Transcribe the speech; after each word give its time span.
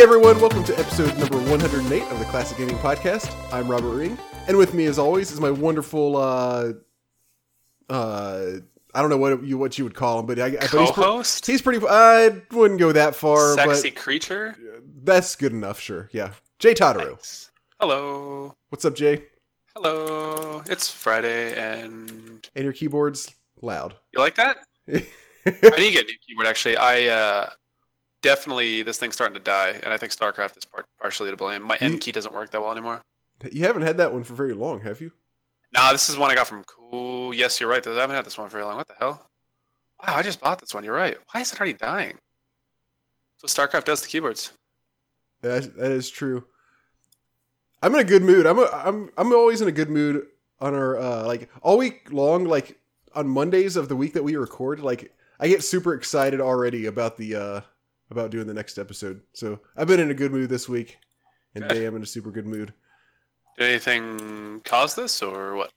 Hey 0.00 0.04
everyone, 0.04 0.40
welcome 0.40 0.64
to 0.64 0.78
episode 0.78 1.14
number 1.18 1.36
108 1.50 2.02
of 2.04 2.18
the 2.18 2.24
Classic 2.24 2.56
Gaming 2.56 2.78
Podcast. 2.78 3.36
I'm 3.52 3.68
Robert 3.70 3.90
Ring, 3.94 4.16
and 4.48 4.56
with 4.56 4.72
me 4.72 4.86
as 4.86 4.98
always 4.98 5.30
is 5.30 5.38
my 5.42 5.50
wonderful 5.50 6.16
uh 6.16 6.72
uh 7.90 8.46
I 8.94 9.00
don't 9.02 9.10
know 9.10 9.18
what 9.18 9.44
you 9.44 9.58
what 9.58 9.76
you 9.76 9.84
would 9.84 9.94
call 9.94 10.20
him, 10.20 10.24
but 10.24 10.38
I, 10.38 10.46
I 10.46 10.50
but 10.52 10.60
he's, 10.70 10.90
Co-host, 10.92 11.46
he's 11.46 11.60
pretty 11.60 11.86
I 11.86 12.30
wouldn't 12.50 12.80
go 12.80 12.92
that 12.92 13.14
far, 13.14 13.54
sexy 13.56 13.90
creature. 13.90 14.56
that's 15.02 15.36
good 15.36 15.52
enough, 15.52 15.78
sure. 15.78 16.08
Yeah. 16.12 16.30
Jay 16.58 16.72
Totaro. 16.72 17.08
Thanks. 17.08 17.50
Hello, 17.78 18.56
What's 18.70 18.86
up, 18.86 18.94
Jay? 18.94 19.26
hello. 19.76 20.62
It's 20.64 20.90
Friday, 20.90 21.54
and 21.58 22.48
And 22.56 22.64
your 22.64 22.72
keyboard's 22.72 23.34
loud. 23.60 23.96
you 24.14 24.20
like 24.20 24.36
that? 24.36 24.64
I 24.88 24.92
need 24.94 25.02
to 25.44 25.90
get 25.90 26.04
a 26.04 26.06
new 26.06 26.14
keyboard. 26.26 26.46
Actually, 26.46 26.78
I 26.78 27.04
uh, 27.04 27.50
definitely 28.22 28.82
this 28.82 28.98
thing's 28.98 29.14
starting 29.14 29.34
to 29.34 29.40
die, 29.40 29.80
and 29.82 29.92
I 29.92 29.96
think 29.96 30.12
StarCraft 30.12 30.56
is 30.56 30.64
part, 30.64 30.86
partially 31.00 31.30
to 31.30 31.36
blame. 31.36 31.62
My 31.62 31.76
N 31.80 31.98
key 31.98 32.12
doesn't 32.12 32.34
work 32.34 32.50
that 32.50 32.60
well 32.60 32.72
anymore. 32.72 33.02
you 33.50 33.64
haven't 33.64 33.82
had 33.82 33.96
that 33.98 34.12
one 34.12 34.24
for 34.24 34.34
very 34.34 34.54
long, 34.54 34.80
have 34.80 35.00
you? 35.00 35.12
Nah, 35.72 35.92
this 35.92 36.08
is 36.08 36.16
one 36.16 36.30
I 36.30 36.34
got 36.34 36.48
from 36.48 36.64
Cool. 36.64 37.32
Yes, 37.32 37.60
you're 37.60 37.68
right. 37.68 37.86
I 37.86 37.94
haven't 37.94 38.16
had 38.16 38.24
this 38.24 38.36
one 38.36 38.48
for 38.48 38.52
very 38.52 38.64
long. 38.64 38.76
What 38.76 38.88
the 38.88 38.94
hell? 38.98 39.30
Wow, 40.04 40.16
I 40.16 40.22
just 40.22 40.40
bought 40.40 40.58
this 40.58 40.74
one. 40.74 40.82
You're 40.82 40.94
right. 40.94 41.16
Why 41.32 41.40
is 41.42 41.52
it 41.52 41.60
already 41.60 41.74
dying? 41.74 42.18
So 43.36 43.46
StarCraft 43.46 43.84
does 43.84 44.02
to 44.02 44.08
keyboards. 44.08 44.52
That, 45.42 45.76
that 45.76 45.92
is 45.92 46.10
true. 46.10 46.44
I'm 47.82 47.94
in 47.94 48.00
a 48.00 48.04
good 48.04 48.22
mood. 48.22 48.46
I'm 48.46 48.58
a, 48.58 48.68
I'm 48.72 49.10
I'm 49.16 49.32
always 49.32 49.62
in 49.62 49.68
a 49.68 49.72
good 49.72 49.88
mood 49.88 50.26
on 50.60 50.74
our 50.74 50.98
uh 50.98 51.24
like 51.24 51.48
all 51.62 51.78
week 51.78 52.12
long 52.12 52.44
like 52.44 52.78
on 53.14 53.26
Mondays 53.26 53.76
of 53.76 53.88
the 53.88 53.96
week 53.96 54.12
that 54.12 54.22
we 54.22 54.36
record 54.36 54.80
like 54.80 55.14
I 55.38 55.48
get 55.48 55.64
super 55.64 55.94
excited 55.94 56.40
already 56.42 56.86
about 56.86 57.16
the 57.16 57.34
uh 57.34 57.60
about 58.10 58.30
doing 58.30 58.46
the 58.46 58.54
next 58.54 58.78
episode. 58.78 59.20
So 59.32 59.60
I've 59.76 59.86
been 59.86 60.00
in 60.00 60.10
a 60.10 60.14
good 60.14 60.32
mood 60.32 60.50
this 60.50 60.68
week 60.68 60.98
and 61.54 61.68
today 61.68 61.84
I'm 61.86 61.96
in 61.96 62.02
a 62.02 62.06
super 62.06 62.30
good 62.30 62.46
mood. 62.46 62.72
Did 63.58 63.68
anything 63.70 64.60
cause 64.64 64.94
this, 64.94 65.22
or 65.22 65.54
what? 65.56 65.72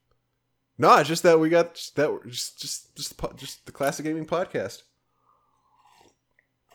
No, 0.78 0.96
it's 0.98 1.10
just 1.10 1.24
that 1.24 1.40
we 1.40 1.50
got 1.50 1.76
just 1.76 1.96
that 1.98 2.10
just 2.28 2.60
just 2.60 2.96
just 2.96 3.18
the 3.18 3.28
just 3.36 3.66
the 3.66 3.72
classic 3.72 4.06
gaming 4.06 4.26
podcast. 4.26 4.84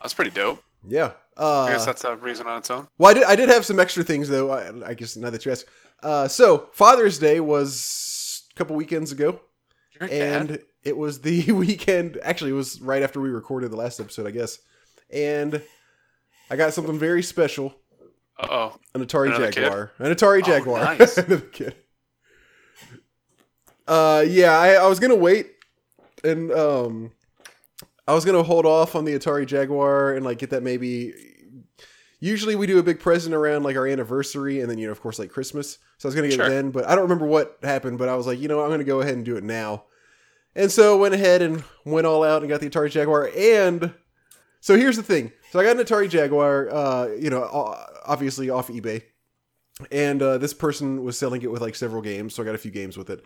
That's 0.01 0.13
pretty 0.13 0.31
dope. 0.31 0.63
Yeah. 0.87 1.11
I 1.37 1.69
guess 1.71 1.83
Uh 1.83 1.85
that's 1.85 2.03
a 2.03 2.15
reason 2.15 2.47
on 2.47 2.59
its 2.59 2.69
own. 2.69 2.87
Well, 2.97 3.11
I 3.11 3.13
did. 3.13 3.23
I 3.23 3.35
did 3.35 3.49
have 3.49 3.65
some 3.65 3.79
extra 3.79 4.03
things 4.03 4.29
though. 4.29 4.51
I, 4.51 4.89
I 4.89 4.93
guess 4.93 5.15
now 5.15 5.29
that 5.29 5.45
you 5.45 5.51
ask. 5.51 5.65
Uh, 6.01 6.27
so 6.27 6.69
Father's 6.71 7.19
Day 7.19 7.39
was 7.39 8.43
a 8.51 8.55
couple 8.55 8.75
weekends 8.75 9.11
ago, 9.11 9.39
and 9.99 10.59
it 10.83 10.95
was 10.95 11.21
the 11.21 11.51
weekend. 11.51 12.17
Actually, 12.23 12.51
it 12.51 12.55
was 12.55 12.79
right 12.81 13.03
after 13.03 13.19
we 13.19 13.29
recorded 13.29 13.71
the 13.71 13.77
last 13.77 13.99
episode, 13.99 14.27
I 14.27 14.31
guess. 14.31 14.59
And 15.11 15.61
I 16.51 16.55
got 16.55 16.73
something 16.73 16.97
very 16.99 17.23
special: 17.23 17.75
Uh 18.39 18.47
oh. 18.49 18.79
an 18.95 19.05
Atari 19.05 19.27
Another 19.27 19.51
kid? 19.51 19.63
Jaguar. 19.63 19.91
An 19.99 20.13
Atari 20.13 20.41
Oh, 20.43 20.45
Jaguar. 20.45 20.79
nice. 20.97 21.15
Kid. 21.51 21.75
Uh, 23.87 24.23
yeah, 24.27 24.57
I, 24.57 24.73
I 24.73 24.87
was 24.87 24.99
gonna 24.99 25.15
wait, 25.15 25.47
and 26.23 26.51
um, 26.51 27.11
I 28.07 28.13
was 28.13 28.23
gonna 28.25 28.43
hold 28.43 28.65
off 28.65 28.95
on 28.95 29.03
the 29.05 29.13
Atari 29.17 29.45
Jaguar 29.47 30.13
and 30.13 30.23
like 30.25 30.37
get 30.39 30.51
that 30.51 30.63
maybe. 30.63 31.13
Usually 32.21 32.55
we 32.57 32.67
do 32.67 32.79
a 32.79 32.83
big 32.83 32.99
present 32.99 33.33
around 33.33 33.63
like 33.63 33.77
our 33.77 33.87
anniversary, 33.87 34.59
and 34.59 34.69
then 34.69 34.77
you 34.77 34.85
know 34.87 34.91
of 34.91 35.01
course 35.01 35.17
like 35.17 35.31
Christmas. 35.31 35.79
So 35.97 36.07
I 36.07 36.09
was 36.09 36.15
gonna 36.15 36.27
get 36.27 36.35
Sure. 36.35 36.45
it 36.45 36.49
then, 36.49 36.69
but 36.71 36.85
I 36.85 36.93
don't 36.93 37.03
remember 37.03 37.25
what 37.25 37.57
happened. 37.63 37.97
But 37.97 38.09
I 38.09 38.15
was 38.15 38.27
like, 38.27 38.39
you 38.39 38.47
know, 38.47 38.57
what, 38.57 38.65
I'm 38.65 38.69
gonna 38.71 38.83
go 38.83 39.01
ahead 39.01 39.15
and 39.15 39.25
do 39.25 39.37
it 39.37 39.43
now. 39.43 39.85
And 40.55 40.71
so 40.71 40.97
went 40.97 41.13
ahead 41.13 41.41
and 41.41 41.63
went 41.85 42.05
all 42.05 42.23
out 42.23 42.41
and 42.41 42.49
got 42.49 42.59
the 42.59 42.69
Atari 42.69 42.91
Jaguar. 42.91 43.29
And 43.35 43.93
so 44.59 44.77
here's 44.77 44.97
the 44.97 45.03
thing: 45.03 45.31
so 45.51 45.59
I 45.59 45.63
got 45.63 45.77
an 45.77 45.85
Atari 45.85 46.09
Jaguar, 46.09 46.69
uh, 46.69 47.07
you 47.19 47.29
know, 47.29 47.43
obviously 48.05 48.49
off 48.49 48.67
eBay, 48.69 49.03
and 49.91 50.21
uh, 50.21 50.37
this 50.37 50.53
person 50.53 51.03
was 51.03 51.17
selling 51.17 51.41
it 51.41 51.51
with 51.51 51.61
like 51.61 51.75
several 51.75 52.01
games, 52.01 52.33
so 52.33 52.43
I 52.43 52.45
got 52.45 52.55
a 52.55 52.59
few 52.59 52.71
games 52.71 52.97
with 52.97 53.09
it. 53.09 53.23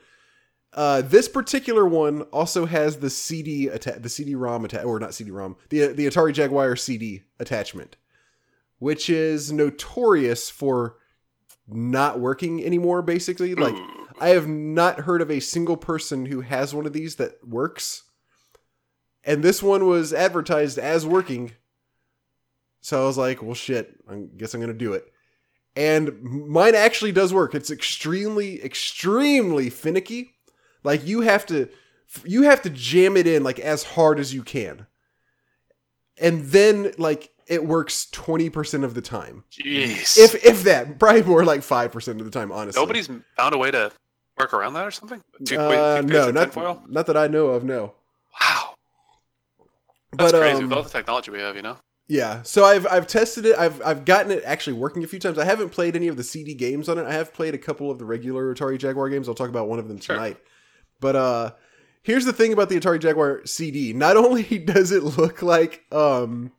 Uh, 0.74 1.02
this 1.02 1.28
particular 1.28 1.86
one 1.86 2.24
also 2.24 2.66
has 2.66 2.98
the 2.98 3.10
CD 3.10 3.70
atta- 3.70 4.00
the 4.00 4.10
CD-ROM 4.10 4.66
atta- 4.66 4.84
or 4.84 5.00
not 5.00 5.14
CD-ROM, 5.14 5.56
the 5.70 5.88
the 5.88 6.08
Atari 6.08 6.34
Jaguar 6.34 6.76
CD 6.76 7.24
attachment, 7.40 7.96
which 8.80 9.10
is 9.10 9.52
notorious 9.52 10.50
for 10.50 10.98
not 11.68 12.20
working 12.20 12.64
anymore. 12.64 13.02
Basically, 13.02 13.54
like 13.56 13.76
I 14.20 14.30
have 14.30 14.48
not 14.48 15.02
heard 15.02 15.22
of 15.22 15.30
a 15.30 15.40
single 15.40 15.78
person 15.78 16.26
who 16.26 16.42
has 16.42 16.74
one 16.74 16.86
of 16.86 16.94
these 16.94 17.16
that 17.18 17.48
works. 17.48 18.04
And 19.26 19.44
this 19.44 19.64
one 19.64 19.88
was 19.88 20.14
advertised 20.14 20.78
as 20.78 21.06
working. 21.06 21.52
So 22.82 23.02
I 23.02 23.06
was 23.06 23.18
like, 23.18 23.42
well, 23.42 23.54
shit, 23.54 23.96
I 24.10 24.16
guess 24.38 24.54
I'm 24.54 24.60
going 24.60 24.72
to 24.74 24.78
do 24.78 24.94
it. 24.94 25.12
And 25.76 26.22
mine 26.22 26.76
actually 26.76 27.14
does 27.14 27.34
work. 27.34 27.56
It's 27.56 27.72
extremely, 27.72 28.64
extremely 28.64 29.70
finicky. 29.70 30.32
Like 30.84 31.06
you 31.08 31.22
have 31.22 31.46
to, 31.48 31.70
you 32.26 32.44
have 32.44 32.62
to 32.64 32.70
jam 32.70 33.18
it 33.18 33.26
in 33.26 33.44
like 33.44 33.60
as 33.60 33.84
hard 33.84 34.20
as 34.20 34.34
you 34.34 34.44
can. 34.44 34.86
And 36.18 36.44
then 36.48 36.92
like 36.98 37.32
it 37.48 37.66
works 37.66 38.08
20% 38.12 38.84
of 38.84 38.94
the 38.94 39.02
time. 39.02 39.46
Jeez. 39.52 40.18
If, 40.18 40.46
if 40.46 40.64
that, 40.64 41.00
probably 41.00 41.24
more 41.24 41.44
like 41.46 41.62
5% 41.62 42.08
of 42.20 42.26
the 42.26 42.32
time, 42.32 42.52
honestly. 42.52 42.82
nobody's 42.82 43.10
found 43.38 43.56
a 43.56 43.58
way 43.58 43.72
to 43.72 43.92
work 44.38 44.54
around 44.54 44.74
that 44.74 44.86
or 44.86 44.92
something. 44.92 45.22
Two, 45.46 45.58
Uh, 45.60 46.02
toothpaste 46.02 46.14
no, 46.14 46.32
not, 46.32 46.52
tinfoil? 46.52 46.84
not 46.88 47.08
that 47.08 47.18
I 47.18 47.28
know 47.28 47.48
of. 47.48 47.64
No, 47.64 47.94
Wow, 48.40 48.63
that's 50.18 50.32
but 50.32 50.40
crazy. 50.40 50.58
um, 50.58 50.70
With 50.70 50.78
all 50.78 50.84
the 50.84 50.90
technology 50.90 51.32
we 51.32 51.40
have, 51.40 51.56
you 51.56 51.62
know. 51.62 51.78
yeah. 52.08 52.42
So 52.44 52.64
I've 52.66 52.86
I've 52.88 53.08
tested 53.08 53.46
it. 53.46 53.58
I've 53.58 53.82
I've 53.86 54.06
gotten 54.06 54.32
it 54.32 54.44
actually 54.46 54.74
working 54.74 55.04
a 55.04 55.08
few 55.08 55.20
times. 55.20 55.38
I 55.38 55.46
haven't 55.46 55.70
played 55.70 55.96
any 55.96 56.08
of 56.08 56.18
the 56.18 56.24
CD 56.24 56.54
games 56.54 56.90
on 56.90 56.98
it. 56.98 57.06
I 57.06 57.14
have 57.14 57.34
played 57.34 57.54
a 57.54 57.58
couple 57.58 57.90
of 57.92 58.00
the 58.00 58.06
regular 58.06 58.54
Atari 58.54 58.78
Jaguar 58.78 59.10
games. 59.10 59.28
I'll 59.28 59.36
talk 59.36 59.50
about 59.50 59.68
one 59.68 59.80
of 59.80 59.88
them 59.88 60.00
Sure. 60.00 60.16
tonight. 60.16 60.38
But 61.00 61.16
uh, 61.16 61.52
here's 62.02 62.26
the 62.26 62.34
thing 62.34 62.54
about 62.54 62.70
the 62.70 62.80
Atari 62.80 63.00
Jaguar 63.00 63.46
CD. 63.46 63.94
Not 63.94 64.18
only 64.26 64.44
does 64.60 64.92
it 64.92 65.04
look 65.04 65.42
like 65.42 65.84
um, 65.92 66.52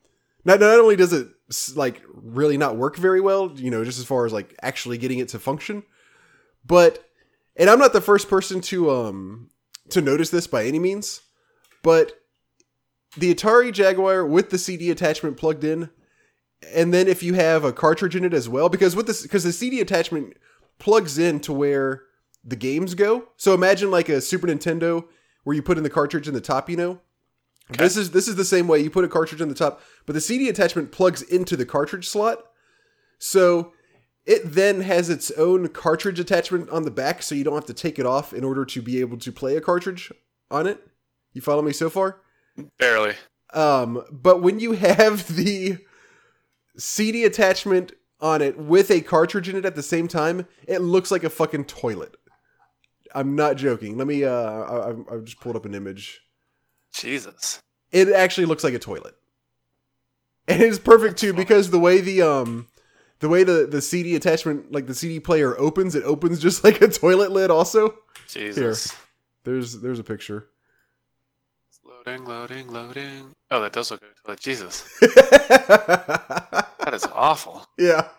not 0.43 0.59
not 0.59 0.79
only 0.79 0.95
does 0.95 1.13
it 1.13 1.27
like 1.75 2.01
really 2.11 2.57
not 2.57 2.75
work 2.77 2.95
very 2.97 3.21
well, 3.21 3.51
you 3.55 3.69
know, 3.71 3.83
just 3.85 3.99
as 3.99 4.05
far 4.05 4.25
as 4.25 4.33
like 4.33 4.55
actually 4.61 4.97
getting 4.97 5.19
it 5.19 5.29
to 5.29 5.39
function, 5.39 5.83
but 6.65 7.03
and 7.55 7.69
I'm 7.69 7.79
not 7.79 7.93
the 7.93 8.01
first 8.01 8.29
person 8.29 8.61
to 8.61 8.89
um 8.91 9.49
to 9.89 10.01
notice 10.01 10.31
this 10.31 10.47
by 10.47 10.65
any 10.65 10.79
means, 10.79 11.21
but 11.83 12.11
the 13.17 13.33
Atari 13.33 13.71
Jaguar 13.71 14.25
with 14.25 14.49
the 14.49 14.57
CD 14.57 14.91
attachment 14.91 15.37
plugged 15.37 15.63
in, 15.63 15.89
and 16.73 16.93
then 16.93 17.07
if 17.07 17.23
you 17.23 17.33
have 17.33 17.63
a 17.63 17.73
cartridge 17.73 18.15
in 18.15 18.23
it 18.23 18.33
as 18.33 18.49
well, 18.49 18.69
because 18.69 18.95
with 18.95 19.07
this 19.07 19.21
because 19.23 19.43
the 19.43 19.53
CD 19.53 19.79
attachment 19.79 20.37
plugs 20.79 21.17
in 21.17 21.39
to 21.41 21.53
where 21.53 22.03
the 22.43 22.55
games 22.55 22.93
go. 22.93 23.29
So 23.37 23.53
imagine 23.53 23.91
like 23.91 24.09
a 24.09 24.21
Super 24.21 24.47
Nintendo 24.47 25.05
where 25.43 25.55
you 25.55 25.61
put 25.61 25.77
in 25.77 25.83
the 25.83 25.89
cartridge 25.89 26.27
in 26.27 26.33
the 26.33 26.41
top, 26.41 26.69
you 26.69 26.77
know. 26.77 27.01
Okay. 27.71 27.83
This 27.83 27.97
is 27.97 28.11
this 28.11 28.27
is 28.27 28.35
the 28.35 28.45
same 28.45 28.67
way. 28.67 28.79
You 28.79 28.89
put 28.89 29.05
a 29.05 29.09
cartridge 29.09 29.41
in 29.41 29.49
the 29.49 29.55
top, 29.55 29.81
but 30.05 30.13
the 30.13 30.21
CD 30.21 30.49
attachment 30.49 30.91
plugs 30.91 31.21
into 31.21 31.55
the 31.55 31.65
cartridge 31.65 32.07
slot. 32.07 32.43
So 33.17 33.73
it 34.25 34.41
then 34.43 34.81
has 34.81 35.09
its 35.09 35.31
own 35.31 35.69
cartridge 35.69 36.19
attachment 36.19 36.69
on 36.69 36.83
the 36.83 36.91
back, 36.91 37.23
so 37.23 37.33
you 37.35 37.43
don't 37.43 37.55
have 37.55 37.65
to 37.65 37.73
take 37.73 37.97
it 37.97 38.05
off 38.05 38.33
in 38.33 38.43
order 38.43 38.65
to 38.65 38.81
be 38.81 38.99
able 38.99 39.17
to 39.17 39.31
play 39.31 39.55
a 39.55 39.61
cartridge 39.61 40.11
on 40.51 40.67
it. 40.67 40.79
You 41.33 41.41
follow 41.41 41.61
me 41.61 41.73
so 41.73 41.89
far? 41.89 42.21
Barely. 42.77 43.15
Um, 43.53 44.03
but 44.11 44.41
when 44.41 44.59
you 44.59 44.73
have 44.73 45.27
the 45.35 45.77
CD 46.77 47.23
attachment 47.23 47.93
on 48.21 48.41
it 48.41 48.57
with 48.57 48.89
a 48.91 49.01
cartridge 49.01 49.49
in 49.49 49.55
it 49.55 49.65
at 49.65 49.75
the 49.75 49.83
same 49.83 50.07
time, 50.07 50.47
it 50.67 50.79
looks 50.79 51.11
like 51.11 51.23
a 51.23 51.29
fucking 51.29 51.65
toilet. 51.65 52.15
I'm 53.13 53.35
not 53.35 53.55
joking. 53.55 53.97
Let 53.97 54.07
me. 54.07 54.23
Uh, 54.25 54.31
I, 54.31 54.89
I- 54.91 55.13
I've 55.15 55.23
just 55.23 55.39
pulled 55.39 55.55
up 55.55 55.65
an 55.65 55.73
image. 55.75 56.21
Jesus. 56.93 57.59
It 57.91 58.09
actually 58.09 58.45
looks 58.45 58.63
like 58.63 58.73
a 58.73 58.79
toilet, 58.79 59.15
and 60.49 60.61
it's 60.61 60.79
perfect 60.79 61.17
too 61.17 61.33
because 61.33 61.69
the 61.69 61.79
way 61.79 62.01
the 62.01 62.21
um, 62.23 62.67
the 63.19 63.29
way 63.29 63.43
the 63.45 63.67
the 63.69 63.81
CD 63.81 64.15
attachment, 64.15 64.71
like 64.71 64.87
the 64.87 64.95
CD 64.95 65.21
player 65.21 65.57
opens, 65.57 65.95
it 65.95 66.03
opens 66.03 66.39
just 66.39 66.63
like 66.65 66.81
a 66.81 66.89
toilet 66.89 67.31
lid. 67.31 67.51
Also, 67.51 67.95
Jesus. 68.27 68.93
there's 69.45 69.79
there's 69.79 69.99
a 69.99 70.03
picture. 70.03 70.47
Loading, 72.05 72.25
loading, 72.25 72.67
loading. 72.67 73.35
Oh, 73.49 73.61
that 73.61 73.73
does 73.73 73.89
look 73.89 74.01
good. 74.01 74.09
Like, 74.27 74.39
Jesus, 74.39 74.83
that 75.01 76.91
is 76.93 77.05
awful. 77.05 77.65
Yeah. 77.79 78.09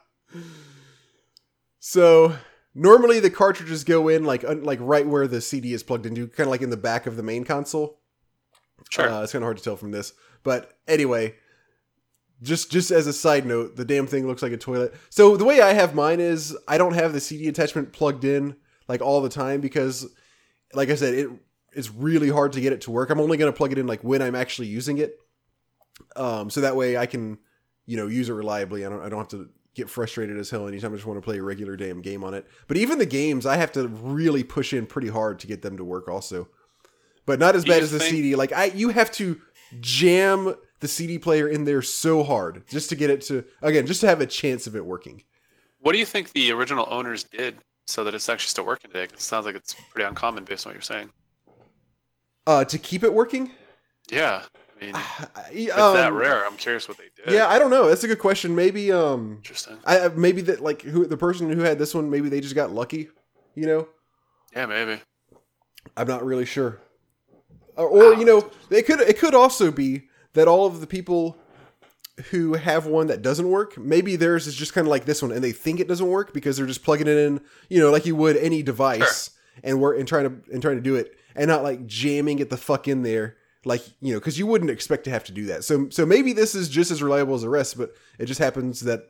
So 1.79 2.35
normally 2.75 3.21
the 3.21 3.31
cartridges 3.31 3.85
go 3.85 4.09
in 4.09 4.25
like 4.25 4.45
un- 4.45 4.65
like 4.65 4.81
right 4.83 5.07
where 5.07 5.29
the 5.29 5.41
CD 5.41 5.73
is 5.73 5.85
plugged 5.85 6.05
into, 6.05 6.27
kind 6.27 6.49
of 6.49 6.51
like 6.51 6.63
in 6.63 6.71
the 6.71 6.77
back 6.77 7.07
of 7.07 7.17
the 7.17 7.23
main 7.23 7.45
console. 7.45 8.01
Sure. 8.91 9.09
Uh, 9.09 9.23
it's 9.23 9.33
kind 9.33 9.45
of 9.45 9.47
hard 9.47 9.59
to 9.59 9.63
tell 9.63 9.77
from 9.77 9.93
this, 9.93 10.13
but 10.43 10.73
anyway, 10.89 11.37
just 12.43 12.73
just 12.73 12.91
as 12.91 13.07
a 13.07 13.13
side 13.13 13.47
note, 13.47 13.77
the 13.77 13.85
damn 13.85 14.09
thing 14.09 14.27
looks 14.27 14.43
like 14.43 14.53
a 14.53 14.57
toilet. 14.57 14.95
So 15.11 15.37
the 15.37 15.45
way 15.45 15.61
I 15.61 15.75
have 15.75 15.95
mine 15.95 16.19
is 16.19 16.57
I 16.67 16.77
don't 16.77 16.95
have 16.95 17.13
the 17.13 17.21
CD 17.21 17.47
attachment 17.47 17.93
plugged 17.93 18.25
in 18.25 18.57
like 18.89 19.01
all 19.01 19.21
the 19.21 19.29
time 19.29 19.61
because, 19.61 20.07
like 20.75 20.91
I 20.91 20.97
said, 20.97 21.15
it 21.15 21.31
it's 21.77 21.91
really 21.93 22.29
hard 22.31 22.53
to 22.55 22.61
get 22.61 22.73
it 22.73 22.81
to 22.83 22.91
work. 22.91 23.11
I'm 23.11 23.21
only 23.21 23.37
going 23.37 23.53
to 23.53 23.57
plug 23.57 23.71
it 23.73 23.79
in 23.79 23.87
like 23.87 24.03
when 24.03 24.23
I'm 24.23 24.35
actually 24.35 24.69
using 24.69 24.99
it, 24.99 25.19
um, 26.17 26.51
so 26.51 26.61
that 26.63 26.77
way 26.77 26.97
I 26.97 27.07
can 27.07 27.39
you 27.87 27.97
know 27.97 28.07
use 28.09 28.29
it 28.29 28.33
reliably. 28.33 28.85
I 28.85 28.89
don't 28.89 29.03
I 29.03 29.09
don't 29.09 29.19
have 29.21 29.29
to 29.29 29.49
get 29.75 29.89
frustrated 29.91 30.39
as 30.39 30.49
hell 30.51 30.67
anytime 30.67 30.93
I 30.93 30.97
just 30.97 31.07
want 31.07 31.19
to 31.19 31.25
play 31.25 31.39
a 31.39 31.43
regular 31.43 31.77
damn 31.77 32.01
game 32.01 32.25
on 32.25 32.33
it. 32.35 32.47
But 32.67 32.79
even 32.79 32.99
the 32.99 33.07
games, 33.07 33.45
I 33.45 33.57
have 33.57 33.73
to 33.73 33.89
really 33.89 34.43
push 34.43 34.73
in 34.73 34.87
pretty 34.87 35.09
hard 35.09 35.39
to 35.41 35.47
get 35.47 35.61
them 35.63 35.77
to 35.77 35.85
work 35.85 36.09
also. 36.09 36.49
But 37.27 37.39
not 37.39 37.55
as 37.57 37.65
bad 37.65 37.83
as 37.83 37.91
the 37.93 37.99
think- 37.99 38.11
CD. 38.11 38.37
Like 38.37 38.53
I 38.53 38.67
you 38.67 38.89
have 38.91 39.13
to 39.13 39.41
jam 39.81 40.55
the 40.81 40.89
CD 40.89 41.19
player 41.19 41.49
in 41.49 41.65
there 41.65 41.83
so 41.83 42.23
hard 42.23 42.67
just 42.69 42.89
to 42.91 42.97
get 42.97 43.11
it 43.11 43.21
to 43.23 43.45
again, 43.63 43.87
just 43.87 44.01
to 44.03 44.07
have 44.07 44.21
a 44.21 44.27
chance 44.27 44.67
of 44.67 44.77
it 44.77 44.85
working. 44.87 45.23
What 45.81 45.93
do 45.93 45.99
you 45.99 46.07
think 46.07 46.33
the 46.33 46.51
original 46.53 46.87
owners 46.91 47.25
did 47.25 47.59
so 47.87 48.03
that 48.05 48.15
it's 48.15 48.29
actually 48.29 48.49
still 48.49 48.67
working 48.67 48.91
today? 48.91 49.07
'Cause 49.07 49.19
it 49.19 49.23
sounds 49.23 49.47
like 49.47 49.55
it's 49.55 49.75
pretty 49.91 50.07
uncommon 50.07 50.45
based 50.45 50.67
on 50.67 50.71
what 50.71 50.75
you're 50.75 50.83
saying. 50.83 51.11
Uh 52.47 52.65
to 52.65 52.79
keep 52.79 53.03
it 53.03 53.13
working? 53.13 53.51
Yeah, 54.11 54.43
I 54.81 54.85
mean, 54.85 54.95
it's 55.51 55.75
that 55.75 56.09
um, 56.09 56.15
rare. 56.15 56.47
I'm 56.47 56.57
curious 56.57 56.89
what 56.89 56.99
they 56.99 57.11
did. 57.17 57.35
Yeah, 57.35 57.49
I 57.49 57.59
don't 57.59 57.71
know. 57.71 57.89
That's 57.89 58.05
a 58.05 58.09
good 58.09 58.19
question. 58.19 58.55
Maybe 58.55 58.93
um 58.93 59.35
interesting. 59.37 59.79
I 59.85 60.09
maybe 60.09 60.43
that 60.43 60.61
like 60.61 60.83
who 60.83 61.07
the 61.07 61.17
person 61.17 61.51
who 61.51 61.63
had 61.63 61.79
this 61.79 61.95
one 61.95 62.11
maybe 62.11 62.29
they 62.29 62.41
just 62.41 62.55
got 62.55 62.71
lucky, 62.71 63.09
you 63.55 63.67
know? 63.67 63.89
Yeah, 64.55 64.67
maybe. 64.67 65.01
I'm 65.97 66.07
not 66.07 66.25
really 66.25 66.45
sure. 66.45 66.81
Or, 67.77 67.87
or 67.87 68.15
you 68.15 68.25
know, 68.25 68.51
it 68.71 68.87
could 68.87 69.01
it 69.01 69.19
could 69.19 69.35
also 69.35 69.71
be 69.71 70.09
that 70.35 70.49
all 70.49 70.67
of 70.67 70.81
the 70.81 70.87
people 70.87 71.37
who 72.31 72.55
have 72.55 72.87
one 72.87 73.09
that 73.09 73.21
doesn't 73.21 73.49
work, 73.49 73.77
maybe 73.77 74.17
theirs 74.17 74.47
is 74.47 74.55
just 74.55 74.73
kind 74.73 74.87
of 74.87 74.91
like 74.91 75.05
this 75.05 75.21
one, 75.21 75.33
and 75.33 75.45
they 75.45 75.53
think 75.53 75.81
it 75.81 75.89
doesn't 75.89 76.09
work 76.09 76.33
because 76.33 76.57
they're 76.57 76.67
just 76.67 76.83
plugging 76.83 77.09
it 77.09 77.17
in, 77.17 77.41
you 77.69 77.79
know, 77.79 77.91
like 77.91 78.07
you 78.07 78.17
would 78.17 78.37
any 78.39 78.63
device, 78.63 79.31
and 79.63 79.81
we're 79.81 79.95
and 79.95 80.09
trying 80.09 80.25
to 80.25 80.53
and 80.53 80.63
trying 80.63 80.77
to 80.77 80.83
do 80.83 80.95
it, 80.95 81.15
and 81.37 81.49
not 81.49 81.63
like 81.63 81.87
jamming 81.87 82.41
it 82.41 82.51
the 82.51 82.57
fuck 82.57 82.89
in 82.89 83.03
there, 83.03 83.37
like 83.65 83.83
you 84.01 84.13
know, 84.13 84.19
because 84.19 84.39
you 84.39 84.47
wouldn't 84.47 84.71
expect 84.71 85.05
to 85.05 85.11
have 85.11 85.25
to 85.25 85.33
do 85.33 85.47
that. 85.47 85.63
So 85.63 85.89
so 85.91 86.05
maybe 86.05 86.33
this 86.33 86.55
is 86.55 86.69
just 86.69 86.91
as 86.91 87.03
reliable 87.03 87.35
as 87.35 87.43
the 87.43 87.49
rest, 87.49 87.79
but 87.79 87.93
it 88.19 88.27
just 88.27 88.41
happens 88.41 88.81
that 88.81 89.07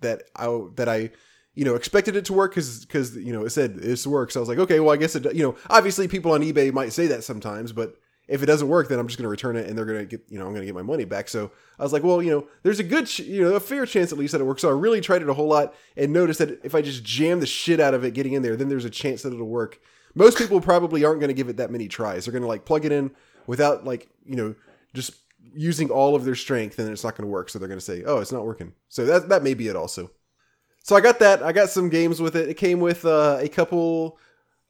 that 0.00 0.22
I 0.36 0.60
that 0.76 0.88
I 0.88 1.10
you 1.54 1.64
know 1.64 1.74
expected 1.74 2.16
it 2.16 2.24
to 2.26 2.32
work 2.32 2.52
because 2.52 2.84
because 2.84 3.16
you 3.16 3.32
know 3.32 3.44
it 3.44 3.50
said 3.50 3.76
this 3.76 4.06
works. 4.06 4.36
I 4.36 4.40
was 4.40 4.48
like, 4.48 4.58
okay, 4.58 4.80
well 4.80 4.94
I 4.94 4.96
guess 4.96 5.16
it 5.16 5.34
you 5.34 5.42
know 5.42 5.56
obviously 5.68 6.08
people 6.08 6.32
on 6.32 6.42
eBay 6.42 6.72
might 6.72 6.92
say 6.92 7.08
that 7.08 7.24
sometimes, 7.24 7.72
but 7.72 7.96
if 8.26 8.42
it 8.42 8.46
doesn't 8.46 8.68
work, 8.68 8.88
then 8.88 8.98
I'm 8.98 9.06
just 9.06 9.18
going 9.18 9.24
to 9.24 9.30
return 9.30 9.54
it 9.54 9.68
and 9.68 9.76
they're 9.76 9.84
going 9.84 9.98
to 9.98 10.06
get 10.06 10.24
you 10.30 10.38
know 10.38 10.46
I'm 10.46 10.52
going 10.52 10.62
to 10.62 10.66
get 10.66 10.74
my 10.74 10.82
money 10.82 11.04
back. 11.04 11.28
So 11.28 11.50
I 11.78 11.82
was 11.82 11.92
like, 11.92 12.04
well 12.04 12.22
you 12.22 12.30
know 12.30 12.46
there's 12.62 12.80
a 12.80 12.84
good 12.84 13.06
ch- 13.06 13.20
you 13.20 13.42
know 13.42 13.54
a 13.54 13.60
fair 13.60 13.84
chance 13.84 14.12
at 14.12 14.18
least 14.18 14.32
that 14.32 14.40
it 14.40 14.44
works. 14.44 14.62
So 14.62 14.68
I 14.68 14.72
really 14.72 15.00
tried 15.00 15.22
it 15.22 15.28
a 15.28 15.34
whole 15.34 15.48
lot 15.48 15.74
and 15.96 16.12
noticed 16.12 16.38
that 16.38 16.64
if 16.64 16.74
I 16.74 16.82
just 16.82 17.04
jam 17.04 17.40
the 17.40 17.46
shit 17.46 17.80
out 17.80 17.94
of 17.94 18.04
it 18.04 18.14
getting 18.14 18.34
in 18.34 18.42
there, 18.42 18.56
then 18.56 18.68
there's 18.68 18.84
a 18.84 18.90
chance 18.90 19.22
that 19.22 19.32
it'll 19.32 19.46
work. 19.46 19.80
Most 20.14 20.38
people 20.38 20.60
probably 20.60 21.04
aren't 21.04 21.20
going 21.20 21.28
to 21.28 21.34
give 21.34 21.48
it 21.48 21.56
that 21.56 21.70
many 21.70 21.88
tries. 21.88 22.24
They're 22.24 22.32
going 22.32 22.42
to 22.42 22.48
like 22.48 22.64
plug 22.64 22.84
it 22.84 22.92
in 22.92 23.10
without 23.46 23.84
like 23.84 24.08
you 24.24 24.36
know 24.36 24.54
just 24.94 25.14
using 25.52 25.90
all 25.90 26.14
of 26.14 26.24
their 26.24 26.34
strength 26.34 26.78
and 26.78 26.88
it's 26.90 27.04
not 27.04 27.16
going 27.16 27.26
to 27.26 27.32
work. 27.32 27.48
So 27.48 27.58
they're 27.58 27.68
going 27.68 27.78
to 27.78 27.84
say, 27.84 28.02
oh, 28.04 28.18
it's 28.18 28.32
not 28.32 28.44
working. 28.44 28.72
So 28.88 29.04
that 29.04 29.28
that 29.28 29.42
may 29.42 29.54
be 29.54 29.68
it 29.68 29.76
also. 29.76 30.10
So 30.84 30.94
I 30.94 31.00
got 31.00 31.18
that. 31.20 31.42
I 31.42 31.52
got 31.52 31.70
some 31.70 31.88
games 31.88 32.20
with 32.20 32.36
it. 32.36 32.48
It 32.48 32.58
came 32.58 32.78
with 32.78 33.06
uh, 33.06 33.38
a 33.40 33.48
couple, 33.48 34.18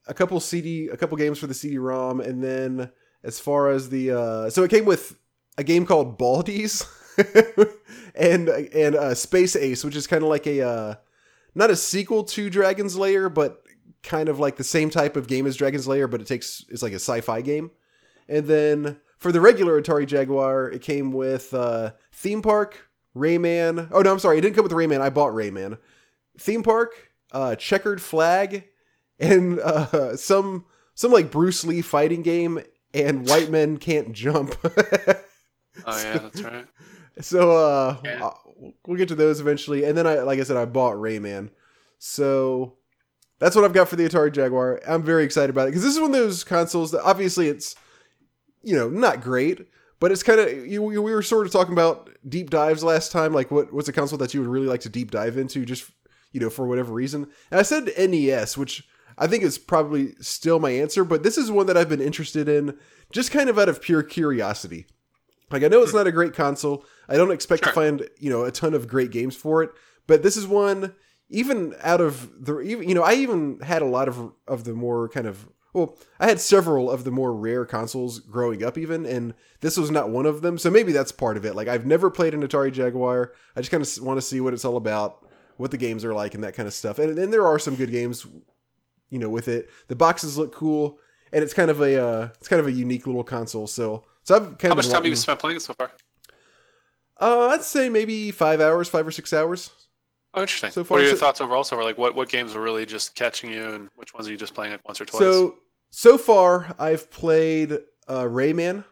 a 0.06 0.14
couple 0.14 0.38
CD, 0.38 0.87
a 0.87 0.96
couple 0.96 1.17
games 1.17 1.41
for 1.41 1.49
the 1.49 1.55
CD-ROM, 1.55 2.20
and 2.20 2.43
then 2.43 2.93
as 3.25 3.40
far 3.40 3.69
as 3.70 3.90
the, 3.90 4.12
uh, 4.12 4.49
so 4.50 4.62
it 4.62 4.70
came 4.70 4.85
with 4.85 5.19
a 5.58 5.64
game 5.64 5.85
called 5.85 6.17
Baldies, 6.17 6.87
and 8.14 8.49
and 8.49 8.94
uh, 8.94 9.12
Space 9.12 9.56
Ace, 9.56 9.82
which 9.82 9.97
is 9.97 10.06
kind 10.06 10.23
of 10.23 10.29
like 10.29 10.47
a, 10.47 10.62
uh, 10.62 10.94
not 11.56 11.70
a 11.70 11.76
sequel 11.76 12.23
to 12.23 12.49
Dragon's 12.49 12.97
Lair, 12.97 13.29
but 13.29 13.63
kind 14.04 14.28
of 14.28 14.38
like 14.38 14.56
the 14.56 14.64
same 14.64 14.90
type 14.90 15.16
of 15.16 15.26
game 15.26 15.46
as 15.46 15.56
Dragon's 15.56 15.88
Lair, 15.88 16.06
but 16.06 16.20
it 16.20 16.26
takes 16.26 16.64
it's 16.68 16.82
like 16.82 16.92
a 16.92 16.96
sci-fi 16.96 17.40
game. 17.40 17.70
And 18.28 18.46
then 18.46 19.00
for 19.18 19.32
the 19.32 19.40
regular 19.40 19.80
Atari 19.80 20.06
Jaguar, 20.06 20.70
it 20.70 20.82
came 20.82 21.12
with 21.12 21.52
uh, 21.52 21.92
Theme 22.12 22.42
Park, 22.42 22.88
Rayman. 23.16 23.88
Oh 23.92 24.02
no, 24.02 24.12
I'm 24.12 24.18
sorry, 24.18 24.38
it 24.38 24.42
didn't 24.42 24.56
come 24.56 24.62
with 24.64 24.72
Rayman. 24.72 25.00
I 25.00 25.10
bought 25.10 25.32
Rayman. 25.32 25.78
Theme 26.38 26.62
Park, 26.62 27.10
uh, 27.32 27.54
Checkered 27.56 28.00
Flag, 28.02 28.64
and 29.18 29.58
uh, 29.60 30.16
some 30.16 30.64
some 30.94 31.10
like 31.12 31.30
Bruce 31.30 31.64
Lee 31.64 31.82
fighting 31.82 32.22
game. 32.22 32.60
And 32.92 33.28
White 33.28 33.50
Men 33.50 33.78
Can't 33.78 34.12
Jump. 34.12 34.54
Oh 35.86 36.02
yeah, 36.02 36.18
that's 36.18 36.40
right. 36.42 36.66
so 37.20 37.50
uh, 37.56 37.96
Yeah. 38.04 38.26
uh, 38.26 38.34
we'll 38.86 38.96
get 38.96 39.08
to 39.08 39.14
those 39.16 39.40
eventually. 39.40 39.84
And 39.84 39.98
then 39.98 40.06
I, 40.06 40.20
like 40.20 40.38
I 40.38 40.44
said, 40.44 40.56
I 40.56 40.64
bought 40.66 40.94
Rayman. 40.94 41.50
So 41.98 42.76
that's 43.38 43.56
what 43.56 43.64
I've 43.64 43.72
got 43.72 43.88
for 43.88 43.96
the 43.96 44.08
Atari 44.08 44.32
Jaguar. 44.32 44.81
I'm 44.86 45.02
very 45.02 45.25
excited 45.25 45.50
about 45.50 45.69
it 45.69 45.70
because 45.72 45.82
this 45.82 45.94
is 45.94 46.00
one 46.00 46.10
of 46.10 46.16
those 46.16 46.44
consoles 46.44 46.92
that 46.92 47.02
obviously 47.02 47.48
it's 47.48 47.75
you 48.62 48.75
know 48.75 48.88
not 48.88 49.20
great, 49.20 49.66
but 50.00 50.12
it's 50.12 50.22
kind 50.22 50.40
of 50.40 50.48
we 50.48 50.78
were 50.98 51.22
sort 51.22 51.46
of 51.46 51.52
talking 51.52 51.72
about 51.72 52.10
deep 52.28 52.50
dives 52.50 52.84
last 52.84 53.12
time. 53.12 53.32
Like 53.32 53.50
what 53.50 53.72
what's 53.72 53.88
a 53.88 53.92
console 53.92 54.19
that 54.19 54.34
you 54.34 54.40
would 54.40 54.48
really 54.48 54.66
like 54.66 54.81
to 54.82 54.88
deep 54.88 55.10
dive 55.10 55.36
into 55.36 55.64
just 55.64 55.90
you 56.32 56.40
know 56.40 56.50
for 56.50 56.66
whatever 56.66 56.92
reason. 56.92 57.26
And 57.50 57.60
I 57.60 57.62
said 57.62 57.90
NES, 57.98 58.56
which 58.56 58.86
I 59.19 59.26
think 59.26 59.42
is 59.42 59.58
probably 59.58 60.14
still 60.20 60.58
my 60.58 60.70
answer, 60.70 61.04
but 61.04 61.22
this 61.22 61.38
is 61.38 61.50
one 61.50 61.66
that 61.66 61.76
I've 61.76 61.88
been 61.88 62.00
interested 62.00 62.48
in 62.48 62.76
just 63.12 63.30
kind 63.30 63.48
of 63.48 63.58
out 63.58 63.69
of 63.69 63.80
pure 63.80 64.02
curiosity. 64.02 64.87
Like 65.50 65.62
I 65.62 65.69
know 65.69 65.82
it's 65.82 65.92
hmm. 65.92 65.98
not 65.98 66.06
a 66.06 66.12
great 66.12 66.34
console. 66.34 66.84
I 67.08 67.16
don't 67.16 67.30
expect 67.30 67.64
Sure. 67.64 67.72
to 67.72 67.75
find 67.75 68.08
you 68.19 68.30
know 68.30 68.44
a 68.44 68.52
ton 68.52 68.75
of 68.75 68.88
great 68.88 69.10
games 69.10 69.37
for 69.37 69.62
it, 69.62 69.70
but 70.06 70.22
this 70.22 70.37
is 70.37 70.46
one 70.46 70.94
even 71.29 71.75
out 71.82 72.00
of 72.00 72.44
the 72.44 72.61
even 72.61 72.88
you 72.88 72.94
know 72.94 73.03
I 73.03 73.15
even 73.15 73.61
had 73.61 73.82
a 73.82 73.87
lot 73.87 74.09
of 74.09 74.32
of 74.47 74.65
the 74.65 74.75
more 74.75 75.09
kind 75.09 75.26
of 75.26 75.49
well 75.73 75.97
I 76.21 76.29
had 76.29 76.41
several 76.41 76.91
of 76.91 77.05
the 77.05 77.11
more 77.11 77.35
rare 77.35 77.65
consoles 77.65 78.21
growing 78.21 78.62
up 78.62 78.76
even 78.79 79.05
and 79.06 79.35
this 79.61 79.76
was 79.76 79.91
not 79.91 80.11
one 80.11 80.26
of 80.26 80.43
them. 80.43 80.59
So 80.59 80.71
maybe 80.71 80.93
that's 80.93 81.12
part 81.12 81.37
of 81.37 81.44
it. 81.44 81.55
Like 81.55 81.69
I've 81.69 81.87
never 81.87 82.11
played 82.11 82.35
an 82.35 82.47
Atari 82.47 82.73
Jaguar. 82.73 83.32
I 83.56 83.61
just 83.61 83.71
kind 83.71 83.82
of 83.82 84.05
want 84.05 84.19
to 84.19 84.23
see 84.23 84.41
what 84.41 84.53
it's 84.55 84.65
all 84.65 84.76
about, 84.76 85.26
what 85.56 85.71
the 85.71 85.79
games 85.79 86.05
are 86.05 86.15
like 86.15 86.35
and 86.35 86.44
that 86.44 86.55
kind 86.55 86.67
of 86.67 86.75
stuff. 86.75 86.99
And 86.99 87.17
then 87.17 87.31
there 87.31 87.47
are 87.47 87.59
some 87.59 87.75
good 87.76 87.91
games 87.91 88.26
you 89.11 89.19
know 89.19 89.29
with 89.29 89.49
it. 89.49 89.71
The 89.88 89.97
boxes 89.97 90.37
look 90.38 90.53
cool 90.55 90.99
and 91.32 91.43
it's 91.43 91.55
kind 91.55 91.71
of 91.71 91.81
a 91.81 92.00
uh, 92.03 92.29
it's 92.38 92.49
kind 92.49 92.61
of 92.61 92.67
a 92.67 92.73
unique 92.73 93.06
little 93.06 93.25
console. 93.25 93.67
So 93.67 94.05
so 94.23 94.37
I've 94.37 94.59
kind 94.59 94.62
How 94.62 94.71
of 94.73 94.76
much 94.76 94.87
time 94.87 95.03
have 95.03 95.06
you 95.06 95.17
spent 95.17 95.41
playing 95.41 95.56
it 95.56 95.61
so 95.62 95.73
far? 95.75 95.91
uh, 97.21 97.49
I'd 97.49 97.62
say 97.62 97.88
maybe 97.88 98.31
five 98.31 98.61
hours, 98.61 98.88
five 98.88 99.06
or 99.06 99.11
six 99.11 99.32
hours. 99.32 99.71
Oh, 100.34 100.40
interesting. 100.42 100.70
So 100.70 100.82
far, 100.84 100.96
what 100.96 101.04
are 101.04 101.06
your 101.08 101.16
so- 101.16 101.20
thoughts 101.20 101.40
overall? 101.40 101.64
So, 101.64 101.76
like, 101.78 101.97
what 101.99 102.14
what 102.14 102.28
games 102.28 102.54
are 102.56 102.61
really 102.61 102.85
just 102.87 103.14
catching 103.14 103.50
you, 103.52 103.64
and 103.70 103.88
which 103.97 104.12
ones 104.14 104.26
are 104.28 104.30
you 104.32 104.37
just 104.37 104.54
playing 104.54 104.73
like 104.73 104.87
once 104.87 105.00
or 105.00 105.04
twice? 105.04 105.20
So 105.20 105.56
so 105.90 106.18
far, 106.18 106.75
I've 106.78 107.11
played 107.11 107.73
uh, 108.09 108.25
Rayman, 108.25 108.85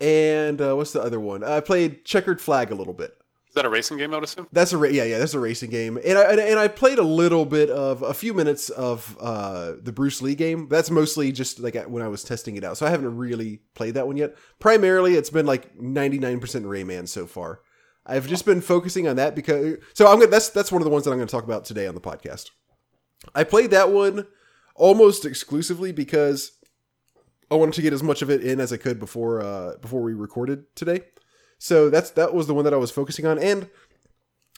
and 0.00 0.60
uh, 0.60 0.74
what's 0.74 0.92
the 0.92 1.02
other 1.02 1.20
one? 1.20 1.44
I 1.44 1.60
played 1.60 2.04
Checkered 2.04 2.40
Flag 2.40 2.70
a 2.70 2.74
little 2.74 2.94
bit. 2.94 3.14
is 3.48 3.54
that 3.54 3.64
a 3.64 3.68
racing 3.68 3.98
game? 3.98 4.12
I 4.12 4.16
would 4.16 4.24
assume. 4.24 4.48
That's 4.52 4.72
a 4.72 4.78
ra- 4.78 4.88
yeah 4.88 5.04
yeah 5.04 5.18
that's 5.18 5.34
a 5.34 5.40
racing 5.40 5.70
game, 5.70 5.98
and 6.04 6.16
I 6.18 6.30
and, 6.32 6.40
and 6.40 6.58
I 6.58 6.68
played 6.68 6.98
a 6.98 7.02
little 7.04 7.44
bit 7.44 7.68
of 7.70 8.02
a 8.02 8.14
few 8.14 8.32
minutes 8.34 8.70
of 8.70 9.16
uh, 9.20 9.72
the 9.82 9.92
Bruce 9.92 10.22
Lee 10.22 10.34
game. 10.34 10.68
That's 10.68 10.90
mostly 10.90 11.30
just 11.32 11.60
like 11.60 11.76
when 11.84 12.02
I 12.02 12.08
was 12.08 12.24
testing 12.24 12.56
it 12.56 12.64
out, 12.64 12.78
so 12.78 12.86
I 12.86 12.90
haven't 12.90 13.16
really 13.16 13.60
played 13.74 13.94
that 13.94 14.06
one 14.06 14.16
yet. 14.16 14.34
Primarily, 14.60 15.14
it's 15.14 15.30
been 15.30 15.46
like 15.46 15.78
ninety 15.78 16.18
nine 16.18 16.40
percent 16.40 16.64
Rayman 16.64 17.06
so 17.08 17.26
far. 17.26 17.60
I've 18.04 18.26
just 18.28 18.44
been 18.44 18.60
focusing 18.60 19.06
on 19.06 19.16
that 19.16 19.34
because 19.34 19.78
so 19.94 20.06
I'm 20.06 20.18
gonna 20.18 20.30
that's 20.30 20.48
that's 20.48 20.72
one 20.72 20.82
of 20.82 20.84
the 20.84 20.90
ones 20.90 21.04
that 21.04 21.12
I'm 21.12 21.18
gonna 21.18 21.28
talk 21.28 21.44
about 21.44 21.64
today 21.64 21.86
on 21.86 21.94
the 21.94 22.00
podcast. 22.00 22.50
I 23.34 23.44
played 23.44 23.70
that 23.70 23.92
one 23.92 24.26
almost 24.74 25.24
exclusively 25.24 25.92
because 25.92 26.52
I 27.50 27.54
wanted 27.54 27.74
to 27.74 27.82
get 27.82 27.92
as 27.92 28.02
much 28.02 28.22
of 28.22 28.30
it 28.30 28.42
in 28.42 28.60
as 28.60 28.72
I 28.72 28.76
could 28.76 28.98
before 28.98 29.40
uh, 29.42 29.76
before 29.76 30.02
we 30.02 30.14
recorded 30.14 30.64
today. 30.74 31.02
So 31.58 31.90
that's 31.90 32.10
that 32.12 32.34
was 32.34 32.46
the 32.46 32.54
one 32.54 32.64
that 32.64 32.74
I 32.74 32.78
was 32.78 32.90
focusing 32.90 33.26
on, 33.26 33.38
and 33.38 33.68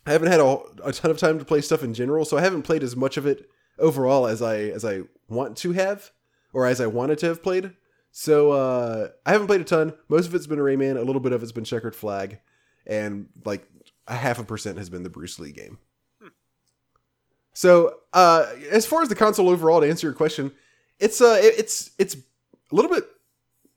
I 0.07 0.13
haven't 0.13 0.31
had 0.31 0.41
a, 0.41 0.59
a 0.83 0.93
ton 0.93 1.11
of 1.11 1.19
time 1.19 1.39
to 1.39 1.45
play 1.45 1.61
stuff 1.61 1.83
in 1.83 1.93
general, 1.93 2.25
so 2.25 2.39
I 2.39 2.41
haven't 2.41 2.63
played 2.63 2.83
as 2.83 2.97
much 2.97 3.17
of 3.17 3.27
it 3.27 3.49
overall 3.79 4.27
as 4.27 4.41
I 4.41 4.57
as 4.59 4.85
I 4.85 5.03
want 5.29 5.57
to 5.59 5.73
have, 5.73 6.13
or 6.53 6.67
as 6.67 6.81
I 6.81 6.87
wanted 6.87 7.19
to 7.19 7.27
have 7.27 7.43
played. 7.43 7.73
So 8.11 8.53
uh, 8.53 9.09
I 9.27 9.33
haven't 9.33 9.49
played 9.49 9.61
a 9.61 9.65
ton. 9.65 9.95
Most 10.09 10.29
of 10.29 10.35
it's 10.35 10.47
been 10.47 10.61
Rayman. 10.61 10.97
A 10.97 11.03
little 11.03 11.21
bit 11.21 11.33
of 11.33 11.43
it's 11.43 11.53
been 11.53 11.65
Checkered 11.65 11.97
Flag, 11.97 12.39
and 12.87 13.29
like 13.45 13.67
a 14.07 14.15
half 14.15 14.39
a 14.39 14.45
percent 14.45 14.79
has 14.79 14.91
been 14.91 15.03
the 15.03 15.11
Bruce 15.11 15.39
Lee 15.39 15.53
game. 15.53 15.79
So 17.55 17.95
uh, 18.13 18.47
as 18.71 18.85
far 18.85 19.03
as 19.03 19.09
the 19.09 19.15
console 19.15 19.49
overall, 19.49 19.81
to 19.81 19.89
answer 19.89 20.07
your 20.07 20.15
question, 20.15 20.53
it's 20.99 21.21
uh 21.21 21.39
it's 21.41 21.91
it's 21.99 22.15
a 22.15 22.75
little 22.75 22.91
bit. 22.91 23.05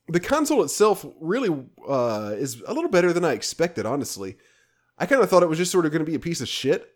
The 0.08 0.20
console 0.20 0.62
itself 0.62 1.04
really 1.20 1.54
uh, 1.86 2.34
is 2.36 2.62
a 2.66 2.72
little 2.72 2.90
better 2.90 3.12
than 3.12 3.24
I 3.24 3.32
expected. 3.32 3.86
Honestly, 3.86 4.36
I 4.98 5.06
kind 5.06 5.22
of 5.22 5.28
thought 5.28 5.42
it 5.42 5.48
was 5.48 5.58
just 5.58 5.70
sort 5.70 5.84
of 5.84 5.92
going 5.92 6.04
to 6.04 6.10
be 6.10 6.14
a 6.14 6.20
piece 6.20 6.40
of 6.40 6.48
shit. 6.48 6.88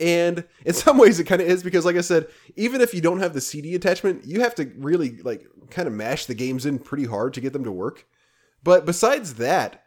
And 0.00 0.44
in 0.64 0.72
some 0.74 0.96
ways, 0.96 1.18
it 1.20 1.24
kind 1.24 1.42
of 1.42 1.48
is 1.48 1.62
because, 1.62 1.84
like 1.84 1.96
I 1.96 2.02
said, 2.02 2.28
even 2.56 2.80
if 2.80 2.94
you 2.94 3.00
don't 3.00 3.20
have 3.20 3.34
the 3.34 3.40
CD 3.40 3.74
attachment, 3.74 4.26
you 4.26 4.40
have 4.40 4.54
to 4.56 4.70
really 4.76 5.18
like 5.22 5.46
kind 5.70 5.88
of 5.88 5.94
mash 5.94 6.26
the 6.26 6.34
games 6.34 6.66
in 6.66 6.78
pretty 6.78 7.04
hard 7.04 7.34
to 7.34 7.40
get 7.40 7.52
them 7.52 7.64
to 7.64 7.72
work. 7.72 8.06
But 8.62 8.86
besides 8.86 9.34
that, 9.34 9.83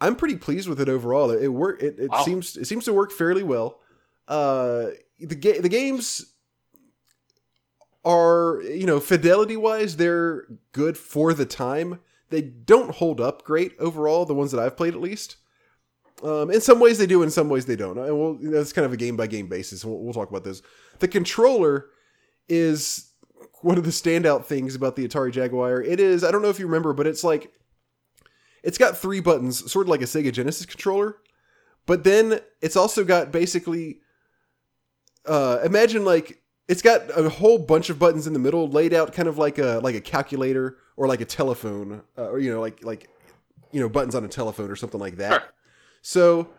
I'm 0.00 0.14
pretty 0.16 0.36
pleased 0.36 0.68
with 0.68 0.80
it 0.80 0.88
overall. 0.88 1.30
It 1.30 1.48
work. 1.48 1.82
It, 1.82 1.98
it 1.98 2.10
Wow. 2.10 2.22
seems 2.24 2.56
it 2.56 2.66
seems 2.66 2.84
to 2.84 2.92
work 2.92 3.10
fairly 3.12 3.42
well. 3.42 3.80
Uh, 4.28 4.86
the 5.20 5.34
ga- 5.34 5.60
the 5.60 5.68
games 5.68 6.34
are 8.04 8.62
you 8.62 8.86
know 8.86 9.00
fidelity 9.00 9.56
wise 9.56 9.96
they're 9.96 10.46
good 10.72 10.96
for 10.96 11.34
the 11.34 11.46
time. 11.46 12.00
They 12.30 12.42
don't 12.42 12.94
hold 12.96 13.20
up 13.20 13.42
great 13.44 13.72
overall. 13.78 14.24
The 14.24 14.34
ones 14.34 14.52
that 14.52 14.60
I've 14.60 14.76
played 14.76 14.94
at 14.94 15.00
least. 15.00 15.36
Um, 16.22 16.50
in 16.50 16.60
some 16.60 16.80
ways 16.80 16.98
they 16.98 17.06
do, 17.06 17.22
in 17.22 17.30
some 17.30 17.48
ways 17.48 17.64
they 17.66 17.76
don't. 17.76 17.96
And 17.96 18.18
we'll, 18.18 18.34
that's 18.52 18.72
kind 18.72 18.84
of 18.84 18.92
a 18.92 18.96
game 18.96 19.16
by 19.16 19.28
game 19.28 19.46
basis. 19.46 19.84
We'll, 19.84 19.98
we'll 19.98 20.12
talk 20.12 20.28
about 20.28 20.42
this. 20.44 20.62
The 20.98 21.06
controller 21.08 21.86
is 22.48 23.12
one 23.62 23.78
of 23.78 23.84
the 23.84 23.90
standout 23.90 24.44
things 24.44 24.74
about 24.74 24.96
the 24.96 25.06
Atari 25.06 25.30
Jaguar. 25.32 25.80
It 25.80 26.00
is, 26.00 26.24
I 26.24 26.30
don't 26.32 26.42
know 26.42 26.48
if 26.48 26.58
you 26.58 26.66
remember, 26.66 26.92
but 26.92 27.06
it's 27.06 27.22
like, 27.22 27.52
it's 28.62 28.78
got 28.78 28.96
three 28.96 29.20
buttons, 29.20 29.70
sort 29.70 29.86
of 29.86 29.90
like 29.90 30.02
a 30.02 30.06
Sega 30.06 30.32
Genesis 30.32 30.66
controller. 30.66 31.16
But 31.86 32.04
then 32.04 32.40
it's 32.60 32.76
also 32.76 33.04
got 33.04 33.32
basically, 33.32 34.00
uh, 35.26 35.60
imagine 35.64 36.04
like, 36.04 36.42
it's 36.68 36.82
got 36.82 37.02
a 37.18 37.28
whole 37.30 37.58
bunch 37.58 37.88
of 37.88 37.98
buttons 37.98 38.26
in 38.26 38.34
the 38.34 38.38
middle 38.38 38.68
laid 38.68 38.92
out 38.92 39.14
kind 39.14 39.26
of 39.26 39.38
like 39.38 39.58
a 39.58 39.80
like 39.82 39.94
a 39.94 40.02
calculator 40.02 40.76
or 40.98 41.08
like 41.08 41.22
a 41.22 41.24
telephone 41.24 42.02
uh, 42.18 42.28
or 42.28 42.38
you 42.38 42.52
know 42.52 42.60
like 42.60 42.84
like 42.84 43.08
you 43.72 43.80
know 43.80 43.88
buttons 43.88 44.14
on 44.14 44.22
a 44.22 44.28
telephone 44.28 44.70
or 44.70 44.76
something 44.76 45.00
like 45.00 45.16
that. 45.16 45.30
Sure. 45.30 45.52
So 46.02 46.50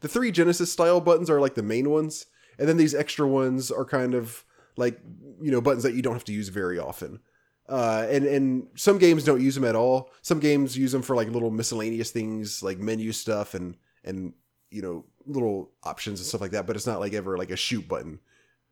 the 0.00 0.08
three 0.08 0.30
Genesis 0.30 0.72
style 0.72 1.00
buttons 1.00 1.28
are 1.28 1.40
like 1.40 1.54
the 1.54 1.62
main 1.62 1.90
ones, 1.90 2.26
and 2.58 2.66
then 2.66 2.78
these 2.78 2.94
extra 2.94 3.28
ones 3.28 3.70
are 3.70 3.84
kind 3.84 4.14
of 4.14 4.42
like 4.76 4.98
you 5.40 5.50
know 5.50 5.60
buttons 5.60 5.82
that 5.82 5.94
you 5.94 6.00
don't 6.00 6.14
have 6.14 6.24
to 6.24 6.32
use 6.32 6.48
very 6.48 6.78
often. 6.78 7.20
Uh, 7.68 8.06
and 8.10 8.24
and 8.24 8.66
some 8.74 8.98
games 8.98 9.24
don't 9.24 9.40
use 9.40 9.54
them 9.54 9.64
at 9.64 9.76
all. 9.76 10.10
Some 10.22 10.40
games 10.40 10.76
use 10.76 10.92
them 10.92 11.02
for 11.02 11.14
like 11.14 11.28
little 11.28 11.50
miscellaneous 11.50 12.10
things 12.10 12.62
like 12.62 12.78
menu 12.78 13.12
stuff 13.12 13.54
and 13.54 13.76
and 14.04 14.32
you 14.70 14.82
know 14.82 15.04
little 15.26 15.70
options 15.84 16.20
and 16.20 16.26
stuff 16.26 16.40
like 16.40 16.50
that. 16.50 16.66
But 16.66 16.76
it's 16.76 16.86
not 16.86 17.00
like 17.00 17.12
ever 17.12 17.38
like 17.38 17.50
a 17.50 17.56
shoot 17.56 17.86
button, 17.86 18.20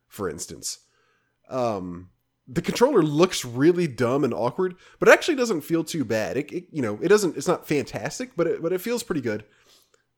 for 0.09 0.29
instance. 0.29 0.81
Um, 1.49 2.11
the 2.49 2.63
controller 2.63 3.03
looks 3.03 3.45
really 3.45 3.87
dumb 3.87 4.25
and 4.25 4.35
awkward, 4.35 4.75
but 4.99 5.09
it 5.09 5.13
actually 5.13 5.37
doesn't 5.37 5.61
feel 5.61 5.85
too 5.85 6.05
bad. 6.05 6.37
It, 6.37 6.53
it 6.53 6.65
you 6.73 6.83
know 6.83 6.99
it 7.01 7.09
doesn't 7.09 7.37
it's 7.37 7.49
not 7.49 7.69
fantastic, 7.69 8.33
but 8.37 8.47
it 8.49 8.63
but 8.63 8.73
it 8.73 8.81
feels 8.81 9.05
pretty 9.05 9.21
good. 9.21 9.45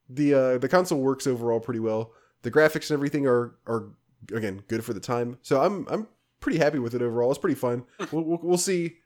The 0.09 0.33
uh, 0.33 0.57
the 0.57 0.67
console 0.67 0.99
works 0.99 1.27
overall 1.27 1.59
pretty 1.59 1.79
well. 1.79 2.13
The 2.41 2.51
graphics 2.51 2.89
and 2.89 2.97
everything 2.97 3.27
are 3.27 3.55
are 3.67 3.89
again 4.33 4.63
good 4.67 4.83
for 4.83 4.93
the 4.93 4.99
time. 4.99 5.37
So 5.43 5.61
I'm 5.61 5.87
I'm 5.89 6.07
pretty 6.43 6.59
happy 6.59 6.79
with 6.79 6.93
it 6.93 7.01
overall. 7.01 7.31
It's 7.31 7.39
pretty 7.39 7.55
fun. 7.55 7.85
we'll, 8.11 8.23
we'll, 8.23 8.39
we'll 8.43 8.57
see. 8.57 8.97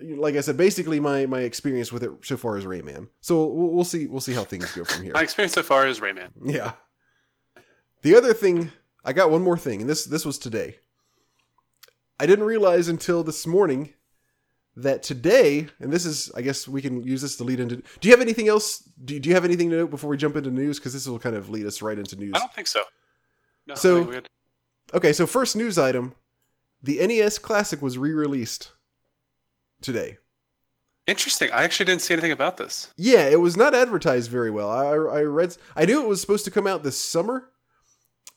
Like 0.00 0.34
I 0.36 0.40
said, 0.40 0.56
basically 0.56 0.98
my 0.98 1.26
my 1.26 1.40
experience 1.40 1.92
with 1.92 2.02
it 2.02 2.10
so 2.22 2.36
far 2.36 2.56
is 2.56 2.64
Rayman. 2.64 3.08
So 3.20 3.46
we'll, 3.46 3.68
we'll 3.68 3.84
see 3.84 4.06
we'll 4.06 4.20
see 4.20 4.32
how 4.32 4.42
things 4.44 4.70
go 4.72 4.84
from 4.84 5.04
here. 5.04 5.12
My 5.12 5.22
experience 5.22 5.52
so 5.52 5.62
far 5.62 5.86
is 5.86 6.00
Rayman. 6.00 6.30
Yeah. 6.44 6.72
The 8.02 8.16
other 8.16 8.32
thing, 8.34 8.72
I 9.04 9.12
got 9.12 9.30
one 9.30 9.42
more 9.42 9.58
thing, 9.58 9.80
and 9.82 9.88
this 9.90 10.04
this 10.04 10.24
was 10.24 10.38
today. 10.38 10.76
I 12.18 12.26
didn't 12.26 12.46
realize 12.46 12.88
until 12.88 13.22
this 13.22 13.46
morning 13.46 13.94
that 14.76 15.02
today, 15.02 15.68
and 15.80 15.92
this 15.92 16.04
is, 16.06 16.30
I 16.34 16.40
guess 16.42 16.66
we 16.66 16.80
can 16.80 17.02
use 17.02 17.20
this 17.22 17.36
to 17.36 17.44
lead 17.44 17.60
into. 17.60 17.76
Do 17.76 18.08
you 18.08 18.10
have 18.12 18.20
anything 18.20 18.48
else? 18.48 18.78
Do 19.04 19.14
you, 19.14 19.20
do 19.20 19.28
you 19.28 19.34
have 19.34 19.44
anything 19.44 19.70
to 19.70 19.76
note 19.76 19.90
before 19.90 20.08
we 20.10 20.16
jump 20.16 20.36
into 20.36 20.50
news? 20.50 20.78
Because 20.78 20.92
this 20.94 21.06
will 21.06 21.18
kind 21.18 21.36
of 21.36 21.50
lead 21.50 21.66
us 21.66 21.82
right 21.82 21.98
into 21.98 22.16
news. 22.16 22.32
I 22.34 22.38
don't 22.38 22.52
think 22.54 22.66
so. 22.68 22.80
No, 23.66 23.74
So- 23.74 23.94
I 23.94 23.98
think 23.98 24.08
we 24.08 24.14
had- 24.16 24.28
Okay, 24.94 25.12
so 25.12 25.26
first 25.26 25.56
news 25.56 25.78
item: 25.78 26.14
the 26.82 27.04
NES 27.06 27.38
Classic 27.38 27.80
was 27.80 27.98
re-released 27.98 28.72
today. 29.80 30.18
interesting. 31.06 31.50
I 31.52 31.64
actually 31.64 31.86
didn't 31.86 32.02
see 32.02 32.14
anything 32.14 32.32
about 32.32 32.56
this. 32.56 32.92
Yeah, 32.96 33.26
it 33.28 33.40
was 33.40 33.56
not 33.56 33.74
advertised 33.74 34.30
very 34.30 34.50
well. 34.50 34.70
I, 34.70 34.92
I 35.18 35.22
read, 35.22 35.56
I 35.76 35.84
knew 35.84 36.02
it 36.02 36.08
was 36.08 36.20
supposed 36.20 36.44
to 36.46 36.50
come 36.50 36.66
out 36.66 36.82
this 36.82 36.98
summer, 36.98 37.50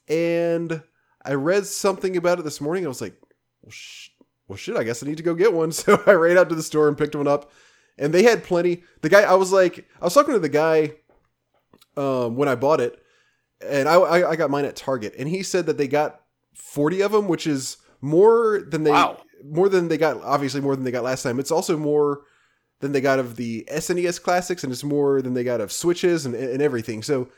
and 0.08 0.82
I 1.24 1.34
read 1.34 1.66
something 1.66 2.18
about 2.18 2.40
it 2.40 2.44
this 2.44 2.62
morning. 2.62 2.86
I 2.86 2.88
was 2.88 3.02
like, 3.02 3.16
well, 3.62 3.72
sh- 3.72 4.10
well, 4.48 4.58
shit, 4.58 4.78
I 4.78 4.84
guess 4.84 5.02
I 5.02 5.08
need 5.08 5.18
to 5.18 5.24
go 5.24 5.34
get 5.36 5.54
one. 5.54 5.72
So 5.72 6.02
I 6.06 6.12
ran 6.14 6.38
out 6.38 6.50
to 6.50 6.56
the 6.56 6.64
store 6.64 6.88
and 6.88 6.98
picked 6.98 7.16
one 7.16 7.28
up, 7.28 7.52
and 7.98 8.14
they 8.14 8.24
had 8.24 8.44
plenty. 8.44 8.84
The 9.02 9.10
guy, 9.10 9.22
I 9.22 9.34
was 9.36 9.52
like, 9.52 9.88
I 10.02 10.06
was 10.06 10.14
talking 10.14 10.34
to 10.34 10.40
the 10.40 10.50
guy 10.50 10.94
um, 11.98 12.36
when 12.36 12.48
I 12.50 12.56
bought 12.56 12.82
it, 12.82 13.02
and 13.66 13.88
I, 13.88 13.96
I, 13.96 14.32
I 14.32 14.36
got 14.36 14.50
mine 14.52 14.66
at 14.66 14.75
Target, 14.75 15.14
and 15.18 15.30
he 15.30 15.42
said 15.44 15.66
that 15.68 15.78
they 15.78 15.88
got 15.88 16.22
forty 16.54 17.02
of 17.02 17.12
them, 17.12 17.28
which 17.28 17.48
is 17.48 17.78
more 18.06 18.62
than 18.70 18.84
they 18.84 18.92
Wow. 18.92 19.22
more 19.44 19.68
than 19.70 19.88
they 19.88 19.98
got. 19.98 20.22
Obviously, 20.24 20.62
more 20.62 20.76
than 20.76 20.86
they 20.86 20.92
got 20.92 21.04
last 21.04 21.24
time. 21.24 21.40
It's 21.40 21.52
also 21.52 21.78
more 21.78 22.22
than 22.80 22.92
they 22.92 23.02
got 23.02 23.20
of 23.20 23.36
the 23.36 23.66
SNES 23.72 24.22
classics, 24.22 24.64
and 24.64 24.72
it's 24.72 24.84
more 24.84 25.22
than 25.22 25.34
they 25.34 25.44
got 25.44 25.62
of 25.62 25.72
Switches 25.72 26.26
and, 26.26 26.36
and 26.36 26.62
everything. 26.62 27.02
So 27.04 27.30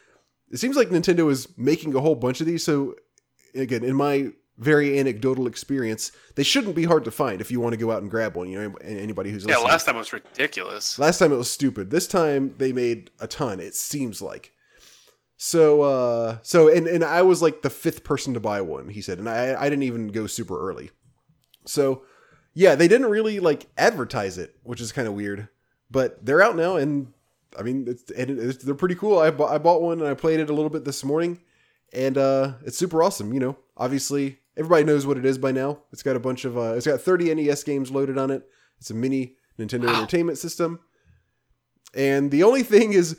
it 0.52 0.58
seems 0.58 0.76
like 0.76 0.90
Nintendo 0.90 1.30
is 1.32 1.48
making 1.58 1.96
a 1.96 2.00
whole 2.02 2.16
bunch 2.16 2.42
of 2.42 2.48
these. 2.48 2.64
So 2.64 2.96
again, 3.56 3.84
in 3.84 3.96
my 3.96 4.30
very 4.58 4.98
anecdotal 5.00 5.46
experience, 5.46 6.12
they 6.36 6.44
shouldn't 6.44 6.76
be 6.76 6.86
hard 6.86 7.04
to 7.06 7.12
find 7.12 7.42
if 7.42 7.52
you 7.52 7.60
want 7.60 7.74
to 7.74 7.78
go 7.78 7.92
out 7.92 8.02
and 8.02 8.10
grab 8.10 8.36
one. 8.36 8.50
You 8.50 8.60
know, 8.70 8.76
anybody 8.82 9.30
who's 9.32 9.44
Yeah, 9.44 9.50
listening. 9.56 9.68
last 9.72 9.86
time 9.86 9.96
it 9.96 10.00
was 10.00 10.14
ridiculous. 10.14 10.98
Last 10.98 11.20
time 11.20 11.32
it 11.32 11.38
was 11.38 11.52
stupid. 11.52 11.92
This 11.92 12.08
time 12.08 12.56
they 12.58 12.74
made 12.74 13.12
a 13.20 13.28
ton. 13.28 13.60
It 13.60 13.76
seems 13.76 14.22
like. 14.22 14.52
So 15.38 15.84
uh 15.84 16.38
so 16.41 16.67
and 16.67 16.88
and 16.88 17.03
I 17.03 17.22
was 17.22 17.41
like 17.41 17.62
the 17.62 17.70
fifth 17.70 18.03
person 18.03 18.34
to 18.34 18.39
buy 18.39 18.62
one. 18.62 18.89
He 18.89 19.01
said, 19.01 19.20
and 19.20 19.29
I 19.29 19.56
I 19.60 19.70
didn't 19.70 19.84
even 19.84 20.08
go 20.08 20.25
super 20.27 20.60
early. 20.60 20.89
So 21.65 22.03
yeah, 22.53 22.74
they 22.74 22.88
didn't 22.88 23.08
really 23.08 23.39
like 23.39 23.67
advertise 23.77 24.38
it, 24.39 24.56
which 24.63 24.82
is 24.82 24.91
kind 24.91 25.08
of 25.08 25.13
weird. 25.13 25.48
But 25.91 26.25
they're 26.25 26.41
out 26.41 26.56
now, 26.56 26.75
and 26.75 27.13
I 27.58 27.62
mean 27.62 27.86
it's, 27.88 28.10
and 28.12 28.32
it's 28.32 28.63
they're 28.63 28.74
pretty 28.75 28.96
cool. 28.96 29.20
I 29.20 29.29
bought 29.29 29.51
I 29.53 29.60
bought 29.60 29.82
one 29.82 30.00
and 30.00 30.08
I 30.08 30.15
played 30.15 30.39
it 30.39 30.50
a 30.50 30.53
little 30.53 30.72
bit 30.72 30.86
this 30.86 31.03
morning, 31.03 31.39
and 31.94 32.17
uh 32.17 32.53
it's 32.65 32.77
super 32.77 33.03
awesome. 33.03 33.32
You 33.32 33.39
know, 33.39 33.58
obviously 33.77 34.39
everybody 34.58 34.86
knows 34.86 35.06
what 35.06 35.17
it 35.17 35.25
is 35.25 35.38
by 35.38 35.51
now. 35.51 35.79
It's 35.94 36.01
got 36.03 36.15
a 36.15 36.20
bunch 36.20 36.46
of 36.46 36.58
uh 36.58 36.74
it's 36.74 36.88
got 36.88 37.00
30 37.00 37.36
NES 37.36 37.63
games 37.63 37.91
loaded 37.91 38.17
on 38.17 38.32
it. 38.32 38.41
It's 38.79 38.89
a 38.89 38.96
mini 38.96 39.36
Nintendo 39.60 39.86
Wow. 39.86 40.00
Entertainment 40.01 40.39
System. 40.39 40.79
And 41.94 42.32
the 42.32 42.44
only 42.44 42.63
thing 42.63 42.94
is, 42.94 43.17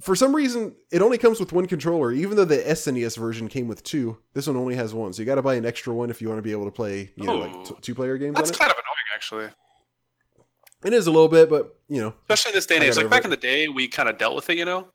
for 0.00 0.14
some 0.14 0.34
reason, 0.34 0.74
it 0.90 1.00
only 1.02 1.18
comes 1.18 1.40
with 1.40 1.52
one 1.52 1.66
controller, 1.66 2.12
even 2.12 2.36
though 2.36 2.44
the 2.44 2.58
SNES 2.58 3.16
version 3.16 3.48
came 3.48 3.66
with 3.68 3.82
two. 3.82 4.18
This 4.34 4.46
one 4.46 4.56
only 4.56 4.74
has 4.76 4.92
one, 4.94 5.12
so 5.12 5.22
you 5.22 5.26
got 5.26 5.36
to 5.36 5.42
buy 5.42 5.54
an 5.54 5.64
extra 5.66 5.94
one 5.94 6.10
if 6.10 6.20
you 6.20 6.28
want 6.28 6.38
to 6.38 6.42
be 6.42 6.52
able 6.52 6.66
to 6.66 6.70
play, 6.70 7.10
you 7.16 7.24
know, 7.24 7.36
like 7.38 7.52
Oh. 7.54 7.64
t- 7.64 7.74
two-player 7.80 8.18
games 8.18 8.36
That's 8.36 8.50
on 8.50 8.54
it. 8.54 8.58
kind 8.58 8.70
of 8.70 8.76
annoying, 8.76 9.14
actually. 9.14 9.48
It 10.84 10.92
is 10.92 11.06
a 11.06 11.10
little 11.10 11.28
bit, 11.28 11.48
but 11.48 11.74
you 11.88 12.00
know, 12.00 12.14
Especially 12.28 12.50
in 12.50 12.54
this 12.56 12.66
day 12.66 12.76
and 12.76 12.84
age. 12.84 12.96
Like 12.96 13.08
back 13.10 13.22
it. 13.22 13.24
in 13.26 13.30
the 13.30 13.36
day, 13.36 13.68
we 13.68 13.88
kind 13.88 14.08
of 14.08 14.18
dealt 14.18 14.36
with 14.36 14.48
it, 14.50 14.58
you 14.58 14.64
know. 14.64 14.88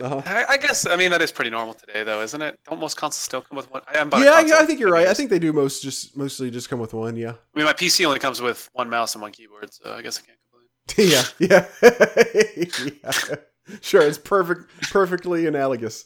Uh-huh. 0.00 0.22
I, 0.24 0.44
I 0.50 0.56
guess 0.56 0.86
I 0.86 0.96
mean 0.96 1.10
that 1.10 1.20
is 1.20 1.30
pretty 1.32 1.50
normal 1.50 1.74
today, 1.74 2.02
though, 2.04 2.22
isn't 2.22 2.40
it? 2.40 2.58
Don't 2.68 2.80
most 2.80 2.96
consoles 2.96 3.22
still 3.22 3.42
come 3.42 3.56
with 3.56 3.70
one? 3.70 3.82
I, 3.88 3.98
haven't 3.98 4.10
bought 4.10 4.22
a 4.22 4.24
yeah, 4.24 4.56
I, 4.56 4.62
I 4.62 4.66
think 4.66 4.80
you're 4.80 4.90
right. 4.92 5.06
I 5.06 5.12
think 5.14 5.28
they 5.28 5.38
do 5.38 5.52
most 5.52 5.82
just 5.82 6.16
mostly 6.16 6.50
just 6.50 6.70
come 6.70 6.78
with 6.78 6.94
one. 6.94 7.14
Yeah, 7.16 7.32
I 7.32 7.34
mean, 7.58 7.64
my 7.66 7.72
PC 7.74 8.06
only 8.06 8.18
comes 8.18 8.40
with 8.40 8.68
one 8.74 8.88
mouse 8.88 9.14
and 9.14 9.20
one 9.22 9.32
keyboard, 9.32 9.72
so 9.72 9.92
I 9.92 10.00
guess 10.02 10.18
I 10.18 10.22
can't 10.22 10.38
complain. 10.50 11.10
yeah, 11.10 11.66
yeah. 11.82 13.10
yeah. 13.30 13.36
Sure, 13.80 14.02
it's 14.02 14.18
perfect, 14.18 14.70
perfectly 14.90 15.46
analogous. 15.46 16.04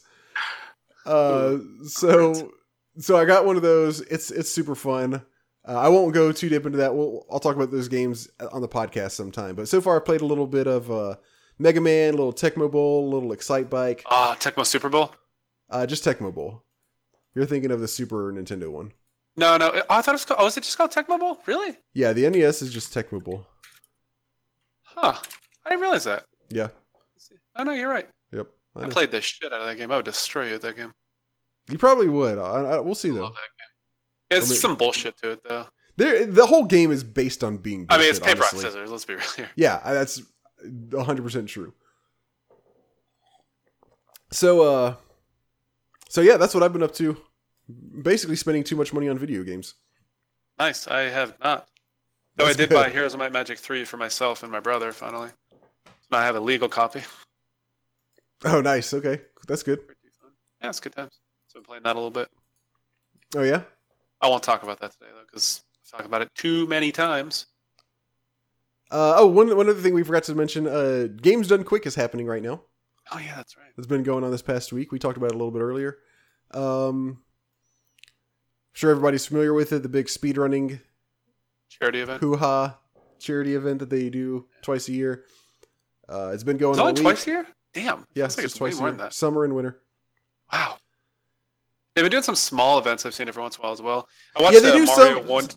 Uh, 1.05 1.57
so, 1.85 2.51
so 2.97 3.17
I 3.17 3.25
got 3.25 3.45
one 3.45 3.55
of 3.55 3.61
those. 3.61 4.01
It's 4.01 4.31
it's 4.31 4.49
super 4.51 4.75
fun. 4.75 5.15
Uh, 5.67 5.79
I 5.79 5.89
won't 5.89 6.13
go 6.13 6.31
too 6.31 6.49
deep 6.49 6.65
into 6.65 6.77
that. 6.79 6.95
We'll, 6.95 7.25
I'll 7.31 7.39
talk 7.39 7.55
about 7.55 7.71
those 7.71 7.87
games 7.87 8.29
on 8.51 8.61
the 8.61 8.67
podcast 8.69 9.11
sometime. 9.11 9.55
But 9.55 9.67
so 9.67 9.81
far, 9.81 9.97
I 9.97 9.99
played 9.99 10.21
a 10.21 10.25
little 10.25 10.47
bit 10.47 10.67
of 10.67 10.89
uh, 10.91 11.15
Mega 11.59 11.81
Man, 11.81 12.13
a 12.13 12.17
little 12.17 12.33
Tecmo 12.33 12.71
Bowl, 12.71 13.07
a 13.07 13.09
little 13.13 13.31
Excite 13.33 13.69
Bike, 13.69 14.03
Ah, 14.09 14.37
Tecmo 14.39 14.65
Super 14.65 14.89
Bowl. 14.89 15.13
uh, 15.69 15.85
just 15.85 16.03
Tecmo 16.05 16.33
Bowl. 16.33 16.63
You're 17.35 17.45
thinking 17.45 17.71
of 17.71 17.79
the 17.81 17.87
Super 17.87 18.31
Nintendo 18.33 18.69
one. 18.71 18.93
No, 19.35 19.57
no. 19.57 19.83
I 19.89 20.01
thought 20.01 20.09
it 20.09 20.11
was. 20.13 20.25
Called, 20.25 20.39
oh, 20.39 20.45
was 20.45 20.57
it 20.57 20.63
just 20.63 20.77
called 20.77 20.91
Tecmo 20.91 21.19
Bowl? 21.19 21.39
Really? 21.45 21.77
Yeah, 21.93 22.11
the 22.13 22.29
NES 22.29 22.61
is 22.61 22.73
just 22.73 22.93
Tecmo 22.93 23.23
Bowl. 23.23 23.45
Huh. 24.83 25.13
I 25.65 25.69
didn't 25.69 25.81
realize 25.81 26.05
that. 26.05 26.23
Yeah. 26.49 26.69
Oh 27.57 27.63
no, 27.63 27.73
you're 27.73 27.89
right. 27.89 28.07
Yep. 28.31 28.47
I 28.75 28.83
I, 28.83 28.89
played 28.89 29.11
the 29.11 29.21
shit 29.21 29.51
out 29.51 29.61
of 29.61 29.67
that 29.67 29.75
game. 29.77 29.91
I 29.91 29.95
would 29.97 30.05
destroy 30.05 30.49
you 30.49 30.55
at 30.55 30.61
that 30.61 30.75
game. 30.75 30.93
You 31.69 31.77
probably 31.77 32.07
would. 32.09 32.37
I, 32.37 32.41
I, 32.41 32.79
we'll 32.79 32.95
see 32.95 33.09
I 33.09 33.13
though. 33.15 33.21
love 33.23 33.33
that 33.33 33.39
game. 33.39 33.67
Yeah, 34.31 34.37
There's 34.37 34.49
I 34.49 34.53
mean- 34.53 34.59
some 34.59 34.75
bullshit 34.75 35.17
to 35.17 35.31
it, 35.31 35.41
though. 35.47 35.65
There, 35.97 36.25
the 36.27 36.45
whole 36.45 36.65
game 36.65 36.91
is 36.91 37.03
based 37.03 37.43
on 37.43 37.57
being. 37.57 37.87
I 37.89 37.97
mean, 37.97 38.07
it's 38.09 38.19
bullshit, 38.19 38.35
paper 38.37 38.41
rock 38.55 38.61
scissors. 38.61 38.91
Let's 38.91 39.05
be 39.05 39.15
real 39.15 39.23
here. 39.35 39.49
Yeah, 39.55 39.81
I- 39.83 39.93
that's 39.93 40.21
100% 40.63 41.47
true. 41.47 41.73
So 44.31 44.61
uh 44.61 44.95
so 46.09 46.21
yeah, 46.21 46.37
that's 46.37 46.53
what 46.53 46.63
I've 46.63 46.73
been 46.73 46.83
up 46.83 46.93
to. 46.95 47.17
Basically 48.01 48.35
spending 48.35 48.63
too 48.63 48.75
much 48.75 48.93
money 48.93 49.09
on 49.09 49.17
video 49.17 49.43
games. 49.43 49.75
Nice. 50.59 50.87
I 50.87 51.01
have 51.01 51.35
not. 51.43 51.67
Though 52.35 52.45
I 52.45 52.53
did 52.53 52.69
good. 52.69 52.75
buy 52.75 52.89
Heroes 52.89 53.13
of 53.13 53.19
Might 53.19 53.25
and 53.27 53.33
Magic 53.33 53.57
3 53.57 53.83
for 53.83 53.97
myself 53.97 54.43
and 54.43 54.51
my 54.51 54.59
brother, 54.59 54.91
finally. 54.91 55.29
Now 56.11 56.19
I 56.19 56.25
have 56.25 56.35
a 56.35 56.39
legal 56.39 56.69
copy. 56.69 57.01
Oh, 58.45 58.61
nice. 58.61 58.93
Okay. 58.93 59.21
That's 59.47 59.63
good. 59.63 59.79
Yeah, 60.61 60.69
it's 60.69 60.79
good 60.79 60.95
times. 60.95 61.19
So 61.47 61.59
I'm 61.59 61.63
playing 61.65 61.83
that 61.83 61.95
a 61.95 61.99
little 61.99 62.11
bit. 62.11 62.29
Oh 63.35 63.41
yeah. 63.43 63.61
I 64.21 64.27
won't 64.29 64.43
talk 64.43 64.63
about 64.63 64.79
that 64.81 64.91
today, 64.93 65.07
though, 65.13 65.21
because 65.25 65.63
I 65.93 65.97
talk 65.97 66.05
about 66.05 66.21
it 66.21 66.29
too 66.35 66.65
many 66.67 66.91
times. 66.91 67.47
Uh 68.89 69.15
oh, 69.17 69.27
one 69.27 69.55
one 69.55 69.69
other 69.69 69.81
thing 69.81 69.93
we 69.93 70.03
forgot 70.03 70.23
to 70.25 70.35
mention, 70.35 70.65
uh 70.67 71.07
Games 71.21 71.47
Done 71.49 71.63
Quick 71.63 71.85
is 71.85 71.95
happening 71.95 72.25
right 72.27 72.41
now. 72.41 72.61
Oh, 73.11 73.19
yeah, 73.19 73.35
that's 73.35 73.57
right. 73.57 73.67
It's 73.77 73.87
been 73.87 74.03
going 74.03 74.23
on 74.23 74.31
this 74.31 74.41
past 74.41 74.71
week. 74.73 74.91
We 74.91 74.99
talked 74.99 75.17
about 75.17 75.31
it 75.31 75.35
a 75.35 75.37
little 75.37 75.51
bit 75.51 75.61
earlier. 75.61 75.97
Um 76.51 77.21
sure 78.73 78.91
everybody's 78.91 79.25
familiar 79.25 79.53
with 79.53 79.73
it, 79.73 79.83
the 79.83 79.89
big 79.89 80.05
speedrunning 80.07 80.79
Charity 81.69 82.01
event. 82.01 82.21
hoo 82.21 82.37
ha 82.37 82.77
charity 83.19 83.55
event 83.55 83.79
that 83.79 83.89
they 83.89 84.09
do 84.09 84.45
twice 84.61 84.87
a 84.87 84.93
year. 84.93 85.25
Uh, 86.07 86.31
it's 86.33 86.43
been 86.43 86.57
going 86.57 86.71
It's 86.73 86.79
all 86.79 86.87
only 86.87 87.01
week. 87.01 87.05
twice 87.15 87.27
a 87.27 87.31
year? 87.31 87.47
Damn. 87.81 88.05
Yeah, 88.15 88.23
Feels 88.25 88.37
like 88.37 88.45
it's 88.45 88.55
twice 88.55 88.79
a 88.79 88.83
year. 88.83 88.91
that. 88.93 89.13
Summer 89.13 89.43
and 89.43 89.55
winter. 89.55 89.79
Wow. 90.51 90.77
They've 91.95 92.03
been 92.03 92.11
doing 92.11 92.23
some 92.23 92.35
small 92.35 92.79
events 92.79 93.05
I've 93.05 93.13
seen 93.13 93.27
every 93.27 93.41
once 93.41 93.55
in 93.57 93.61
a 93.61 93.63
while 93.63 93.73
as 93.73 93.81
well. 93.81 94.07
I 94.35 94.41
watched 94.41 94.55
Yeah, 94.55 94.59
they 94.61 94.71
the 94.71 94.77
do 94.77 94.85
Mario 94.85 95.15
some- 95.19 95.27
one. 95.27 95.47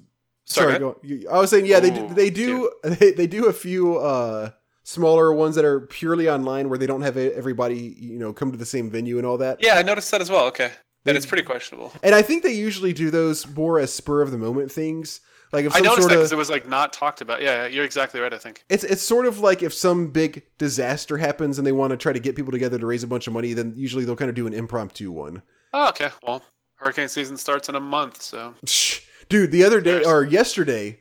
Sorry, 0.47 0.79
Sorry. 0.79 1.27
I 1.31 1.39
was 1.39 1.51
saying, 1.51 1.67
yeah, 1.67 1.79
they 1.81 1.91
do, 1.91 2.09
they 2.13 2.29
do 2.43 2.71
they, 2.83 3.13
they 3.13 3.27
do 3.27 3.47
a 3.47 3.53
few 3.53 3.99
uh 3.99 4.51
smaller 4.83 5.33
ones 5.33 5.55
that 5.55 5.65
are 5.65 5.81
purely 5.83 6.29
online 6.29 6.69
where 6.69 6.79
they 6.79 6.87
don't 6.87 7.03
have 7.03 7.17
everybody 7.17 7.95
you 7.99 8.19
know 8.19 8.33
come 8.33 8.51
to 8.51 8.59
the 8.59 8.67
same 8.67 8.91
venue 8.91 9.19
and 9.19 9.27
all 9.27 9.39
that. 9.39 9.59
yeah, 9.63 9.75
I 9.75 9.83
noticed 9.83 10.11
that 10.11 10.21
as 10.21 10.31
well. 10.31 10.47
Okay, 10.47 10.73
and 11.07 11.17
it's 11.17 11.27
pretty 11.27 11.45
questionable. 11.45 11.93
And 12.03 12.15
I 12.15 12.23
think 12.23 12.43
they 12.43 12.53
usually 12.53 12.93
do 12.93 13.11
those 13.11 13.47
more 13.47 13.79
as 13.79 13.93
spur 13.95 14.23
of 14.23 14.31
the 14.33 14.39
moment 14.39 14.73
things. 14.73 15.21
Like 15.53 15.65
if 15.65 15.75
I 15.75 15.81
noticed 15.81 16.03
sort 16.03 16.11
that 16.11 16.17
because 16.17 16.33
it 16.33 16.39
was 16.39 16.51
like 16.51 16.69
not 16.69 16.93
talked 16.93 17.21
about. 17.21 17.43
Yeah, 17.43 17.63
yeah, 17.63 17.67
you're 17.67 17.85
exactly 17.85 18.21
right. 18.21 18.33
I 18.33 18.39
think. 18.39 18.65
it's 18.69 18.85
it's 18.85 19.03
sort 19.03 19.27
of 19.27 19.41
like 19.41 19.63
if 19.63 19.75
some 19.75 20.09
big 20.09 20.45
disaster 20.59 21.19
happens 21.19 21.59
and 21.59 21.67
they 21.67 21.73
want 21.73 21.91
to 21.91 21.97
try 21.97 22.13
to 22.13 22.21
get 22.21 22.37
people 22.37 22.53
together 22.53 22.79
to 22.79 22.87
raise 22.87 23.03
a 23.03 23.09
bunch 23.09 23.27
of 23.27 23.33
money, 23.33 23.53
then 23.53 23.75
usually 23.77 24.05
they'll 24.05 24.17
kind 24.17 24.29
of 24.29 24.37
do 24.37 24.47
an 24.47 24.55
impromptu 24.55 25.11
one. 25.11 25.43
Oh, 25.73 25.89
okay. 25.89 26.11
Well, 26.23 26.43
hurricane 26.77 27.09
season 27.09 27.37
starts 27.37 27.69
in 27.69 27.75
a 27.75 27.81
month, 27.81 28.23
so 28.23 28.55
Dude, 29.29 29.53
the 29.53 29.65
other 29.65 29.81
day 29.81 30.05
or 30.05 30.25
yesterday, 30.25 31.01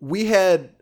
we 0.00 0.26
had 0.26 0.74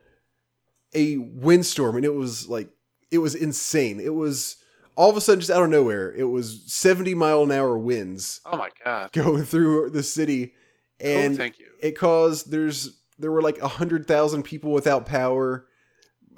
a 0.94 1.16
windstorm 1.18 1.96
and 1.96 2.04
it 2.04 2.14
was 2.14 2.48
like 2.48 2.70
it 3.10 3.18
was 3.18 3.34
insane. 3.34 4.00
It 4.00 4.14
was 4.14 4.56
all 4.96 5.10
of 5.10 5.16
a 5.16 5.20
sudden 5.20 5.40
just 5.40 5.50
out 5.50 5.62
of 5.62 5.70
nowhere. 5.70 6.12
It 6.12 6.24
was 6.24 6.62
70 6.66 7.14
mile 7.14 7.42
an 7.42 7.52
hour 7.52 7.76
winds 7.78 8.40
oh 8.46 8.56
my 8.56 8.70
god. 8.84 9.12
going 9.12 9.44
through 9.44 9.90
the 9.90 10.02
city 10.02 10.54
oh, 11.02 11.06
and 11.06 11.36
thank 11.36 11.58
you. 11.58 11.66
it 11.80 11.92
caused 11.92 12.50
there's 12.50 13.00
there 13.18 13.32
were 13.32 13.42
like 13.42 13.58
a 13.58 13.68
hundred 13.68 14.06
thousand 14.06 14.42
people 14.42 14.72
without 14.72 15.06
power. 15.06 15.66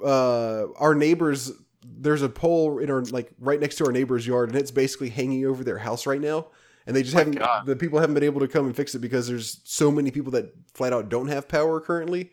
Uh, 0.03 0.67
our 0.77 0.95
neighbors, 0.95 1.51
there's 1.83 2.21
a 2.21 2.29
pole 2.29 2.79
in 2.79 2.89
our 2.89 3.01
like 3.01 3.31
right 3.39 3.59
next 3.59 3.75
to 3.77 3.85
our 3.85 3.91
neighbor's 3.91 4.25
yard, 4.25 4.49
and 4.49 4.57
it's 4.57 4.71
basically 4.71 5.09
hanging 5.09 5.45
over 5.45 5.63
their 5.63 5.77
house 5.77 6.05
right 6.05 6.21
now. 6.21 6.47
And 6.87 6.95
they 6.95 7.03
just 7.03 7.15
haven't 7.15 7.37
God. 7.37 7.65
the 7.65 7.75
people 7.75 7.99
haven't 7.99 8.15
been 8.15 8.23
able 8.23 8.39
to 8.39 8.47
come 8.47 8.65
and 8.65 8.75
fix 8.75 8.95
it 8.95 8.99
because 8.99 9.27
there's 9.27 9.61
so 9.63 9.91
many 9.91 10.09
people 10.09 10.31
that 10.31 10.53
flat 10.73 10.93
out 10.93 11.09
don't 11.09 11.27
have 11.27 11.47
power 11.47 11.79
currently. 11.79 12.31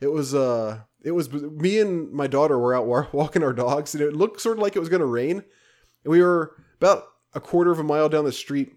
It 0.00 0.10
was 0.10 0.34
uh, 0.34 0.80
it 1.02 1.12
was 1.12 1.30
me 1.32 1.78
and 1.78 2.10
my 2.12 2.26
daughter 2.26 2.58
were 2.58 2.74
out 2.74 2.86
walking 3.14 3.42
our 3.42 3.52
dogs, 3.52 3.94
and 3.94 4.02
it 4.02 4.14
looked 4.14 4.40
sort 4.40 4.56
of 4.56 4.62
like 4.62 4.76
it 4.76 4.80
was 4.80 4.88
going 4.88 5.00
to 5.00 5.06
rain. 5.06 5.44
And 6.04 6.10
we 6.10 6.22
were 6.22 6.56
about 6.78 7.04
a 7.34 7.40
quarter 7.40 7.70
of 7.70 7.78
a 7.78 7.84
mile 7.84 8.08
down 8.08 8.24
the 8.24 8.32
street, 8.32 8.74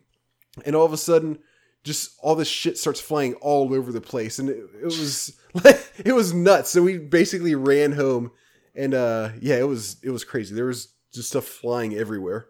and 0.65 0.75
all 0.75 0.85
of 0.85 0.93
a 0.93 0.97
sudden 0.97 1.39
just 1.85 2.17
all 2.21 2.35
this 2.35 2.47
shit 2.49 2.77
starts 2.77 2.99
flying 2.99 3.35
all 3.35 3.73
over 3.73 3.91
the 3.93 4.01
place. 4.01 4.39
And 4.39 4.49
it, 4.49 4.57
it 4.81 4.85
was 4.85 5.37
it 6.03 6.13
was 6.13 6.33
nuts. 6.33 6.71
So 6.71 6.81
we 6.81 6.97
basically 6.97 7.55
ran 7.55 7.93
home 7.93 8.31
and 8.75 8.93
uh 8.93 9.29
yeah 9.39 9.55
it 9.55 9.67
was 9.67 9.97
it 10.03 10.09
was 10.09 10.25
crazy. 10.25 10.53
There 10.53 10.65
was 10.65 10.89
just 11.13 11.29
stuff 11.29 11.45
flying 11.45 11.93
everywhere. 11.93 12.47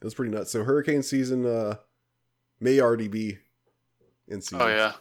It 0.00 0.04
was 0.04 0.14
pretty 0.14 0.32
nuts. 0.32 0.52
So 0.52 0.62
hurricane 0.62 1.02
season 1.02 1.46
uh 1.46 1.76
may 2.60 2.80
already 2.80 3.08
be 3.08 3.38
in 4.28 4.40
season. 4.42 4.60
Oh 4.62 4.68
yeah, 4.68 4.92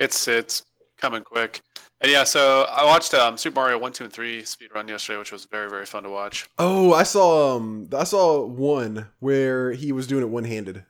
it's 0.00 0.28
it's 0.28 0.62
coming 0.96 1.22
quick. 1.22 1.60
And 2.00 2.12
yeah, 2.12 2.24
so 2.24 2.66
I 2.70 2.84
watched 2.84 3.14
um, 3.14 3.38
Super 3.38 3.54
Mario 3.54 3.78
One, 3.78 3.90
Two, 3.90 4.04
and 4.04 4.12
Three 4.12 4.44
speed 4.44 4.68
run 4.74 4.86
yesterday, 4.86 5.18
which 5.18 5.32
was 5.32 5.46
very 5.46 5.68
very 5.68 5.86
fun 5.86 6.02
to 6.04 6.10
watch. 6.10 6.46
oh 6.58 6.92
i 6.92 7.02
saw 7.02 7.56
um 7.56 7.88
i 7.96 8.04
saw 8.04 8.44
one 8.46 9.08
where 9.18 9.72
he 9.72 9.92
was 9.92 10.06
doing 10.06 10.22
it 10.22 10.28
one-handed 10.28 10.84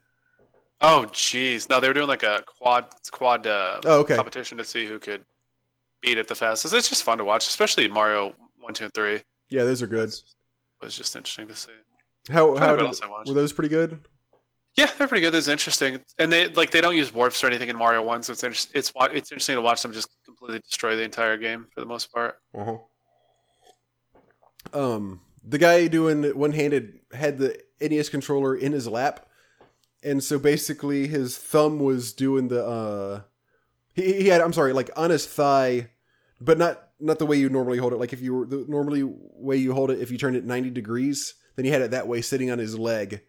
Oh 0.89 1.05
jeez, 1.11 1.69
no, 1.69 1.81
they 1.81 1.89
were 1.89 1.95
doing 1.95 2.07
like 2.07 2.23
a 2.23 2.45
quad 2.47 2.87
quad 3.11 3.47
uh, 3.47 3.81
oh 3.85 4.01
okay 4.01 4.15
competition 4.15 4.57
to 4.59 4.65
see 4.65 4.87
who 4.87 4.99
could 4.99 5.25
beat 6.01 6.17
it 6.19 6.29
the 6.29 6.35
fastest. 6.35 6.73
It's 6.75 6.89
just 6.89 7.03
fun 7.03 7.19
to 7.19 7.25
watch, 7.25 7.47
especially 7.49 7.89
Mario 7.89 8.35
One, 8.61 8.73
Two, 8.75 8.85
and 8.85 8.95
Three. 8.95 9.21
yeah 9.51 9.65
those 9.65 9.83
are 9.83 9.87
good 9.89 10.11
It 10.11 10.23
was 10.83 10.97
just 10.97 11.17
interesting 11.17 11.49
to 11.49 11.57
see. 11.57 11.73
how 12.31 12.57
how 12.57 12.77
did, 12.77 12.85
else 12.87 13.01
I 13.03 13.09
watched. 13.09 13.29
were 13.29 13.35
those 13.35 13.53
pretty 13.53 13.69
good 13.71 13.99
Yeah, 14.77 14.91
they're 14.97 15.09
pretty 15.09 15.23
good. 15.23 15.35
It's 15.35 15.49
interesting, 15.49 15.99
and 16.19 16.31
they 16.33 16.49
like 16.49 16.71
they 16.71 16.81
don't 16.81 16.97
use 16.97 17.13
warps 17.13 17.43
or 17.43 17.49
anything 17.49 17.69
in 17.69 17.77
Mario 17.77 18.03
One, 18.03 18.23
so 18.23 18.33
it's 18.33 18.45
inter- 18.45 18.69
it's 18.75 18.93
it's 18.95 19.33
interesting 19.33 19.57
to 19.57 19.63
watch 19.63 19.83
them 19.83 19.93
just 19.93 20.09
completely 20.25 20.61
destroy 20.61 20.95
the 20.95 21.03
entire 21.03 21.37
game 21.37 21.67
for 21.75 21.81
the 21.81 21.87
most 21.87 22.13
part. 22.13 22.37
Uh-huh. 22.55 22.77
Um, 24.73 25.21
the 25.45 25.59
guy 25.59 25.87
doing 25.87 26.25
one-handed 26.37 27.01
had 27.13 27.39
the 27.39 27.59
NES 27.81 28.09
controller 28.09 28.55
in 28.57 28.73
his 28.73 28.87
lap, 28.89 29.26
and 30.07 30.23
so 30.23 30.39
basically 30.39 31.09
his 31.09 31.37
thumb 31.37 31.81
was 31.81 32.13
doing 32.13 32.49
the 32.49 32.65
uh, 32.65 33.21
he, 33.93 34.23
he 34.23 34.29
had 34.29 34.41
I'm 34.41 34.53
sorry, 34.53 34.73
like 34.73 34.91
on 34.97 35.11
his 35.11 35.27
thigh, 35.27 35.91
but 36.41 36.57
not 36.57 36.89
not 37.01 37.19
the 37.19 37.27
way 37.27 37.37
you 37.37 37.49
normally 37.49 37.79
hold 37.79 37.93
it. 37.93 37.99
Like 37.99 38.13
if 38.13 38.23
you 38.23 38.35
were 38.35 38.47
the 38.47 38.65
normally 38.69 39.03
way 39.05 39.57
you 39.57 39.75
hold 39.75 39.91
it, 39.91 40.01
if 40.01 40.11
you 40.11 40.17
turned 40.17 40.37
it 40.37 40.45
90 40.45 40.71
degrees, 40.71 41.35
then 41.57 41.65
he 41.65 41.73
had 41.73 41.83
it 41.83 41.91
that 41.91 42.07
way, 42.07 42.23
sitting 42.23 42.51
on 42.51 42.59
his 42.59 42.79
leg, 42.79 43.23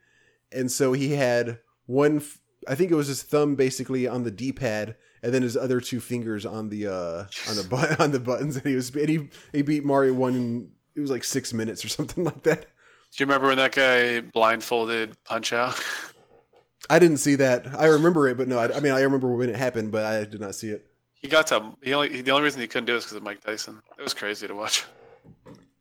and 0.52 0.72
so 0.72 0.94
he 0.94 1.14
had 1.14 1.60
one. 1.88 2.22
I 2.68 2.76
think 2.76 2.92
it 2.92 2.96
was 2.96 3.08
his 3.08 3.24
thumb 3.24 3.56
basically 3.56 4.08
on 4.08 4.24
the 4.24 4.32
D-pad, 4.32 4.98
and 5.24 5.34
then 5.34 5.42
his 5.42 5.58
other 5.58 5.82
two 5.82 6.00
fingers 6.00 6.46
on 6.46 6.70
the 6.70 6.88
uh 6.88 7.26
on 7.50 7.56
the 7.56 7.66
but 7.70 8.00
on 8.00 8.12
the 8.12 8.20
buttons 8.20 8.56
and 8.56 8.66
he 8.66 8.76
was 8.76 8.94
and 8.96 9.10
he 9.10 9.30
he 9.52 9.62
beat 9.64 9.84
Mario 9.84 10.14
one 10.14 10.36
in 10.36 10.72
it 10.96 11.00
was 11.00 11.12
like 11.12 11.24
six 11.24 11.54
minutes 11.54 11.84
or 11.84 11.90
something 11.90 12.24
like 12.26 12.44
that. 12.44 12.68
Do 13.12 13.24
you 13.24 13.26
remember 13.26 13.48
when 13.48 13.58
that 13.58 13.72
guy 13.72 14.20
blindfolded 14.20 15.16
Punch 15.24 15.54
Out? 15.54 15.82
I 16.90 17.00
didn't 17.00 17.18
see 17.18 17.36
that. 17.36 17.68
I 17.78 17.86
remember 17.86 18.28
it, 18.28 18.38
but 18.38 18.48
no, 18.48 18.60
I, 18.60 18.76
I 18.76 18.80
mean 18.80 18.94
I 18.94 19.02
remember 19.02 19.28
when 19.30 19.50
it 19.50 19.56
happened, 19.56 19.92
but 19.92 20.06
I 20.06 20.26
did 20.26 20.40
not 20.40 20.56
see 20.56 20.70
it. 20.70 20.86
He 21.16 21.28
got 21.28 21.48
to 21.48 21.76
he 21.82 21.94
only 21.94 22.22
the 22.22 22.32
only 22.32 22.44
reason 22.44 22.62
he 22.62 22.68
couldn't 22.68 22.86
do 22.86 22.94
it 22.94 22.98
is 22.98 23.04
because 23.06 23.18
of 23.18 23.24
Mike 23.24 23.42
Tyson. 23.42 23.82
It 23.98 24.04
was 24.04 24.14
crazy 24.14 24.48
to 24.48 24.54
watch. 24.54 24.86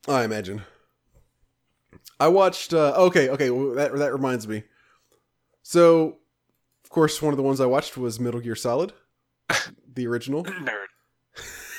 I 0.09 0.25
imagine. 0.25 0.63
I 2.19 2.29
watched. 2.29 2.73
Uh, 2.73 2.95
okay, 2.97 3.29
okay, 3.31 3.51
well, 3.51 3.75
that 3.75 3.95
that 3.97 4.13
reminds 4.13 4.49
me. 4.49 4.65
So, 5.63 6.17
of 6.85 6.91
course, 6.91 7.21
one 7.21 7.33
of 7.33 7.37
the 7.37 7.43
ones 7.43 7.61
I 7.61 7.67
watched 7.67 7.97
was 7.97 8.19
Metal 8.19 8.41
Gear 8.41 8.55
Solid, 8.55 8.93
the 9.95 10.07
original. 10.07 10.45
Nerd. 10.45 10.87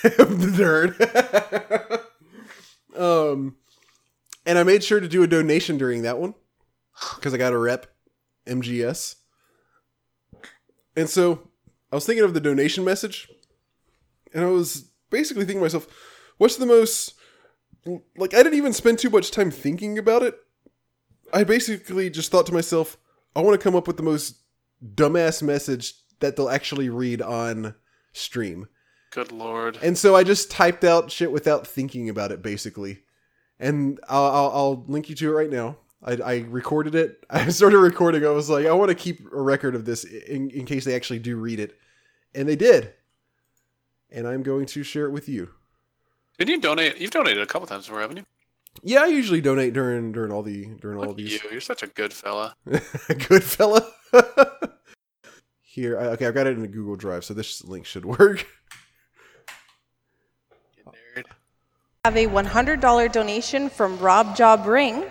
the 0.04 0.92
nerd. 2.96 3.00
um, 3.34 3.56
and 4.46 4.58
I 4.58 4.64
made 4.64 4.84
sure 4.84 5.00
to 5.00 5.08
do 5.08 5.24
a 5.24 5.28
donation 5.28 5.78
during 5.78 6.04
that 6.04 6.20
one 6.20 6.36
because 7.16 7.34
I 7.34 7.38
got 7.38 7.54
a 7.54 7.58
rep 7.58 7.88
MGS. 8.48 9.16
And 10.96 11.10
so 11.10 11.50
I 11.92 11.96
was 11.96 12.06
thinking 12.06 12.26
of 12.26 12.34
the 12.34 12.40
donation 12.40 12.84
message, 12.84 13.30
and 14.34 14.44
I 14.44 14.48
was 14.48 14.90
basically 15.10 15.46
thinking 15.46 15.60
to 15.60 15.66
myself, 15.66 15.88
what's 16.38 16.58
the 16.58 16.66
most 16.66 17.14
like? 18.18 18.34
I 18.34 18.44
didn't 18.44 18.56
even 18.56 18.74
spend 18.74 19.00
too 19.00 19.10
much 19.10 19.32
time 19.32 19.52
thinking 19.52 19.98
about 19.98 20.24
it. 20.24 20.36
I 21.34 21.44
basically 21.44 22.10
just 22.10 22.32
thought 22.32 22.46
to 22.48 22.54
myself, 22.54 22.98
I 23.36 23.42
want 23.42 23.60
to 23.60 23.64
come 23.64 23.76
up 23.76 23.88
with 23.88 23.98
the 23.98 24.04
most 24.04 24.42
dumbass 24.96 25.44
message 25.44 25.94
that 26.20 26.36
they'll 26.36 26.50
actually 26.50 26.90
read 26.90 27.22
on 27.22 27.76
stream. 28.14 28.68
Good 29.12 29.32
lord. 29.32 29.78
And 29.82 29.98
so 29.98 30.16
I 30.16 30.24
just 30.24 30.52
typed 30.52 30.84
out 30.84 31.12
shit 31.12 31.32
without 31.32 31.66
thinking 31.66 32.10
about 32.10 32.32
it, 32.32 32.42
basically. 32.42 33.04
And 33.60 34.00
I'll, 34.10 34.26
I'll, 34.26 34.52
I'll 34.52 34.86
link 34.88 35.10
you 35.10 35.16
to 35.16 35.30
it 35.30 35.34
right 35.34 35.50
now. 35.50 35.78
I, 36.04 36.14
I 36.14 36.38
recorded 36.50 36.96
it. 36.96 37.24
I 37.30 37.50
started 37.50 37.78
recording. 37.80 38.26
I 38.26 38.30
was 38.30 38.50
like, 38.50 38.66
I 38.66 38.72
want 38.74 38.90
to 38.90 38.96
keep 38.96 39.20
a 39.32 39.42
record 39.42 39.76
of 39.76 39.86
this 39.86 40.04
in, 40.04 40.50
in 40.52 40.66
case 40.66 40.86
they 40.86 40.96
actually 40.96 41.20
do 41.20 41.38
read 41.38 41.60
it. 41.60 41.78
And 42.36 42.48
they 42.48 42.56
did. 42.56 42.94
And 44.12 44.28
I'm 44.28 44.44
going 44.44 44.66
to 44.68 44.84
share 44.84 45.06
it 45.06 45.12
with 45.12 45.28
you. 45.28 45.50
Did 46.38 46.50
you 46.50 46.62
donate? 46.62 46.98
You've 47.00 47.12
donated 47.12 47.42
a 47.42 47.48
couple 47.48 47.68
times 47.68 47.88
before, 47.88 48.02
haven't 48.02 48.18
you? 48.18 48.26
Yeah, 48.84 49.02
I 49.02 49.08
usually 49.08 49.42
donate 49.42 49.74
during 49.74 50.12
during 50.12 50.32
all 50.32 50.44
the 50.44 50.66
during 50.80 50.98
all 51.00 51.06
Look 51.06 51.10
at 51.12 51.18
these. 51.18 51.44
you. 51.44 51.50
You're 51.52 51.62
such 51.62 51.82
a 51.82 51.88
good 51.88 52.14
fella. 52.14 52.56
Good 53.28 53.44
fella. 53.44 53.90
Here, 55.64 56.00
I- 56.00 56.06
okay, 56.10 56.28
I've 56.28 56.36
got 56.36 56.46
it 56.46 56.58
in 56.58 56.64
a 56.64 56.68
Google 56.68 56.96
Drive, 56.96 57.26
so 57.26 57.34
this 57.34 57.64
link 57.64 57.88
should 57.88 58.06
work. 58.06 58.46
You 60.78 60.84
nerd. 61.16 61.26
have 62.06 62.16
a 62.16 62.28
$100 62.28 63.12
donation 63.12 63.70
from 63.70 63.98
Rob 64.00 64.36
Job 64.36 64.68
Ring. 64.68 65.04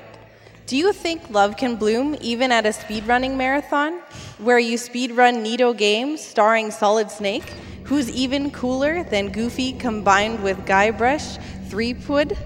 Do 0.66 0.76
you 0.76 0.92
think 0.92 1.30
love 1.30 1.56
can 1.56 1.76
bloom 1.76 2.16
even 2.20 2.50
at 2.50 2.66
a 2.66 2.70
speedrunning 2.70 3.36
marathon 3.36 4.00
where 4.38 4.58
you 4.58 4.76
speedrun 4.76 5.40
Nito 5.40 5.72
games 5.72 6.20
starring 6.20 6.72
Solid 6.72 7.08
Snake, 7.08 7.44
who's 7.84 8.10
even 8.10 8.50
cooler 8.50 9.04
than 9.04 9.30
Goofy 9.30 9.74
combined 9.74 10.42
with 10.42 10.58
Guybrush 10.66 11.40
Threepwood, 11.68 12.36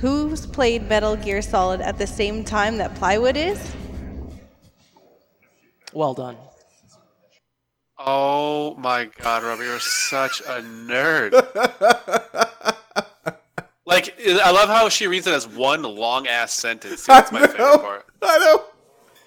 who's 0.00 0.46
played 0.46 0.88
Metal 0.88 1.16
Gear 1.16 1.42
Solid 1.42 1.82
at 1.82 1.98
the 1.98 2.06
same 2.06 2.44
time 2.44 2.78
that 2.78 2.94
Plywood 2.94 3.36
is? 3.36 3.60
Well 5.92 6.14
done. 6.14 6.38
Oh 7.98 8.74
my 8.76 9.10
god, 9.20 9.42
Robbie, 9.42 9.64
you're 9.64 9.80
such 9.80 10.40
a 10.40 10.62
nerd. 10.62 11.34
like, 13.86 14.14
I 14.26 14.50
love 14.50 14.68
how 14.68 14.88
she 14.88 15.06
reads 15.06 15.26
it 15.26 15.34
as 15.34 15.46
one 15.46 15.82
long 15.82 16.26
ass 16.26 16.52
sentence. 16.52 17.06
That's 17.06 17.30
my 17.32 17.40
I 17.40 17.42
know. 17.42 17.48
favorite 17.48 17.80
part. 17.82 18.06
I 18.22 18.38
know. 18.38 18.64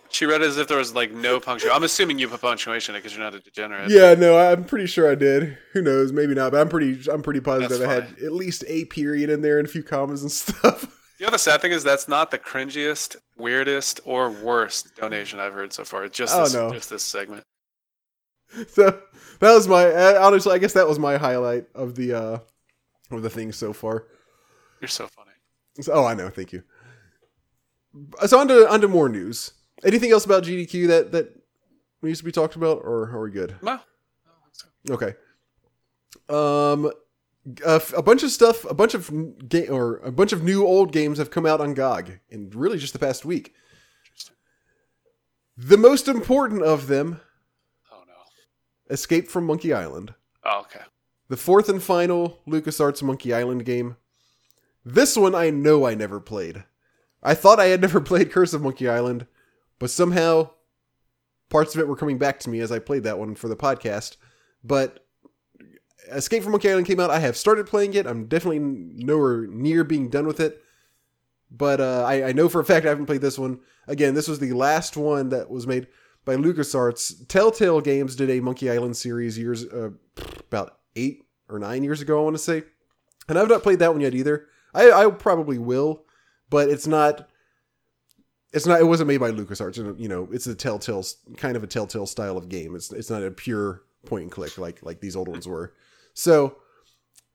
She 0.10 0.26
read 0.26 0.42
it 0.42 0.46
as 0.46 0.58
if 0.58 0.68
there 0.70 0.78
was 0.78 0.96
like 0.96 1.12
no 1.12 1.40
punctuation. 1.40 1.76
I'm 1.76 1.84
assuming 1.84 2.18
you 2.18 2.30
put 2.30 2.40
punctuation 2.42 2.96
in 2.96 3.00
because 3.02 3.14
you're 3.16 3.24
not 3.26 3.36
a 3.36 3.40
degenerate. 3.42 3.90
Yeah, 3.90 4.14
no, 4.14 4.38
I'm 4.40 4.64
pretty 4.64 4.88
sure 4.88 5.12
I 5.12 5.16
did. 5.16 5.58
Who 5.74 5.82
knows? 5.82 6.14
Maybe 6.14 6.34
not, 6.34 6.54
but 6.54 6.62
I'm 6.62 6.70
pretty 6.70 7.10
I'm 7.12 7.22
pretty 7.22 7.42
positive 7.42 7.88
I 7.88 7.94
had 7.94 8.04
at 8.24 8.32
least 8.32 8.64
a 8.68 8.86
period 8.86 9.30
in 9.30 9.42
there 9.42 9.60
and 9.60 9.68
a 9.68 9.72
few 9.72 9.84
commas 9.84 10.22
and 10.22 10.32
stuff. 10.32 10.94
You 11.20 11.26
know 11.26 11.32
the 11.32 11.38
sad 11.38 11.62
thing 11.62 11.72
is 11.74 11.84
that's 11.84 12.08
not 12.08 12.32
the 12.32 12.40
cringiest, 12.40 13.18
weirdest, 13.38 14.00
or 14.06 14.30
worst 14.32 14.96
donation 14.96 15.40
I've 15.42 15.54
heard 15.54 15.74
so 15.74 15.84
far. 15.84 16.08
Just 16.08 16.34
Oh, 16.36 16.44
this, 16.44 16.54
no. 16.54 16.72
just 16.72 16.90
this 16.90 17.04
segment. 17.04 17.44
so 18.70 19.02
that 19.40 19.54
was 19.54 19.68
my 19.68 20.16
honestly. 20.18 20.54
I 20.54 20.58
guess 20.58 20.74
that 20.74 20.88
was 20.88 21.00
my 21.00 21.18
highlight 21.18 21.66
of 21.76 21.96
the 21.96 22.14
uh 22.14 22.40
of 23.12 23.22
the 23.24 23.30
thing 23.30 23.52
so 23.52 23.74
far. 23.74 24.06
You're 24.82 24.88
so 24.88 25.08
funny. 25.08 25.32
So- 25.82 25.94
oh, 25.94 26.06
I 26.06 26.14
know. 26.14 26.30
Thank 26.30 26.54
you. 26.54 26.64
So 28.26 28.40
on 28.40 28.48
to 28.50 28.70
on 28.70 28.82
to 28.82 28.88
more 28.88 29.10
news. 29.10 29.54
Anything 29.84 30.12
else 30.12 30.26
about 30.26 30.44
GDQ 30.44 30.88
that 30.88 31.12
that 31.14 31.34
needs 32.02 32.20
to 32.20 32.26
be 32.26 32.32
talked 32.32 32.56
about, 32.56 32.78
or 32.84 33.10
are 33.12 33.22
we 33.22 33.32
good? 33.32 33.56
No, 33.62 33.72
I 33.72 33.76
don't 33.76 34.44
think 34.44 34.54
so. 34.54 34.94
Okay. 34.94 35.16
Um, 36.30 36.92
a 37.96 38.02
bunch 38.02 38.24
of 38.24 38.30
stuff, 38.32 38.66
a 38.66 38.74
bunch 38.74 38.94
of 38.94 39.10
game 39.50 39.72
or 39.72 39.98
a 39.98 40.12
bunch 40.12 40.32
of 40.34 40.44
new 40.44 40.66
old 40.66 40.92
games 40.92 41.18
have 41.18 41.32
come 41.32 41.46
out 41.46 41.62
on 41.62 41.74
GOG 41.74 42.20
in 42.30 42.50
really 42.52 42.78
just 42.78 42.94
the 42.94 43.00
past 43.00 43.24
week. 43.26 43.54
The 45.56 45.78
most 45.78 46.08
important 46.08 46.62
of 46.64 46.88
them, 46.88 47.20
Oh 47.92 48.04
no. 48.08 48.14
Escape 48.94 49.28
from 49.28 49.46
Monkey 49.46 49.74
Island, 49.74 50.14
Oh 50.44 50.62
okay. 50.62 50.82
the 51.30 51.38
fourth 51.38 51.70
and 51.70 51.82
final 51.82 52.40
LucasArts 52.48 53.02
Monkey 53.02 53.34
Island 53.34 53.66
game. 53.66 53.96
This 54.90 55.18
one 55.18 55.36
I 55.36 55.50
know 55.50 55.86
I 55.86 55.96
never 55.96 56.22
played. 56.22 56.64
I 57.22 57.34
thought 57.34 57.60
I 57.60 57.66
had 57.66 57.82
never 57.82 58.00
played 58.02 58.32
Curse 58.32 58.54
of 58.54 58.62
Monkey 58.62 58.88
Island, 58.88 59.28
but 59.80 59.90
somehow 59.90 60.52
parts 61.50 61.76
of 61.76 61.82
it 61.82 61.90
were 61.90 61.98
coming 61.98 62.18
back 62.18 62.40
to 62.42 62.50
me 62.50 62.62
as 62.62 62.72
I 62.72 62.80
played 62.80 63.04
that 63.04 63.20
one 63.20 63.36
for 63.36 63.50
the 63.50 63.58
podcast. 63.58 64.16
But 64.64 65.06
Escape 66.10 66.42
from 66.42 66.54
Monkey 66.54 66.70
Island 66.70 66.88
came 66.88 67.02
out. 67.02 67.10
I 67.10 67.20
have 67.20 67.36
started 67.36 67.68
playing 67.68 67.96
it. 67.96 68.08
I'm 68.08 68.28
definitely 68.28 68.60
nowhere 68.60 69.46
near 69.48 69.84
being 69.84 70.10
done 70.10 70.26
with 70.26 70.40
it. 70.40 70.64
But 71.52 71.82
uh, 71.82 72.06
I, 72.08 72.30
I 72.30 72.32
know 72.32 72.48
for 72.48 72.62
a 72.62 72.66
fact 72.66 72.86
I 72.86 72.90
haven't 72.90 73.08
played 73.08 73.20
this 73.20 73.38
one. 73.38 73.60
Again, 73.88 74.14
this 74.14 74.30
was 74.30 74.40
the 74.40 74.54
last 74.54 74.96
one 74.96 75.28
that 75.30 75.50
was 75.50 75.68
made 75.68 75.88
by 76.24 76.38
LucasArts. 76.38 77.28
Telltale 77.28 77.82
Games 77.82 78.16
did 78.16 78.30
a 78.30 78.40
Monkey 78.40 78.70
Island 78.70 78.96
series 78.96 79.38
years 79.38 79.66
uh, 79.66 79.90
about 80.48 80.78
eight 80.96 81.26
or 81.50 81.60
nine 81.60 81.84
years 81.84 82.02
ago, 82.02 82.20
I 82.20 82.24
want 82.24 82.38
to 82.38 82.42
say. 82.42 82.64
And 83.28 83.38
I've 83.38 83.50
not 83.50 83.64
played 83.64 83.80
that 83.80 83.92
one 83.92 84.00
yet 84.00 84.16
either. 84.16 84.48
I, 84.74 84.92
I 84.92 85.10
probably 85.12 85.58
will, 85.58 86.04
but 86.50 86.70
it's 86.70 86.88
not. 86.88 87.30
It's 88.54 88.66
not. 88.66 88.80
It 88.80 88.86
wasn't 88.86 89.08
made 89.08 89.20
by 89.20 89.32
LucasArts. 89.32 89.78
and, 89.78 90.00
You 90.00 90.08
know, 90.08 90.28
it's 90.32 90.48
a 90.48 90.56
Telltale 90.56 91.04
kind 91.38 91.56
of 91.56 91.64
a 91.64 91.68
Telltale 91.68 92.06
style 92.06 92.38
of 92.38 92.50
game. 92.50 92.76
It's 92.76 92.92
it's 92.92 93.10
not 93.10 93.24
a 93.24 93.32
pure 93.32 93.84
point 94.06 94.24
and 94.24 94.32
click 94.32 94.58
like 94.58 94.84
like 94.84 95.02
these 95.02 95.16
old 95.16 95.28
ones 95.28 95.48
were. 95.48 95.74
So 96.14 96.58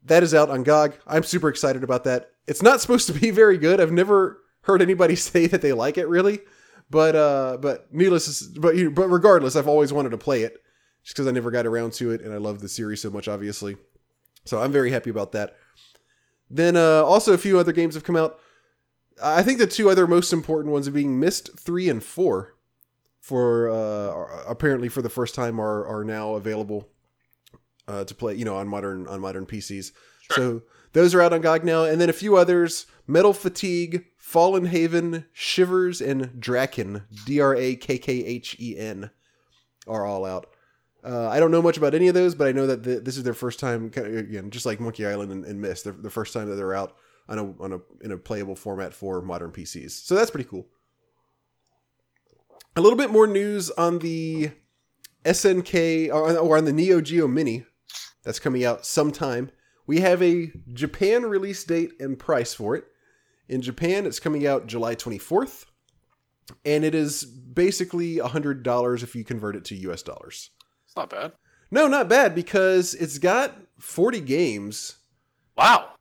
that 0.05 0.23
is 0.23 0.35
out 0.35 0.51
on 0.51 0.63
GOG. 0.63 0.95
I'm 1.07 1.23
super 1.23 1.49
excited 1.49 1.85
about 1.85 2.05
that. 2.05 2.31
It's 2.47 2.63
not 2.63 2.81
supposed 2.81 3.07
to 3.07 3.13
be 3.13 3.31
very 3.31 3.59
good. 3.59 3.81
I've 3.81 3.93
never 3.93 4.39
heard 4.63 4.83
anybody 4.83 5.17
say 5.17 5.47
that 5.47 5.63
they 5.63 5.73
like 5.73 5.99
it 5.99 6.09
really, 6.09 6.41
but 6.91 7.15
uh, 7.15 7.59
but 7.61 7.93
needless, 7.93 8.43
but 8.43 8.77
you, 8.77 8.91
but 8.91 9.09
regardless, 9.09 9.57
I've 9.57 9.69
always 9.69 9.93
wanted 9.93 10.11
to 10.11 10.19
play 10.19 10.43
it 10.43 10.63
just 11.05 11.17
because 11.17 11.27
I 11.27 11.33
never 11.33 11.51
got 11.51 11.67
around 11.67 11.93
to 11.95 12.11
it, 12.13 12.21
and 12.23 12.33
I 12.33 12.39
love 12.39 12.61
the 12.61 12.69
series 12.69 13.01
so 13.01 13.11
much, 13.11 13.29
obviously. 13.29 13.77
So 14.45 14.61
I'm 14.61 14.73
very 14.73 14.91
happy 14.91 15.11
about 15.11 15.33
that. 15.33 15.57
Then 16.53 16.77
uh, 16.77 17.03
also 17.03 17.33
a 17.33 17.39
few 17.39 17.59
other 17.59 17.73
games 17.73 17.95
have 17.95 18.05
come 18.05 18.17
out. 18.17 18.39
I 19.23 19.43
think 19.43 19.59
the 19.59 19.67
two 19.67 19.89
other 19.89 20.07
most 20.07 20.33
important 20.33 20.73
ones 20.73 20.87
are 20.87 20.93
being 20.93 21.19
Myst 21.19 21.59
three 21.59 21.89
and 21.89 22.05
four, 22.05 22.55
for 23.21 23.71
uh, 23.71 24.45
apparently 24.47 24.89
for 24.89 25.01
the 25.01 25.09
first 25.09 25.35
time 25.35 25.59
are 25.59 25.87
are 25.87 26.05
now 26.05 26.35
available 26.35 26.89
uh, 27.89 28.05
to 28.05 28.15
play. 28.15 28.35
You 28.35 28.45
know, 28.45 28.57
on 28.57 28.69
modern 28.69 29.09
on 29.09 29.21
modern 29.21 29.47
PCs. 29.47 29.93
Sure. 30.21 30.37
So 30.37 30.63
those 30.93 31.15
are 31.15 31.23
out 31.23 31.33
on 31.33 31.41
GOG 31.41 31.65
now, 31.65 31.85
and 31.85 31.99
then 31.99 32.11
a 32.11 32.15
few 32.15 32.37
others: 32.37 32.87
Metal 33.07 33.33
Fatigue, 33.33 34.05
Fallen 34.19 34.67
Haven, 34.67 35.25
Shivers, 35.33 36.03
and 36.03 36.33
Drakkhen 36.39 37.05
D 37.25 37.41
R 37.41 37.57
A 37.57 37.77
K 37.77 37.97
K 37.97 38.13
H 38.13 38.57
E 38.61 38.77
N 38.77 39.11
are 39.87 40.05
all 40.05 40.27
out. 40.27 40.52
Uh, 41.05 41.29
I 41.29 41.41
don't 41.41 41.51
know 41.51 41.63
much 41.63 41.77
about 41.77 41.95
any 41.95 42.09
of 42.09 42.15
those, 42.15 42.35
but 42.35 42.47
I 42.47 42.53
know 42.53 42.67
that 42.67 42.85
the, 42.85 43.01
this 43.01 43.17
is 43.17 43.25
their 43.25 43.35
first 43.35 43.59
time. 43.59 43.91
kind 43.91 44.07
of, 44.07 44.15
Again, 44.15 44.51
just 44.51 44.67
like 44.67 44.81
Monkey 44.81 45.07
Island 45.07 45.33
and, 45.33 45.45
and 45.45 45.65
the 45.65 46.11
first 46.11 46.33
time 46.33 46.49
that 46.49 46.55
they're 46.55 46.75
out 46.75 46.97
on 47.29 47.39
a 47.39 47.63
on 47.63 47.73
a 47.73 47.81
in 48.05 48.13
a 48.13 48.17
playable 48.17 48.57
format 48.57 48.95
for 48.95 49.21
modern 49.21 49.51
PCs. 49.51 49.91
So 49.91 50.15
that's 50.15 50.31
pretty 50.31 50.49
cool. 50.49 50.69
A 52.77 52.81
little 52.81 52.97
bit 52.97 53.11
more 53.11 53.27
news 53.27 53.71
on 53.71 53.99
the 53.99 54.53
SNK 55.25 56.09
or, 56.09 56.37
or 56.39 56.57
on 56.57 56.65
the 56.65 56.73
Neo 56.73 57.01
Geo 57.01 57.29
Mini 57.29 57.67
that's 58.25 58.39
coming 58.39 58.65
out 58.65 58.87
sometime. 58.87 59.51
We 59.87 60.01
have 60.01 60.23
a 60.23 60.53
Japan 60.73 61.25
release 61.25 61.65
date 61.65 61.93
and 62.01 62.19
price 62.19 62.55
for 62.55 62.77
it. 62.77 62.85
In 63.49 63.61
Japan, 63.61 64.07
it's 64.07 64.21
coming 64.21 64.47
out 64.47 64.69
July 64.69 64.95
24th, 64.95 65.67
and 66.65 66.85
it 66.85 66.95
is 66.95 67.25
basically 67.25 68.17
$100 68.17 69.03
if 69.03 69.15
you 69.15 69.25
convert 69.25 69.57
it 69.57 69.65
to 69.67 69.75
US 69.91 70.03
dollars. 70.03 70.51
It's 70.93 70.97
not 70.99 71.09
bad. 71.09 71.33
No, 71.71 71.89
not 71.89 72.07
bad 72.11 72.35
because 72.35 72.93
it's 72.93 73.17
got 73.17 73.57
40 73.79 74.21
games, 74.21 74.97
Wow. 75.57 75.95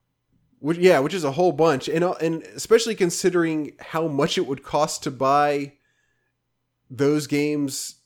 which 0.59 0.77
yeah, 0.79 0.99
which 0.99 1.13
is 1.13 1.23
a 1.23 1.31
whole 1.31 1.53
bunch, 1.53 1.87
and 1.87 2.03
uh, 2.03 2.11
and 2.19 2.43
especially 2.43 2.93
considering 2.93 3.71
how 3.79 4.09
much 4.09 4.37
it 4.37 4.45
would 4.45 4.63
cost 4.63 5.01
to 5.03 5.11
buy 5.11 5.75
those 6.89 7.25
games 7.25 8.01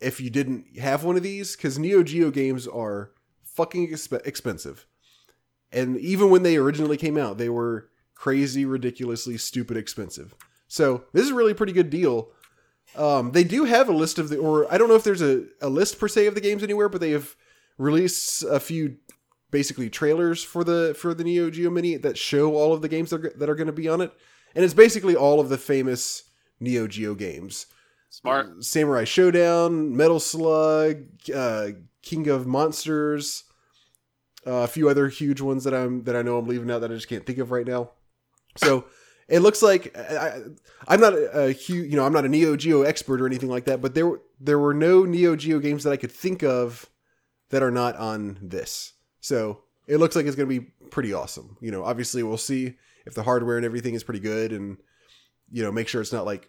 if 0.00 0.20
you 0.20 0.30
didn't 0.30 0.78
have 0.78 1.02
one 1.02 1.16
of 1.16 1.24
these, 1.24 1.56
because 1.56 1.76
Neo 1.76 2.04
Geo 2.04 2.30
games 2.30 2.68
are 2.68 3.10
fucking 3.42 3.88
exp- 3.88 4.24
expensive, 4.24 4.86
and 5.72 5.98
even 5.98 6.30
when 6.30 6.44
they 6.44 6.56
originally 6.56 6.96
came 6.96 7.18
out, 7.18 7.36
they 7.36 7.48
were 7.48 7.88
crazy, 8.14 8.64
ridiculously 8.64 9.36
stupid 9.36 9.76
expensive. 9.76 10.36
So 10.68 11.02
this 11.12 11.24
is 11.24 11.30
a 11.30 11.34
really 11.34 11.54
pretty 11.54 11.72
good 11.72 11.90
deal. 11.90 12.30
Um, 12.96 13.32
they 13.32 13.44
do 13.44 13.64
have 13.64 13.88
a 13.88 13.92
list 13.92 14.18
of 14.18 14.28
the, 14.28 14.38
or 14.38 14.72
I 14.72 14.78
don't 14.78 14.88
know 14.88 14.96
if 14.96 15.04
there's 15.04 15.22
a, 15.22 15.44
a 15.60 15.68
list 15.68 15.98
per 15.98 16.08
se 16.08 16.26
of 16.26 16.34
the 16.34 16.40
games 16.40 16.62
anywhere, 16.62 16.88
but 16.88 17.00
they 17.00 17.10
have 17.10 17.36
released 17.76 18.42
a 18.42 18.58
few 18.58 18.96
basically 19.50 19.88
trailers 19.88 20.42
for 20.42 20.64
the 20.64 20.94
for 20.98 21.14
the 21.14 21.24
Neo 21.24 21.50
Geo 21.50 21.70
Mini 21.70 21.96
that 21.96 22.18
show 22.18 22.54
all 22.54 22.72
of 22.72 22.82
the 22.82 22.88
games 22.88 23.10
that 23.10 23.24
are, 23.24 23.32
that 23.36 23.48
are 23.48 23.54
going 23.54 23.66
to 23.66 23.72
be 23.72 23.88
on 23.88 24.00
it, 24.00 24.12
and 24.54 24.64
it's 24.64 24.74
basically 24.74 25.14
all 25.14 25.40
of 25.40 25.48
the 25.48 25.58
famous 25.58 26.24
Neo 26.60 26.86
Geo 26.86 27.14
games: 27.14 27.66
Smart. 28.10 28.64
Samurai 28.64 29.04
Shodown, 29.04 29.90
Metal 29.92 30.20
Slug, 30.20 31.04
uh, 31.34 31.68
King 32.02 32.28
of 32.28 32.46
Monsters, 32.46 33.44
uh, 34.46 34.62
a 34.62 34.66
few 34.66 34.88
other 34.88 35.08
huge 35.08 35.40
ones 35.40 35.64
that 35.64 35.74
I'm 35.74 36.04
that 36.04 36.16
I 36.16 36.22
know 36.22 36.38
I'm 36.38 36.48
leaving 36.48 36.70
out 36.70 36.80
that 36.80 36.90
I 36.90 36.94
just 36.94 37.08
can't 37.08 37.26
think 37.26 37.38
of 37.38 37.50
right 37.50 37.66
now. 37.66 37.90
So 38.56 38.86
it 39.28 39.40
looks 39.40 39.62
like 39.62 39.96
I, 39.96 40.40
I'm 40.86 41.00
not 41.00 41.12
a, 41.12 41.46
a 41.46 41.52
huge, 41.52 41.90
you 41.90 41.96
know, 41.96 42.06
I'm 42.06 42.12
not 42.12 42.24
a 42.24 42.28
Neo 42.28 42.56
Geo 42.56 42.82
expert 42.82 43.20
or 43.20 43.26
anything 43.26 43.50
like 43.50 43.66
that, 43.66 43.80
but 43.80 43.94
there 43.94 44.18
there 44.40 44.58
were 44.58 44.74
no 44.74 45.04
Neo 45.04 45.36
Geo 45.36 45.58
games 45.58 45.84
that 45.84 45.92
I 45.92 45.96
could 45.96 46.12
think 46.12 46.42
of 46.42 46.88
that 47.50 47.62
are 47.62 47.70
not 47.70 47.96
on 47.96 48.38
this. 48.40 48.94
So 49.20 49.62
it 49.86 49.98
looks 49.98 50.16
like 50.16 50.26
it's 50.26 50.36
going 50.36 50.48
to 50.48 50.60
be 50.60 50.66
pretty 50.90 51.12
awesome. 51.12 51.56
You 51.60 51.70
know, 51.70 51.84
obviously 51.84 52.22
we'll 52.22 52.38
see 52.38 52.76
if 53.06 53.14
the 53.14 53.22
hardware 53.22 53.56
and 53.56 53.66
everything 53.66 53.94
is 53.94 54.04
pretty 54.04 54.20
good, 54.20 54.52
and 54.52 54.78
you 55.50 55.62
know, 55.62 55.72
make 55.72 55.88
sure 55.88 56.00
it's 56.00 56.12
not 56.12 56.26
like 56.26 56.48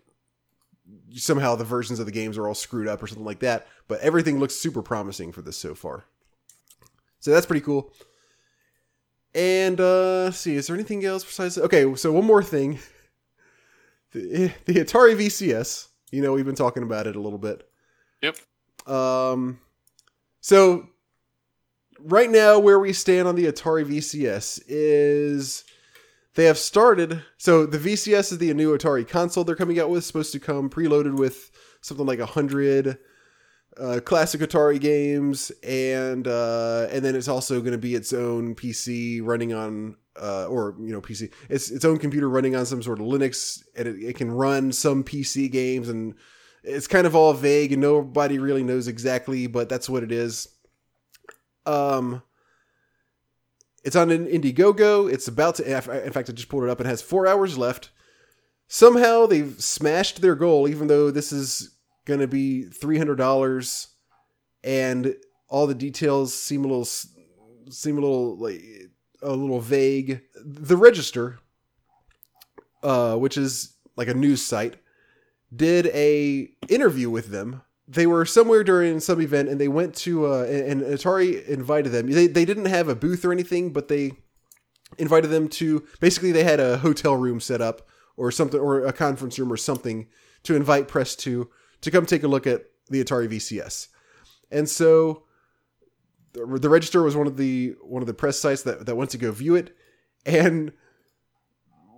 somehow 1.16 1.56
the 1.56 1.64
versions 1.64 2.00
of 2.00 2.06
the 2.06 2.12
games 2.12 2.38
are 2.38 2.48
all 2.48 2.56
screwed 2.56 2.88
up 2.88 3.04
or 3.04 3.08
something 3.08 3.26
like 3.26 3.40
that. 3.40 3.68
But 3.88 4.00
everything 4.02 4.40
looks 4.40 4.56
super 4.56 4.82
promising 4.82 5.32
for 5.32 5.42
this 5.42 5.58
so 5.58 5.76
far. 5.76 6.06
So 7.20 7.32
that's 7.32 7.46
pretty 7.46 7.62
cool. 7.62 7.94
And 9.36 9.80
uh 9.80 10.26
let's 10.26 10.40
see, 10.40 10.56
is 10.56 10.68
there 10.68 10.76
anything 10.76 11.06
else 11.06 11.24
besides 11.24 11.58
okay, 11.58 11.94
so 11.96 12.12
one 12.12 12.26
more 12.26 12.44
thing. 12.44 12.80
The, 14.12 14.52
the 14.66 14.74
Atari 14.74 15.16
VCS, 15.16 15.88
you 16.10 16.24
know, 16.24 16.34
we've 16.34 16.44
been 16.44 16.56
talking 16.56 16.82
about 16.82 17.06
it 17.06 17.16
a 17.16 17.22
little 17.22 17.38
bit. 17.38 17.70
Yep. 18.24 18.38
Um 18.92 19.60
so 20.42 20.88
right 22.00 22.32
now 22.32 22.58
where 22.58 22.80
we 22.80 22.92
stand 22.92 23.28
on 23.28 23.36
the 23.36 23.46
Atari 23.46 23.86
VCS 23.86 24.64
is 24.68 25.64
they 26.34 26.46
have 26.46 26.58
started 26.58 27.22
so 27.38 27.68
the 27.68 27.78
VCS 27.78 28.32
is 28.32 28.38
the 28.40 28.52
new 28.56 28.76
Atari 28.76 29.08
console 29.08 29.44
they're 29.44 29.56
coming 29.56 29.80
out 29.80 29.92
with 29.92 30.04
supposed 30.04 30.32
to 30.32 30.40
come 30.40 30.72
preloaded 30.72 31.16
with 31.16 31.52
something 31.82 32.08
like 32.08 32.20
a 32.20 32.26
hundred 32.26 32.98
uh, 33.78 34.00
classic 34.04 34.42
Atari 34.42 34.80
games 34.80 35.52
and 35.64 36.28
uh, 36.28 36.88
and 36.92 37.04
then 37.04 37.16
it's 37.16 37.28
also 37.28 37.60
going 37.60 37.72
to 37.72 37.78
be 37.78 37.96
its 37.96 38.14
own 38.14 38.56
PC 38.56 39.22
running 39.24 39.54
on 39.54 39.96
uh, 40.22 40.48
or 40.48 40.76
you 40.80 40.92
know 40.92 41.02
PC 41.02 41.32
it's 41.50 41.72
its 41.72 41.86
own 41.86 41.98
computer 41.98 42.30
running 42.30 42.56
on 42.56 42.66
some 42.66 42.82
sort 42.82 43.00
of 43.00 43.06
Linux 43.06 43.64
and 43.76 43.88
it, 43.88 44.04
it 44.04 44.16
can 44.16 44.32
run 44.32 44.72
some 44.72 45.04
PC 45.04 45.52
games 45.52 45.88
and 45.88 46.16
it's 46.64 46.88
kind 46.88 47.08
of 47.08 47.16
all 47.16 47.34
vague 47.34 47.72
and 47.72 47.82
nobody 47.82 48.38
really 48.38 48.64
knows 48.64 48.88
exactly 48.88 49.48
but 49.48 49.70
that's 49.70 49.90
what 49.90 50.04
it 50.04 50.12
is 50.12 50.50
um 51.66 52.22
it's 53.84 53.96
on 53.96 54.12
an 54.12 54.28
Indiegogo. 54.28 55.12
It's 55.12 55.28
about 55.28 55.56
to. 55.56 55.66
In 55.66 56.12
fact, 56.12 56.30
I 56.30 56.34
just 56.34 56.50
pulled 56.50 56.64
it 56.64 56.70
up. 56.70 56.82
It 56.82 56.86
has 56.86 57.02
four 57.02 57.28
hours 57.28 57.58
left. 57.58 57.90
Somehow 58.68 59.26
they've 59.26 59.56
smashed 59.60 60.22
their 60.22 60.36
goal, 60.36 60.68
even 60.68 60.88
though 60.88 61.12
this 61.12 61.32
is 61.32 61.72
going 62.10 62.20
to 62.20 62.28
be 62.28 62.64
three 62.64 62.98
hundred 62.98 63.16
dollars, 63.16 63.88
and 64.64 65.16
all 65.48 65.66
the 65.66 65.76
details 65.76 66.34
seem 66.34 66.66
a 66.66 66.68
little 66.68 66.86
seem 66.86 67.98
a 67.98 68.02
little 68.02 68.38
like 68.38 68.62
a 69.22 69.32
little 69.32 69.62
vague. 69.62 70.22
The 70.36 70.76
register 70.76 71.40
uh, 72.84 73.16
which 73.16 73.38
is 73.38 73.76
like 73.96 74.08
a 74.08 74.14
news 74.14 74.42
site, 74.42 74.78
did 75.54 75.88
a 75.88 76.50
interview 76.68 77.10
with 77.10 77.28
them. 77.28 77.62
They 77.88 78.06
were 78.06 78.26
somewhere 78.26 78.64
during 78.64 79.00
some 79.00 79.22
event, 79.22 79.50
and 79.50 79.60
they 79.60 79.68
went 79.68 79.96
to 79.98 80.28
uh, 80.28 80.44
and 80.44 80.82
Atari 80.82 81.46
invited 81.48 81.92
them. 81.92 82.10
They 82.12 82.28
they 82.28 82.46
didn't 82.46 82.66
have 82.66 82.88
a 82.88 82.96
booth 82.96 83.26
or 83.26 83.32
anything, 83.32 83.74
but 83.74 83.88
they 83.88 84.12
invited 84.98 85.30
them 85.30 85.48
to 85.48 85.86
basically 86.00 86.32
they 86.32 86.44
had 86.44 86.60
a 86.60 86.78
hotel 86.78 87.16
room 87.16 87.40
set 87.40 87.62
up 87.62 87.88
or 88.16 88.32
something 88.32 88.60
or 88.60 88.86
a 88.86 88.94
conference 88.94 89.38
room 89.40 89.52
or 89.52 89.58
something 89.58 90.08
to 90.44 90.56
invite 90.56 90.88
press 90.88 91.16
to 91.16 91.50
to 91.82 91.92
come 91.92 92.06
take 92.06 92.24
a 92.24 92.28
look 92.28 92.48
at 92.48 92.66
the 92.90 93.04
Atari 93.04 93.28
VCS. 93.28 93.88
And 94.52 94.68
so 94.68 95.24
the, 96.34 96.46
the 96.60 96.70
register 96.70 97.02
was 97.04 97.16
one 97.16 97.28
of 97.28 97.38
the 97.38 97.76
one 97.82 98.02
of 98.02 98.08
the 98.08 98.14
press 98.14 98.40
sites 98.40 98.64
that 98.64 98.86
that 98.86 98.96
went 98.96 99.12
to 99.12 99.18
go 99.18 99.32
view 99.32 99.56
it 99.56 99.76
and 100.26 100.72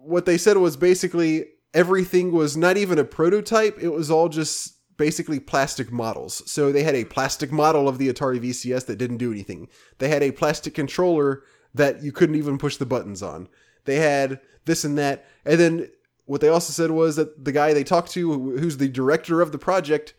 what 0.04 0.26
they 0.26 0.38
said 0.38 0.58
was 0.58 0.78
basically 0.78 1.46
everything 1.74 2.32
was 2.32 2.58
not 2.58 2.78
even 2.78 3.00
a 3.00 3.04
prototype, 3.04 3.78
it 3.80 3.89
was 3.89 4.12
all 4.12 4.30
just 4.30 4.78
basically 4.98 5.39
plastic 5.39 5.91
models. 5.91 6.44
So 6.50 6.72
they 6.72 6.84
had 6.84 6.96
a 6.96 7.06
plastic 7.06 7.52
model 7.52 7.88
of 7.88 7.98
the 7.98 8.12
Atari 8.12 8.39
VCS 8.39 8.86
that 8.88 8.98
didn't 8.98 9.17
do 9.17 9.32
anything. 9.32 9.67
They 10.00 10.10
had 10.10 10.24
a 10.24 10.32
plastic 10.32 10.74
controller 10.74 11.44
that 11.74 12.04
you 12.04 12.12
couldn't 12.12 12.36
even 12.36 12.58
push 12.58 12.78
the 12.78 12.86
buttons 12.86 13.24
on. 13.24 13.48
They 13.86 13.96
had 13.98 14.39
this 14.65 14.84
and 14.84 14.98
that. 14.98 15.26
And 15.46 15.60
then 15.60 15.89
what 16.32 16.39
they 16.39 16.48
also 16.48 16.72
said 16.72 16.91
was 16.91 17.17
that 17.17 17.44
the 17.44 17.52
guy 17.52 17.74
they 17.74 17.84
talked 17.84 18.10
to, 18.12 18.58
who's 18.58 18.78
the 18.78 18.88
director 18.88 19.41
of 19.41 19.52
the 19.52 19.58
project, 19.58 20.13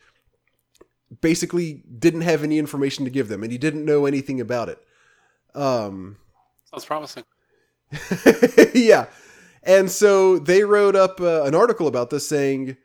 basically 1.22 1.82
didn't 1.98 2.20
have 2.20 2.44
any 2.44 2.58
information 2.58 3.06
to 3.06 3.10
give 3.10 3.28
them 3.28 3.42
and 3.42 3.50
he 3.50 3.56
didn't 3.56 3.86
know 3.86 4.04
anything 4.04 4.38
about 4.38 4.68
it. 4.68 4.78
Um, 5.54 6.18
Sounds 6.70 6.84
promising. 6.84 7.24
yeah. 8.74 9.06
And 9.62 9.90
so 9.90 10.38
they 10.38 10.64
wrote 10.64 10.96
up 10.96 11.18
uh, 11.18 11.44
an 11.44 11.54
article 11.54 11.86
about 11.86 12.10
this 12.10 12.28
saying, 12.28 12.76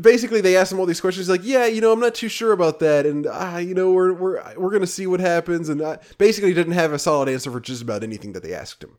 basically 0.00 0.40
they 0.40 0.56
asked 0.56 0.72
him 0.72 0.80
all 0.80 0.86
these 0.86 1.02
questions 1.02 1.28
like 1.28 1.42
yeah 1.44 1.66
you 1.66 1.78
know 1.78 1.92
i'm 1.92 2.00
not 2.00 2.14
too 2.14 2.26
sure 2.26 2.52
about 2.52 2.78
that 2.78 3.04
and 3.04 3.26
ah 3.30 3.58
you 3.58 3.74
know 3.74 3.92
we're 3.92 4.14
we're 4.14 4.54
we're 4.56 4.70
gonna 4.70 4.86
see 4.86 5.06
what 5.06 5.20
happens 5.20 5.68
and 5.68 5.82
I 5.82 5.98
basically 6.16 6.54
didn't 6.54 6.72
have 6.72 6.94
a 6.94 6.98
solid 6.98 7.28
answer 7.28 7.50
for 7.50 7.60
just 7.60 7.82
about 7.82 8.02
anything 8.02 8.32
that 8.32 8.42
they 8.42 8.54
asked 8.54 8.82
him 8.82 8.96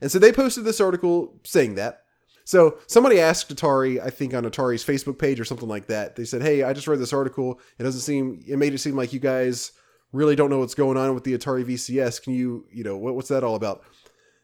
and 0.00 0.10
so 0.10 0.18
they 0.18 0.32
posted 0.32 0.64
this 0.64 0.80
article 0.80 1.38
saying 1.44 1.74
that 1.74 2.01
so 2.44 2.78
somebody 2.86 3.20
asked 3.20 3.54
atari 3.54 4.00
i 4.02 4.10
think 4.10 4.34
on 4.34 4.44
atari's 4.44 4.84
facebook 4.84 5.18
page 5.18 5.40
or 5.40 5.44
something 5.44 5.68
like 5.68 5.86
that 5.86 6.16
they 6.16 6.24
said 6.24 6.42
hey 6.42 6.62
i 6.62 6.72
just 6.72 6.86
read 6.86 6.98
this 6.98 7.12
article 7.12 7.60
it 7.78 7.82
doesn't 7.82 8.00
seem 8.00 8.42
it 8.46 8.58
made 8.58 8.74
it 8.74 8.78
seem 8.78 8.96
like 8.96 9.12
you 9.12 9.20
guys 9.20 9.72
really 10.12 10.36
don't 10.36 10.50
know 10.50 10.58
what's 10.58 10.74
going 10.74 10.96
on 10.96 11.14
with 11.14 11.24
the 11.24 11.36
atari 11.36 11.64
vcs 11.64 12.22
can 12.22 12.34
you 12.34 12.64
you 12.72 12.84
know 12.84 12.96
what, 12.96 13.14
what's 13.14 13.28
that 13.28 13.44
all 13.44 13.54
about 13.54 13.82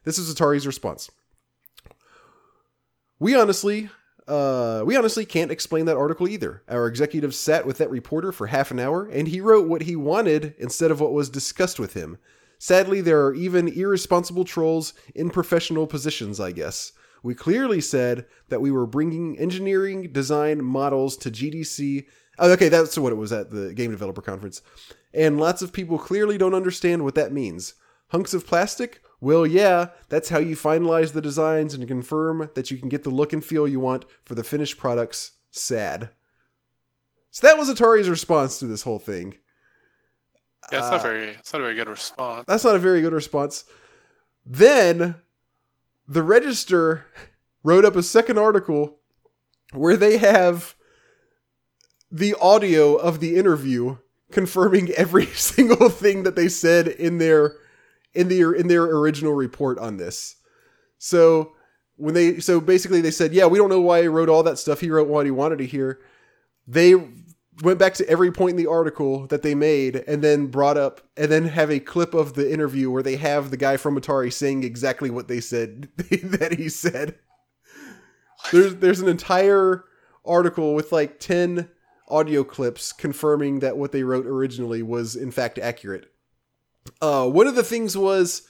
this 0.05 0.19
is 0.19 0.33
atari's 0.35 0.67
response 0.67 1.11
we 3.19 3.35
honestly 3.35 3.91
uh, 4.29 4.83
we 4.85 4.95
honestly 4.95 5.25
can't 5.25 5.51
explain 5.51 5.87
that 5.87 5.97
article 5.97 6.29
either. 6.29 6.63
Our 6.69 6.87
executive 6.87 7.35
sat 7.35 7.67
with 7.67 7.79
that 7.79 7.91
reporter 7.91 8.31
for 8.31 8.49
half 8.49 8.71
an 8.71 8.79
hour, 8.79 9.07
and 9.07 9.27
he 9.27 9.41
wrote 9.41 9.67
what 9.67 9.83
he 9.83 9.97
wanted 9.97 10.55
instead 10.59 10.91
of 10.91 11.01
what 11.01 11.15
was 11.15 11.31
discussed 11.31 11.81
with 11.81 11.95
him. 11.95 12.19
Sadly, 12.59 13.01
there 13.01 13.25
are 13.25 13.35
even 13.35 13.69
irresponsible 13.69 14.45
trolls 14.45 14.93
in 15.15 15.31
professional 15.31 15.87
positions, 15.87 16.41
I 16.41 16.53
guess. 16.53 16.93
We 17.23 17.35
clearly 17.35 17.81
said 17.81 18.27
that 18.49 18.61
we 18.61 18.71
were 18.71 18.87
bringing 18.87 19.39
engineering 19.39 20.13
design 20.13 20.65
models 20.65 21.17
to 21.19 21.31
GDC. 21.31 22.07
Oh, 22.39 22.51
okay, 22.53 22.69
that's 22.69 22.99
what 22.99 23.13
it 23.13 23.17
was 23.17 23.33
at 23.33 23.51
the 23.51 23.75
Game 23.75 23.91
Developer 23.91 24.23
Conference. 24.23 24.63
And 25.13 25.41
lots 25.41 25.63
of 25.63 25.73
people 25.73 25.99
clearly 25.99 26.39
don't 26.39 26.55
understand 26.55 27.05
what 27.05 27.15
that 27.17 27.33
means. 27.33 27.75
Hunks 28.09 28.35
of 28.35 28.47
plastic? 28.47 29.03
Well, 29.21 29.47
yeah, 29.47 29.89
that's 30.09 30.29
how 30.29 30.39
you 30.39 30.57
finalize 30.57 31.13
the 31.13 31.21
designs 31.21 31.75
and 31.75 31.87
confirm 31.89 32.51
that 32.55 32.71
you 32.71 32.79
can 32.79 32.89
get 32.89 33.03
the 33.03 33.11
look 33.11 33.33
and 33.33 33.45
feel 33.45 33.67
you 33.67 33.81
want 33.81 34.05
for 34.25 34.35
the 34.35 34.45
finished 34.45 34.79
products. 34.79 35.33
Sad. 35.51 36.11
So 37.31 37.47
that 37.47 37.59
was 37.59 37.69
Atari's 37.69 38.09
response 38.09 38.59
to 38.59 38.67
this 38.67 38.83
whole 38.83 38.99
thing. 38.99 39.35
Yeah, 40.73 40.79
it's 40.79 40.91
not 40.91 41.01
uh, 41.01 41.03
very. 41.03 41.29
It's 41.31 41.53
not 41.53 41.61
a 41.61 41.65
very 41.65 41.75
good 41.75 41.89
response. 41.89 42.45
That's 42.47 42.65
not 42.65 42.77
a 42.77 42.81
very 42.81 43.01
good 43.01 43.13
response. 43.13 43.65
Then 44.45 45.17
the 46.09 46.23
Register 46.23 47.05
wrote 47.63 47.85
up 47.85 47.95
a 47.95 48.03
second 48.03 48.39
article 48.39 48.99
where 49.73 49.97
they 49.97 50.17
have 50.17 50.75
the 52.11 52.35
audio 52.41 52.95
of 52.95 53.21
the 53.21 53.37
interview 53.37 53.99
confirming 54.33 54.91
every 54.97 55.27
single 55.27 55.91
thing 55.91 56.23
that 56.23 56.35
they 56.35 56.49
said 56.49 56.89
in 56.89 57.19
their 57.19 57.55
in 58.15 58.29
their 58.29 58.53
in 58.53 58.69
their 58.69 58.85
original 58.85 59.35
report 59.35 59.79
on 59.79 59.99
this. 59.99 60.37
So 60.97 61.53
when 61.97 62.15
they 62.15 62.41
so 62.41 62.61
basically 62.61 63.03
they 63.03 63.11
said, 63.11 63.35
yeah, 63.35 63.47
we 63.47 63.59
don't 63.59 63.69
know 63.69 63.81
why 63.81 64.03
he 64.03 64.09
wrote 64.09 64.31
all 64.31 64.43
that 64.45 64.59
stuff. 64.59 64.81
He 64.81 64.91
wrote 64.91 65.09
what 65.09 65.27
he 65.27 65.31
wanted 65.31 65.59
to 65.59 65.67
hear. 65.67 66.01
They 66.67 66.95
went 67.63 67.79
back 67.79 67.95
to 67.95 68.09
every 68.09 68.31
point 68.31 68.53
in 68.53 68.57
the 68.57 68.71
article 68.71 69.27
that 69.27 69.43
they 69.43 69.55
made 69.55 69.97
and 70.07 70.23
then 70.23 70.47
brought 70.47 70.77
up 70.77 71.01
and 71.17 71.31
then 71.31 71.47
have 71.47 71.71
a 71.71 71.81
clip 71.81 72.15
of 72.15 72.35
the 72.35 72.53
interview 72.53 72.91
where 72.91 73.03
they 73.03 73.17
have 73.17 73.51
the 73.51 73.57
guy 73.57 73.77
from 73.77 73.99
Atari 73.99 74.33
saying 74.33 74.63
exactly 74.63 75.11
what 75.11 75.29
they 75.29 75.41
said 75.41 75.89
that 75.97 76.55
he 76.57 76.69
said. 76.69 77.17
There's 78.53 78.77
there's 78.77 79.01
an 79.01 79.09
entire 79.09 79.85
article 80.25 80.75
with 80.75 80.93
like 80.93 81.19
10 81.19 81.69
audio 82.09 82.45
clips 82.45 82.93
confirming 82.93 83.61
that 83.61 83.77
what 83.77 83.93
they 83.93 84.03
wrote 84.03 84.27
originally 84.27 84.83
was 84.83 85.17
in 85.17 85.31
fact 85.31 85.59
accurate. 85.59 86.11
Uh, 87.03 87.29
one 87.29 87.47
of 87.47 87.55
the 87.55 87.65
things 87.65 87.97
was 87.97 88.43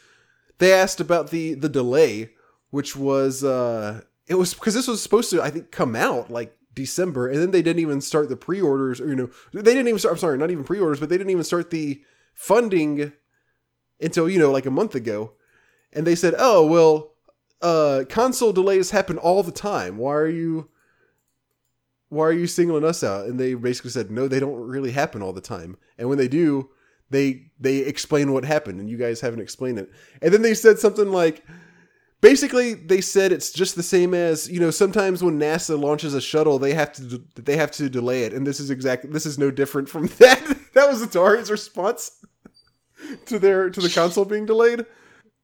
they 0.59 0.73
asked 0.73 1.01
about 1.01 1.31
the 1.31 1.55
the 1.55 1.69
delay, 1.69 2.31
which 2.71 2.95
was 2.95 3.43
uh, 3.43 4.03
it 4.27 4.35
was 4.35 4.55
because 4.55 4.75
this 4.75 4.89
was 4.89 5.03
supposed 5.03 5.31
to 5.31 5.43
I 5.43 5.51
think 5.51 5.71
come 5.71 5.97
out 5.97 6.31
like 6.31 6.58
December, 6.79 7.29
and 7.29 7.39
then 7.39 7.51
they 7.51 7.63
didn't 7.63 7.83
even 7.83 8.01
start 8.01 8.29
the 8.29 8.37
pre-orders. 8.37 9.01
Or, 9.01 9.09
you 9.09 9.17
know, 9.17 9.31
they 9.53 9.75
didn't 9.75 9.89
even 9.89 9.99
start. 9.99 10.13
I'm 10.13 10.19
sorry, 10.19 10.39
not 10.39 10.51
even 10.51 10.65
pre-orders, 10.65 11.01
but 11.01 11.09
they 11.09 11.19
didn't 11.19 11.31
even 11.31 11.45
start 11.45 11.71
the 11.71 12.01
funding 12.35 13.13
until 14.01 14.29
you 14.29 14.39
know 14.39 14.53
like 14.53 14.67
a 14.67 14.71
month 14.71 14.95
ago. 14.95 15.33
And 15.93 16.07
they 16.07 16.15
said, 16.15 16.35
"Oh 16.39 16.67
well, 16.67 17.15
uh, 17.61 18.05
console 18.09 18.53
delays 18.53 18.93
happen 18.93 19.19
all 19.19 19.43
the 19.43 19.53
time. 19.53 19.99
Why 19.99 20.15
are 20.15 20.29
you?" 20.29 20.71
Why 22.11 22.25
are 22.25 22.33
you 22.33 22.47
singling 22.47 22.87
us 22.87 23.05
out? 23.05 23.27
And 23.27 23.39
they 23.39 23.53
basically 23.53 23.91
said, 23.91 24.11
no, 24.11 24.29
they 24.29 24.41
don't 24.41 24.59
really 24.59 24.93
happen 24.93 25.21
all 25.21 25.35
the 25.35 25.43
time. 25.43 25.77
And 25.99 26.09
when 26.09 26.17
they 26.17 26.27
do, 26.27 26.71
they 27.11 27.51
they 27.59 27.79
explain 27.79 28.33
what 28.33 28.45
happened 28.45 28.81
and 28.81 28.89
you 28.89 28.97
guys 28.97 29.21
haven't 29.21 29.41
explained 29.41 29.79
it 29.79 29.91
and 30.21 30.33
then 30.33 30.43
they 30.43 30.55
said 30.55 30.79
something 30.79 31.11
like 31.11 31.45
basically 32.21 32.75
they 32.75 33.01
said 33.01 33.33
it's 33.33 33.53
just 33.53 33.77
the 33.77 33.83
same 33.83 34.15
as 34.15 34.49
you 34.49 34.61
know 34.61 34.71
sometimes 34.71 35.23
when 35.23 35.39
nasa 35.39 35.79
launches 35.79 36.15
a 36.15 36.21
shuttle 36.21 36.59
they 36.59 36.75
have 36.75 36.93
to 36.93 37.23
they 37.37 37.57
have 37.57 37.71
to 37.73 37.89
delay 37.89 38.25
it. 38.25 38.33
And 38.33 38.47
this 38.47 38.61
is 38.61 38.71
exactly 38.71 39.11
this 39.11 39.27
is 39.27 39.39
no 39.39 39.51
different 39.51 39.89
from 39.89 40.07
that. 40.19 40.41
That 40.75 40.89
was 40.89 41.03
atari's 41.03 41.51
response 41.51 42.11
to 43.27 43.39
their 43.39 43.71
to 43.71 43.81
the 43.81 43.91
console 43.91 44.25
being 44.25 44.47
delayed. 44.47 44.87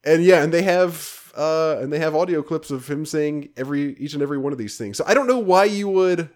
And 0.04 0.24
yeah 0.24 0.42
and 0.42 0.52
they 0.52 0.62
have 0.62 1.32
uh 1.36 1.78
and 1.80 1.92
they 1.92 1.98
have 1.98 2.14
audio 2.14 2.42
clips 2.42 2.70
of 2.70 2.88
him 2.88 3.04
saying 3.06 3.50
every 3.56 3.96
each 3.96 4.14
and 4.14 4.22
every 4.22 4.38
one 4.38 4.52
of 4.52 4.58
these 4.58 4.76
things. 4.76 4.98
So 4.98 5.04
i 5.06 5.14
don't 5.14 5.26
know 5.26 5.38
why 5.38 5.64
you 5.64 5.88
would 5.88 6.30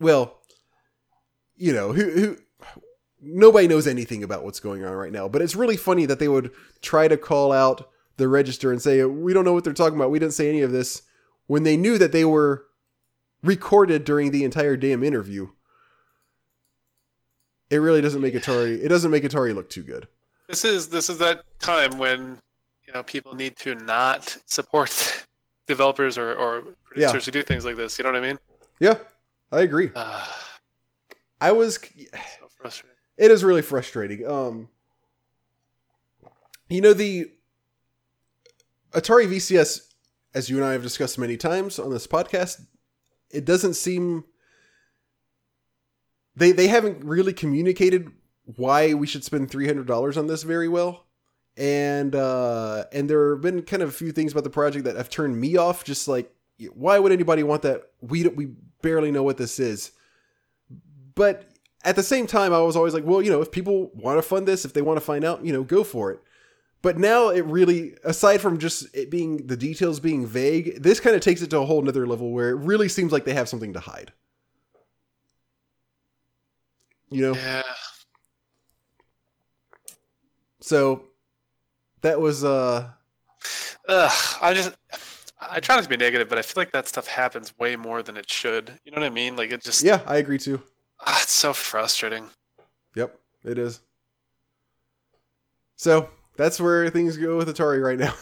well 0.00 0.40
you 1.56 1.72
know 1.72 1.92
who 1.92 2.10
who 2.10 2.36
nobody 3.26 3.66
knows 3.66 3.86
anything 3.86 4.22
about 4.22 4.44
what's 4.44 4.60
going 4.60 4.84
on 4.84 4.92
right 4.92 5.12
now. 5.12 5.28
But 5.28 5.42
it's 5.42 5.56
really 5.56 5.76
funny 5.76 6.06
that 6.06 6.18
they 6.18 6.28
would 6.28 6.50
try 6.82 7.08
to 7.08 7.16
call 7.16 7.52
out 7.52 7.90
the 8.16 8.28
register 8.28 8.70
and 8.70 8.80
say, 8.80 9.04
we 9.04 9.32
don't 9.32 9.44
know 9.44 9.52
what 9.52 9.64
they're 9.64 9.72
talking 9.72 9.96
about. 9.96 10.10
We 10.10 10.18
didn't 10.18 10.34
say 10.34 10.48
any 10.48 10.60
of 10.62 10.70
this 10.72 11.02
when 11.46 11.62
they 11.64 11.76
knew 11.76 11.98
that 11.98 12.12
they 12.12 12.24
were 12.24 12.66
recorded 13.42 14.04
during 14.04 14.30
the 14.30 14.44
entire 14.44 14.76
damn 14.76 15.02
interview. 15.02 15.48
It 17.70 17.76
really 17.78 18.00
doesn't 18.00 18.20
make 18.20 18.34
Atari. 18.34 18.82
It 18.82 18.88
doesn't 18.88 19.10
make 19.10 19.24
Atari 19.24 19.54
look 19.54 19.68
too 19.68 19.82
good. 19.82 20.06
This 20.48 20.64
is 20.64 20.88
this 20.88 21.08
is 21.08 21.18
that 21.18 21.42
time 21.58 21.98
when 21.98 22.38
you 22.86 22.92
know 22.92 23.02
people 23.02 23.34
need 23.34 23.56
to 23.56 23.74
not 23.74 24.36
support 24.46 25.24
developers 25.66 26.18
or, 26.18 26.34
or 26.34 26.62
producers 26.84 27.14
Yeah. 27.14 27.20
who 27.24 27.30
do 27.30 27.42
things 27.42 27.64
like 27.64 27.76
this. 27.76 27.98
You 27.98 28.04
know 28.04 28.12
what 28.12 28.22
I 28.22 28.26
mean? 28.26 28.38
Yeah, 28.80 28.98
I 29.50 29.62
agree. 29.62 29.90
Uh, 29.94 30.24
I 31.40 31.52
was. 31.52 31.78
so. 32.68 32.84
It 33.16 33.30
is 33.30 33.42
really 33.42 33.62
frustrating. 33.62 34.28
Um, 34.28 34.68
you 36.68 36.80
know 36.80 36.92
the 36.92 37.30
Atari 38.94 39.26
VCS, 39.26 39.80
as 40.34 40.48
you 40.48 40.56
and 40.56 40.64
I 40.64 40.72
have 40.72 40.82
discussed 40.82 41.18
many 41.18 41.36
times 41.36 41.78
on 41.78 41.90
this 41.90 42.06
podcast, 42.06 42.64
it 43.30 43.44
doesn't 43.44 43.74
seem 43.74 44.24
they 46.36 46.52
they 46.52 46.68
haven't 46.68 47.04
really 47.04 47.32
communicated 47.32 48.10
why 48.56 48.94
we 48.94 49.06
should 49.06 49.24
spend 49.24 49.50
three 49.50 49.66
hundred 49.66 49.86
dollars 49.86 50.16
on 50.16 50.26
this 50.26 50.42
very 50.42 50.68
well, 50.68 51.06
and 51.56 52.14
uh, 52.14 52.84
and 52.92 53.10
there 53.10 53.34
have 53.34 53.42
been 53.42 53.62
kind 53.62 53.82
of 53.82 53.88
a 53.88 53.92
few 53.92 54.12
things 54.12 54.32
about 54.32 54.44
the 54.44 54.50
project 54.50 54.84
that 54.84 54.96
have 54.96 55.10
turned 55.10 55.40
me 55.40 55.56
off. 55.56 55.84
Just 55.84 56.08
like 56.08 56.32
why 56.72 56.98
would 56.98 57.12
anybody 57.12 57.42
want 57.42 57.62
that? 57.62 57.90
We 58.00 58.26
we 58.28 58.46
barely 58.82 59.10
know 59.10 59.22
what 59.22 59.38
this 59.38 59.58
is, 59.58 59.92
but 61.14 61.50
at 61.84 61.96
the 61.96 62.02
same 62.02 62.26
time, 62.26 62.52
I 62.52 62.60
was 62.60 62.76
always 62.76 62.94
like, 62.94 63.04
well, 63.04 63.20
you 63.20 63.30
know, 63.30 63.42
if 63.42 63.50
people 63.50 63.90
want 63.94 64.18
to 64.18 64.22
fund 64.22 64.48
this, 64.48 64.64
if 64.64 64.72
they 64.72 64.82
want 64.82 64.96
to 64.96 65.04
find 65.04 65.24
out, 65.24 65.44
you 65.44 65.52
know, 65.52 65.62
go 65.62 65.84
for 65.84 66.10
it. 66.12 66.20
But 66.84 66.98
now 66.98 67.30
it 67.30 67.46
really, 67.46 67.94
aside 68.04 68.42
from 68.42 68.58
just 68.58 68.94
it 68.94 69.10
being 69.10 69.46
the 69.46 69.56
details 69.56 70.00
being 70.00 70.26
vague, 70.26 70.82
this 70.82 71.00
kind 71.00 71.16
of 71.16 71.22
takes 71.22 71.40
it 71.40 71.48
to 71.48 71.58
a 71.58 71.64
whole 71.64 71.80
nother 71.80 72.06
level 72.06 72.30
where 72.30 72.50
it 72.50 72.56
really 72.56 72.90
seems 72.90 73.10
like 73.10 73.24
they 73.24 73.32
have 73.32 73.48
something 73.48 73.72
to 73.72 73.80
hide. 73.80 74.12
You 77.08 77.22
know? 77.22 77.34
Yeah. 77.36 77.62
So 80.60 81.04
that 82.02 82.20
was 82.20 82.44
uh 82.44 82.90
Ugh, 83.88 84.38
I 84.42 84.52
just 84.52 84.76
I 85.40 85.60
try 85.60 85.76
not 85.76 85.84
to 85.84 85.88
be 85.90 85.96
negative, 85.96 86.28
but 86.28 86.36
I 86.36 86.42
feel 86.42 86.60
like 86.60 86.72
that 86.72 86.86
stuff 86.86 87.06
happens 87.06 87.58
way 87.58 87.76
more 87.76 88.02
than 88.02 88.18
it 88.18 88.28
should. 88.28 88.78
You 88.84 88.92
know 88.92 89.00
what 89.00 89.06
I 89.06 89.10
mean? 89.10 89.36
Like 89.36 89.50
it 89.52 89.62
just 89.62 89.82
yeah, 89.82 90.02
I 90.06 90.18
agree 90.18 90.38
too. 90.38 90.60
ah, 91.00 91.18
it's 91.22 91.32
so 91.32 91.54
frustrating. 91.54 92.28
Yep, 92.94 93.18
it 93.42 93.56
is. 93.56 93.80
So 95.76 96.10
that's 96.36 96.60
where 96.60 96.88
things 96.90 97.16
go 97.16 97.36
with 97.36 97.48
Atari 97.48 97.82
right 97.82 97.98
now. 97.98 98.14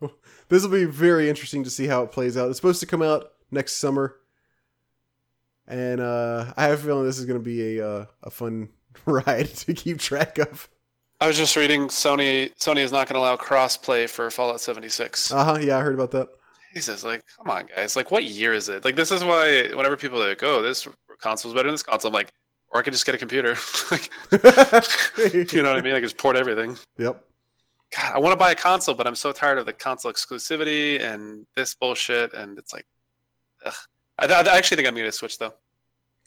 this 0.48 0.62
will 0.62 0.70
be 0.70 0.84
very 0.84 1.28
interesting 1.28 1.64
to 1.64 1.70
see 1.70 1.86
how 1.86 2.02
it 2.02 2.12
plays 2.12 2.36
out. 2.36 2.48
It's 2.48 2.58
supposed 2.58 2.80
to 2.80 2.86
come 2.86 3.02
out 3.02 3.32
next 3.50 3.76
summer, 3.76 4.16
and 5.66 6.00
uh, 6.00 6.52
I 6.56 6.64
have 6.64 6.80
a 6.80 6.82
feeling 6.82 7.04
this 7.04 7.18
is 7.18 7.26
going 7.26 7.38
to 7.38 7.44
be 7.44 7.78
a 7.78 7.88
uh, 7.88 8.06
a 8.22 8.30
fun 8.30 8.68
ride 9.06 9.48
to 9.48 9.74
keep 9.74 9.98
track 9.98 10.38
of. 10.38 10.68
I 11.20 11.26
was 11.26 11.36
just 11.36 11.56
reading 11.56 11.88
Sony 11.88 12.52
Sony 12.58 12.78
is 12.80 12.92
not 12.92 13.08
going 13.08 13.14
to 13.14 13.20
allow 13.20 13.36
crossplay 13.36 14.08
for 14.08 14.30
Fallout 14.30 14.60
76. 14.60 15.32
Uh 15.32 15.44
huh. 15.44 15.58
Yeah, 15.60 15.78
I 15.78 15.80
heard 15.80 15.94
about 15.94 16.10
that. 16.12 16.28
Jesus, 16.74 17.04
like 17.04 17.22
come 17.36 17.50
on 17.50 17.66
guys. 17.66 17.94
Like 17.94 18.10
what 18.10 18.24
year 18.24 18.52
is 18.52 18.68
it? 18.68 18.84
Like 18.84 18.96
this 18.96 19.10
is 19.12 19.22
why 19.22 19.68
whenever 19.74 19.96
people 19.96 20.22
are 20.22 20.28
like, 20.28 20.42
"Oh, 20.42 20.60
this 20.60 20.88
console's 21.20 21.54
better 21.54 21.68
than 21.68 21.74
this 21.74 21.84
console." 21.84 22.08
I'm 22.08 22.14
like, 22.14 22.32
or 22.70 22.80
I 22.80 22.82
can 22.82 22.92
just 22.92 23.06
get 23.06 23.14
a 23.14 23.18
computer. 23.18 23.56
like, 23.92 24.10
you 25.32 25.62
know 25.62 25.70
what 25.70 25.78
I 25.78 25.82
mean? 25.82 25.92
Like 25.92 26.02
just 26.02 26.18
port 26.18 26.36
everything. 26.36 26.76
Yep. 26.98 27.24
God, 27.94 28.12
I 28.14 28.18
want 28.18 28.32
to 28.32 28.36
buy 28.36 28.50
a 28.50 28.54
console, 28.54 28.94
but 28.94 29.06
I'm 29.06 29.14
so 29.14 29.32
tired 29.32 29.58
of 29.58 29.66
the 29.66 29.72
console 29.72 30.12
exclusivity 30.12 31.00
and 31.00 31.46
this 31.54 31.74
bullshit. 31.74 32.32
And 32.34 32.58
it's 32.58 32.72
like, 32.72 32.86
ugh. 33.64 33.74
I, 34.18 34.26
I 34.26 34.56
actually 34.56 34.76
think 34.76 34.88
I'm 34.88 34.94
going 34.94 35.06
to 35.06 35.12
switch 35.12 35.38
though. 35.38 35.54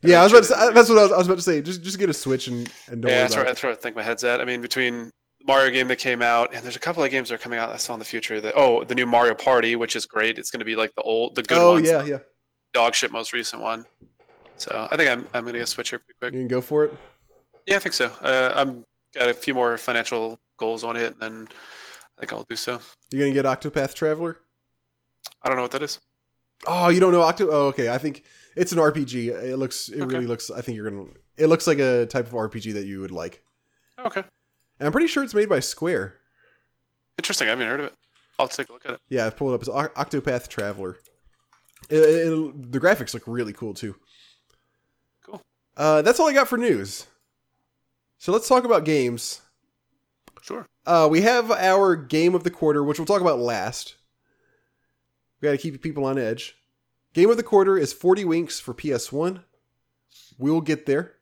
Yeah, 0.04 0.20
I 0.20 0.24
was 0.24 0.32
about 0.32 0.44
to 0.44 0.46
say, 0.46 0.74
that's 0.74 0.90
what 0.90 0.98
I 1.00 1.04
was, 1.04 1.12
I 1.12 1.18
was 1.18 1.28
about 1.28 1.38
to 1.38 1.42
say. 1.42 1.62
Just 1.62 1.82
just 1.82 1.98
get 1.98 2.10
a 2.10 2.14
Switch 2.14 2.48
and, 2.48 2.72
and 2.88 3.02
don't 3.02 3.12
yeah, 3.12 3.22
that's 3.22 3.36
it. 3.36 3.46
that's 3.46 3.64
where 3.64 3.72
I 3.72 3.76
think 3.76 3.96
my 3.96 4.04
head's 4.04 4.24
at. 4.24 4.40
I 4.40 4.46
mean, 4.46 4.62
between 4.62 5.06
the 5.40 5.46
Mario 5.48 5.72
game 5.72 5.88
that 5.88 5.98
came 5.98 6.22
out, 6.22 6.54
and 6.54 6.64
there's 6.64 6.76
a 6.76 6.80
couple 6.80 7.04
of 7.04 7.10
games 7.10 7.30
that 7.30 7.36
are 7.36 7.40
coming 7.40 7.58
out 7.58 7.72
I 7.72 7.78
saw 7.78 7.94
in 7.94 8.00
the 8.00 8.06
future. 8.06 8.40
That 8.40 8.54
oh, 8.56 8.84
the 8.84 8.94
new 8.94 9.08
Mario 9.08 9.34
Party, 9.34 9.76
which 9.76 9.96
is 9.96 10.06
great. 10.06 10.38
It's 10.38 10.52
going 10.52 10.60
to 10.60 10.66
be 10.66 10.76
like 10.76 10.94
the 10.96 11.02
old, 11.02 11.36
the 11.36 11.42
good 11.42 11.58
Oh 11.58 11.74
ones, 11.74 11.88
yeah, 11.88 12.04
yeah. 12.04 12.20
dog 12.74 12.94
shit, 12.94 13.12
most 13.12 13.34
recent 13.34 13.62
one. 13.62 13.86
So 14.58 14.88
I 14.92 14.98
think 14.98 15.10
I'm 15.10 15.28
I'm 15.34 15.44
going 15.44 15.54
to 15.54 15.60
get 15.60 15.64
a 15.64 15.68
switch 15.68 15.90
here 15.90 16.00
pretty 16.00 16.18
quick. 16.20 16.34
You 16.34 16.42
can 16.42 16.48
go 16.48 16.62
for 16.62 16.86
it. 16.86 16.94
Yeah, 17.66 17.78
I 17.78 17.80
think 17.80 17.94
so. 17.94 18.12
Uh, 18.22 18.54
I'm 18.56 18.86
got 19.14 19.30
a 19.30 19.34
few 19.34 19.54
more 19.54 19.78
financial 19.78 20.40
goals 20.58 20.84
on 20.84 20.96
it, 20.96 21.14
and 21.14 21.20
then 21.22 21.48
I 22.18 22.22
think 22.22 22.34
I'll 22.34 22.46
do 22.50 22.56
so. 22.56 22.80
You're 23.12 23.28
gonna 23.28 23.34
get 23.34 23.46
Octopath 23.46 23.94
Traveler? 23.94 24.38
I 25.42 25.48
don't 25.50 25.56
know 25.58 25.64
what 25.64 25.72
that 25.72 25.84
is. 25.84 26.00
Oh, 26.66 26.90
you 26.90 27.00
don't 27.00 27.12
know 27.12 27.22
Octo? 27.22 27.50
Oh, 27.50 27.68
okay. 27.68 27.90
I 27.90 27.98
think 27.98 28.24
it's 28.56 28.72
an 28.72 28.80
RPG. 28.80 29.28
It 29.30 29.58
looks. 29.58 29.90
It 29.90 30.02
Okay. 30.02 30.16
really 30.16 30.26
looks. 30.28 30.50
I 30.50 30.62
think 30.62 30.76
you're 30.76 30.90
gonna. 30.90 31.06
It 31.38 31.48
looks 31.48 31.68
like 31.68 31.78
a 31.80 32.06
type 32.08 32.26
of 32.28 32.34
RPG 32.34 32.74
that 32.74 32.86
you 32.86 33.00
would 33.02 33.12
like. 33.12 33.44
Okay, 34.00 34.24
And 34.80 34.86
I'm 34.86 34.92
pretty 34.92 35.08
sure 35.08 35.24
it's 35.24 35.34
made 35.34 35.50
by 35.50 35.60
Square. 35.60 36.16
interesting. 37.18 37.48
I 37.48 37.52
haven't 37.52 37.68
heard 37.68 37.80
of 37.80 37.86
it. 37.88 37.94
I'll 38.40 38.48
take 38.48 38.70
a 38.70 38.74
look 38.74 38.86
at 38.86 38.92
it. 38.94 39.00
Yeah, 39.10 39.26
I 39.26 39.30
pulled 39.32 39.52
it 39.52 39.56
up. 39.56 39.62
It's 39.62 39.70
Octopath 39.98 40.48
Traveler. 40.48 40.98
It, 41.90 41.98
it- 41.98 42.72
the 42.72 42.80
graphics 42.80 43.14
look 43.16 43.24
really 43.28 43.54
cool 43.54 43.74
too. 43.74 43.96
Cool. 45.26 45.42
Uh, 45.76 46.02
that's 46.04 46.20
all 46.20 46.28
I 46.30 46.34
got 46.34 46.48
for 46.48 46.58
news. 46.58 47.08
So 48.18 48.32
let's 48.32 48.48
talk 48.48 48.64
about 48.64 48.86
games. 48.86 49.42
Sure. 50.42 50.66
Uh, 50.86 51.08
we 51.12 51.22
have 51.22 51.52
our 51.52 51.96
game 51.96 52.34
of 52.36 52.44
the 52.44 52.50
quarter, 52.52 52.84
which 52.84 53.00
we'll 53.00 53.06
talk 53.06 53.22
about 53.22 53.40
last. 53.40 53.96
We 55.42 55.48
got 55.48 55.52
to 55.52 55.58
keep 55.58 55.82
people 55.82 56.06
on 56.06 56.18
edge. 56.18 56.56
Game 57.14 57.30
of 57.30 57.38
the 57.38 57.44
quarter 57.44 57.78
is 57.78 57.94
40 57.94 58.26
Winks 58.26 58.60
for 58.60 58.74
PS1. 58.74 59.42
We'll 60.38 60.62
get 60.62 60.86
there. 60.86 61.14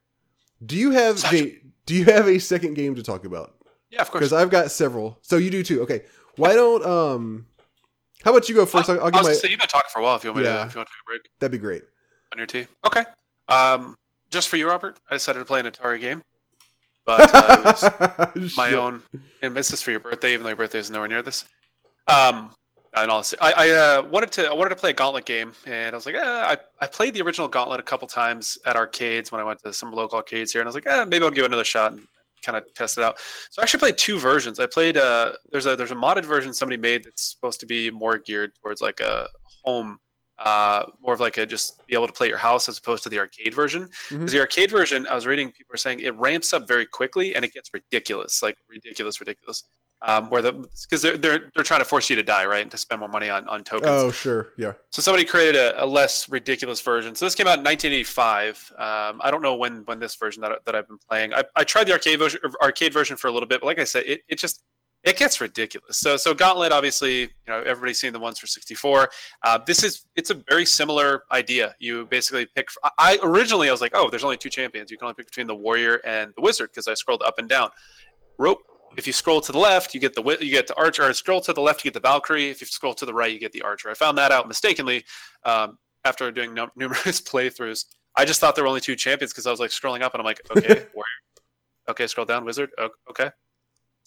Do 0.66 0.76
you 0.78 0.92
have 0.92 1.18
Jay, 1.30 1.60
do 1.86 1.96
you 1.96 2.06
have 2.06 2.28
a 2.28 2.40
second 2.40 2.76
game 2.76 2.96
to 2.96 3.04
talk 3.04 3.26
about? 3.26 3.56
Yeah, 3.90 4.02
of 4.02 4.12
course. 4.12 4.20
Because 4.22 4.34
I've 4.34 4.50
got 4.50 4.72
several. 4.72 5.18
So 5.22 5.38
you 5.38 5.50
do 5.50 5.64
too. 5.64 5.82
Okay. 5.82 6.04
Why 6.38 6.54
don't 6.54 6.86
um 6.86 7.46
how 8.24 8.32
about 8.32 8.50
you 8.50 8.56
go 8.56 8.66
first? 8.66 8.90
I'll, 8.90 9.00
I'll 9.04 9.12
give 9.12 9.24
my 9.24 9.34
say 9.34 9.50
you've 9.50 9.60
been 9.60 9.68
talking 9.70 9.90
for 9.94 10.00
a 10.00 10.04
while. 10.04 10.16
If 10.16 10.24
you 10.24 10.32
want 10.32 10.40
me 10.44 10.46
Yeah. 10.46 10.58
to, 10.62 10.66
if 10.68 10.76
you 10.76 10.80
want 10.80 10.90
to 10.90 10.94
take 10.94 11.02
a 11.02 11.10
break 11.10 11.22
that'd 11.40 11.52
be 11.52 11.58
great. 11.58 11.84
on 12.32 12.38
your 12.38 12.48
tea. 12.48 12.68
Okay. 12.86 13.04
Um, 13.48 13.96
just 14.32 14.50
for 14.50 14.58
you, 14.58 14.68
Robert, 14.68 15.00
I 15.10 15.16
decided 15.16 15.40
to 15.40 15.46
play 15.46 15.60
an 15.60 15.66
Atari 15.68 16.00
game, 16.02 16.24
but 17.06 17.30
uh, 17.34 18.32
it 18.36 18.40
was 18.40 18.58
my 18.58 18.74
own. 18.74 19.04
And 19.42 19.56
this 19.56 19.72
is 19.72 19.82
for 19.82 19.92
your 19.92 20.00
birthday, 20.00 20.34
even 20.34 20.44
though 20.44 20.50
your 20.50 20.58
birthday 20.58 20.80
is 20.80 20.90
nowhere 20.90 21.08
near 21.08 21.22
this. 21.22 21.46
Um, 22.08 22.52
and 22.96 23.12
all, 23.12 23.24
I, 23.42 23.52
I 23.52 23.70
uh, 23.72 24.04
wanted 24.04 24.32
to 24.34 24.48
I 24.48 24.54
wanted 24.54 24.70
to 24.70 24.76
play 24.78 24.92
a 24.92 24.94
Gauntlet 24.94 25.26
game, 25.26 25.52
and 25.66 25.94
I 25.94 25.98
was 25.98 26.06
like, 26.06 26.16
eh, 26.16 26.22
I 26.24 26.58
I 26.80 26.88
played 26.88 27.14
the 27.14 27.22
original 27.22 27.48
Gauntlet 27.48 27.80
a 27.80 27.84
couple 27.84 28.08
times 28.08 28.58
at 28.66 28.76
arcades 28.76 29.32
when 29.32 29.42
I 29.42 29.44
went 29.44 29.62
to 29.64 29.74
some 29.74 29.92
local 29.92 30.18
arcades 30.18 30.54
here, 30.54 30.62
and 30.62 30.68
I 30.68 30.70
was 30.70 30.76
like, 30.76 30.88
eh, 30.88 31.04
maybe 31.04 31.26
I'll 31.26 31.32
give 31.32 31.44
it 31.44 31.48
another 31.48 31.66
shot 31.66 31.92
and 31.92 32.08
kind 32.46 32.58
of 32.58 32.74
test 32.74 32.98
it 32.98 33.04
out. 33.04 33.20
So 33.50 33.62
I 33.62 33.64
actually 33.64 33.80
played 33.80 33.98
two 33.98 34.20
versions. 34.20 34.60
I 34.60 34.68
played 34.68 34.98
uh, 34.98 35.34
there's 35.52 35.66
a 35.66 35.76
there's 35.76 35.92
a 35.92 35.96
modded 35.96 36.26
version 36.26 36.54
somebody 36.54 36.80
made 36.80 37.04
that's 37.04 37.32
supposed 37.32 37.60
to 37.62 37.66
be 37.66 37.92
more 37.92 38.18
geared 38.18 38.52
towards 38.62 38.82
like 38.82 39.00
a 39.02 39.28
home. 39.64 40.00
Uh, 40.38 40.86
more 41.02 41.14
of 41.14 41.20
like 41.22 41.38
a 41.38 41.46
just 41.46 41.86
be 41.88 41.94
able 41.94 42.08
to 42.08 42.14
play 42.14 42.28
your 42.28 42.38
house 42.38 42.68
as 42.68 42.78
opposed 42.78 43.04
to 43.04 43.10
the 43.10 43.18
arcade 43.18 43.54
version. 43.54 43.90
Because 44.10 44.32
the 44.34 44.40
arcade 44.40 44.70
version, 44.70 45.08
I 45.08 45.16
was 45.16 45.26
reading 45.26 45.52
people 45.52 45.74
are 45.74 45.78
saying 45.78 46.02
it 46.02 46.14
ramps 46.16 46.52
up 46.52 46.68
very 46.68 46.86
quickly 46.86 47.36
and 47.36 47.46
it 47.46 47.54
gets 47.54 47.70
ridiculous, 47.74 48.44
like 48.44 48.58
ridiculous, 48.70 49.20
ridiculous. 49.20 49.64
Um, 50.02 50.30
where 50.30 50.42
the 50.42 50.52
because 50.52 51.02
they're, 51.02 51.18
they're 51.18 51.50
they're 51.56 51.64
trying 51.64 51.80
to 51.80 51.86
force 51.86 52.10
you 52.10 52.18
to 52.18 52.22
die, 52.22 52.46
right, 52.46 52.62
and 52.62 52.70
to 52.70 52.78
spend 52.78 53.00
more 53.00 53.08
money 53.08 53.30
on 53.30 53.48
on 53.48 53.64
tokens. 53.64 53.90
Oh 53.90 54.12
sure, 54.12 54.52
yeah. 54.58 54.74
So 54.92 55.02
somebody 55.02 55.24
created 55.24 55.56
a, 55.56 55.84
a 55.84 55.86
less 55.86 56.28
ridiculous 56.30 56.82
version. 56.82 57.16
So 57.16 57.26
this 57.26 57.34
came 57.34 57.48
out 57.48 57.60
in 57.60 57.64
1985. 57.64 58.74
Um, 58.78 59.22
I 59.24 59.32
don't 59.32 59.42
know 59.42 59.56
when 59.56 59.84
when 59.86 60.00
this 60.00 60.16
version 60.16 60.42
that, 60.42 60.60
that 60.66 60.76
I've 60.76 60.88
been 60.88 61.00
playing. 61.10 61.34
I, 61.34 61.46
I 61.56 61.64
tried 61.64 61.86
the 61.86 61.94
arcade 61.94 62.20
version 62.20 62.42
arcade 62.62 62.92
version 62.92 63.16
for 63.16 63.30
a 63.30 63.32
little 63.32 63.48
bit, 63.48 63.62
but 63.62 63.68
like 63.68 63.80
I 63.80 63.86
said, 63.86 64.04
it, 64.06 64.22
it 64.28 64.38
just 64.38 64.64
it 65.06 65.18
gets 65.18 65.40
ridiculous. 65.40 65.98
So 65.98 66.18
so 66.18 66.34
Gauntlet, 66.34 66.72
obviously, 66.72 67.22
you 67.22 67.30
know 67.48 67.62
everybody's 67.62 68.00
seen 68.00 68.12
the 68.12 68.20
ones 68.20 68.40
for 68.40 68.48
64. 68.48 69.10
Uh, 69.44 69.60
this 69.66 69.84
is 69.84 70.06
it's 70.16 70.32
a 70.32 70.44
very 70.50 70.66
similar 70.66 71.24
idea. 71.32 71.76
You 71.80 72.08
basically 72.08 72.48
pick. 72.48 72.70
I 72.98 73.20
originally 73.22 73.70
I 73.70 73.72
was 73.72 73.82
like, 73.82 73.92
oh, 73.94 74.10
there's 74.10 74.24
only 74.24 74.38
two 74.38 74.50
champions. 74.50 74.90
You 74.90 74.98
can 74.98 75.06
only 75.06 75.14
pick 75.14 75.28
between 75.28 75.48
the 75.48 75.56
warrior 75.56 76.02
and 76.06 76.34
the 76.36 76.42
wizard 76.42 76.72
because 76.72 76.88
I 76.88 76.96
scrolled 76.96 77.22
up 77.22 77.38
and 77.38 77.48
down. 77.48 77.70
Rope. 78.38 78.60
If 78.98 79.06
you 79.06 79.14
scroll 79.14 79.42
to 79.42 79.52
the 79.52 79.60
left, 79.60 79.94
you 79.94 80.00
get 80.00 80.16
the 80.16 80.24
you 80.42 80.52
get 80.52 80.68
the 80.68 80.76
archer. 80.76 81.12
Scroll 81.14 81.42
to 81.42 81.54
the 81.54 81.62
left, 81.62 81.84
you 81.84 81.92
get 81.92 82.02
the 82.02 82.08
Valkyrie. 82.08 82.50
If 82.50 82.62
you 82.62 82.68
scroll 82.68 82.94
to 82.96 83.06
the 83.06 83.14
right, 83.14 83.32
you 83.32 83.40
get 83.40 83.52
the 83.52 83.62
archer. 83.62 83.90
I 83.90 83.94
found 83.94 84.18
that 84.18 84.32
out 84.32 84.48
mistakenly 84.48 85.04
um, 85.44 85.78
after 86.06 86.32
doing 86.32 86.54
num- 86.54 86.72
numerous 86.76 87.22
playthroughs. 87.22 87.86
I 88.16 88.26
just 88.26 88.40
thought 88.40 88.56
there 88.56 88.64
were 88.64 88.70
only 88.70 88.82
two 88.82 88.96
champions 88.96 89.34
because 89.34 89.46
I 89.46 89.52
was 89.52 89.60
like 89.60 89.72
scrolling 89.72 90.02
up 90.02 90.14
and 90.14 90.22
I'm 90.22 90.26
like, 90.26 90.40
okay, 90.50 90.86
warrior. 90.96 91.06
Okay, 91.90 92.08
scroll 92.08 92.26
down, 92.26 92.46
wizard. 92.46 92.72
Okay. 93.10 93.30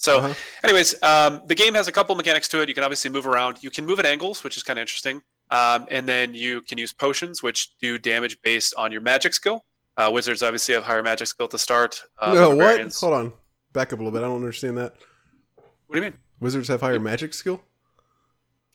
So, 0.00 0.18
Uh-huh. 0.18 0.34
anyways, 0.62 0.94
um, 1.02 1.42
the 1.46 1.54
game 1.56 1.74
has 1.74 1.88
a 1.88 1.92
couple 1.92 2.14
mechanics 2.14 2.46
to 2.48 2.62
it. 2.62 2.68
You 2.68 2.74
can 2.74 2.84
obviously 2.84 3.10
move 3.10 3.26
around. 3.26 3.58
You 3.62 3.70
can 3.70 3.84
move 3.84 3.98
at 3.98 4.06
angles, 4.06 4.44
which 4.44 4.56
is 4.56 4.62
kind 4.62 4.78
of 4.78 4.82
interesting. 4.82 5.22
Um, 5.50 5.86
and 5.90 6.08
then 6.08 6.34
you 6.34 6.62
can 6.62 6.78
use 6.78 6.92
potions, 6.92 7.42
which 7.42 7.76
do 7.80 7.98
damage 7.98 8.40
based 8.42 8.74
on 8.76 8.92
your 8.92 9.00
magic 9.00 9.34
skill. 9.34 9.64
Uh, 9.96 10.08
wizards 10.12 10.42
obviously 10.42 10.74
have 10.74 10.84
higher 10.84 11.02
magic 11.02 11.26
skill 11.26 11.48
to 11.48 11.58
start. 11.58 12.00
Uh, 12.18 12.32
no, 12.32 12.54
what? 12.54 12.94
Hold 13.00 13.14
on. 13.14 13.32
Back 13.72 13.92
up 13.92 13.98
a 13.98 14.02
little 14.02 14.12
bit. 14.12 14.24
I 14.24 14.28
don't 14.28 14.36
understand 14.36 14.78
that. 14.78 14.94
What 15.56 15.96
do 15.96 15.96
you 15.96 16.02
mean? 16.02 16.14
Wizards 16.38 16.68
have 16.68 16.80
higher 16.80 17.00
magic 17.00 17.34
skill? 17.34 17.60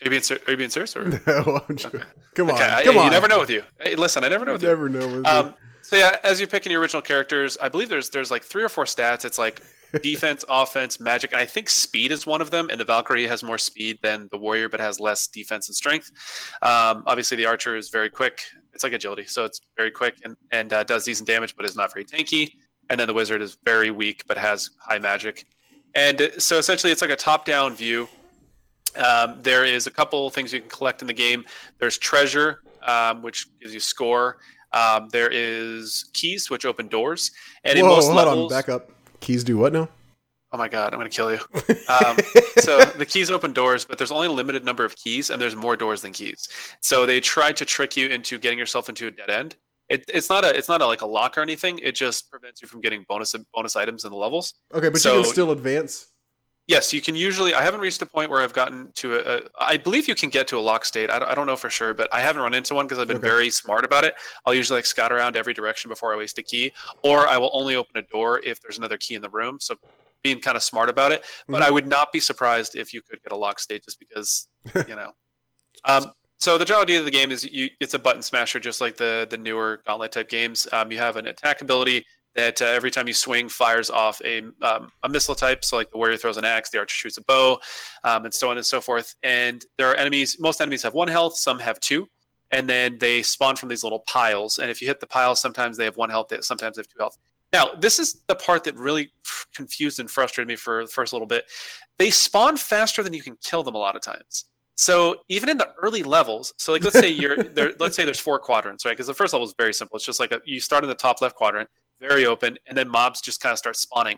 Are 0.01 0.05
you 0.05 0.09
being, 0.09 0.23
ser- 0.23 0.39
are 0.45 0.51
you 0.51 0.57
being 0.57 0.69
serious? 0.69 0.93
Or? 0.97 1.05
No, 1.27 1.61
I'm 1.69 1.77
just, 1.77 1.95
Okay. 1.95 2.03
come 2.35 2.49
on, 2.49 2.55
Okay, 2.55 2.69
I- 2.69 2.83
come 2.83 2.95
you 2.97 3.09
never 3.09 3.29
know 3.29 3.39
with 3.39 3.49
you. 3.49 3.63
Hey, 3.79 3.95
listen, 3.95 4.25
I 4.25 4.27
never 4.27 4.43
know 4.43 4.53
with 4.53 4.63
you. 4.63 4.67
never 4.67 4.89
know. 4.89 5.07
With 5.07 5.25
Um, 5.25 5.53
so 5.83 5.95
yeah, 5.95 6.17
as 6.23 6.41
you're 6.41 6.47
picking 6.49 6.71
your 6.73 6.81
original 6.81 7.01
characters, 7.01 7.57
I 7.61 7.69
believe 7.69 7.87
there's 7.87 8.09
there's 8.09 8.29
like 8.29 8.43
three 8.43 8.63
or 8.63 8.69
four 8.69 8.83
stats. 8.83 9.23
It's 9.23 9.37
like 9.37 9.61
defense, 9.99 10.43
offense, 10.49 10.99
magic, 10.99 11.33
I 11.33 11.45
think 11.45 11.69
speed 11.69 12.11
is 12.11 12.25
one 12.25 12.41
of 12.41 12.51
them. 12.51 12.69
And 12.69 12.79
the 12.79 12.85
Valkyrie 12.85 13.27
has 13.27 13.43
more 13.43 13.57
speed 13.57 13.99
than 14.01 14.27
the 14.31 14.37
warrior, 14.37 14.69
but 14.69 14.79
has 14.79 14.99
less 14.99 15.27
defense 15.27 15.67
and 15.67 15.75
strength. 15.75 16.11
Um, 16.61 17.03
obviously, 17.05 17.37
the 17.37 17.45
archer 17.45 17.75
is 17.75 17.89
very 17.89 18.09
quick. 18.09 18.41
It's 18.73 18.83
like 18.83 18.93
agility, 18.93 19.25
so 19.25 19.45
it's 19.45 19.61
very 19.77 19.91
quick 19.91 20.15
and 20.23 20.35
and 20.51 20.73
uh, 20.73 20.83
does 20.83 21.05
decent 21.05 21.27
damage, 21.27 21.55
but 21.55 21.65
is 21.65 21.75
not 21.75 21.93
very 21.93 22.05
tanky. 22.05 22.53
And 22.89 22.99
then 22.99 23.07
the 23.07 23.13
wizard 23.13 23.41
is 23.41 23.57
very 23.63 23.91
weak, 23.91 24.23
but 24.27 24.37
has 24.37 24.71
high 24.79 24.99
magic. 24.99 25.45
And 25.95 26.21
uh, 26.21 26.39
so 26.39 26.57
essentially, 26.57 26.91
it's 26.91 27.01
like 27.01 27.11
a 27.11 27.15
top-down 27.15 27.75
view. 27.75 28.09
Um, 28.95 29.39
there 29.41 29.63
is 29.63 29.87
a 29.87 29.91
couple 29.91 30.29
things 30.29 30.51
you 30.51 30.59
can 30.59 30.69
collect 30.69 31.01
in 31.01 31.07
the 31.07 31.13
game. 31.13 31.45
There's 31.79 31.97
treasure, 31.97 32.61
um, 32.81 33.21
which 33.21 33.47
gives 33.59 33.73
you 33.73 33.79
score. 33.79 34.37
Um, 34.71 35.09
there 35.09 35.29
is 35.31 36.09
keys, 36.13 36.49
which 36.49 36.65
open 36.65 36.87
doors. 36.87 37.31
And 37.63 37.77
in 37.77 37.85
Whoa, 37.85 37.95
most 37.95 38.05
hold 38.05 38.17
levels, 38.17 38.51
on. 38.51 38.57
Back 38.57 38.69
up. 38.69 38.91
Keys 39.23 39.43
do 39.43 39.57
what 39.57 39.73
now? 39.73 39.89
oh 40.53 40.57
my 40.57 40.69
god, 40.69 40.93
I'm 40.93 40.99
gonna 40.99 41.09
kill 41.09 41.31
you. 41.31 41.39
Um, 41.89 42.17
so 42.59 42.79
the 42.97 43.05
keys 43.05 43.29
open 43.29 43.51
doors, 43.53 43.85
but 43.85 43.97
there's 43.97 44.11
only 44.11 44.27
a 44.27 44.31
limited 44.31 44.63
number 44.63 44.85
of 44.85 44.95
keys, 44.95 45.29
and 45.29 45.41
there's 45.41 45.55
more 45.55 45.75
doors 45.75 46.01
than 46.01 46.13
keys. 46.13 46.47
So 46.81 47.05
they 47.05 47.19
try 47.19 47.51
to 47.51 47.65
trick 47.65 47.97
you 47.97 48.07
into 48.07 48.39
getting 48.39 48.57
yourself 48.57 48.89
into 48.89 49.07
a 49.07 49.11
dead 49.11 49.29
end. 49.29 49.55
It, 49.89 50.05
it's 50.07 50.29
not 50.29 50.43
a 50.45 50.57
it's 50.57 50.69
not 50.69 50.81
a, 50.81 50.87
like 50.87 51.01
a 51.01 51.05
lock 51.05 51.37
or 51.37 51.41
anything. 51.41 51.79
It 51.79 51.93
just 51.93 52.31
prevents 52.31 52.61
you 52.61 52.67
from 52.67 52.81
getting 52.81 53.05
bonus 53.07 53.35
bonus 53.53 53.75
items 53.75 54.05
in 54.05 54.11
the 54.11 54.17
levels. 54.17 54.53
okay, 54.73 54.89
but 54.89 55.03
you 55.03 55.11
can 55.11 55.25
still 55.25 55.51
advance. 55.51 56.07
Yes, 56.67 56.93
you 56.93 57.01
can 57.01 57.13
usually. 57.15 57.53
I 57.53 57.61
haven't 57.61 57.81
reached 57.81 58.01
a 58.01 58.05
point 58.05 58.29
where 58.29 58.41
I've 58.41 58.53
gotten 58.53 58.91
to 58.93 59.15
a. 59.15 59.19
a 59.37 59.41
I 59.59 59.77
believe 59.77 60.07
you 60.07 60.15
can 60.15 60.29
get 60.29 60.47
to 60.47 60.57
a 60.57 60.61
lock 60.61 60.85
state. 60.85 61.09
I 61.09 61.19
don't, 61.19 61.27
I 61.29 61.35
don't 61.35 61.45
know 61.45 61.57
for 61.57 61.69
sure, 61.69 61.93
but 61.93 62.07
I 62.13 62.21
haven't 62.21 62.41
run 62.41 62.53
into 62.53 62.73
one 62.73 62.85
because 62.85 62.99
I've 62.99 63.07
been 63.07 63.17
Okay. 63.17 63.27
very 63.27 63.49
smart 63.49 63.83
about 63.83 64.05
it. 64.05 64.15
I'll 64.45 64.53
usually 64.53 64.77
like 64.77 64.85
scout 64.85 65.11
around 65.11 65.35
every 65.35 65.53
direction 65.53 65.89
before 65.89 66.13
I 66.13 66.17
waste 66.17 66.37
a 66.37 66.43
key, 66.43 66.71
or 67.03 67.27
I 67.27 67.37
will 67.37 67.49
only 67.53 67.75
open 67.75 67.97
a 67.97 68.01
door 68.03 68.39
if 68.45 68.61
there's 68.61 68.77
another 68.77 68.97
key 68.97 69.15
in 69.15 69.21
the 69.21 69.29
room. 69.29 69.57
So 69.59 69.75
being 70.23 70.39
kind 70.39 70.55
of 70.55 70.63
smart 70.63 70.87
about 70.89 71.11
it. 71.11 71.25
But 71.49 71.61
Mhm. 71.61 71.65
I 71.65 71.69
would 71.71 71.85
not 71.87 72.13
be 72.13 72.21
surprised 72.21 72.77
if 72.77 72.93
you 72.93 73.01
could 73.01 73.21
get 73.23 73.33
a 73.33 73.37
lock 73.37 73.59
state 73.59 73.83
just 73.83 73.99
because 73.99 74.47
you 74.87 74.95
know. 74.95 75.11
Um, 75.83 76.13
so 76.39 76.57
the 76.57 76.63
general 76.63 76.83
idea 76.83 76.99
of 76.99 77.05
the 77.05 77.11
game 77.11 77.29
is 77.31 77.43
you, 77.43 77.69
it's 77.81 77.93
a 77.93 77.99
button 77.99 78.21
smasher, 78.21 78.61
just 78.61 78.79
like 78.79 78.95
the 78.95 79.27
the 79.29 79.37
newer 79.37 79.81
Gauntlet 79.85 80.13
type 80.13 80.29
games. 80.29 80.65
Um, 80.71 80.93
you 80.93 80.97
have 80.97 81.17
an 81.17 81.27
attack 81.27 81.61
ability 81.61 82.05
that 82.35 82.61
uh, 82.61 82.65
every 82.65 82.91
time 82.91 83.07
you 83.07 83.13
swing 83.13 83.47
fires 83.47 83.89
off 83.89 84.21
a 84.25 84.43
um, 84.61 84.91
a 85.03 85.09
missile 85.09 85.35
type. 85.35 85.63
So 85.63 85.75
like 85.77 85.91
the 85.91 85.97
warrior 85.97 86.17
throws 86.17 86.37
an 86.37 86.45
axe, 86.45 86.69
the 86.69 86.79
archer 86.79 86.95
shoots 86.95 87.17
a 87.17 87.21
bow, 87.21 87.59
um, 88.03 88.25
and 88.25 88.33
so 88.33 88.49
on 88.49 88.57
and 88.57 88.65
so 88.65 88.81
forth. 88.81 89.15
And 89.23 89.63
there 89.77 89.89
are 89.89 89.95
enemies. 89.95 90.37
Most 90.39 90.61
enemies 90.61 90.83
have 90.83 90.93
one 90.93 91.07
health, 91.07 91.35
some 91.37 91.59
have 91.59 91.79
two, 91.79 92.07
and 92.51 92.69
then 92.69 92.97
they 92.99 93.21
spawn 93.21 93.55
from 93.55 93.69
these 93.69 93.83
little 93.83 93.99
piles. 93.99 94.59
And 94.59 94.69
if 94.69 94.81
you 94.81 94.87
hit 94.87 94.99
the 94.99 95.07
piles, 95.07 95.39
sometimes 95.39 95.77
they 95.77 95.85
have 95.85 95.97
one 95.97 96.09
health, 96.09 96.33
sometimes 96.41 96.75
they 96.75 96.81
have 96.81 96.87
two 96.87 96.99
health. 96.99 97.17
Now, 97.51 97.69
this 97.79 97.99
is 97.99 98.23
the 98.27 98.35
part 98.35 98.63
that 98.63 98.75
really 98.75 99.11
confused 99.53 99.99
and 99.99 100.09
frustrated 100.09 100.47
me 100.47 100.55
for 100.55 100.85
the 100.85 100.91
first 100.91 101.13
little 101.13 101.27
bit. 101.27 101.45
They 101.99 102.09
spawn 102.09 102.57
faster 102.57 103.03
than 103.03 103.13
you 103.13 103.21
can 103.21 103.37
kill 103.43 103.61
them 103.61 103.75
a 103.75 103.77
lot 103.77 103.95
of 103.95 104.01
times. 104.01 104.45
So 104.75 105.17
even 105.29 105.49
in 105.49 105.57
the 105.57 105.71
early 105.81 106.01
levels, 106.01 106.53
so 106.57 106.71
like 106.71 106.83
let's 106.83 106.99
say 106.99 107.09
you're 107.09 107.37
there, 107.55 107.73
let's 107.79 107.95
say 107.95 108.05
there's 108.05 108.19
four 108.19 108.39
quadrants, 108.39 108.85
right? 108.85 108.91
Because 108.91 109.05
the 109.07 109.13
first 109.13 109.33
level 109.33 109.47
is 109.47 109.53
very 109.57 109.73
simple. 109.73 109.95
It's 109.95 110.05
just 110.05 110.19
like 110.19 110.31
a, 110.31 110.41
you 110.45 110.59
start 110.59 110.83
in 110.83 110.89
the 110.89 110.95
top 110.95 111.21
left 111.21 111.35
quadrant, 111.35 111.69
very 112.07 112.25
open, 112.25 112.57
and 112.67 112.77
then 112.77 112.87
mobs 112.87 113.21
just 113.21 113.39
kind 113.41 113.53
of 113.53 113.59
start 113.59 113.75
spawning 113.75 114.17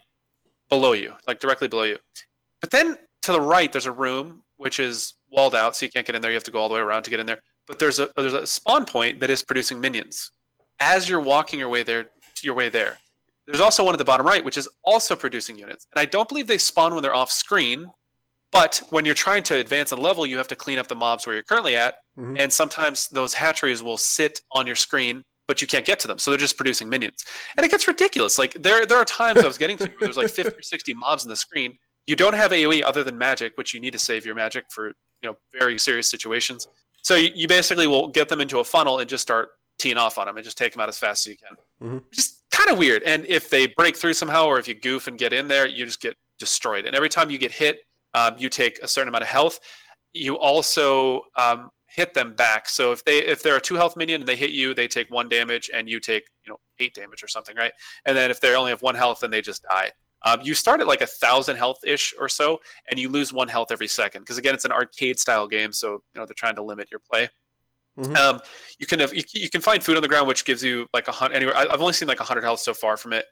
below 0.69 0.93
you, 0.93 1.13
like 1.27 1.39
directly 1.39 1.67
below 1.67 1.83
you. 1.83 1.97
But 2.61 2.71
then 2.71 2.97
to 3.23 3.31
the 3.31 3.41
right, 3.41 3.71
there's 3.71 3.85
a 3.85 3.91
room 3.91 4.43
which 4.57 4.79
is 4.79 5.13
walled 5.29 5.53
out, 5.53 5.75
so 5.75 5.85
you 5.85 5.91
can't 5.91 6.05
get 6.05 6.15
in 6.15 6.21
there. 6.21 6.31
You 6.31 6.35
have 6.35 6.43
to 6.45 6.51
go 6.51 6.59
all 6.59 6.69
the 6.69 6.75
way 6.75 6.81
around 6.81 7.03
to 7.03 7.09
get 7.09 7.19
in 7.19 7.25
there. 7.25 7.41
But 7.67 7.79
there's 7.79 7.99
a 7.99 8.09
there's 8.15 8.33
a 8.33 8.47
spawn 8.47 8.85
point 8.85 9.19
that 9.19 9.29
is 9.29 9.43
producing 9.43 9.79
minions 9.79 10.31
as 10.79 11.07
you're 11.09 11.21
walking 11.21 11.59
your 11.59 11.69
way 11.69 11.83
there, 11.83 12.09
your 12.41 12.53
way 12.53 12.69
there. 12.69 12.97
There's 13.47 13.61
also 13.61 13.83
one 13.83 13.93
at 13.93 13.97
the 13.97 14.05
bottom 14.05 14.25
right, 14.25 14.43
which 14.43 14.57
is 14.57 14.67
also 14.83 15.15
producing 15.15 15.57
units. 15.57 15.87
And 15.93 16.01
I 16.01 16.05
don't 16.05 16.27
believe 16.27 16.47
they 16.47 16.57
spawn 16.57 16.93
when 16.93 17.03
they're 17.03 17.15
off 17.15 17.31
screen, 17.31 17.85
but 18.51 18.81
when 18.89 19.05
you're 19.05 19.13
trying 19.15 19.43
to 19.43 19.55
advance 19.55 19.91
a 19.91 19.95
level, 19.95 20.25
you 20.25 20.37
have 20.37 20.47
to 20.47 20.55
clean 20.55 20.79
up 20.79 20.87
the 20.87 20.95
mobs 20.95 21.25
where 21.25 21.35
you're 21.35 21.43
currently 21.43 21.75
at. 21.75 21.95
Mhm. 22.17 22.39
And 22.39 22.51
sometimes 22.51 23.07
those 23.09 23.33
hatcheries 23.35 23.83
will 23.83 23.97
sit 23.97 24.41
on 24.51 24.65
your 24.65 24.75
screen, 24.75 25.23
but 25.47 25.61
you 25.61 25.67
can't 25.67 25.85
get 25.85 25.99
to 25.99 26.07
them. 26.07 26.17
So 26.17 26.31
they're 26.31 26.37
just 26.37 26.57
producing 26.57 26.89
minions. 26.89 27.25
And 27.55 27.65
it 27.65 27.69
gets 27.69 27.87
ridiculous. 27.87 28.37
Like 28.37 28.53
there 28.53 28.85
there 28.85 28.97
are 28.97 29.05
times 29.05 29.41
I 29.41 29.47
was 29.47 29.57
getting 29.57 29.77
to 29.77 29.85
where 29.85 29.95
there's 30.01 30.17
like 30.17 30.29
50 30.29 30.57
or 30.57 30.61
60 30.61 30.93
mobs 30.93 31.23
on 31.23 31.29
the 31.29 31.35
screen. 31.35 31.77
You 32.07 32.15
don't 32.15 32.35
have 32.35 32.51
AoE 32.51 32.83
other 32.83 33.03
than 33.03 33.17
magic, 33.17 33.57
which 33.57 33.73
you 33.73 33.79
need 33.79 33.93
to 33.93 33.99
save 33.99 34.25
your 34.25 34.35
magic 34.35 34.65
for, 34.69 34.87
you 34.87 35.29
know, 35.29 35.37
very 35.57 35.77
serious 35.79 36.07
situations. 36.07 36.67
So 37.01 37.15
you, 37.15 37.31
you 37.33 37.47
basically 37.47 37.87
will 37.87 38.07
get 38.07 38.29
them 38.29 38.41
into 38.41 38.59
a 38.59 38.63
funnel 38.63 38.99
and 38.99 39.09
just 39.09 39.21
start 39.21 39.49
teeing 39.79 39.97
off 39.97 40.17
on 40.17 40.27
them 40.27 40.37
and 40.37 40.43
just 40.43 40.57
take 40.57 40.71
them 40.73 40.81
out 40.81 40.89
as 40.89 40.97
fast 40.97 41.27
as 41.27 41.31
you 41.31 41.37
can. 41.37 41.89
Mhm. 41.89 42.03
Just 42.11 42.43
kind 42.51 42.69
of 42.69 42.77
weird. 42.77 43.03
And 43.03 43.25
if 43.25 43.49
they 43.49 43.67
break 43.67 43.97
through 43.97 44.13
somehow, 44.13 44.45
or 44.45 44.59
if 44.59 44.67
you 44.67 44.73
goof 44.73 45.07
and 45.07 45.17
get 45.17 45.33
in 45.33 45.47
there, 45.47 45.67
you 45.67 45.85
just 45.85 45.99
get 46.01 46.15
destroyed. 46.39 46.85
And 46.85 46.95
every 46.95 47.09
time 47.09 47.29
you 47.29 47.37
get 47.37 47.51
hit, 47.51 47.79
um, 48.13 48.35
you 48.37 48.49
take 48.49 48.79
a 48.81 48.87
certain 48.87 49.09
amount 49.09 49.23
of 49.23 49.27
health. 49.27 49.59
You 50.13 50.37
also 50.37 51.23
um, 51.37 51.69
hit 51.95 52.13
them 52.13 52.33
back. 52.35 52.67
So 52.69 52.91
if 52.91 53.03
they 53.05 53.19
if 53.19 53.41
they're 53.41 53.57
a 53.57 53.61
two 53.61 53.75
health 53.75 53.95
minion 53.95 54.21
and 54.21 54.27
they 54.27 54.35
hit 54.35 54.51
you, 54.51 54.73
they 54.73 54.87
take 54.87 55.09
one 55.09 55.29
damage, 55.29 55.69
and 55.73 55.89
you 55.89 55.99
take 55.99 56.23
you 56.45 56.51
know 56.51 56.59
eight 56.79 56.93
damage 56.93 57.23
or 57.23 57.27
something, 57.27 57.55
right? 57.55 57.71
And 58.05 58.15
then 58.17 58.29
if 58.31 58.39
they 58.41 58.53
only 58.55 58.71
have 58.71 58.81
one 58.81 58.95
health, 58.95 59.19
then 59.21 59.31
they 59.31 59.41
just 59.41 59.63
die. 59.63 59.91
Um, 60.23 60.39
you 60.43 60.55
start 60.55 60.81
at 60.81 60.87
like 60.87 61.01
a 61.01 61.07
thousand 61.07 61.55
health 61.57 61.77
ish 61.85 62.13
or 62.19 62.27
so, 62.27 62.59
and 62.89 62.99
you 62.99 63.09
lose 63.09 63.31
one 63.31 63.47
health 63.47 63.71
every 63.71 63.87
second 63.87 64.21
because 64.23 64.37
again, 64.37 64.53
it's 64.55 64.65
an 64.65 64.71
arcade 64.71 65.19
style 65.19 65.47
game, 65.47 65.71
so 65.71 65.93
you 65.93 65.99
know 66.19 66.25
they're 66.25 66.33
trying 66.35 66.55
to 66.55 66.63
limit 66.63 66.89
your 66.91 66.99
play. 66.99 67.29
Mhm. 67.97 68.17
Um, 68.17 68.41
you 68.77 68.85
can 68.85 68.99
have, 68.99 69.13
you, 69.13 69.23
you 69.33 69.49
can 69.49 69.61
find 69.61 69.81
food 69.81 69.95
on 69.95 70.01
the 70.01 70.09
ground, 70.09 70.27
which 70.27 70.43
gives 70.43 70.61
you 70.61 70.85
like 70.93 71.07
a 71.07 71.13
hundred. 71.13 71.35
Anywhere, 71.35 71.55
I- 71.55 71.67
I've 71.71 71.79
only 71.79 71.93
seen 71.93 72.09
like 72.09 72.19
a 72.19 72.23
hundred 72.25 72.43
health 72.43 72.59
so 72.59 72.73
far 72.73 72.97
from 72.97 73.13
it, 73.13 73.25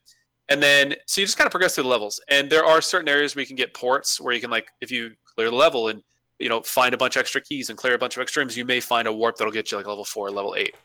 and 0.48 0.64
then 0.64 0.96
so 1.06 1.20
you 1.20 1.28
just 1.28 1.38
kind 1.38 1.46
of 1.48 1.52
progress 1.52 1.76
through 1.76 1.84
the 1.86 1.90
levels. 1.90 2.22
And 2.30 2.50
there 2.50 2.64
are 2.64 2.80
certain 2.80 3.10
areas 3.10 3.36
where 3.36 3.42
you 3.42 3.48
can 3.48 3.58
get 3.58 3.74
ports 3.74 4.22
where 4.22 4.34
you 4.34 4.40
can 4.40 4.50
like 4.52 4.68
if 4.80 4.90
you 4.92 5.12
clear 5.36 5.50
the 5.50 5.56
level 5.56 5.90
and 5.90 6.02
you 6.40 6.50
know 6.50 6.62
find 6.62 6.94
a 6.94 6.98
bunch 6.98 7.16
of 7.16 7.22
extra 7.22 7.42
keys 7.42 7.70
and 7.70 7.78
clear 7.78 7.94
a 7.96 7.98
bunch 7.98 8.16
of 8.18 8.22
extra 8.22 8.42
rooms, 8.42 8.58
you 8.58 8.66
may 8.66 8.80
find 8.80 9.08
a 9.08 9.14
warp 9.14 9.38
that'll 9.38 9.54
get 9.54 9.72
you 9.72 9.78
like 9.78 9.88
level 9.88 10.06
four, 10.06 10.30
level 10.32 10.56
eight. 10.58 10.76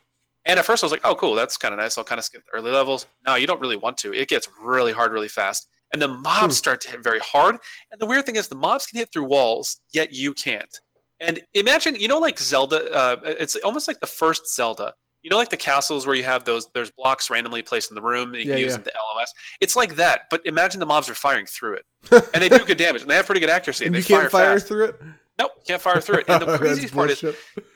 And 0.45 0.59
at 0.59 0.65
first 0.65 0.83
I 0.83 0.87
was 0.87 0.93
like, 0.93 1.03
oh 1.05 1.15
cool, 1.15 1.35
that's 1.35 1.57
kind 1.57 1.75
of 1.75 1.79
nice. 1.79 1.99
I'll 1.99 2.05
kind 2.05 2.19
of 2.19 2.25
skip 2.25 2.43
the 2.45 2.57
early 2.59 2.71
levels. 2.71 3.07
No, 3.27 3.35
you 3.35 3.47
don't 3.47 3.61
really 3.61 3.77
want 3.77 3.99
to. 3.99 4.15
It 4.15 4.29
gets 4.29 4.49
really 4.63 4.93
hard 4.93 5.13
really 5.13 5.29
fast. 5.29 5.69
And 5.93 6.01
the 6.03 6.09
mobs 6.09 6.55
Hmm. 6.55 6.59
start 6.59 6.81
to 6.83 6.91
hit 6.91 7.03
very 7.03 7.19
hard. 7.21 7.57
And 7.91 8.01
the 8.01 8.07
weird 8.07 8.25
thing 8.27 8.37
is 8.37 8.49
the 8.49 8.55
mobs 8.55 8.87
can 8.87 8.99
hit 8.99 9.11
through 9.13 9.25
walls, 9.25 9.81
yet 9.93 10.13
you 10.13 10.33
can't. 10.35 10.75
And 11.21 11.41
imagine, 11.55 11.97
you 11.97 12.09
know, 12.09 12.19
like 12.19 12.39
Zelda, 12.39 12.91
uh, 12.95 13.17
it's 13.25 13.57
almost 13.57 13.89
like 13.89 13.99
the 14.01 14.07
first 14.07 14.55
Zelda. 14.55 14.95
You 15.23 15.31
know, 15.31 15.37
like 15.37 15.49
the 15.51 15.57
castles 15.57 16.07
where 16.07 16.15
you 16.15 16.23
have 16.25 16.45
those, 16.45 16.69
there's 16.75 16.93
blocks 16.93 17.29
randomly 17.29 17.61
placed 17.61 17.91
in 17.91 17.97
the 17.97 18.01
room 18.03 18.33
and 18.35 18.37
you 18.37 18.49
Yeah, 18.49 18.55
can 18.55 18.59
use 18.63 18.71
yeah. 18.71 18.77
them 18.77 18.85
to 18.85 18.93
LOS. 19.17 19.33
It's 19.61 19.75
like 19.77 19.97
that, 19.97 20.23
but 20.31 20.41
imagine 20.47 20.79
the 20.79 20.87
mobs 20.87 21.11
are 21.11 21.15
firing 21.15 21.45
through 21.47 21.75
it. 21.79 21.85
and 22.33 22.43
they 22.43 22.49
do 22.49 22.65
good 22.65 22.79
damage 22.79 23.03
and 23.03 23.11
they 23.11 23.17
have 23.17 23.27
pretty 23.27 23.41
good 23.41 23.51
accuracy. 23.51 23.87
and 23.87 23.95
they 23.95 23.99
you 23.99 24.05
can't 24.05 24.31
fire, 24.31 24.53
fast. 24.55 24.69
through 24.69 24.85
it. 24.85 25.01
Nope, 25.39 25.53
can't 25.67 25.81
fire 25.81 26.01
through 26.01 26.19
it. 26.19 26.25
And 26.29 26.43
the 26.43 26.59
craziest 26.59 26.95
part 26.95 27.11
is 27.11 27.25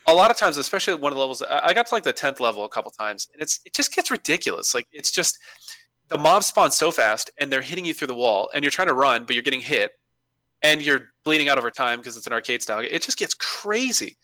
a 0.07 0.15
lot 0.15 0.31
of 0.31 0.37
times, 0.37 0.57
especially 0.57 0.95
at 0.95 1.01
one 1.01 1.13
of 1.13 1.17
the 1.17 1.21
levels, 1.21 1.43
I 1.43 1.73
got 1.73 1.87
to 1.87 1.95
like 1.95 2.03
the 2.03 2.13
tenth 2.13 2.41
level 2.41 2.65
a 2.65 2.69
couple 2.69 2.91
times, 2.91 3.29
and 3.33 3.41
it's 3.41 3.61
it 3.65 3.73
just 3.73 3.95
gets 3.95 4.11
ridiculous. 4.11 4.75
Like 4.75 4.89
it's 4.93 5.11
just 5.11 5.39
the 6.09 6.19
mobs 6.19 6.47
spawn 6.47 6.73
so 6.73 6.91
fast, 6.91 7.31
and 7.39 7.53
they're 7.53 7.63
hitting 7.63 7.85
you 7.85 7.95
through 7.95 8.09
the 8.09 8.15
wall, 8.15 8.51
and 8.53 8.65
you're 8.65 8.71
trying 8.71 8.89
to 8.89 8.95
run, 8.95 9.25
but 9.25 9.35
you're 9.35 9.43
getting 9.43 9.61
hit, 9.61 9.93
and 10.63 10.83
you're 10.83 11.13
bleeding 11.25 11.49
out 11.49 11.59
over 11.59 11.71
time 11.71 12.01
because 12.01 12.17
it's 12.17 12.27
an 12.27 12.33
arcade 12.33 12.63
style. 12.63 12.81
It 12.81 13.03
just 13.03 13.19
gets 13.19 13.35
crazy. 13.35 14.17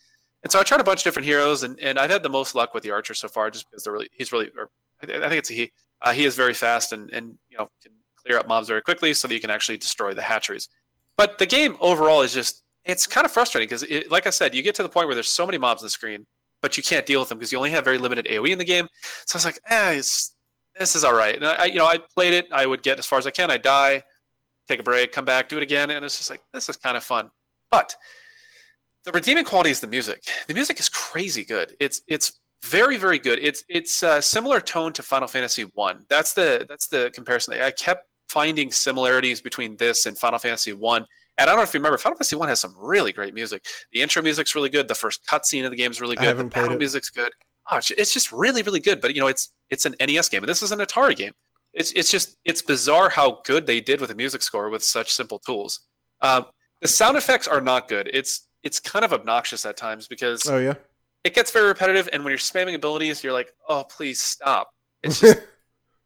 And 0.43 0.51
so 0.51 0.59
I 0.59 0.63
tried 0.63 0.81
a 0.81 0.85
bunch 0.85 1.01
of 1.01 1.03
different 1.05 1.25
heroes, 1.25 1.63
and, 1.63 1.79
and 1.79 1.99
I've 1.99 2.09
had 2.09 2.23
the 2.23 2.29
most 2.29 2.55
luck 2.55 2.73
with 2.73 2.83
the 2.83 2.91
archer 2.91 3.13
so 3.13 3.27
far, 3.27 3.49
just 3.49 3.69
because 3.69 3.83
they're 3.83 3.93
really 3.93 4.09
he's 4.11 4.31
really, 4.31 4.51
or 4.57 4.69
I 5.01 5.05
I 5.25 5.29
think 5.29 5.39
it's 5.39 5.49
a 5.49 5.53
he. 5.53 5.71
Uh, 6.01 6.13
he 6.13 6.23
is 6.23 6.33
very 6.33 6.53
fast 6.53 6.93
and 6.93 7.09
and 7.11 7.37
you 7.49 7.57
know 7.57 7.69
can 7.83 7.91
clear 8.15 8.37
up 8.37 8.47
mobs 8.47 8.67
very 8.67 8.81
quickly, 8.81 9.13
so 9.13 9.27
that 9.27 9.33
you 9.33 9.41
can 9.41 9.49
actually 9.49 9.77
destroy 9.77 10.13
the 10.13 10.21
hatcheries. 10.21 10.67
But 11.17 11.37
the 11.37 11.45
game 11.45 11.75
overall 11.81 12.21
is 12.21 12.33
just 12.33 12.63
it's 12.85 13.07
kind 13.07 13.25
of 13.25 13.31
frustrating 13.31 13.67
because, 13.67 14.09
like 14.09 14.27
I 14.27 14.31
said, 14.31 14.55
you 14.55 14.61
get 14.61 14.75
to 14.75 14.83
the 14.83 14.89
point 14.89 15.07
where 15.07 15.15
there's 15.15 15.29
so 15.29 15.45
many 15.45 15.57
mobs 15.57 15.81
on 15.81 15.85
the 15.85 15.91
screen, 15.91 16.25
but 16.61 16.77
you 16.77 16.83
can't 16.83 17.05
deal 17.05 17.19
with 17.19 17.29
them 17.29 17.37
because 17.37 17.51
you 17.51 17.57
only 17.57 17.71
have 17.71 17.83
very 17.83 17.97
limited 17.97 18.25
AOE 18.25 18.49
in 18.49 18.57
the 18.57 18.65
game. 18.65 18.87
So 19.25 19.35
I 19.35 19.37
was 19.37 19.45
like, 19.45 19.59
eh, 19.67 20.01
this 20.79 20.95
is 20.95 21.03
all 21.03 21.13
right. 21.13 21.35
And 21.35 21.45
I, 21.45 21.65
you 21.65 21.75
know, 21.75 21.85
I 21.85 21.99
played 22.15 22.33
it. 22.33 22.47
I 22.51 22.65
would 22.65 22.81
get 22.81 22.99
as 22.99 23.05
far 23.05 23.19
as 23.19 23.27
I 23.27 23.31
can. 23.31 23.51
I 23.51 23.57
die, 23.57 24.03
take 24.67 24.79
a 24.79 24.83
break, 24.83 25.11
come 25.11 25.25
back, 25.25 25.49
do 25.49 25.57
it 25.57 25.63
again, 25.63 25.89
and 25.89 26.03
it's 26.03 26.17
just 26.17 26.29
like 26.29 26.41
this 26.53 26.69
is 26.69 26.77
kind 26.77 26.97
of 26.97 27.03
fun. 27.03 27.29
But 27.69 27.95
the 29.05 29.11
redeeming 29.11 29.45
quality 29.45 29.71
is 29.71 29.79
the 29.79 29.87
music. 29.87 30.23
The 30.47 30.53
music 30.53 30.79
is 30.79 30.89
crazy 30.89 31.43
good. 31.43 31.75
It's 31.79 32.01
it's 32.07 32.39
very 32.63 32.97
very 32.97 33.19
good. 33.19 33.39
It's 33.41 33.63
it's 33.69 34.03
a 34.03 34.21
similar 34.21 34.59
tone 34.59 34.93
to 34.93 35.03
Final 35.03 35.27
Fantasy 35.27 35.63
One. 35.73 36.05
That's 36.09 36.33
the 36.33 36.65
that's 36.67 36.87
the 36.87 37.11
comparison. 37.13 37.53
I 37.61 37.71
kept 37.71 38.05
finding 38.29 38.71
similarities 38.71 39.41
between 39.41 39.75
this 39.77 40.05
and 40.05 40.17
Final 40.17 40.39
Fantasy 40.39 40.73
One. 40.73 41.05
And 41.39 41.49
I 41.49 41.53
don't 41.53 41.59
know 41.59 41.63
if 41.63 41.73
you 41.73 41.79
remember, 41.79 41.97
Final 41.97 42.17
Fantasy 42.17 42.35
One 42.35 42.49
has 42.49 42.59
some 42.59 42.75
really 42.77 43.13
great 43.13 43.33
music. 43.33 43.65
The 43.93 44.01
intro 44.01 44.21
music's 44.21 44.53
really 44.55 44.69
good. 44.69 44.89
The 44.89 44.95
first 44.95 45.25
cutscene 45.25 45.63
of 45.63 45.71
the 45.71 45.77
game 45.77 45.89
is 45.89 46.01
really 46.01 46.17
good. 46.17 46.37
The 46.37 46.43
battle 46.43 46.73
it. 46.73 46.79
music's 46.79 47.09
good. 47.09 47.31
Oh, 47.71 47.77
it's, 47.77 47.91
it's 47.91 48.13
just 48.13 48.31
really, 48.33 48.61
really 48.61 48.81
good. 48.81 48.99
But 48.99 49.15
you 49.15 49.21
know, 49.21 49.27
it's 49.27 49.53
it's 49.69 49.85
an 49.85 49.95
NES 50.01 50.27
game, 50.27 50.43
and 50.43 50.49
this 50.49 50.61
is 50.61 50.73
an 50.73 50.79
Atari 50.79 51.15
game. 51.15 51.31
It's 51.73 51.91
it's 51.93 52.11
just 52.11 52.35
it's 52.43 52.61
bizarre 52.61 53.09
how 53.09 53.39
good 53.45 53.65
they 53.67 53.79
did 53.79 54.01
with 54.01 54.11
a 54.11 54.15
music 54.15 54.41
score 54.41 54.69
with 54.69 54.83
such 54.83 55.13
simple 55.13 55.39
tools. 55.39 55.79
Um, 56.21 56.45
the 56.81 56.89
sound 56.89 57.15
effects 57.15 57.47
are 57.47 57.61
not 57.61 57.87
good. 57.87 58.09
It's 58.13 58.47
it's 58.63 58.79
kind 58.81 59.05
of 59.05 59.13
obnoxious 59.13 59.65
at 59.65 59.77
times 59.77 60.07
because 60.07 60.45
Oh 60.49 60.57
yeah. 60.57 60.73
it 61.23 61.33
gets 61.33 61.51
very 61.51 61.67
repetitive, 61.67 62.09
and 62.11 62.23
when 62.25 62.31
you're 62.31 62.37
spamming 62.37 62.75
abilities, 62.75 63.23
you're 63.23 63.33
like, 63.33 63.53
oh, 63.69 63.85
please 63.85 64.19
stop. 64.19 64.71
It's 65.03 65.19
just 65.21 65.39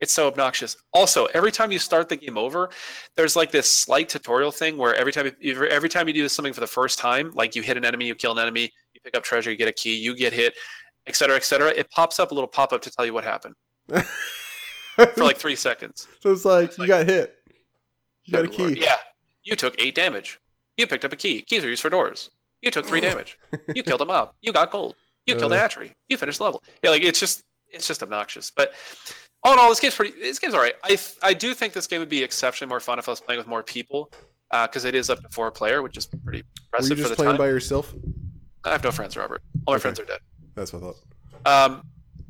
it's 0.04 0.14
so 0.14 0.28
obnoxious. 0.28 0.76
Also, 0.94 1.26
every 1.34 1.52
time 1.52 1.72
you 1.72 1.80
start 1.80 2.10
the 2.10 2.16
game 2.16 2.38
over, 2.38 2.70
there's 3.16 3.36
like 3.36 3.50
this 3.52 3.70
slight 3.70 4.08
tutorial 4.10 4.52
thing 4.52 4.78
where 4.78 4.94
every 4.96 5.12
time 5.12 5.32
you, 5.40 5.66
every 5.66 5.90
time 5.90 6.08
you 6.08 6.14
do 6.14 6.28
something 6.30 6.54
for 6.54 6.60
the 6.60 6.68
first 6.80 7.00
time, 7.00 7.32
like 7.34 7.56
you 7.56 7.62
hit 7.64 7.78
an 7.78 7.86
enemy, 7.86 8.06
you 8.06 8.16
kill 8.16 8.34
an 8.34 8.40
enemy, 8.40 8.64
you 8.94 9.00
pick 9.04 9.16
up 9.18 9.24
treasure, 9.24 9.50
you 9.52 9.58
get 9.58 9.68
a 9.68 9.74
key, 9.74 9.96
you 9.98 10.16
get 10.16 10.34
hit, 10.34 10.54
et 11.08 11.16
cetera, 11.16 11.36
et 11.36 11.44
cetera. 11.44 11.70
It 11.70 11.90
pops 11.90 12.20
up 12.20 12.32
a 12.32 12.34
little 12.34 12.48
pop 12.48 12.74
up 12.74 12.82
to 12.84 12.92
tell 12.92 13.06
you 13.06 13.14
what 13.14 13.24
happened 13.24 13.56
for 13.88 15.24
like 15.24 15.38
three 15.38 15.56
seconds. 15.56 16.08
so 16.20 16.32
it's 16.32 16.46
like 16.46 16.66
it's 16.70 16.78
you 16.78 16.82
like- 16.84 16.90
got 16.90 17.06
hit. 17.08 17.36
You 18.26 18.32
got 18.34 18.46
a 18.46 18.48
Good 18.48 18.60
lord. 18.60 18.76
key. 18.76 18.82
Yeah, 18.82 18.96
you 19.44 19.56
took 19.56 19.76
eight 19.82 19.96
damage. 19.96 20.40
You 20.78 20.88
picked 20.88 21.04
up 21.06 21.12
a 21.12 21.16
key. 21.18 21.42
Keys 21.42 21.64
are 21.66 21.70
used 21.70 21.82
for 21.82 21.90
doors. 21.90 22.30
You 22.62 22.72
took 22.72 22.86
three 22.86 23.02
damage. 23.10 23.38
You 23.76 23.84
killed 23.84 24.02
a 24.02 24.06
mob. 24.06 24.32
You 24.42 24.54
got 24.54 24.72
gold. 24.72 24.96
You 25.28 25.36
killed 25.36 25.52
a 25.52 25.56
Uh. 25.56 25.60
hatchery. 25.60 25.94
You 26.10 26.18
finished 26.18 26.38
the 26.40 26.46
level. 26.46 26.64
Yeah, 26.84 26.90
like 26.92 27.04
it's 27.04 27.20
just 27.20 27.44
it's 27.70 27.88
just 27.88 28.02
obnoxious. 28.04 28.50
But 28.56 28.74
all 29.44 29.54
in 29.54 29.60
all, 29.60 29.70
this 29.70 29.80
game's 29.80 29.96
pretty. 29.96 30.20
This 30.20 30.40
game's 30.40 30.54
all 30.54 30.62
right. 30.62 30.76
I 30.84 30.98
I 31.22 31.34
do 31.34 31.54
think 31.54 31.74
this 31.74 31.88
game 31.88 32.00
would 32.00 32.10
be 32.10 32.24
exceptionally 32.24 32.70
more 32.70 32.80
fun 32.80 33.00
if 33.00 33.08
I 33.08 33.12
was 33.12 33.20
playing 33.20 33.40
with 33.40 33.48
more 33.48 33.64
people, 33.64 34.12
because 34.52 34.86
it 34.86 34.96
is 34.96 35.10
up 35.10 35.22
to 35.22 35.30
four 35.30 35.52
player, 35.52 35.82
which 35.82 35.98
is 35.98 36.06
pretty 36.06 36.44
impressive. 36.66 36.90
Were 36.92 36.96
you 36.96 37.04
just 37.04 37.10
the 37.10 37.16
playing 37.16 37.32
time. 37.34 37.38
by 37.38 37.48
yourself? 37.48 37.94
I 38.64 38.72
have 38.72 38.84
no 38.84 38.92
friends, 38.92 39.18
Robert. 39.18 39.42
All 39.68 39.74
my 39.74 39.76
Okay. 39.76 39.82
friends 39.82 40.00
are 40.00 40.06
dead. 40.06 40.20
That's 40.56 40.72
what 40.72 40.84
I 40.84 40.86
thought. 41.46 41.72
Um, 41.72 41.84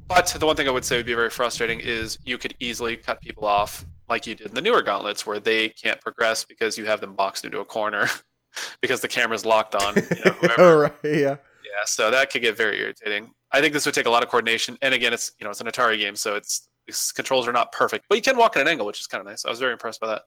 but 0.08 0.28
the 0.40 0.46
one 0.46 0.56
thing 0.56 0.68
I 0.68 0.72
would 0.72 0.84
say 0.86 0.98
would 0.98 1.06
be 1.06 1.14
very 1.14 1.30
frustrating 1.30 1.80
is 1.80 2.18
you 2.26 2.38
could 2.38 2.56
easily 2.60 2.98
cut 2.98 3.22
people 3.22 3.46
off 3.46 3.86
like 4.10 4.26
you 4.28 4.36
did 4.36 4.48
in 4.48 4.54
the 4.56 4.62
newer 4.62 4.82
gauntlets, 4.82 5.26
where 5.26 5.40
they 5.40 5.70
can't 5.70 6.02
progress 6.02 6.44
because 6.44 6.78
you 6.78 6.86
have 6.86 7.00
them 7.02 7.14
boxed 7.14 7.46
into 7.46 7.60
a 7.60 7.66
corner 7.66 8.08
because 8.82 9.02
the 9.02 9.08
camera's 9.08 9.46
locked 9.46 9.76
on. 9.76 9.96
You 9.96 10.02
know, 10.26 10.36
oh 10.58 10.76
right, 10.78 10.94
yeah. 11.04 11.38
Yeah, 11.64 11.86
so 11.86 12.12
that 12.12 12.30
could 12.32 12.42
get 12.42 12.58
very 12.58 12.80
irritating. 12.80 13.32
I 13.52 13.62
think 13.62 13.74
this 13.74 13.86
would 13.86 13.96
take 13.96 14.06
a 14.06 14.10
lot 14.10 14.24
of 14.24 14.30
coordination, 14.30 14.78
and 14.82 14.94
again, 14.94 15.14
it's 15.14 15.32
you 15.40 15.44
know 15.46 15.52
it's 15.52 15.62
an 15.62 15.68
Atari 15.68 15.98
game, 16.00 16.16
so 16.16 16.36
it's 16.36 16.68
controls 17.14 17.48
are 17.48 17.54
not 17.54 17.72
perfect, 17.72 18.06
but 18.10 18.16
you 18.16 18.22
can 18.22 18.38
walk 18.38 18.56
at 18.58 18.62
an 18.62 18.68
angle, 18.68 18.86
which 18.86 19.00
is 19.00 19.08
kind 19.08 19.20
of 19.22 19.28
nice. 19.28 19.46
I 19.46 19.50
was 19.50 19.60
very 19.60 19.72
impressed 19.74 20.00
by 20.02 20.08
that. 20.08 20.24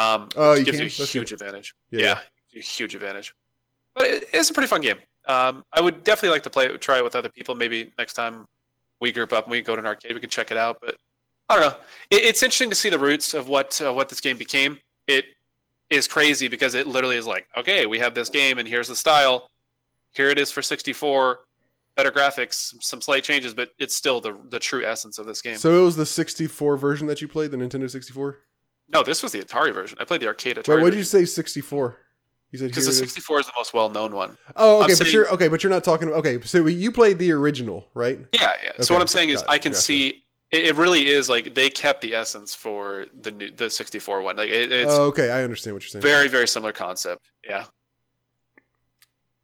Um, 0.00 0.28
Oh, 0.36 0.54
you 0.54 0.64
gives 0.64 0.76
can? 0.78 0.84
you 0.86 0.92
a 0.92 0.98
That's 0.98 1.12
huge 1.12 1.32
advantage. 1.32 1.74
Yeah. 1.90 2.18
Yeah, 2.52 2.60
a 2.60 2.62
huge 2.62 2.94
advantage. 2.94 3.34
But 3.94 4.04
it, 4.06 4.24
it's 4.32 4.50
a 4.50 4.54
pretty 4.54 4.66
fun 4.68 4.82
game. 4.82 4.98
Um, 5.26 5.64
I 5.72 5.80
would 5.80 6.04
definitely 6.04 6.30
like 6.30 6.42
to 6.44 6.50
play 6.50 6.66
it, 6.66 6.80
try 6.80 6.98
it 6.98 7.04
with 7.04 7.16
other 7.16 7.28
people. 7.30 7.54
Maybe 7.54 7.92
next 7.98 8.12
time 8.12 8.46
we 9.00 9.10
group 9.12 9.32
up 9.32 9.44
and 9.44 9.50
we 9.50 9.60
go 9.62 9.74
to 9.74 9.80
an 9.80 9.86
arcade, 9.86 10.12
we 10.14 10.20
can 10.20 10.30
check 10.30 10.50
it 10.50 10.56
out. 10.56 10.78
But 10.80 10.96
I 11.48 11.58
don't 11.58 11.70
know. 11.70 11.76
It, 12.10 12.24
it's 12.24 12.42
interesting 12.42 12.70
to 12.70 12.76
see 12.76 12.90
the 12.90 12.98
roots 12.98 13.34
of 13.34 13.48
what 13.48 13.80
uh, 13.84 13.92
what 13.92 14.08
this 14.08 14.20
game 14.20 14.36
became. 14.36 14.78
It 15.06 15.24
is 15.90 16.06
crazy 16.08 16.48
because 16.48 16.74
it 16.74 16.86
literally 16.86 17.16
is 17.16 17.26
like, 17.26 17.46
okay, 17.56 17.86
we 17.86 17.98
have 18.00 18.14
this 18.14 18.28
game 18.28 18.58
and 18.58 18.68
here's 18.68 18.88
the 18.88 18.96
style. 18.96 19.48
Here 20.12 20.28
it 20.30 20.38
is 20.38 20.50
for 20.50 20.62
64. 20.62 21.40
Better 21.96 22.10
graphics, 22.10 22.74
some 22.82 23.00
slight 23.00 23.24
changes, 23.24 23.54
but 23.54 23.70
it's 23.78 23.94
still 23.96 24.20
the 24.20 24.38
the 24.50 24.58
true 24.58 24.84
essence 24.84 25.18
of 25.18 25.24
this 25.26 25.40
game. 25.40 25.56
So 25.56 25.80
it 25.80 25.82
was 25.84 25.96
the 25.96 26.04
64 26.06 26.76
version 26.76 27.06
that 27.06 27.22
you 27.22 27.28
played, 27.28 27.50
the 27.50 27.56
Nintendo 27.56 27.90
64. 27.90 28.38
no, 28.92 29.02
this 29.02 29.22
was 29.22 29.32
the 29.32 29.40
Atari 29.40 29.72
version. 29.72 29.96
I 30.00 30.04
played 30.04 30.20
the 30.20 30.26
arcade 30.26 30.56
Atari. 30.58 30.76
Wait, 30.76 30.82
what 30.82 30.90
did 30.90 30.98
you 30.98 31.04
say? 31.04 31.24
64. 31.24 31.96
You 32.52 32.58
said 32.60 32.68
Because 32.68 32.86
the 32.86 32.92
64 32.92 33.40
is 33.40 33.46
the 33.46 33.52
most 33.56 33.72
well 33.74 33.88
known 33.88 34.14
one. 34.14 34.36
Oh, 34.54 34.78
I'm 34.78 34.84
okay, 34.84 34.92
but 34.92 34.96
saying- 34.98 35.12
you're 35.14 35.28
okay, 35.32 35.48
but 35.48 35.62
you're 35.62 35.70
not 35.72 35.84
talking. 35.84 36.08
Okay, 36.10 36.40
so 36.42 36.66
you 36.66 36.92
played 36.92 37.18
the 37.18 37.32
original, 37.32 37.88
right? 37.94 38.18
Yeah, 38.32 38.52
yeah. 38.62 38.70
Okay, 38.74 38.82
So 38.82 38.94
what 38.94 39.00
I'm 39.00 39.08
saying 39.08 39.30
is, 39.30 39.40
it, 39.42 39.48
I 39.48 39.58
can 39.58 39.72
gotcha. 39.72 39.82
see 39.82 40.22
it, 40.52 40.64
it. 40.66 40.76
really 40.76 41.08
is 41.08 41.28
like 41.30 41.54
they 41.54 41.70
kept 41.70 42.02
the 42.02 42.14
essence 42.14 42.54
for 42.54 43.06
the 43.20 43.30
new 43.32 43.50
the 43.50 43.68
64 43.70 44.20
one. 44.22 44.36
Like 44.36 44.50
it, 44.50 44.70
it's 44.70 44.92
Oh, 44.92 45.04
okay, 45.06 45.30
I 45.30 45.42
understand 45.42 45.74
what 45.74 45.82
you're 45.82 45.88
saying. 45.88 46.02
very 46.02 46.28
very 46.28 46.46
similar 46.46 46.72
concept. 46.72 47.22
Yeah. 47.42 47.64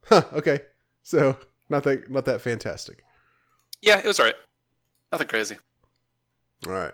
Huh, 0.05 0.23
okay, 0.33 0.61
so 1.01 1.35
not 1.73 1.83
that 1.83 2.09
not 2.09 2.25
that 2.25 2.41
fantastic. 2.41 3.03
Yeah, 3.81 3.99
it 3.99 4.05
was 4.05 4.19
alright. 4.19 4.35
Nothing 5.11 5.27
crazy. 5.27 5.57
All 6.65 6.73
right, 6.73 6.93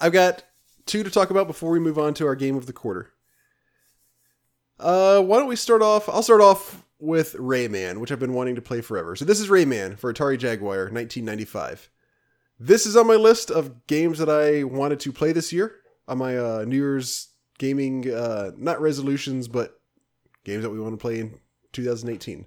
I've 0.00 0.12
got 0.12 0.42
two 0.86 1.04
to 1.04 1.10
talk 1.10 1.30
about 1.30 1.46
before 1.46 1.70
we 1.70 1.78
move 1.78 1.98
on 1.98 2.14
to 2.14 2.26
our 2.26 2.34
game 2.34 2.56
of 2.56 2.66
the 2.66 2.72
quarter. 2.72 3.12
Uh, 4.78 5.20
why 5.20 5.38
don't 5.38 5.46
we 5.46 5.56
start 5.56 5.82
off? 5.82 6.08
I'll 6.08 6.22
start 6.22 6.40
off 6.40 6.84
with 6.98 7.34
Rayman, 7.34 7.98
which 7.98 8.10
I've 8.10 8.18
been 8.18 8.34
wanting 8.34 8.54
to 8.56 8.62
play 8.62 8.80
forever. 8.80 9.14
So 9.14 9.24
this 9.24 9.38
is 9.38 9.48
Rayman 9.48 9.98
for 9.98 10.12
Atari 10.12 10.38
Jaguar, 10.38 10.90
1995. 10.90 11.90
This 12.58 12.86
is 12.86 12.96
on 12.96 13.06
my 13.06 13.14
list 13.14 13.50
of 13.50 13.86
games 13.86 14.18
that 14.18 14.28
I 14.28 14.64
wanted 14.64 15.00
to 15.00 15.12
play 15.12 15.32
this 15.32 15.52
year 15.52 15.76
on 16.08 16.18
my 16.18 16.36
uh, 16.36 16.64
New 16.66 16.76
Year's 16.76 17.28
gaming, 17.58 18.10
uh, 18.10 18.52
not 18.56 18.80
resolutions, 18.80 19.48
but 19.48 19.80
games 20.44 20.62
that 20.62 20.70
we 20.70 20.80
want 20.80 20.94
to 20.94 21.00
play 21.00 21.20
in 21.20 21.38
2018. 21.72 22.46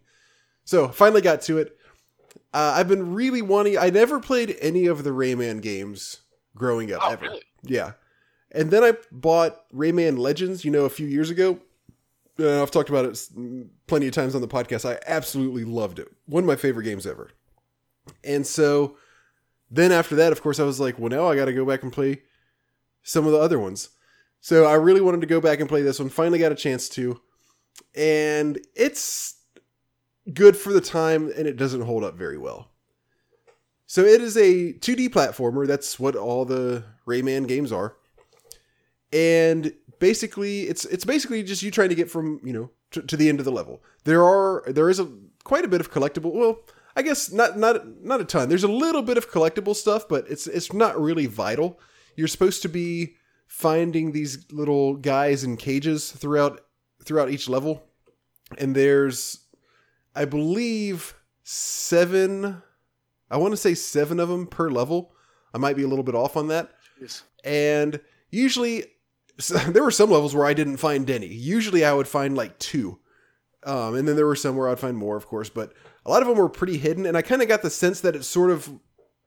So 0.66 0.88
finally 0.89 1.22
got 1.22 1.41
to 1.43 1.57
it. 1.57 1.78
Uh, 2.53 2.74
I've 2.76 2.88
been 2.88 3.14
really 3.14 3.41
wanting. 3.41 3.78
I 3.78 3.89
never 3.89 4.20
played 4.20 4.55
any 4.61 4.86
of 4.86 5.03
the 5.03 5.09
Rayman 5.09 5.61
games 5.61 6.22
growing 6.55 6.93
up 6.93 7.01
Oh, 7.03 7.11
ever. 7.11 7.22
really? 7.24 7.41
Yeah. 7.64 7.93
And 8.51 8.70
then 8.70 8.84
I 8.84 8.93
bought 9.11 9.61
Rayman 9.74 10.18
Legends, 10.20 10.64
you 10.64 10.70
know, 10.72 10.86
a 10.86 10.89
few 10.89 11.07
years 11.07 11.30
ago. 11.32 11.59
Uh, 12.39 12.61
I've 12.61 12.72
talked 12.72 12.89
about 12.89 13.05
it 13.05 13.20
plenty 13.88 14.07
of 14.07 14.14
times 14.14 14.36
on 14.36 14.41
the 14.41 14.47
podcast. 14.47 14.89
I 14.89 14.99
absolutely 15.07 15.64
loved 15.64 15.99
it. 15.99 16.07
One 16.28 16.43
of 16.43 16.47
my 16.47 16.55
favorite 16.55 16.84
games 16.84 17.07
ever. 17.07 17.32
And 18.24 18.45
so 18.45 18.97
then 19.72 19.91
after 19.91 20.16
that, 20.16 20.32
of 20.32 20.41
course, 20.43 20.59
I 20.59 20.64
was 20.64 20.80
like, 20.80 20.99
well, 20.99 21.09
now 21.09 21.28
I 21.28 21.36
got 21.36 21.45
to 21.45 21.53
go 21.53 21.66
back 21.66 21.82
and 21.84 21.91
play 21.91 22.22
some 23.01 23.26
of 23.26 23.32
the 23.32 23.39
other 23.39 23.57
ones. 23.59 23.89
So 24.39 24.66
I 24.66 24.74
really 24.74 25.01
wanted 25.01 25.22
to 25.22 25.28
go 25.28 25.41
back 25.41 25.59
and 25.59 25.70
play 25.70 25.82
this 25.82 25.99
one. 25.99 26.09
Finally 26.09 26.39
got 26.39 26.51
a 26.51 26.55
chance 26.55 26.89
to. 26.89 27.20
And 27.95 28.59
it's 28.76 29.33
good 30.32 30.55
for 30.55 30.71
the 30.71 30.82
time 30.82 31.32
and 31.36 31.47
it 31.47 31.57
doesn't 31.57 31.82
hold 31.82 32.03
up 32.03 32.15
very 32.15 32.38
well. 32.38 32.69
So 33.86 34.03
it 34.03 34.21
is 34.21 34.38
a 34.38 34.74
2D 34.74 35.09
platformer. 35.09 35.67
That's 35.67 35.99
what 35.99 36.15
all 36.15 36.45
the 36.45 36.84
Rayman 37.07 37.47
games 37.47 37.71
are. 37.71 37.95
And 39.11 39.74
basically 39.99 40.61
it's 40.63 40.86
it's 40.86 41.05
basically 41.05 41.43
just 41.43 41.61
you 41.61 41.71
trying 41.71 41.89
to 41.89 41.95
get 41.95 42.09
from, 42.09 42.39
you 42.43 42.53
know, 42.53 42.71
to, 42.91 43.01
to 43.01 43.17
the 43.17 43.30
end 43.30 43.39
of 43.39 43.45
the 43.45 43.51
level. 43.51 43.84
There 44.03 44.24
are 44.24 44.63
there 44.67 44.89
is 44.89 44.99
a 44.99 45.11
quite 45.43 45.65
a 45.65 45.67
bit 45.67 45.82
of 45.82 45.91
collectible 45.91 46.34
well, 46.34 46.61
I 46.95 47.01
guess 47.01 47.32
not 47.32 47.57
not 47.57 48.01
not 48.01 48.21
a 48.21 48.26
ton. 48.26 48.49
There's 48.49 48.63
a 48.63 48.67
little 48.67 49.01
bit 49.01 49.17
of 49.17 49.30
collectible 49.30 49.76
stuff, 49.76 50.07
but 50.07 50.26
it's 50.30 50.47
it's 50.47 50.74
not 50.74 50.99
really 50.99 51.26
vital. 51.26 51.80
You're 52.15 52.28
supposed 52.28 52.61
to 52.63 52.69
be 52.69 53.15
finding 53.47 54.11
these 54.11 54.51
little 54.51 54.95
guys 54.95 55.43
in 55.43 55.57
cages 55.57 56.11
throughout 56.11 56.61
throughout 57.03 57.30
each 57.30 57.47
level. 57.47 57.84
And 58.57 58.76
there's 58.76 59.43
I 60.16 60.26
believe 60.26 61.16
seven 61.43 62.61
I 63.34 63.38
want 63.38 63.51
to 63.51 63.57
say 63.57 63.74
seven 63.74 64.20
of 64.20 64.30
them 64.30 64.45
per 64.45 64.70
level. 64.70 65.11
I 65.55 65.57
might 65.57 65.76
be 65.76 65.82
a 65.82 65.88
little 65.88 66.03
bit 66.03 66.14
off 66.14 66.38
on 66.38 66.49
that. 66.49 66.70
Jeez. 67.01 67.24
And 67.43 67.99
usually, 68.30 68.86
there 69.70 69.84
were 69.84 69.89
some 69.89 70.11
levels 70.11 70.36
where 70.36 70.45
I 70.45 70.53
didn't 70.53 70.78
find 70.78 71.09
any. 71.09 71.28
Usually, 71.28 71.84
I 71.84 71.93
would 71.93 72.07
find 72.07 72.38
like 72.38 72.59
two. 72.59 72.99
Um, 73.64 73.95
and 73.95 74.07
then 74.07 74.16
there 74.16 74.28
were 74.28 74.36
some 74.36 74.55
where 74.55 74.70
I'd 74.70 74.80
find 74.80 74.95
more, 74.95 75.18
of 75.18 75.26
course. 75.26 75.49
But 75.49 75.74
a 76.05 76.11
lot 76.11 76.22
of 76.22 76.28
them 76.28 76.38
were 76.38 76.47
pretty 76.47 76.78
hidden. 76.78 77.07
And 77.07 77.18
I 77.18 77.24
kind 77.24 77.41
of 77.41 77.47
got 77.47 77.64
the 77.64 77.72
sense 77.72 78.01
that 78.01 78.16
it's 78.16 78.28
sort 78.28 78.51
of. 78.51 78.70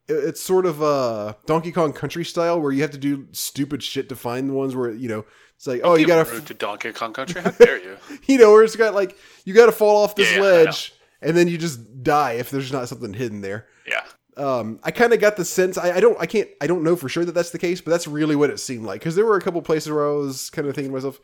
It's 0.08 0.40
sort 0.40 0.66
of 0.66 0.82
uh, 0.82 1.34
Donkey 1.46 1.72
Kong 1.72 1.92
Country 1.92 2.24
style, 2.24 2.60
where 2.60 2.70
you 2.72 2.82
have 2.82 2.92
to 2.92 2.98
do 2.98 3.26
stupid 3.32 3.82
shit 3.82 4.08
to 4.10 4.16
find 4.16 4.48
the 4.48 4.54
ones 4.54 4.76
where 4.76 4.92
you 4.92 5.08
know 5.08 5.24
it's 5.56 5.66
like, 5.66 5.80
oh, 5.82 5.94
you 5.94 6.06
People 6.06 6.22
gotta, 6.22 6.30
rude 6.30 6.46
to 6.46 6.54
Donkey 6.54 6.92
Kong 6.92 7.12
Country. 7.12 7.40
How 7.42 7.50
dare 7.58 7.82
you? 7.82 7.96
you 8.26 8.38
know, 8.38 8.52
where 8.52 8.62
it's 8.62 8.76
got 8.76 8.94
like 8.94 9.16
you 9.44 9.52
got 9.54 9.66
to 9.66 9.72
fall 9.72 10.04
off 10.04 10.14
this 10.14 10.32
Yeah, 10.34 10.42
ledge, 10.42 10.94
and 11.22 11.36
then 11.36 11.48
you 11.48 11.58
just 11.58 12.02
die 12.04 12.32
if 12.34 12.50
there's 12.50 12.70
not 12.72 12.88
something 12.88 13.12
hidden 13.14 13.40
there 13.40 13.66
Yeah. 13.88 14.02
um, 14.36 14.78
I 14.84 14.90
kind 14.92 15.12
of 15.12 15.18
got 15.20 15.36
the 15.36 15.44
sense 15.44 15.76
I, 15.78 15.96
I 15.96 16.00
don't 16.00 16.20
I 16.20 16.26
can't 16.26 16.48
I 16.60 16.66
don't 16.68 16.84
know 16.84 16.94
for 16.94 17.08
sure 17.08 17.24
that 17.24 17.32
that's 17.32 17.50
the 17.50 17.58
case, 17.58 17.80
but 17.80 17.90
that's 17.90 18.06
really 18.06 18.36
what 18.36 18.50
it 18.50 18.60
seemed 18.60 18.84
like 18.84 19.00
because 19.00 19.16
there 19.16 19.26
were 19.26 19.36
a 19.36 19.42
couple 19.42 19.60
places 19.62 19.90
where 19.90 20.06
I 20.08 20.12
was 20.12 20.50
kind 20.50 20.68
of 20.68 20.74
thinking 20.76 20.90
to 20.92 20.96
myself, 20.96 21.18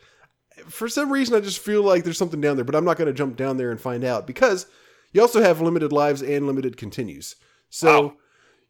for 0.67 0.89
some 0.89 1.13
reason 1.13 1.37
I 1.37 1.41
just 1.41 1.59
feel 1.61 1.83
like 1.83 2.03
there's 2.05 2.19
something 2.19 2.41
down 2.41 2.57
there, 2.57 2.65
but 2.65 2.75
I'm 2.75 2.85
not 2.85 2.97
going 2.97 3.07
to 3.07 3.13
jump 3.13 3.37
down 3.37 3.59
there 3.59 3.71
and 3.71 3.81
find 3.81 4.03
out 4.03 4.27
because 4.27 4.67
you 5.13 5.21
also 5.21 5.41
have 5.43 5.61
limited 5.61 5.93
lives 5.93 6.23
and 6.23 6.47
limited 6.49 6.77
continues, 6.77 7.37
so 7.71 8.01
Wow. 8.03 8.15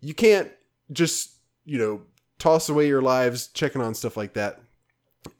You 0.03 0.13
can't 0.13 0.51
just 0.93 1.37
you 1.65 1.79
know 1.79 2.03
toss 2.39 2.69
away 2.69 2.89
your 2.89 3.01
lives 3.01 3.47
checking 3.49 3.81
on 3.81 3.95
stuff 3.95 4.17
like 4.17 4.35
that. 4.35 4.61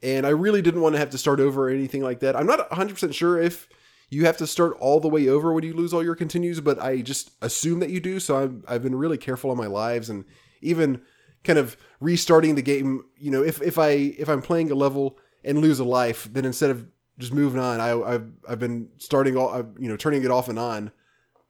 And 0.01 0.25
I 0.25 0.29
really 0.29 0.61
didn't 0.61 0.79
want 0.79 0.95
to 0.95 0.99
have 0.99 1.09
to 1.09 1.17
start 1.17 1.41
over 1.41 1.67
or 1.67 1.69
anything 1.69 2.01
like 2.01 2.21
that. 2.21 2.37
I'm 2.37 2.45
not 2.47 2.69
100% 2.69 3.13
sure 3.13 3.41
if 3.41 3.67
you 4.09 4.25
have 4.25 4.37
to 4.37 4.47
start 4.47 4.77
all 4.79 5.01
the 5.01 5.09
way 5.09 5.27
over 5.27 5.51
when 5.51 5.65
you 5.65 5.73
lose 5.73 5.93
all 5.93 6.01
your 6.01 6.15
continues, 6.15 6.61
but 6.61 6.81
I 6.81 7.01
just 7.01 7.31
assume 7.41 7.81
that 7.81 7.89
you 7.89 7.99
do. 7.99 8.21
So 8.21 8.37
I've, 8.37 8.63
I've 8.69 8.83
been 8.83 8.95
really 8.95 9.17
careful 9.17 9.51
on 9.51 9.57
my 9.57 9.67
lives 9.67 10.09
and 10.09 10.23
even 10.61 11.01
kind 11.43 11.59
of 11.59 11.75
restarting 11.99 12.55
the 12.55 12.61
game. 12.61 13.03
You 13.17 13.31
know, 13.31 13.43
if, 13.43 13.61
if 13.61 13.77
I 13.77 13.89
if 13.89 14.29
I'm 14.29 14.41
playing 14.41 14.71
a 14.71 14.75
level 14.75 15.17
and 15.43 15.57
lose 15.57 15.79
a 15.79 15.83
life, 15.83 16.29
then 16.31 16.45
instead 16.45 16.69
of 16.69 16.87
just 17.19 17.33
moving 17.33 17.59
on, 17.59 17.81
I, 17.81 17.99
I've 17.99 18.31
I've 18.47 18.59
been 18.59 18.87
starting 18.97 19.35
all 19.35 19.73
you 19.77 19.89
know 19.89 19.97
turning 19.97 20.23
it 20.23 20.31
off 20.31 20.47
and 20.47 20.57
on 20.57 20.91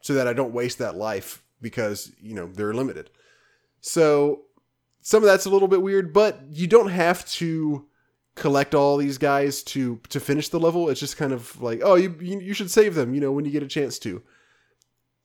so 0.02 0.16
that 0.16 0.28
I 0.28 0.34
don't 0.34 0.54
waste 0.54 0.80
that 0.80 0.96
life 0.96 1.43
because 1.64 2.12
you 2.22 2.36
know 2.36 2.48
they're 2.54 2.74
limited. 2.74 3.10
So 3.82 4.44
some 5.02 5.24
of 5.24 5.28
that's 5.28 5.46
a 5.46 5.50
little 5.50 5.68
bit 5.68 5.82
weird, 5.82 6.14
but 6.14 6.42
you 6.52 6.68
don't 6.68 6.90
have 6.90 7.26
to 7.32 7.88
collect 8.36 8.74
all 8.74 8.98
these 8.98 9.18
guys 9.18 9.64
to 9.64 10.00
to 10.10 10.20
finish 10.20 10.50
the 10.50 10.60
level. 10.60 10.90
It's 10.90 11.00
just 11.00 11.18
kind 11.18 11.34
of 11.34 11.62
like, 11.62 11.82
oh, 11.84 11.96
you 11.96 12.16
you, 12.20 12.54
should 12.54 12.72
save 12.72 12.96
them, 12.96 13.14
you 13.14 13.22
know, 13.22 13.32
when 13.32 13.46
you 13.46 13.52
get 13.52 13.64
a 13.64 13.68
chance 13.68 14.00
to. 14.00 14.22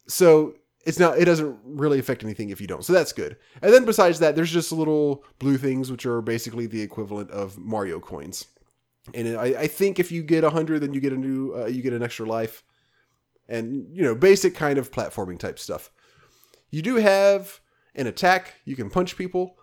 So 0.07 0.55
it's 0.85 0.99
not 0.99 1.19
it 1.19 1.27
doesn't 1.27 1.59
really 1.65 1.99
affect 1.99 2.25
anything 2.25 2.51
if 2.51 2.61
you 2.61 2.67
don't. 2.67 2.85
So 2.85 2.93
that's 2.93 3.13
good. 3.13 3.37
And 3.63 3.73
then 3.73 3.85
besides 3.85 4.19
that, 4.21 4.37
there's 4.37 4.51
just 4.51 4.73
little 4.73 5.25
blue 5.39 5.59
things 5.59 5.91
which 5.91 6.07
are 6.07 6.21
basically 6.21 6.67
the 6.67 6.83
equivalent 6.83 7.31
of 7.31 7.59
Mario 7.59 8.01
coins. 8.01 8.47
And 9.15 9.39
I, 9.39 9.45
I 9.45 9.67
think 9.69 9.99
if 9.99 10.13
you 10.13 10.23
get 10.23 10.45
a 10.45 10.51
hundred, 10.51 10.81
then 10.81 10.93
you 10.93 11.01
get 11.01 11.13
a 11.13 11.17
new 11.17 11.55
uh, 11.55 11.67
you 11.67 11.83
get 11.83 11.93
an 11.93 12.03
extra 12.03 12.27
life, 12.27 12.63
and 13.49 13.87
you 13.93 14.03
know 14.03 14.15
basic 14.15 14.55
kind 14.55 14.79
of 14.79 14.91
platforming 14.91 15.39
type 15.39 15.59
stuff. 15.59 15.91
You 16.71 16.83
do 16.83 16.97
have 16.97 17.61
an 17.95 18.07
attack. 18.07 18.55
You 18.65 18.77
can 18.77 18.91
punch 18.91 19.17
people 19.17 19.57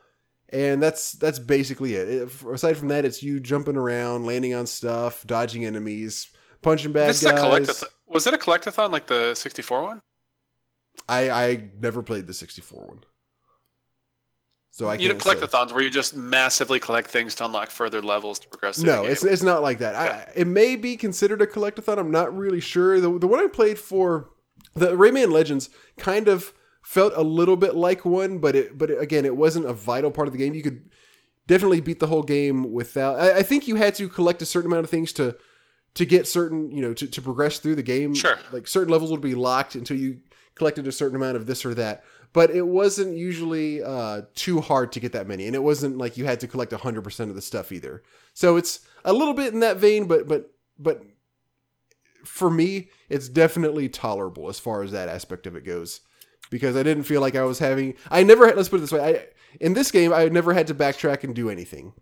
and 0.49 0.82
that's 0.82 1.14
that's 1.14 1.39
basically 1.39 1.95
it. 1.95 2.08
If- 2.08 2.45
aside 2.45 2.78
from 2.78 2.89
that, 2.89 3.03
it's 3.06 3.24
you 3.24 3.39
jumping 3.39 3.76
around, 3.78 4.26
landing 4.26 4.53
on 4.53 4.68
stuff, 4.68 5.26
dodging 5.26 5.66
enemies, 5.66 6.28
punching 6.62 6.91
bad 6.91 7.10
This 7.10 7.22
is 7.24 7.28
a 7.28 7.32
guys. 7.32 7.41
collectathon. 7.68 7.84
Was 8.08 8.28
it 8.28 8.34
a 8.34 8.38
collectathon 8.38 8.91
like 8.91 9.08
the 9.08 9.34
64 9.36 9.82
one? 9.84 10.01
I 11.10 11.30
I 11.30 11.70
never 11.82 12.01
played 12.03 12.28
the 12.28 12.34
64 12.34 12.86
one, 12.86 13.03
so 14.72 14.88
I 14.88 14.95
you 14.95 15.10
say. 15.10 15.16
collectathons 15.16 15.72
where 15.74 15.82
you 15.82 15.89
just 15.89 16.16
massively 16.16 16.80
collect 16.80 17.10
things 17.10 17.36
to 17.36 17.45
unlock 17.45 17.70
further 17.70 18.01
levels 18.01 18.39
to 18.39 18.47
progress. 18.47 18.78
No, 18.80 19.03
the 19.03 19.12
it's 19.12 19.24
it's 19.24 19.43
not 19.43 19.62
like 19.62 19.80
that. 19.80 19.95
I, 19.95 20.32
it 20.36 20.47
may 20.47 20.76
be 20.76 20.95
considered 20.95 21.41
a 21.41 21.47
collectathon. 21.47 21.97
I'm 21.97 22.12
not 22.12 22.36
really 22.36 22.62
sure. 22.62 22.99
The 23.01 23.18
the 23.20 23.28
one 23.28 23.39
I 23.43 23.47
played 23.47 23.78
for 23.80 24.30
the 24.74 24.91
Rayman 24.95 25.32
Legends 25.32 25.70
kind 25.97 26.28
of 26.28 26.53
felt 26.86 27.14
a 27.16 27.24
little 27.24 27.58
bit 27.58 27.76
like 27.76 28.06
one, 28.06 28.38
but 28.38 28.56
it 28.56 28.78
but 28.78 28.90
again, 28.92 29.26
it 29.26 29.36
wasn't 29.36 29.66
a 29.66 29.74
vital 29.74 30.12
part 30.12 30.28
of 30.28 30.34
the 30.34 30.38
game. 30.38 30.54
You 30.54 30.64
could 30.64 30.90
definitely 31.48 31.82
beat 31.82 32.00
the 32.00 32.08
whole 32.08 32.24
game 32.24 32.72
without. 32.72 33.20
I, 33.20 33.40
I 33.40 33.44
think 33.44 33.68
you 33.68 33.76
had 33.76 33.96
to 33.96 34.08
collect 34.08 34.42
a 34.42 34.46
certain 34.46 34.72
amount 34.72 34.84
of 34.84 34.90
things 34.90 35.12
to 35.14 35.36
to 35.96 36.06
get 36.06 36.28
certain, 36.28 36.72
you 36.72 36.82
know, 36.82 36.94
to, 36.94 37.08
to 37.08 37.22
progress 37.22 37.60
through 37.60 37.76
the 37.76 37.84
game. 37.84 38.14
Sure. 38.14 38.38
Like 38.52 38.68
certain 38.68 38.92
levels 38.92 39.12
would 39.12 39.22
be 39.22 39.34
locked 39.34 39.76
until 39.76 39.98
you 39.98 40.20
collected 40.54 40.88
a 40.88 40.92
certain 40.92 41.16
amount 41.16 41.38
of 41.38 41.48
this 41.48 41.66
or 41.66 41.74
that. 41.74 42.04
But 42.34 42.52
it 42.52 42.68
wasn't 42.68 43.18
usually 43.18 43.82
uh, 43.82 44.24
too 44.36 44.60
hard 44.62 44.92
to 44.92 45.00
get 45.00 45.14
that 45.14 45.28
many, 45.28 45.48
and 45.48 45.56
it 45.56 45.64
wasn't 45.64 45.98
like 45.98 46.18
you 46.18 46.26
had 46.26 46.40
to 46.42 46.48
collect 46.48 46.72
hundred 46.72 47.04
percent 47.04 47.30
of 47.30 47.36
the 47.36 47.42
stuff 47.42 47.72
either. 47.72 48.04
So 48.34 48.58
it's 48.58 48.82
a 49.04 49.14
little 49.14 49.34
bit 49.34 49.54
in 49.54 49.62
that 49.62 49.78
vein, 49.78 50.06
but 50.06 50.28
but 50.28 50.52
but 50.78 51.02
for 52.26 52.52
me, 52.52 52.90
it's 53.10 53.30
definitely 53.30 53.90
tolerable 53.90 54.50
as 54.50 54.60
far 54.60 54.84
as 54.84 54.92
that 54.92 55.10
aspect 55.10 55.48
of 55.48 55.56
it 55.56 55.66
goes. 55.66 56.02
Because 56.50 56.76
I 56.76 56.84
didn't 56.84 57.04
feel 57.04 57.22
like 57.22 57.36
I 57.36 57.43
was 57.43 57.60
having. 57.60 57.96
I 58.10 58.24
never. 58.24 58.54
Let's 58.54 58.70
put 58.70 58.78
it 58.78 58.82
this 58.82 58.91
way. 58.91 59.02
I 59.02 59.26
in 59.60 59.74
this 59.74 59.91
game, 59.91 60.14
I 60.14 60.28
never 60.28 60.54
had 60.54 60.68
to 60.68 60.76
backtrack 60.76 61.24
and 61.24 61.36
do 61.36 61.50
anything. 61.50 61.93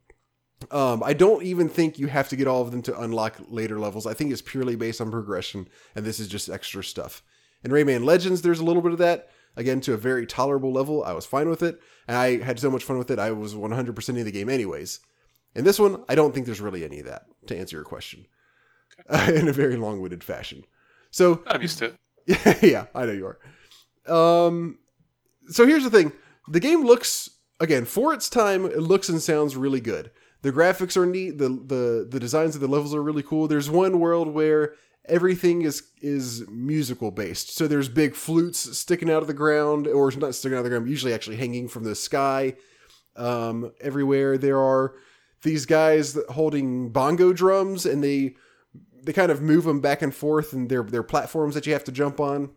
Um, 0.72 1.04
I 1.04 1.14
don't 1.14 1.44
even 1.44 1.70
think 1.70 2.00
you 2.00 2.08
have 2.08 2.30
to 2.30 2.36
get 2.36 2.48
all 2.48 2.62
of 2.62 2.72
them 2.72 2.82
to 2.84 3.00
unlock 3.00 3.38
later 3.48 3.80
levels. 3.80 4.08
I 4.08 4.14
think 4.14 4.32
it's 4.32 4.42
purely 4.42 4.76
based 4.76 5.02
on 5.02 5.12
progression, 5.12 5.68
and 5.96 6.06
this 6.06 6.20
is 6.20 6.28
just 6.28 6.50
extra 6.50 6.84
stuff. 6.84 7.22
In 7.64 7.72
Rayman 7.72 8.06
Legends, 8.06 8.42
there's 8.42 8.60
a 8.60 8.66
little 8.66 8.82
bit 8.82 8.94
of 8.94 8.98
that. 9.00 9.30
Again, 9.56 9.82
to 9.82 9.94
a 9.94 9.98
very 9.98 10.26
tolerable 10.26 10.72
level. 10.72 11.04
I 11.04 11.14
was 11.14 11.26
fine 11.26 11.50
with 11.50 11.62
it, 11.62 11.80
and 12.08 12.18
I 12.18 12.42
had 12.42 12.60
so 12.60 12.72
much 12.72 12.84
fun 12.84 12.98
with 12.98 13.12
it. 13.12 13.20
I 13.20 13.32
was 13.32 13.54
100% 13.54 14.10
in 14.10 14.26
the 14.26 14.32
game, 14.32 14.50
anyways. 14.50 15.00
In 15.54 15.64
this 15.64 15.80
one, 15.80 16.04
I 16.10 16.16
don't 16.16 16.34
think 16.34 16.46
there's 16.46 16.62
really 16.62 16.84
any 16.84 17.00
of 17.00 17.06
that. 17.06 17.26
To 17.48 17.58
answer 17.58 17.78
your 17.78 17.86
question, 17.86 18.26
in 19.28 19.48
a 19.48 19.54
very 19.54 19.76
long-winded 19.76 20.24
fashion. 20.24 20.66
So 21.12 21.44
I'm 21.46 21.62
used 21.62 21.78
to 21.80 21.94
it. 22.26 22.64
yeah, 22.64 22.86
I 22.96 23.06
know 23.06 23.12
you 23.12 23.28
are. 23.28 23.40
Um, 24.08 24.80
so 25.48 25.66
here's 25.66 25.84
the 25.84 25.90
thing: 25.90 26.12
the 26.48 26.60
game 26.60 26.84
looks 26.84 27.30
again 27.60 27.86
for 27.86 28.14
its 28.14 28.30
time. 28.30 28.66
It 28.66 28.80
looks 28.82 29.10
and 29.10 29.22
sounds 29.22 29.56
really 29.56 29.82
good. 29.82 30.12
The 30.42 30.52
graphics 30.52 30.98
are 30.98 31.06
neat. 31.06 31.38
the 31.38 31.50
the 31.50 32.08
The 32.10 32.20
designs 32.20 32.56
of 32.56 32.62
the 32.62 32.68
levels 32.68 32.94
are 32.94 33.04
really 33.04 33.24
cool. 33.24 33.48
There's 33.48 33.70
one 33.70 34.00
world 34.00 34.28
where 34.28 34.74
everything 35.06 35.64
is 35.64 35.84
is 36.02 36.48
musical 36.50 37.12
based. 37.12 37.56
So 37.56 37.68
there's 37.68 37.90
big 37.90 38.16
flutes 38.16 38.78
sticking 38.78 39.10
out 39.10 39.22
of 39.22 39.28
the 39.28 39.34
ground, 39.34 39.88
or 39.88 40.12
not 40.12 40.36
sticking 40.36 40.56
out 40.56 40.60
of 40.60 40.64
the 40.66 40.70
ground, 40.70 40.90
usually 40.90 41.14
actually 41.14 41.38
hanging 41.38 41.68
from 41.68 41.84
the 41.84 41.96
sky. 41.96 42.56
Um, 43.16 43.72
everywhere 43.80 44.38
there 44.38 44.60
are 44.60 44.96
these 45.44 45.66
guys 45.66 46.18
holding 46.30 46.90
bongo 46.90 47.32
drums, 47.34 47.86
and 47.86 48.04
they 48.04 48.36
they 49.04 49.14
kind 49.14 49.32
of 49.32 49.42
move 49.42 49.66
them 49.66 49.82
back 49.82 50.02
and 50.02 50.14
forth, 50.14 50.54
and 50.54 50.70
they're 50.70 50.84
they're 50.84 51.04
platforms 51.04 51.56
that 51.56 51.66
you 51.68 51.74
have 51.74 51.84
to 51.86 51.92
jump 51.92 52.20
on 52.20 52.52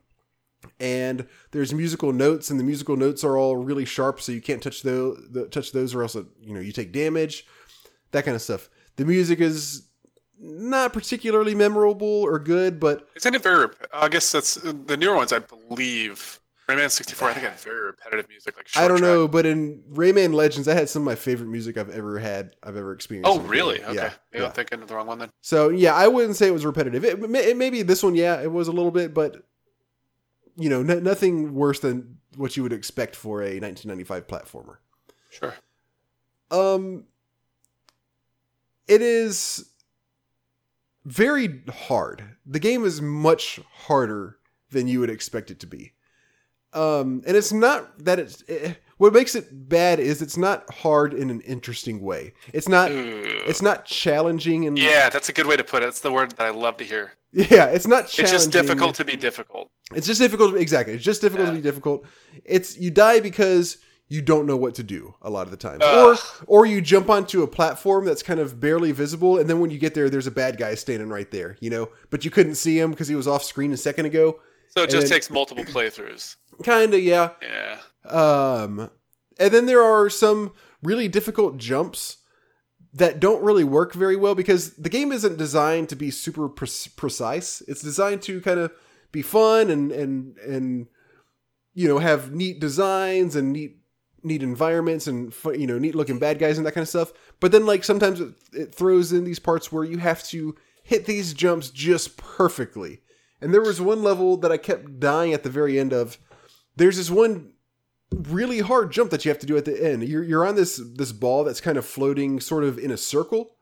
and 0.80 1.26
there's 1.52 1.72
musical 1.74 2.12
notes 2.12 2.50
and 2.50 2.58
the 2.60 2.64
musical 2.64 2.96
notes 2.96 3.22
are 3.24 3.36
all 3.36 3.56
really 3.56 3.84
sharp 3.84 4.20
so 4.20 4.32
you 4.32 4.40
can't 4.40 4.62
touch 4.62 4.82
those 4.82 5.18
the, 5.30 5.46
touch 5.48 5.72
those 5.72 5.94
or 5.94 6.02
else 6.02 6.14
you 6.40 6.54
know 6.54 6.60
you 6.60 6.72
take 6.72 6.92
damage 6.92 7.46
that 8.12 8.24
kind 8.24 8.34
of 8.34 8.42
stuff 8.42 8.68
the 8.96 9.04
music 9.04 9.40
is 9.40 9.88
not 10.38 10.92
particularly 10.92 11.54
memorable 11.54 12.06
or 12.06 12.38
good 12.38 12.78
but 12.78 13.08
Isn't 13.16 13.34
it 13.34 13.42
very? 13.42 13.68
I 13.92 14.08
guess 14.08 14.30
that's 14.32 14.58
uh, 14.62 14.72
the 14.86 14.96
newer 14.96 15.14
ones. 15.16 15.32
I 15.32 15.38
believe 15.38 16.40
Rayman 16.68 16.90
64. 16.90 17.28
I 17.28 17.32
think 17.32 17.46
had 17.46 17.58
very 17.60 17.80
repetitive 17.86 18.28
music. 18.28 18.56
Like 18.56 18.66
i 18.76 18.86
don't 18.88 18.98
track. 18.98 19.08
know 19.08 19.28
but 19.28 19.46
in 19.46 19.82
rayman 19.92 20.34
legends 20.34 20.66
i 20.68 20.74
had 20.74 20.88
some 20.88 21.02
of 21.02 21.06
my 21.06 21.14
favorite 21.14 21.46
music 21.48 21.78
i've 21.78 21.88
ever 21.90 22.18
had 22.18 22.54
i've 22.64 22.76
ever 22.76 22.92
experienced 22.92 23.30
Oh, 23.30 23.38
really? 23.40 23.82
Okay. 23.84 23.94
yeah, 23.94 24.12
yeah. 24.34 24.46
I'm 24.46 24.52
thinking 24.52 24.82
of 24.82 24.88
the 24.88 24.94
wrong 24.96 25.06
one 25.06 25.18
then. 25.20 25.30
so 25.40 25.68
yeah 25.70 25.94
i 25.94 26.06
wouldn't 26.08 26.36
say 26.36 26.48
it 26.48 26.52
was 26.52 26.66
repetitive 26.66 27.04
it, 27.04 27.22
it 27.22 27.56
maybe 27.56 27.82
this 27.82 28.02
one 28.02 28.14
yeah 28.16 28.42
it 28.42 28.50
was 28.50 28.66
a 28.68 28.72
little 28.72 28.90
bit 28.90 29.14
but 29.14 29.36
you 30.56 30.68
know 30.68 30.82
no, 30.82 30.98
nothing 30.98 31.54
worse 31.54 31.80
than 31.80 32.18
what 32.36 32.56
you 32.56 32.62
would 32.62 32.72
expect 32.72 33.14
for 33.16 33.40
a 33.40 33.60
1995 33.60 34.26
platformer 34.26 34.76
Sure. 35.30 35.54
Um, 36.50 37.04
it 38.88 39.02
is 39.02 39.70
very 41.04 41.62
hard. 41.68 42.24
The 42.46 42.60
game 42.60 42.84
is 42.84 43.02
much 43.02 43.60
harder 43.72 44.38
than 44.70 44.88
you 44.88 45.00
would 45.00 45.10
expect 45.10 45.50
it 45.50 45.60
to 45.60 45.66
be. 45.66 45.92
Um, 46.72 47.22
and 47.26 47.36
it's 47.36 47.52
not 47.52 48.04
that 48.04 48.18
it's 48.18 48.44
eh, 48.48 48.74
what 48.98 49.12
makes 49.12 49.34
it 49.34 49.68
bad 49.68 49.98
is 49.98 50.20
it's 50.20 50.36
not 50.36 50.70
hard 50.72 51.14
in 51.14 51.30
an 51.30 51.40
interesting 51.42 52.02
way. 52.02 52.34
It's 52.52 52.68
not 52.68 52.90
it's 52.90 53.62
not 53.62 53.86
challenging 53.86 54.66
and 54.66 54.78
yeah, 54.78 55.08
that's 55.08 55.28
a 55.28 55.32
good 55.32 55.46
way 55.46 55.56
to 55.56 55.64
put 55.64 55.82
it. 55.82 55.86
It's 55.86 56.00
the 56.00 56.12
word 56.12 56.32
that 56.32 56.40
I 56.44 56.50
love 56.50 56.76
to 56.78 56.84
hear. 56.84 57.12
Yeah, 57.36 57.66
it's 57.66 57.86
not 57.86 58.04
It's 58.04 58.30
just 58.30 58.50
difficult 58.50 58.94
to 58.96 59.04
be 59.04 59.16
difficult. 59.16 59.70
It's 59.94 60.06
just 60.06 60.20
difficult. 60.20 60.56
Exactly. 60.56 60.94
It's 60.94 61.04
just 61.04 61.20
difficult 61.20 61.48
Yeah. 61.48 61.52
to 61.54 61.56
be 61.58 61.62
difficult. 61.62 62.04
It's 62.44 62.76
you 62.78 62.90
die 62.90 63.20
because 63.20 63.78
you 64.08 64.22
don't 64.22 64.46
know 64.46 64.56
what 64.56 64.74
to 64.76 64.82
do 64.82 65.14
a 65.20 65.28
lot 65.30 65.42
of 65.46 65.50
the 65.50 65.56
time, 65.56 65.78
Ugh. 65.82 66.18
or 66.46 66.60
or 66.62 66.66
you 66.66 66.80
jump 66.80 67.10
onto 67.10 67.42
a 67.42 67.46
platform 67.48 68.04
that's 68.04 68.22
kind 68.22 68.40
of 68.40 68.58
barely 68.60 68.92
visible, 68.92 69.38
and 69.38 69.50
then 69.50 69.60
when 69.60 69.70
you 69.70 69.78
get 69.78 69.94
there, 69.94 70.08
there's 70.08 70.26
a 70.28 70.30
bad 70.32 70.58
guy 70.58 70.74
standing 70.76 71.08
right 71.08 71.30
there, 71.30 71.56
you 71.60 71.70
know, 71.70 71.88
but 72.10 72.24
you 72.24 72.30
couldn't 72.30 72.54
see 72.54 72.78
him 72.78 72.90
because 72.92 73.08
he 73.08 73.14
was 73.16 73.26
off 73.28 73.42
screen 73.44 73.72
a 73.72 73.76
second 73.76 74.06
ago. 74.06 74.40
So 74.68 74.82
it 74.82 74.90
just 74.90 75.06
then- 75.08 75.12
takes 75.16 75.28
multiple 75.30 75.64
playthroughs. 75.64 76.36
Kinda, 76.62 77.00
yeah. 77.00 77.30
Yeah. 77.42 77.78
Um, 78.08 78.90
and 79.38 79.52
then 79.52 79.66
there 79.66 79.82
are 79.82 80.08
some 80.08 80.52
really 80.82 81.08
difficult 81.08 81.56
jumps 81.58 82.18
that 82.96 83.20
don't 83.20 83.42
really 83.42 83.64
work 83.64 83.92
very 83.92 84.16
well 84.16 84.34
because 84.34 84.72
the 84.72 84.88
game 84.88 85.12
isn't 85.12 85.36
designed 85.36 85.88
to 85.90 85.96
be 85.96 86.10
super 86.10 86.48
pre- 86.48 86.68
precise. 86.96 87.62
It's 87.68 87.82
designed 87.82 88.22
to 88.22 88.40
kind 88.40 88.58
of 88.58 88.72
be 89.12 89.22
fun 89.22 89.70
and 89.70 89.92
and 89.92 90.36
and 90.38 90.86
you 91.74 91.88
know 91.88 91.98
have 91.98 92.32
neat 92.32 92.58
designs 92.58 93.36
and 93.36 93.52
neat 93.52 93.78
neat 94.22 94.42
environments 94.42 95.06
and 95.06 95.32
you 95.54 95.66
know 95.66 95.78
neat 95.78 95.94
looking 95.94 96.18
bad 96.18 96.38
guys 96.38 96.56
and 96.56 96.66
that 96.66 96.72
kind 96.72 96.82
of 96.82 96.88
stuff. 96.88 97.12
But 97.38 97.52
then 97.52 97.66
like 97.66 97.84
sometimes 97.84 98.20
it, 98.20 98.34
it 98.52 98.74
throws 98.74 99.12
in 99.12 99.24
these 99.24 99.38
parts 99.38 99.70
where 99.70 99.84
you 99.84 99.98
have 99.98 100.24
to 100.28 100.56
hit 100.82 101.04
these 101.04 101.34
jumps 101.34 101.68
just 101.70 102.16
perfectly. 102.16 103.00
And 103.42 103.52
there 103.52 103.60
was 103.60 103.80
one 103.80 104.02
level 104.02 104.38
that 104.38 104.50
I 104.52 104.56
kept 104.56 104.98
dying 104.98 105.34
at 105.34 105.42
the 105.42 105.50
very 105.50 105.78
end 105.78 105.92
of. 105.92 106.16
There's 106.76 106.96
this 106.96 107.10
one 107.10 107.52
really 108.12 108.60
hard 108.60 108.92
jump 108.92 109.10
that 109.10 109.24
you 109.24 109.30
have 109.30 109.38
to 109.40 109.46
do 109.46 109.56
at 109.56 109.64
the 109.64 109.90
end. 109.90 110.06
You're 110.08 110.22
you're 110.22 110.46
on 110.46 110.54
this 110.54 110.80
this 110.94 111.12
ball 111.12 111.44
that's 111.44 111.60
kind 111.60 111.78
of 111.78 111.84
floating 111.84 112.40
sort 112.40 112.64
of 112.64 112.78
in 112.78 112.90
a 112.90 112.96
circle 112.96 113.56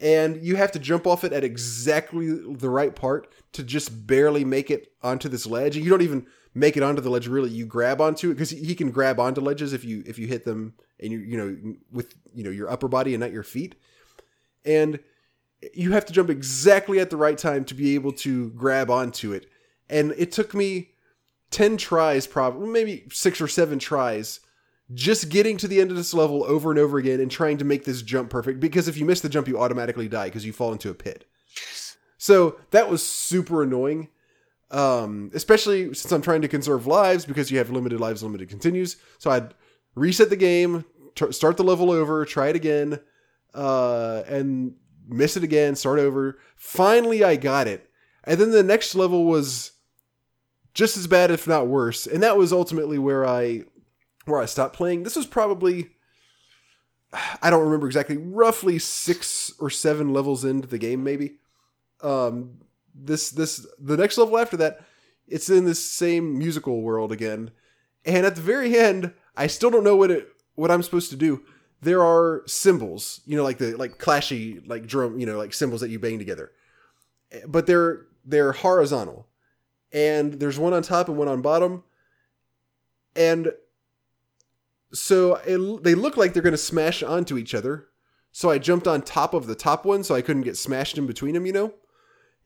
and 0.00 0.42
you 0.42 0.56
have 0.56 0.72
to 0.72 0.78
jump 0.78 1.06
off 1.06 1.24
it 1.24 1.32
at 1.32 1.44
exactly 1.44 2.30
the 2.30 2.70
right 2.70 2.96
part 2.96 3.28
to 3.52 3.62
just 3.62 4.06
barely 4.06 4.44
make 4.44 4.70
it 4.70 4.92
onto 5.02 5.28
this 5.28 5.46
ledge. 5.46 5.76
You 5.76 5.90
don't 5.90 6.02
even 6.02 6.26
make 6.54 6.76
it 6.76 6.82
onto 6.82 7.02
the 7.02 7.10
ledge 7.10 7.26
really. 7.26 7.50
You 7.50 7.66
grab 7.66 8.00
onto 8.00 8.30
it 8.30 8.38
cuz 8.38 8.50
he 8.50 8.74
can 8.74 8.90
grab 8.90 9.20
onto 9.20 9.40
ledges 9.40 9.72
if 9.72 9.84
you 9.84 10.02
if 10.06 10.18
you 10.18 10.26
hit 10.26 10.44
them 10.44 10.74
and 10.98 11.12
you 11.12 11.18
you 11.18 11.36
know 11.36 11.74
with 11.92 12.14
you 12.34 12.42
know 12.42 12.50
your 12.50 12.70
upper 12.70 12.88
body 12.88 13.12
and 13.12 13.20
not 13.20 13.32
your 13.32 13.42
feet. 13.42 13.74
And 14.64 15.00
you 15.74 15.92
have 15.92 16.06
to 16.06 16.12
jump 16.12 16.30
exactly 16.30 16.98
at 16.98 17.10
the 17.10 17.16
right 17.16 17.36
time 17.36 17.64
to 17.66 17.74
be 17.74 17.94
able 17.94 18.12
to 18.12 18.50
grab 18.50 18.90
onto 18.90 19.32
it. 19.32 19.46
And 19.90 20.14
it 20.16 20.32
took 20.32 20.54
me 20.54 20.89
10 21.50 21.76
tries, 21.76 22.26
probably 22.26 22.68
maybe 22.68 23.04
six 23.10 23.40
or 23.40 23.48
seven 23.48 23.78
tries, 23.78 24.40
just 24.92 25.28
getting 25.28 25.56
to 25.56 25.68
the 25.68 25.80
end 25.80 25.90
of 25.90 25.96
this 25.96 26.14
level 26.14 26.44
over 26.44 26.70
and 26.70 26.78
over 26.78 26.98
again 26.98 27.20
and 27.20 27.30
trying 27.30 27.58
to 27.58 27.64
make 27.64 27.84
this 27.84 28.02
jump 28.02 28.30
perfect. 28.30 28.60
Because 28.60 28.88
if 28.88 28.96
you 28.96 29.04
miss 29.04 29.20
the 29.20 29.28
jump, 29.28 29.48
you 29.48 29.58
automatically 29.58 30.08
die 30.08 30.26
because 30.26 30.44
you 30.44 30.52
fall 30.52 30.72
into 30.72 30.90
a 30.90 30.94
pit. 30.94 31.24
So 32.18 32.58
that 32.70 32.90
was 32.90 33.06
super 33.06 33.62
annoying. 33.62 34.08
Um, 34.70 35.32
especially 35.34 35.94
since 35.94 36.12
I'm 36.12 36.22
trying 36.22 36.42
to 36.42 36.48
conserve 36.48 36.86
lives 36.86 37.24
because 37.24 37.50
you 37.50 37.58
have 37.58 37.70
limited 37.70 37.98
lives, 37.98 38.22
limited 38.22 38.48
continues. 38.48 38.96
So 39.18 39.30
I'd 39.30 39.52
reset 39.96 40.30
the 40.30 40.36
game, 40.36 40.84
t- 41.16 41.32
start 41.32 41.56
the 41.56 41.64
level 41.64 41.90
over, 41.90 42.24
try 42.24 42.48
it 42.48 42.56
again, 42.56 43.00
uh, 43.52 44.22
and 44.28 44.74
miss 45.08 45.36
it 45.36 45.42
again, 45.42 45.74
start 45.74 45.98
over. 45.98 46.38
Finally, 46.56 47.24
I 47.24 47.34
got 47.34 47.66
it. 47.66 47.90
And 48.22 48.40
then 48.40 48.52
the 48.52 48.62
next 48.62 48.94
level 48.94 49.24
was 49.24 49.72
just 50.74 50.96
as 50.96 51.06
bad, 51.06 51.30
if 51.30 51.46
not 51.46 51.66
worse. 51.66 52.06
And 52.06 52.22
that 52.22 52.36
was 52.36 52.52
ultimately 52.52 52.98
where 52.98 53.26
I 53.26 53.64
where 54.24 54.40
I 54.40 54.46
stopped 54.46 54.76
playing. 54.76 55.02
This 55.02 55.16
was 55.16 55.26
probably 55.26 55.90
I 57.42 57.50
don't 57.50 57.64
remember 57.64 57.86
exactly, 57.86 58.16
roughly 58.16 58.78
six 58.78 59.52
or 59.58 59.70
seven 59.70 60.12
levels 60.12 60.44
into 60.44 60.68
the 60.68 60.78
game, 60.78 61.02
maybe. 61.02 61.36
Um, 62.02 62.60
this 62.94 63.30
this 63.30 63.66
the 63.78 63.96
next 63.96 64.18
level 64.18 64.38
after 64.38 64.56
that, 64.58 64.80
it's 65.26 65.50
in 65.50 65.64
this 65.64 65.84
same 65.84 66.38
musical 66.38 66.82
world 66.82 67.12
again, 67.12 67.50
and 68.04 68.24
at 68.24 68.36
the 68.36 68.42
very 68.42 68.78
end, 68.78 69.12
I 69.36 69.48
still 69.48 69.70
don't 69.70 69.84
know 69.84 69.96
what 69.96 70.10
it 70.10 70.28
what 70.54 70.70
I'm 70.70 70.82
supposed 70.82 71.10
to 71.10 71.16
do. 71.16 71.42
There 71.82 72.04
are 72.04 72.42
cymbals, 72.46 73.22
you 73.26 73.36
know, 73.36 73.42
like 73.42 73.58
the 73.58 73.76
like 73.76 73.98
clashy 73.98 74.66
like 74.68 74.86
drum, 74.86 75.18
you 75.18 75.26
know, 75.26 75.38
like 75.38 75.52
cymbals 75.52 75.80
that 75.80 75.90
you 75.90 75.98
bang 75.98 76.18
together, 76.18 76.52
but 77.46 77.66
they're 77.66 78.06
they're 78.24 78.52
horizontal, 78.52 79.26
and 79.92 80.34
there's 80.34 80.58
one 80.58 80.72
on 80.72 80.82
top 80.82 81.08
and 81.08 81.16
one 81.18 81.28
on 81.28 81.42
bottom, 81.42 81.84
and 83.16 83.52
so 84.92 85.36
it, 85.46 85.84
they 85.84 85.94
look 85.94 86.16
like 86.16 86.32
they're 86.32 86.42
going 86.42 86.52
to 86.52 86.56
smash 86.58 87.02
onto 87.02 87.38
each 87.38 87.54
other. 87.54 87.86
So 88.32 88.50
I 88.50 88.58
jumped 88.58 88.86
on 88.86 89.02
top 89.02 89.34
of 89.34 89.46
the 89.46 89.54
top 89.54 89.84
one 89.84 90.04
so 90.04 90.14
I 90.14 90.22
couldn't 90.22 90.42
get 90.42 90.56
smashed 90.56 90.98
in 90.98 91.06
between 91.06 91.34
them, 91.34 91.46
you 91.46 91.52
know? 91.52 91.74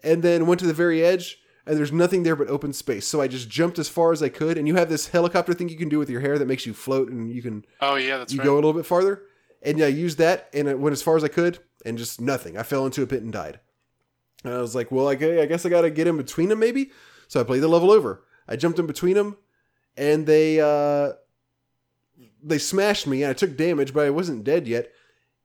And 0.03 0.22
then 0.22 0.47
went 0.47 0.61
to 0.61 0.66
the 0.66 0.74
very 0.74 1.05
edge 1.05 1.38
and 1.66 1.78
there's 1.78 1.92
nothing 1.92 2.22
there 2.22 2.36
but 2.36 2.49
open 2.49 2.72
space. 2.72 3.07
So 3.07 3.20
I 3.20 3.28
just 3.28 3.49
jumped 3.49 3.78
as 3.78 3.88
far 3.88 4.12
as 4.12 4.22
I 4.22 4.28
could 4.28 4.59
and 4.59 4.68
you 4.68 4.76
have 4.76 4.88
this 4.88 5.09
helicopter 5.09 5.55
thing 5.55 5.68
you 5.68 5.76
can 5.76 5.88
do 5.88 5.99
with 5.99 6.11
your 6.11 6.20
hair 6.20 6.38
that 6.38 6.49
makes 6.49 6.66
you 6.66 6.74
float 6.74 7.11
and 7.11 7.30
you 7.30 7.42
can 7.42 7.64
Oh 7.80 7.97
yeah, 7.97 8.18
that's 8.18 8.32
you 8.32 8.40
right. 8.40 8.45
go 8.47 8.55
a 8.55 8.57
little 8.57 8.72
bit 8.74 8.86
farther. 8.86 9.22
and 9.62 9.82
I 9.82 9.86
used 9.88 10.18
that 10.18 10.49
and 10.53 10.68
it 10.68 10.78
went 10.78 10.92
as 10.92 11.03
far 11.03 11.16
as 11.16 11.24
I 11.24 11.28
could, 11.28 11.59
and 11.86 11.97
just 11.99 12.20
nothing. 12.20 12.57
I 12.59 12.62
fell 12.62 12.84
into 12.86 13.03
a 13.03 13.07
pit 13.07 13.22
and 13.22 13.32
died. 13.32 13.61
And 14.42 14.53
I 14.53 14.59
was 14.59 14.74
like, 14.74 14.90
well, 14.90 15.09
I 15.09 15.14
guess 15.14 15.64
I 15.64 15.70
got 15.70 15.82
to 15.82 15.90
get 15.90 16.07
in 16.07 16.18
between 16.18 16.51
them, 16.51 16.59
maybe. 16.59 16.90
So 17.29 17.41
I 17.41 17.45
played 17.45 17.62
the 17.62 17.68
level 17.68 17.91
over. 17.91 18.25
I 18.49 18.57
jumped 18.57 18.79
in 18.79 18.87
between 18.87 19.14
them, 19.14 19.37
and 19.97 20.27
they 20.27 20.61
uh, 20.61 21.12
they 22.43 22.59
smashed 22.59 23.07
me, 23.07 23.22
and 23.22 23.31
I 23.31 23.35
took 23.35 23.57
damage, 23.57 23.95
but 23.95 24.07
I 24.07 24.11
wasn't 24.11 24.45
dead 24.45 24.68
yet. 24.68 24.93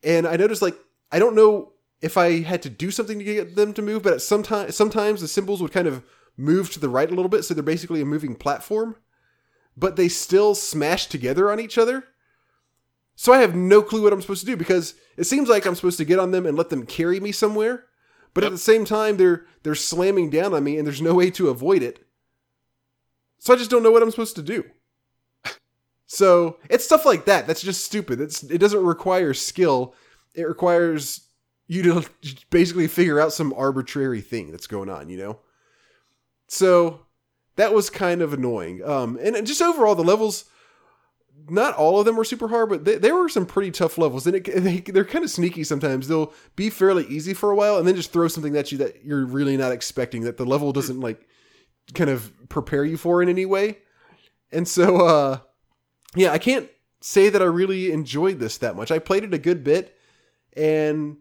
And 0.03 0.27
I 0.27 0.35
noticed, 0.35 0.61
like, 0.61 0.77
I 1.11 1.19
don't 1.19 1.35
know 1.35 1.73
if 2.01 2.17
I 2.17 2.41
had 2.41 2.61
to 2.63 2.69
do 2.69 2.91
something 2.91 3.19
to 3.19 3.25
get 3.25 3.55
them 3.55 3.73
to 3.73 3.81
move, 3.81 4.03
but 4.03 4.21
sometimes 4.21 4.75
sometimes 4.75 5.21
the 5.21 5.27
cymbals 5.27 5.61
would 5.61 5.71
kind 5.71 5.87
of 5.87 6.03
move 6.37 6.71
to 6.71 6.79
the 6.79 6.89
right 6.89 7.09
a 7.09 7.15
little 7.15 7.29
bit, 7.29 7.43
so 7.43 7.53
they're 7.53 7.63
basically 7.63 8.01
a 8.01 8.05
moving 8.05 8.35
platform. 8.35 8.95
But 9.77 9.95
they 9.95 10.09
still 10.09 10.55
smash 10.55 11.07
together 11.07 11.51
on 11.51 11.59
each 11.59 11.77
other. 11.77 12.05
So 13.15 13.33
I 13.33 13.39
have 13.39 13.55
no 13.55 13.81
clue 13.81 14.01
what 14.01 14.13
I'm 14.13 14.21
supposed 14.21 14.39
to 14.41 14.45
do 14.45 14.55
because 14.55 14.95
it 15.17 15.25
seems 15.25 15.49
like 15.49 15.65
I'm 15.65 15.75
supposed 15.75 15.97
to 15.97 16.05
get 16.05 16.19
on 16.19 16.31
them 16.31 16.45
and 16.45 16.57
let 16.57 16.69
them 16.69 16.85
carry 16.85 17.19
me 17.19 17.33
somewhere. 17.33 17.85
But 18.33 18.43
at 18.43 18.51
the 18.51 18.57
same 18.57 18.85
time, 18.85 19.17
they're 19.17 19.45
they're 19.63 19.75
slamming 19.75 20.29
down 20.29 20.53
on 20.53 20.63
me, 20.63 20.77
and 20.77 20.85
there's 20.85 21.01
no 21.01 21.15
way 21.15 21.31
to 21.31 21.49
avoid 21.49 21.81
it. 21.81 22.05
So 23.39 23.53
I 23.53 23.57
just 23.57 23.71
don't 23.71 23.83
know 23.83 23.91
what 23.91 24.03
I'm 24.03 24.11
supposed 24.11 24.35
to 24.35 24.41
do. 24.41 24.65
So 26.11 26.57
it's 26.71 26.83
stuff 26.83 27.05
like 27.05 27.25
that. 27.25 27.45
That's 27.45 27.61
just 27.61 27.85
stupid. 27.85 28.19
It's 28.19 28.41
it 28.41 28.57
doesn't 28.57 28.83
require 28.83 29.31
skill. 29.35 29.93
It 30.33 30.47
requires 30.47 31.27
you 31.67 31.83
to 31.83 32.09
basically 32.49 32.87
figure 32.87 33.19
out 33.19 33.31
some 33.31 33.53
arbitrary 33.53 34.21
thing 34.21 34.49
that's 34.49 34.65
going 34.65 34.89
on. 34.89 35.09
You 35.09 35.17
know. 35.17 35.39
So 36.47 37.01
that 37.57 37.75
was 37.75 37.91
kind 37.91 38.23
of 38.23 38.33
annoying. 38.33 38.83
Um, 38.83 39.19
and 39.21 39.45
just 39.45 39.61
overall, 39.61 39.93
the 39.93 40.03
levels. 40.03 40.45
Not 41.49 41.75
all 41.75 41.99
of 41.99 42.05
them 42.05 42.15
were 42.15 42.23
super 42.23 42.47
hard, 42.47 42.69
but 42.69 42.85
they, 42.85 42.97
there 42.97 43.15
were 43.15 43.29
some 43.29 43.45
pretty 43.45 43.71
tough 43.71 43.97
levels, 43.97 44.27
and 44.27 44.35
it, 44.35 44.63
they, 44.63 44.79
they're 44.79 45.05
kind 45.05 45.23
of 45.23 45.31
sneaky 45.31 45.63
sometimes. 45.63 46.07
They'll 46.07 46.33
be 46.55 46.69
fairly 46.69 47.05
easy 47.07 47.33
for 47.33 47.51
a 47.51 47.55
while, 47.55 47.77
and 47.77 47.87
then 47.87 47.95
just 47.95 48.11
throw 48.11 48.27
something 48.27 48.55
at 48.55 48.71
you 48.71 48.77
that 48.79 49.03
you're 49.03 49.25
really 49.25 49.57
not 49.57 49.71
expecting. 49.71 50.23
That 50.23 50.37
the 50.37 50.45
level 50.45 50.71
doesn't 50.71 50.99
like 50.99 51.27
kind 51.93 52.09
of 52.09 52.31
prepare 52.49 52.85
you 52.85 52.97
for 52.97 53.21
in 53.21 53.29
any 53.29 53.45
way. 53.45 53.79
And 54.51 54.67
so, 54.67 55.05
uh, 55.05 55.39
yeah, 56.15 56.31
I 56.31 56.37
can't 56.37 56.69
say 57.01 57.29
that 57.29 57.41
I 57.41 57.45
really 57.45 57.91
enjoyed 57.91 58.39
this 58.39 58.57
that 58.57 58.75
much. 58.75 58.91
I 58.91 58.99
played 58.99 59.23
it 59.23 59.33
a 59.33 59.39
good 59.39 59.63
bit, 59.63 59.95
and 60.55 61.17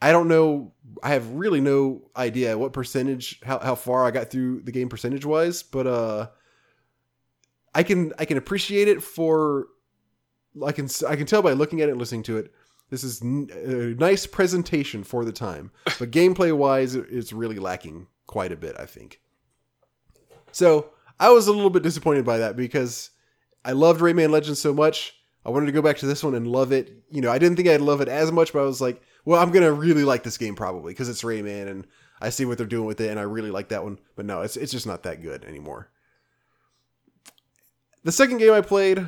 I 0.00 0.12
don't 0.12 0.28
know. 0.28 0.72
I 1.02 1.10
have 1.10 1.30
really 1.32 1.60
no 1.60 2.10
idea 2.16 2.56
what 2.56 2.72
percentage, 2.72 3.40
how, 3.44 3.58
how 3.58 3.74
far 3.74 4.06
I 4.06 4.10
got 4.10 4.30
through 4.30 4.62
the 4.62 4.72
game 4.72 4.88
percentage 4.88 5.24
wise, 5.24 5.62
but 5.62 5.86
uh, 5.86 6.28
I 7.74 7.82
can 7.82 8.12
I 8.18 8.24
can 8.24 8.36
appreciate 8.36 8.88
it 8.88 9.02
for. 9.02 9.66
I 10.64 10.72
can 10.72 10.88
I 11.08 11.16
can 11.16 11.26
tell 11.26 11.42
by 11.42 11.52
looking 11.52 11.80
at 11.80 11.88
it 11.88 11.92
and 11.92 12.00
listening 12.00 12.22
to 12.24 12.38
it. 12.38 12.52
This 12.90 13.04
is 13.04 13.22
n- 13.22 13.50
a 13.52 14.00
nice 14.00 14.26
presentation 14.26 15.04
for 15.04 15.24
the 15.24 15.32
time, 15.32 15.70
but 15.98 16.10
gameplay 16.10 16.56
wise, 16.56 16.94
it's 16.94 17.32
really 17.32 17.58
lacking 17.58 18.06
quite 18.26 18.52
a 18.52 18.56
bit. 18.56 18.76
I 18.78 18.86
think. 18.86 19.20
So 20.52 20.90
I 21.20 21.30
was 21.30 21.46
a 21.48 21.52
little 21.52 21.70
bit 21.70 21.82
disappointed 21.82 22.24
by 22.24 22.38
that 22.38 22.56
because 22.56 23.10
I 23.64 23.72
loved 23.72 24.00
Rayman 24.00 24.30
Legends 24.30 24.60
so 24.60 24.72
much. 24.72 25.14
I 25.44 25.50
wanted 25.50 25.66
to 25.66 25.72
go 25.72 25.82
back 25.82 25.98
to 25.98 26.06
this 26.06 26.24
one 26.24 26.34
and 26.34 26.46
love 26.46 26.72
it. 26.72 27.02
You 27.10 27.20
know, 27.20 27.30
I 27.30 27.38
didn't 27.38 27.56
think 27.56 27.68
I'd 27.68 27.80
love 27.80 28.00
it 28.00 28.08
as 28.08 28.32
much, 28.32 28.52
but 28.52 28.60
I 28.60 28.64
was 28.64 28.80
like, 28.80 29.00
well, 29.24 29.40
I'm 29.40 29.50
gonna 29.50 29.72
really 29.72 30.04
like 30.04 30.22
this 30.22 30.38
game 30.38 30.54
probably 30.54 30.92
because 30.92 31.08
it's 31.08 31.22
Rayman 31.22 31.68
and 31.68 31.86
I 32.20 32.30
see 32.30 32.44
what 32.44 32.58
they're 32.58 32.66
doing 32.66 32.86
with 32.86 33.00
it, 33.00 33.10
and 33.10 33.20
I 33.20 33.22
really 33.22 33.50
like 33.50 33.68
that 33.68 33.84
one. 33.84 33.98
But 34.16 34.26
no, 34.26 34.40
it's 34.42 34.56
it's 34.56 34.72
just 34.72 34.86
not 34.86 35.02
that 35.04 35.22
good 35.22 35.44
anymore. 35.44 35.90
The 38.04 38.12
second 38.12 38.38
game 38.38 38.52
I 38.52 38.60
played, 38.60 39.06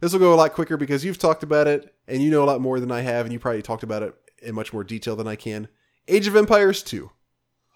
this 0.00 0.12
will 0.12 0.20
go 0.20 0.32
a 0.32 0.36
lot 0.36 0.52
quicker 0.52 0.76
because 0.76 1.04
you've 1.04 1.18
talked 1.18 1.42
about 1.42 1.66
it 1.66 1.94
and 2.06 2.22
you 2.22 2.30
know 2.30 2.42
a 2.42 2.46
lot 2.46 2.60
more 2.60 2.80
than 2.80 2.90
I 2.92 3.00
have, 3.00 3.26
and 3.26 3.32
you 3.32 3.38
probably 3.38 3.62
talked 3.62 3.82
about 3.82 4.02
it 4.02 4.14
in 4.42 4.54
much 4.54 4.72
more 4.72 4.84
detail 4.84 5.16
than 5.16 5.26
I 5.26 5.36
can. 5.36 5.68
Age 6.06 6.26
of 6.26 6.36
Empires 6.36 6.82
2. 6.82 7.10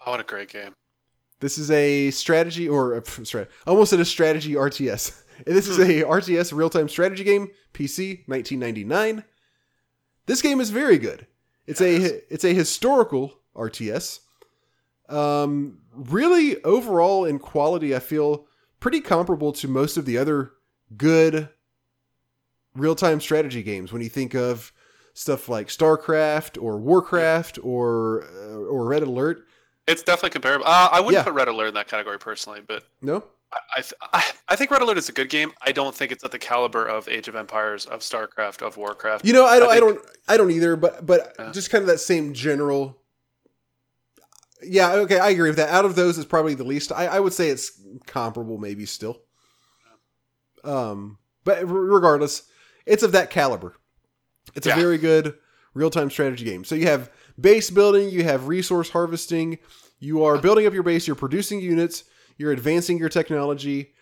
Oh, 0.05 0.11
what 0.11 0.19
a 0.19 0.23
great 0.23 0.49
game. 0.49 0.73
This 1.39 1.57
is 1.57 1.69
a 1.71 2.09
strategy, 2.11 2.67
or 2.69 2.95
uh, 2.95 3.01
strat- 3.01 3.49
almost 3.67 3.91
a 3.93 4.05
strategy 4.05 4.53
RTS. 4.53 5.19
This 5.47 5.67
is 5.67 5.79
a 5.79 6.03
RTS 6.03 6.53
real 6.53 6.69
time 6.69 6.87
strategy 6.87 7.23
game, 7.23 7.49
PC, 7.73 8.19
1999. 8.27 9.23
This 10.27 10.43
game 10.43 10.61
is 10.61 10.69
very 10.69 10.99
good. 10.99 11.25
It's 11.65 11.81
Yes. 11.81 12.11
a 12.11 12.33
it's 12.33 12.43
a 12.45 12.53
historical 12.53 13.39
RTS. 13.55 14.19
Um, 15.09 15.79
really, 15.95 16.63
overall 16.63 17.25
in 17.25 17.39
quality, 17.39 17.95
I 17.95 17.99
feel 17.99 18.45
pretty 18.83 18.99
comparable 18.99 19.53
to 19.53 19.67
most 19.69 19.95
of 19.95 20.03
the 20.05 20.17
other 20.17 20.51
good 20.97 21.47
real 22.75 22.95
time 22.95 23.21
strategy 23.21 23.63
games. 23.63 23.93
When 23.93 24.01
you 24.01 24.09
think 24.09 24.33
of 24.35 24.73
stuff 25.13 25.47
like 25.47 25.69
StarCraft 25.69 26.61
or 26.61 26.77
Warcraft 26.77 27.59
or 27.63 28.25
uh, 28.25 28.55
or 28.57 28.85
Red 28.85 29.03
Alert, 29.03 29.45
It's 29.87 30.03
definitely 30.03 30.31
comparable. 30.31 30.65
Uh, 30.67 30.89
I 30.91 30.99
wouldn't 30.99 31.13
Yeah. 31.15 31.23
put 31.23 31.33
Red 31.33 31.47
Alert 31.47 31.67
in 31.69 31.73
that 31.75 31.87
category 31.87 32.19
personally, 32.19 32.61
but 32.67 32.83
no, 33.01 33.23
I, 33.53 33.57
I, 33.77 33.81
th- 33.81 33.93
I, 34.13 34.23
I 34.49 34.55
think 34.57 34.69
Red 34.71 34.81
Alert 34.81 34.97
is 34.97 35.07
a 35.09 35.13
good 35.13 35.29
game. 35.29 35.51
I 35.61 35.71
don't 35.71 35.95
think 35.95 36.11
it's 36.11 36.23
at 36.25 36.31
the 36.31 36.39
caliber 36.39 36.85
of 36.85 37.07
Age 37.07 37.27
of 37.29 37.35
Empires, 37.35 37.85
of 37.85 38.01
StarCraft, 38.01 38.61
of 38.61 38.75
Warcraft. 38.77 39.23
You 39.25 39.31
know, 39.33 39.45
I 39.45 39.59
don't, 39.59 39.69
I, 39.69 39.73
I 39.75 39.79
don't, 39.79 39.99
I 40.27 40.37
don't 40.37 40.51
either. 40.51 40.75
But, 40.75 41.05
but 41.05 41.35
Yeah. 41.39 41.51
just 41.51 41.69
kind 41.69 41.81
of 41.83 41.87
that 41.87 41.99
same 41.99 42.33
general. 42.33 42.97
Yeah, 44.65 44.93
okay, 44.93 45.19
I 45.19 45.29
agree 45.29 45.49
with 45.49 45.57
that. 45.57 45.69
Out 45.69 45.85
of 45.85 45.95
those, 45.95 46.17
is 46.17 46.25
probably 46.25 46.53
the 46.53 46.63
least. 46.63 46.91
I, 46.91 47.05
I 47.05 47.19
would 47.19 47.33
say 47.33 47.49
it's 47.49 47.81
comparable, 48.05 48.57
maybe 48.57 48.85
still. 48.85 49.21
Um, 50.63 51.17
but 51.43 51.63
regardless, 51.67 52.43
it's 52.85 53.03
of 53.03 53.11
that 53.13 53.29
caliber. 53.29 53.75
It's 54.55 54.67
a 54.67 54.75
very 54.75 54.97
good 54.97 55.35
real 55.73 55.89
time 55.89 56.09
strategy 56.09 56.45
game. 56.45 56.63
So 56.63 56.75
you 56.75 56.87
have 56.87 57.11
base 57.39 57.69
building, 57.69 58.09
you 58.09 58.23
have 58.23 58.47
resource 58.47 58.89
harvesting, 58.89 59.59
you 59.99 60.23
are 60.23 60.37
building 60.37 60.67
up 60.67 60.73
your 60.73 60.83
base, 60.83 61.07
you're 61.07 61.15
producing 61.15 61.59
units, 61.59 62.03
you're 62.37 62.51
advancing 62.51 62.97
your 62.97 63.09
technology. 63.09 63.93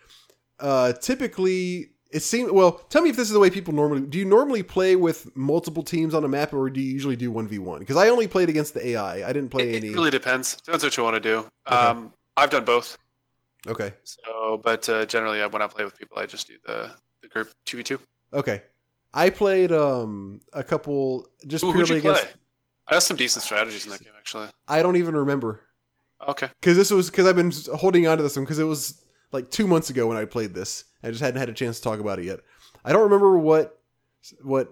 Uh, 0.59 0.93
typically, 0.93 1.90
it 2.11 2.21
seems 2.21 2.51
well. 2.51 2.73
Tell 2.89 3.01
me 3.01 3.09
if 3.09 3.15
this 3.15 3.27
is 3.27 3.33
the 3.33 3.39
way 3.39 3.49
people 3.49 3.73
normally 3.73 4.01
do. 4.01 4.19
You 4.19 4.25
normally 4.25 4.63
play 4.63 4.95
with 4.95 5.35
multiple 5.35 5.83
teams 5.83 6.13
on 6.13 6.23
a 6.23 6.27
map, 6.27 6.53
or 6.53 6.69
do 6.69 6.79
you 6.81 6.91
usually 6.91 7.15
do 7.15 7.31
one 7.31 7.47
v 7.47 7.59
one? 7.59 7.79
Because 7.79 7.97
I 7.97 8.09
only 8.09 8.27
played 8.27 8.49
against 8.49 8.73
the 8.73 8.85
AI. 8.89 9.27
I 9.27 9.33
didn't 9.33 9.49
play 9.49 9.71
It, 9.73 9.75
any. 9.77 9.87
it 9.89 9.95
really 9.95 10.11
depends. 10.11 10.55
Depends 10.57 10.83
what 10.83 10.95
you 10.97 11.03
want 11.03 11.15
to 11.15 11.19
do. 11.21 11.45
Um, 11.67 12.13
I've 12.37 12.49
done 12.49 12.65
both. 12.65 12.97
okay, 13.67 13.93
So, 14.03 14.59
but 14.63 14.87
uh, 14.89 15.05
generally, 15.05 15.41
I- 15.41 15.47
when 15.47 15.61
I 15.61 15.67
play 15.67 15.85
with 15.85 15.97
people, 15.97 16.17
I 16.19 16.25
just 16.25 16.47
do 16.47 16.55
the 16.65 16.91
the 17.21 17.27
group 17.27 17.49
two 17.65 17.77
v 17.77 17.83
two. 17.83 17.99
okay. 18.33 18.63
I 19.13 19.29
played 19.29 19.71
um 19.73 20.39
a 20.53 20.63
couple 20.63 21.27
just 21.45 21.63
Who'd 21.63 21.75
purely 21.75 21.95
you 21.95 22.01
play? 22.01 22.11
against. 22.11 22.35
I 22.87 22.93
have 22.95 23.03
some 23.03 23.17
decent 23.17 23.43
strategies 23.43 23.85
in 23.85 23.91
that 23.91 24.03
game, 24.03 24.13
actually. 24.17 24.47
I 24.67 24.81
don't 24.81 24.95
even 24.97 25.15
remember 25.15 25.61
Okay. 26.27 26.49
because 26.59 26.75
this 26.77 26.91
was 26.91 27.09
because 27.09 27.25
I've 27.27 27.35
been 27.35 27.51
holding 27.77 28.07
on 28.07 28.17
to 28.17 28.23
this 28.23 28.35
one 28.35 28.45
because 28.45 28.59
it 28.59 28.63
was 28.63 29.03
like 29.31 29.49
two 29.51 29.67
months 29.67 29.89
ago 29.89 30.07
when 30.07 30.17
I 30.17 30.25
played 30.25 30.53
this. 30.53 30.85
I 31.03 31.09
just 31.09 31.21
hadn't 31.21 31.39
had 31.39 31.49
a 31.49 31.53
chance 31.53 31.77
to 31.77 31.83
talk 31.83 31.99
about 31.99 32.19
it 32.19 32.25
yet. 32.25 32.39
I 32.85 32.91
don't 32.93 33.03
remember 33.03 33.37
what 33.37 33.79
what. 34.43 34.69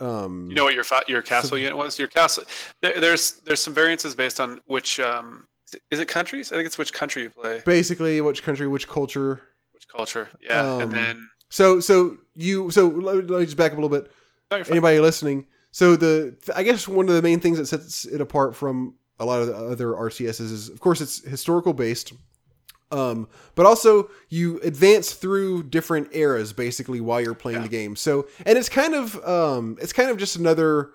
Um, 0.00 0.48
You 0.48 0.56
know 0.56 0.64
what 0.64 0.74
your 0.74 0.84
fa- 0.84 1.04
your 1.06 1.22
castle 1.22 1.50
So- 1.50 1.56
unit 1.56 1.76
was? 1.76 1.98
Your 1.98 2.08
castle. 2.08 2.44
There, 2.80 2.98
there's 3.00 3.32
there's 3.44 3.60
some 3.60 3.74
variances 3.74 4.14
based 4.14 4.40
on 4.40 4.60
which 4.66 4.98
um 4.98 5.46
is 5.90 6.00
it 6.00 6.08
countries? 6.08 6.52
I 6.52 6.56
think 6.56 6.66
it's 6.66 6.76
which 6.78 6.92
country 6.92 7.22
you 7.22 7.30
play, 7.30 7.62
basically 7.64 8.20
which 8.20 8.42
country, 8.42 8.66
which 8.66 8.88
culture. 8.88 9.42
which 9.72 9.86
culture. 9.88 10.28
Yeah, 10.40 10.74
Um, 10.74 10.82
and 10.82 10.92
then 10.92 11.28
So 11.50 11.78
so 11.80 12.16
you 12.34 12.70
so 12.70 12.88
let 12.88 13.24
me 13.28 13.44
just 13.44 13.56
back 13.56 13.72
up 13.72 13.78
a 13.78 13.80
little 13.80 13.96
bit. 13.96 14.10
Anybody 14.70 14.98
listening? 15.00 15.46
So 15.70 15.96
the 15.96 16.36
I 16.54 16.62
guess 16.62 16.88
one 16.88 17.08
of 17.08 17.14
the 17.14 17.22
main 17.22 17.40
things 17.40 17.58
that 17.58 17.66
sets 17.66 18.04
it 18.04 18.20
apart 18.20 18.56
from 18.56 18.96
a 19.20 19.24
lot 19.24 19.40
of 19.40 19.46
the 19.46 19.54
other 19.56 19.88
RTSs 19.94 20.40
is, 20.40 20.68
of 20.68 20.80
course, 20.80 21.00
it's 21.00 21.24
historical 21.24 21.72
based. 21.72 22.12
Um, 22.92 23.26
but 23.54 23.64
also 23.66 24.10
you 24.28 24.60
advance 24.60 25.12
through 25.12 25.64
different 25.64 26.08
eras 26.12 26.52
basically 26.52 27.00
while 27.00 27.20
you're 27.20 27.34
playing 27.34 27.58
Yeah. 27.58 27.62
the 27.64 27.68
game. 27.70 27.96
So 27.96 28.28
and 28.44 28.58
it's 28.58 28.68
kind 28.68 28.94
of 28.94 29.16
um, 29.26 29.78
it's 29.80 29.92
kind 29.92 30.10
of 30.10 30.18
just 30.18 30.36
another 30.36 30.90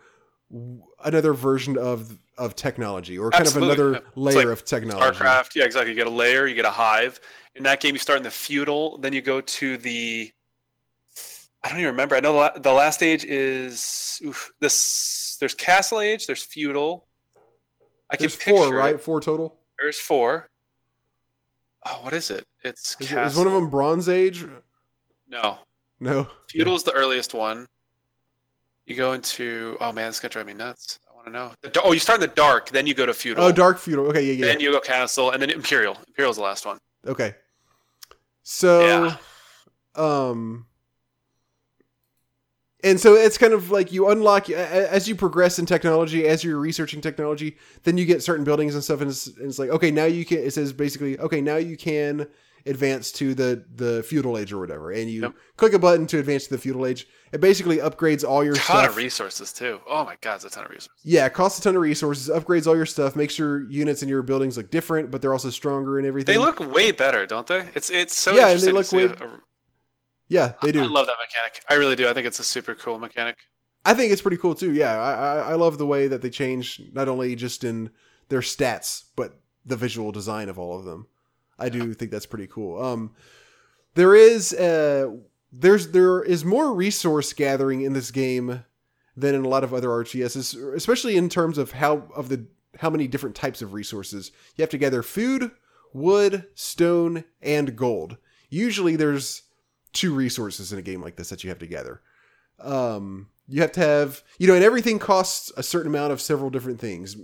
another 1.03 1.33
version 1.33 1.77
of 1.77 2.17
of 2.37 2.55
technology 2.55 3.17
or 3.17 3.31
kind 3.31 3.41
Absolutely. 3.41 3.73
of 3.73 3.79
another 3.79 3.93
Yeah. 3.93 4.11
Layer 4.15 4.37
like 4.37 4.47
of 4.47 4.63
technology. 4.65 5.17
StarCraft. 5.19 5.55
Yeah, 5.55 5.65
exactly. 5.65 5.89
You 5.91 5.95
get 5.95 6.07
a 6.07 6.11
lair, 6.11 6.45
you 6.47 6.53
get 6.55 6.65
a 6.65 6.69
hive. 6.71 7.19
In 7.55 7.63
that 7.63 7.79
game, 7.81 7.95
you 7.95 7.99
start 7.99 8.17
in 8.17 8.23
the 8.23 8.29
feudal, 8.29 8.99
then 8.99 9.11
you 9.13 9.21
go 9.21 9.41
to 9.41 9.77
the. 9.77 10.31
I 11.63 11.69
don't 11.69 11.79
even 11.79 11.89
remember. 11.91 12.15
I 12.15 12.19
know 12.19 12.33
the, 12.33 12.37
la- 12.37 12.57
the 12.59 12.71
last 12.73 13.01
age 13.01 13.25
is 13.25 14.21
oof, 14.23 14.51
this. 14.59 15.35
There's 15.39 15.55
castle 15.55 15.99
age. 15.99 16.27
There's 16.27 16.43
feudal. 16.43 17.07
I 18.11 18.15
can 18.15 18.23
There's 18.25 18.35
four, 18.35 18.61
picture 18.65 18.75
right? 18.75 19.01
Four 19.01 19.19
total. 19.19 19.57
There's 19.81 19.99
four. 19.99 20.49
Oh, 21.89 21.99
what 22.01 22.13
is 22.13 22.29
it? 22.31 22.45
It's 22.63 22.95
Is, 22.99 23.07
castle. 23.07 23.25
is 23.25 23.37
one 23.37 23.47
of 23.47 23.53
them 23.53 23.69
Bronze 23.69 24.09
Age? 24.09 24.45
No, 25.29 25.59
No. 25.99 26.27
feudal 26.49 26.75
is 26.75 26.83
the 26.83 26.91
earliest 26.93 27.33
one. 27.33 27.67
You 28.85 28.95
go 28.95 29.13
into. 29.13 29.77
Oh 29.81 29.91
man, 29.91 30.07
it's 30.09 30.19
gonna 30.19 30.31
drive 30.31 30.45
me 30.47 30.53
nuts. 30.53 30.99
I 31.11 31.13
want 31.15 31.27
to 31.27 31.31
know. 31.33 31.51
The, 31.61 31.81
oh, 31.83 31.91
you 31.91 31.99
start 31.99 32.21
in 32.21 32.29
the 32.29 32.35
dark, 32.35 32.69
then 32.69 32.87
you 32.87 32.93
go 32.93 33.05
to 33.05 33.13
feudal. 33.13 33.43
Oh, 33.43 33.51
Dark 33.51 33.79
Feudal. 33.79 34.05
Okay, 34.07 34.21
yeah, 34.23 34.33
yeah. 34.33 34.45
Then 34.45 34.59
you 34.61 34.71
go 34.71 34.79
castle, 34.79 35.31
and 35.31 35.41
then 35.41 35.49
imperial. 35.49 35.97
Imperial's 36.07 36.37
the 36.37 36.43
last 36.43 36.65
one. 36.65 36.77
Okay. 37.05 37.35
So, 38.43 38.85
Yeah. 38.85 39.17
um, 40.01 40.65
and 42.83 42.99
so 42.99 43.15
it's 43.15 43.37
kind 43.37 43.53
of 43.53 43.71
like 43.71 43.91
you 43.91 44.09
unlock 44.09 44.49
as 44.49 45.07
you 45.07 45.15
progress 45.15 45.57
in 45.59 45.65
technology 45.65 46.27
as 46.27 46.43
you're 46.43 46.59
researching 46.59 47.01
technology 47.01 47.57
then 47.83 47.97
you 47.97 48.05
get 48.05 48.21
certain 48.23 48.43
buildings 48.45 48.75
and 48.75 48.83
stuff 48.83 49.01
and 49.01 49.09
it's, 49.09 49.27
and 49.27 49.45
it's 49.49 49.59
like 49.59 49.69
okay 49.69 49.89
now 49.91 50.05
you 50.05 50.23
can 50.25 50.37
it 50.39 50.53
says 50.53 50.71
basically 50.73 51.17
okay 51.19 51.41
now 51.41 51.55
you 51.55 51.75
can 51.77 52.27
advance 52.65 53.11
to 53.13 53.33
the 53.33 53.63
the 53.75 54.03
feudal 54.03 54.37
age 54.37 54.51
or 54.51 54.59
whatever 54.59 54.91
and 54.91 55.09
you 55.09 55.21
Yep. 55.21 55.33
click 55.55 55.73
a 55.73 55.79
button 55.79 56.05
to 56.07 56.19
advance 56.19 56.45
to 56.47 56.49
the 56.51 56.57
feudal 56.57 56.85
age 56.85 57.07
it 57.31 57.39
basically 57.41 57.77
upgrades 57.77 58.27
all 58.27 58.43
your 58.43 58.53
a 58.53 58.57
ton 58.57 58.77
stuff 58.83 58.89
of 58.89 58.97
resources 58.97 59.51
too. 59.53 59.79
Oh 59.89 60.03
my 60.05 60.15
god, 60.21 60.35
it's 60.35 60.45
a 60.45 60.49
ton 60.49 60.65
of 60.65 60.71
resources. 60.71 60.91
yeah 61.03 61.25
it 61.25 61.33
costs 61.33 61.59
a 61.59 61.61
ton 61.61 61.75
of 61.77 61.81
resources 61.81 62.29
upgrades 62.29 62.67
all 62.67 62.75
your 62.75 62.85
stuff 62.85 63.15
makes 63.15 63.39
your 63.39 63.63
units 63.69 64.01
and 64.01 64.09
your 64.09 64.21
buildings 64.21 64.57
look 64.57 64.69
different 64.69 65.11
but 65.11 65.21
they're 65.21 65.33
also 65.33 65.49
stronger 65.49 65.97
and 65.97 66.05
everything 66.05 66.33
They 66.33 66.39
look 66.39 66.59
way 66.59 66.91
better, 66.91 67.25
don't 67.25 67.47
they? 67.47 67.67
It's 67.73 67.89
it's 67.89 68.15
so 68.17 68.35
Yeah, 68.35 68.49
and 68.49 68.59
they 68.59 68.71
look 68.73 68.91
way- 68.91 69.05
a- 69.05 69.39
yeah 70.27 70.53
they 70.61 70.71
do 70.71 70.83
I 70.83 70.87
love 70.87 71.07
that 71.07 71.15
mechanic. 71.21 71.63
I 71.69 71.75
really 71.75 71.95
do. 71.95 72.07
I 72.07 72.13
think 72.13 72.27
it's 72.27 72.39
a 72.39 72.43
super 72.43 72.75
cool 72.75 72.99
mechanic. 72.99 73.37
I 73.85 73.93
think 73.93 74.11
it's 74.11 74.21
pretty 74.21 74.37
cool 74.37 74.55
too. 74.55 74.73
Yeah, 74.73 74.99
I, 74.99 75.13
I 75.13 75.37
I 75.51 75.53
love 75.53 75.77
the 75.77 75.85
way 75.85 76.07
that 76.07 76.21
they 76.21 76.29
change 76.29 76.81
not 76.93 77.07
only 77.07 77.35
just 77.35 77.63
in 77.63 77.89
their 78.29 78.41
stats 78.41 79.05
but 79.15 79.39
the 79.65 79.75
visual 79.75 80.11
design 80.11 80.49
of 80.49 80.57
all 80.59 80.77
of 80.77 80.85
them. 80.85 81.07
I 81.59 81.69
do 81.69 81.93
think 81.93 82.11
that's 82.11 82.25
pretty 82.25 82.47
cool. 82.47 82.83
Um, 82.83 83.15
there 83.95 84.15
is 84.15 84.53
uh 84.53 85.11
there's 85.51 85.89
there 85.89 86.21
is 86.21 86.45
more 86.45 86.73
resource 86.73 87.33
gathering 87.33 87.81
in 87.81 87.93
this 87.93 88.11
game 88.11 88.63
than 89.15 89.33
in 89.33 89.43
a 89.43 89.49
lot 89.49 89.63
of 89.63 89.73
other 89.73 89.89
RTSs, 89.89 90.75
especially 90.75 91.17
in 91.17 91.29
terms 91.29 91.57
of 91.57 91.71
how 91.71 92.07
of 92.15 92.29
the 92.29 92.45
how 92.79 92.89
many 92.89 93.07
different 93.07 93.35
types 93.35 93.61
of 93.61 93.73
resources 93.73 94.31
you 94.55 94.61
have 94.61 94.69
to 94.69 94.77
gather: 94.77 95.01
food, 95.01 95.51
wood, 95.93 96.45
stone, 96.53 97.23
and 97.41 97.75
gold. 97.75 98.17
Usually, 98.49 98.95
there's 98.95 99.43
two 99.97 100.13
resources 100.13 100.71
in 100.71 100.79
a 100.79 100.81
game 100.81 101.01
like 101.01 101.15
this 101.15 101.29
that 101.29 101.43
you 101.43 101.49
have 101.49 101.59
to 101.59 101.67
gather. 101.67 102.01
Um, 102.59 103.27
you 103.47 103.61
have 103.61 103.71
to 103.73 103.79
have, 103.79 104.23
you 104.39 104.47
know, 104.47 104.53
and 104.55 104.63
everything 104.63 104.99
costs 104.99 105.51
a 105.57 105.63
certain 105.63 105.87
amount 105.87 106.11
of 106.11 106.21
several 106.21 106.49
different 106.49 106.79
things. 106.79 107.15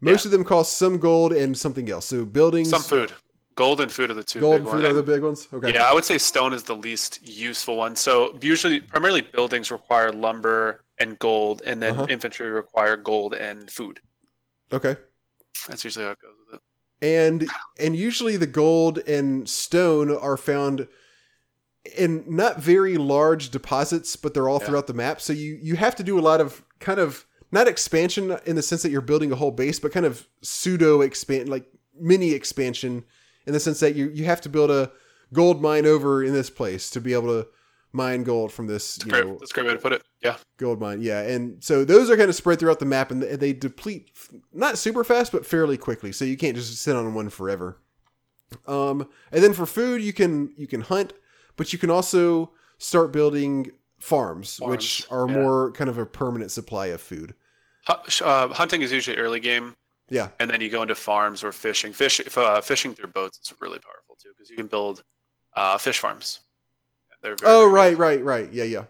Most 0.00 0.24
of 0.26 0.30
them 0.30 0.44
cost 0.44 0.76
some 0.76 0.98
gold 0.98 1.32
and 1.32 1.56
something 1.56 1.88
else. 1.90 2.06
So 2.06 2.24
buildings, 2.24 2.68
Some 2.68 2.82
food, 2.82 3.12
gold 3.54 3.80
and 3.80 3.90
food 3.90 4.10
are 4.10 4.14
the 4.14 4.22
two. 4.24 4.40
gold, 4.40 4.52
big 4.54 4.60
and 4.60 4.66
ones. 4.66 4.80
food 4.82 4.90
are 4.90 4.92
the 4.92 5.02
big 5.02 5.22
ones. 5.22 5.48
Okay. 5.52 5.72
Yeah, 5.72 5.84
I 5.84 5.94
would 5.94 6.04
say 6.04 6.18
stone 6.18 6.52
is 6.52 6.62
the 6.64 6.76
least 6.76 7.26
useful 7.26 7.76
one. 7.76 7.96
So 7.96 8.36
usually, 8.42 8.80
primarily 8.80 9.22
buildings 9.22 9.70
require 9.70 10.12
lumber 10.12 10.84
and 10.98 11.18
gold, 11.18 11.62
and 11.64 11.80
then 11.82 11.92
Uh-huh. 11.94 12.06
infantry 12.10 12.50
require 12.50 12.96
gold 12.96 13.34
and 13.34 13.70
food. 13.70 14.00
Okay. 14.72 14.96
That's 15.68 15.84
usually 15.84 16.04
how 16.04 16.12
it 16.12 16.18
goes 16.20 16.34
with 16.50 16.60
it. 16.60 16.62
and 17.06 17.48
and 17.78 17.96
usually 17.96 18.36
the 18.36 18.46
gold 18.46 18.98
and 18.98 19.48
stone 19.48 20.14
are 20.14 20.36
found 20.36 20.86
in 21.96 22.24
not 22.26 22.58
very 22.60 22.96
large 22.96 23.50
deposits 23.50 24.16
but 24.16 24.32
they're 24.34 24.48
all 24.48 24.58
Yeah. 24.60 24.66
throughout 24.66 24.86
the 24.86 24.94
map 24.94 25.20
so 25.20 25.32
you 25.32 25.58
you 25.60 25.76
have 25.76 25.94
to 25.96 26.02
do 26.02 26.18
a 26.18 26.22
lot 26.22 26.40
of 26.40 26.62
kind 26.80 26.98
of 26.98 27.26
not 27.52 27.68
expansion 27.68 28.36
in 28.46 28.56
the 28.56 28.62
sense 28.62 28.82
that 28.82 28.90
you're 28.90 29.00
building 29.02 29.30
a 29.32 29.36
whole 29.36 29.50
base 29.50 29.78
but 29.78 29.92
kind 29.92 30.06
of 30.06 30.26
pseudo 30.42 31.02
expand 31.02 31.48
like 31.48 31.66
mini 31.98 32.32
expansion 32.32 33.04
in 33.46 33.52
the 33.52 33.60
sense 33.60 33.80
that 33.80 33.94
you 33.94 34.08
you 34.14 34.24
have 34.24 34.40
to 34.40 34.48
build 34.48 34.70
a 34.70 34.90
gold 35.32 35.60
mine 35.60 35.84
over 35.86 36.24
in 36.24 36.32
this 36.32 36.48
place 36.50 36.88
to 36.90 37.00
be 37.00 37.12
able 37.12 37.28
to 37.28 37.46
mine 37.92 38.24
gold 38.24 38.50
from 38.50 38.66
this 38.66 38.96
That's 38.96 39.06
you 39.06 39.12
great. 39.12 39.26
know 39.26 39.36
That's 39.38 39.50
a 39.50 39.54
great 39.54 39.66
way 39.66 39.72
to 39.74 39.78
put 39.78 39.92
it. 39.92 40.02
Yeah. 40.22 40.36
gold 40.56 40.80
mine 40.80 41.02
yeah 41.02 41.20
and 41.20 41.62
so 41.62 41.84
those 41.84 42.08
are 42.10 42.16
kind 42.16 42.30
of 42.30 42.34
spread 42.34 42.58
throughout 42.58 42.78
the 42.78 42.86
map 42.86 43.10
and 43.10 43.22
they 43.22 43.52
deplete 43.52 44.10
not 44.54 44.78
super 44.78 45.04
fast 45.04 45.32
but 45.32 45.44
fairly 45.44 45.76
quickly 45.76 46.12
so 46.12 46.24
you 46.24 46.36
can't 46.38 46.56
just 46.56 46.76
sit 46.80 46.96
on 46.96 47.12
one 47.14 47.28
forever 47.28 47.76
um 48.66 49.06
and 49.32 49.42
then 49.44 49.52
for 49.52 49.66
food 49.66 50.00
you 50.02 50.12
can 50.12 50.52
you 50.56 50.66
can 50.66 50.80
hunt 50.80 51.12
but 51.56 51.72
you 51.72 51.78
can 51.78 51.90
also 51.90 52.50
start 52.78 53.12
building 53.12 53.70
farms, 53.98 54.60
which 54.60 55.06
are 55.10 55.28
yeah. 55.28 55.34
more 55.34 55.72
kind 55.72 55.88
of 55.88 55.98
a 55.98 56.06
permanent 56.06 56.50
supply 56.50 56.86
of 56.88 57.00
food 57.00 57.34
Uh, 57.88 58.48
hunting 58.48 58.82
is 58.82 58.92
usually 58.92 59.16
early 59.16 59.40
game, 59.40 59.76
yeah 60.08 60.28
and 60.38 60.50
then 60.50 60.60
you 60.60 60.70
go 60.70 60.82
into 60.82 60.94
farms 60.94 61.42
or 61.44 61.52
fishing. 61.52 61.92
Fish, 61.92 62.20
uh, 62.36 62.60
fishing 62.60 62.94
through 62.94 63.08
boats 63.08 63.38
is 63.38 63.52
really 63.60 63.78
powerful 63.78 64.16
too 64.20 64.30
because 64.34 64.50
you 64.50 64.56
can 64.56 64.66
build 64.66 65.02
uh, 65.54 65.78
fish 65.78 65.98
farms. 65.98 66.40
They're 67.22 67.36
very, 67.36 67.52
oh 67.52 67.70
very 67.70 67.94
right 67.94 67.98
right 67.98 68.24
right 68.24 68.52
yeah 68.52 68.64
yeah 68.64 68.84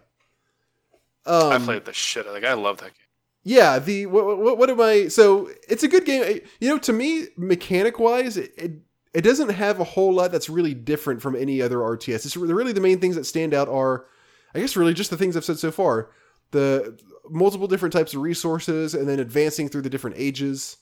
um, 1.25 1.51
I 1.51 1.57
played 1.59 1.85
the 1.85 1.93
shit. 1.93 2.27
Like 2.27 2.43
I 2.43 2.53
love 2.53 2.77
that 2.77 2.93
game. 2.93 3.07
Yeah, 3.43 3.79
the 3.79 4.07
what, 4.07 4.37
what 4.37 4.57
what 4.57 4.69
am 4.69 4.81
I? 4.81 5.07
So 5.07 5.49
it's 5.69 5.83
a 5.83 5.87
good 5.87 6.05
game. 6.05 6.41
You 6.59 6.69
know, 6.69 6.77
to 6.79 6.93
me, 6.93 7.27
mechanic 7.37 7.99
wise, 7.99 8.37
it, 8.37 8.53
it 8.57 8.71
it 9.15 9.23
doesn't 9.23 9.49
have 9.49 9.79
a 9.79 9.85
whole 9.85 10.13
lot 10.13 10.33
that's 10.33 10.49
really 10.49 10.73
different 10.73 11.21
from 11.21 11.37
any 11.37 11.61
other 11.61 11.77
RTS. 11.77 12.25
It's 12.25 12.35
really 12.35 12.73
the 12.73 12.81
main 12.81 12.99
things 12.99 13.15
that 13.15 13.25
stand 13.25 13.53
out 13.53 13.69
are, 13.69 14.05
I 14.53 14.59
guess, 14.59 14.75
really 14.75 14.93
just 14.93 15.09
the 15.09 15.15
things 15.15 15.37
I've 15.37 15.45
said 15.45 15.57
so 15.57 15.71
far. 15.71 16.09
The 16.51 16.99
multiple 17.29 17.67
different 17.67 17.93
types 17.93 18.13
of 18.13 18.21
resources, 18.21 18.93
and 18.93 19.07
then 19.07 19.21
advancing 19.21 19.69
through 19.69 19.83
the 19.83 19.89
different 19.89 20.17
ages. 20.19 20.75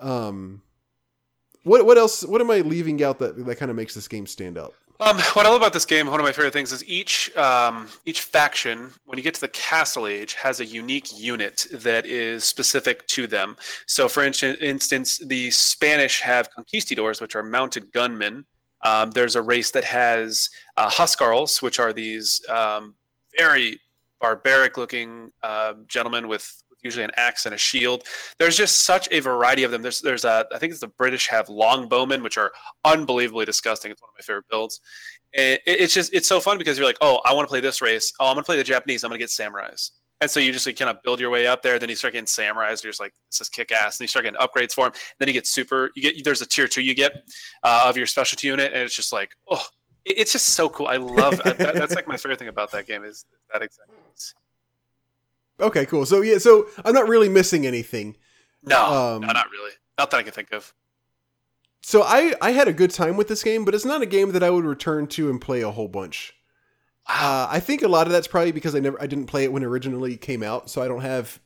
Um, 0.00 0.62
what 1.62 1.86
what 1.86 1.98
else? 1.98 2.24
What 2.24 2.40
am 2.40 2.50
I 2.50 2.62
leaving 2.62 3.00
out 3.00 3.20
that 3.20 3.46
that 3.46 3.56
kind 3.56 3.70
of 3.70 3.76
makes 3.76 3.94
this 3.94 4.08
game 4.08 4.26
stand 4.26 4.58
out? 4.58 4.74
Um, 5.02 5.18
what 5.32 5.46
I 5.46 5.48
love 5.48 5.60
about 5.60 5.72
this 5.72 5.84
game, 5.84 6.06
one 6.06 6.20
of 6.20 6.24
my 6.24 6.30
favorite 6.30 6.52
things 6.52 6.70
is 6.70 6.84
each 6.88 7.36
um, 7.36 7.88
each 8.06 8.20
faction, 8.20 8.92
when 9.04 9.18
you 9.18 9.24
get 9.24 9.34
to 9.34 9.40
the 9.40 9.48
castle 9.48 10.06
age, 10.06 10.34
has 10.34 10.60
a 10.60 10.64
unique 10.64 11.08
unit 11.18 11.66
that 11.72 12.06
is 12.06 12.44
specific 12.44 13.04
to 13.08 13.26
them. 13.26 13.56
So, 13.86 14.08
for 14.08 14.22
instance, 14.22 14.58
instance 14.60 15.18
the 15.18 15.50
Spanish 15.50 16.20
have 16.20 16.50
conquistadors, 16.52 17.20
which 17.20 17.34
are 17.34 17.42
mounted 17.42 17.92
gunmen. 17.92 18.46
Um, 18.84 19.10
there's 19.10 19.34
a 19.34 19.42
race 19.42 19.72
that 19.72 19.82
has 19.82 20.48
uh, 20.76 20.88
Huskarls, 20.88 21.60
which 21.62 21.80
are 21.80 21.92
these 21.92 22.40
um, 22.48 22.94
very 23.36 23.80
barbaric-looking 24.20 25.32
uh, 25.42 25.74
gentlemen 25.88 26.28
with 26.28 26.61
usually 26.82 27.04
an 27.04 27.10
axe 27.16 27.46
and 27.46 27.54
a 27.54 27.58
shield. 27.58 28.04
There's 28.38 28.56
just 28.56 28.80
such 28.80 29.08
a 29.10 29.20
variety 29.20 29.62
of 29.64 29.70
them. 29.70 29.82
There's 29.82 30.00
there's 30.00 30.24
a 30.24 30.46
I 30.54 30.58
think 30.58 30.72
it's 30.72 30.80
the 30.80 30.88
British 30.88 31.28
have 31.28 31.46
longbowmen, 31.46 32.22
which 32.22 32.38
are 32.38 32.52
unbelievably 32.84 33.44
disgusting. 33.44 33.90
It's 33.90 34.00
one 34.02 34.10
of 34.10 34.14
my 34.18 34.22
favorite 34.22 34.46
builds. 34.50 34.80
And 35.34 35.58
it, 35.66 35.80
it's 35.80 35.94
just 35.94 36.12
it's 36.12 36.28
so 36.28 36.40
fun 36.40 36.58
because 36.58 36.76
you're 36.78 36.86
like, 36.86 36.98
oh, 37.00 37.20
I 37.24 37.32
want 37.34 37.46
to 37.46 37.50
play 37.50 37.60
this 37.60 37.80
race. 37.80 38.12
Oh, 38.20 38.26
I'm 38.26 38.34
gonna 38.34 38.44
play 38.44 38.56
the 38.56 38.64
Japanese. 38.64 39.04
I'm 39.04 39.10
gonna 39.10 39.18
get 39.18 39.30
samurais. 39.30 39.90
And 40.20 40.30
so 40.30 40.38
you 40.38 40.52
just 40.52 40.66
like, 40.66 40.76
kind 40.76 40.88
of 40.88 41.02
build 41.02 41.18
your 41.18 41.30
way 41.30 41.48
up 41.48 41.62
there. 41.62 41.80
Then 41.80 41.88
you 41.88 41.96
start 41.96 42.12
getting 42.12 42.26
samurais. 42.26 42.82
You're 42.84 42.92
just 42.92 43.00
like, 43.00 43.12
this 43.30 43.40
is 43.40 43.48
kick 43.48 43.72
ass. 43.72 43.98
And 43.98 44.04
you 44.04 44.08
start 44.08 44.24
getting 44.24 44.38
upgrades 44.38 44.72
for 44.72 44.84
them. 44.84 44.92
And 44.92 45.14
Then 45.18 45.26
you 45.28 45.34
get 45.34 45.48
super. 45.48 45.90
You 45.96 46.02
get 46.02 46.24
there's 46.24 46.42
a 46.42 46.46
tier 46.46 46.68
two 46.68 46.80
you 46.82 46.94
get 46.94 47.12
uh, 47.64 47.86
of 47.86 47.96
your 47.96 48.06
specialty 48.06 48.46
unit, 48.46 48.72
and 48.72 48.82
it's 48.82 48.94
just 48.94 49.12
like, 49.12 49.30
oh, 49.50 49.64
it- 50.04 50.18
it's 50.18 50.32
just 50.32 50.50
so 50.50 50.68
cool. 50.68 50.86
I 50.86 50.96
love 50.96 51.40
that, 51.44 51.58
that's 51.58 51.94
like 51.96 52.06
my 52.06 52.16
favorite 52.16 52.38
thing 52.38 52.48
about 52.48 52.70
that 52.72 52.86
game 52.86 53.02
is 53.04 53.24
that 53.52 53.62
exact. 53.62 53.90
Okay, 55.60 55.86
cool. 55.86 56.06
So 56.06 56.22
yeah, 56.22 56.38
so 56.38 56.68
I'm 56.84 56.94
not 56.94 57.08
really 57.08 57.28
missing 57.28 57.66
anything. 57.66 58.16
No, 58.62 58.84
Um, 58.84 59.22
no, 59.22 59.28
not 59.28 59.50
really. 59.50 59.72
Not 59.98 60.10
that 60.10 60.18
I 60.18 60.22
can 60.22 60.32
think 60.32 60.52
of. 60.52 60.72
So 61.82 62.02
I 62.02 62.34
I 62.40 62.52
had 62.52 62.68
a 62.68 62.72
good 62.72 62.90
time 62.90 63.16
with 63.16 63.28
this 63.28 63.42
game, 63.42 63.64
but 63.64 63.74
it's 63.74 63.84
not 63.84 64.02
a 64.02 64.06
game 64.06 64.32
that 64.32 64.42
I 64.42 64.50
would 64.50 64.64
return 64.64 65.06
to 65.08 65.28
and 65.30 65.40
play 65.40 65.62
a 65.62 65.70
whole 65.70 65.88
bunch. 65.88 66.32
Uh, 67.06 67.48
I 67.50 67.58
think 67.58 67.82
a 67.82 67.88
lot 67.88 68.06
of 68.06 68.12
that's 68.12 68.28
probably 68.28 68.52
because 68.52 68.74
I 68.76 68.80
never 68.80 69.00
I 69.02 69.06
didn't 69.06 69.26
play 69.26 69.44
it 69.44 69.52
when 69.52 69.62
it 69.62 69.66
originally 69.66 70.16
came 70.16 70.42
out, 70.42 70.70
so 70.70 70.80
I 70.82 70.88
don't 70.88 71.00
have 71.00 71.40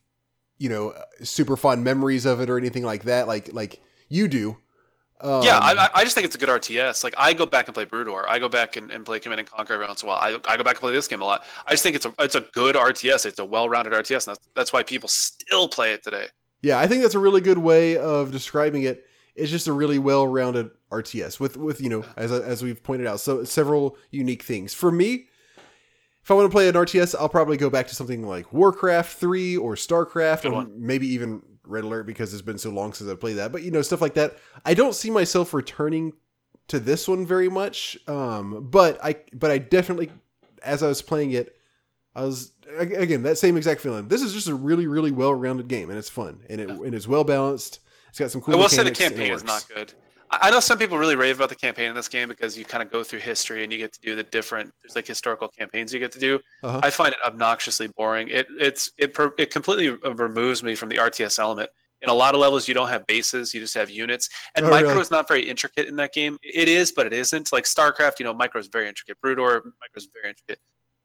you 0.58 0.68
know 0.68 0.94
super 1.22 1.56
fond 1.56 1.84
memories 1.84 2.26
of 2.26 2.40
it 2.40 2.50
or 2.50 2.58
anything 2.58 2.84
like 2.84 3.04
that, 3.04 3.26
like 3.26 3.52
like 3.52 3.80
you 4.08 4.28
do. 4.28 4.58
Um, 5.20 5.42
yeah, 5.42 5.58
I, 5.58 5.88
I- 5.94 6.02
just 6.04 6.14
think 6.14 6.26
it's 6.26 6.34
a 6.36 6.38
good 6.38 6.48
RTS. 6.48 7.02
Like 7.02 7.14
I 7.16 7.32
go 7.32 7.46
back 7.46 7.68
and 7.68 7.74
play 7.74 7.84
Brood 7.84 8.08
War. 8.08 8.28
I 8.28 8.38
go 8.38 8.48
back 8.48 8.76
and, 8.76 8.90
and 8.90 9.04
play 9.04 9.18
Command 9.18 9.40
and 9.40 9.50
Conquer 9.50 9.74
every 9.74 9.86
once 9.86 10.02
in 10.02 10.08
a 10.08 10.12
while. 10.12 10.18
I, 10.20 10.52
I 10.52 10.56
go 10.56 10.62
back 10.64 10.74
and 10.74 10.80
play 10.80 10.92
this 10.92 11.08
game 11.08 11.22
a 11.22 11.24
lot. 11.24 11.44
I 11.66 11.70
just 11.72 11.82
think 11.82 11.96
it's 11.96 12.04
a 12.06 12.12
it's 12.18 12.34
a 12.34 12.42
good 12.52 12.74
RTS. 12.76 13.24
It's 13.26 13.38
a 13.38 13.44
well-rounded 13.44 13.92
RTS, 13.92 14.26
and 14.28 14.36
that's, 14.36 14.48
that's 14.54 14.72
why 14.72 14.82
people 14.82 15.08
still 15.08 15.68
play 15.68 15.92
it 15.92 16.02
today. 16.04 16.26
yeah, 16.62 16.78
I 16.78 16.86
think 16.86 17.02
that's 17.02 17.14
a 17.14 17.18
really 17.18 17.40
good 17.40 17.58
way 17.58 17.96
of 17.96 18.30
describing 18.30 18.82
it. 18.82 19.04
It's 19.34 19.50
just 19.50 19.66
a 19.68 19.72
really 19.72 19.98
well-rounded 19.98 20.70
RTS 20.92 21.40
with 21.40 21.56
with 21.56 21.80
you 21.80 21.88
know 21.88 22.04
as 22.16 22.30
as 22.32 22.62
we've 22.62 22.82
pointed 22.82 23.06
out, 23.06 23.20
so 23.20 23.42
several 23.44 23.96
unique 24.10 24.42
things. 24.42 24.72
For 24.74 24.90
me, 24.92 25.28
if 26.22 26.30
I 26.30 26.34
want 26.34 26.46
to 26.50 26.52
play 26.54 26.68
an 26.68 26.74
RTS, 26.74 27.14
I'll 27.18 27.28
probably 27.28 27.56
go 27.56 27.70
back 27.70 27.86
to 27.88 27.94
something 27.94 28.26
like 28.26 28.52
Warcraft 28.52 29.16
3 29.18 29.56
or 29.58 29.74
StarCraft 29.76 30.50
or 30.52 30.66
maybe 30.76 31.06
even 31.08 31.42
Red 31.66 31.84
Alert 31.84 32.04
because 32.04 32.32
it's 32.32 32.42
been 32.42 32.58
so 32.58 32.70
long 32.70 32.92
since 32.92 33.10
I 33.10 33.14
played 33.14 33.36
that. 33.36 33.52
But 33.52 33.62
you 33.62 33.70
know, 33.70 33.82
stuff 33.82 34.00
like 34.00 34.14
that. 34.14 34.36
I 34.64 34.74
don't 34.74 34.94
see 34.94 35.10
myself 35.10 35.54
returning 35.54 36.12
to 36.68 36.78
this 36.78 37.08
one 37.08 37.26
very 37.26 37.48
much. 37.48 37.98
Um, 38.08 38.68
but 38.70 39.02
I 39.04 39.16
but 39.32 39.50
I 39.50 39.58
definitely 39.58 40.10
as 40.62 40.82
I 40.82 40.88
was 40.88 41.02
playing 41.02 41.32
it, 41.32 41.56
I 42.14 42.22
was 42.22 42.52
again 42.78 43.22
that 43.22 43.38
same 43.38 43.56
exact 43.56 43.80
feeling. 43.80 44.08
This 44.08 44.22
is 44.22 44.32
just 44.32 44.48
a 44.48 44.54
really 44.54 44.86
really 44.86 45.12
well-rounded 45.12 45.68
game 45.68 45.90
and 45.90 45.98
it's 45.98 46.10
fun 46.10 46.40
and 46.48 46.60
it 46.60 46.68
and 46.68 46.94
it's 46.94 47.08
well 47.08 47.24
balanced. 47.24 47.80
It's 48.08 48.18
got 48.18 48.30
some 48.30 48.40
cool 48.40 48.54
I 48.54 48.58
will 48.58 48.68
say 48.68 48.78
the 48.78 48.90
mechanics 48.90 49.00
and 49.00 49.14
it 49.14 49.16
campaign 49.16 49.34
is 49.34 49.44
not 49.44 49.66
good. 49.74 49.92
I 50.30 50.50
know 50.50 50.60
some 50.60 50.78
people 50.78 50.98
really 50.98 51.16
rave 51.16 51.36
about 51.36 51.48
the 51.48 51.54
campaign 51.56 51.88
in 51.88 51.94
this 51.94 52.08
game 52.08 52.28
because 52.28 52.58
you 52.58 52.64
kind 52.64 52.82
of 52.82 52.90
go 52.90 53.04
through 53.04 53.20
history 53.20 53.62
and 53.62 53.72
you 53.72 53.78
get 53.78 53.92
to 53.92 54.00
do 54.00 54.16
the 54.16 54.22
different. 54.24 54.72
There's 54.82 54.96
like 54.96 55.06
historical 55.06 55.48
campaigns 55.48 55.92
you 55.92 56.00
get 56.00 56.12
to 56.12 56.18
do. 56.18 56.40
Uh-huh. 56.62 56.80
I 56.82 56.90
find 56.90 57.12
it 57.12 57.18
obnoxiously 57.24 57.88
boring. 57.96 58.28
It 58.28 58.46
it's 58.58 58.90
it 58.98 59.16
it 59.38 59.50
completely 59.50 59.90
removes 60.14 60.62
me 60.62 60.74
from 60.74 60.88
the 60.88 60.96
RTS 60.96 61.38
element. 61.38 61.70
In 62.02 62.10
a 62.10 62.14
lot 62.14 62.34
of 62.34 62.40
levels, 62.40 62.68
you 62.68 62.74
don't 62.74 62.88
have 62.88 63.06
bases; 63.06 63.54
you 63.54 63.60
just 63.60 63.74
have 63.74 63.88
units. 63.88 64.28
And 64.54 64.66
Oh, 64.66 64.70
micro 64.70 64.90
really? 64.90 65.00
is 65.02 65.10
not 65.10 65.28
very 65.28 65.48
intricate 65.48 65.86
in 65.88 65.96
that 65.96 66.12
game. 66.12 66.36
It 66.42 66.68
is, 66.68 66.92
but 66.92 67.06
it 67.06 67.12
isn't. 67.12 67.52
Like 67.52 67.64
StarCraft, 67.64 68.18
you 68.18 68.24
know, 68.24 68.34
micro 68.34 68.60
is 68.60 68.66
very 68.68 68.88
intricate. 68.88 69.18
Brood 69.22 69.38
Broodor, 69.38 69.62
micro 69.80 69.96
is 69.96 70.08
very 70.12 70.30
intricate. 70.30 70.58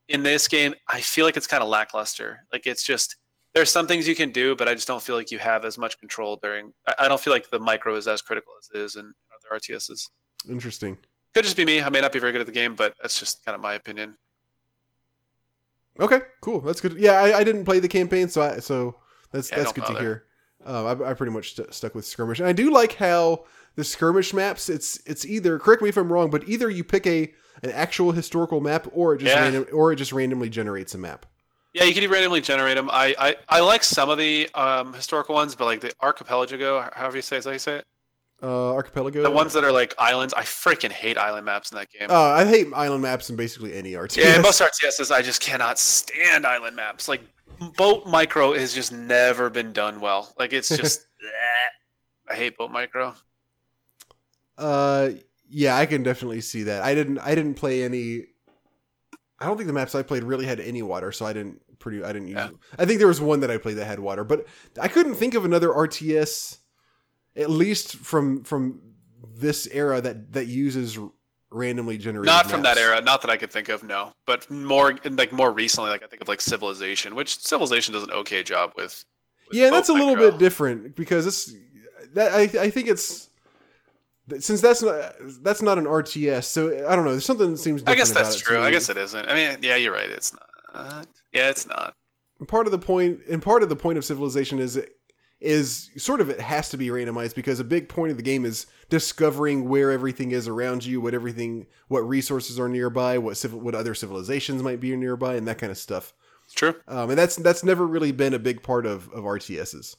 in 0.09 0.23
this 0.23 0.47
game, 0.47 0.73
I 0.89 0.99
feel 0.99 1.25
like 1.25 1.37
it's 1.37 1.47
kind 1.47 1.63
of 1.63 1.69
lackluster. 1.69 2.45
Like 2.51 2.67
it's 2.67 2.83
just 2.83 3.15
there's 3.53 3.71
some 3.71 3.87
things 3.87 4.07
you 4.07 4.15
can 4.15 4.31
do, 4.31 4.55
but 4.55 4.67
I 4.67 4.73
just 4.73 4.87
don't 4.87 5.01
feel 5.01 5.15
like 5.15 5.31
you 5.31 5.39
have 5.39 5.65
as 5.65 5.77
much 5.77 5.99
control 5.99 6.39
during. 6.41 6.73
I, 6.87 6.93
I 6.99 7.07
don't 7.07 7.19
feel 7.19 7.33
like 7.33 7.49
the 7.49 7.59
micro 7.59 7.95
is 7.95 8.07
as 8.07 8.21
critical 8.21 8.53
as 8.59 8.69
it 8.73 8.83
is 8.83 8.95
in 8.95 9.05
other 9.05 9.59
RTSs. 9.59 10.09
Interesting. 10.49 10.97
Could 11.33 11.43
just 11.43 11.57
be 11.57 11.65
me. 11.65 11.81
I 11.81 11.89
may 11.89 12.01
not 12.01 12.11
be 12.11 12.19
very 12.19 12.31
good 12.31 12.41
at 12.41 12.47
the 12.47 12.53
game, 12.53 12.75
but 12.75 12.93
that's 13.01 13.19
just 13.19 13.43
kind 13.45 13.55
of 13.55 13.61
my 13.61 13.73
opinion. 13.73 14.15
Okay, 15.99 16.21
cool. 16.41 16.61
That's 16.61 16.81
good. 16.81 16.93
Yeah, 16.97 17.13
I, 17.13 17.39
I 17.39 17.43
didn't 17.43 17.65
play 17.65 17.79
the 17.79 17.87
campaign, 17.87 18.29
so 18.29 18.41
I, 18.41 18.59
so 18.59 18.95
that's 19.31 19.51
Yeah, 19.51 19.57
that's 19.59 19.73
good 19.73 19.85
to 19.85 19.99
hear. 19.99 20.25
Um, 20.65 21.03
I, 21.03 21.09
I 21.09 21.13
pretty 21.13 21.31
much 21.31 21.55
st- 21.55 21.73
stuck 21.73 21.95
with 21.95 22.05
skirmish, 22.05 22.39
and 22.39 22.47
I 22.47 22.53
do 22.53 22.71
like 22.71 22.93
how 22.95 23.45
the 23.75 23.83
skirmish 23.83 24.33
maps. 24.33 24.69
It's 24.69 25.01
it's 25.05 25.25
either 25.25 25.59
correct 25.59 25.81
me 25.81 25.89
if 25.89 25.97
I'm 25.97 26.11
wrong, 26.11 26.29
but 26.29 26.47
either 26.47 26.69
you 26.69 26.83
pick 26.83 27.05
a 27.07 27.33
an 27.63 27.71
actual 27.71 28.11
historical 28.13 28.61
map, 28.61 28.87
or 28.93 29.15
it 29.15 29.19
just 29.19 29.35
Yeah. 29.35 29.41
random, 29.41 29.65
or 29.73 29.91
it 29.91 29.97
just 29.97 30.13
randomly 30.13 30.49
generates 30.49 30.93
a 30.95 30.97
map. 30.97 31.25
Yeah, 31.73 31.85
you 31.85 31.93
can 31.93 32.09
randomly 32.09 32.41
generate 32.41 32.75
them. 32.75 32.89
I, 32.91 33.15
I, 33.17 33.35
I 33.47 33.59
like 33.61 33.83
some 33.83 34.09
of 34.09 34.17
the 34.17 34.49
um, 34.53 34.93
historical 34.93 35.35
ones, 35.35 35.55
but 35.55 35.65
like 35.65 35.79
the 35.79 35.93
archipelago, 36.01 36.89
however 36.93 37.15
you 37.15 37.21
say, 37.21 37.37
is 37.37 37.45
that 37.45 37.51
how 37.51 37.53
you 37.53 37.59
say 37.59 37.75
it? 37.77 37.85
Uh, 38.43 38.73
archipelago. 38.73 39.21
The 39.21 39.29
ones 39.29 39.53
that 39.53 39.63
are 39.63 39.71
like 39.71 39.93
islands. 39.99 40.33
I 40.33 40.41
freaking 40.41 40.91
hate 40.91 41.17
island 41.17 41.45
maps 41.45 41.71
in 41.71 41.77
that 41.77 41.89
game. 41.91 42.09
Uh, 42.09 42.21
I 42.21 42.45
hate 42.45 42.67
island 42.73 43.03
maps 43.03 43.29
in 43.29 43.35
basically 43.35 43.73
any 43.73 43.91
RTS. 43.93 44.17
Yeah, 44.17 44.37
most 44.41 44.59
RTSs, 44.59 45.11
I 45.11 45.21
just 45.21 45.41
cannot 45.41 45.77
stand 45.77 46.45
island 46.47 46.75
maps. 46.75 47.07
Like 47.07 47.21
boat 47.77 48.07
micro 48.07 48.53
has 48.53 48.73
just 48.73 48.91
never 48.91 49.49
been 49.51 49.73
done 49.73 49.99
well. 49.99 50.33
Like 50.39 50.53
it's 50.53 50.69
just. 50.69 51.05
I 52.29 52.35
hate 52.35 52.57
boat 52.57 52.71
micro. 52.71 53.13
Uh, 54.57 55.11
yeah, 55.49 55.75
I 55.75 55.85
can 55.85 56.01
definitely 56.01 56.41
see 56.41 56.63
that. 56.63 56.81
I 56.81 56.95
didn't. 56.95 57.19
I 57.19 57.35
didn't 57.35 57.55
play 57.55 57.83
any. 57.83 58.25
I 59.41 59.45
don't 59.45 59.57
think 59.57 59.67
the 59.67 59.73
maps 59.73 59.95
I 59.95 60.03
played 60.03 60.23
really 60.23 60.45
had 60.45 60.59
any 60.59 60.83
water, 60.83 61.11
so 61.11 61.25
I 61.25 61.33
didn't 61.33 61.59
pretty. 61.79 62.03
I 62.03 62.13
didn't 62.13 62.27
use. 62.27 62.37
Yeah. 62.37 62.49
I 62.77 62.85
think 62.85 62.99
there 62.99 63.07
was 63.07 63.19
one 63.19 63.39
that 63.39 63.49
I 63.49 63.57
played 63.57 63.77
that 63.77 63.85
had 63.85 63.99
water, 63.99 64.23
but 64.23 64.45
I 64.79 64.87
couldn't 64.87 65.15
think 65.15 65.33
of 65.33 65.45
another 65.45 65.69
RTS, 65.69 66.59
at 67.35 67.49
least 67.49 67.95
from 67.95 68.43
from 68.43 68.81
this 69.35 69.67
era 69.71 69.99
that 69.99 70.33
that 70.33 70.45
uses 70.45 70.99
randomly 71.49 71.97
generated. 71.97 72.27
Not 72.27 72.49
from 72.49 72.61
that 72.61 72.77
era. 72.77 73.01
Not 73.01 73.21
that 73.21 73.31
I 73.31 73.37
could 73.37 73.51
think 73.51 73.69
of. 73.69 73.83
No, 73.83 74.13
but 74.27 74.49
more 74.51 74.93
like 75.03 75.33
more 75.33 75.51
recently, 75.51 75.89
like 75.89 76.03
I 76.03 76.07
think 76.07 76.21
of 76.21 76.27
like 76.27 76.39
Civilization, 76.39 77.15
which 77.15 77.39
Civilization 77.39 77.93
does 77.93 78.03
an 78.03 78.11
okay 78.11 78.43
job 78.43 78.73
with. 78.77 79.03
with 79.47 79.57
Yeah, 79.57 79.71
that's 79.71 79.89
a 79.89 79.93
little 79.93 80.15
bit 80.15 80.37
different 80.37 80.95
because 80.95 81.25
it's 81.25 81.51
that 82.13 82.31
I 82.31 82.41
I 82.61 82.69
think 82.69 82.87
it's 82.87 83.30
since 84.39 84.61
that's 84.61 84.81
not 84.81 85.13
that's 85.41 85.61
not 85.61 85.77
an 85.77 85.85
RTS, 85.85 86.45
so 86.45 86.69
I 86.87 86.95
don't 86.95 87.05
know. 87.05 87.11
There's 87.11 87.25
something 87.25 87.51
that 87.51 87.57
seems. 87.57 87.83
I 87.85 87.95
guess 87.95 88.11
that's 88.11 88.39
true. 88.39 88.61
I 88.61 88.71
guess 88.71 88.89
it 88.89 88.97
isn't. 88.97 89.27
I 89.27 89.33
mean, 89.33 89.57
yeah, 89.61 89.75
you're 89.75 89.93
right. 89.93 90.09
It's 90.09 90.33
not. 90.73 91.07
Yeah, 91.33 91.49
it's 91.49 91.67
not. 91.67 91.95
part 92.47 92.65
of 92.67 92.71
the 92.71 92.79
point 92.79 93.19
and 93.29 93.41
part 93.41 93.63
of 93.63 93.69
the 93.69 93.75
point 93.75 93.97
of 93.97 94.05
civilization 94.05 94.59
is 94.59 94.81
is 95.39 95.89
sort 95.97 96.21
of 96.21 96.29
it 96.29 96.39
has 96.39 96.69
to 96.69 96.77
be 96.77 96.89
randomized 96.89 97.33
because 97.33 97.59
a 97.59 97.63
big 97.63 97.89
point 97.89 98.11
of 98.11 98.17
the 98.17 98.23
game 98.23 98.45
is 98.45 98.67
discovering 98.89 99.67
where 99.67 99.89
everything 99.91 100.31
is 100.31 100.47
around 100.47 100.85
you 100.85 101.01
what 101.01 101.15
everything 101.15 101.65
what 101.87 102.01
resources 102.07 102.59
are 102.59 102.69
nearby 102.69 103.17
what 103.17 103.35
civil 103.35 103.59
what 103.59 103.73
other 103.73 103.95
civilizations 103.95 104.61
might 104.61 104.79
be 104.79 104.95
nearby 104.95 105.33
and 105.33 105.47
that 105.47 105.57
kind 105.57 105.71
of 105.71 105.79
stuff 105.79 106.13
It's 106.45 106.53
true. 106.53 106.75
um, 106.87 107.09
and 107.09 107.17
that's 107.17 107.37
that's 107.37 107.63
never 107.63 107.87
really 107.87 108.11
been 108.11 108.35
a 108.35 108.39
big 108.39 108.61
part 108.61 108.85
of 108.85 109.09
of 109.13 109.23
RTSs 109.23 109.95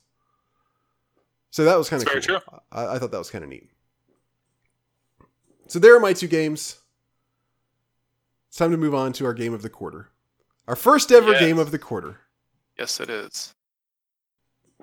so 1.51 1.65
that 1.65 1.77
was 1.77 1.89
kind 1.89 2.01
of 2.01 2.09
cool. 2.09 2.21
very 2.21 2.41
I, 2.71 2.95
I 2.95 2.99
thought 3.01 3.11
that 3.11 3.19
was 3.19 3.31
kind 3.31 3.43
of 3.43 3.51
neat 3.51 3.69
so 5.73 5.79
there 5.79 5.97
are 5.97 6.01
my 6.01 6.13
two 6.13 6.27
games 6.29 6.77
it's 8.49 8.59
time 8.59 8.71
to 8.71 8.77
move 8.77 8.95
on 8.95 9.13
to 9.15 9.25
our 9.25 9.33
game 9.33 9.55
of 9.55 9.63
the 9.63 9.71
quarter 9.71 10.11
our 10.69 10.77
first 10.77 11.11
ever 11.11 11.33
Yes. 11.33 11.41
game 11.41 11.59
of 11.59 11.71
the 11.71 11.79
quarter 11.79 12.19
Yes, 12.79 13.01
it 13.01 13.11
is. 13.11 13.55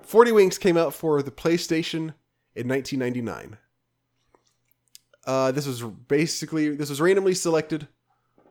40 0.02 0.32
Winks 0.32 0.58
came 0.58 0.76
out 0.76 0.94
for 0.94 1.22
the 1.22 1.30
PlayStation 1.32 2.14
in 2.54 2.68
1999. 2.68 3.58
Uh, 5.26 5.52
this 5.52 5.66
was 5.66 5.82
basically 5.82 6.74
this 6.76 6.88
was 6.88 7.00
randomly 7.00 7.34
selected 7.34 7.88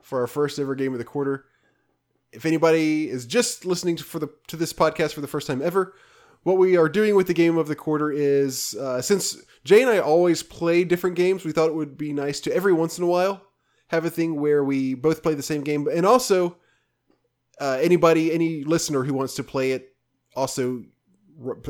for 0.02 0.20
our 0.20 0.28
first 0.28 0.60
ever 0.60 0.76
game 0.76 0.92
of 0.94 1.00
the 1.00 1.06
quarter. 1.06 1.46
If 2.32 2.46
anybody 2.46 3.10
is 3.10 3.26
just 3.26 3.66
listening 3.66 3.96
to, 3.96 4.04
for 4.04 4.20
the 4.20 4.28
to 4.48 4.56
this 4.58 4.74
podcast 4.74 5.14
for 5.14 5.22
the 5.22 5.28
first 5.28 5.48
time 5.48 5.62
ever, 5.62 5.94
what 6.44 6.58
we 6.58 6.78
are 6.78 6.90
doing 6.90 7.16
with 7.16 7.28
the 7.28 7.34
game 7.34 7.58
of 7.58 7.68
the 7.68 7.76
quarter 7.76 8.12
is 8.12 8.76
uh, 8.76 9.02
since 9.02 9.38
Jay 9.64 9.82
and 9.82 9.92
I 9.92 10.00
always 10.00 10.42
play 10.42 10.84
different 10.84 11.16
games, 11.16 11.44
we 11.44 11.52
thought 11.52 11.70
it 11.70 11.76
would 11.76 11.98
be 11.98 12.14
nice 12.14 12.40
to 12.42 12.54
every 12.54 12.74
once 12.74 12.98
in 12.98 13.04
a 13.04 13.08
while 13.08 13.42
have 13.90 14.06
a 14.06 14.10
thing 14.10 14.40
where 14.40 14.64
we 14.64 14.94
both 14.94 15.24
play 15.24 15.34
the 15.34 15.44
same 15.44 15.64
game, 15.64 15.88
and 15.92 16.06
also 16.06 16.58
uh, 17.60 17.78
anybody, 17.82 18.32
any 18.32 18.64
listener 18.64 19.04
who 19.04 19.14
wants 19.14 19.36
to 19.36 19.44
play 19.44 19.72
it, 19.72 19.96
also 20.36 20.84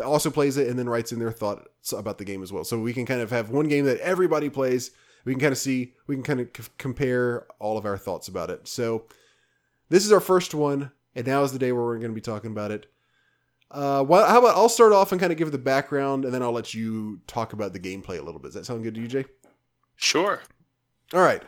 also 0.03 0.31
plays 0.31 0.57
it 0.57 0.67
and 0.67 0.79
then 0.79 0.89
writes 0.89 1.11
in 1.11 1.19
their 1.19 1.31
thoughts 1.31 1.93
about 1.93 2.17
the 2.17 2.25
game 2.25 2.41
as 2.41 2.51
well. 2.51 2.63
So 2.63 2.79
we 2.79 2.93
can 2.93 3.05
kind 3.05 3.21
of 3.21 3.29
have 3.29 3.51
one 3.51 3.67
game 3.67 3.85
that 3.85 3.99
everybody 3.99 4.49
plays. 4.49 4.91
We 5.25 5.33
can 5.33 5.39
kind 5.39 5.51
of 5.51 5.59
see, 5.59 5.93
we 6.07 6.15
can 6.15 6.23
kind 6.23 6.39
of 6.39 6.49
c- 6.57 6.71
compare 6.79 7.45
all 7.59 7.77
of 7.77 7.85
our 7.85 7.97
thoughts 7.97 8.27
about 8.27 8.49
it. 8.49 8.67
So 8.67 9.05
this 9.89 10.05
is 10.05 10.11
our 10.11 10.19
first 10.19 10.55
one, 10.55 10.91
and 11.15 11.27
now 11.27 11.43
is 11.43 11.51
the 11.51 11.59
day 11.59 11.71
where 11.71 11.83
we're 11.83 11.99
going 11.99 12.11
to 12.11 12.15
be 12.15 12.21
talking 12.21 12.51
about 12.51 12.71
it. 12.71 12.87
Uh, 13.71 14.03
well, 14.07 14.27
how 14.27 14.39
about 14.39 14.55
I'll 14.55 14.69
start 14.69 14.93
off 14.93 15.11
and 15.11 15.21
kind 15.21 15.31
of 15.31 15.37
give 15.37 15.51
the 15.51 15.57
background, 15.57 16.25
and 16.25 16.33
then 16.33 16.41
I'll 16.41 16.51
let 16.51 16.73
you 16.73 17.21
talk 17.27 17.53
about 17.53 17.73
the 17.73 17.79
gameplay 17.79 18.19
a 18.19 18.23
little 18.23 18.39
bit. 18.39 18.47
Does 18.47 18.55
that 18.55 18.65
sound 18.65 18.83
good 18.83 18.95
to 18.95 19.01
you, 19.01 19.07
Jay? 19.07 19.25
Sure. 19.95 20.41
All 21.13 21.21
right. 21.21 21.43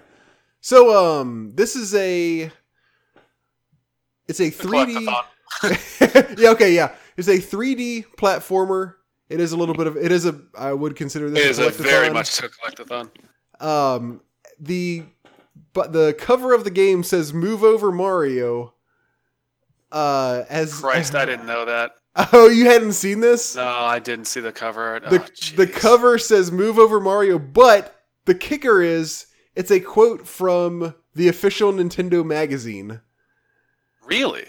So 0.62 1.20
um, 1.20 1.54
this 1.56 1.76
is 1.76 1.96
a 1.96 2.52
it's 4.28 4.40
a 4.40 4.52
3D. 4.52 5.06
yeah, 6.38 6.50
okay, 6.50 6.74
yeah. 6.74 6.96
It's 7.18 7.28
a 7.28 7.38
3D 7.38 8.06
platformer. 8.16 8.96
It 9.30 9.40
is 9.40 9.52
a 9.52 9.58
little 9.58 9.76
bit 9.76 9.88
of 9.88 9.98
it 9.98 10.12
is 10.12 10.26
a 10.26 10.40
I 10.58 10.74
would 10.74 10.96
consider 10.96 11.30
this 11.30 11.58
is 11.58 11.60
a 11.60 11.70
very 11.72 12.10
much 12.10 12.28
so 12.28 12.48
collectathon. 12.48 13.10
um 13.60 14.22
the 14.60 15.04
but 15.74 15.94
the 15.94 16.14
cover 16.20 16.54
of 16.54 16.66
the 16.66 16.70
game 16.70 17.02
says 17.02 17.34
move 17.34 17.64
over 17.64 17.92
Mario 17.92 18.74
uh 19.92 20.44
as 20.50 20.80
Christ, 20.80 21.16
I 21.16 21.26
didn't 21.26 21.46
know 21.46 21.66
that. 21.66 21.96
Oh, 22.34 22.50
you 22.50 22.66
hadn't 22.66 22.94
seen 22.94 23.22
this? 23.22 23.56
No, 23.56 23.66
I 23.66 24.00
didn't 24.00 24.26
see 24.26 24.42
the 24.42 24.52
cover 24.52 25.00
the 25.00 25.22
oh, 25.22 25.56
the 25.56 25.68
cover 25.68 26.18
says 26.18 26.52
move 26.52 26.78
over 26.78 27.00
Mario, 27.00 27.40
but 27.40 28.04
the 28.26 28.36
kicker 28.36 28.82
is 28.82 29.28
it's 29.56 29.72
a 29.72 29.80
quote 29.80 30.28
from 30.28 30.94
the 31.16 31.28
official 31.30 31.72
Nintendo 31.72 32.26
magazine. 32.26 33.00
Really? 34.06 34.46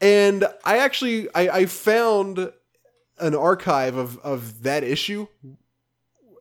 And 0.00 0.44
I 0.64 0.78
actually 0.78 1.28
I, 1.34 1.48
I 1.48 1.66
found 1.66 2.52
an 3.18 3.34
archive 3.34 3.96
of, 3.96 4.18
of 4.18 4.62
that 4.62 4.82
issue. 4.82 5.26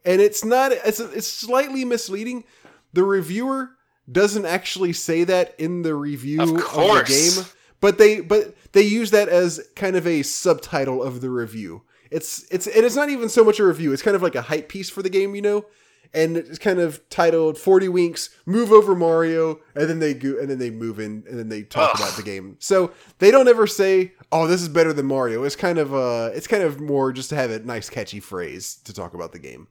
And 0.05 0.21
it's 0.21 0.45
not 0.45 0.71
it's 0.71 0.99
it's 0.99 1.27
slightly 1.27 1.83
misleading. 1.83 2.45
The 2.93 3.03
reviewer 3.03 3.71
doesn't 4.11 4.45
actually 4.45 4.93
say 4.93 5.23
that 5.25 5.55
in 5.59 5.81
the 5.81 5.93
review 5.93 6.41
Of 6.41 6.49
of, 6.49 6.55
the 6.57 7.03
game, 7.07 7.45
but 7.79 7.97
they 7.97 8.21
but 8.21 8.55
they 8.71 8.81
use 8.81 9.11
that 9.11 9.29
as 9.29 9.59
kind 9.75 9.95
of 9.95 10.05
a 10.05 10.23
subtitle 10.23 11.03
of 11.03 11.21
the 11.21 11.29
review. 11.29 11.83
It's 12.11 12.45
it's 12.51 12.67
and 12.67 12.85
it's 12.85 12.95
not 12.95 13.09
even 13.09 13.29
so 13.29 13.43
much 13.43 13.59
a 13.59 13.65
review. 13.65 13.93
It's 13.93 14.01
kind 14.01 14.15
of 14.15 14.21
like 14.23 14.35
a 14.35 14.43
hype 14.43 14.69
piece 14.69 14.89
for 14.89 15.01
the 15.01 15.09
game, 15.09 15.35
you 15.35 15.41
know. 15.41 15.65
And 16.11 16.37
it's 16.37 16.57
kind 16.57 16.79
of 16.79 17.07
titled 17.09 17.57
"40 17.59 17.87
Winks 17.89 18.31
Move 18.47 18.71
Over 18.71 18.95
Mario," 18.95 19.59
and 19.75 19.87
then 19.87 19.99
they 19.99 20.15
go 20.15 20.39
and 20.39 20.49
then 20.49 20.57
they 20.57 20.71
move 20.71 20.99
in 20.99 21.23
and 21.29 21.37
then 21.37 21.49
they 21.49 21.61
talk 21.61 21.91
Ugh. 21.93 21.99
about 22.01 22.17
the 22.17 22.23
game. 22.23 22.55
So 22.59 22.91
they 23.19 23.29
don't 23.29 23.47
ever 23.47 23.67
say, 23.67 24.13
"Oh, 24.31 24.47
this 24.47 24.61
is 24.61 24.69
better 24.69 24.91
than 24.91 25.05
Mario." 25.05 25.43
It's 25.43 25.55
kind 25.55 25.77
of 25.77 25.93
uh, 25.93 26.31
it's 26.33 26.47
kind 26.47 26.63
of 26.63 26.79
more 26.81 27.11
just 27.11 27.29
to 27.29 27.35
have 27.35 27.51
a 27.51 27.59
nice 27.59 27.91
catchy 27.91 28.19
phrase 28.19 28.75
to 28.85 28.93
talk 28.93 29.13
about 29.13 29.33
the 29.33 29.39
game. 29.39 29.67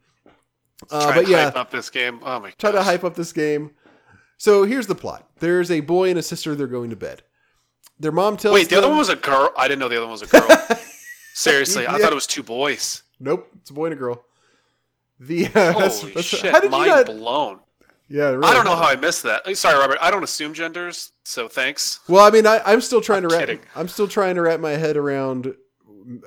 Uh, 0.92 1.06
Try 1.06 1.14
but 1.16 1.28
yeah, 1.28 1.44
hype 1.44 1.56
up 1.56 1.70
this 1.72 1.90
game. 1.90 2.20
Oh 2.22 2.38
my 2.38 2.52
try 2.52 2.70
to 2.70 2.84
hype 2.84 3.02
up 3.02 3.16
this 3.16 3.32
game. 3.32 3.72
So 4.36 4.62
here's 4.62 4.86
the 4.86 4.94
plot: 4.94 5.28
There's 5.40 5.72
a 5.72 5.80
boy 5.80 6.10
and 6.10 6.18
a 6.20 6.22
sister. 6.22 6.54
They're 6.54 6.68
going 6.68 6.90
to 6.90 6.96
bed. 6.96 7.24
Their 8.00 8.12
mom 8.12 8.36
tells 8.36 8.54
Wait, 8.54 8.68
the 8.68 8.76
them, 8.76 8.78
other 8.84 8.88
one 8.88 8.98
was 8.98 9.08
a 9.08 9.16
girl. 9.16 9.52
I 9.56 9.66
didn't 9.68 9.80
know 9.80 9.88
the 9.88 9.96
other 9.96 10.06
one 10.06 10.12
was 10.12 10.22
a 10.22 10.26
girl. 10.26 10.48
Seriously, 11.34 11.86
I 11.86 11.98
thought 11.98 12.12
it 12.12 12.14
was 12.14 12.26
two 12.26 12.42
boys. 12.42 13.02
Nope, 13.20 13.48
it's 13.60 13.70
a 13.70 13.72
boy 13.72 13.86
and 13.86 13.94
a 13.94 13.96
girl. 13.96 14.24
The 15.20 15.46
uh, 15.46 15.48
that's- 15.50 16.00
Holy 16.00 16.12
that's- 16.12 16.24
shit! 16.24 16.52
how 16.52 16.60
did 16.60 16.70
you 16.70 16.78
mind 16.78 16.88
not? 16.88 17.06
blown. 17.06 17.60
Yeah, 18.10 18.30
really. 18.30 18.44
I 18.44 18.54
don't 18.54 18.64
know 18.64 18.76
how 18.76 18.86
I 18.88 18.96
missed 18.96 19.22
that. 19.24 19.54
Sorry, 19.56 19.78
Robert. 19.78 19.98
I 20.00 20.10
don't 20.10 20.22
assume 20.24 20.54
genders, 20.54 21.12
so 21.24 21.46
thanks. 21.48 22.00
Well, 22.08 22.24
I 22.24 22.30
mean, 22.30 22.46
I, 22.46 22.60
I'm 22.64 22.80
still 22.80 23.00
trying 23.02 23.24
I'm 23.24 23.28
to 23.30 23.36
wrap. 23.36 23.50
I'm 23.76 23.88
still 23.88 24.08
trying 24.08 24.36
to 24.36 24.42
wrap 24.42 24.60
my 24.60 24.70
head 24.70 24.96
around 24.96 25.54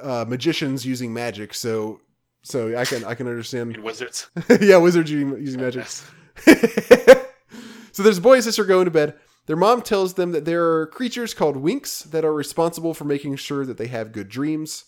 uh, 0.01 0.26
magicians 0.28 0.86
using 0.86 1.11
magic. 1.11 1.53
So, 1.55 1.99
so 2.43 2.78
I 2.78 2.86
can 2.86 3.03
I 3.03 3.15
can 3.15 3.28
understand. 3.28 3.69
mean, 3.69 3.82
wizards. 3.84 4.30
yeah, 4.61 4.78
wizards 4.78 5.09
using, 5.09 5.30
using 5.39 5.59
magic. 5.61 5.88
So 7.93 8.03
there's 8.03 8.19
a 8.19 8.22
boy 8.22 8.36
and 8.36 8.43
sister 8.43 8.63
going 8.63 8.86
to 8.86 8.91
bed. 8.91 9.15
Their 9.47 9.55
mom 9.55 9.81
tells 9.81 10.13
them 10.13 10.31
that 10.31 10.45
there 10.45 10.65
are 10.71 10.87
creatures 10.87 11.33
called 11.33 11.57
winks 11.57 12.03
that 12.03 12.23
are 12.23 12.33
responsible 12.33 12.93
for 12.93 13.05
making 13.05 13.35
sure 13.37 13.65
that 13.65 13.77
they 13.77 13.87
have 13.87 14.11
good 14.11 14.29
dreams. 14.29 14.85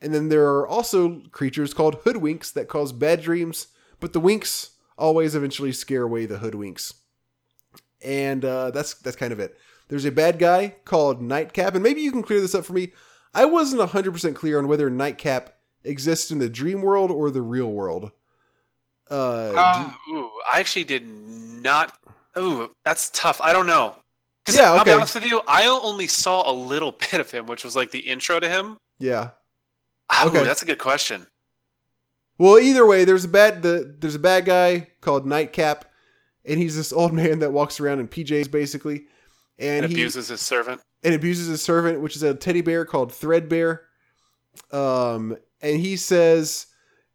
And 0.00 0.14
then 0.14 0.28
there 0.28 0.46
are 0.46 0.66
also 0.66 1.22
creatures 1.32 1.74
called 1.74 2.02
hoodwinks 2.04 2.52
that 2.52 2.68
cause 2.68 2.92
bad 2.92 3.22
dreams, 3.22 3.68
but 3.98 4.12
the 4.12 4.20
winks 4.20 4.72
always 4.96 5.34
eventually 5.34 5.72
scare 5.72 6.02
away 6.02 6.26
the 6.26 6.38
hoodwinks. 6.38 6.94
And 8.04 8.44
uh, 8.44 8.70
that's 8.70 8.94
that's 8.94 9.16
kind 9.16 9.32
of 9.32 9.40
it. 9.40 9.56
There's 9.88 10.04
a 10.04 10.12
bad 10.12 10.38
guy 10.38 10.76
called 10.84 11.20
Nightcap, 11.22 11.74
and 11.74 11.82
maybe 11.82 12.02
you 12.02 12.12
can 12.12 12.22
clear 12.22 12.40
this 12.40 12.54
up 12.54 12.64
for 12.64 12.74
me. 12.74 12.92
I 13.34 13.46
wasn't 13.46 13.82
100% 13.82 14.34
clear 14.34 14.58
on 14.58 14.68
whether 14.68 14.88
Nightcap 14.90 15.54
exists 15.82 16.30
in 16.30 16.38
the 16.38 16.48
dream 16.48 16.82
world 16.82 17.10
or 17.10 17.30
the 17.30 17.42
real 17.42 17.70
world. 17.72 18.12
Uh, 19.10 19.52
Uh, 19.56 19.92
ooh, 20.10 20.30
I 20.52 20.60
actually 20.60 20.84
did 20.84 21.06
not. 21.06 21.97
Ooh, 22.38 22.70
that's 22.84 23.10
tough. 23.10 23.40
I 23.42 23.52
don't 23.52 23.66
know. 23.66 23.96
Yeah, 24.50 24.72
I'll 24.72 24.84
be 24.84 24.92
honest 24.92 25.14
with 25.14 25.26
you. 25.26 25.42
I 25.46 25.66
only 25.66 26.06
saw 26.06 26.50
a 26.50 26.52
little 26.52 26.92
bit 27.10 27.20
of 27.20 27.30
him, 27.30 27.46
which 27.46 27.64
was 27.64 27.76
like 27.76 27.90
the 27.90 27.98
intro 28.00 28.40
to 28.40 28.48
him. 28.48 28.78
yeah. 28.98 29.30
Okay. 30.24 30.42
that's 30.42 30.62
a 30.62 30.66
good 30.66 30.78
question. 30.78 31.26
Well, 32.38 32.58
either 32.58 32.86
way, 32.86 33.04
there's 33.04 33.26
a 33.26 33.28
bad 33.28 33.60
the, 33.62 33.94
there's 33.98 34.14
a 34.14 34.18
bad 34.20 34.46
guy 34.46 34.88
called 35.02 35.26
Nightcap, 35.26 35.84
and 36.46 36.58
he's 36.58 36.76
this 36.76 36.94
old 36.94 37.12
man 37.22 37.40
that 37.40 37.52
walks 37.52 37.78
around 37.78 38.00
in 38.00 38.08
PJs 38.08 38.50
basically, 38.50 39.04
and, 39.58 39.84
And 39.84 39.92
he 39.92 40.00
abuses 40.00 40.28
his 40.28 40.40
servant. 40.40 40.80
and 41.02 41.14
abuses 41.14 41.48
his 41.48 41.60
servant, 41.60 42.00
which 42.00 42.16
is 42.16 42.22
a 42.22 42.32
teddy 42.34 42.62
bear 42.62 42.86
called 42.86 43.10
Threadbear. 43.12 43.80
Um, 44.72 45.36
and 45.60 45.78
he 45.78 45.96
says, 45.98 46.66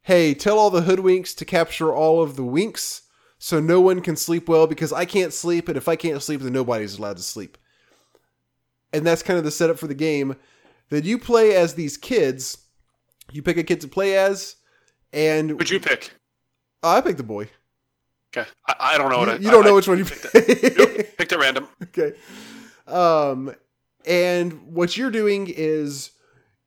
"Hey, 0.03 0.34
tell 0.36 0.59
all 0.59 0.69
the 0.69 0.82
hoodwinks 0.82 1.36
to 1.38 1.45
capture 1.45 1.91
all 1.93 2.21
of 2.21 2.36
the 2.36 2.43
winks, 2.43 3.01
so 3.46 3.60
no 3.60 3.82
one 3.82 4.00
can 4.00 4.16
sleep 4.16 4.48
well 4.48 4.68
because 4.68 4.94
I 4.94 5.04
can't 5.04 5.34
sleep, 5.34 5.68
and 5.68 5.76
if 5.76 5.89
I 5.89 5.98
can't 5.98 6.24
sleep, 6.24 6.39
then 6.39 6.54
nobody's 6.54 6.98
allowed 6.98 7.18
to 7.18 7.24
sleep." 7.24 7.58
And 8.94 9.06
that's 9.06 9.22
kind 9.22 9.38
of 9.38 9.44
the 9.44 9.52
setup 9.52 9.78
for 9.78 9.88
the 9.88 9.94
game. 9.96 10.38
That 10.89 11.04
you 11.04 11.18
play 11.18 11.56
as 11.56 11.74
these 11.74 11.98
kids. 11.98 12.58
You 13.32 13.41
pick 13.41 13.58
a 13.58 13.64
kid 13.64 13.82
to 13.82 13.88
play 13.88 14.16
as, 14.16 14.56
and 15.12 15.50
Who'd 15.50 15.70
you 15.70 15.80
pick? 15.82 16.14
Oh, 16.84 16.96
I 16.96 17.02
picked 17.02 17.18
the 17.18 17.24
boy. 17.24 17.50
Okay, 18.36 18.48
I, 18.68 18.76
I 18.80 18.98
don't 18.98 19.10
know 19.12 19.20
what 19.20 19.28
You, 19.28 19.34
I, 19.34 19.38
you 19.39 19.52
don't 19.52 19.64
I- 19.66 19.68
know 19.70 19.76
which 19.76 19.88
one 19.89 19.98
you 19.98 20.06
picked. 20.06 20.32
picked. 20.32 20.78
Nope, 20.78 20.89
picked 21.18 21.32
at 21.34 21.39
random. 21.39 21.68
okay. 21.84 22.14
Um, 22.88 23.54
and 24.06 24.74
what 24.74 24.96
you're 24.98 25.12
doing 25.12 25.48
is 25.54 26.12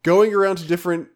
going 0.03 0.35
around 0.35 0.57
to 0.59 0.67
different 0.67 1.09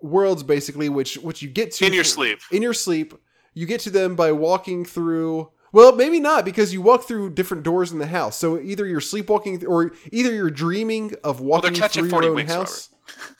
worlds, 0.00 0.42
basically, 0.42 0.88
which 0.88 1.16
which 1.18 1.42
you 1.42 1.48
get 1.48 1.72
to 1.72 1.86
In 1.86 1.92
your 1.92 2.04
sleep. 2.04 2.40
In 2.50 2.62
your 2.62 2.74
sleep, 2.74 3.14
you 3.54 3.66
get 3.66 3.80
to 3.80 3.90
them 3.90 4.16
by 4.16 4.32
walking 4.32 4.84
through. 4.84 5.50
Well, 5.72 5.94
maybe 5.94 6.20
not 6.20 6.44
because 6.44 6.72
you 6.72 6.82
walk 6.82 7.04
through 7.04 7.30
different 7.30 7.62
doors 7.62 7.92
in 7.92 7.98
the 7.98 8.06
house. 8.06 8.36
So 8.36 8.60
either 8.60 8.86
you're 8.86 9.00
sleepwalking, 9.00 9.64
or 9.66 9.92
either 10.10 10.32
you're 10.32 10.50
dreaming 10.50 11.14
of 11.24 11.40
walking 11.40 11.74
catching 11.74 12.04
through 12.04 12.10
40 12.10 12.26
your 12.26 12.40
own 12.40 12.46
house. 12.46 12.90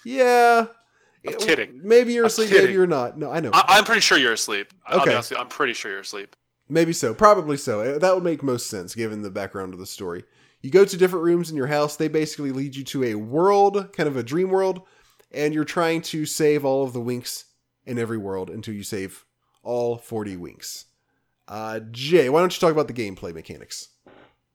Yeah. 0.05 0.67
I'm 1.27 1.35
kidding. 1.35 1.81
Maybe 1.85 2.15
you're 2.15 2.25
I'm 2.25 2.29
asleep. 2.29 2.51
Maybe 2.51 2.73
you're 2.73 2.87
not. 2.87 3.19
No, 3.19 3.31
I 3.31 3.41
know. 3.41 3.51
I, 3.53 3.65
I'm 3.69 3.85
pretty 3.85 4.01
sure 4.01 4.19
you're 4.19 4.33
asleep. 4.33 4.73
Okay. 4.91 5.05
be 5.05 5.11
honest 5.13 5.31
with 5.31 5.39
you, 5.39 5.43
I'm 5.43 5.49
pretty 5.49 5.73
sure 5.73 5.91
you're 5.91 6.01
asleep. 6.01 6.35
Maybe 6.69 6.93
so. 6.93 7.15
Probably 7.15 7.57
so. 7.57 7.81
Uh, 7.81 7.99
That 7.99 8.15
would 8.15 8.25
make 8.25 8.43
most 8.43 8.69
sense 8.69 8.95
given 8.95 9.23
the 9.23 9.31
background 9.31 9.73
of 9.75 9.79
the 9.79 9.87
story. 9.87 10.25
You 10.63 10.71
go 10.71 10.85
to 10.85 10.97
different 10.97 11.25
rooms 11.25 11.51
in 11.51 11.57
your 11.57 11.67
house. 11.67 11.97
They 11.97 12.09
basically 12.09 12.51
lead 12.51 12.75
you 12.75 12.85
to 12.85 13.05
a 13.05 13.15
world, 13.17 13.93
kind 13.93 14.09
of 14.09 14.17
a 14.17 14.23
dream 14.23 14.49
world, 14.49 14.83
and 15.33 15.53
you're 15.53 15.65
trying 15.65 16.03
to 16.03 16.25
save 16.25 16.65
all 16.65 16.85
of 16.85 16.93
the 16.93 17.01
winks 17.01 17.45
in 17.85 17.99
every 17.99 18.19
world 18.19 18.49
until 18.49 18.75
you 18.75 18.83
save 18.83 19.25
all 19.63 19.97
40 19.97 20.37
winks. 20.37 20.87
Uh, 21.49 21.81
Jay, 21.91 22.29
why 22.29 22.41
don't 22.41 22.55
you 22.55 22.61
talk 22.61 22.73
about 22.73 22.89
the 22.89 22.95
gameplay 22.95 23.35
mechanics? 23.35 23.89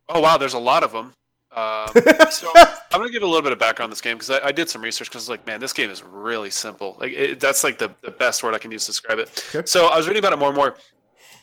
Oh 0.09 0.21
wow, 0.21 0.37
there's 0.37 0.53
a 0.53 0.59
lot 0.59 0.83
of 0.83 0.91
them. 0.91 1.13
Um, 1.51 1.87
so 2.31 2.51
I'm 2.55 2.99
gonna 2.99 3.09
give 3.09 3.23
a 3.23 3.25
little 3.25 3.41
bit 3.41 3.51
of 3.51 3.59
background 3.59 3.87
on 3.87 3.89
this 3.89 4.01
game 4.01 4.17
because 4.17 4.29
I, 4.29 4.47
I 4.47 4.51
did 4.51 4.69
some 4.69 4.81
research 4.81 5.09
because 5.09 5.29
like 5.29 5.45
man, 5.45 5.59
this 5.59 5.73
game 5.73 5.89
is 5.89 6.03
really 6.03 6.49
simple. 6.49 6.97
Like 6.99 7.11
it, 7.11 7.39
that's 7.39 7.63
like 7.63 7.77
the, 7.77 7.91
the 8.01 8.11
best 8.11 8.43
word 8.43 8.53
I 8.53 8.57
can 8.57 8.71
use 8.71 8.85
to 8.85 8.91
describe 8.91 9.19
it. 9.19 9.45
Okay. 9.53 9.65
So 9.65 9.87
I 9.87 9.97
was 9.97 10.07
reading 10.07 10.21
about 10.21 10.33
it 10.33 10.39
more 10.39 10.49
and 10.49 10.57
more. 10.57 10.75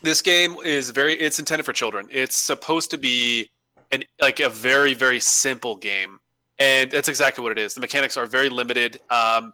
This 0.01 0.21
game 0.21 0.55
is 0.63 0.89
very 0.89 1.13
it's 1.15 1.39
intended 1.39 1.63
for 1.63 1.73
children. 1.73 2.07
It's 2.11 2.35
supposed 2.35 2.91
to 2.91 2.97
be 2.97 3.49
an 3.91 4.03
like 4.19 4.39
a 4.39 4.49
very 4.49 4.93
very 4.93 5.19
simple 5.19 5.75
game, 5.75 6.19
and 6.59 6.89
that's 6.91 7.07
exactly 7.07 7.43
what 7.43 7.51
it 7.51 7.59
is. 7.59 7.75
The 7.75 7.81
mechanics 7.81 8.17
are 8.17 8.25
very 8.25 8.49
limited. 8.49 8.99
Um, 9.09 9.53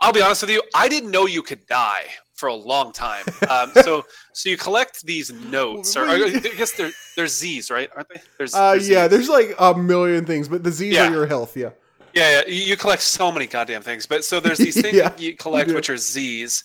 I'll 0.00 0.12
be 0.12 0.22
honest 0.22 0.42
with 0.42 0.50
you, 0.50 0.62
I 0.74 0.88
didn't 0.88 1.10
know 1.10 1.26
you 1.26 1.42
could 1.42 1.66
die 1.66 2.06
for 2.42 2.48
a 2.48 2.54
long 2.72 2.92
time. 2.92 3.24
Um, 3.52 3.70
so 3.82 4.04
so 4.32 4.48
you 4.48 4.56
collect 4.56 5.04
these 5.04 5.30
notes, 5.32 5.96
or, 5.96 6.04
or 6.04 6.10
I 6.10 6.30
guess 6.60 6.72
they're 6.72 6.90
they're 7.16 7.26
Z's, 7.26 7.70
right? 7.70 7.90
Aren't 7.94 8.08
they? 8.08 8.20
There's, 8.38 8.54
Uh, 8.54 8.72
there's 8.72 8.88
yeah, 8.88 9.06
Zs. 9.06 9.10
there's 9.10 9.28
like 9.28 9.54
a 9.58 9.74
million 9.74 10.24
things, 10.24 10.48
but 10.48 10.62
the 10.64 10.70
Z's 10.72 10.94
Yeah. 10.94 11.08
are 11.08 11.12
your 11.12 11.26
health. 11.26 11.56
Yeah. 11.56 11.70
Yeah, 12.14 12.42
yeah, 12.46 12.46
you 12.46 12.76
collect 12.76 13.02
so 13.02 13.30
many 13.32 13.46
goddamn 13.46 13.82
things. 13.82 14.06
But 14.06 14.24
so 14.24 14.38
there's 14.40 14.58
these 14.58 14.80
things 14.82 14.96
Yeah, 14.96 15.08
that 15.10 15.20
you 15.20 15.36
collect 15.36 15.70
which 15.72 15.90
are 15.90 15.96
Z's, 15.98 16.64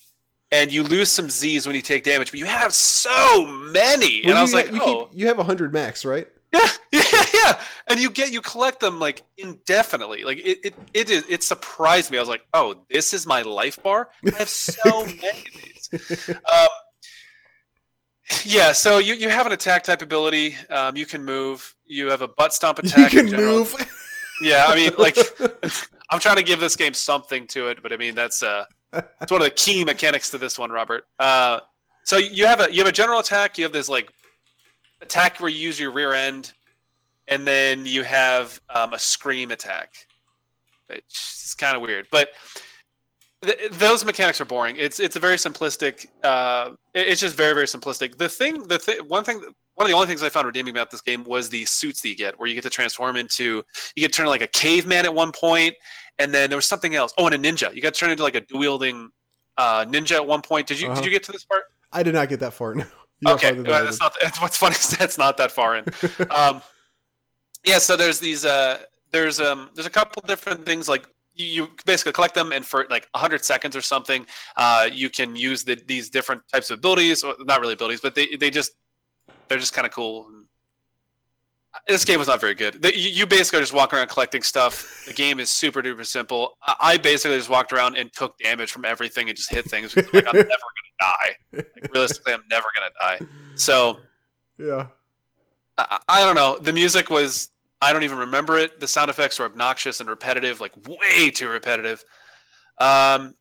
and 0.52 0.72
you 0.72 0.84
lose 0.84 1.10
some 1.10 1.30
Z's 1.30 1.66
when 1.68 1.76
you 1.76 1.82
take 1.82 2.04
damage. 2.04 2.32
But 2.32 2.40
you 2.40 2.46
have 2.46 2.74
so 2.74 3.46
many, 3.72 4.24
and 4.24 4.34
I 4.38 4.42
was 4.42 4.52
ha- 4.52 4.58
like, 4.60 4.72
you, 4.72 4.80
oh, 4.82 5.06
keep, 5.08 5.20
you 5.20 5.28
have 5.28 5.38
100 5.38 5.74
max, 5.74 6.06
right? 6.06 6.28
yeah, 6.54 6.68
yeah, 6.92 7.26
yeah. 7.34 7.62
And 7.88 8.00
you 8.00 8.10
get 8.10 8.32
you 8.32 8.42
collect 8.42 8.80
them 8.80 9.00
like 9.00 9.24
indefinitely. 9.38 10.24
Like 10.24 10.38
it, 10.40 10.60
it, 10.64 10.76
it 10.94 11.10
is. 11.10 11.26
It 11.28 11.44
surprised 11.44 12.12
me. 12.12 12.18
I 12.18 12.22
was 12.22 12.30
like, 12.30 12.46
oh, 12.54 12.76
this 12.90 13.14
is 13.14 13.28
my 13.28 13.42
life 13.42 13.82
bar. 13.84 14.10
I 14.26 14.38
have 14.38 14.50
so 14.50 15.06
many 15.06 15.18
of 15.22 15.92
these. 15.92 16.30
Um, 16.30 16.68
yeah, 18.44 18.72
so 18.74 18.98
you, 18.98 19.14
you 19.14 19.30
have 19.30 19.46
an 19.46 19.54
attack 19.54 19.84
type 19.84 20.02
ability. 20.02 20.56
Um, 20.70 20.98
you 20.98 21.06
can 21.06 21.24
move. 21.24 21.74
You 21.86 22.10
have 22.10 22.22
a 22.22 22.28
butt 22.28 22.54
stomp 22.54 22.80
attack. 22.80 23.14
in 23.14 23.28
can 23.28 23.38
move. 23.38 23.74
Yeah, 24.42 24.66
I 24.68 24.76
mean, 24.76 24.92
like, 24.98 25.18
I'm 26.10 26.20
trying 26.20 26.36
to 26.36 26.44
give 26.44 26.60
this 26.60 26.76
game 26.76 26.94
something 26.94 27.48
to 27.48 27.70
it, 27.70 27.82
but 27.82 27.92
I 27.92 27.98
mean, 27.98 28.16
that's 28.16 28.44
uh, 28.44 28.66
that's 28.92 29.32
one 29.32 29.42
of 29.42 29.46
the 29.46 29.52
key 29.52 29.84
mechanics 29.84 30.30
to 30.32 30.38
this 30.38 30.60
one, 30.60 30.72
Robert. 30.72 31.06
Uh, 31.20 31.60
so 32.04 32.18
you 32.18 32.46
have 32.46 32.62
a 32.62 32.72
you 32.72 32.80
have 32.80 32.88
a 32.88 32.94
general 32.94 33.20
attack. 33.20 33.58
You 33.58 33.64
have 33.64 33.74
this 33.74 33.90
like 33.90 34.12
attack 35.02 35.40
where 35.40 35.50
you 35.50 35.60
use 35.60 35.80
your 35.80 35.92
rear 35.92 36.14
end, 36.14 36.54
and 37.28 37.46
then 37.46 37.86
you 37.86 38.04
have 38.04 38.60
um, 38.70 38.94
a 38.94 39.00
scream 39.00 39.52
attack. 39.52 39.94
It's 40.90 41.54
kind 41.56 41.76
of 41.76 41.82
weird, 41.82 42.08
but 42.12 42.30
th- 43.44 43.72
those 43.72 44.06
mechanics 44.06 44.40
are 44.40 44.46
boring. 44.46 44.76
It's 44.78 45.00
it's 45.00 45.16
a 45.16 45.20
very 45.20 45.36
simplistic. 45.36 46.08
Uh, 46.24 46.72
it's 46.94 47.20
just 47.22 47.36
very 47.36 47.54
very 47.54 47.66
simplistic. 47.68 48.18
The 48.18 48.30
thing, 48.30 48.64
the 48.64 48.78
th- 48.78 49.02
one 49.04 49.24
thing, 49.24 49.40
one 49.76 49.86
of 49.86 49.88
the 49.88 49.94
only 49.94 50.08
things 50.08 50.24
I 50.24 50.30
found 50.30 50.46
redeeming 50.48 50.74
about 50.74 50.90
this 50.92 51.02
game 51.02 51.24
was 51.26 51.50
the 51.50 51.66
suits 51.66 52.02
that 52.02 52.10
you 52.10 52.16
get, 52.16 52.40
where 52.40 52.48
you 52.48 52.56
get 52.56 52.64
to 52.64 52.70
transform 52.70 53.18
into 53.18 53.64
you 53.96 54.02
get 54.02 54.14
to 54.14 54.18
turn 54.18 54.28
like 54.28 54.42
a 54.42 54.48
caveman 54.48 55.04
at 55.06 55.14
one 55.14 55.32
point, 55.34 55.76
and 56.20 56.34
then 56.34 56.50
there 56.50 56.58
was 56.58 56.66
something 56.66 56.96
else. 56.96 57.14
Oh, 57.18 57.28
and 57.28 57.36
a 57.36 57.38
ninja. 57.52 57.74
You 57.76 57.82
got 57.82 57.94
to 57.94 58.00
turn 58.00 58.12
into 58.12 58.24
like 58.24 58.36
a 58.36 58.44
wielding 58.58 59.10
uh, 59.58 59.84
ninja 59.86 60.14
at 60.14 60.26
one 60.26 60.42
point. 60.42 60.68
Did 60.68 60.80
you 60.80 60.88
Uh-huh. 60.88 60.96
did 61.02 61.06
you 61.06 61.12
get 61.12 61.24
to 61.24 61.32
this 61.34 61.44
part? 61.44 61.64
I 61.92 62.04
did 62.04 62.14
not 62.14 62.30
get 62.30 62.40
that 62.40 62.54
far. 62.54 62.76
No. 62.76 62.86
You 63.22 63.32
okay, 63.34 63.54
well, 63.54 63.84
that's 63.84 64.00
not. 64.00 64.16
That's 64.22 64.42
what's 64.42 64.58
funny 64.58 64.76
is 64.76 64.90
that's 64.90 65.18
not 65.18 65.38
that 65.38 65.52
far 65.52 65.78
in. 65.78 65.86
um, 66.30 66.62
yeah, 67.66 67.80
so 67.80 67.98
there's 67.98 68.20
these. 68.20 68.46
Uh, 68.46 68.80
there's 69.12 69.40
um, 69.40 69.70
there's 69.74 69.88
a 69.88 69.92
couple 69.92 70.22
different 70.28 70.66
things 70.66 70.88
like 70.88 71.08
you, 71.34 71.46
you 71.46 71.70
basically 71.86 72.12
collect 72.12 72.36
them, 72.36 72.52
and 72.52 72.64
for 72.64 72.86
like 72.92 73.08
100 73.12 73.44
seconds 73.44 73.76
or 73.76 73.82
something, 73.82 74.26
uh, 74.56 74.88
you 74.92 75.10
can 75.10 75.36
use 75.36 75.64
the, 75.64 75.82
these 75.88 76.10
different 76.10 76.44
types 76.54 76.70
of 76.70 76.78
abilities. 76.78 77.24
Or 77.24 77.34
not 77.40 77.60
really 77.60 77.74
abilities, 77.74 78.02
but 78.02 78.14
they 78.14 78.36
they 78.36 78.52
just 78.52 78.74
they're 79.48 79.58
just 79.58 79.74
kind 79.74 79.88
of 79.88 79.94
cool. 79.94 80.30
This 81.88 82.06
game 82.06 82.20
was 82.20 82.28
not 82.28 82.40
very 82.42 82.56
good. 82.56 82.82
The, 82.82 82.98
you, 82.98 83.10
you 83.10 83.26
basically 83.26 83.60
are 83.60 83.62
just 83.62 83.74
walking 83.74 83.98
around 83.98 84.10
collecting 84.10 84.42
stuff. 84.42 85.04
The 85.06 85.14
game 85.14 85.40
is 85.40 85.50
super 85.50 85.82
duper 85.82 86.06
simple. 86.06 86.58
I, 86.64 86.76
I 86.80 86.98
basically 86.98 87.38
just 87.38 87.50
walked 87.50 87.74
around 87.74 87.98
and 87.98 88.12
took 88.14 88.38
damage 88.38 88.72
from 88.72 88.86
everything 88.86 89.30
and 89.30 89.38
just 89.38 89.50
hit 89.50 89.66
things. 89.66 89.94
because, 89.94 90.14
Like 90.14 90.28
I'm 90.28 90.36
never 90.36 90.48
gonna 90.48 91.00
die. 91.00 91.36
Like, 91.54 91.94
realistically, 91.94 92.34
I'm 92.34 92.44
never 92.50 92.68
gonna 92.76 93.20
die. 93.20 93.32
So 93.56 93.98
yeah. 94.58 94.88
I, 95.78 96.00
I 96.08 96.24
don't 96.26 96.36
know. 96.36 96.58
The 96.60 96.74
music 96.74 97.10
was 97.10 97.50
I 97.82 97.94
don't 97.94 98.04
even 98.04 98.18
remember 98.18 98.58
it. 98.58 98.80
The 98.80 98.88
sound 98.88 99.10
effects 99.10 99.40
were 99.40 99.46
obnoxious 99.46 100.00
and 100.00 100.10
repetitive, 100.10 100.60
like 100.60 100.74
way 100.88 101.30
too 101.30 101.50
repetitive. 101.50 102.04
Um, 102.80 103.36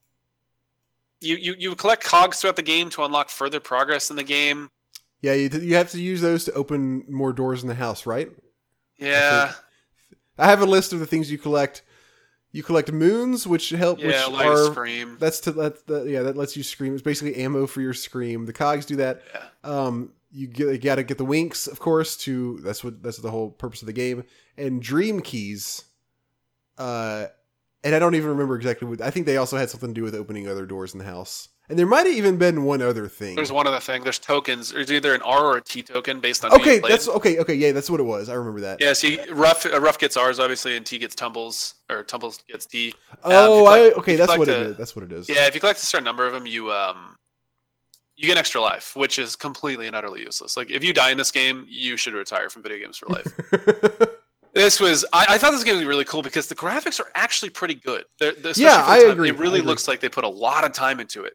you 1.21 1.37
you 1.37 1.55
you 1.59 1.75
collect 1.75 2.05
cogs 2.05 2.41
throughout 2.41 2.57
the 2.57 2.63
game 2.63 2.91
to 2.91 3.05
unlock 3.05 3.31
further 3.31 3.61
progress 3.61 4.11
in 4.11 4.17
the 4.17 4.25
game. 4.25 4.71
Yeah, 5.23 5.33
you, 5.33 5.49
you 5.49 5.75
have 5.77 5.91
to 5.93 6.01
use 6.01 6.21
those 6.21 6.45
to 6.45 6.53
open 6.53 7.05
more 7.09 7.33
doors 7.33 7.63
in 7.63 7.69
the 7.69 7.75
house, 7.75 8.07
right? 8.07 8.31
Yeah, 8.99 9.53
I 10.39 10.47
have 10.47 10.61
a 10.61 10.67
list 10.67 10.93
of 10.93 11.01
the 11.01 11.07
things 11.07 11.31
you 11.31 11.39
collect. 11.39 11.83
You 12.53 12.63
collect 12.63 12.91
moons, 12.91 13.47
which 13.47 13.71
help. 13.71 13.99
yeah, 13.99 14.07
which 14.07 14.35
light 14.35 14.47
are 14.47 14.73
scream. 14.73 15.17
that's 15.21 15.41
to 15.41 15.53
that, 15.53 15.87
that 15.89 16.07
yeah 16.09 16.23
that 16.23 16.37
lets 16.37 16.57
you 16.57 16.63
scream. 16.63 16.95
It's 16.95 17.03
basically 17.03 17.37
ammo 17.37 17.67
for 17.67 17.81
your 17.81 17.93
scream. 17.93 18.47
The 18.47 18.53
cogs 18.53 18.87
do 18.87 18.97
that. 18.97 19.23
Yeah. 19.35 19.43
Um, 19.65 20.13
you 20.31 20.47
get 20.47 20.69
you 20.69 20.79
got 20.79 20.97
to 20.97 21.03
get 21.03 21.19
the 21.19 21.25
winks, 21.25 21.67
of 21.67 21.79
course. 21.81 22.17
To 22.19 22.59
that's 22.63 22.83
what 22.85 23.03
that's 23.03 23.19
the 23.19 23.31
whole 23.31 23.51
purpose 23.51 23.83
of 23.83 23.87
the 23.87 23.93
game. 23.93 24.25
And 24.57 24.81
dream 24.83 25.21
keys. 25.21 25.85
Uh, 26.79 27.27
and 27.85 27.95
I 27.95 27.99
don't 27.99 28.15
even 28.15 28.31
remember 28.31 28.57
exactly 28.57 28.89
what. 28.89 29.01
I 29.01 29.11
think 29.11 29.27
they 29.27 29.37
also 29.37 29.57
had 29.57 29.71
something 29.71 29.91
to 29.91 29.95
do 29.95 30.03
with 30.03 30.15
opening 30.15 30.49
other 30.49 30.67
doors 30.67 30.93
in 30.93 30.99
the 30.99 31.05
house. 31.05 31.49
And 31.69 31.77
there 31.79 31.87
might 31.87 32.07
have 32.07 32.15
even 32.15 32.37
been 32.37 32.63
one 32.65 32.81
other 32.81 33.09
thing. 33.09 33.35
There's 33.35 33.51
one 33.51 33.67
other 33.67 33.81
thing. 33.81 34.05
There's 34.05 34.19
tokens. 34.21 34.71
There's 34.73 34.91
either 34.93 35.15
an 35.15 35.23
R 35.23 35.45
or 35.47 35.57
a 35.57 35.63
T 35.63 35.83
token 35.83 36.21
based 36.21 36.45
on 36.45 36.53
okay, 36.53 36.79
that's 36.79 37.09
okay. 37.09 37.39
Okay, 37.41 37.55
yeah, 37.55 37.73
that's 37.73 37.91
what 37.91 37.99
it 37.99 38.05
was. 38.05 38.29
I 38.29 38.35
remember 38.35 38.61
that. 38.61 38.81
Yeah, 38.81 38.93
see, 38.93 39.19
Ruff 39.33 39.67
uh, 39.67 39.81
Ruff 39.81 39.99
gets 39.99 40.17
R's 40.17 40.39
obviously, 40.39 40.77
and 40.77 40.87
T 40.87 40.99
gets 40.99 41.15
tumbles, 41.17 41.75
or 41.91 42.05
tumbles 42.05 42.39
gets 42.49 42.67
T. 42.67 42.95
Oh, 43.25 43.31
if 43.31 43.81
you 43.81 43.91
I 43.91 43.99
okay. 43.99 44.17
That's 44.17 44.39
what 44.39 44.49
a- 44.49 44.57
is. 44.71 44.77
That's 44.77 44.95
what 44.95 45.05
it 45.05 45.13
is. 45.13 45.29
Yeah, 45.29 45.47
if 45.47 45.55
you 45.55 45.61
collect 45.61 45.83
a 45.83 45.87
certain 45.87 46.05
number 46.05 46.25
of 46.27 46.33
them, 46.33 46.47
you 46.47 46.71
um, 46.71 47.17
you 48.17 48.29
get 48.29 48.39
extra 48.39 48.61
life, 48.61 48.95
which 48.95 49.19
is 49.19 49.35
completely 49.35 49.89
and 49.89 49.97
utterly 49.97 50.21
useless. 50.21 50.57
Like 50.57 50.71
if 50.71 50.85
you 50.85 50.93
die 50.93 51.11
in 51.11 51.19
this 51.19 51.33
game, 51.33 51.67
you 51.69 51.97
should 51.97 52.15
retire 52.15 52.49
from 52.49 52.63
video 52.63 52.79
games 52.79 52.97
for 52.97 53.07
life. 53.07 54.09
This 54.55 54.81
was 54.81 55.05
I, 55.13 55.27
I 55.29 55.39
thought 55.39 55.51
this 55.51 55.59
was 55.59 55.65
going 55.65 55.77
to 55.77 55.85
be 55.85 55.87
really 55.87 56.07
cool 56.07 56.23
because 56.23 56.47
the 56.47 56.55
graphics 56.55 56.99
are 56.99 57.11
actually 57.15 57.51
pretty 57.51 57.75
good. 57.75 58.05
They're, 58.19 58.33
they're- 58.33 58.55
Yeah, 58.57 58.83
I 58.87 59.03
time, 59.03 59.11
agree. 59.11 59.29
It 59.29 59.37
really 59.39 59.59
agree. 59.59 59.69
looks 59.69 59.87
like 59.87 60.01
they 60.01 60.09
put 60.09 60.25
a 60.25 60.29
lot 60.31 60.65
of 60.65 60.73
time 60.73 60.99
into 60.99 61.25
it. 61.25 61.35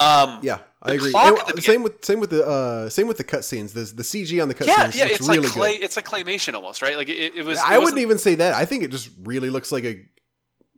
Um, 0.00 0.40
Yeah, 0.42 0.58
I 0.82 0.94
agree. 0.94 1.12
at 1.14 1.54
the 1.54 1.62
same 1.62 1.82
with 1.82 2.04
same 2.04 2.20
with 2.20 2.30
the 2.30 2.46
uh, 2.46 2.88
same 2.88 3.06
with 3.06 3.18
the 3.18 3.24
cutscenes. 3.24 3.72
The 3.74 3.82
the 3.94 4.02
CG 4.02 4.40
on 4.42 4.48
the 4.48 4.54
cutscenes 4.54 4.66
yeah, 4.66 4.90
yeah. 4.94 5.04
looks 5.04 5.16
It's 5.20 5.28
really 5.28 5.38
like 5.40 5.50
clay. 5.52 5.76
good. 5.78 5.84
It's 5.84 5.96
like 5.96 6.06
claymation 6.06 6.54
almost, 6.54 6.80
right? 6.82 6.96
Like 6.96 7.08
it, 7.08 7.34
it 7.36 7.44
was. 7.44 7.58
it 7.58 7.64
I 7.64 7.78
wouldn't 7.78 7.98
even 7.98 8.18
say 8.18 8.34
that. 8.36 8.54
I 8.54 8.64
think 8.64 8.82
it 8.82 8.90
just 8.90 9.10
really 9.22 9.50
looks 9.50 9.70
like 9.70 9.84
a 9.84 10.00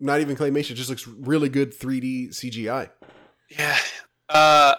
not 0.01 0.21
even 0.21 0.37
claymation. 0.37 0.73
It 0.73 0.75
just 0.75 0.91
looks 0.91 1.07
really 1.07 1.49
good 1.49 1.73
3D 1.79 2.31
CGI. 2.31 2.91
Yeah. 3.49 3.79
Uh, 4.29 4.75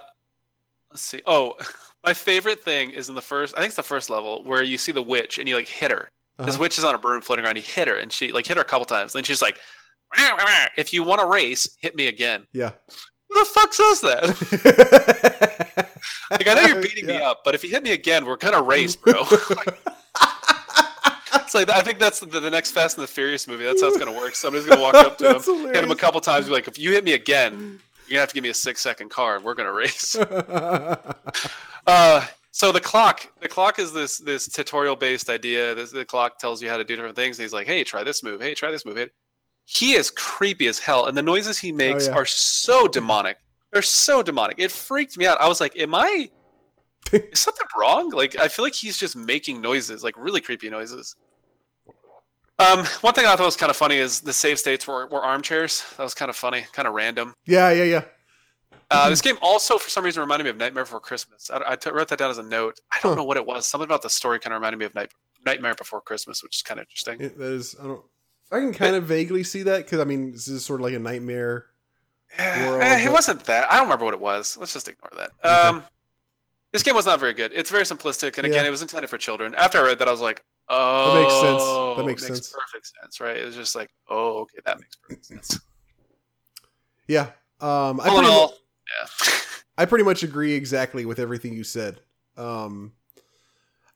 let's 0.91 1.01
see. 1.03 1.21
Oh, 1.25 1.53
my 2.03 2.13
favorite 2.13 2.61
thing 2.63 2.89
is 2.91 3.07
in 3.07 3.15
the 3.15 3.21
first. 3.21 3.53
I 3.55 3.59
think 3.59 3.67
it's 3.67 3.75
the 3.77 3.83
first 3.83 4.09
level 4.09 4.43
where 4.43 4.61
you 4.63 4.77
see 4.77 4.91
the 4.91 5.01
witch 5.01 5.39
and 5.39 5.47
you 5.47 5.55
like 5.55 5.67
hit 5.69 5.91
her. 5.91 6.09
This 6.39 6.55
Uh-huh. 6.55 6.61
witch 6.63 6.77
is 6.77 6.83
on 6.83 6.95
a 6.95 6.97
broom 6.97 7.21
floating 7.21 7.45
around. 7.45 7.55
You 7.55 7.61
hit 7.61 7.87
her 7.87 7.95
and 7.95 8.11
she 8.11 8.31
like 8.33 8.45
hit 8.47 8.57
her 8.57 8.61
a 8.63 8.65
couple 8.65 8.85
times. 8.85 9.13
Then 9.13 9.23
she's 9.23 9.41
like, 9.41 9.57
"Wah, 10.17 10.31
wah, 10.35 10.43
wah. 10.43 10.65
"If 10.75 10.91
you 10.91 11.03
want 11.03 11.21
to 11.21 11.27
race, 11.27 11.77
hit 11.79 11.95
me 11.95 12.07
again." 12.07 12.47
Yeah. 12.51 12.71
Who 13.33 13.39
the 13.39 13.45
fuck 13.45 13.73
says 13.73 14.01
that? 14.01 15.89
Like 16.31 16.47
I 16.47 16.53
know 16.55 16.61
you're 16.61 16.81
beating 16.81 17.05
me 17.05 17.17
up, 17.17 17.43
but 17.45 17.53
if 17.53 17.63
you 17.63 17.69
hit 17.69 17.83
me 17.83 17.91
again, 17.91 18.25
we're 18.25 18.37
gonna 18.37 18.61
race, 18.61 18.95
bro. 18.95 19.21
Like, 19.21 19.79
it's 21.35 21.53
like 21.53 21.69
I 21.69 21.81
think 21.81 21.99
that's 21.99 22.19
the, 22.19 22.39
the 22.39 22.49
next 22.49 22.71
Fast 22.71 22.97
and 22.97 23.03
the 23.03 23.07
Furious 23.07 23.47
movie. 23.47 23.65
That's 23.65 23.81
how 23.81 23.89
it's 23.89 23.97
gonna 23.97 24.17
work. 24.17 24.35
Somebody's 24.35 24.67
gonna 24.67 24.81
walk 24.81 24.95
up 24.95 25.17
to 25.19 25.27
him, 25.27 25.33
That's 25.33 25.47
hit 25.47 25.83
him 25.83 25.91
a 25.91 25.95
couple 25.95 26.19
times, 26.21 26.47
be 26.47 26.51
like, 26.51 26.67
"If 26.67 26.79
you 26.79 26.91
hit 26.91 27.03
me 27.03 27.13
again, 27.13 27.79
you're 28.07 28.15
gonna 28.15 28.21
have 28.21 28.29
to 28.29 28.35
give 28.35 28.43
me 28.43 28.49
a 28.49 28.53
six 28.53 28.81
second 28.81 29.09
card. 29.09 29.43
We're 29.43 29.53
gonna 29.53 29.73
race." 29.73 30.15
Uh, 31.85 32.25
so 32.51 32.71
the 32.71 32.79
clock, 32.79 33.27
the 33.41 33.49
clock 33.49 33.77
is 33.77 33.91
this 33.91 34.17
this 34.17 34.47
tutorial 34.47 34.95
based 34.95 35.29
idea. 35.29 35.75
This, 35.75 35.91
the 35.91 36.05
clock 36.05 36.39
tells 36.39 36.63
you 36.63 36.69
how 36.69 36.77
to 36.77 36.85
do 36.85 36.95
different 36.95 37.17
things. 37.17 37.37
And 37.37 37.43
he's 37.43 37.51
like, 37.51 37.67
"Hey, 37.67 37.83
try 37.83 38.05
this 38.05 38.23
move. 38.23 38.39
Hey, 38.41 38.53
try 38.53 38.71
this 38.71 38.85
move." 38.85 38.95
Hey. 38.95 39.09
He 39.65 39.93
is 39.93 40.11
creepy 40.11 40.67
as 40.67 40.79
hell, 40.79 41.05
and 41.05 41.17
the 41.17 41.21
noises 41.21 41.57
he 41.57 41.71
makes 41.71 42.07
yeah. 42.07 42.13
are 42.13 42.25
so 42.25 42.87
demonic. 42.87 43.37
They're 43.71 43.81
so 43.81 44.21
demonic. 44.21 44.57
It 44.59 44.71
freaked 44.71 45.17
me 45.17 45.25
out. 45.25 45.39
I 45.41 45.47
was 45.47 45.59
like, 45.61 45.77
"Am 45.77 45.95
I? 45.95 46.29
is 47.11 47.39
something 47.39 47.65
wrong?" 47.79 48.09
Like, 48.09 48.37
I 48.37 48.47
feel 48.47 48.63
like 48.65 48.75
he's 48.75 48.97
just 48.97 49.15
making 49.15 49.61
noises, 49.61 50.03
like 50.03 50.15
really 50.17 50.41
creepy 50.41 50.69
noises. 50.69 51.15
Um, 52.59 52.85
one 53.01 53.13
thing 53.13 53.25
I 53.25 53.35
thought 53.35 53.45
was 53.45 53.55
kind 53.55 53.69
of 53.71 53.75
funny 53.75 53.97
is 53.97 54.21
the 54.21 54.31
save 54.33 54.59
states 54.59 54.87
were, 54.87 55.07
were 55.07 55.23
armchairs. 55.23 55.83
That 55.97 56.03
was 56.03 56.13
kind 56.13 56.29
of 56.29 56.35
funny, 56.35 56.65
kind 56.71 56.87
of 56.87 56.93
random. 56.93 57.33
yeah, 57.45 57.71
yeah, 57.71 57.83
yeah. 57.83 58.03
Uh, 58.91 59.09
this 59.09 59.21
game 59.21 59.37
also, 59.41 59.79
for 59.79 59.89
some 59.89 60.05
reason, 60.05 60.21
reminded 60.21 60.43
me 60.43 60.51
of 60.51 60.57
Nightmare 60.57 60.83
Before 60.83 60.99
Christmas. 60.99 61.49
I, 61.49 61.61
I 61.69 61.75
t- 61.75 61.89
wrote 61.89 62.09
that 62.09 62.19
down 62.19 62.29
as 62.29 62.37
a 62.37 62.43
note. 62.43 62.79
I 62.91 62.99
don't 63.01 63.13
Huh. 63.13 63.15
know 63.15 63.23
what 63.23 63.37
it 63.37 63.45
was. 63.45 63.65
Something 63.65 63.85
about 63.87 64.03
the 64.03 64.09
story 64.09 64.37
kind 64.39 64.53
of 64.53 64.59
reminded 64.59 64.77
me 64.77 64.85
of 64.85 64.93
Night- 64.93 65.11
Nightmare 65.43 65.73
Before 65.73 65.99
Christmas, 65.99 66.43
which 66.43 66.57
is 66.57 66.61
kind 66.61 66.79
of 66.79 66.83
interesting. 66.83 67.19
It, 67.19 67.37
that 67.39 67.53
is. 67.53 67.75
I 67.81 67.85
don't. 67.87 68.03
I 68.53 68.59
can 68.59 68.73
kind 68.73 68.95
of 68.95 69.05
vaguely 69.05 69.43
see 69.43 69.63
that 69.63 69.79
because 69.85 69.99
I 69.99 70.03
mean 70.03 70.31
this 70.31 70.47
is 70.47 70.63
sort 70.63 70.79
of 70.79 70.85
like 70.85 70.93
a 70.93 70.99
nightmare. 70.99 71.65
Eh, 72.37 72.67
World, 72.67 72.81
it 72.83 73.05
but- 73.05 73.13
wasn't 73.13 73.43
that. 73.45 73.71
I 73.71 73.75
don't 73.75 73.83
remember 73.85 74.05
what 74.05 74.13
it 74.13 74.19
was. 74.19 74.57
Let's 74.57 74.73
just 74.73 74.87
ignore 74.87 75.11
that. 75.17 75.31
Um, 75.47 75.83
this 76.71 76.81
game 76.83 76.95
was 76.95 77.05
not 77.05 77.19
very 77.19 77.33
good. 77.33 77.51
It's 77.53 77.69
very 77.69 77.83
simplistic, 77.83 78.37
and 78.37 78.47
again, 78.47 78.63
Yeah. 78.63 78.67
it 78.67 78.71
was 78.71 78.81
intended 78.81 79.09
for 79.09 79.17
children. 79.17 79.53
After 79.55 79.77
I 79.79 79.81
read 79.81 79.99
that, 79.99 80.07
I 80.07 80.11
was 80.11 80.21
like, 80.21 80.43
"Oh, 80.69 81.13
that 81.13 81.21
makes 81.21 81.33
sense. 81.41 81.63
That 81.97 82.05
makes 82.05 82.23
it 82.23 82.27
sense. 82.49 82.53
Perfect 82.53 82.91
sense, 83.01 83.19
right?" 83.19 83.37
It 83.37 83.45
was 83.45 83.55
just 83.55 83.75
like, 83.75 83.89
"Oh, 84.09 84.39
okay, 84.41 84.57
that 84.65 84.79
makes 84.79 84.95
perfect 84.95 85.25
sense." 85.25 85.59
Yeah. 87.07 87.31
Um. 87.61 87.99
I 88.01 88.07
All 88.09 88.17
pretty, 88.17 88.29
all, 88.31 88.53
yeah. 88.99 89.07
I 89.77 89.85
pretty 89.85 90.03
much 90.03 90.23
agree 90.23 90.53
exactly 90.53 91.05
with 91.05 91.19
everything 91.19 91.53
you 91.53 91.63
said. 91.63 91.99
Um. 92.37 92.93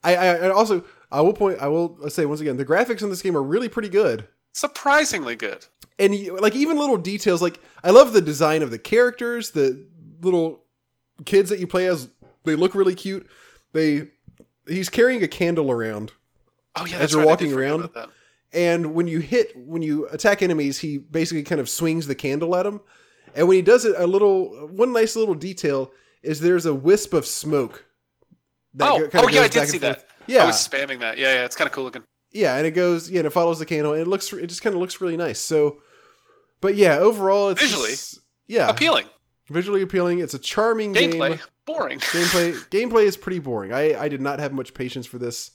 I, 0.03 0.15
I 0.15 0.25
and 0.35 0.51
also 0.51 0.83
I 1.11 1.21
will 1.21 1.33
point 1.33 1.59
I 1.59 1.67
will 1.67 2.09
say 2.09 2.25
once 2.25 2.39
again 2.39 2.55
the 2.57 2.65
graphics 2.65 3.01
in 3.01 3.09
this 3.09 3.21
game 3.23 3.35
are 3.35 3.41
really 3.43 3.67
pretty 3.69 3.89
good. 3.89 4.27
Surprisingly 4.57 5.35
good. 5.35 5.65
and 5.99 6.13
like 6.41 6.55
even 6.55 6.77
little 6.77 6.97
details 6.97 7.41
like 7.41 7.59
i 7.83 7.89
love 7.91 8.11
the 8.13 8.21
design 8.21 8.61
of 8.63 8.71
the 8.71 8.79
characters 8.79 9.51
the 9.51 9.85
little 10.21 10.63
kids 11.25 11.49
that 11.49 11.59
you 11.59 11.67
play 11.67 11.85
as 11.87 12.09
they 12.43 12.55
look 12.55 12.73
really 12.75 12.95
cute 12.95 13.27
they 13.73 14.07
he's 14.67 14.89
carrying 14.89 15.21
a 15.23 15.27
candle 15.27 15.69
around 15.71 16.11
Oh 16.79 16.85
yeah, 16.85 16.97
As 16.97 17.11
you're 17.11 17.21
right, 17.21 17.27
walking 17.27 17.53
around, 17.53 17.89
and 18.53 18.93
when 18.93 19.07
you 19.07 19.19
hit 19.19 19.51
when 19.57 19.81
you 19.81 20.07
attack 20.09 20.43
enemies 20.43 20.77
he 20.77 20.99
basically 20.99 21.41
kind 21.43 21.59
of 21.59 21.67
swings 21.67 22.05
the 22.05 22.13
candle 22.13 22.55
at 22.55 22.63
them 22.63 22.81
and 23.35 23.47
when 23.47 23.55
he 23.55 23.61
does 23.63 23.83
it 23.83 23.95
a 23.97 24.05
little 24.05 24.67
one 24.67 24.93
nice 24.93 25.15
little 25.15 25.33
detail 25.33 25.91
is 26.21 26.39
there's 26.39 26.65
a 26.67 26.73
wisp 26.73 27.13
of 27.13 27.25
smoke 27.25 27.85
Oh, 28.79 29.07
oh 29.15 29.27
yeah, 29.27 29.41
I 29.41 29.47
did 29.47 29.67
see 29.69 29.79
that. 29.79 30.05
yeah 30.27 30.43
I 30.43 30.45
was 30.45 30.55
spamming 30.67 30.99
that. 30.99 31.17
Yeah, 31.17 31.33
yeah, 31.33 31.45
it's 31.45 31.55
kind 31.55 31.67
of 31.67 31.71
cool 31.73 31.85
looking. 31.85 32.03
Yeah 32.37 32.55
and 32.57 32.65
it 32.67 32.71
goes 32.71 33.09
yeah 33.09 33.19
and 33.19 33.27
it 33.27 33.31
follows 33.31 33.59
the 33.59 33.65
candle 33.65 33.93
and 33.93 34.01
it 34.01 34.07
looks 34.07 34.31
it 34.31 34.47
just 34.47 34.61
kind 34.61 34.73
of 34.75 34.79
looks 34.79 35.01
really 35.01 35.17
nice 35.17 35.39
so 35.39 35.81
but 36.61 36.75
yeah 36.75 36.97
overall 36.97 37.49
it's 37.49 37.61
Visually, 37.61 37.89
just- 37.91 38.19
yeah 38.47 38.69
Appealing. 38.69 39.05
visually 39.49 39.81
appealing 39.81 40.19
it's 40.19 40.33
a 40.33 40.39
charming 40.39 40.93
Gameplay, 40.93 41.29
game 41.37 41.39
boring. 41.65 41.99
gameplay 42.15 42.53
gameplay 42.69 43.03
is 43.05 43.17
pretty 43.17 43.39
boring 43.39 43.73
i 43.73 43.99
i 43.99 44.07
did 44.07 44.21
not 44.21 44.39
have 44.39 44.53
much 44.53 44.73
patience 44.73 45.05
for 45.07 45.17
this 45.17 45.51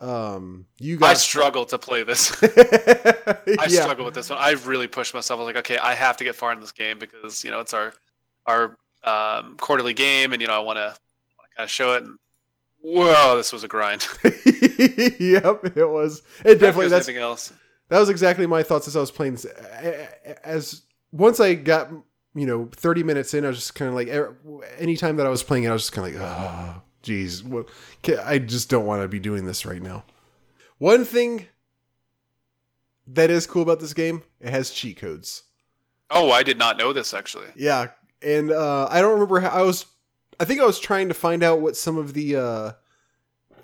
um 0.00 0.66
you 0.78 0.98
guys 0.98 1.10
I 1.10 1.14
struggle 1.14 1.64
to 1.64 1.78
play 1.78 2.02
this. 2.02 2.30
I 2.42 3.56
I 3.58 3.66
struggle 3.68 4.04
with 4.04 4.12
this 4.12 4.28
one. 4.28 4.38
I 4.38 4.50
really 4.66 4.88
pushed 4.88 5.14
myself. 5.14 5.40
I 5.40 5.42
was 5.42 5.46
like, 5.54 5.64
okay, 5.64 5.78
I 5.78 5.94
have 5.94 6.18
to 6.18 6.24
get 6.24 6.34
far 6.34 6.52
in 6.52 6.60
this 6.60 6.70
game 6.72 6.98
because 6.98 7.42
you 7.42 7.50
know 7.50 7.60
it's 7.60 7.72
our 7.72 7.94
our 8.44 8.76
um, 9.04 9.56
quarterly 9.56 9.94
game, 9.94 10.34
and 10.34 10.42
you 10.42 10.48
know 10.48 10.54
I 10.54 10.58
want 10.58 10.76
to 10.76 10.94
kind 11.56 11.64
of 11.64 11.70
show 11.70 11.94
it. 11.94 12.02
And 12.02 12.18
whoa, 12.82 13.38
this 13.38 13.54
was 13.54 13.64
a 13.64 13.68
grind. 13.68 14.06
yep 15.20 15.76
it 15.76 15.88
was 15.88 16.22
it 16.44 16.56
definitely 16.56 16.88
that's 16.88 17.08
else. 17.08 17.52
that 17.88 17.98
was 17.98 18.08
exactly 18.10 18.46
my 18.46 18.62
thoughts 18.62 18.86
as 18.88 18.96
i 18.96 19.00
was 19.00 19.10
playing 19.10 19.32
this 19.32 19.46
as 20.44 20.82
once 21.12 21.40
i 21.40 21.54
got 21.54 21.90
you 22.34 22.46
know 22.46 22.68
30 22.72 23.02
minutes 23.02 23.32
in 23.34 23.44
i 23.44 23.48
was 23.48 23.56
just 23.58 23.74
kind 23.74 23.88
of 23.88 23.94
like 23.94 24.08
er- 24.08 24.36
anytime 24.78 25.16
that 25.16 25.26
i 25.26 25.30
was 25.30 25.42
playing 25.42 25.64
it 25.64 25.68
i 25.68 25.72
was 25.72 25.82
just 25.82 25.92
kind 25.92 26.08
of 26.14 26.20
like 26.20 26.22
oh 26.30 26.82
geez 27.02 27.42
what 27.42 27.68
i 28.24 28.38
just 28.38 28.68
don't 28.68 28.86
want 28.86 29.02
to 29.02 29.08
be 29.08 29.18
doing 29.20 29.46
this 29.46 29.64
right 29.64 29.82
now 29.82 30.04
one 30.78 31.04
thing 31.04 31.46
that 33.06 33.30
is 33.30 33.46
cool 33.46 33.62
about 33.62 33.80
this 33.80 33.94
game 33.94 34.22
it 34.40 34.50
has 34.50 34.70
cheat 34.70 34.96
codes 34.98 35.42
Oh, 36.08 36.30
I 36.30 36.44
did 36.44 36.56
not 36.56 36.76
know 36.78 36.92
this 36.92 37.12
actually. 37.14 37.46
yeah 37.56 37.88
and 38.22 38.50
uh 38.50 38.88
i 38.90 39.00
don't 39.00 39.12
remember 39.14 39.40
how 39.40 39.48
i 39.50 39.62
was 39.62 39.86
i 40.40 40.44
think 40.44 40.60
i 40.60 40.64
was 40.64 40.78
trying 40.80 41.08
to 41.08 41.14
find 41.14 41.42
out 41.42 41.60
what 41.60 41.76
some 41.76 41.98
of 41.98 42.14
the 42.14 42.36
uh 42.36 42.72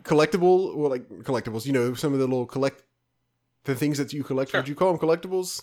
collectible 0.02 0.74
well 0.76 0.90
like 0.90 1.08
collectibles 1.22 1.64
you 1.66 1.72
know 1.72 1.94
some 1.94 2.12
of 2.12 2.18
the 2.18 2.26
little 2.26 2.46
collect 2.46 2.82
the 3.64 3.74
things 3.74 3.98
that 3.98 4.12
you 4.12 4.24
collect 4.24 4.50
Sure. 4.50 4.60
would 4.60 4.68
you 4.68 4.74
call 4.74 4.92
them 4.92 5.00
collectibles 5.00 5.62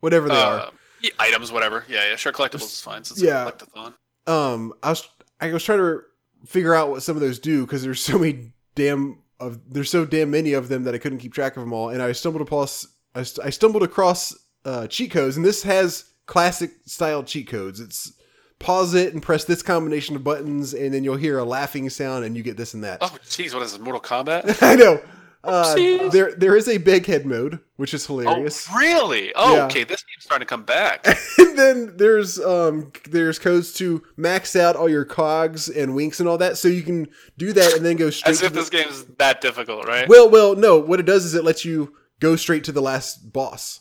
whatever 0.00 0.28
they 0.28 0.34
are 0.34 0.58
Uh, 0.60 0.70
yeah, 1.02 1.10
items, 1.18 1.50
whatever. 1.50 1.82
Yeah, 1.88 2.10
yeah, 2.10 2.16
sure. 2.16 2.30
Collectibles 2.32 2.64
is 2.76 2.82
fine. 2.82 3.02
Since 3.04 3.22
Yeah. 3.22 3.50
collectathon. 3.50 3.94
um 4.26 4.74
i 4.82 4.90
was 4.90 5.08
i 5.40 5.50
was 5.50 5.64
trying 5.64 5.78
to 5.78 6.02
figure 6.46 6.74
out 6.74 6.90
what 6.90 7.02
some 7.02 7.16
of 7.16 7.22
those 7.22 7.38
do 7.38 7.64
because 7.64 7.82
there's 7.82 8.02
so 8.02 8.18
many 8.18 8.52
damn 8.74 9.18
of 9.40 9.58
there's 9.72 9.90
so 9.90 10.04
damn 10.04 10.30
many 10.30 10.52
of 10.52 10.68
them 10.68 10.84
that 10.84 10.94
i 10.94 10.98
couldn't 10.98 11.18
keep 11.18 11.32
track 11.32 11.56
of 11.56 11.62
them 11.62 11.72
all 11.72 11.88
and 11.88 12.02
i 12.02 12.12
stumbled 12.12 12.42
across 12.42 12.86
i, 13.14 13.22
st- 13.22 13.46
I 13.46 13.50
stumbled 13.50 13.82
across 13.82 14.34
uh 14.66 14.86
cheat 14.88 15.10
codes 15.10 15.36
and 15.38 15.44
this 15.44 15.62
has 15.62 16.04
classic 16.26 16.72
style 16.84 17.22
cheat 17.22 17.48
codes 17.48 17.80
it's 17.80 18.12
pause 18.60 18.94
it 18.94 19.12
and 19.14 19.22
press 19.22 19.44
this 19.44 19.62
combination 19.62 20.14
of 20.14 20.22
buttons 20.22 20.72
and 20.74 20.94
then 20.94 21.02
you'll 21.02 21.16
hear 21.16 21.38
a 21.38 21.44
laughing 21.44 21.90
sound 21.90 22.24
and 22.24 22.36
you 22.36 22.42
get 22.44 22.56
this 22.56 22.74
and 22.74 22.84
that 22.84 22.98
Oh, 23.00 23.16
jeez, 23.24 23.52
what 23.54 23.62
is 23.64 23.72
this? 23.72 23.80
Mortal 23.80 24.00
Kombat? 24.00 24.62
i 24.62 24.76
know 24.76 25.02
uh, 25.42 25.74
there 26.10 26.32
there 26.34 26.54
is 26.54 26.68
a 26.68 26.76
big 26.76 27.06
head 27.06 27.24
mode 27.24 27.58
which 27.76 27.94
is 27.94 28.06
hilarious 28.06 28.68
Oh, 28.70 28.76
really? 28.78 29.32
Oh, 29.34 29.56
Yeah. 29.56 29.64
okay. 29.64 29.84
This 29.84 30.02
game's 30.02 30.24
starting 30.24 30.46
to 30.46 30.50
come 30.50 30.64
back. 30.64 31.06
and 31.38 31.58
then 31.58 31.96
there's 31.96 32.38
um 32.38 32.92
there's 33.08 33.38
codes 33.38 33.72
to 33.74 34.02
max 34.18 34.54
out 34.54 34.76
all 34.76 34.86
your 34.90 35.06
cogs 35.06 35.70
and 35.70 35.94
winks 35.94 36.20
and 36.20 36.28
all 36.28 36.36
that 36.36 36.58
so 36.58 36.68
you 36.68 36.82
can 36.82 37.08
do 37.38 37.54
that 37.54 37.72
and 37.72 37.86
then 37.86 37.96
go 37.96 38.10
straight 38.10 38.32
As 38.32 38.40
to 38.40 38.46
if 38.46 38.52
the- 38.52 38.60
this 38.60 38.68
game's 38.68 39.04
that 39.16 39.40
difficult, 39.40 39.86
right? 39.88 40.06
well 40.06 40.28
well 40.28 40.54
no 40.54 40.78
what 40.78 41.00
it 41.00 41.06
does 41.06 41.24
is 41.24 41.34
it 41.34 41.42
lets 41.42 41.64
you 41.64 41.94
go 42.20 42.36
straight 42.36 42.64
to 42.64 42.72
the 42.72 42.82
last 42.82 43.32
boss 43.32 43.80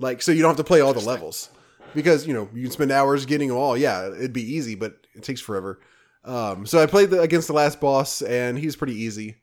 like 0.00 0.20
so 0.20 0.32
you 0.32 0.42
don't 0.42 0.48
have 0.50 0.56
to 0.56 0.64
play 0.64 0.80
all 0.80 0.92
the 0.92 0.98
levels 0.98 1.48
because 1.94 2.26
you 2.26 2.34
know 2.34 2.48
you 2.54 2.62
can 2.62 2.70
spend 2.70 2.92
hours 2.92 3.26
getting 3.26 3.48
them 3.48 3.56
all 3.56 3.76
yeah 3.76 4.06
it'd 4.08 4.32
be 4.32 4.54
easy 4.54 4.74
but 4.74 5.06
it 5.14 5.22
takes 5.22 5.40
forever 5.40 5.80
um 6.24 6.66
so 6.66 6.82
i 6.82 6.86
played 6.86 7.10
the, 7.10 7.20
against 7.20 7.48
the 7.48 7.54
last 7.54 7.80
boss 7.80 8.22
and 8.22 8.58
he's 8.58 8.76
pretty 8.76 8.94
easy 8.94 9.36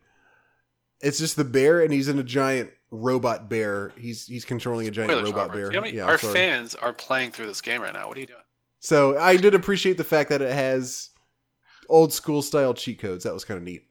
it's 1.01 1.19
just 1.19 1.35
the 1.35 1.43
bear 1.43 1.81
and 1.81 1.93
he's 1.93 2.07
in 2.07 2.17
a 2.19 2.23
giant 2.23 2.69
robot 2.91 3.49
bear 3.49 3.91
he's 3.97 4.25
he's 4.25 4.45
controlling 4.45 4.87
a 4.87 4.91
giant 4.91 5.11
Spoilers, 5.11 5.31
robot 5.31 5.53
bear 5.53 5.71
You 5.71 5.81
know 5.81 5.87
yeah 5.87 6.05
our 6.05 6.17
fans 6.17 6.75
are 6.75 6.93
playing 6.93 7.31
through 7.31 7.47
this 7.47 7.61
game 7.61 7.81
right 7.81 7.93
now. 7.93 8.07
What 8.07 8.17
are 8.17 8.21
you 8.21 8.25
doing? 8.25 8.39
So 8.79 9.17
I 9.17 9.37
did 9.37 9.53
appreciate 9.53 9.97
the 9.97 10.03
fact 10.03 10.29
that 10.29 10.41
it 10.41 10.51
has 10.51 11.09
old 11.87 12.11
school 12.13 12.41
style 12.41 12.73
cheat 12.73 12.99
codes. 12.99 13.23
That 13.25 13.33
was 13.33 13.45
kind 13.45 13.57
of 13.57 13.63
neat. 13.63 13.85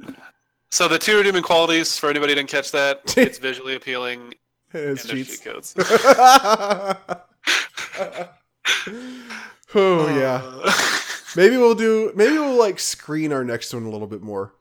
So 0.71 0.89
the 0.89 0.99
two 0.99 1.17
redeeming 1.17 1.43
qualities 1.43 1.97
for 1.97 2.11
anybody 2.11 2.33
who 2.33 2.37
didn't 2.37 2.51
catch 2.51 2.73
that, 2.73 3.01
it's 3.17 3.39
visually 3.39 3.77
appealing 3.77 4.35
It's 4.73 5.05
and 5.05 5.13
cheats. 5.13 5.39
cheat 5.39 5.45
codes. 5.45 5.75
oh 9.75 10.09
yeah. 10.19 10.43
Uh, 10.45 10.73
Maybe 11.37 11.57
we'll 11.57 11.75
do. 11.75 12.11
Maybe 12.15 12.33
we'll 12.33 12.59
like 12.59 12.79
screen 12.81 13.33
our 13.33 13.45
next 13.45 13.73
one 13.75 13.85
a 13.85 13.91
little 13.91 14.07
bit 14.07 14.23
more. 14.23 14.55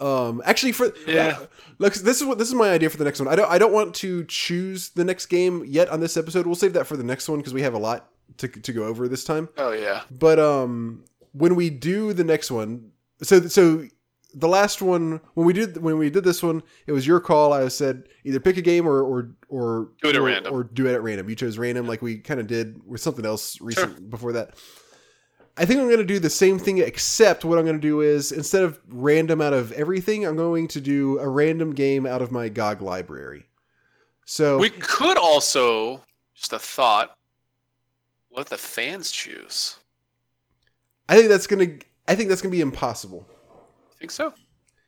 Um, 0.00 0.40
actually, 0.46 0.72
for 0.72 0.92
Yeah. 1.06 1.38
look, 1.78 1.94
this 1.94 2.20
is 2.20 2.26
what 2.26 2.38
this 2.38 2.48
is 2.48 2.54
my 2.54 2.70
idea 2.70 2.88
for 2.90 2.96
the 2.96 3.04
next 3.04 3.18
one. 3.20 3.28
I 3.28 3.36
don't 3.36 3.50
I 3.50 3.58
don't 3.58 3.72
want 3.72 3.94
to 3.96 4.24
choose 4.24 4.90
the 4.90 5.04
next 5.04 5.26
game 5.26 5.64
yet 5.66 5.88
on 5.88 6.00
this 6.00 6.16
episode. 6.16 6.46
We'll 6.46 6.54
save 6.54 6.72
that 6.74 6.86
for 6.86 6.96
the 6.96 7.02
next 7.04 7.28
one 7.28 7.38
because 7.40 7.52
we 7.52 7.62
have 7.62 7.74
a 7.74 7.78
lot 7.78 8.08
to 8.38 8.48
to 8.48 8.72
go 8.72 8.84
over 8.84 9.08
this 9.08 9.24
time. 9.24 9.48
Oh 9.58 9.72
yeah. 9.72 10.02
But 10.10 10.38
um, 10.38 11.04
when 11.32 11.54
we 11.54 11.68
do 11.70 12.12
the 12.12 12.24
next 12.24 12.50
one, 12.50 12.92
so 13.22 13.40
so 13.48 13.86
the 14.34 14.48
last 14.48 14.82
one 14.82 15.20
when 15.34 15.46
we 15.46 15.52
did 15.52 15.76
when 15.78 15.98
we 15.98 16.10
did 16.10 16.24
this 16.24 16.42
one, 16.42 16.62
it 16.86 16.92
was 16.92 17.06
your 17.06 17.20
call. 17.20 17.52
I 17.52 17.68
said 17.68 18.04
either 18.24 18.40
pick 18.40 18.56
a 18.56 18.62
game 18.62 18.86
or 18.86 19.02
or 19.02 19.30
or 19.48 19.88
Do 20.02 20.08
it 20.10 20.16
at 20.16 20.20
or, 20.20 20.24
random. 20.24 20.54
or 20.54 20.64
do 20.64 20.86
it 20.86 20.94
at 20.94 21.02
random. 21.02 21.28
You 21.28 21.36
chose 21.36 21.58
random, 21.58 21.86
like 21.86 22.02
we 22.02 22.18
kind 22.18 22.40
of 22.40 22.46
did 22.46 22.80
with 22.86 23.00
something 23.00 23.24
else 23.24 23.60
recent 23.60 24.10
before 24.10 24.32
that. 24.32 24.54
I 25.56 25.64
think 25.66 25.78
I'm 25.78 25.86
going 25.86 25.98
to 25.98 26.04
do 26.04 26.18
the 26.18 26.30
same 26.30 26.58
thing, 26.58 26.78
except 26.78 27.44
what 27.44 27.58
I'm 27.58 27.64
going 27.64 27.76
to 27.76 27.80
do 27.80 28.00
is 28.00 28.32
instead 28.32 28.64
of 28.64 28.80
random 28.88 29.40
out 29.40 29.52
of 29.52 29.70
everything, 29.72 30.26
I'm 30.26 30.36
going 30.36 30.66
to 30.68 30.80
do 30.80 31.20
a 31.20 31.28
random 31.28 31.72
game 31.74 32.06
out 32.06 32.22
of 32.22 32.32
my 32.32 32.48
GOG 32.48 32.82
library. 32.82 33.46
So 34.24 34.58
We 34.58 34.70
could 34.70 35.16
also 35.16 36.02
just 36.34 36.52
a 36.52 36.58
thought. 36.58 37.16
Let 38.32 38.46
the 38.48 38.58
fans 38.58 39.12
choose. 39.12 39.76
I 41.08 41.16
think 41.16 41.28
that's 41.28 41.46
going 41.46 41.78
to 41.78 41.86
I 42.08 42.16
think 42.16 42.28
that's 42.28 42.42
going 42.42 42.50
to 42.50 42.56
be 42.56 42.60
impossible 42.60 43.28
Think 44.04 44.10
so? 44.10 44.34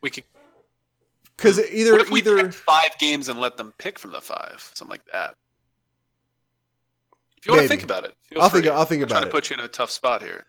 We 0.03 0.11
could. 0.11 0.25
because 1.39 1.59
either 1.71 1.93
What 1.93 2.03
if 2.03 2.11
we 2.11 2.19
either 2.21 2.53
five 2.53 2.91
games 2.99 3.31
and 3.31 3.41
let 3.41 3.57
them 3.57 3.73
pick 3.79 3.99
from 3.99 4.13
the 4.13 4.21
five, 4.21 4.71
something 4.75 4.91
like 4.91 5.07
that? 5.11 5.37
If 7.39 7.47
you 7.47 7.53
want 7.53 7.61
Maybe. 7.63 7.69
to 7.69 7.69
think 7.69 7.83
about 7.83 8.05
it, 8.05 8.15
I'll 8.39 8.51
think. 8.51 8.67
I'll 8.67 8.85
think 8.85 9.03
I'm 9.03 9.09
trying 9.09 9.23
about 9.23 9.23
to 9.23 9.29
it. 9.29 9.33
put 9.33 9.49
you 9.49 9.55
in 9.55 9.61
a 9.61 9.69
tough 9.69 9.91
spot 9.91 10.21
here. 10.23 10.45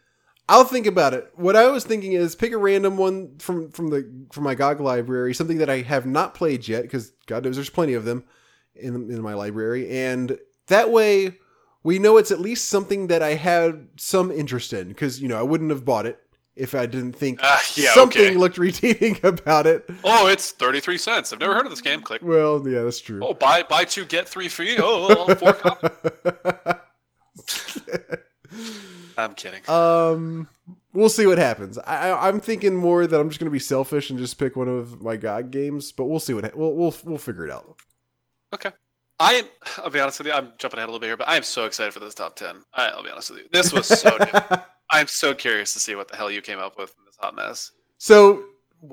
I'll 0.50 0.66
think 0.66 0.86
about 0.86 1.14
it. 1.14 1.32
What 1.36 1.56
I 1.56 1.68
was 1.68 1.86
thinking 1.86 2.12
is 2.12 2.36
pick 2.36 2.52
a 2.52 2.58
random 2.58 2.98
one 2.98 3.38
from 3.38 3.72
from 3.72 3.88
the 3.90 4.28
from 4.34 4.44
my 4.44 4.54
GOG 4.54 4.82
library, 4.82 5.34
something 5.34 5.60
that 5.60 5.70
I 5.70 5.80
have 5.84 6.06
not 6.06 6.34
played 6.34 6.68
yet, 6.68 6.82
because 6.82 7.14
God 7.26 7.46
knows 7.46 7.56
there's 7.56 7.70
plenty 7.70 7.94
of 7.94 8.04
them 8.04 8.26
in 8.76 9.10
in 9.10 9.22
my 9.22 9.34
library, 9.34 9.90
and 9.90 10.38
that 10.68 10.92
way 10.92 11.38
we 11.84 12.00
know 12.00 12.18
it's 12.18 12.32
at 12.32 12.42
least 12.42 12.68
something 12.68 13.08
that 13.08 13.24
I 13.24 13.36
had 13.36 13.88
some 13.96 14.30
interest 14.30 14.74
in. 14.74 14.90
Because 14.90 15.22
you 15.22 15.30
know 15.30 15.40
I 15.40 15.44
wouldn't 15.44 15.70
have 15.70 15.86
bought 15.86 16.06
it 16.06 16.20
if 16.58 16.76
I 16.76 16.86
didn't 16.86 17.14
think 17.14 17.40
Ah, 17.44 17.62
yeah, 17.76 17.94
something 17.94 18.22
okay. 18.22 18.36
looked 18.36 18.58
redeeming 18.58 19.20
about 19.24 19.68
it. 19.68 19.90
Oh, 20.04 20.28
it's 20.28 20.52
thirty-three 20.52 20.98
cents. 20.98 21.32
I've 21.32 21.40
never 21.40 21.54
heard 21.54 21.66
of 21.66 21.72
this 21.72 21.82
game. 21.82 22.02
Click. 22.02 22.22
Well, 22.24 22.68
yeah, 22.68 22.84
that's 22.84 23.00
true. 23.00 23.20
Oh, 23.24 23.34
buy 23.34 23.64
buy 23.64 23.84
two 23.86 24.06
get 24.06 24.28
three 24.28 24.48
free. 24.50 24.78
Oh, 24.80 25.34
four 25.36 25.54
copies. 25.54 25.92
I'm 29.18 29.34
kidding. 29.34 29.68
Um, 29.68 30.48
we'll 30.94 31.10
see 31.10 31.26
what 31.26 31.38
happens. 31.38 31.78
I, 31.80 32.12
I'm 32.12 32.40
thinking 32.40 32.76
more 32.76 33.08
that 33.08 33.20
I'm 33.20 33.30
just 33.30 33.40
going 33.40 33.50
to 33.50 33.52
be 33.52 33.60
selfish 33.60 34.10
and 34.10 34.20
just 34.20 34.38
pick 34.38 34.56
one 34.56 34.68
of 34.68 35.02
my 35.02 35.18
GOG 35.18 35.50
games, 35.52 35.92
but 35.92 36.06
we'll 36.06 36.20
see 36.20 36.34
what 36.34 36.44
ha- 36.46 36.52
we'll 36.56 36.74
we'll 36.76 36.96
we'll 37.04 37.18
figure 37.18 37.46
it 37.46 37.52
out. 37.52 37.78
Okay. 38.54 38.72
I 39.20 39.34
am. 39.34 39.46
I'll 39.78 39.90
be 39.90 40.00
honest 40.00 40.20
with 40.20 40.28
you. 40.28 40.34
I'm 40.34 40.54
jumping 40.60 40.78
ahead 40.78 40.90
a 40.90 40.92
little 40.92 41.00
bit 41.00 41.08
here, 41.08 41.18
but 41.18 41.28
I 41.28 41.38
am 41.38 41.44
so 41.44 41.66
excited 41.66 41.92
for 41.94 42.00
this 42.00 42.14
top 42.14 42.36
ten. 42.36 42.58
I, 42.74 42.90
I'll 42.90 43.04
be 43.04 43.10
honest 43.10 43.32
with 43.32 43.40
you. 43.40 43.46
This 43.52 43.74
was 43.74 43.88
so. 43.88 44.16
I'm 44.90 45.08
so 45.08 45.34
curious 45.34 45.74
to 45.74 45.80
see 45.80 45.96
what 45.96 46.08
the 46.08 46.16
hell 46.16 46.32
you 46.32 46.42
came 46.42 46.60
up 46.60 46.78
with 46.78 46.94
in 46.98 47.06
this 47.06 47.18
hot 47.20 47.36
mess. 47.36 47.72
so, 47.98 48.44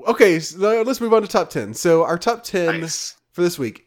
okay, 0.07 0.39
so 0.39 0.81
let's 0.81 0.99
move 1.01 1.13
on 1.13 1.21
to 1.21 1.27
top 1.27 1.49
ten. 1.49 1.73
So 1.73 2.03
our 2.03 2.17
top 2.17 2.43
ten 2.43 2.81
Nice. 2.81 3.15
for 3.31 3.41
this 3.41 3.57
week 3.57 3.85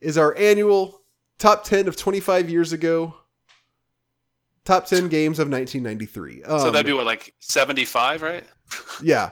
is 0.00 0.18
our 0.18 0.36
annual 0.36 1.00
top 1.38 1.64
ten 1.64 1.88
of 1.88 1.96
25 1.96 2.48
years 2.50 2.72
ago. 2.72 3.14
Top 4.64 4.84
10 4.84 5.08
games 5.08 5.38
of 5.38 5.48
1993. 5.48 6.42
Um, 6.42 6.60
so 6.60 6.70
that'd 6.70 6.84
be 6.84 6.92
what, 6.92 7.06
like 7.06 7.32
75, 7.38 8.20
right? 8.20 8.44
yeah. 9.02 9.30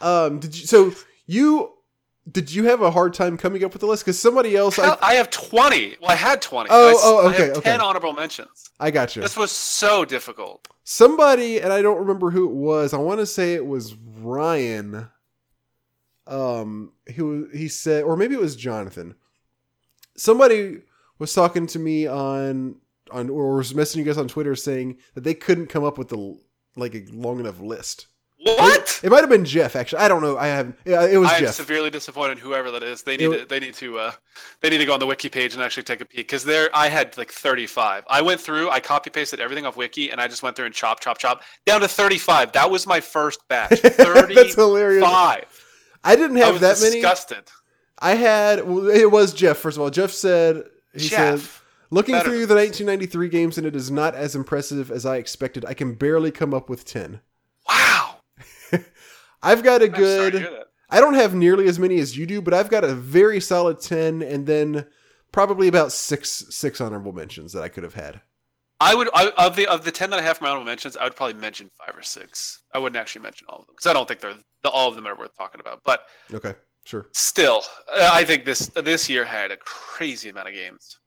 Um, 0.00 0.40
did 0.40 0.58
you? 0.58 0.66
So 0.66 0.92
you 1.26 1.72
did 2.30 2.52
you 2.52 2.64
have 2.64 2.80
a 2.80 2.90
hard 2.90 3.12
time 3.12 3.36
coming 3.36 3.62
up 3.64 3.72
with 3.72 3.80
the 3.80 3.86
list? 3.86 4.04
Because 4.04 4.18
somebody 4.18 4.56
else, 4.56 4.76
Hell, 4.76 4.98
I, 5.02 5.12
I 5.12 5.14
have 5.14 5.30
20. 5.30 5.96
Well, 6.00 6.10
I 6.10 6.14
had 6.14 6.40
20. 6.40 6.70
Oh, 6.72 6.88
I 6.88 6.92
oh, 6.96 7.28
I 7.28 7.32
have 7.32 7.50
okay, 7.58 7.60
10 7.60 7.80
honorable 7.80 8.12
mentions. 8.14 8.70
I 8.80 8.90
got 8.90 9.14
you. 9.14 9.22
This 9.22 9.36
was 9.36 9.52
so 9.52 10.04
difficult. 10.04 10.66
somebody 10.84 11.60
and 11.60 11.72
i 11.72 11.80
don't 11.80 11.98
remember 11.98 12.30
who 12.30 12.44
it 12.46 12.54
was 12.54 12.92
i 12.92 12.98
want 12.98 13.18
to 13.18 13.24
say 13.26 13.54
it 13.54 13.64
was 13.66 13.94
ryan 14.20 15.08
um 16.26 16.92
who 17.16 17.48
he 17.54 17.68
said 17.68 18.04
or 18.04 18.16
maybe 18.16 18.34
it 18.34 18.40
was 18.40 18.54
jonathan 18.54 19.14
somebody 20.16 20.78
was 21.18 21.32
talking 21.32 21.66
to 21.66 21.78
me 21.78 22.06
on 22.06 22.76
on 23.10 23.30
or 23.30 23.56
was 23.56 23.72
messaging 23.72 23.96
you 23.96 24.04
guys 24.04 24.18
on 24.18 24.28
twitter 24.28 24.54
saying 24.54 24.96
that 25.14 25.24
they 25.24 25.34
couldn't 25.34 25.68
come 25.68 25.84
up 25.84 25.96
with 25.96 26.08
the 26.08 26.38
like 26.76 26.94
a 26.94 27.04
long 27.12 27.40
enough 27.40 27.60
list 27.60 28.06
What? 28.44 29.00
it 29.02 29.10
might 29.10 29.20
have 29.20 29.30
been 29.30 29.44
jeff 29.44 29.74
actually 29.74 30.00
i 30.00 30.08
don't 30.08 30.20
know 30.20 30.36
i 30.36 30.46
have 30.48 30.74
yeah, 30.84 31.06
it 31.06 31.16
was 31.16 31.30
I'm 31.30 31.40
jeff 31.40 31.54
severely 31.54 31.88
disappointed 31.90 32.38
whoever 32.38 32.70
that 32.72 32.82
is. 32.82 33.02
They 33.02 33.16
need 33.16 33.32
It- 33.32 33.38
to, 33.40 33.46
they 33.46 33.58
need 33.60 33.74
to 33.74 33.98
uh, 33.98 34.12
they 34.60 34.68
need 34.70 34.78
to 34.78 34.84
go 34.84 34.92
on 34.92 35.00
the 35.00 35.06
wiki 35.06 35.28
page 35.30 35.54
and 35.54 35.62
actually 35.62 35.84
take 35.84 36.00
a 36.00 36.04
peek 36.04 36.18
because 36.18 36.44
there 36.44 36.68
I 36.74 36.88
had 36.88 37.16
like 37.16 37.32
35. 37.32 38.04
I 38.08 38.20
went 38.22 38.40
through, 38.40 38.68
I 38.70 38.80
copy 38.80 39.08
pasted 39.10 39.40
everything 39.40 39.64
off 39.66 39.76
wiki, 39.76 40.10
and 40.10 40.20
I 40.20 40.28
just 40.28 40.42
went 40.42 40.56
through 40.56 40.66
and 40.66 40.74
chop 40.74 41.00
chop 41.00 41.18
chop 41.18 41.42
down 41.64 41.80
to 41.80 41.88
35. 41.88 42.52
That 42.52 42.70
was 42.70 42.86
my 42.86 43.00
first 43.00 43.40
batch. 43.48 43.78
35. 43.80 44.28
that's 44.34 44.54
hilarious 44.54 45.04
i 45.04 46.16
didn't 46.16 46.36
I 46.36 46.40
have 46.40 46.54
was 46.54 46.60
that 46.60 46.80
many 46.80 47.00
disgusted. 47.00 47.44
i 47.98 48.14
had 48.14 48.66
well, 48.68 48.88
it 48.90 49.10
was 49.10 49.32
jeff 49.32 49.56
first 49.56 49.76
of 49.78 49.82
all 49.82 49.90
jeff 49.90 50.10
said 50.10 50.64
he 50.92 51.00
said 51.00 51.40
Looking 51.90 52.14
Better 52.16 52.30
through 52.30 52.46
the 52.46 52.54
1993 52.56 53.28
games, 53.28 53.56
and 53.58 53.66
it 53.66 53.76
is 53.76 53.90
not 53.90 54.14
as 54.16 54.34
impressive 54.34 54.90
as 54.90 55.06
I 55.06 55.16
expected. 55.16 55.64
I 55.64 55.74
can 55.74 55.94
barely 55.94 56.32
come 56.32 56.52
up 56.52 56.68
with 56.68 56.84
10. 56.84 57.20
I've 59.44 59.62
got 59.62 59.82
a 59.82 59.86
I'm 59.86 59.94
sorry 59.94 60.30
to 60.32 60.38
good. 60.38 60.64
I 60.90 61.00
don't 61.00 61.14
have 61.14 61.34
nearly 61.34 61.66
as 61.66 61.78
many 61.78 61.98
as 61.98 62.16
you 62.16 62.26
do, 62.26 62.40
but 62.40 62.54
I've 62.54 62.70
got 62.70 62.84
a 62.84 62.94
very 62.94 63.40
solid 63.40 63.80
10, 63.80 64.22
and 64.22 64.46
then 64.46 64.86
probably 65.32 65.66
about 65.68 65.92
six 65.92 66.44
six 66.50 66.80
honorable 66.80 67.12
mentions 67.12 67.52
that 67.52 67.62
I 67.62 67.68
could 67.68 67.82
have 67.84 67.94
had. 67.94 68.20
I 68.80 68.94
would 68.94 69.08
I, 69.14 69.30
of 69.38 69.56
the 69.56 69.66
of 69.66 69.84
the 69.84 69.90
10 69.90 70.10
that 70.10 70.18
I 70.18 70.22
have 70.22 70.38
from 70.38 70.48
honorable 70.48 70.66
mentions, 70.66 70.96
I 70.96 71.04
would 71.04 71.16
probably 71.16 71.34
mention 71.34 71.70
five 71.84 71.96
or 71.96 72.02
six. 72.02 72.62
I 72.72 72.78
wouldn't 72.78 72.96
actually 72.96 73.22
mention 73.22 73.46
all 73.48 73.60
of 73.60 73.66
them 73.66 73.74
because 73.76 73.88
I 73.88 73.92
don't 73.92 74.06
think 74.06 74.20
they're 74.20 74.34
the, 74.62 74.68
all 74.70 74.88
of 74.88 74.94
them 74.94 75.06
are 75.06 75.16
worth 75.16 75.36
talking 75.36 75.60
about. 75.60 75.80
But 75.84 76.06
Okay, 76.32 76.54
sure. 76.84 77.06
still, 77.12 77.62
I 77.96 78.24
think 78.24 78.44
this 78.44 78.66
this 78.68 79.08
year 79.08 79.24
had 79.24 79.50
a 79.50 79.56
crazy 79.56 80.28
amount 80.28 80.48
of 80.48 80.54
games. 80.54 80.98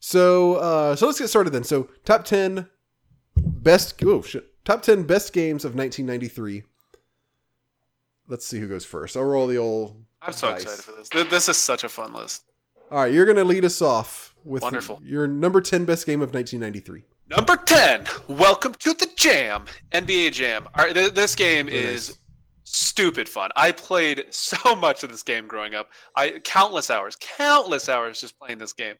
So, 0.00 0.56
uh, 0.56 0.96
so 0.96 1.06
let's 1.06 1.20
get 1.20 1.28
started 1.28 1.50
then. 1.50 1.62
So, 1.64 1.88
top 2.04 2.24
10 2.24 2.68
best. 3.36 4.02
Oh 4.04 4.20
shit! 4.22 4.64
Top 4.64 4.82
10 4.82 5.04
best 5.04 5.32
games 5.32 5.64
of 5.64 5.74
1993. 5.76 6.64
Let's 8.28 8.46
see 8.46 8.60
who 8.60 8.68
goes 8.68 8.84
first. 8.84 9.16
I'll 9.16 9.24
roll 9.24 9.46
the 9.46 9.58
old. 9.58 10.02
I'm 10.22 10.32
so 10.32 10.48
dice. 10.50 10.62
excited 10.62 10.84
for 10.84 10.92
this. 10.92 11.08
Th- 11.08 11.28
This 11.28 11.48
is 11.48 11.56
such 11.56 11.84
a 11.84 11.88
fun 11.88 12.12
list. 12.12 12.44
All 12.90 12.98
right, 12.98 13.12
you're 13.12 13.26
gonna 13.26 13.44
lead 13.44 13.64
us 13.64 13.80
off 13.82 14.34
with 14.44 14.62
Wonderful. 14.62 15.00
your 15.04 15.26
number 15.26 15.60
10 15.60 15.84
best 15.84 16.06
game 16.06 16.20
of 16.22 16.32
1993. 16.34 17.02
Number 17.28 17.56
10, 17.56 18.06
welcome 18.28 18.74
to 18.80 18.92
the 18.94 19.08
Jam, 19.16 19.64
NBA 19.92 20.32
Jam. 20.32 20.68
All 20.76 20.84
right, 20.84 20.94
th- 20.94 21.12
this 21.14 21.34
game 21.34 21.68
is 21.68 22.18
stupid 22.64 23.28
fun. 23.28 23.50
I 23.56 23.72
played 23.72 24.24
so 24.30 24.76
much 24.76 25.02
of 25.02 25.10
this 25.10 25.22
game 25.22 25.46
growing 25.48 25.74
up. 25.74 25.88
I 26.16 26.40
countless 26.44 26.90
hours, 26.90 27.16
countless 27.20 27.88
hours 27.88 28.20
just 28.20 28.38
playing 28.38 28.58
this 28.58 28.72
game. 28.72 28.94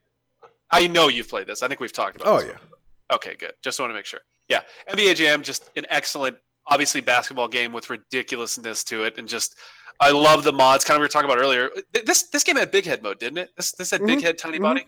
I 0.70 0.86
know 0.86 1.09
you've 1.09 1.28
played 1.28 1.47
this. 1.47 1.62
I 1.62 1.69
think 1.69 1.81
we've 1.81 1.93
talked 1.93 2.16
about 2.16 2.28
Oh 2.28 2.39
this 2.40 2.49
yeah. 2.49 3.15
Okay, 3.16 3.35
good. 3.39 3.53
Just 3.62 3.78
want 3.78 3.90
to 3.90 3.94
make 3.94 4.07
sure. 4.07 4.20
Yeah, 4.49 4.62
NBA 4.90 5.16
Jam, 5.16 5.43
just 5.43 5.70
an 5.77 5.85
excellent, 5.90 6.36
obviously 6.66 7.01
basketball 7.01 7.48
game 7.48 7.72
with 7.72 7.90
ridiculousness 7.90 8.84
to 8.84 9.05
it, 9.05 9.18
and 9.18 9.28
just 9.28 9.56
I 10.01 10.10
love 10.10 10.44
the 10.44 10.52
mods. 10.52 10.84
Kind 10.84 10.97
of 10.97 11.01
we 11.01 11.05
were 11.05 11.09
talking 11.09 11.30
about 11.30 11.40
earlier. 11.43 11.70
This 12.05 12.24
this 12.24 12.44
game 12.44 12.56
had 12.56 12.70
big 12.70 12.84
head 12.84 13.02
mode, 13.02 13.18
didn't 13.18 13.39
it? 13.39 13.51
This 13.56 13.72
this 13.72 13.90
had 13.90 14.05
big 14.05 14.18
Mhm, 14.18 14.22
head, 14.22 14.39
tiny 14.39 14.59
mhm. 14.59 14.62
body. 14.62 14.86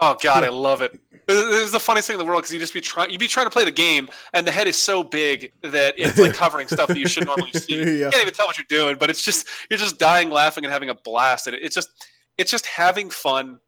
Oh 0.00 0.16
god, 0.22 0.42
I 0.42 0.48
love 0.48 0.80
it. 0.82 0.98
This 1.26 1.38
is 1.38 1.70
the 1.70 1.78
funniest 1.78 2.08
thing 2.08 2.14
in 2.14 2.18
the 2.18 2.24
world 2.24 2.42
because 2.42 2.52
you 2.52 2.58
just 2.58 2.74
be 2.74 2.80
trying 2.80 3.10
you'd 3.10 3.20
be 3.20 3.28
trying 3.28 3.46
to 3.46 3.50
play 3.50 3.64
the 3.64 3.70
game, 3.70 4.08
and 4.32 4.46
the 4.46 4.50
head 4.50 4.66
is 4.66 4.76
so 4.76 5.02
big 5.04 5.52
that 5.62 5.94
it's 5.96 6.18
like 6.18 6.34
covering 6.34 6.66
stuff 6.66 6.88
that 6.88 6.96
you 6.98 7.06
should 7.06 7.26
normally 7.26 7.52
see. 7.52 7.74
You 7.74 8.10
can't 8.10 8.22
even 8.22 8.34
tell 8.34 8.46
what 8.46 8.58
you're 8.58 8.64
doing, 8.68 8.96
but 8.98 9.10
it's 9.10 9.22
just 9.22 9.46
you're 9.70 9.78
just 9.78 9.98
dying 9.98 10.30
laughing 10.30 10.64
and 10.64 10.72
having 10.72 10.88
a 10.90 10.94
blast, 10.94 11.46
and 11.46 11.56
it's 11.56 11.74
just 11.74 11.90
it's 12.38 12.50
just 12.50 12.66
having 12.66 13.10
fun. 13.10 13.60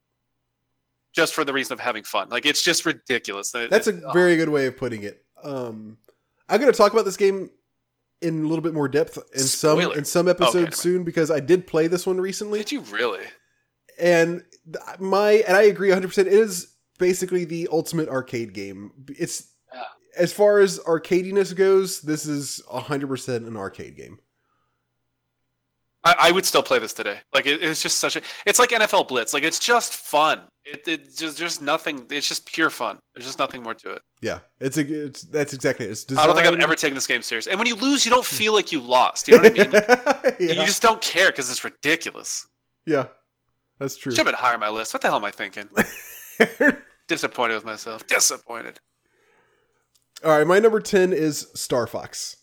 Just 1.12 1.32
for 1.34 1.44
the 1.44 1.52
reason 1.52 1.74
of 1.74 1.78
having 1.78 2.02
fun, 2.02 2.28
like 2.30 2.44
it's 2.44 2.60
just 2.60 2.84
ridiculous. 2.84 3.54
It- 3.54 3.70
That's 3.70 3.86
a 3.86 4.00
oh. 4.04 4.10
very 4.12 4.36
good 4.36 4.48
way 4.48 4.66
of 4.66 4.76
putting 4.76 5.04
it. 5.04 5.22
Um, 5.44 5.96
I'm 6.48 6.60
going 6.60 6.72
to 6.72 6.76
talk 6.76 6.92
about 6.92 7.04
this 7.04 7.16
game 7.16 7.50
in 8.20 8.44
a 8.44 8.48
little 8.48 8.62
bit 8.62 8.74
more 8.74 8.88
depth 8.88 9.18
in 9.34 9.40
some 9.40 9.78
Spoiler. 9.80 9.96
in 9.98 10.04
some 10.04 10.28
episodes 10.28 10.54
mind. 10.56 10.74
soon 10.74 11.04
because 11.04 11.30
I 11.30 11.40
did 11.40 11.66
play 11.66 11.86
this 11.88 12.06
one 12.06 12.20
recently, 12.20 12.60
Did 12.60 12.72
you 12.72 12.80
really? 12.82 13.24
and 13.98 14.42
my 14.98 15.32
and 15.46 15.56
I 15.56 15.62
agree 15.62 15.88
100. 15.88 16.08
percent 16.08 16.28
It 16.28 16.34
is 16.34 16.68
basically 16.98 17.44
the 17.44 17.68
ultimate 17.70 18.08
arcade 18.08 18.54
game. 18.54 18.92
It's 19.18 19.48
Yeah. 19.72 19.82
as 20.16 20.32
far 20.32 20.60
as 20.60 20.78
arcadiness 20.80 21.54
goes, 21.54 22.00
this 22.02 22.24
is 22.26 22.62
100 22.68 23.08
percent 23.08 23.46
an 23.46 23.56
arcade 23.56 23.96
game. 23.96 24.18
I, 26.04 26.14
I 26.18 26.30
would 26.30 26.44
still 26.44 26.62
play 26.62 26.78
this 26.78 26.92
today. 26.92 27.18
Like 27.32 27.46
it, 27.46 27.62
it's 27.62 27.82
just 27.82 27.98
such 27.98 28.16
a. 28.16 28.22
It's 28.46 28.58
like 28.58 28.70
NFL 28.70 29.08
Blitz. 29.08 29.32
Like 29.32 29.42
it's 29.42 29.58
just 29.58 29.94
fun. 29.94 30.42
It, 30.64 30.86
it 30.86 31.16
just 31.16 31.38
there's 31.38 31.60
nothing. 31.60 32.06
It's 32.10 32.28
just 32.28 32.46
pure 32.46 32.70
fun. 32.70 32.98
There's 33.14 33.26
just 33.26 33.38
nothing 33.38 33.62
more 33.62 33.74
to 33.74 33.92
it. 33.92 34.02
Yeah, 34.20 34.40
it's 34.60 34.76
a. 34.76 35.06
It's 35.06 35.22
that's 35.22 35.54
exactly. 35.54 35.86
It. 35.86 35.92
It's 35.92 36.16
I 36.16 36.26
don't 36.26 36.36
think 36.36 36.46
I've 36.46 36.58
ever 36.60 36.74
taken 36.74 36.94
this 36.94 37.06
game 37.06 37.22
serious. 37.22 37.46
And 37.46 37.58
when 37.58 37.66
you 37.66 37.74
lose, 37.74 38.04
you 38.04 38.10
don't 38.10 38.24
feel 38.24 38.52
like 38.52 38.70
you 38.72 38.80
lost. 38.80 39.28
You 39.28 39.36
know 39.36 39.42
what 39.44 39.60
I 39.60 39.64
mean? 39.64 39.72
yeah. 40.48 40.60
You 40.60 40.66
just 40.66 40.82
don't 40.82 41.00
care 41.00 41.30
because 41.30 41.50
it's 41.50 41.64
ridiculous. 41.64 42.46
yeah, 42.86 43.06
that's 43.78 43.96
true. 43.96 44.12
Should 44.12 44.18
have 44.18 44.26
been 44.26 44.34
higher 44.34 44.54
on 44.54 44.60
my 44.60 44.68
list. 44.68 44.92
What 44.92 45.00
the 45.02 45.08
hell 45.08 45.16
am 45.16 45.24
I 45.24 45.30
thinking? 45.30 45.68
Disappointed 47.08 47.54
with 47.54 47.64
myself. 47.64 48.06
Disappointed. 48.06 48.80
All 50.24 50.38
right, 50.38 50.46
my 50.46 50.58
number 50.58 50.80
10 50.80 51.12
is 51.12 51.48
Star 51.54 51.86
Fox. 51.86 52.36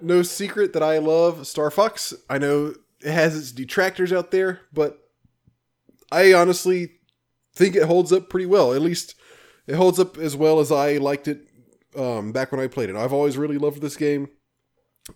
No 0.00 0.22
secret 0.22 0.72
that 0.72 0.82
I 0.82 0.98
love 0.98 1.46
Star 1.46 1.70
Fox. 1.70 2.14
I 2.28 2.38
know 2.38 2.74
it 3.00 3.10
has 3.10 3.36
its 3.36 3.52
detractors 3.52 4.12
out 4.12 4.30
there, 4.30 4.60
but 4.72 4.98
I 6.10 6.32
honestly 6.32 6.92
think 7.54 7.74
it 7.74 7.84
holds 7.84 8.12
up 8.12 8.28
pretty 8.28 8.46
well. 8.46 8.72
At 8.72 8.82
least 8.82 9.14
it 9.66 9.74
holds 9.74 9.98
up 9.98 10.16
as 10.18 10.36
well 10.36 10.60
as 10.60 10.72
I 10.72 10.96
liked 10.96 11.28
it 11.28 11.48
um, 11.96 12.32
back 12.32 12.52
when 12.52 12.60
I 12.60 12.66
played 12.66 12.90
it. 12.90 12.96
I've 12.96 13.12
always 13.12 13.36
really 13.36 13.58
loved 13.58 13.80
this 13.80 13.96
game. 13.96 14.28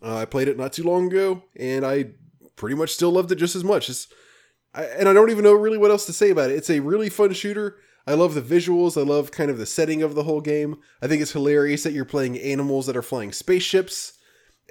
Uh, 0.03 0.17
I 0.17 0.25
played 0.25 0.49
it 0.49 0.59
not 0.59 0.73
too 0.73 0.85
long 0.85 1.07
ago, 1.07 1.45
and 1.57 1.85
I 1.85 2.13
pretty 2.57 2.77
much 2.77 2.91
still 2.91 3.11
loved 3.11 3.33
it 3.33 3.37
just 3.37 3.57
as 3.57 3.65
much. 3.65 3.91
I, 4.75 4.85
and 4.85 5.09
I 5.09 5.13
don't 5.13 5.31
even 5.31 5.45
know 5.45 5.53
really 5.53 5.79
what 5.79 5.91
else 5.91 6.07
to 6.07 6.13
say 6.13 6.31
about 6.31 6.51
it. 6.51 6.57
It's 6.57 6.71
a 6.71 6.81
really 6.81 7.11
fun 7.11 7.33
shooter. 7.33 7.77
I 8.07 8.15
love 8.15 8.35
the 8.35 8.43
visuals. 8.43 9.01
I 9.01 9.05
love 9.05 9.31
kind 9.31 9.51
of 9.51 9.59
the 9.59 9.67
setting 9.67 10.03
of 10.03 10.15
the 10.15 10.25
whole 10.25 10.41
game. 10.41 10.79
I 11.01 11.07
think 11.07 11.23
it's 11.23 11.33
hilarious 11.33 11.83
that 11.85 11.93
you're 11.93 12.05
playing 12.05 12.39
animals 12.39 12.87
that 12.87 12.97
are 12.97 13.03
flying 13.03 13.33
spaceships. 13.33 14.15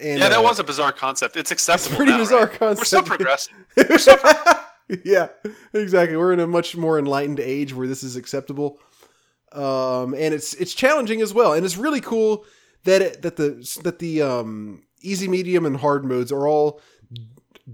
And 0.01 0.19
yeah, 0.19 0.29
that 0.29 0.39
uh, 0.39 0.43
was 0.43 0.59
a 0.59 0.63
bizarre 0.63 0.91
concept. 0.91 1.37
It's 1.37 1.51
acceptable. 1.51 1.91
It's 1.91 1.97
pretty 1.97 2.11
now, 2.11 2.17
bizarre 2.17 2.47
right? 2.47 2.59
concept. 2.59 2.77
We're 2.79 2.85
so 2.85 4.17
progressive. 4.17 4.65
yeah, 5.05 5.27
exactly. 5.73 6.17
We're 6.17 6.33
in 6.33 6.39
a 6.39 6.47
much 6.47 6.75
more 6.75 6.97
enlightened 6.97 7.39
age 7.39 7.73
where 7.73 7.87
this 7.87 8.03
is 8.03 8.15
acceptable, 8.15 8.79
um, 9.51 10.13
and 10.13 10.33
it's 10.33 10.53
it's 10.55 10.73
challenging 10.73 11.21
as 11.21 11.33
well. 11.33 11.53
And 11.53 11.65
it's 11.65 11.77
really 11.77 12.01
cool 12.01 12.45
that 12.83 13.01
it, 13.01 13.21
that 13.21 13.35
the 13.35 13.79
that 13.83 13.99
the 13.99 14.21
um, 14.21 14.83
easy, 15.01 15.27
medium, 15.27 15.65
and 15.65 15.77
hard 15.77 16.03
modes 16.03 16.31
are 16.31 16.47
all 16.47 16.81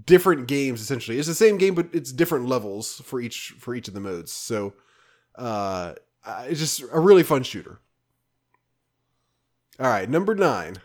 different 0.04 0.46
games. 0.48 0.80
Essentially, 0.80 1.18
it's 1.18 1.28
the 1.28 1.34
same 1.34 1.56
game, 1.56 1.74
but 1.74 1.88
it's 1.92 2.12
different 2.12 2.46
levels 2.46 3.00
for 3.04 3.20
each 3.20 3.54
for 3.58 3.74
each 3.74 3.88
of 3.88 3.94
the 3.94 4.00
modes. 4.00 4.32
So, 4.32 4.74
uh, 5.34 5.94
uh, 6.24 6.44
it's 6.46 6.60
just 6.60 6.82
a 6.92 7.00
really 7.00 7.22
fun 7.22 7.42
shooter. 7.42 7.80
All 9.80 9.86
right, 9.86 10.08
number 10.08 10.34
nine. 10.34 10.78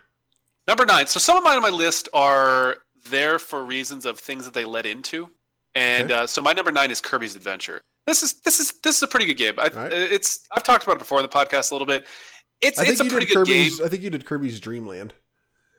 Number 0.68 0.85
nine. 0.85 1.07
So 1.07 1.19
some 1.19 1.38
of 1.38 1.44
mine 1.44 1.56
on 1.57 1.61
my 1.61 1.69
list 1.69 2.10
are 2.14 2.77
there 3.10 3.38
for 3.40 3.65
reasons 3.65 4.06
of 4.06 4.18
things 4.19 4.45
that 4.45 4.53
they 4.53 4.65
led 4.65 4.85
into, 4.85 5.30
and 5.76 6.11
Okay. 6.11 6.22
uh, 6.22 6.27
so 6.27 6.41
my 6.41 6.53
number 6.53 6.72
nine 6.72 6.90
is 6.91 7.02
Kirby's 7.02 7.35
Adventure. 7.35 7.81
This 8.07 8.23
is 8.23 8.34
this 8.41 8.60
is 8.60 8.73
this 8.84 8.98
is 8.98 9.03
a 9.03 9.07
pretty 9.07 9.26
good 9.26 9.38
game. 9.38 9.53
I, 9.57 9.68
Alright. 9.68 9.94
It's 9.94 10.45
I've 10.52 10.64
talked 10.64 10.84
about 10.84 10.98
it 10.98 10.99
before 10.99 11.19
in 11.19 11.23
the 11.23 11.30
podcast 11.30 11.72
a 11.72 11.73
little 11.76 11.88
bit. 11.88 12.06
It's 12.61 12.80
it's 12.81 12.99
a 13.02 13.06
pretty 13.06 13.26
good 13.26 13.45
game. 13.45 13.64
Kirby's. 13.69 13.81
I 13.81 13.88
think 13.90 14.03
you 14.03 14.10
did 14.10 14.26
Kirby's 14.26 14.60
Dream 14.60 14.85
Land. 14.88 15.14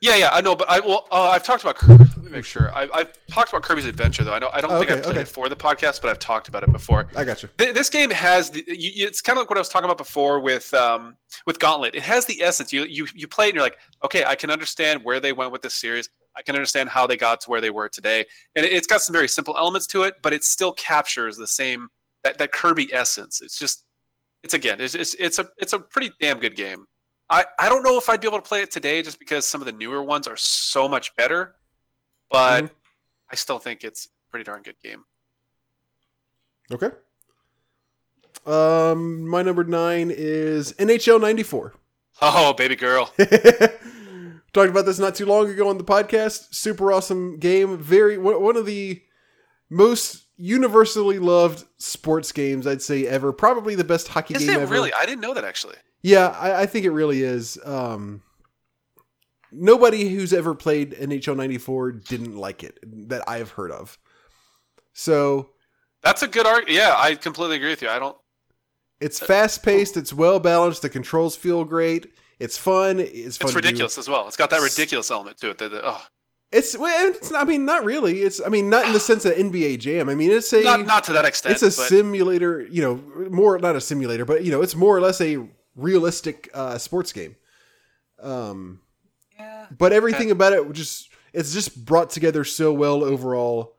Yeah, 0.05 0.17
yeah, 0.17 0.29
I 0.33 0.43
know, 0.43 0.55
but 0.55 0.69
I 0.69 0.81
well, 0.81 1.07
uh, 1.11 1.31
I've 1.31 1.43
talked 1.43 1.63
about 1.63 1.77
Kirby. 1.77 2.05
Let 2.05 2.25
me 2.25 2.31
make 2.31 2.45
sure. 2.45 2.71
I, 2.75 2.87
I've 2.93 3.13
talked 3.29 3.49
about 3.51 3.63
Kirby's 3.63 3.87
Adventure 3.87 4.23
though. 4.23 4.35
I 4.35 4.39
know 4.39 4.51
I 4.53 4.61
don't 4.61 4.71
Oh, 4.73 4.79
think 4.79 4.91
okay, 4.91 4.99
I've 4.99 5.03
played 5.05 5.13
okay. 5.17 5.23
it 5.23 5.29
for 5.29 5.49
the 5.49 5.57
podcast, 5.57 6.03
but 6.03 6.11
I've 6.11 6.19
talked 6.19 6.47
about 6.49 6.63
it 6.63 6.71
before. 6.73 7.09
I 7.17 7.25
got 7.25 7.43
you. 7.43 7.49
Th- 7.57 7.73
This 7.73 7.89
game 7.89 8.11
has 8.11 8.51
the. 8.51 8.63
You- 8.69 9.07
it's 9.07 9.23
kind 9.23 9.39
of 9.39 9.43
like 9.43 9.49
what 9.49 9.57
I 9.57 9.63
was 9.63 9.71
talking 9.71 9.87
about 9.87 9.97
before 9.97 10.41
with 10.41 10.75
um, 10.75 11.17
with 11.47 11.59
Gauntlet. 11.59 11.95
It 11.95 12.03
has 12.03 12.27
the 12.27 12.43
essence. 12.43 12.71
You 12.71 12.85
you 12.85 13.07
you 13.15 13.27
play 13.27 13.47
it 13.47 13.49
and 13.51 13.55
you're 13.55 13.65
like, 13.65 13.79
okay, 14.05 14.25
I 14.27 14.35
can 14.35 14.51
understand 14.51 15.03
where 15.05 15.21
they 15.21 15.33
went 15.33 15.53
with 15.53 15.63
this 15.63 15.75
series. 15.75 16.11
I 16.37 16.43
can 16.43 16.55
understand 16.55 16.91
how 16.91 17.07
they 17.07 17.17
got 17.17 17.41
to 17.43 17.51
where 17.51 17.63
they 17.63 17.71
were 17.71 17.89
today, 17.89 18.27
and 18.57 18.67
it, 18.67 18.73
it's 18.75 18.87
got 18.87 19.01
some 19.01 19.15
very 19.15 19.29
simple 19.29 19.57
elements 19.57 19.87
to 19.87 20.03
it, 20.03 20.17
but 20.23 20.35
it 20.35 20.45
still 20.45 20.73
captures 20.75 21.39
the 21.39 21.47
same 21.47 21.89
that, 22.25 22.37
that 22.39 22.53
Kirby 22.53 22.93
essence. 22.93 23.41
It's 23.41 23.59
just, 23.59 23.85
it's 24.43 24.53
again, 24.53 24.81
it's, 24.83 24.95
it's 24.95 25.15
it's 25.15 25.39
a 25.39 25.49
it's 25.57 25.73
a 25.73 25.79
pretty 25.79 26.11
damn 26.21 26.41
good 26.41 26.57
game. 26.57 26.85
I 27.31 27.45
I 27.59 27.69
don't 27.69 27.83
know 27.83 27.97
if 27.99 28.09
I'd 28.09 28.21
be 28.21 28.27
able 28.29 28.39
to 28.39 28.47
play 28.49 28.63
it 28.63 28.71
today 28.71 29.03
just 29.03 29.19
because 29.19 29.47
some 29.47 29.61
of 29.61 29.67
the 29.67 29.73
newer 29.73 30.03
ones 30.03 30.27
are 30.29 30.37
so 30.37 30.89
much 30.89 31.15
better, 31.17 31.55
but 32.31 32.65
Mhm. 32.65 32.71
I 33.31 33.35
still 33.37 33.59
think 33.59 33.83
it's 33.85 34.07
a 34.07 34.31
pretty 34.31 34.45
darn 34.45 34.63
good 34.63 34.79
game. 34.83 35.05
Okay. 36.73 36.91
Um, 38.47 39.27
my 39.27 39.43
number 39.43 39.65
nine 39.65 40.11
is 40.15 40.73
NHL 40.79 41.19
'94. 41.21 41.75
Oh, 42.21 42.53
baby 42.53 42.77
girl. 42.77 43.07
Talked 44.53 44.71
about 44.71 44.87
this 44.87 44.99
not 44.99 45.15
too 45.15 45.27
long 45.27 45.49
ago 45.51 45.69
on 45.69 45.79
the 45.79 45.85
podcast. 45.85 46.55
Super 46.55 46.93
awesome 46.93 47.39
game. 47.39 47.77
Very 47.79 48.19
one 48.19 48.41
one 48.43 48.57
of 48.57 48.67
the 48.67 49.03
most 49.71 50.25
universally 50.37 51.19
loved 51.19 51.65
sports 51.79 52.33
games 52.33 52.67
I'd 52.67 52.83
say 52.83 53.07
ever. 53.07 53.33
Probably 53.33 53.75
the 53.75 53.85
best 53.85 54.09
hockey 54.09 54.35
Is 54.35 54.45
game 54.45 54.51
it 54.51 54.63
ever. 54.63 54.73
really? 54.73 54.93
I 54.93 55.07
didn't 55.07 55.21
know 55.23 55.35
that 55.35 55.45
actually. 55.45 55.77
Yeah, 56.05 56.29
I, 56.29 56.63
I 56.63 56.67
think 56.67 56.85
it 56.85 56.91
really 56.91 57.23
is. 57.23 57.59
Um, 57.65 58.23
nobody 59.51 60.11
who's 60.11 60.33
ever 60.35 60.55
played 60.55 60.93
NHL 60.93 61.35
'94 61.35 61.93
didn't 61.93 62.37
like 62.37 62.63
it 62.63 62.79
that 63.09 63.27
I've 63.27 63.51
heard 63.51 63.71
of. 63.71 63.99
So 64.93 65.49
That's 66.03 66.23
a 66.23 66.29
good 66.29 66.47
argument. 66.47 66.77
Yeah, 66.77 66.95
I 66.97 67.15
completely 67.15 67.57
agree 67.57 67.71
with 67.71 67.81
you. 67.83 67.89
I 67.89 67.99
don't. 67.99 68.17
It's 69.01 69.19
fast 69.19 69.63
paced. 69.63 69.97
It's 69.97 70.13
well 70.13 70.39
balanced. 70.39 70.83
The 70.83 70.91
controls 70.91 71.37
feel 71.37 71.65
great. 71.65 72.13
It's 72.39 72.59
fun. 72.59 73.01
It's 73.01 73.39
fun. 73.39 73.49
It's 73.49 73.57
ridiculous 73.57 73.97
as 73.97 74.09
well. 74.09 74.27
It's 74.29 74.37
got 74.37 74.51
that 74.51 74.61
ridiculous 74.61 75.11
element 75.11 75.39
to 75.39 75.51
it. 75.51 75.59
That, 75.59 75.71
that- 75.73 75.83
oh, 75.85 76.03
It's, 76.53 76.77
well, 76.77 77.09
it's. 77.09 77.33
I 77.33 77.45
mean, 77.45 77.65
not 77.65 77.83
really. 77.85 78.21
It's. 78.21 78.43
I 78.45 78.51
mean, 78.51 78.69
not 78.69 78.87
in 78.87 78.93
the 78.93 79.01
sense 79.11 79.25
of 79.25 79.33
NBA 79.35 79.79
Jam. 79.81 80.11
I 80.11 80.15
mean, 80.15 80.31
it's 80.31 80.53
a. 80.53 80.63
not 80.63 80.85
not 80.85 81.05
to 81.05 81.15
that 81.15 81.25
extent. 81.25 81.55
it's 81.55 81.63
a 81.63 81.71
simulator. 81.71 82.61
You 82.71 82.83
know, 82.83 83.29
more 83.31 83.59
not 83.59 83.75
a 83.75 83.81
simulator, 83.81 84.27
but 84.27 84.45
you 84.45 84.53
know, 84.53 84.61
it's 84.61 84.75
more 84.77 84.95
or 84.95 85.01
less 85.01 85.19
a 85.23 85.49
realistic 85.77 86.49
uh, 86.55 86.79
sports 86.79 87.13
game. 87.13 87.37
Um, 88.21 88.81
yeah. 89.39 89.67
but 89.77 89.93
everything 89.93 90.31
about 90.31 90.53
it 90.53 90.73
just 90.73 91.11
it's 91.33 91.53
just 91.53 91.85
brought 91.85 92.11
together 92.11 92.45
so 92.45 92.73
well 92.73 93.03
overall 93.03 93.75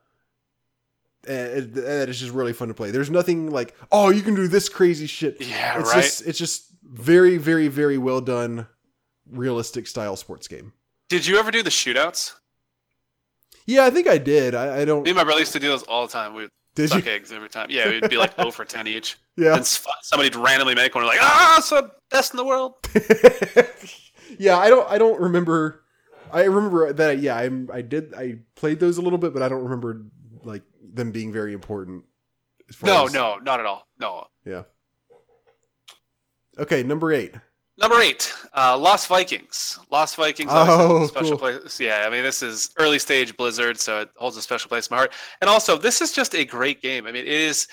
and 1.28 1.76
it's 1.78 2.20
just 2.20 2.34
really 2.34 2.54
fun 2.54 2.68
to 2.68 2.74
play 2.74 2.92
there's 2.92 3.10
nothing 3.10 3.50
like 3.50 3.74
oh 3.92 4.10
you 4.10 4.22
can 4.22 4.36
do 4.36 4.48
this 4.48 4.68
crazy 4.70 5.08
shit 5.08 5.38
Yeah, 5.40 5.80
it's 5.80 5.90
right. 5.94 6.04
just 6.04 6.28
it's 6.28 6.38
just 6.38 6.66
very 6.84 7.38
very 7.38 7.70
very 7.70 7.98
well 7.98 8.22
done 8.22 8.68
realistic 9.32 9.88
style 9.88 10.16
sports 10.18 10.48
game 10.48 10.74
Did 11.10 11.26
you 11.26 11.38
ever 11.40 11.50
do 11.50 11.64
the 11.64 11.70
shootouts? 11.72 12.34
yeah 13.66 13.86
i 13.86 13.90
think 13.90 14.08
i 14.08 14.18
did 14.18 14.54
i, 14.54 14.82
I 14.82 14.86
don't 14.86 15.04
Me 15.04 15.12
and 15.12 15.18
my 15.18 15.24
brother 15.24 15.40
used 15.40 15.54
to 15.54 15.60
do 15.60 15.70
those 15.70 15.84
all 15.84 16.06
the 16.06 16.12
time. 16.14 16.36
We'd 16.36 16.50
did 16.76 16.90
suck 16.90 17.06
you 17.06 17.12
eggs 17.12 17.32
every 17.32 17.50
time. 17.50 17.68
Yeah, 17.70 17.90
we'd 17.90 18.10
be 18.10 18.18
like 18.18 18.36
0 18.36 18.52
for 18.52 18.66
10 18.66 18.88
each. 18.88 19.18
yeah 19.38 19.56
And 19.56 19.66
somebody'd 19.66 20.36
randomly 20.36 20.76
make 20.76 20.94
one. 20.96 21.06
Like, 21.06 21.20
ah, 21.22 21.62
so 21.64 21.90
best 22.12 22.34
in 22.34 22.38
the 22.38 22.46
world. 22.46 22.74
yeah 24.40 24.58
i 24.58 24.70
don't 24.70 24.90
i 24.90 24.98
don't 24.98 25.22
remember 25.22 25.84
i 26.34 26.42
remember 26.44 26.92
that 26.92 27.20
yeah 27.20 27.36
i 27.38 27.50
i 27.72 27.82
did 27.82 28.12
i 28.16 28.36
played 28.56 28.80
those 28.80 28.98
a 28.98 29.02
little 29.02 29.20
bit 29.20 29.34
but 29.34 29.44
i 29.44 29.48
don't 29.48 29.64
remember 29.64 30.08
like 30.44 30.64
them 30.94 31.12
being 31.12 31.32
very 31.32 31.54
important 31.54 32.04
No, 32.84 33.06
as- 33.06 33.14
no, 33.14 33.38
not 33.38 33.60
at 33.60 33.68
all. 33.68 33.88
No. 34.00 34.26
yeah 34.46 34.64
okay 36.58 36.82
number 36.84 37.12
eight 37.14 37.36
Number 37.78 38.00
eight, 38.00 38.34
uh, 38.56 38.78
Lost 38.78 39.08
Vikings. 39.08 39.80
Lost 39.92 40.16
Vikings. 40.16 40.50
Oh, 40.54 41.04
a 41.04 41.08
special 41.08 41.38
cool. 41.38 41.60
place. 41.60 41.78
Yeah, 41.80 42.06
I 42.08 42.10
mean, 42.10 42.24
this 42.24 42.42
is 42.42 42.70
early 42.78 43.00
stage 43.00 43.36
Blizzard, 43.36 43.78
so 43.78 44.02
it 44.02 44.10
holds 44.16 44.38
a 44.38 44.42
special 44.42 44.70
place 44.70 44.88
in 44.88 44.96
my 44.96 45.00
heart. 45.00 45.14
And 45.42 45.50
also, 45.50 45.78
this 45.78 46.02
is 46.02 46.14
just 46.14 46.36
a 46.36 46.46
great 46.46 46.82
game. 46.82 47.06
I 47.06 47.12
mean, 47.12 47.26
it 47.26 47.28
is 47.28 47.68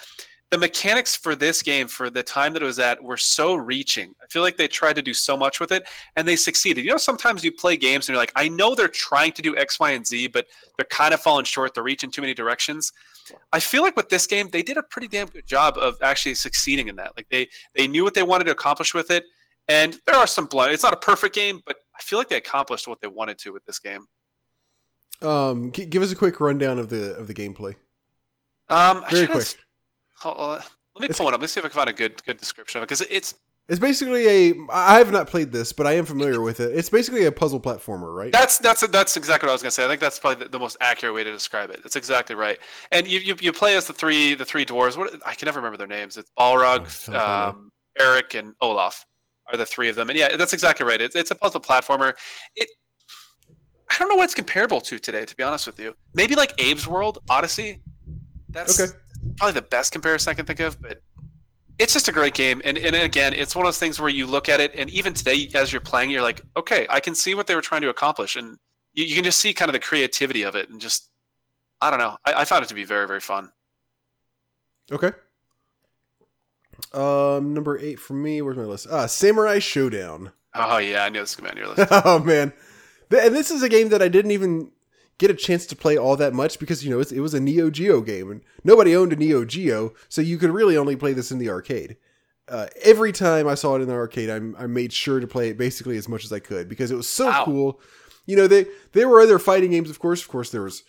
the 0.50 0.58
mechanics 0.58 1.14
for 1.14 1.36
this 1.36 1.62
game 1.62 1.86
for 1.86 2.10
the 2.10 2.22
time 2.22 2.52
that 2.52 2.62
it 2.62 2.66
was 2.66 2.80
at 2.80 3.02
were 3.02 3.16
so 3.16 3.54
reaching. 3.54 4.12
I 4.22 4.26
feel 4.26 4.42
like 4.42 4.56
they 4.56 4.68
tried 4.68 4.96
to 4.96 5.02
do 5.02 5.14
so 5.14 5.36
much 5.36 5.60
with 5.60 5.70
it, 5.70 5.84
and 6.16 6.26
they 6.26 6.36
succeeded. 6.36 6.84
You 6.84 6.90
know, 6.90 6.98
sometimes 6.98 7.44
you 7.44 7.52
play 7.52 7.76
games 7.76 8.08
and 8.08 8.14
you're 8.14 8.22
like, 8.22 8.32
I 8.34 8.48
know 8.48 8.74
they're 8.74 8.88
trying 8.88 9.32
to 9.32 9.42
do 9.42 9.56
X, 9.56 9.78
Y, 9.78 9.92
and 9.92 10.06
Z, 10.06 10.26
but 10.26 10.46
they're 10.76 10.84
kind 10.90 11.14
of 11.14 11.20
falling 11.20 11.44
short. 11.44 11.74
They're 11.74 11.84
reaching 11.84 12.10
too 12.10 12.20
many 12.20 12.34
directions. 12.34 12.92
I 13.52 13.60
feel 13.60 13.82
like 13.82 13.96
with 13.96 14.08
this 14.08 14.26
game, 14.26 14.48
they 14.50 14.62
did 14.62 14.76
a 14.76 14.82
pretty 14.82 15.06
damn 15.08 15.28
good 15.28 15.46
job 15.46 15.78
of 15.78 15.96
actually 16.02 16.34
succeeding 16.34 16.88
in 16.88 16.96
that. 16.96 17.12
Like 17.16 17.28
they 17.30 17.48
they 17.74 17.86
knew 17.86 18.02
what 18.02 18.14
they 18.14 18.24
wanted 18.24 18.44
to 18.44 18.50
accomplish 18.50 18.92
with 18.92 19.12
it. 19.12 19.24
And 19.72 19.98
there 20.06 20.16
are 20.16 20.26
some 20.26 20.46
blood. 20.46 20.70
It's 20.72 20.82
not 20.82 20.92
a 20.92 20.96
perfect 20.98 21.34
game, 21.34 21.60
but 21.64 21.76
I 21.98 22.02
feel 22.02 22.18
like 22.18 22.28
they 22.28 22.36
accomplished 22.36 22.86
what 22.88 23.00
they 23.00 23.08
wanted 23.08 23.38
to 23.38 23.52
with 23.52 23.64
this 23.64 23.78
game. 23.78 24.06
Um, 25.22 25.70
g- 25.72 25.86
give 25.86 26.02
us 26.02 26.10
a 26.12 26.16
quick 26.16 26.40
rundown 26.40 26.78
of 26.78 26.88
the 26.88 27.14
of 27.14 27.26
the 27.26 27.34
gameplay. 27.34 27.74
Um, 28.68 29.04
Very 29.10 29.26
quick. 29.26 29.46
let 30.24 30.60
me 31.00 31.04
It's- 31.04 31.18
pull 31.18 31.28
it 31.28 31.34
up. 31.34 31.40
Let's 31.40 31.52
see 31.52 31.60
if 31.60 31.64
I 31.64 31.68
can 31.68 31.76
find 31.76 31.88
a 31.88 31.92
good 31.92 32.22
good 32.24 32.38
description 32.38 32.78
of 32.78 32.82
it 32.82 32.86
because 32.88 33.02
it's 33.02 33.34
It's 33.68 33.78
basically 33.78 34.26
a. 34.28 34.54
I 34.72 34.98
have 34.98 35.12
not 35.12 35.28
played 35.28 35.52
this, 35.52 35.72
but 35.72 35.86
I 35.86 35.92
am 35.92 36.04
familiar 36.04 36.40
with 36.40 36.58
it. 36.58 36.76
It's 36.76 36.88
basically 36.90 37.24
a 37.26 37.32
puzzle 37.32 37.60
platformer, 37.60 38.12
right? 38.14 38.32
that's 38.32 38.58
that's 38.58 38.84
that's 38.88 39.16
exactly 39.16 39.46
what 39.46 39.52
I 39.52 39.54
was 39.54 39.62
gonna 39.62 39.70
say. 39.70 39.84
I 39.84 39.88
think 39.88 40.00
that's 40.00 40.18
probably 40.18 40.44
the, 40.44 40.50
the 40.50 40.58
most 40.58 40.76
accurate 40.80 41.14
way 41.14 41.22
to 41.22 41.30
describe 41.32 41.70
it. 41.70 41.80
That's 41.84 41.94
exactly 41.96 42.34
right. 42.34 42.58
And 42.90 43.06
you, 43.06 43.20
you 43.20 43.36
you 43.40 43.52
play 43.52 43.76
as 43.76 43.86
the 43.86 43.92
three 43.92 44.34
the 44.34 44.44
three 44.44 44.64
dwarves. 44.66 44.96
What 44.96 45.14
I 45.24 45.34
can 45.34 45.46
never 45.46 45.60
remember 45.60 45.76
their 45.78 45.86
names. 45.86 46.16
It's 46.16 46.30
Baleog, 46.38 47.08
Oh, 47.14 47.48
um, 47.50 47.70
Erik, 47.98 48.34
and 48.34 48.54
Olaf 48.60 49.06
are 49.50 49.56
the 49.56 49.66
three 49.66 49.88
of 49.88 49.96
them. 49.96 50.10
And 50.10 50.18
yeah, 50.18 50.36
that's 50.36 50.52
exactly 50.52 50.86
right. 50.86 51.00
It's 51.00 51.16
it's 51.16 51.30
a 51.30 51.34
puzzle 51.34 51.60
platformer. 51.60 52.14
It 52.56 52.68
I 53.90 53.98
don't 53.98 54.08
know 54.08 54.16
what 54.16 54.24
it's 54.24 54.34
comparable 54.34 54.80
to 54.82 54.98
today. 54.98 55.24
To 55.24 55.36
be 55.36 55.42
honest 55.42 55.66
with 55.66 55.78
you, 55.78 55.94
maybe 56.14 56.34
like 56.34 56.52
Abe's 56.60 56.86
World 56.86 57.18
Oddysee. 57.28 57.80
That's 58.50 58.80
Okay. 58.80 58.92
probably 59.36 59.54
the 59.54 59.62
best 59.66 59.92
comparison 59.92 60.30
I 60.30 60.34
can 60.34 60.46
think 60.46 60.60
of. 60.60 60.80
But 60.80 61.02
it's 61.78 61.92
just 61.92 62.08
a 62.08 62.12
great 62.12 62.34
game, 62.34 62.62
and 62.64 62.78
and 62.78 62.94
again, 62.96 63.32
it's 63.34 63.54
one 63.56 63.64
of 63.64 63.68
those 63.68 63.78
things 63.78 64.00
where 64.00 64.10
you 64.10 64.26
look 64.26 64.48
at 64.48 64.60
it, 64.60 64.72
and 64.74 64.88
even 64.90 65.14
today, 65.14 65.48
as 65.54 65.72
you're 65.72 65.80
playing, 65.80 66.10
you're 66.10 66.22
like, 66.22 66.40
okay, 66.56 66.86
I 66.88 67.00
can 67.00 67.14
see 67.14 67.34
what 67.34 67.46
they 67.46 67.54
were 67.54 67.62
trying 67.62 67.80
to 67.82 67.88
accomplish, 67.88 68.36
and 68.36 68.58
you, 68.92 69.04
you 69.04 69.14
can 69.14 69.24
just 69.24 69.40
see 69.40 69.52
kind 69.52 69.68
of 69.68 69.72
the 69.72 69.78
creativity 69.80 70.42
of 70.42 70.54
it, 70.54 70.68
and 70.70 70.80
just 70.80 71.10
I 71.80 71.90
don't 71.90 71.98
know. 71.98 72.16
I, 72.24 72.42
I 72.42 72.44
found 72.44 72.64
it 72.64 72.68
to 72.68 72.74
be 72.74 72.84
very 72.84 73.06
very 73.06 73.20
fun. 73.20 73.50
Okay. 74.90 75.12
Um, 76.92 77.54
number 77.54 77.78
eight 77.78 77.98
for 77.98 78.14
me. 78.14 78.42
Where's 78.42 78.56
my 78.56 78.64
list? 78.64 78.86
Ah, 78.90 79.06
Samurai 79.06 79.58
Shodown. 79.58 80.32
Oh 80.54 80.78
yeah, 80.78 81.04
I 81.04 81.08
knew 81.08 81.20
this 81.20 81.36
was 81.36 81.46
gonna 81.46 81.54
be 81.54 81.62
on 81.62 81.66
your 81.68 81.76
list. 81.88 81.92
oh 82.04 82.18
man, 82.18 82.52
and 83.10 83.34
this 83.34 83.50
is 83.50 83.62
a 83.62 83.68
game 83.68 83.88
that 83.88 84.02
I 84.02 84.08
didn't 84.08 84.32
even 84.32 84.70
get 85.18 85.30
a 85.30 85.34
chance 85.34 85.66
to 85.66 85.76
play 85.76 85.96
all 85.96 86.16
that 86.16 86.34
much 86.34 86.58
because 86.58 86.84
you 86.84 86.90
know 86.90 87.00
it's, 87.00 87.12
it 87.12 87.20
was 87.20 87.32
a 87.34 87.40
Neo 87.40 87.70
Geo 87.70 88.00
game 88.00 88.30
and 88.30 88.42
nobody 88.64 88.94
owned 88.94 89.12
a 89.12 89.16
Neo 89.16 89.44
Geo, 89.44 89.94
so 90.08 90.20
you 90.20 90.36
could 90.36 90.50
really 90.50 90.76
only 90.76 90.96
play 90.96 91.12
this 91.14 91.30
in 91.32 91.38
the 91.38 91.48
arcade. 91.48 91.96
Uh, 92.48 92.66
every 92.82 93.12
time 93.12 93.46
I 93.48 93.54
saw 93.54 93.76
it 93.76 93.82
in 93.82 93.88
the 93.88 93.94
arcade, 93.94 94.28
I, 94.28 94.36
I 94.62 94.66
made 94.66 94.92
sure 94.92 95.20
to 95.20 95.26
play 95.26 95.48
it 95.48 95.56
basically 95.56 95.96
as 95.96 96.08
much 96.08 96.24
as 96.24 96.32
I 96.32 96.40
could 96.40 96.68
because 96.68 96.90
it 96.90 96.96
was 96.96 97.08
so 97.08 97.26
Wow. 97.26 97.44
cool. 97.44 97.80
You 98.26 98.36
know, 98.36 98.46
they 98.46 98.66
there 98.92 99.08
were 99.08 99.20
other 99.22 99.38
fighting 99.38 99.70
games, 99.70 99.88
of 99.88 99.98
course. 99.98 100.20
Of 100.22 100.28
course, 100.28 100.50
there 100.50 100.62
was 100.62 100.82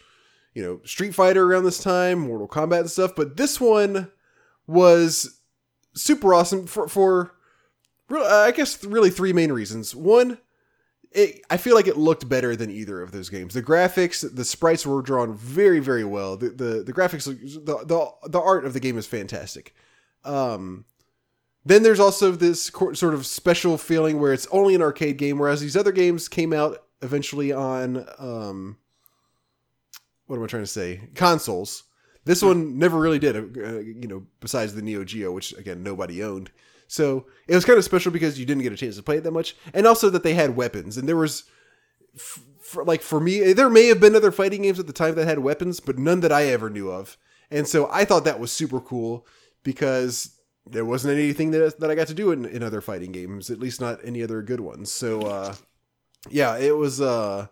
you 0.54 0.62
know 0.64 0.82
Street 0.84 1.16
Fighter 1.16 1.44
around 1.46 1.64
this 1.64 1.82
time, 1.82 2.20
Mortal 2.20 2.48
Kombat 2.50 2.82
and 2.82 2.92
stuff, 2.92 3.14
but 3.16 3.38
this 3.38 3.62
one 3.62 4.12
was 4.68 5.40
super 5.94 6.34
awesome 6.34 6.68
for 6.68 6.88
for 6.88 7.36
I 8.10 8.52
guess 8.56 8.84
really 8.84 9.10
three 9.10 9.34
main 9.34 9.52
reasons. 9.52 9.96
One, 9.96 10.38
it, 11.12 11.42
I 11.50 11.58
feel 11.58 11.76
like 11.76 11.88
it 11.88 11.98
looked 11.98 12.28
better 12.28 12.56
than 12.56 12.70
either 12.70 13.02
of 13.02 13.12
those 13.12 13.30
games. 13.30 13.54
The 13.54 13.64
graphics, 13.64 14.28
the 14.36 14.46
sprites 14.46 14.86
were 14.86 15.02
drawn 15.02 15.36
very, 15.36 15.80
very 15.80 16.04
well. 16.04 16.38
The 16.38 16.50
the, 16.50 16.84
the 16.84 16.94
graphics, 16.94 17.26
the, 17.26 17.86
the 17.86 18.30
the 18.30 18.42
art 18.42 18.66
of 18.66 18.74
the 18.74 18.80
game 18.80 18.98
is 18.98 19.08
fantastic. 19.08 19.74
Um, 20.24 20.86
then 21.66 21.84
there's 21.84 22.00
also 22.00 22.32
this 22.32 22.70
co- 22.70 22.94
sort 22.94 23.14
of 23.14 23.26
special 23.26 23.78
feeling 23.78 24.20
where 24.20 24.34
it's 24.34 24.48
only 24.48 24.76
an 24.76 24.82
arcade 24.82 25.18
game, 25.18 25.38
whereas 25.38 25.62
these 25.62 25.78
other 25.78 25.92
games 25.92 26.28
came 26.28 26.52
out 26.52 26.84
eventually 27.02 27.52
on 27.52 28.06
um, 28.18 28.78
what 30.26 30.38
am 30.38 30.44
I 30.44 30.48
trying 30.48 30.64
to 30.64 30.68
say? 30.68 31.10
Consoles. 31.16 31.84
This 32.26 32.42
one 32.42 32.78
never 32.78 33.00
really 33.00 33.20
did, 33.20 33.36
uh, 33.36 33.80
you 33.80 34.08
know, 34.08 34.26
besides 34.40 34.74
the 34.74 34.82
Neo 34.82 35.04
Geo, 35.04 35.32
which 35.32 35.54
again 35.58 35.84
nobody 35.84 36.24
owned. 36.24 36.52
So 36.88 37.26
it 37.48 37.56
was 37.56 37.66
kind 37.66 37.78
of 37.78 37.84
special 37.84 38.12
because 38.12 38.40
you 38.40 38.46
didn't 38.46 38.64
get 38.64 38.74
a 38.74 38.78
chance 38.78 38.96
to 38.98 39.04
play 39.04 39.18
it 39.18 39.24
that 39.24 39.32
much, 39.32 39.56
and 39.74 39.88
also 39.88 40.10
that 40.10 40.24
they 40.24 40.34
had 40.34 40.56
weapons. 40.56 40.98
And 40.98 41.08
there 41.08 41.18
was, 41.18 41.44
f- 42.16 42.44
for, 42.62 42.86
like 42.86 43.02
for 43.02 43.20
me, 43.20 43.54
there 43.54 43.70
may 43.70 43.88
have 43.88 44.00
been 44.00 44.16
other 44.16 44.32
fighting 44.32 44.62
games 44.62 44.80
at 44.80 44.88
the 44.88 44.94
time 44.94 45.16
that 45.16 45.28
had 45.28 45.40
weapons, 45.40 45.80
but 45.80 45.98
none 45.98 46.20
that 46.20 46.32
I 46.32 46.46
ever 46.46 46.70
knew 46.70 46.92
of. 46.92 47.18
And 47.50 47.68
so 47.68 47.90
I 47.92 48.06
thought 48.06 48.26
that 48.26 48.40
was 48.40 48.52
super 48.52 48.80
cool 48.80 49.26
because 49.64 50.36
there 50.66 50.86
wasn't 50.86 51.18
anything 51.18 51.52
that, 51.52 51.80
that 51.80 51.90
I 51.90 51.96
got 51.96 52.08
to 52.08 52.14
do 52.14 52.32
in, 52.32 52.46
in 52.46 52.64
other 52.64 52.82
fighting 52.82 53.12
games, 53.12 53.50
at 53.50 53.60
least 53.60 53.82
not 53.82 54.00
any 54.04 54.24
other 54.24 54.42
good 54.42 54.60
ones. 54.60 54.92
So 54.92 55.22
uh, 55.22 55.56
yeah, 56.30 56.58
it 56.58 56.78
was. 56.78 57.02
Uh, 57.02 57.48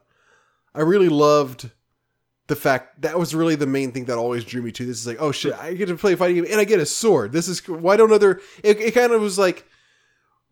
I 0.73 0.81
really 0.81 1.09
loved 1.09 1.71
the 2.51 2.55
fact 2.57 3.01
that 3.01 3.17
was 3.17 3.33
really 3.33 3.55
the 3.55 3.65
main 3.65 3.93
thing 3.93 4.03
that 4.03 4.17
always 4.17 4.43
drew 4.43 4.61
me 4.61 4.73
to 4.73 4.85
this 4.85 4.99
is 4.99 5.07
like 5.07 5.21
oh 5.21 5.31
shit 5.31 5.53
i 5.53 5.73
get 5.73 5.85
to 5.85 5.95
play 5.95 6.11
a 6.11 6.17
fighting 6.17 6.35
game 6.35 6.51
and 6.51 6.59
i 6.59 6.65
get 6.65 6.81
a 6.81 6.85
sword. 6.85 7.31
This 7.31 7.47
is 7.47 7.65
why 7.65 7.95
don't 7.95 8.11
other 8.11 8.41
it, 8.61 8.77
it 8.81 8.93
kind 8.93 9.13
of 9.13 9.21
was 9.21 9.39
like 9.39 9.65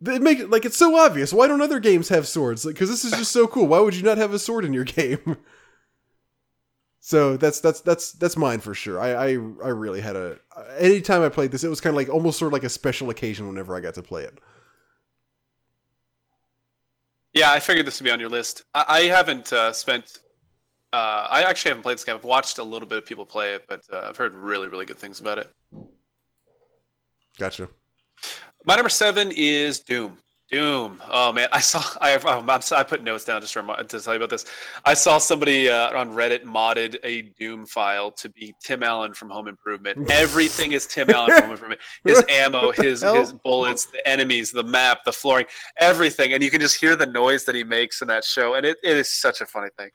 it 0.05 0.21
make 0.21 0.49
like 0.49 0.63
it's 0.63 0.77
so 0.77 0.95
obvious. 0.95 1.33
Why 1.33 1.45
don't 1.45 1.61
other 1.61 1.81
games 1.81 2.07
have 2.07 2.25
swords? 2.25 2.63
Like 2.63 2.75
because 2.75 2.87
this 2.89 3.03
is 3.03 3.11
just 3.11 3.33
so 3.33 3.47
cool. 3.47 3.67
Why 3.67 3.79
would 3.79 3.97
you 3.97 4.03
not 4.03 4.17
have 4.17 4.33
a 4.33 4.39
sword 4.39 4.63
in 4.63 4.71
your 4.71 4.83
game? 4.99 5.35
So 7.01 7.35
that's 7.35 7.59
that's 7.59 7.81
that's 7.81 8.13
that's 8.13 8.37
mine 8.37 8.61
for 8.61 8.73
sure. 8.73 8.97
I 8.97 9.09
i, 9.09 9.27
I 9.31 9.69
really 9.69 9.99
had 9.99 10.15
a 10.15 10.37
anytime 10.77 11.21
i 11.21 11.27
played 11.27 11.51
this 11.51 11.65
it 11.65 11.69
was 11.69 11.81
kind 11.81 11.91
of 11.93 11.97
like 11.97 12.07
almost 12.07 12.39
sort 12.39 12.47
of 12.47 12.53
like 12.53 12.63
a 12.63 12.69
special 12.69 13.09
occasion 13.09 13.45
whenever 13.45 13.75
i 13.75 13.81
got 13.81 13.95
to 13.95 14.01
play 14.01 14.23
it. 14.23 14.39
Yeah, 17.33 17.51
I 17.51 17.59
figured 17.59 17.85
this 17.85 17.99
would 17.99 18.05
be 18.05 18.11
on 18.11 18.21
your 18.21 18.29
list. 18.29 18.63
I, 18.73 18.85
I 18.87 19.01
haven't 19.01 19.51
uh, 19.51 19.73
spent. 19.73 20.19
Uh, 20.91 21.27
I 21.29 21.43
actually 21.43 21.69
haven't 21.69 21.83
played 21.83 21.95
this 21.95 22.03
game. 22.03 22.15
I've 22.15 22.23
watched 22.23 22.57
a 22.57 22.63
little 22.63 22.87
bit 22.87 22.97
of 22.97 23.05
people 23.05 23.25
play 23.25 23.53
it, 23.53 23.65
but 23.67 23.81
uh, 23.93 24.07
I've 24.09 24.17
heard 24.17 24.33
really, 24.33 24.67
really 24.67 24.85
good 24.85 24.97
things 24.97 25.19
about 25.19 25.37
it. 25.37 25.51
gotcha 27.37 27.69
My 28.65 28.75
number 28.75 28.89
seven 28.89 29.31
is 29.35 29.79
Doom. 29.79 30.17
Doom. 30.51 30.99
Oh 31.07 31.31
man, 31.31 31.47
I 31.51 31.59
saw. 31.59 31.83
I 32.01 32.15
um, 32.15 32.49
I'm, 32.49 32.61
I 32.71 32.81
put 32.81 33.03
notes 33.03 33.23
down 33.23 33.39
just 33.41 33.53
to, 33.53 33.61
remi- 33.61 33.83
to 33.83 33.99
tell 34.01 34.13
you 34.13 34.17
about 34.17 34.31
this. 34.31 34.45
I 34.83 34.95
saw 34.95 35.19
somebody 35.19 35.69
uh, 35.69 35.95
on 35.95 36.11
Reddit 36.13 36.43
modded 36.43 36.97
a 37.03 37.21
Doom 37.39 37.67
file 37.67 38.09
to 38.13 38.29
be 38.29 38.55
Tim 38.63 38.81
Allen 38.81 39.13
from 39.13 39.29
Home 39.29 39.47
Improvement. 39.47 40.09
Everything 40.11 40.71
is 40.71 40.87
Tim 40.87 41.11
Allen 41.11 41.33
from 41.33 41.43
Home 41.43 41.51
Improvement. 41.51 41.81
His 42.03 42.23
ammo, 42.29 42.71
his 42.71 43.03
his 43.03 43.31
bullets, 43.31 43.85
the 43.85 44.07
enemies, 44.07 44.51
the 44.51 44.63
map, 44.63 45.03
the 45.05 45.13
flooring, 45.13 45.45
everything, 45.79 46.33
and 46.33 46.41
you 46.41 46.49
can 46.49 46.61
just 46.61 46.79
hear 46.79 46.95
the 46.95 47.05
noise 47.05 47.45
that 47.45 47.53
he 47.53 47.63
makes 47.63 48.01
in 48.01 48.07
that 48.07 48.23
show, 48.23 48.55
and 48.55 48.65
it, 48.65 48.77
it 48.83 48.97
is 48.97 49.07
such 49.07 49.41
a 49.41 49.45
funny 49.45 49.69
thing. 49.77 49.91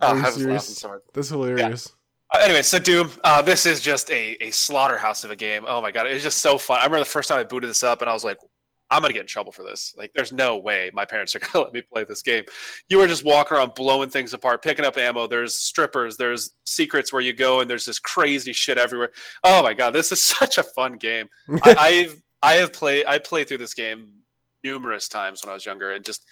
Oh, 0.00 0.08
I 0.08 0.12
was 0.14 0.22
laughing 0.22 0.42
serious? 0.42 0.78
so 0.78 0.88
hard. 0.88 1.02
that's 1.14 1.28
hilarious 1.28 1.92
Uh, 2.34 2.38
anyway, 2.42 2.62
so 2.62 2.78
Doom, 2.78 3.10
uh, 3.24 3.40
this 3.40 3.66
is 3.66 3.80
just 3.80 4.10
a, 4.10 4.36
a 4.42 4.50
slaughterhouse 4.50 5.24
of 5.24 5.30
a 5.30 5.36
game. 5.36 5.64
Oh 5.66 5.80
my 5.80 5.90
god, 5.90 6.06
it 6.06 6.14
was 6.14 6.22
just 6.22 6.38
so 6.38 6.58
fun. 6.58 6.78
I 6.78 6.84
remember 6.84 7.00
the 7.00 7.04
first 7.06 7.28
time 7.28 7.38
I 7.38 7.44
booted 7.44 7.70
this 7.70 7.82
up, 7.82 8.00
and 8.02 8.10
I 8.10 8.12
was 8.12 8.24
like, 8.24 8.38
I'm 8.90 9.02
gonna 9.02 9.14
get 9.14 9.22
in 9.22 9.26
trouble 9.26 9.52
for 9.52 9.62
this. 9.62 9.94
Like, 9.96 10.12
there's 10.14 10.32
no 10.32 10.58
way 10.58 10.90
my 10.92 11.04
parents 11.04 11.34
are 11.34 11.38
gonna 11.52 11.64
let 11.64 11.72
me 11.72 11.82
play 11.82 12.04
this 12.04 12.22
game. 12.22 12.44
You 12.88 12.98
were 12.98 13.06
just 13.06 13.24
walking 13.24 13.56
around 13.56 13.74
blowing 13.74 14.10
things 14.10 14.32
apart, 14.32 14.62
picking 14.62 14.84
up 14.84 14.96
ammo. 14.96 15.26
There's 15.26 15.56
strippers. 15.56 16.16
There's 16.16 16.52
secrets 16.64 17.12
where 17.12 17.22
you 17.22 17.32
go, 17.32 17.60
and 17.60 17.70
there's 17.70 17.84
this 17.84 17.98
crazy 17.98 18.52
shit 18.52 18.78
everywhere. 18.78 19.10
Oh 19.44 19.62
my 19.62 19.74
god, 19.74 19.90
this 19.90 20.12
is 20.12 20.22
such 20.38 20.58
a 20.58 20.62
fun 20.62 20.94
game. 20.98 21.28
I, 21.62 21.74
I've 21.78 22.22
I 22.42 22.54
have 22.54 22.72
played 22.72 23.06
I 23.06 23.18
played 23.18 23.48
through 23.48 23.58
this 23.58 23.74
game 23.74 24.08
numerous 24.62 25.08
times 25.08 25.42
when 25.42 25.50
I 25.50 25.54
was 25.54 25.66
younger, 25.66 25.92
and 25.92 26.04
just 26.04 26.24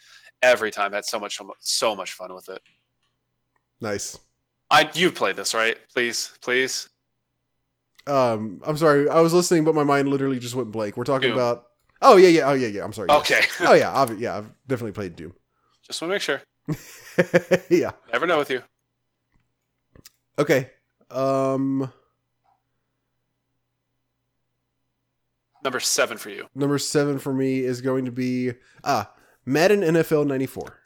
every 0.42 0.70
time 0.70 0.92
I 0.92 0.96
had 0.96 1.04
so 1.04 1.18
much 1.18 1.40
so 1.60 1.96
much 1.96 2.12
fun 2.12 2.34
with 2.34 2.48
it. 2.48 2.60
Nice 3.80 4.18
I 4.70 4.90
you've 4.94 5.14
played 5.14 5.36
this 5.36 5.54
right? 5.54 5.76
Please, 5.92 6.32
please. 6.40 6.88
Um, 8.06 8.60
I'm 8.66 8.76
sorry, 8.76 9.08
I 9.08 9.20
was 9.20 9.32
listening, 9.32 9.64
but 9.64 9.74
my 9.74 9.84
mind 9.84 10.08
literally 10.08 10.38
just 10.38 10.54
went 10.54 10.70
blank. 10.72 10.96
We're 10.96 11.04
talking 11.04 11.28
Doom. 11.30 11.38
about. 11.38 11.66
Oh 12.02 12.16
yeah, 12.16 12.28
yeah, 12.28 12.50
oh 12.50 12.54
yeah, 12.54 12.68
yeah. 12.68 12.84
I'm 12.84 12.92
sorry. 12.92 13.08
yes. 13.10 13.20
Okay. 13.20 13.42
Oh 13.66 13.74
yeah, 13.74 13.96
I've, 13.96 14.18
yeah, 14.18 14.36
I've 14.38 14.50
definitely 14.66 14.92
played 14.92 15.16
Doom. 15.16 15.32
Just 15.86 16.02
want 16.02 16.10
to 16.10 16.14
make 16.14 16.22
sure. 16.22 16.42
yeah. 17.70 17.92
Never 18.12 18.26
know 18.26 18.38
with 18.38 18.50
you. 18.50 18.62
Okay. 20.38 20.70
Um, 21.10 21.92
Number 25.62 25.80
seven 25.80 26.18
for 26.18 26.28
you. 26.30 26.46
number 26.54 26.78
seven 26.78 27.18
for 27.18 27.32
me 27.32 27.60
is 27.60 27.80
going 27.80 28.04
to 28.04 28.12
be 28.12 28.52
ah 28.82 29.10
Madden 29.46 29.80
NFL 29.80 30.26
'94. 30.26 30.80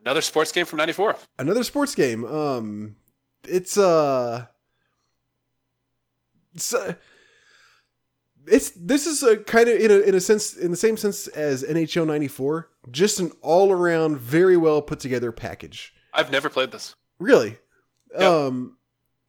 Another 0.00 0.20
sports 0.22 0.52
game 0.52 0.66
from 0.66 0.78
'94. 0.78 1.16
Another 1.38 1.64
sports 1.64 1.94
game. 1.94 2.24
Um, 2.24 2.96
it's 3.44 3.76
uh, 3.76 4.46
it's, 6.54 6.74
uh, 6.74 6.94
it's 8.46 8.70
this 8.70 9.06
is 9.06 9.22
a 9.22 9.36
kind 9.38 9.68
of 9.68 9.78
in 9.78 9.90
a 9.90 10.00
in 10.00 10.14
a 10.14 10.20
sense 10.20 10.56
in 10.56 10.70
the 10.70 10.76
same 10.76 10.96
sense 10.96 11.28
as 11.28 11.62
NHL 11.62 12.06
'94, 12.06 12.70
just 12.90 13.20
an 13.20 13.32
all 13.42 13.72
around 13.72 14.18
very 14.18 14.56
well 14.56 14.80
put 14.82 15.00
together 15.00 15.32
package. 15.32 15.92
I've 16.12 16.30
never 16.30 16.48
played 16.48 16.72
this. 16.72 16.94
Really? 17.18 17.58
Yep. 18.12 18.22
Um 18.22 18.76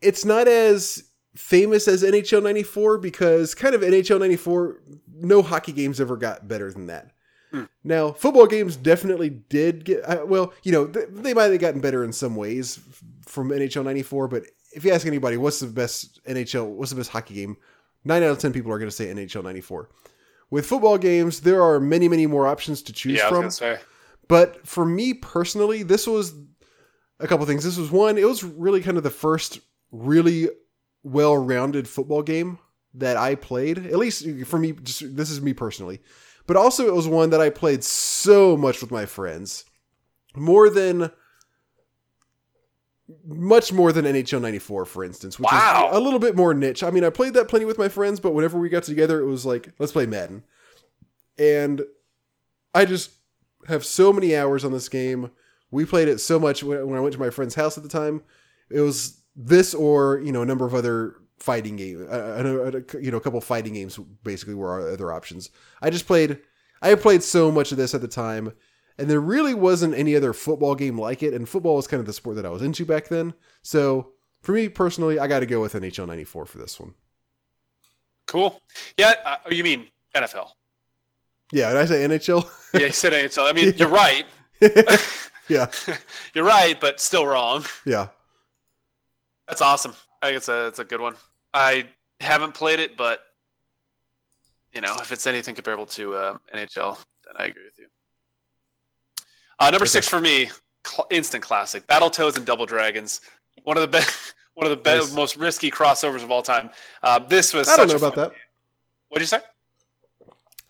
it's 0.01 0.25
not 0.25 0.47
as 0.47 1.03
famous 1.35 1.87
as 1.87 2.03
NHL 2.03 2.43
94 2.43 2.97
because 2.97 3.53
kind 3.55 3.75
of 3.75 3.81
NHL 3.81 4.19
94 4.19 4.81
no 5.13 5.41
hockey 5.41 5.71
games 5.71 6.01
ever 6.01 6.17
got 6.17 6.47
better 6.47 6.71
than 6.71 6.87
that. 6.87 7.10
Hmm. 7.51 7.63
Now, 7.83 8.11
football 8.11 8.47
games 8.47 8.75
definitely 8.77 9.29
did 9.29 9.83
get 9.83 10.03
uh, 10.07 10.25
well, 10.25 10.53
you 10.63 10.71
know, 10.71 10.87
th- 10.87 11.09
they 11.11 11.33
might 11.33 11.51
have 11.51 11.59
gotten 11.59 11.81
better 11.81 12.03
in 12.03 12.13
some 12.13 12.35
ways 12.35 12.79
from 13.25 13.49
NHL 13.49 13.83
94, 13.83 14.27
but 14.27 14.43
if 14.73 14.85
you 14.85 14.91
ask 14.91 15.05
anybody 15.05 15.37
what's 15.37 15.59
the 15.59 15.67
best 15.67 16.23
NHL, 16.25 16.67
what's 16.67 16.91
the 16.91 16.97
best 16.97 17.09
hockey 17.09 17.35
game, 17.35 17.57
9 18.05 18.23
out 18.23 18.31
of 18.31 18.39
10 18.39 18.53
people 18.53 18.71
are 18.71 18.79
going 18.79 18.89
to 18.89 18.95
say 18.95 19.07
NHL 19.07 19.43
94. 19.43 19.89
With 20.49 20.65
football 20.65 20.97
games, 20.97 21.41
there 21.41 21.61
are 21.61 21.79
many, 21.79 22.07
many 22.07 22.27
more 22.27 22.47
options 22.47 22.81
to 22.83 22.93
choose 22.93 23.19
yeah, 23.19 23.27
I 23.27 23.29
from. 23.29 23.49
But 24.27 24.65
for 24.65 24.85
me 24.85 25.13
personally, 25.13 25.83
this 25.83 26.07
was 26.07 26.33
a 27.19 27.27
couple 27.27 27.45
things. 27.45 27.63
This 27.63 27.77
was 27.77 27.91
one, 27.91 28.17
it 28.17 28.27
was 28.27 28.43
really 28.43 28.81
kind 28.81 28.97
of 28.97 29.03
the 29.03 29.09
first 29.09 29.59
really 29.91 30.49
well 31.03 31.37
rounded 31.37 31.87
football 31.87 32.21
game 32.21 32.59
that 32.93 33.17
I 33.17 33.35
played. 33.35 33.77
At 33.77 33.97
least 33.97 34.25
for 34.45 34.57
me, 34.59 34.73
just 34.73 35.15
this 35.15 35.29
is 35.29 35.41
me 35.41 35.53
personally. 35.53 36.01
But 36.51 36.59
also, 36.59 36.85
it 36.85 36.93
was 36.93 37.07
one 37.07 37.29
that 37.29 37.39
I 37.39 37.49
played 37.49 37.81
so 37.81 38.57
much 38.57 38.81
with 38.81 38.91
my 38.91 39.05
friends. 39.05 39.63
More 40.35 40.69
than. 40.69 41.09
Much 43.25 43.71
more 43.71 43.93
than 43.93 44.03
NHL 44.03 44.41
94, 44.41 44.83
for 44.83 45.05
instance, 45.05 45.39
which 45.39 45.49
Wow. 45.49 45.87
is 45.89 45.95
a 45.95 46.01
little 46.01 46.19
bit 46.19 46.35
more 46.35 46.53
niche. 46.53 46.83
I 46.83 46.91
mean, 46.91 47.05
I 47.05 47.09
played 47.09 47.35
that 47.35 47.47
plenty 47.47 47.63
with 47.63 47.77
my 47.77 47.87
friends, 47.87 48.19
but 48.19 48.33
whenever 48.33 48.59
we 48.59 48.67
got 48.67 48.83
together, 48.83 49.21
it 49.21 49.27
was 49.27 49.45
like, 49.45 49.71
let's 49.79 49.93
play 49.93 50.05
Madden. 50.05 50.43
And 51.37 51.83
I 52.75 52.83
just 52.83 53.11
have 53.69 53.85
so 53.85 54.11
many 54.11 54.35
hours 54.35 54.65
on 54.65 54.73
this 54.73 54.89
game, 54.89 55.31
we 55.71 55.85
played 55.85 56.09
it 56.09 56.19
so 56.19 56.37
much 56.37 56.65
when, 56.65 56.85
when 56.85 56.97
I 56.97 57.01
went 57.01 57.13
to 57.13 57.19
my 57.19 57.29
friend's 57.29 57.55
house 57.55 57.77
at 57.77 57.83
the 57.83 57.89
time. 57.89 58.23
It 58.69 58.81
was 58.81 59.21
this 59.37 59.73
or 59.73 60.19
you 60.19 60.33
know 60.33 60.41
a 60.41 60.45
number 60.45 60.65
of 60.65 60.75
other 60.75 61.15
fighting 61.41 61.75
game, 61.75 62.07
uh, 62.09 62.13
uh, 62.13 62.71
uh, 62.73 62.99
you 62.99 63.11
know 63.11 63.17
a 63.17 63.21
couple 63.21 63.41
fighting 63.41 63.73
games 63.73 63.99
basically 64.23 64.53
were 64.53 64.69
our 64.69 64.91
other 64.91 65.11
options. 65.11 65.49
I 65.81 65.89
just 65.89 66.07
played. 66.07 66.39
I 66.81 66.95
played 66.95 67.21
so 67.23 67.51
much 67.51 67.71
of 67.71 67.77
this 67.77 67.93
at 67.93 68.01
the 68.01 68.07
time, 68.07 68.53
and 68.97 69.09
there 69.09 69.19
really 69.19 69.53
wasn't 69.53 69.93
any 69.93 70.15
other 70.15 70.33
football 70.33 70.75
game 70.75 70.97
like 70.99 71.21
it. 71.21 71.33
And 71.33 71.47
football 71.47 71.75
was 71.75 71.87
kind 71.87 71.99
of 71.99 72.07
the 72.07 72.13
sport 72.13 72.37
that 72.37 72.45
I 72.45 72.49
was 72.49 72.61
into 72.61 72.85
back 72.85 73.07
then. 73.07 73.33
So 73.61 74.13
for 74.41 74.53
me 74.53 74.69
personally, 74.69 75.19
I 75.19 75.27
got 75.27 75.41
to 75.41 75.45
go 75.45 75.61
with 75.61 75.73
NHL 75.73 76.07
'94 76.07 76.45
for 76.45 76.57
this 76.57 76.79
one. 76.79 76.93
Cool. 78.27 78.61
Yeah. 78.97 79.13
Uh, 79.25 79.37
you 79.49 79.63
mean 79.63 79.87
NFL? 80.15 80.49
Yeah. 81.51 81.69
Did 81.69 81.77
I 81.77 81.85
say 81.85 82.07
NHL? 82.07 82.49
yeah, 82.73 82.87
you 82.87 82.91
said 82.91 83.13
NHL. 83.13 83.49
I 83.49 83.53
mean, 83.53 83.73
you're 83.77 83.89
right. 83.89 84.25
yeah. 85.49 85.67
you're 86.33 86.45
right, 86.45 86.79
but 86.79 86.99
still 86.99 87.25
wrong. 87.25 87.65
Yeah. 87.85 88.07
That's 89.47 89.61
awesome. 89.61 89.93
I 90.21 90.27
think 90.27 90.37
it's 90.37 90.49
a 90.49 90.67
it's 90.67 90.79
a 90.79 90.85
good 90.85 91.01
one. 91.01 91.15
I 91.53 91.87
haven't 92.19 92.53
played 92.53 92.79
it, 92.79 92.97
but 92.97 93.21
you 94.73 94.81
know, 94.81 94.95
if 95.01 95.11
it's 95.11 95.27
anything 95.27 95.55
comparable 95.55 95.85
to 95.87 96.15
uh, 96.15 96.37
NHL, 96.53 96.97
then 97.25 97.35
I 97.37 97.45
agree 97.45 97.63
with 97.65 97.77
you. 97.77 97.87
Uh, 99.59 99.69
number 99.69 99.85
six 99.85 100.07
for 100.07 100.21
me, 100.21 100.49
cl- 100.85 101.07
instant 101.11 101.43
classic: 101.43 101.85
Battletoads 101.87 102.37
and 102.37 102.45
Double 102.45 102.65
Dragons. 102.65 103.21
One 103.63 103.77
of 103.77 103.81
the 103.81 103.87
best, 103.87 104.33
one 104.53 104.65
of 104.65 104.71
the 104.71 104.81
best, 104.81 105.09
Nice. 105.09 105.15
most 105.15 105.37
risky 105.37 105.69
crossovers 105.69 106.23
of 106.23 106.31
all 106.31 106.41
time. 106.41 106.69
Uh, 107.03 107.19
this 107.19 107.53
was. 107.53 107.67
I 107.67 107.77
don't 107.77 107.89
know 107.89 107.95
about 107.95 108.15
that. 108.15 108.31
What 109.09 109.19
did 109.19 109.23
you 109.23 109.27
say? 109.27 109.41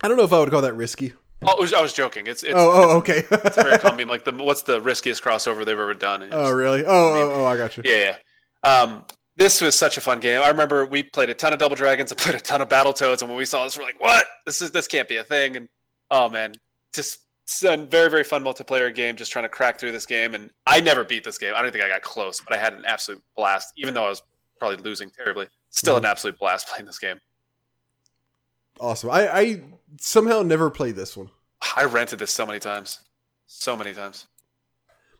I 0.03 0.07
don't 0.07 0.17
know 0.17 0.23
if 0.23 0.33
I 0.33 0.39
would 0.39 0.49
call 0.49 0.61
that 0.61 0.73
risky. 0.73 1.13
Oh, 1.43 1.55
I 1.57 1.59
was, 1.59 1.73
I 1.73 1.81
was 1.81 1.93
joking. 1.93 2.27
It's 2.27 2.43
it's, 2.43 2.53
oh, 2.55 2.71
oh, 2.71 2.97
okay. 2.97 3.23
it's 3.31 3.55
very 3.55 3.77
common. 3.79 4.07
Like 4.07 4.25
the 4.25 4.31
what's 4.31 4.63
the 4.63 4.81
riskiest 4.81 5.23
crossover 5.23 5.65
they've 5.65 5.69
ever 5.69 5.93
done? 5.93 6.23
And 6.23 6.33
it 6.33 6.35
oh, 6.35 6.51
really? 6.51 6.83
Oh, 6.83 6.89
oh, 6.89 7.31
oh, 7.41 7.45
I 7.45 7.57
got 7.57 7.77
you. 7.77 7.83
Yeah, 7.85 8.15
yeah. 8.63 8.69
Um, 8.69 9.05
this 9.37 9.61
was 9.61 9.75
such 9.75 9.97
a 9.97 10.01
fun 10.01 10.19
game. 10.19 10.41
I 10.41 10.49
remember 10.49 10.85
we 10.85 11.03
played 11.03 11.29
a 11.29 11.33
ton 11.33 11.53
of 11.53 11.59
Double 11.59 11.75
Dragons. 11.75 12.11
I 12.11 12.15
played 12.21 12.35
a 12.35 12.39
ton 12.39 12.61
of 12.61 12.69
Battletoads, 12.69 13.21
and 13.21 13.29
when 13.29 13.37
we 13.37 13.45
saw 13.45 13.63
this, 13.63 13.77
we're 13.77 13.83
like, 13.83 13.99
"What? 13.99 14.25
This 14.45 14.61
is 14.61 14.71
this 14.71 14.87
can't 14.87 15.07
be 15.07 15.17
a 15.17 15.23
thing." 15.23 15.55
And 15.55 15.69
oh 16.09 16.29
man, 16.29 16.53
just 16.93 17.19
a 17.63 17.77
very 17.77 18.09
very 18.09 18.23
fun 18.23 18.43
multiplayer 18.43 18.93
game. 18.93 19.15
Just 19.15 19.31
trying 19.31 19.43
to 19.43 19.49
crack 19.49 19.79
through 19.79 19.91
this 19.91 20.05
game, 20.05 20.35
and 20.35 20.49
I 20.67 20.81
never 20.81 21.03
beat 21.03 21.23
this 21.23 21.37
game. 21.37 21.53
I 21.55 21.61
don't 21.61 21.71
think 21.71 21.83
I 21.83 21.87
got 21.87 22.01
close, 22.01 22.39
but 22.41 22.57
I 22.57 22.61
had 22.61 22.73
an 22.73 22.83
absolute 22.85 23.21
blast. 23.35 23.73
Even 23.77 23.93
though 23.93 24.05
I 24.05 24.09
was 24.09 24.21
probably 24.59 24.77
losing 24.77 25.09
terribly, 25.09 25.47
still 25.69 25.95
an 25.95 26.03
mm-hmm. 26.03 26.11
absolute 26.11 26.37
blast 26.37 26.67
playing 26.67 26.85
this 26.85 26.99
game. 26.99 27.19
Awesome. 28.79 29.11
I, 29.11 29.27
I 29.29 29.61
somehow 29.99 30.41
never 30.41 30.69
played 30.69 30.95
this 30.95 31.15
one. 31.15 31.29
I 31.75 31.83
rented 31.83 32.19
this 32.19 32.31
so 32.31 32.45
many 32.45 32.59
times, 32.59 33.01
so 33.45 33.77
many 33.77 33.93
times. 33.93 34.27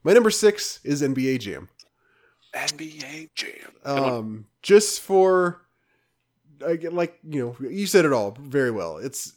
My 0.04 0.14
number 0.14 0.32
six 0.32 0.80
is 0.84 1.04
NBA 1.04 1.40
Jam. 1.42 1.70
NBA 2.54 3.30
Jam. 3.36 3.72
Um, 3.86 4.46
just 4.62 5.02
for 5.02 5.62
like 6.62 7.18
you 7.28 7.56
know, 7.60 7.68
you 7.68 7.88
said 7.88 8.06
it 8.06 8.14
all 8.14 8.38
very 8.40 8.72
well. 8.72 8.98
It's 8.98 9.34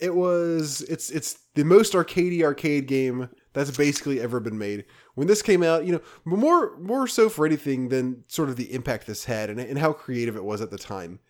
it 0.00 0.14
was 0.14 0.82
it's 0.82 1.10
it's 1.10 1.38
the 1.54 1.64
most 1.64 1.92
arcadey 1.92 2.42
arcade 2.42 2.86
game 2.86 3.28
that's 3.52 3.70
basically 3.76 4.20
ever 4.20 4.40
been 4.40 4.58
made. 4.58 4.84
When 5.14 5.28
this 5.28 5.42
came 5.42 5.62
out, 5.62 5.86
you 5.86 5.92
know, 5.92 6.00
more 6.24 6.76
more 6.78 7.06
so 7.06 7.28
for 7.28 7.46
anything 7.46 7.88
than 7.88 8.24
sort 8.26 8.48
of 8.48 8.56
the 8.56 8.72
impact 8.72 9.06
this 9.06 9.24
had 9.24 9.50
and, 9.50 9.60
and 9.60 9.78
how 9.78 9.92
creative 9.92 10.36
it 10.36 10.44
was 10.44 10.60
at 10.60 10.70
the 10.70 10.78
time. 10.78 11.20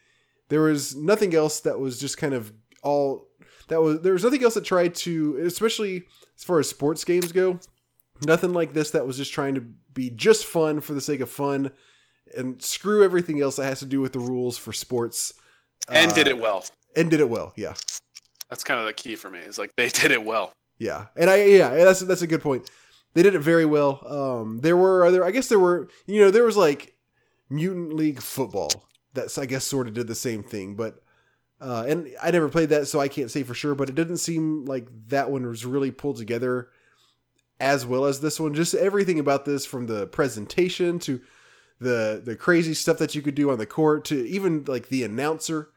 There 0.49 0.62
was 0.62 0.95
nothing 0.95 1.35
else 1.35 1.61
that 1.61 1.79
was 1.79 1.99
just 2.01 2.19
kind 2.19 2.35
of 2.35 2.53
all 2.83 3.29
that 3.69 3.81
was 3.81 4.01
there 4.01 4.12
was 4.12 4.25
nothing 4.25 4.43
else 4.43 4.55
that 4.55 4.65
tried 4.65 4.95
to 4.95 5.39
especially 5.45 6.05
as 6.37 6.45
far 6.45 6.59
as 6.59 6.69
sports 6.69 7.05
games 7.05 7.33
go 7.33 7.59
nothing 8.23 8.53
like 8.53 8.73
this 8.73 8.91
that 8.93 9.07
was 9.07 9.16
just 9.16 9.32
trying 9.32 9.55
to 9.55 9.61
be 9.61 10.11
just 10.11 10.47
fun 10.47 10.81
for 10.81 10.95
the 10.95 11.01
sake 11.01 11.20
of 11.20 11.31
fun 11.31 11.70
and 12.36 12.61
screw 12.62 13.05
everything 13.05 13.41
else 13.41 13.57
that 13.57 13.65
has 13.65 13.81
to 13.81 13.86
do 13.86 14.01
with 14.01 14.12
the 14.12 14.19
rules 14.19 14.57
for 14.57 14.73
sports 14.73 15.32
and 15.89 16.11
Uh, 16.12 16.15
did 16.15 16.28
it 16.28 16.39
well. 16.39 16.65
and 16.97 17.11
did 17.11 17.20
it 17.20 17.28
well 17.28 17.53
yeah 17.57 17.74
That's 18.49 18.65
kind 18.65 18.81
of 18.81 18.86
the 18.86 18.93
key 18.93 19.16
for 19.16 19.31
me. 19.31 19.41
It's 19.41 19.59
like 19.59 19.70
they 19.77 19.89
did 20.03 20.11
it 20.11 20.24
well. 20.24 20.53
yeah 20.78 21.07
and 21.16 21.28
i 21.31 21.45
yeah 21.45 21.70
that's 21.74 22.01
that's 22.01 22.23
a 22.23 22.27
good 22.27 22.43
point 22.43 22.69
they 23.15 23.23
did 23.23 23.35
it 23.35 23.41
very 23.41 23.65
well 23.66 24.01
um 24.09 24.61
there 24.61 24.77
were 24.77 25.05
other 25.05 25.24
i 25.24 25.31
guess 25.31 25.49
there 25.49 25.59
were 25.61 25.89
you 26.07 26.20
know 26.20 26.31
there 26.31 26.45
was 26.45 26.57
like 26.57 26.95
mutant 27.51 27.93
league 27.95 28.20
football 28.20 28.70
that's 29.12 29.39
i 29.39 29.47
guess 29.47 29.65
sort 29.65 29.86
of 29.86 29.95
did 29.95 30.07
the 30.09 30.15
same 30.15 30.43
thing 30.43 30.74
but 30.74 30.99
uh 31.61 31.85
and 31.86 32.09
i 32.23 32.31
never 32.32 32.49
played 32.49 32.70
that 32.70 32.89
so 32.89 32.99
i 32.99 33.07
can't 33.07 33.31
say 33.31 33.43
for 33.45 33.55
sure 33.55 33.74
but 33.77 33.89
it 33.89 33.95
didn't 33.95 34.16
seem 34.16 34.65
like 34.65 34.89
that 35.09 35.31
one 35.31 35.47
was 35.47 35.65
really 35.65 35.93
pulled 35.93 36.16
together 36.16 36.70
as 37.60 37.86
well 37.86 38.05
as 38.05 38.20
this 38.20 38.39
one 38.40 38.55
just 38.55 38.74
everything 38.74 39.18
about 39.18 39.44
this 39.44 39.64
from 39.64 39.86
the 39.86 40.06
presentation 40.09 40.98
to 40.98 41.20
the 41.81 42.20
the 42.24 42.35
crazy 42.36 42.74
stuff 42.74 42.98
that 42.98 43.14
you 43.14 43.22
could 43.22 43.35
do 43.35 43.51
on 43.51 43.59
the 43.59 43.66
court 43.66 44.05
to 44.05 44.26
even 44.28 44.64
like 44.66 44.89
the 44.89 45.05
announcer 45.05 45.70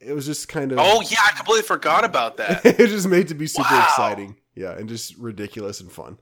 it 0.00 0.12
was 0.14 0.24
just 0.24 0.48
kind 0.48 0.72
of 0.72 0.78
Oh 0.80 1.02
yeah, 1.02 1.18
I 1.22 1.32
completely 1.36 1.62
forgot 1.62 2.04
about 2.04 2.38
that. 2.38 2.64
it 2.66 2.86
just 2.86 3.06
made 3.06 3.28
to 3.28 3.34
be 3.34 3.46
super 3.46 3.68
Wow. 3.70 3.84
exciting. 3.84 4.36
Yeah, 4.54 4.72
and 4.72 4.88
just 4.88 5.14
ridiculous 5.18 5.80
and 5.82 5.92
fun. 5.92 6.16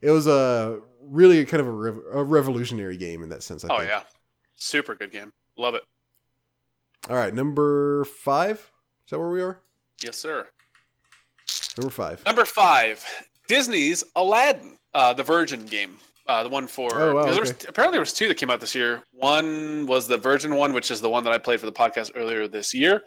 It 0.00 0.10
was 0.10 0.26
a 0.26 0.80
really 1.02 1.44
kind 1.44 1.60
of 1.60 1.66
a, 1.66 1.70
rev- 1.70 2.02
a 2.12 2.24
revolutionary 2.24 2.96
game 2.96 3.22
in 3.22 3.28
that 3.28 3.42
sense. 3.42 3.62
I 3.64 3.68
oh 3.70 3.78
think. 3.78 3.90
yeah, 3.90 4.02
super 4.56 4.94
good 4.94 5.12
game. 5.12 5.32
Love 5.58 5.74
it. 5.74 5.82
All 7.10 7.16
right, 7.16 7.34
number 7.34 8.04
five. 8.06 8.70
Is 9.04 9.10
that 9.10 9.18
where 9.18 9.28
we 9.30 9.42
are? 9.42 9.60
Yes, 10.02 10.16
sir. 10.16 10.46
Number 11.78 11.90
five. 11.90 12.24
Number 12.26 12.44
five, 12.44 13.04
Disney's 13.48 14.04
Aladdin, 14.16 14.76
uh, 14.94 15.12
the 15.12 15.22
Virgin 15.22 15.64
game. 15.66 15.96
Uh, 16.26 16.44
the 16.44 16.48
one 16.48 16.66
for 16.68 16.90
Oh, 16.94 17.14
wow, 17.16 17.30
there 17.32 17.40
was, 17.40 17.50
apparently 17.66 17.92
there 17.96 18.00
was 18.00 18.12
two 18.12 18.28
that 18.28 18.36
came 18.36 18.50
out 18.50 18.60
this 18.60 18.74
year. 18.74 19.02
One 19.12 19.84
was 19.86 20.06
the 20.06 20.16
Virgin 20.16 20.54
one, 20.54 20.72
which 20.72 20.90
is 20.92 21.00
the 21.00 21.10
one 21.10 21.24
that 21.24 21.32
I 21.32 21.38
played 21.38 21.58
for 21.58 21.66
the 21.66 21.72
podcast 21.72 22.12
earlier 22.14 22.46
this 22.46 22.72
year. 22.72 23.02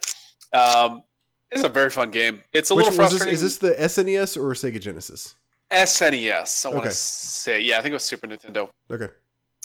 Um, 0.51 1.03
it's 1.51 1.63
a 1.63 1.69
very 1.69 1.89
fun 1.89 2.11
game. 2.11 2.41
It's 2.51 2.69
a 2.71 2.75
Which 2.75 2.87
little 2.87 2.99
was 3.03 3.11
this, 3.11 3.19
frustrating. 3.23 3.33
is 3.33 3.41
this 3.41 3.57
the 3.57 3.75
SNES 4.03 4.35
or 4.37 4.51
Sega 4.53 4.81
Genesis? 4.81 5.35
SNES? 5.71 6.65
I 6.65 6.69
want 6.69 6.79
Okay. 6.81 6.89
to 6.89 6.95
say, 6.95 7.61
yeah, 7.61 7.77
I 7.77 7.81
think 7.81 7.91
it 7.91 7.95
was 7.95 8.03
Super 8.03 8.27
Nintendo. 8.27 8.69
Okay. 8.91 9.07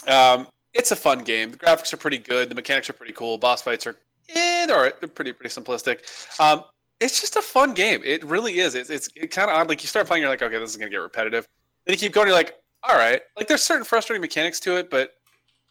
Um, 0.06 0.46
it's 0.74 0.92
a 0.92 0.96
fun 0.96 1.24
game. 1.24 1.50
The 1.50 1.56
graphics 1.56 1.92
are 1.92 1.96
pretty 1.96 2.18
good. 2.18 2.48
The 2.48 2.55
mechanics 2.55 2.88
are 2.90 2.92
pretty 2.92 3.12
cool. 3.14 3.38
Boss 3.38 3.62
fights 3.62 3.86
are, 3.86 3.96
eh, 4.28 4.66
they're, 4.66 4.76
all 4.76 4.82
right. 4.82 4.98
they're 5.00 5.09
pretty 5.09 5.32
pretty 5.32 5.52
simplistic. 5.52 6.00
Um, 6.40 6.62
it's 7.01 7.20
just 7.20 7.37
a 7.37 7.43
fun 7.43 7.75
game. 7.75 8.03
It 8.05 8.25
really 8.25 8.59
is. 8.59 8.75
It's 8.75 8.91
it's 8.91 9.09
it 9.15 9.31
kind 9.31 9.51
of 9.51 9.57
odd. 9.57 9.69
Like 9.69 9.83
you 9.83 9.89
start 9.89 10.07
playing, 10.07 10.23
you're 10.23 10.31
like, 10.31 10.43
okay, 10.43 10.59
this 10.59 10.70
is 10.70 10.77
gonna 10.77 10.91
get 10.91 10.99
repetitive. 10.99 11.47
Then 11.85 11.95
you 11.95 11.99
keep 11.99 12.12
going, 12.12 12.27
you're 12.27 12.37
like, 12.37 12.55
all 12.83 12.97
right. 12.97 13.20
Like 13.37 13.49
there's 13.49 13.62
certain 13.62 13.85
frustrating 13.85 14.20
mechanics 14.20 14.61
to 14.61 14.77
it, 14.77 14.91
but 14.91 15.12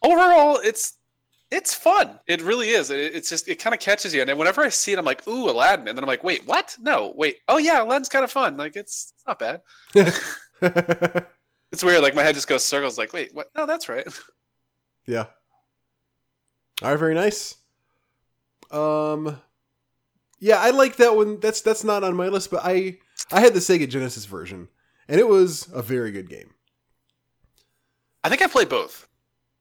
overall, 0.04 0.60
it's 0.64 0.94
it's 1.52 1.74
fun. 1.74 2.20
It 2.28 2.42
really 2.42 2.70
is. 2.70 2.92
It, 2.92 3.16
it's 3.16 3.30
just 3.30 3.48
it 3.48 3.56
kind 3.56 3.74
of 3.74 3.80
catches 3.80 4.14
you. 4.14 4.22
And 4.22 4.30
then 4.30 4.38
whenever 4.38 4.62
I 4.64 4.70
see 4.70 4.94
it, 4.94 5.00
I'm 5.00 5.06
like, 5.06 5.28
ooh, 5.28 5.50
Aladdin. 5.50 5.88
And 5.88 5.98
then 5.98 6.04
I'm 6.04 6.10
like, 6.10 6.24
wait, 6.24 6.46
what? 6.46 6.76
No, 6.80 7.14
wait. 7.16 7.38
Oh 7.48 7.58
yeah, 7.58 7.84
Aladdin's 7.84 8.10
kind 8.10 8.24
of 8.26 8.32
fun. 8.32 8.58
Like 8.58 8.76
it's, 8.76 9.14
it's 9.16 9.28
not 9.28 9.40
bad. 9.40 11.24
It's 11.72 11.84
weird. 11.84 12.02
Like 12.02 12.16
my 12.16 12.24
head 12.24 12.36
just 12.36 12.48
goes 12.48 12.64
circles. 12.64 12.98
Like, 12.98 13.14
wait, 13.14 13.34
what? 13.34 13.50
No, 13.56 13.66
that's 13.66 13.90
right. 13.90 14.08
yeah. 15.06 15.26
All 16.82 16.92
right, 16.92 17.00
very 17.00 17.16
nice. 17.16 17.56
Um, 18.72 19.40
yeah, 20.40 20.58
I 20.60 20.70
like 20.72 20.98
that 20.98 21.16
one. 21.16 21.40
That's 21.40 21.62
that's 21.62 21.84
not 21.84 22.04
on 22.04 22.16
my 22.16 22.28
list, 22.28 22.52
but 22.52 22.62
I 22.64 23.00
I 23.32 23.40
had 23.42 23.54
the 23.54 23.60
Sega 23.60 23.88
Genesis 23.90 24.26
version, 24.26 24.68
and 25.08 25.20
it 25.20 25.28
was 25.28 25.68
a 25.74 25.82
very 25.82 26.12
good 26.12 26.30
game. 26.30 26.52
I 28.24 28.30
think 28.30 28.42
I 28.42 28.48
played 28.48 28.70
both. 28.70 29.08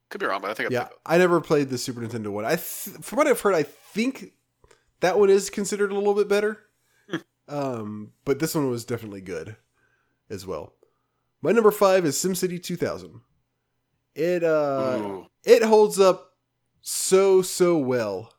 Could 0.08 0.20
be 0.20 0.26
wrong, 0.26 0.40
but 0.40 0.50
I 0.50 0.54
think 0.54 0.70
I 0.70 0.72
Yeah, 0.72 0.80
played 0.84 0.90
both. 0.90 0.98
I 1.06 1.18
never 1.18 1.40
played 1.40 1.68
the 1.68 1.78
Super 1.78 2.00
Nintendo 2.00 2.28
one. 2.28 2.44
I 2.44 2.56
th- 2.56 2.96
from 3.02 3.16
what 3.18 3.26
I've 3.26 3.40
heard, 3.40 3.54
I 3.54 3.62
think 3.64 4.32
that 5.00 5.18
one 5.18 5.30
is 5.30 5.50
considered 5.50 5.90
a 5.90 5.94
little 5.94 6.14
bit 6.14 6.28
better. 6.28 6.60
um, 7.48 8.12
but 8.24 8.38
this 8.38 8.54
one 8.54 8.70
was 8.70 8.84
definitely 8.84 9.20
good 9.20 9.56
as 10.30 10.46
well. 10.46 10.72
My 11.42 11.52
number 11.52 11.70
five 11.70 12.04
is 12.04 12.16
SimCity 12.16 12.62
2000. 12.62 13.20
It 14.14 14.42
uh, 14.42 14.98
Ooh. 14.98 15.26
it 15.44 15.62
holds 15.62 16.00
up 16.00 16.32
so 16.80 17.42
so 17.42 17.76
well. 17.76 18.32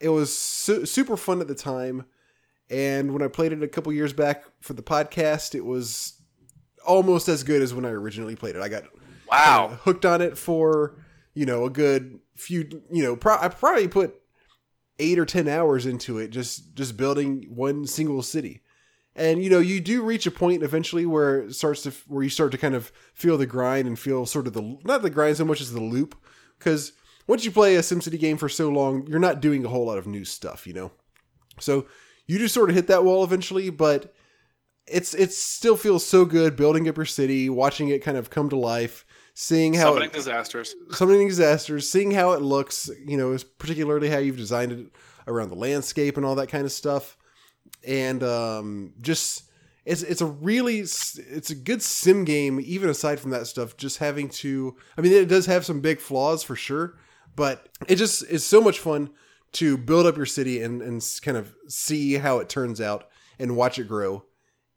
It 0.00 0.08
was 0.10 0.36
su- 0.36 0.86
super 0.86 1.16
fun 1.16 1.40
at 1.40 1.48
the 1.48 1.54
time, 1.54 2.04
and 2.70 3.12
when 3.12 3.22
I 3.22 3.28
played 3.28 3.52
it 3.52 3.62
a 3.62 3.68
couple 3.68 3.92
years 3.92 4.12
back 4.12 4.44
for 4.60 4.74
the 4.74 4.82
podcast, 4.82 5.54
it 5.54 5.64
was 5.64 6.20
almost 6.86 7.28
as 7.28 7.42
good 7.42 7.62
as 7.62 7.74
when 7.74 7.84
I 7.84 7.90
originally 7.90 8.36
played 8.36 8.56
it. 8.56 8.62
I 8.62 8.68
got 8.68 8.84
Wow. 9.30 9.70
uh, 9.72 9.76
hooked 9.76 10.04
on 10.06 10.22
it 10.22 10.38
for 10.38 10.94
you 11.34 11.44
know 11.46 11.64
a 11.66 11.70
good 11.70 12.20
few 12.36 12.66
you 12.90 13.02
know 13.02 13.14
pro- 13.14 13.36
i 13.38 13.48
probably 13.48 13.86
put 13.88 14.14
eight 14.98 15.18
or 15.18 15.26
ten 15.26 15.46
hours 15.46 15.84
into 15.86 16.18
it 16.18 16.28
just 16.30 16.74
just 16.74 16.96
building 16.96 17.44
one 17.54 17.86
single 17.86 18.22
city 18.22 18.62
and 19.14 19.42
you 19.44 19.50
know 19.50 19.58
you 19.60 19.80
do 19.80 20.02
reach 20.02 20.26
a 20.26 20.30
point 20.30 20.62
eventually 20.62 21.04
where 21.04 21.42
it 21.42 21.54
starts 21.54 21.82
to 21.82 21.90
where 22.08 22.22
you 22.24 22.30
start 22.30 22.50
to 22.52 22.58
kind 22.58 22.74
of 22.74 22.90
feel 23.12 23.36
the 23.36 23.44
grind 23.46 23.86
and 23.86 23.98
feel 23.98 24.24
sort 24.24 24.46
of 24.46 24.52
the 24.54 24.78
not 24.84 25.02
the 25.02 25.10
grind 25.10 25.36
so 25.36 25.44
much 25.44 25.60
as 25.60 25.72
the 25.72 25.80
loop 25.82 26.16
because 26.58 26.92
once 27.28 27.44
you 27.44 27.52
play 27.52 27.76
a 27.76 27.80
SimCity 27.80 28.18
game 28.18 28.36
for 28.36 28.48
so 28.48 28.68
long 28.68 29.06
you're 29.06 29.20
not 29.20 29.40
doing 29.40 29.64
a 29.64 29.68
whole 29.68 29.86
lot 29.86 29.98
of 29.98 30.06
new 30.06 30.24
stuff 30.24 30.66
you 30.66 30.72
know 30.72 30.90
so 31.60 31.86
you 32.26 32.38
just 32.38 32.54
sort 32.54 32.68
of 32.68 32.74
hit 32.74 32.88
that 32.88 33.04
wall 33.04 33.22
eventually 33.22 33.70
but 33.70 34.12
it's 34.90 35.14
it 35.14 35.32
still 35.32 35.76
feels 35.76 36.04
so 36.04 36.24
good 36.24 36.56
building 36.56 36.88
up 36.88 36.96
your 36.96 37.06
city, 37.06 37.48
watching 37.48 37.88
it 37.88 38.02
kind 38.02 38.16
of 38.16 38.30
come 38.30 38.48
to 38.48 38.56
life, 38.56 39.04
seeing 39.34 39.74
how 39.74 39.90
Summoning 39.90 40.08
it, 40.08 40.12
disasters. 40.14 40.74
summoning 40.90 41.28
disasters, 41.28 41.88
seeing 41.90 42.10
how 42.10 42.32
it 42.32 42.42
looks, 42.42 42.90
you 43.04 43.16
know, 43.16 43.32
is 43.32 43.44
particularly 43.44 44.08
how 44.08 44.18
you've 44.18 44.36
designed 44.36 44.72
it 44.72 44.86
around 45.26 45.50
the 45.50 45.56
landscape 45.56 46.16
and 46.16 46.24
all 46.24 46.34
that 46.36 46.48
kind 46.48 46.64
of 46.64 46.72
stuff, 46.72 47.16
and 47.86 48.22
um, 48.22 48.94
just 49.00 49.42
it's 49.84 50.02
it's 50.02 50.20
a 50.20 50.26
really 50.26 50.78
it's 50.78 51.50
a 51.50 51.54
good 51.54 51.82
sim 51.82 52.24
game. 52.24 52.60
Even 52.64 52.88
aside 52.88 53.20
from 53.20 53.30
that 53.32 53.46
stuff, 53.46 53.76
just 53.76 53.98
having 53.98 54.28
to, 54.30 54.76
I 54.96 55.02
mean, 55.02 55.12
it 55.12 55.28
does 55.28 55.46
have 55.46 55.66
some 55.66 55.80
big 55.80 56.00
flaws 56.00 56.42
for 56.42 56.56
sure, 56.56 56.98
but 57.36 57.68
it 57.86 57.96
just 57.96 58.24
is 58.24 58.44
so 58.44 58.60
much 58.60 58.78
fun 58.78 59.10
to 59.52 59.76
build 59.78 60.06
up 60.06 60.16
your 60.16 60.26
city 60.26 60.62
and 60.62 60.82
and 60.82 61.02
kind 61.22 61.36
of 61.36 61.54
see 61.68 62.14
how 62.14 62.38
it 62.38 62.48
turns 62.48 62.80
out 62.80 63.08
and 63.38 63.56
watch 63.56 63.78
it 63.78 63.88
grow, 63.88 64.24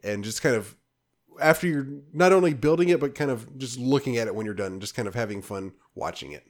and 0.03 0.23
just 0.23 0.41
kind 0.41 0.55
of 0.55 0.75
after 1.39 1.67
you're 1.67 1.87
not 2.13 2.31
only 2.31 2.53
building 2.53 2.89
it 2.89 2.99
but 2.99 3.15
kind 3.15 3.31
of 3.31 3.57
just 3.57 3.79
looking 3.79 4.17
at 4.17 4.27
it 4.27 4.35
when 4.35 4.45
you're 4.45 4.55
done, 4.55 4.79
just 4.79 4.95
kind 4.95 5.07
of 5.07 5.15
having 5.15 5.41
fun 5.41 5.73
watching 5.95 6.31
it. 6.31 6.45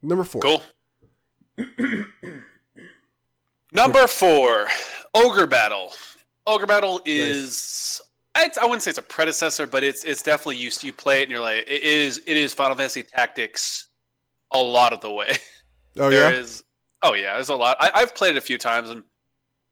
Number 0.00 0.24
four. 0.24 0.40
Cool. 0.40 0.62
Number 3.72 4.06
four, 4.06 4.68
Ogre 5.12 5.46
Battle. 5.46 5.92
Ogre 6.46 6.66
Battle 6.66 7.02
is 7.04 8.00
I, 8.00 8.07
I 8.38 8.64
wouldn't 8.64 8.82
say 8.82 8.90
it's 8.90 8.98
a 8.98 9.02
predecessor, 9.02 9.66
but 9.66 9.82
it's 9.84 10.04
it's 10.04 10.22
definitely 10.22 10.56
used. 10.56 10.82
You 10.84 10.92
play 10.92 11.20
it 11.20 11.24
and 11.24 11.30
you're 11.32 11.40
like, 11.40 11.64
it 11.66 11.82
is 11.82 12.18
it 12.26 12.36
is 12.36 12.54
Final 12.54 12.76
Fantasy 12.76 13.02
Tactics 13.02 13.88
a 14.52 14.58
lot 14.58 14.92
of 14.92 15.00
the 15.00 15.10
way. 15.10 15.36
Oh 15.98 16.10
There 16.10 16.32
yeah. 16.32 16.38
is- 16.38 16.62
oh 17.02 17.14
yeah, 17.14 17.34
there's 17.34 17.48
a 17.48 17.56
lot. 17.56 17.76
I, 17.80 17.90
I've 17.92 18.14
played 18.14 18.36
it 18.36 18.38
a 18.38 18.40
few 18.40 18.56
times 18.58 18.90
and 18.90 19.02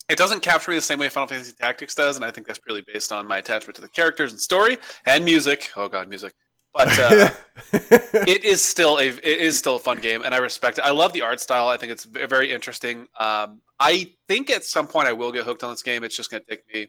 it 0.08 0.18
doesn't 0.18 0.40
capture 0.40 0.70
me 0.70 0.76
the 0.76 0.80
same 0.82 0.98
way 0.98 1.08
Final 1.08 1.28
Fantasy 1.28 1.52
Tactics 1.52 1.94
does, 1.94 2.16
and 2.16 2.24
I 2.24 2.30
think 2.30 2.46
that's 2.46 2.58
purely 2.58 2.82
based 2.92 3.12
on 3.12 3.26
my 3.28 3.38
attachment 3.38 3.76
to 3.76 3.80
the 3.82 3.88
characters 3.88 4.32
and 4.32 4.40
story 4.40 4.78
and 5.06 5.24
music. 5.24 5.70
Oh 5.76 5.88
god, 5.88 6.08
music. 6.08 6.32
But 6.74 6.88
uh, 6.98 7.30
it 7.72 8.44
is 8.44 8.60
still 8.62 8.98
a 8.98 9.08
it 9.08 9.24
is 9.24 9.58
still 9.58 9.76
a 9.76 9.78
fun 9.78 9.98
game, 9.98 10.22
and 10.24 10.34
I 10.34 10.38
respect 10.38 10.78
it. 10.78 10.84
I 10.84 10.90
love 10.90 11.12
the 11.12 11.22
art 11.22 11.40
style. 11.40 11.68
I 11.68 11.76
think 11.76 11.92
it's 11.92 12.04
very 12.04 12.52
interesting. 12.52 13.06
Um, 13.18 13.60
I 13.78 14.12
think 14.28 14.50
at 14.50 14.64
some 14.64 14.86
point 14.86 15.06
I 15.08 15.12
will 15.12 15.32
get 15.32 15.44
hooked 15.44 15.62
on 15.64 15.70
this 15.72 15.82
game. 15.82 16.02
It's 16.04 16.16
just 16.16 16.30
going 16.30 16.42
to 16.42 16.48
take 16.50 16.62
me 16.72 16.88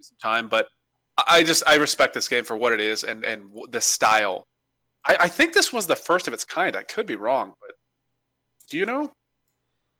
some 0.00 0.16
time, 0.22 0.48
but 0.48 0.66
I 1.26 1.42
just 1.42 1.62
I 1.66 1.76
respect 1.76 2.14
this 2.14 2.28
game 2.28 2.44
for 2.44 2.56
what 2.56 2.72
it 2.72 2.80
is 2.80 3.04
and 3.04 3.24
and 3.24 3.50
the 3.70 3.80
style. 3.80 4.46
I, 5.04 5.16
I 5.20 5.28
think 5.28 5.54
this 5.54 5.72
was 5.72 5.86
the 5.86 5.96
first 5.96 6.28
of 6.28 6.34
its 6.34 6.44
kind. 6.44 6.76
I 6.76 6.82
could 6.82 7.06
be 7.06 7.16
wrong, 7.16 7.54
but 7.60 7.72
do 8.68 8.76
you 8.76 8.86
know? 8.86 9.12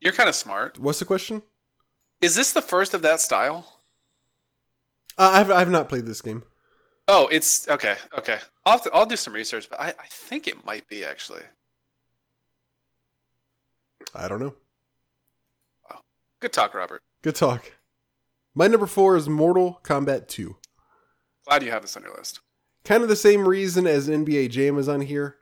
You're 0.00 0.12
kind 0.12 0.28
of 0.28 0.34
smart. 0.34 0.78
What's 0.78 0.98
the 0.98 1.04
question? 1.04 1.42
Is 2.20 2.34
this 2.34 2.52
the 2.52 2.62
first 2.62 2.94
of 2.94 3.02
that 3.02 3.20
style? 3.20 3.80
Uh, 5.16 5.30
I've 5.34 5.50
I've 5.50 5.70
not 5.70 5.88
played 5.88 6.06
this 6.06 6.22
game. 6.22 6.44
Oh, 7.08 7.28
it's 7.32 7.68
okay. 7.68 7.96
Okay, 8.16 8.38
I'll 8.64 8.78
to, 8.78 8.90
I'll 8.92 9.06
do 9.06 9.16
some 9.16 9.32
research, 9.32 9.68
but 9.68 9.80
I, 9.80 9.88
I 9.88 10.06
think 10.10 10.46
it 10.46 10.64
might 10.64 10.86
be 10.88 11.04
actually. 11.04 11.42
I 14.14 14.28
don't 14.28 14.40
know. 14.40 14.54
Good 16.40 16.54
talk, 16.54 16.72
Robert. 16.72 17.02
Good 17.20 17.34
talk. 17.34 17.72
My 18.54 18.66
number 18.66 18.86
four 18.86 19.14
is 19.14 19.28
Mortal 19.28 19.78
Kombat 19.84 20.26
2. 20.26 20.56
Glad 21.50 21.64
you 21.64 21.72
have 21.72 21.82
this 21.82 21.96
on 21.96 22.04
your 22.04 22.16
list. 22.16 22.38
Kind 22.84 23.02
of 23.02 23.08
the 23.08 23.16
same 23.16 23.46
reason 23.46 23.84
as 23.84 24.08
NBA 24.08 24.50
Jam 24.50 24.78
is 24.78 24.88
on 24.88 25.00
here. 25.00 25.36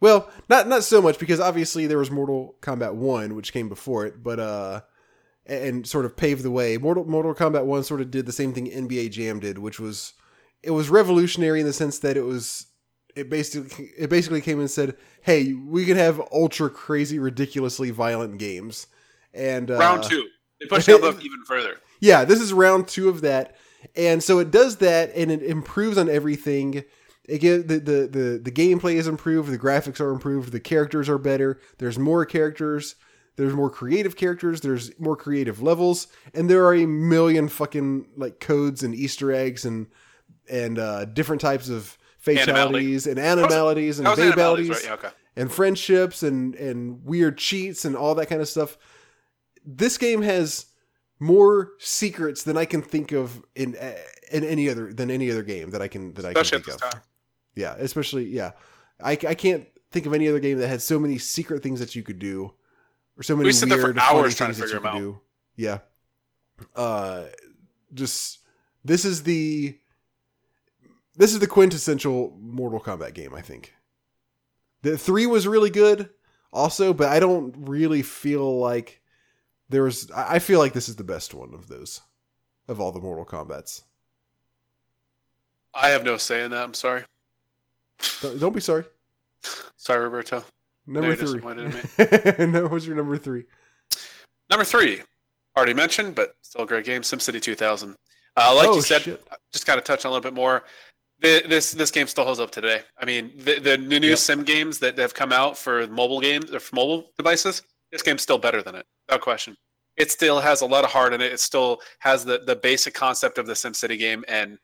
Well, 0.00 0.30
not 0.48 0.68
not 0.68 0.84
so 0.84 1.02
much 1.02 1.18
because 1.18 1.40
obviously 1.40 1.88
there 1.88 1.98
was 1.98 2.12
Mortal 2.12 2.54
Kombat 2.62 2.94
1, 2.94 3.34
which 3.34 3.52
came 3.52 3.68
before 3.68 4.06
it, 4.06 4.22
but 4.22 4.38
uh 4.38 4.80
and 5.46 5.84
sort 5.84 6.04
of 6.04 6.16
paved 6.16 6.44
the 6.44 6.52
way. 6.52 6.78
Mortal 6.78 7.04
Mortal 7.06 7.34
Kombat 7.34 7.64
1 7.64 7.82
sort 7.82 8.00
of 8.00 8.12
did 8.12 8.24
the 8.24 8.32
same 8.32 8.52
thing 8.52 8.70
NBA 8.70 9.10
Jam 9.10 9.40
did, 9.40 9.58
which 9.58 9.80
was 9.80 10.12
it 10.62 10.70
was 10.70 10.90
revolutionary 10.90 11.58
in 11.58 11.66
the 11.66 11.72
sense 11.72 11.98
that 11.98 12.16
it 12.16 12.22
was 12.22 12.66
it 13.16 13.28
basically 13.28 13.90
it 13.98 14.08
basically 14.08 14.40
came 14.40 14.60
and 14.60 14.70
said, 14.70 14.96
"Hey, 15.22 15.54
we 15.54 15.84
can 15.84 15.96
have 15.96 16.22
ultra 16.32 16.70
crazy 16.70 17.18
ridiculously 17.18 17.90
violent 17.90 18.38
games." 18.38 18.86
And 19.34 19.72
uh, 19.72 19.78
Round 19.78 20.04
two. 20.04 20.24
They 20.60 20.66
pushed 20.66 20.86
the 20.86 20.94
envelope 20.94 21.16
even 21.24 21.42
further. 21.44 21.78
yeah, 22.00 22.24
this 22.24 22.40
is 22.40 22.52
round 22.52 22.86
two 22.86 23.08
of 23.08 23.22
that, 23.22 23.56
and 23.96 24.22
so 24.22 24.38
it 24.38 24.50
does 24.50 24.76
that, 24.78 25.12
and 25.14 25.30
it 25.30 25.42
improves 25.42 25.98
on 25.98 26.08
everything. 26.08 26.84
It 27.28 27.40
the, 27.40 27.78
the 27.78 28.08
the 28.08 28.40
the 28.42 28.50
gameplay 28.50 28.94
is 28.94 29.06
improved, 29.06 29.50
the 29.50 29.58
graphics 29.58 30.00
are 30.00 30.10
improved, 30.10 30.52
the 30.52 30.60
characters 30.60 31.08
are 31.08 31.18
better. 31.18 31.60
There's 31.78 31.98
more 31.98 32.24
characters. 32.24 32.94
There's 33.36 33.54
more 33.54 33.70
creative 33.70 34.16
characters. 34.16 34.62
There's 34.62 34.98
more 34.98 35.14
creative 35.14 35.62
levels, 35.62 36.08
and 36.34 36.50
there 36.50 36.66
are 36.66 36.74
a 36.74 36.86
million 36.86 37.48
fucking 37.48 38.08
like 38.16 38.40
codes 38.40 38.82
and 38.82 38.94
Easter 38.94 39.32
eggs 39.32 39.64
and 39.64 39.86
and 40.48 40.78
uh, 40.78 41.04
different 41.04 41.40
types 41.40 41.68
of 41.68 41.96
fatalities 42.18 43.06
and 43.06 43.18
animalities 43.18 43.98
and 44.00 44.08
babalities 44.08 44.70
right? 44.70 44.84
Yeah, 44.84 44.94
okay. 44.94 45.08
and 45.36 45.52
friendships 45.52 46.22
and 46.22 46.54
and 46.56 47.04
weird 47.04 47.38
cheats 47.38 47.84
and 47.84 47.94
all 47.94 48.14
that 48.16 48.26
kind 48.26 48.40
of 48.40 48.48
stuff. 48.48 48.76
This 49.64 49.98
game 49.98 50.22
has 50.22 50.66
more 51.20 51.72
secrets 51.78 52.42
than 52.42 52.56
I 52.56 52.64
can 52.64 52.82
think 52.82 53.12
of 53.12 53.42
in 53.54 53.74
in 54.30 54.44
any 54.44 54.68
other 54.68 54.92
than 54.92 55.10
any 55.10 55.30
other 55.30 55.42
game 55.42 55.70
that 55.70 55.82
I 55.82 55.88
can 55.88 56.14
that 56.14 56.24
I 56.24 56.32
can 56.32 56.44
think 56.44 56.68
of. 56.68 56.80
time. 56.80 57.02
Yeah, 57.54 57.74
especially 57.78 58.26
yeah. 58.26 58.52
I, 59.00 59.12
I 59.12 59.34
can't 59.34 59.66
think 59.90 60.06
of 60.06 60.14
any 60.14 60.28
other 60.28 60.40
game 60.40 60.58
that 60.58 60.68
had 60.68 60.82
so 60.82 60.98
many 60.98 61.18
secret 61.18 61.62
things 61.62 61.80
that 61.80 61.94
you 61.94 62.02
could 62.02 62.18
do, 62.18 62.52
or 63.16 63.22
so 63.22 63.36
many 63.36 63.52
for 63.52 63.66
weird 63.66 63.98
hours 63.98 64.36
trying 64.36 64.48
things 64.48 64.56
to 64.56 64.62
that 64.62 64.68
you 64.68 64.74
figure 64.74 64.80
could 64.80 64.96
'em 64.96 65.02
do. 65.02 65.20
Yeah. 65.56 65.78
Uh, 66.74 67.24
just 67.94 68.38
this 68.84 69.04
is 69.04 69.22
the 69.22 69.78
this 71.16 71.32
is 71.32 71.40
the 71.40 71.46
quintessential 71.46 72.36
Mortal 72.40 72.80
Kombat 72.80 73.14
game. 73.14 73.34
I 73.34 73.40
think 73.40 73.74
the 74.82 74.96
three 74.98 75.26
was 75.26 75.46
really 75.46 75.70
good, 75.70 76.10
also, 76.52 76.92
but 76.92 77.08
I 77.08 77.18
don't 77.20 77.54
really 77.68 78.02
feel 78.02 78.58
like 78.58 78.97
there 79.68 79.82
was. 79.82 80.10
I 80.14 80.38
feel 80.38 80.58
like 80.58 80.72
this 80.72 80.88
is 80.88 80.96
the 80.96 81.04
best 81.04 81.34
one 81.34 81.54
of 81.54 81.68
those 81.68 82.00
of 82.68 82.80
all 82.80 82.92
the 82.92 83.00
Mortal 83.00 83.24
Kombat's. 83.24 83.82
I 85.74 85.88
have 85.90 86.04
no 86.04 86.16
say 86.16 86.42
in 86.44 86.50
that. 86.50 86.64
I'm 86.64 86.74
sorry. 86.74 87.04
Don't, 88.22 88.40
don't 88.40 88.54
be 88.54 88.60
sorry. 88.60 88.84
Sorry, 89.76 90.00
Roberto. 90.02 90.42
Number 90.86 91.14
three. 91.14 91.26
disappointed 91.26 92.48
no, 92.52 92.66
was 92.66 92.86
your 92.86 92.96
number 92.96 93.16
three? 93.16 93.44
Number 94.50 94.64
three, 94.64 95.02
already 95.56 95.74
mentioned, 95.74 96.14
but 96.16 96.34
still 96.42 96.62
a 96.64 96.66
great 96.66 96.84
game, 96.84 97.02
SimCity 97.02 97.40
2000. 97.40 97.94
Uh, 98.36 98.54
like 98.56 98.68
Oh, 98.68 98.74
you 98.76 98.82
said, 98.82 99.02
shit. 99.02 99.24
just 99.52 99.66
kind 99.66 99.78
of 99.78 99.84
touch 99.84 100.04
on 100.04 100.10
a 100.10 100.14
little 100.14 100.22
bit 100.28 100.34
more. 100.34 100.64
The, 101.20 101.44
this 101.48 101.72
this 101.72 101.90
game 101.92 102.06
still 102.08 102.24
holds 102.24 102.40
up 102.40 102.50
today. 102.50 102.82
I 102.98 103.04
mean, 103.04 103.32
the 103.36 103.60
the 103.60 103.78
new, 103.78 104.00
new 104.00 104.08
Yep. 104.10 104.18
sim 104.18 104.42
games 104.44 104.78
that 104.80 104.98
have 104.98 105.14
come 105.14 105.32
out 105.32 105.56
for 105.56 105.86
mobile 105.86 106.20
games 106.20 106.52
or 106.52 106.58
for 106.60 106.74
mobile 106.74 107.10
devices, 107.16 107.62
this 107.92 108.02
game's 108.02 108.22
still 108.22 108.38
better 108.38 108.62
than 108.62 108.74
it, 108.74 108.86
without 109.08 109.22
question. 109.22 109.56
It 109.96 110.12
still 110.12 110.40
has 110.40 110.60
a 110.60 110.66
lot 110.66 110.84
of 110.84 110.90
heart 110.90 111.12
in 111.12 111.20
it. 111.20 111.32
It 111.32 111.40
still 111.40 111.80
has 111.98 112.24
the 112.24 112.42
the 112.46 112.56
basic 112.56 112.94
concept 112.94 113.38
of 113.38 113.46
the 113.46 113.54
SimCity 113.54 113.98
game, 113.98 114.24
and 114.28 114.58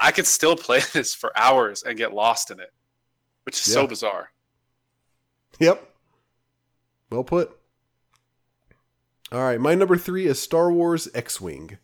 I 0.00 0.10
could 0.10 0.26
still 0.26 0.56
play 0.56 0.80
this 0.92 1.14
for 1.14 1.36
hours 1.38 1.82
and 1.82 1.96
get 1.96 2.12
lost 2.12 2.50
in 2.50 2.58
it, 2.58 2.72
which 3.44 3.56
is 3.56 3.72
so 3.72 3.86
bizarre. 3.86 4.30
Yep. 5.58 5.86
Well 7.10 7.24
put. 7.24 7.56
All 9.32 9.42
right, 9.42 9.60
my 9.60 9.76
number 9.76 9.96
three 9.96 10.26
is 10.26 10.40
Star 10.40 10.72
Wars 10.72 11.08
X 11.14 11.40
Wing. 11.40 11.78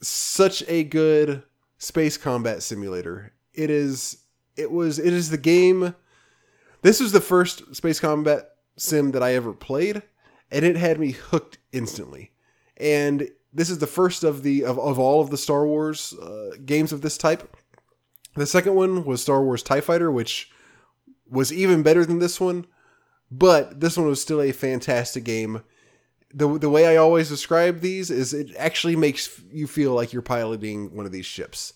Such 0.00 0.62
a 0.68 0.84
good 0.84 1.42
space 1.78 2.16
combat 2.16 2.62
simulator. 2.62 3.32
It 3.52 3.70
is. 3.70 4.18
It 4.56 4.70
was. 4.70 5.00
It 5.00 5.12
is 5.12 5.30
the 5.30 5.38
game. 5.38 5.96
This 6.82 7.00
was 7.00 7.10
the 7.10 7.20
first 7.20 7.74
space 7.74 7.98
combat 7.98 8.50
sim 8.76 9.12
that 9.12 9.22
I 9.22 9.34
ever 9.34 9.52
played, 9.52 10.02
and 10.50 10.64
it 10.64 10.76
had 10.76 10.98
me 10.98 11.12
hooked 11.12 11.58
instantly. 11.72 12.32
And 12.76 13.28
this 13.52 13.70
is 13.70 13.78
the 13.78 13.86
first 13.86 14.24
of 14.24 14.42
the 14.42 14.64
of, 14.64 14.78
of 14.78 14.98
all 14.98 15.20
of 15.20 15.30
the 15.30 15.38
Star 15.38 15.66
Wars 15.66 16.12
uh, 16.14 16.52
games 16.64 16.92
of 16.92 17.02
this 17.02 17.16
type. 17.16 17.56
The 18.34 18.46
second 18.46 18.74
one 18.74 19.04
was 19.04 19.22
Star 19.22 19.42
Wars 19.42 19.62
Tie 19.62 19.80
Fighter, 19.80 20.10
which 20.10 20.50
was 21.28 21.52
even 21.52 21.82
better 21.82 22.04
than 22.04 22.18
this 22.18 22.40
one, 22.40 22.66
but 23.30 23.80
this 23.80 23.96
one 23.96 24.06
was 24.06 24.20
still 24.20 24.42
a 24.42 24.52
fantastic 24.52 25.24
game. 25.24 25.62
The, 26.32 26.58
the 26.58 26.70
way 26.70 26.86
I 26.86 26.96
always 26.96 27.28
describe 27.28 27.80
these 27.80 28.10
is 28.10 28.34
it 28.34 28.54
actually 28.58 28.96
makes 28.96 29.40
you 29.52 29.68
feel 29.68 29.92
like 29.94 30.12
you're 30.12 30.22
piloting 30.22 30.94
one 30.94 31.06
of 31.06 31.12
these 31.12 31.26
ships. 31.26 31.74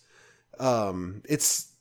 Um, 0.58 1.22
it's 1.28 1.72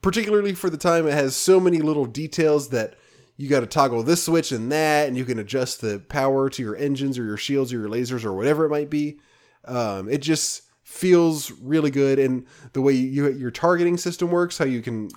particularly 0.00 0.54
for 0.54 0.70
the 0.70 0.76
time, 0.76 1.08
it 1.08 1.14
has 1.14 1.34
so 1.34 1.58
many 1.58 1.78
little 1.78 2.06
details 2.06 2.68
that 2.68 2.94
you 3.36 3.48
got 3.48 3.60
to 3.60 3.66
toggle 3.66 4.02
this 4.02 4.24
switch 4.24 4.52
and 4.52 4.70
that, 4.70 5.08
and 5.08 5.16
you 5.16 5.24
can 5.24 5.38
adjust 5.38 5.80
the 5.80 5.98
power 6.08 6.50
to 6.50 6.62
your 6.62 6.76
engines 6.76 7.18
or 7.18 7.24
your 7.24 7.36
shields 7.36 7.72
or 7.72 7.78
your 7.78 7.88
lasers 7.88 8.24
or 8.24 8.32
whatever 8.32 8.64
it 8.64 8.70
might 8.70 8.90
be. 8.90 9.18
Um, 9.64 10.08
it 10.08 10.18
just 10.18 10.62
feels 10.82 11.50
really 11.52 11.90
good, 11.90 12.18
and 12.18 12.46
the 12.72 12.82
way 12.82 12.92
you, 12.92 13.30
your 13.32 13.50
targeting 13.50 13.96
system 13.96 14.30
works, 14.30 14.58
how 14.58 14.64
you 14.64 14.82
can 14.82 15.08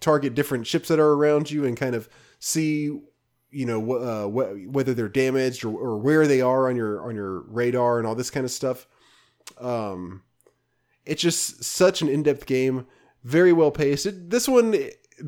target 0.00 0.34
different 0.34 0.66
ships 0.66 0.88
that 0.88 0.98
are 0.98 1.12
around 1.12 1.50
you 1.50 1.64
and 1.64 1.76
kind 1.76 1.94
of 1.94 2.08
see 2.40 3.00
you 3.50 3.66
know 3.66 3.92
uh, 3.92 4.26
wh- 4.26 4.74
whether 4.74 4.94
they're 4.94 5.08
damaged 5.08 5.64
or, 5.64 5.76
or 5.76 5.98
where 5.98 6.26
they 6.26 6.40
are 6.40 6.68
on 6.68 6.76
your 6.76 7.06
on 7.06 7.14
your 7.14 7.42
radar 7.42 7.98
and 7.98 8.06
all 8.06 8.14
this 8.14 8.30
kind 8.30 8.44
of 8.44 8.50
stuff. 8.50 8.86
Um, 9.60 10.22
it's 11.04 11.22
just 11.22 11.62
such 11.64 12.00
an 12.00 12.08
in-depth 12.08 12.46
game, 12.46 12.86
very 13.24 13.52
well 13.52 13.70
paced. 13.70 14.06
It, 14.06 14.30
this 14.30 14.48
one 14.48 14.74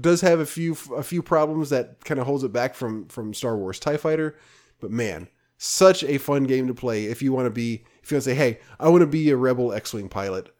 does 0.00 0.20
have 0.20 0.40
a 0.40 0.46
few 0.46 0.76
a 0.96 1.02
few 1.02 1.22
problems 1.22 1.70
that 1.70 2.04
kind 2.04 2.20
of 2.20 2.26
holds 2.26 2.44
it 2.44 2.52
back 2.52 2.74
from 2.74 3.06
from 3.08 3.34
Star 3.34 3.56
Wars 3.56 3.78
Tie 3.78 3.96
Fighter, 3.96 4.36
but 4.80 4.90
man, 4.90 5.28
such 5.56 6.02
a 6.04 6.18
fun 6.18 6.44
game 6.44 6.66
to 6.66 6.74
play 6.74 7.06
if 7.06 7.22
you 7.22 7.32
want 7.32 7.46
to 7.46 7.50
be 7.50 7.84
if 8.02 8.10
you 8.10 8.16
want 8.16 8.24
to 8.24 8.30
say, 8.30 8.34
hey, 8.34 8.60
I 8.78 8.88
want 8.88 9.02
to 9.02 9.06
be 9.06 9.30
a 9.30 9.36
Rebel 9.36 9.72
X-wing 9.72 10.08
pilot. 10.08 10.54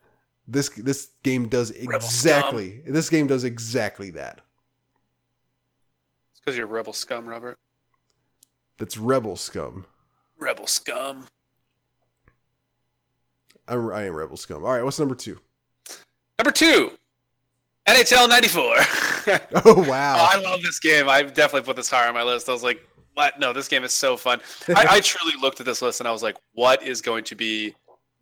This 0.46 0.68
this 0.70 1.09
game 1.22 1.48
does 1.48 1.70
exactly 1.70 2.82
this 2.86 3.09
game 3.09 3.26
does 3.26 3.44
exactly 3.44 4.10
that. 4.10 4.40
It's 6.32 6.40
because 6.40 6.56
you're 6.56 6.66
rebel 6.66 6.92
scum, 6.92 7.26
Robert. 7.26 7.59
That's 8.78 8.98
Rebel 8.98 9.36
scum. 9.36 9.86
Rebel 10.38 10.66
scum. 10.66 11.26
I'm, 13.66 13.90
I 13.90 14.05
am 14.05 14.14
Rebel 14.14 14.36
scum. 14.36 14.64
All 14.64 14.72
right, 14.72 14.84
what's 14.84 14.98
number 14.98 15.14
two? 15.14 15.38
Number 16.38 16.51
two, 16.51 16.92
NHL 17.89 18.28
'94. 18.28 18.77
Oh 19.65 19.82
wow! 19.89 20.16
Oh, 20.19 20.28
I 20.32 20.39
love 20.39 20.62
this 20.62 20.78
game. 20.78 21.09
I 21.09 21.23
definitely 21.23 21.62
put 21.62 21.77
this 21.77 21.89
higher 21.89 22.09
on 22.09 22.15
my 22.15 22.23
list. 22.23 22.47
I 22.51 22.52
was 22.52 22.62
like, 22.62 22.86
what? 23.15 23.40
No, 23.40 23.55
this 23.55 23.69
game 23.69 23.85
is 23.85 23.93
so 23.94 24.19
fun. 24.19 24.40
I, 24.69 24.86
I 24.90 25.01
truly 25.02 25.35
looked 25.40 25.61
at 25.61 25.66
this 25.66 25.81
list 25.81 26.01
and 26.01 26.06
I 26.06 26.12
was 26.12 26.23
like, 26.23 26.36
what 26.52 26.82
is 26.82 27.01
going 27.01 27.24
to 27.24 27.35
be, 27.35 27.74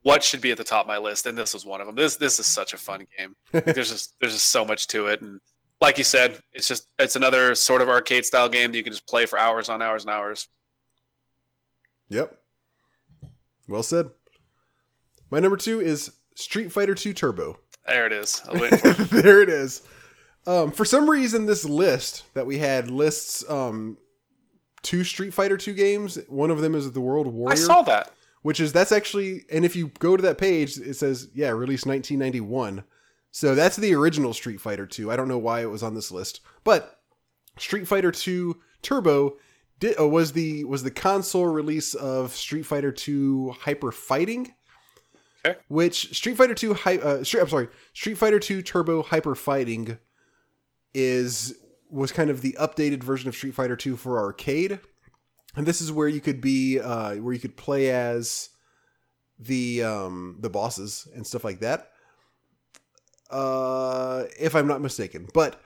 what 0.03 0.23
should 0.23 0.41
be 0.41 0.53
at 0.53 0.59
the 0.59 0.65
top 0.65 0.85
of 0.85 0.87
my 0.87 0.99
list? 0.99 1.27
And 1.27 1.37
this 1.37 1.55
was 1.55 1.67
one 1.67 1.81
of 1.81 1.89
them. 1.89 1.97
This 1.97 2.17
this 2.17 2.39
is 2.39 2.47
such 2.47 2.73
a 2.73 2.77
fun 2.77 3.07
game. 3.19 3.35
there's 3.51 3.91
just 3.91 4.15
there's 4.21 4.35
just 4.35 4.51
so 4.51 4.65
much 4.65 4.87
to 4.89 5.07
it, 5.09 5.23
and 5.23 5.41
like 5.81 5.99
you 5.99 6.05
said, 6.05 6.39
it's 6.53 6.69
just 6.69 6.87
it's 7.01 7.17
another 7.17 7.57
sort 7.57 7.83
of 7.83 7.89
arcade 7.89 8.25
style 8.25 8.49
game 8.49 8.71
that 8.71 8.79
you 8.79 8.85
can 8.85 8.93
just 8.93 9.09
play 9.09 9.27
for 9.27 9.41
hours 9.41 9.69
on 9.69 9.83
hours 9.83 10.05
and 10.05 10.13
hours. 10.13 10.47
Yep. 12.11 12.39
Well 13.67 13.83
said. 13.83 14.11
My 15.31 15.41
number 15.41 15.57
two 15.57 15.81
is 15.81 16.13
Street 16.37 16.71
Fighter 16.71 16.95
2 16.95 17.15
Turbo. 17.15 17.59
There 17.87 18.07
it 18.07 18.13
is. 18.13 18.43
I 18.49 18.53
was 18.53 18.61
waiting 18.61 18.79
for 18.95 19.03
it. 19.03 19.23
there 19.23 19.43
it 19.43 19.49
is. 19.49 19.83
Um, 20.47 20.73
for 20.73 20.85
some 20.85 21.09
reason, 21.09 21.47
this 21.47 21.65
list 21.65 22.25
that 22.35 22.47
we 22.47 22.59
had 22.59 22.91
lists 22.91 23.49
um, 23.49 23.97
two 24.83 25.05
Street 25.05 25.33
Fighter 25.33 25.57
2 25.57 25.73
games. 25.75 26.19
One 26.29 26.51
of 26.51 26.61
them 26.61 26.75
is 26.75 26.91
the 26.91 27.01
World 27.01 27.29
Warrior, 27.29 27.53
I 27.53 27.57
saw 27.57 27.83
that. 27.83 28.11
which 28.43 28.59
is 28.61 28.73
that's 28.73 28.93
actually, 28.93 29.45
and 29.53 29.65
if 29.65 29.77
you 29.77 29.89
go 30.01 30.17
to 30.17 30.23
that 30.23 30.39
page, 30.39 30.77
it 30.79 30.95
says 30.95 31.29
yeah, 31.35 31.51
released 31.51 31.87
1991. 31.87 32.85
So 33.31 33.55
that's 33.55 33.77
the 33.77 33.95
original 33.95 34.35
Street 34.35 34.61
Fighter 34.61 34.87
2. 34.87 35.11
I 35.11 35.17
don't 35.17 35.29
know 35.29 35.39
why 35.39 35.63
it 35.63 35.71
was 35.71 35.83
on 35.83 35.95
this 35.95 36.11
list, 36.11 36.41
but 36.65 37.01
Street 37.59 37.87
Fighter 37.87 38.11
2 38.13 38.61
Turbo 38.83 39.37
did, 39.79 39.99
uh, 39.99 40.07
was 40.09 40.33
the 40.33 40.65
was 40.65 40.83
the 40.83 40.91
console 40.91 41.47
release 41.47 41.95
of 41.95 42.33
Street 42.33 42.65
Fighter 42.67 42.91
2 42.93 43.55
Hyper 43.61 43.93
Fighting. 43.93 44.55
Which 45.69 46.15
Street 46.17 46.37
Fighter 46.37 46.55
2 46.55 46.75
Hy- 46.75 46.99
uh, 46.99 47.25
Street, 47.25 47.41
I'm 47.41 47.49
sorry, 47.49 47.69
Street 47.95 48.15
Fighter 48.17 48.39
2 48.39 48.63
Turbo 48.63 49.03
Hyper 49.03 49.35
Fighting 49.35 49.99
is 50.95 51.55
was 51.91 52.13
kind 52.13 52.31
of 52.31 52.41
the 52.41 52.57
updated 52.59 53.03
version 53.03 53.29
of 53.29 53.35
Street 53.35 53.55
Fighter 53.55 53.77
2 53.77 53.97
for 53.97 54.19
arcade. 54.19 54.81
And 55.55 55.67
this 55.67 55.81
is 55.81 55.93
where 55.93 56.09
you 56.09 56.21
could 56.21 56.41
be 56.41 56.81
uh, 56.81 57.17
where 57.17 57.35
you 57.35 57.41
could 57.41 57.57
play 57.57 57.91
as 57.91 58.51
the 59.39 59.83
um, 59.83 60.39
the 60.41 60.51
bosses 60.51 61.09
and 61.15 61.27
stuff 61.27 61.45
like 61.45 61.61
that. 61.61 61.89
Uh, 63.31 64.25
if 64.39 64.55
I'm 64.55 64.67
not 64.69 64.81
mistaken, 64.83 65.29
but 65.35 65.61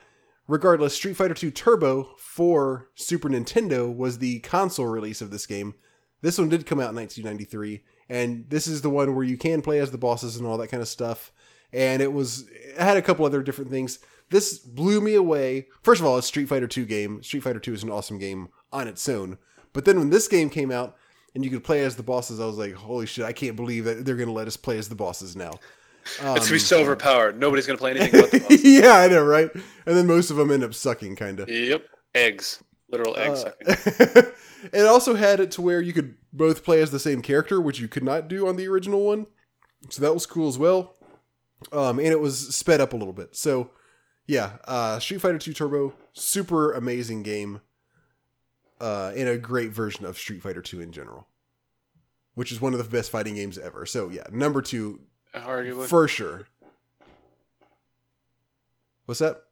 regardless, 0.48 0.94
Street 0.94 1.16
Fighter 1.16 1.34
2 1.34 1.50
Turbo 1.50 2.14
for 2.18 2.88
Super 2.94 3.28
Nintendo 3.28 3.94
was 3.94 4.18
the 4.18 4.40
console 4.40 4.86
release 4.86 5.20
of 5.20 5.30
this 5.30 5.46
game. 5.46 5.74
This 6.22 6.38
one 6.38 6.48
did 6.48 6.66
come 6.66 6.80
out 6.80 6.90
in 6.90 6.96
1993, 6.96 7.82
and 8.08 8.44
this 8.48 8.66
is 8.66 8.82
the 8.82 8.90
one 8.90 9.14
where 9.14 9.24
you 9.24 9.36
can 9.36 9.62
play 9.62 9.78
as 9.78 9.90
the 9.90 9.98
bosses 9.98 10.36
and 10.36 10.46
all 10.46 10.58
that 10.58 10.68
kind 10.68 10.82
of 10.82 10.88
stuff. 10.88 11.32
And 11.72 12.00
it 12.00 12.12
was 12.12 12.48
it 12.48 12.78
had 12.78 12.96
a 12.96 13.02
couple 13.02 13.24
other 13.26 13.42
different 13.42 13.70
things. 13.70 13.98
This 14.30 14.58
blew 14.58 15.00
me 15.00 15.14
away. 15.14 15.66
First 15.82 16.00
of 16.00 16.06
all, 16.06 16.16
it's 16.18 16.26
a 16.26 16.28
Street 16.28 16.48
Fighter 16.48 16.66
2 16.66 16.84
game. 16.84 17.22
Street 17.22 17.42
Fighter 17.42 17.60
2 17.60 17.74
is 17.74 17.82
an 17.82 17.90
awesome 17.90 18.18
game 18.18 18.48
on 18.72 18.88
its 18.88 19.08
own. 19.08 19.38
But 19.72 19.84
then 19.84 19.98
when 19.98 20.10
this 20.10 20.26
game 20.26 20.50
came 20.50 20.70
out 20.72 20.96
and 21.34 21.44
you 21.44 21.50
could 21.50 21.62
play 21.64 21.84
as 21.84 21.96
the 21.96 22.02
bosses, 22.02 22.40
I 22.40 22.46
was 22.46 22.56
like, 22.56 22.72
holy 22.74 23.06
shit, 23.06 23.24
I 23.24 23.32
can't 23.32 23.56
believe 23.56 23.84
that 23.84 24.04
they're 24.04 24.16
going 24.16 24.28
to 24.28 24.32
let 24.32 24.46
us 24.46 24.56
play 24.56 24.78
as 24.78 24.88
the 24.88 24.94
bosses 24.94 25.36
now. 25.36 25.52
it's 26.04 26.18
gonna 26.18 26.40
Um, 26.40 26.48
be 26.50 26.58
so 26.58 26.80
overpowered. 26.80 27.38
Nobody's 27.38 27.66
gonna 27.66 27.78
play 27.78 27.90
anything 27.90 28.20
but 28.20 28.30
the 28.30 28.40
boss. 28.40 28.60
yeah, 28.64 28.92
I 28.96 29.08
know, 29.08 29.24
right? 29.24 29.50
And 29.52 29.96
then 29.96 30.06
most 30.06 30.30
of 30.30 30.36
them 30.36 30.50
end 30.50 30.64
up 30.64 30.72
sucking, 30.74 31.16
kind 31.16 31.38
of. 31.40 31.48
Yep. 31.48 31.84
Eggs. 32.14 32.62
Literal 32.88 33.16
eggs. 33.16 33.44
Uh, 33.44 33.74
sucking. 33.76 34.32
it 34.72 34.86
also 34.86 35.14
had 35.14 35.40
it 35.40 35.50
to 35.52 35.62
where 35.62 35.80
you 35.80 35.92
could 35.92 36.16
both 36.32 36.64
play 36.64 36.80
as 36.80 36.90
the 36.90 37.00
same 37.00 37.22
character, 37.22 37.60
which 37.60 37.80
you 37.80 37.88
could 37.88 38.04
not 38.04 38.28
do 38.28 38.46
on 38.46 38.56
the 38.56 38.68
original 38.68 39.04
one. 39.04 39.26
So 39.90 40.02
that 40.02 40.14
was 40.14 40.26
cool 40.26 40.48
as 40.48 40.58
well. 40.58 40.94
Um, 41.72 41.98
and 41.98 42.08
it 42.08 42.20
was 42.20 42.54
sped 42.54 42.80
up 42.80 42.92
a 42.92 42.96
little 42.96 43.12
bit. 43.12 43.34
So 43.34 43.70
yeah, 44.26 44.58
uh, 44.64 44.98
Street 44.98 45.20
Fighter 45.20 45.38
2 45.38 45.52
Turbo, 45.52 45.94
super 46.12 46.72
amazing 46.72 47.22
game. 47.22 47.60
Uh, 48.78 49.10
and 49.16 49.26
a 49.26 49.38
great 49.38 49.70
version 49.70 50.04
of 50.04 50.18
Street 50.18 50.42
Fighter 50.42 50.60
2 50.60 50.82
in 50.82 50.92
general, 50.92 51.26
which 52.34 52.52
is 52.52 52.60
one 52.60 52.74
of 52.74 52.78
the 52.78 52.84
best 52.84 53.10
fighting 53.10 53.34
games 53.34 53.56
ever. 53.56 53.86
So 53.86 54.10
yeah, 54.10 54.24
number 54.30 54.60
two 54.60 55.00
Arguably. 55.34 55.86
for 55.86 56.06
sure. 56.06 56.46
What's 59.06 59.20
that? 59.20 59.44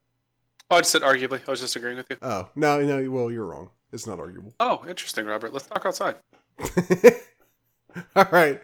Oh, 0.75 0.79
I 0.79 0.81
just 0.81 0.91
said 0.93 1.03
arguably. 1.03 1.41
I 1.47 1.51
was 1.51 1.61
just 1.61 1.77
agreeing 1.77 1.97
with 1.97 2.07
you. 2.11 2.17
Oh 2.23 2.49
no, 2.55 2.81
no. 2.83 3.11
Well, 3.11 3.31
you're 3.31 3.47
wrong. 3.47 3.71
It's 3.93 4.07
not 4.07 4.19
arguable. 4.19 4.53
Oh, 4.61 4.85
interesting, 4.89 5.25
Robert. 5.27 5.53
Let's 5.53 5.67
talk 5.67 5.87
outside. 5.87 6.17
All 8.17 8.27
right. 8.33 8.61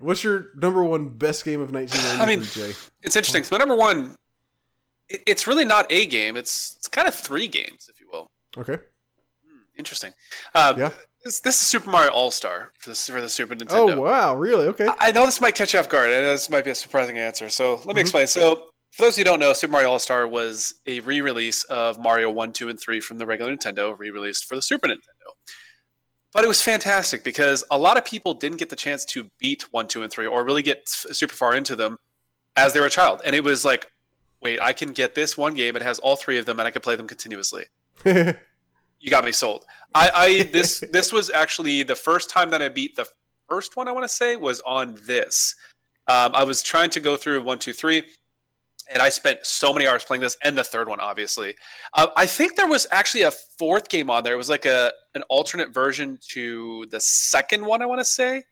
What's 0.00 0.22
your 0.24 0.48
number 0.56 0.84
one 0.84 1.08
best 1.08 1.44
game 1.44 1.60
of 1.60 1.72
1993, 1.72 2.22
I 2.22 2.26
mean- 2.36 2.44
Jay? 2.72 2.76
It's 3.02 3.16
interesting. 3.16 3.44
So 3.44 3.54
my 3.54 3.58
number 3.58 3.76
one, 3.76 4.14
it, 5.08 5.22
it's 5.26 5.46
really 5.46 5.64
not 5.64 5.86
a 5.90 6.06
game. 6.06 6.36
It's 6.36 6.74
it's 6.78 6.88
kind 6.88 7.06
of 7.08 7.14
three 7.14 7.48
games, 7.48 7.88
if 7.88 8.00
you 8.00 8.08
will. 8.12 8.26
Okay. 8.58 8.74
Hmm, 9.46 9.58
interesting. 9.78 10.12
Um, 10.54 10.78
Yeah. 10.78 10.90
This, 11.24 11.40
this 11.40 11.60
is 11.60 11.66
Super 11.66 11.90
Mario 11.90 12.12
All 12.12 12.30
Star 12.30 12.70
for 12.78 12.90
the 12.90 12.94
for 12.96 13.20
the 13.20 13.28
Super 13.28 13.56
Nintendo. 13.56 13.94
Oh 13.96 14.00
wow, 14.00 14.36
really? 14.36 14.66
Okay. 14.68 14.86
I 15.00 15.10
know 15.10 15.24
this 15.26 15.40
might 15.40 15.56
catch 15.56 15.74
you 15.74 15.80
off 15.80 15.88
guard, 15.88 16.08
and 16.10 16.24
this 16.24 16.48
might 16.50 16.64
be 16.64 16.70
a 16.70 16.74
surprising 16.74 17.18
answer. 17.18 17.48
So 17.48 17.80
let 17.84 17.88
me 17.88 17.94
Mhm. 17.94 18.00
explain. 18.00 18.26
So, 18.28 18.68
for 18.96 19.02
those 19.02 19.16
who 19.16 19.24
don't 19.24 19.38
know, 19.38 19.52
Super 19.52 19.72
Mario 19.72 19.90
All 19.90 19.98
Star 19.98 20.26
was 20.26 20.74
a 20.86 21.00
re 21.00 21.20
release 21.20 21.64
of 21.64 21.98
Mario 21.98 22.30
1, 22.30 22.52
2, 22.52 22.70
and 22.70 22.80
3 22.80 23.00
from 23.00 23.18
the 23.18 23.26
regular 23.26 23.54
Nintendo, 23.54 23.96
re 23.98 24.10
released 24.10 24.46
for 24.46 24.56
the 24.56 24.62
Super 24.62 24.88
Nintendo. 24.88 25.34
But 26.32 26.44
it 26.44 26.48
was 26.48 26.62
fantastic 26.62 27.22
because 27.22 27.62
a 27.70 27.78
lot 27.78 27.96
of 27.96 28.04
people 28.04 28.34
didn't 28.34 28.58
get 28.58 28.70
the 28.70 28.76
chance 28.76 29.04
to 29.06 29.30
beat 29.38 29.72
1, 29.72 29.88
2, 29.88 30.02
and 30.02 30.10
3 30.10 30.26
or 30.26 30.44
really 30.44 30.62
get 30.62 30.88
super 30.88 31.34
far 31.34 31.54
into 31.54 31.76
them 31.76 31.98
as 32.56 32.72
they 32.72 32.80
were 32.80 32.86
a 32.86 32.90
child. 32.90 33.20
And 33.24 33.36
it 33.36 33.44
was 33.44 33.64
like, 33.64 33.90
wait, 34.42 34.60
I 34.60 34.72
can 34.72 34.92
get 34.92 35.14
this 35.14 35.36
one 35.36 35.54
game, 35.54 35.76
it 35.76 35.82
has 35.82 35.98
all 35.98 36.16
three 36.16 36.38
of 36.38 36.46
them, 36.46 36.58
and 36.58 36.66
I 36.66 36.70
can 36.70 36.82
play 36.82 36.96
them 36.96 37.06
continuously 37.06 37.64
you 38.04 39.10
got 39.10 39.24
me 39.24 39.32
sold. 39.32 39.64
I, 39.94 40.10
I 40.14 40.42
this 40.44 40.82
this 40.92 41.12
was 41.12 41.30
actually 41.30 41.82
the 41.82 41.94
first 41.94 42.30
time 42.30 42.50
that 42.50 42.62
I 42.62 42.68
beat 42.68 42.96
the 42.96 43.06
first 43.48 43.76
one. 43.76 43.88
I 43.88 43.92
want 43.92 44.04
to 44.04 44.08
say 44.08 44.36
was 44.36 44.60
on 44.66 44.98
this. 45.06 45.54
Um, 46.08 46.32
I 46.34 46.44
was 46.44 46.62
trying 46.62 46.90
to 46.90 47.00
go 47.00 47.16
through 47.16 47.42
one, 47.42 47.58
two, 47.58 47.72
three, 47.72 48.04
and 48.92 49.02
I 49.02 49.08
spent 49.08 49.40
so 49.44 49.72
many 49.72 49.86
hours 49.86 50.04
playing 50.04 50.20
this, 50.20 50.36
and 50.44 50.56
the 50.56 50.64
third 50.64 50.88
one, 50.88 51.00
obviously. 51.00 51.54
Uh, 51.94 52.06
I 52.16 52.26
think 52.26 52.56
there 52.56 52.68
was 52.68 52.86
actually 52.90 53.22
a 53.22 53.30
fourth 53.58 53.88
game 53.88 54.10
on 54.10 54.22
there. 54.24 54.34
It 54.34 54.38
was 54.38 54.48
like 54.50 54.64
a 54.66 54.92
an 55.14 55.22
alternate 55.28 55.72
version 55.74 56.18
to 56.30 56.86
the 56.90 57.00
second 57.00 57.64
one. 57.64 57.82
I 57.82 57.86
want 57.86 58.00
to 58.00 58.04
say. 58.04 58.44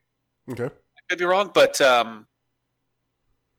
okay. 0.50 0.64
I 0.66 1.00
could 1.08 1.18
be 1.18 1.24
wrong, 1.24 1.50
but 1.54 1.80
um, 1.80 2.26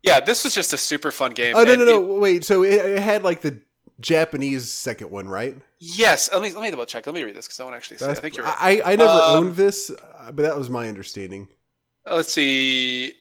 yeah, 0.03 0.19
this 0.19 0.43
was 0.43 0.53
just 0.53 0.73
a 0.73 0.77
super 0.77 1.11
fun 1.11 1.31
game. 1.31 1.56
Oh 1.56 1.64
no 1.64 1.76
no 1.76 1.85
no! 1.85 2.15
it- 2.15 2.19
Wait, 2.19 2.43
so 2.45 2.64
it, 2.64 2.73
it 2.73 2.99
had 2.99 3.23
like 3.23 3.41
the 3.41 3.60
Japanese 3.99 4.72
second 4.72 5.10
one, 5.11 5.27
right? 5.27 5.56
yes, 5.80 6.30
let 6.34 6.41
me 6.41 6.52
let 6.52 6.61
me 6.64 6.72
double 6.72 6.85
check. 6.85 7.06
Let 7.06 7.14
me 7.15 7.23
read 7.23 7.35
this 7.35 7.45
because 7.47 7.60
I 7.60 7.64
want 7.64 7.73
to 7.73 7.77
actually 7.77 7.97
say. 7.97 8.10
I 8.10 8.14
think 8.15 8.35
you're 8.38 8.45
right. 8.45 8.57
I, 8.85 8.93
I 8.93 8.95
never 8.95 9.10
Um, 9.11 9.38
owned 9.47 9.56
this, 9.56 9.89
uh, 9.91 10.31
but 10.31 10.43
that 10.43 10.57
was 10.57 10.69
my 10.69 10.88
understanding. 10.89 11.47
Let's 12.10 12.34
see 12.34 13.14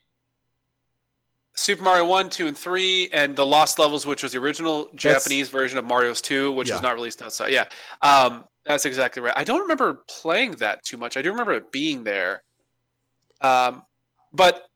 Super 1.57 1.83
Mario 1.83 2.05
1, 2.07 2.31
2, 2.31 2.47
and 2.49 2.59
3, 2.59 3.11
and 3.13 3.37
the 3.37 3.47
Lost 3.47 3.79
Levels, 3.79 4.07
which 4.07 4.23
was 4.23 4.33
the 4.33 4.39
original 4.39 4.89
Japanese 4.95 5.49
version 5.49 5.79
of 5.79 5.85
Mario's 5.85 6.21
2, 6.21 6.51
which 6.53 6.69
Yeah. 6.69 6.75
was 6.75 6.83
not 6.83 6.95
released 6.95 7.23
outside. 7.23 7.53
Yeah. 7.53 7.65
Um, 8.03 8.45
that's 8.65 8.85
exactly 8.87 9.23
right. 9.23 9.35
I 9.37 9.45
don't 9.45 9.61
remember 9.61 10.03
playing 10.09 10.53
that 10.53 10.83
too 10.85 10.97
much. 10.97 11.17
I 11.17 11.23
do 11.23 11.31
remember 11.31 11.53
it 11.53 11.71
being 11.71 12.03
there. 12.03 12.43
Um, 13.41 13.83
but 14.33 14.67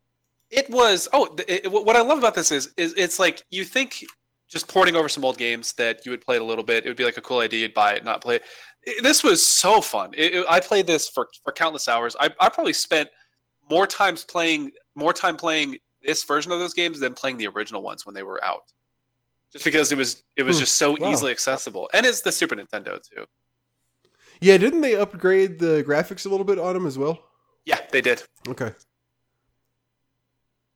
it 0.51 0.69
was 0.71 1.09
oh 1.13 1.35
it, 1.47 1.71
what 1.71 1.97
I 1.97 2.01
love 2.01 2.19
about 2.19 2.35
this 2.35 2.51
is 2.53 2.73
is 2.77 2.95
it's 2.97 3.19
like 3.19 3.43
you 3.51 3.65
think 3.65 4.05
just 4.49 4.67
porting 4.69 4.97
over 4.97 5.09
some 5.09 5.25
old 5.25 5.37
games 5.37 5.73
that 5.75 6.05
you 6.07 6.11
would 6.11 6.21
play 6.23 6.37
it 6.37 6.43
a 6.43 6.45
little 6.45 6.65
bit, 6.65 6.85
it 6.85 6.89
would 6.89 6.97
be 6.97 7.05
like 7.05 7.17
a 7.19 7.21
cool 7.23 7.41
idea, 7.41 7.61
you'd 7.61 7.75
buy 7.75 7.93
it, 7.95 8.05
not 8.05 8.21
play 8.23 8.37
it. 8.37 8.43
It- 8.85 9.03
This 9.03 9.23
was 9.25 9.43
so 9.43 9.81
fun. 9.81 10.13
It- 10.17 10.45
I 10.49 10.61
played 10.61 10.87
this 10.87 11.09
for, 11.09 11.29
for 11.45 11.53
countless 11.53 11.89
hours. 11.89 12.15
I, 12.21 12.31
I 12.41 12.49
probably 12.49 12.73
spent 12.73 13.09
more 13.71 13.87
times 13.87 14.25
playing 14.25 14.71
more 14.95 15.13
time 15.13 15.37
playing 15.37 15.77
this 16.09 16.25
version 16.25 16.51
of 16.53 16.59
those 16.59 16.73
games 16.73 16.99
than 17.01 17.13
playing 17.13 17.37
the 17.37 17.47
original 17.49 17.83
ones 17.83 18.07
when 18.07 18.15
they 18.15 18.23
were 18.23 18.43
out. 18.43 18.63
Just 19.53 19.65
because 19.65 19.93
it 19.93 19.99
was 19.99 20.25
it 20.37 20.43
was 20.43 20.57
Hmm. 20.57 20.61
just 20.61 20.77
so 20.77 20.97
Wow. 20.99 21.13
easily 21.13 21.31
accessible, 21.31 21.89
and 21.93 22.07
it's 22.07 22.23
the 22.23 22.33
Super 22.33 22.57
Nintendo 22.57 22.99
too. 23.03 23.27
Yeah, 24.41 24.57
didn't 24.57 24.81
they 24.81 24.95
upgrade 24.97 25.59
the 25.59 25.85
graphics 25.87 26.25
a 26.25 26.29
little 26.31 26.45
bit 26.45 26.59
on 26.59 26.73
them 26.75 26.87
as 26.87 26.97
well? 26.97 27.19
Yeah, 27.65 27.81
they 27.91 28.01
did. 28.01 28.23
Okay. 28.49 28.73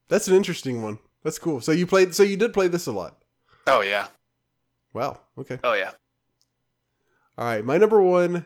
That's 0.09 0.29
an 0.29 0.35
interesting 0.35 0.83
one. 0.83 0.99
That's 1.23 1.39
cool. 1.39 1.61
So 1.61 1.73
you 1.73 1.87
played 1.87 2.15
so 2.15 2.23
you 2.23 2.37
did 2.37 2.53
play 2.53 2.69
this 2.69 2.87
a 2.87 2.93
lot. 2.93 3.23
Oh 3.67 3.81
yeah. 3.81 4.09
Wow. 4.93 5.21
Okay. 5.39 5.59
Oh 5.65 5.73
yeah. 5.73 5.93
All 7.39 7.47
right. 7.47 7.65
My 7.65 7.79
number 7.79 8.03
1 8.03 8.45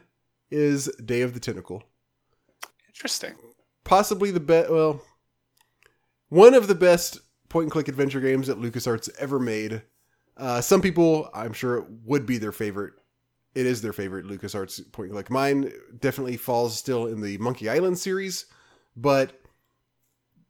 is 0.50 0.86
Day 1.04 1.22
of 1.22 1.34
the 1.34 1.40
Tentacle. 1.40 1.82
Interesting. 2.88 3.34
Possibly 3.84 4.30
the 4.30 4.38
best 4.40 4.70
well 4.70 5.02
one 6.28 6.55
of 6.55 6.69
the 6.69 6.74
best 6.74 7.19
point 7.48 7.65
and 7.65 7.73
click 7.73 7.89
adventure 7.89 8.20
games 8.20 8.47
that 8.47 8.61
LucasArts 8.61 9.11
ever 9.19 9.39
made. 9.39 9.82
Uh, 10.36 10.61
some 10.61 10.82
people, 10.82 11.31
I'm 11.32 11.53
sure, 11.53 11.78
it 11.78 11.85
would 12.05 12.27
be 12.27 12.39
their 12.39 12.53
favorite. 12.53 12.94
It 13.55 13.65
is 13.65 13.81
their 13.81 13.94
favorite 13.94 14.27
LucasArts 14.27 14.93
point 14.93 15.11
and 15.11 15.15
click. 15.15 15.31
Mine 15.31 15.73
definitely 15.98 16.36
falls 16.36 16.77
still 16.77 17.07
in 17.07 17.23
the 17.23 17.39
Monkey 17.39 17.70
Island 17.70 17.98
series, 17.98 18.47
but 18.97 19.40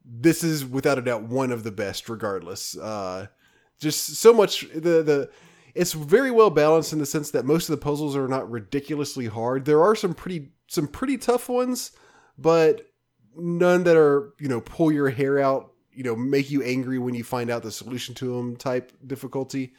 this 0.04 0.42
is 0.42 0.64
without 0.64 0.98
a 0.98 1.02
doubt 1.02 1.22
one 1.22 1.52
of 1.52 1.62
the 1.62 1.70
best, 1.70 2.08
regardless. 2.08 2.76
Uh, 2.76 3.26
just 3.78 4.16
so 4.16 4.32
much 4.32 4.62
the 4.72 5.02
the 5.02 5.30
it's 5.74 5.92
very 5.92 6.30
well 6.30 6.48
balanced 6.48 6.94
in 6.94 6.98
the 6.98 7.06
sense 7.06 7.30
that 7.32 7.44
most 7.44 7.68
of 7.68 7.78
the 7.78 7.84
puzzles 7.84 8.16
are 8.16 8.28
not 8.28 8.50
ridiculously 8.50 9.26
hard. 9.26 9.66
There 9.66 9.82
are 9.82 9.94
some 9.94 10.14
pretty 10.14 10.52
some 10.68 10.88
pretty 10.88 11.18
tough 11.18 11.48
ones, 11.48 11.92
but 12.38 12.88
none 13.36 13.84
that 13.84 13.96
are 13.96 14.32
you 14.38 14.48
know 14.48 14.60
pull 14.60 14.90
your 14.92 15.10
hair 15.10 15.38
out 15.38 15.72
you 15.92 16.04
know 16.04 16.14
make 16.14 16.50
you 16.50 16.62
angry 16.62 16.98
when 16.98 17.14
you 17.14 17.24
find 17.24 17.50
out 17.50 17.62
the 17.62 17.72
solution 17.72 18.14
to 18.14 18.36
them 18.36 18.56
type 18.56 18.92
difficulty. 19.06 19.72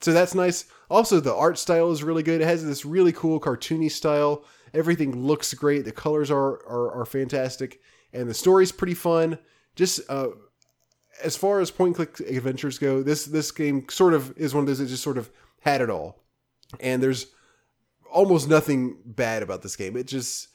So 0.00 0.12
that's 0.12 0.34
nice. 0.34 0.66
Also 0.90 1.20
the 1.20 1.34
art 1.34 1.58
style 1.58 1.90
is 1.90 2.02
really 2.02 2.22
good. 2.22 2.40
It 2.40 2.46
has 2.46 2.64
this 2.64 2.84
really 2.84 3.12
cool 3.12 3.40
cartoony 3.40 3.90
style. 3.90 4.44
Everything 4.74 5.16
looks 5.16 5.54
great. 5.54 5.84
The 5.84 5.92
colors 5.92 6.30
are 6.30 6.66
are, 6.66 7.00
are 7.00 7.06
fantastic. 7.06 7.80
And 8.12 8.28
the 8.28 8.34
story's 8.34 8.72
pretty 8.72 8.94
fun. 8.94 9.38
Just 9.74 10.00
uh 10.10 10.28
as 11.22 11.36
far 11.36 11.60
as 11.60 11.70
point 11.70 11.96
click 11.96 12.20
adventures 12.20 12.78
go 12.78 13.02
this 13.02 13.24
this 13.24 13.50
game 13.50 13.86
sort 13.88 14.14
of 14.14 14.36
is 14.36 14.52
one 14.52 14.62
of 14.62 14.66
those 14.66 14.80
that 14.80 14.86
just 14.86 15.02
sort 15.02 15.18
of 15.18 15.30
had 15.60 15.80
it 15.80 15.90
all. 15.90 16.22
And 16.80 17.02
there's 17.02 17.28
almost 18.12 18.48
nothing 18.48 18.98
bad 19.04 19.42
about 19.42 19.62
this 19.62 19.76
game. 19.76 19.96
It 19.96 20.06
just 20.06 20.48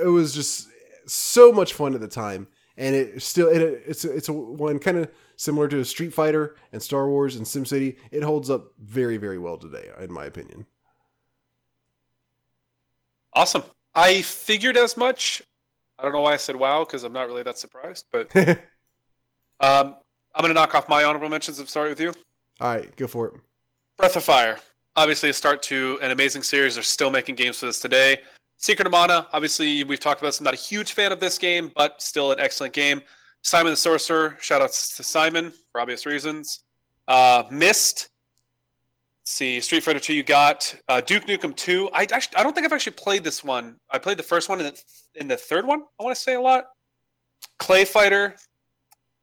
it 0.00 0.06
was 0.06 0.34
just 0.34 0.68
so 1.10 1.52
much 1.52 1.74
fun 1.74 1.94
at 1.94 2.00
the 2.00 2.08
time, 2.08 2.48
and 2.76 2.94
it 2.94 3.22
still 3.22 3.48
it, 3.48 3.82
it's 3.86 4.04
it's 4.04 4.28
a 4.28 4.32
one 4.32 4.78
kind 4.78 4.98
of 4.98 5.10
similar 5.36 5.68
to 5.68 5.80
a 5.80 5.84
Street 5.84 6.12
Fighter 6.12 6.56
and 6.72 6.82
Star 6.82 7.08
Wars 7.08 7.36
and 7.36 7.46
SimCity. 7.46 7.96
It 8.10 8.22
holds 8.22 8.50
up 8.50 8.72
very 8.78 9.16
very 9.16 9.38
well 9.38 9.56
today, 9.56 9.90
in 10.00 10.12
my 10.12 10.24
opinion. 10.24 10.66
Awesome. 13.32 13.62
I 13.94 14.22
figured 14.22 14.76
as 14.76 14.96
much. 14.96 15.42
I 15.98 16.02
don't 16.02 16.12
know 16.12 16.20
why 16.20 16.32
I 16.32 16.36
said 16.36 16.56
wow 16.56 16.84
because 16.84 17.04
I'm 17.04 17.12
not 17.12 17.26
really 17.26 17.42
that 17.42 17.58
surprised, 17.58 18.06
but 18.10 18.34
um, 19.60 19.96
I'm 20.34 20.42
going 20.42 20.48
to 20.48 20.54
knock 20.54 20.74
off 20.74 20.88
my 20.88 21.04
honorable 21.04 21.28
mentions 21.28 21.58
and 21.58 21.68
start 21.68 21.90
with 21.90 22.00
you. 22.00 22.14
All 22.60 22.74
right, 22.74 22.94
go 22.96 23.06
for 23.06 23.28
it. 23.28 23.34
Breath 23.96 24.16
of 24.16 24.24
Fire. 24.24 24.58
Obviously, 24.96 25.30
a 25.30 25.32
start 25.32 25.62
to 25.64 25.98
an 26.02 26.10
amazing 26.10 26.42
series. 26.42 26.74
They're 26.74 26.82
still 26.82 27.10
making 27.10 27.36
games 27.36 27.58
for 27.58 27.66
this 27.66 27.80
today. 27.80 28.20
Secret 28.60 28.86
of 28.86 28.92
Mana, 28.92 29.26
obviously, 29.32 29.84
we've 29.84 30.00
talked 30.00 30.20
about 30.20 30.28
this. 30.28 30.38
I'm 30.38 30.44
not 30.44 30.52
a 30.52 30.58
huge 30.58 30.92
fan 30.92 31.12
of 31.12 31.18
this 31.18 31.38
game, 31.38 31.72
but 31.74 32.00
still 32.02 32.30
an 32.30 32.38
excellent 32.38 32.74
game. 32.74 33.00
Simon 33.42 33.72
the 33.72 33.76
Sorcerer, 33.76 34.36
shout 34.38 34.60
outs 34.60 34.94
to 34.98 35.02
Simon 35.02 35.50
for 35.72 35.80
obvious 35.80 36.04
reasons. 36.04 36.60
Uh. 37.08 37.44
Let's 39.22 39.36
see, 39.36 39.60
Street 39.60 39.82
Fighter 39.82 39.98
2, 39.98 40.12
you 40.12 40.22
got 40.22 40.74
uh, 40.88 41.00
Duke 41.00 41.24
Nukem 41.24 41.56
2. 41.56 41.88
I 41.94 42.02
actually, 42.02 42.36
I 42.36 42.42
don't 42.42 42.54
think 42.54 42.66
I've 42.66 42.72
actually 42.72 42.92
played 42.92 43.24
this 43.24 43.42
one. 43.42 43.76
I 43.90 43.98
played 43.98 44.18
the 44.18 44.22
first 44.22 44.50
one 44.50 44.60
and 44.60 44.68
the, 44.68 44.82
in 45.20 45.26
the 45.26 45.38
third 45.38 45.66
one, 45.66 45.82
I 45.98 46.02
want 46.02 46.14
to 46.14 46.20
say 46.20 46.34
a 46.34 46.40
lot. 46.40 46.64
Clay 47.58 47.86
Fighter. 47.86 48.36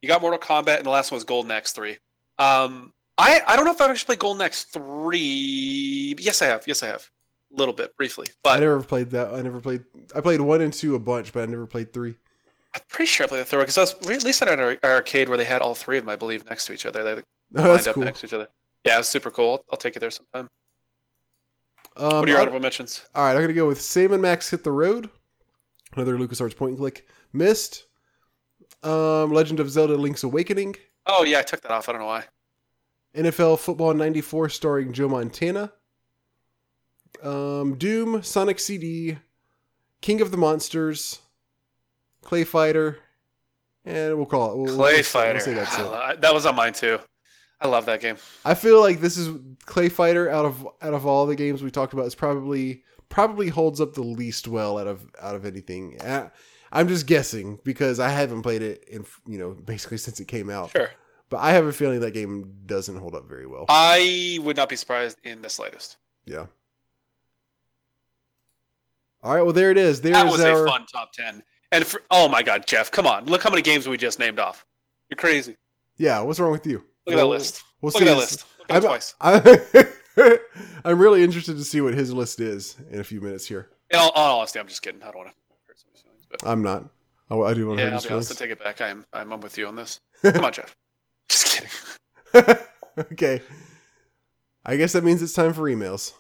You 0.02 0.08
got 0.08 0.22
Mortal 0.22 0.40
Kombat, 0.40 0.78
and 0.78 0.86
the 0.86 0.90
last 0.90 1.12
one 1.12 1.18
was 1.18 1.24
Golden 1.24 1.52
Axe 1.52 1.74
3. 1.74 1.92
Um, 2.40 2.92
I, 3.20 3.42
I 3.48 3.56
don't 3.56 3.66
know 3.66 3.72
if 3.72 3.82
I've 3.82 3.92
actually 3.92 4.06
played 4.06 4.20
Golden 4.20 4.42
Axe 4.42 4.64
3. 4.64 6.16
Yes, 6.18 6.42
I 6.42 6.48
have. 6.48 6.64
Yes, 6.66 6.82
I 6.82 6.88
have 6.88 7.08
little 7.52 7.74
bit 7.74 7.96
briefly. 7.98 8.28
But 8.44 8.58
I 8.58 8.60
never 8.60 8.82
played 8.82 9.12
that. 9.12 9.34
I 9.34 9.42
never 9.42 9.60
played. 9.60 9.84
I 10.16 10.22
played 10.22 10.42
one 10.42 10.62
and 10.62 10.74
two 10.74 10.96
a 10.96 11.00
bunch, 11.00 11.34
but 11.34 11.44
I 11.44 11.46
never 11.46 11.66
played 11.66 11.94
three. 11.94 12.16
I'm 12.74 12.82
pretty 12.90 13.08
sure 13.08 13.26
I 13.26 13.30
played 13.30 13.42
the 13.42 13.46
third 13.46 13.58
one 13.58 13.64
because 13.66 13.78
I 13.78 13.82
was 13.82 13.94
at 13.94 14.24
least 14.24 14.42
at 14.42 14.48
an 14.48 14.78
arcade 14.84 15.30
where 15.30 15.38
they 15.38 15.46
had 15.46 15.62
all 15.62 15.74
three 15.74 15.98
of 15.98 16.04
them, 16.04 16.10
I 16.10 16.16
believe, 16.16 16.46
next 16.50 16.66
to 16.68 16.74
each 16.74 16.86
other. 16.86 17.04
They 17.04 17.12
oh, 17.22 17.24
that's 17.52 17.88
up 17.88 17.96
cool. 17.96 18.04
next 18.04 18.22
to 18.22 18.28
each 18.28 18.34
other. 18.34 18.48
Yeah, 18.86 19.00
it's 19.00 19.10
super 19.10 19.32
cool. 19.32 19.52
I'll, 19.52 19.66
I'll 19.72 19.78
take 19.78 19.96
you 19.96 20.00
there 20.00 20.12
sometime. 20.12 20.48
Um, 21.96 22.20
what 22.20 22.26
are 22.26 22.32
your 22.32 22.40
honorable 22.40 22.60
mentions? 22.60 23.04
All 23.16 23.24
right, 23.26 23.36
I'm 23.36 23.42
gonna 23.42 23.54
go 23.54 23.68
with 23.68 23.82
Sam 23.82 24.14
and 24.14 24.22
Max 24.22 24.50
hit 24.50 24.64
the 24.64 24.72
road. 24.72 25.10
Another 25.96 26.18
LucasArts 26.18 26.56
point 26.56 26.72
and 26.72 26.78
click. 26.78 27.08
Myst. 27.34 27.86
Um, 28.84 29.32
Legend 29.32 29.60
of 29.60 29.70
Zelda: 29.72 29.96
Link's 29.96 30.24
Awakening. 30.24 30.76
Oh 31.08 31.24
yeah, 31.24 31.40
I 31.40 31.42
took 31.42 31.62
that 31.62 31.72
off. 31.72 31.90
I 31.90 31.94
don't 31.94 32.02
know 32.02 32.08
why. 32.08 32.26
NFL 33.16 33.60
Football 33.60 33.96
94 33.96 34.50
starring 34.50 34.94
Joe 34.94 35.10
Montana. 35.10 35.74
Um, 37.24 37.76
Doom, 37.76 38.24
Sonic 38.24 38.60
CD, 38.60 39.18
King 40.02 40.22
of 40.22 40.32
the 40.32 40.38
Monsters, 40.38 41.20
Clay 42.22 42.44
Fighter, 42.44 43.00
and 43.86 44.18
we'll 44.18 44.26
call 44.26 44.52
it 44.52 44.58
we'll, 44.58 44.76
Clay 44.76 44.94
we'll, 44.96 45.04
Fighter. 45.04 45.42
We'll 45.46 46.10
it. 46.10 46.22
That 46.22 46.34
was 46.34 46.46
on 46.46 46.56
mine 46.56 46.74
too. 46.74 47.00
I 47.60 47.68
love 47.68 47.86
that 47.86 48.02
game. 48.02 48.18
I 48.46 48.54
feel 48.54 48.80
like 48.80 49.02
this 49.02 49.18
is 49.18 49.36
Clay 49.66 49.90
Fighter 49.90 50.30
out 50.30 50.46
of 50.46 50.68
out 50.82 50.94
of 50.94 51.06
all 51.06 51.26
the 51.26 51.36
games 51.36 51.64
we 51.64 51.72
talked 51.72 51.94
about 51.94 52.06
is 52.06 52.16
probably 52.16 52.84
probably 53.10 53.50
holds 53.50 53.82
up 53.82 53.94
the 53.94 54.04
least 54.04 54.48
well 54.48 54.78
out 54.78 54.88
of 54.88 55.10
out 55.22 55.36
of 55.36 55.46
anything. 55.46 56.00
Uh, 56.02 56.30
I'm 56.72 56.88
just 56.88 57.08
guessing 57.08 57.60
because 57.64 58.00
I 58.00 58.10
haven't 58.10 58.44
played 58.44 58.62
it 58.62 58.84
in 58.88 59.06
you 59.26 59.40
know 59.40 59.52
basically 59.52 59.98
since 59.98 60.20
it 60.20 60.28
came 60.28 60.50
out. 60.50 60.72
Sure. 60.72 60.92
But 61.30 61.38
I 61.38 61.52
have 61.52 61.66
a 61.66 61.74
feeling 61.74 62.00
that 62.02 62.14
game 62.14 62.54
doesn't 62.66 62.96
hold 62.96 63.14
up 63.14 63.28
very 63.28 63.46
well. 63.48 63.66
I 63.68 64.40
would 64.42 64.56
not 64.56 64.70
be 64.70 64.78
surprised 64.78 65.18
in 65.24 65.42
the 65.42 65.50
slightest. 65.50 65.98
Yeah. 66.26 66.46
All 69.24 69.34
right, 69.34 69.42
well 69.42 69.54
there 69.54 69.72
it 69.72 69.78
is. 69.78 70.02
There's 70.02 70.14
that 70.14 70.26
was 70.26 70.42
our 70.42 70.66
a 70.66 70.70
fun 70.70 70.86
top 70.86 71.12
ten. 71.12 71.44
And 71.72 71.86
for, 71.86 72.02
oh 72.12 72.30
my 72.30 72.44
god, 72.44 72.66
Jeff, 72.66 72.92
come 72.92 73.06
on! 73.08 73.26
Look 73.26 73.44
how 73.44 73.50
many 73.50 73.62
games 73.62 73.88
we 73.88 73.98
just 73.98 74.20
named 74.20 74.40
off. 74.40 74.66
You're 75.10 75.18
crazy. 75.18 75.56
Yeah, 75.98 76.22
what's 76.22 76.40
wrong 76.40 76.52
with 76.52 76.66
you? 76.66 76.84
Look 77.06 77.14
at 77.14 77.18
that 77.18 77.26
list. 77.26 77.64
We'll 77.82 77.92
Look 77.92 78.02
see 78.02 78.08
at 78.08 78.14
that 78.14 78.18
list. 78.18 78.46
Look 78.60 78.72
at 78.72 78.84
twice. 78.84 79.16
I, 79.22 80.38
I'm 80.86 81.00
really 81.00 81.24
interested 81.24 81.58
to 81.58 81.64
see 81.64 81.82
what 81.82 81.94
his 81.94 82.14
list 82.14 82.40
is 82.40 82.76
in 82.92 83.00
a 83.00 83.04
few 83.04 83.22
minutes 83.22 83.48
here. 83.48 83.70
In 83.90 84.00
all, 84.00 84.12
all 84.12 84.40
honesty, 84.40 84.60
I'm 84.60 84.68
just 84.68 84.82
kidding. 84.82 85.02
I 85.02 85.06
don't 85.06 85.18
want 85.18 85.30
to 85.30 85.36
hurt 85.68 85.80
somebody's 85.80 86.02
feelings, 86.02 86.28
but 86.30 86.46
I'm 86.46 86.62
not. 86.62 86.90
Oh, 87.30 87.44
I 87.44 87.54
do 87.54 87.68
want 87.68 87.80
to 87.80 87.84
yeah, 87.84 87.90
hurt 87.90 87.96
his 87.96 88.04
be 88.04 88.10
feelings. 88.10 88.36
take 88.36 88.52
it 88.52 88.64
back. 88.64 88.82
I'm, 88.82 89.06
I'm, 89.14 89.34
I'm 89.34 89.42
with 89.42 89.58
you 89.58 89.68
on 89.68 89.76
this. 89.76 90.00
Come 90.22 90.46
on, 90.46 90.54
Jeff. 90.54 90.76
Just 91.30 91.70
kidding. 92.34 92.58
okay. 93.00 93.42
I 94.66 94.76
guess 94.76 94.94
that 94.94 95.04
means 95.04 95.22
it's 95.22 95.34
time 95.34 95.54
for 95.54 95.64
emails. 95.64 96.14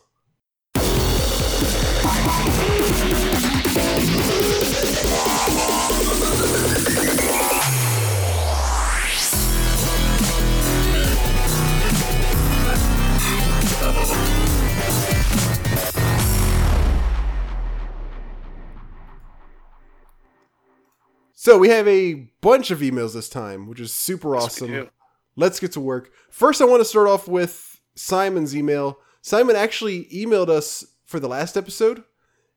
So 21.47 21.57
we 21.57 21.69
have 21.69 21.87
a 21.87 22.15
bunch 22.41 22.71
of 22.71 22.79
emails 22.79 23.13
this 23.13 23.29
time, 23.29 23.69
which 23.69 23.79
is 23.79 23.93
super 23.93 24.33
Yes, 24.33 24.43
awesome. 24.43 24.89
Let's 25.37 25.61
get 25.61 25.71
to 25.71 25.79
work. 25.79 26.11
First, 26.29 26.59
I 26.59 26.65
want 26.65 26.81
to 26.81 26.85
start 26.85 27.07
off 27.07 27.25
with 27.25 27.79
Simon's 27.95 28.53
email. 28.53 28.99
Simon 29.21 29.55
actually 29.55 30.09
emailed 30.13 30.49
us 30.49 30.83
for 31.05 31.21
the 31.21 31.29
last 31.29 31.55
episode, 31.55 32.03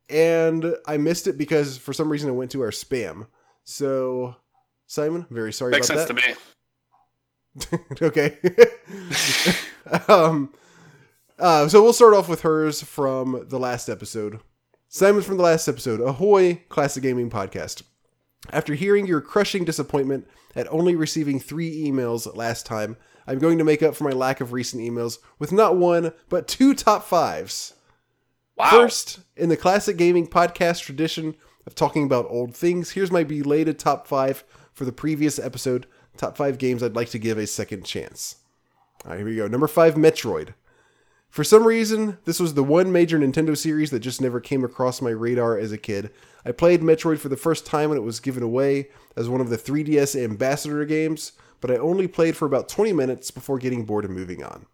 and 0.09 0.75
I 0.89 0.97
missed 0.97 1.29
it 1.29 1.39
because 1.39 1.79
for 1.79 1.93
some 1.93 2.11
reason 2.11 2.31
it 2.31 2.33
went 2.33 2.51
to 2.51 2.63
our 2.63 2.73
spam. 2.73 3.29
So, 3.63 4.35
Simon, 4.89 5.25
very 5.31 5.53
sorry 5.53 5.71
Makes 5.71 5.91
about 5.91 6.09
sense 6.09 6.25
that. 7.55 7.69
to 7.69 7.77
me. 7.77 7.97
okay. 8.03 8.39
um, 10.09 10.53
uh, 11.39 11.69
so 11.69 11.81
we'll 11.81 11.93
start 11.93 12.15
off 12.15 12.29
with 12.29 12.41
hers 12.41 12.83
from 12.83 13.47
the 13.51 13.61
last 13.61 13.89
episode. 13.89 14.41
Simon 14.89 15.23
from 15.23 15.37
the 15.37 15.45
last 15.45 15.69
episode. 15.69 16.01
Ahoy, 16.01 16.65
Classic 16.69 17.05
Gaming 17.05 17.31
Podcast. 17.31 17.85
After 18.49 18.75
hearing 18.75 19.07
your 19.07 19.21
crushing 19.21 19.65
disappointment 19.65 20.27
at 20.57 20.73
only 20.73 20.97
receiving 20.97 21.39
three 21.39 21.85
emails 21.85 22.35
last 22.35 22.65
time, 22.65 22.97
I'm 23.27 23.39
going 23.39 23.59
to 23.59 23.65
make 23.65 23.83
up 23.83 23.95
for 23.95 24.05
my 24.05 24.11
lack 24.11 24.41
of 24.41 24.53
recent 24.53 24.83
emails 24.83 25.19
with 25.39 25.53
not 25.53 25.77
one, 25.77 26.13
but 26.29 26.49
two 26.49 26.75
top 26.75 27.05
fives. 27.05 27.75
Wow. 28.57 28.71
First, 28.71 29.21
in 29.37 29.49
the 29.49 29.57
classic 29.57 29.97
gaming 29.97 30.27
podcast 30.27 30.83
tradition 30.83 31.35
of 31.67 31.75
talking 31.75 32.05
about 32.05 32.27
old 32.29 32.57
things, 32.57 32.91
here's 32.91 33.13
my 33.13 33.25
belated 33.25 33.79
top 33.79 34.07
five 34.07 34.43
for 34.73 34.85
the 34.85 34.93
previous 34.93 35.39
episode. 35.39 35.87
Top 36.17 36.37
five 36.37 36.59
games 36.59 36.83
I'd 36.83 36.97
like 36.97 37.11
to 37.11 37.19
give 37.19 37.39
a 37.39 37.47
second 37.47 37.85
chance. 37.85 38.37
All 39.05 39.13
right, 39.13 39.19
here 39.19 39.27
we 39.27 39.37
go. 39.37 39.47
Number 39.47 39.69
five, 39.69 39.95
Metroid. 39.95 40.55
For 41.31 41.45
some 41.45 41.65
reason, 41.65 42.19
this 42.25 42.41
was 42.41 42.55
the 42.55 42.65
one 42.65 42.91
major 42.91 43.19
Nintendo 43.19 43.57
series 43.57 43.91
that 43.91 44.01
just 44.01 44.21
never 44.21 44.41
came 44.41 44.65
across 44.65 45.01
my 45.01 45.11
radar 45.11 45.57
as 45.57 45.71
a 45.71 45.79
kid. 45.79 46.11
I 46.45 46.53
played 46.53 46.81
Metroid 46.81 47.19
for 47.19 47.29
the 47.29 47.37
first 47.37 47.67
time 47.67 47.91
when 47.91 47.99
it 47.99 48.05
was 48.05 48.21
given 48.21 48.43
away 48.43 48.89
as 49.17 49.29
one 49.29 49.41
of 49.41 49.51
the 49.51 49.59
3DS 49.59 50.23
Ambassador 50.23 50.85
games, 50.85 51.33
but 51.61 51.71
I 51.71 51.77
only 51.77 52.09
played 52.09 52.37
for 52.37 52.47
about 52.47 52.69
20 52.69 52.93
minutes 52.93 53.31
before 53.31 53.59
getting 53.59 53.85
bored 53.85 54.05
and 54.05 54.15
moving 54.15 54.43
on. 54.43 54.67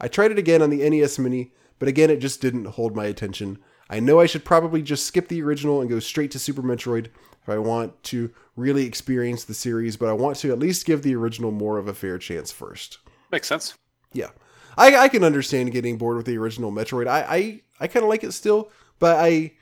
I 0.00 0.08
tried 0.08 0.32
it 0.32 0.38
again 0.38 0.62
on 0.62 0.70
the 0.70 0.88
NES 0.88 1.18
Mini, 1.18 1.52
but 1.78 1.88
again 1.88 2.10
it 2.10 2.18
just 2.18 2.40
didn't 2.40 2.64
hold 2.64 2.96
my 2.96 3.06
attention. 3.06 3.58
I 3.88 4.00
know 4.00 4.18
I 4.18 4.26
should 4.26 4.44
probably 4.44 4.82
just 4.82 5.06
skip 5.06 5.28
the 5.28 5.42
original 5.42 5.80
and 5.80 5.90
go 5.90 6.00
straight 6.00 6.30
to 6.32 6.38
Super 6.38 6.62
Metroid 6.62 7.06
if 7.42 7.48
I 7.48 7.58
want 7.58 8.02
to 8.04 8.30
really 8.56 8.86
experience 8.86 9.44
the 9.44 9.54
series, 9.54 9.96
but 9.96 10.08
I 10.08 10.14
want 10.14 10.38
to 10.38 10.50
at 10.50 10.58
least 10.58 10.86
give 10.86 11.02
the 11.02 11.14
original 11.14 11.50
more 11.50 11.78
of 11.78 11.86
a 11.86 11.94
fair 11.94 12.18
chance 12.18 12.50
first. 12.50 12.98
Makes 13.30 13.48
sense. 13.48 13.74
Yeah. 14.12 14.30
I, 14.76 14.96
I 14.96 15.08
can 15.08 15.22
understand 15.22 15.72
getting 15.72 15.98
bored 15.98 16.16
with 16.16 16.26
the 16.26 16.38
original 16.38 16.72
Metroid. 16.72 17.06
I 17.06 17.20
I, 17.20 17.60
I 17.80 17.86
kind 17.86 18.02
of 18.02 18.08
like 18.08 18.24
it 18.24 18.32
still, 18.32 18.70
but 18.98 19.16
I 19.18 19.52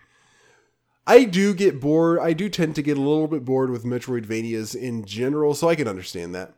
I 1.07 1.25
do 1.25 1.55
get 1.55 1.81
bored. 1.81 2.21
I 2.21 2.33
do 2.33 2.49
tend 2.49 2.75
to 2.77 2.83
get 2.83 2.97
a 2.97 3.01
little 3.01 3.27
bit 3.27 3.45
bored 3.45 3.71
with 3.71 3.85
Metroidvanias 3.85 4.75
in 4.75 5.05
general, 5.05 5.55
so 5.55 5.69
I 5.69 5.75
can 5.75 5.89
understand 5.89 6.35
that. 6.35 6.55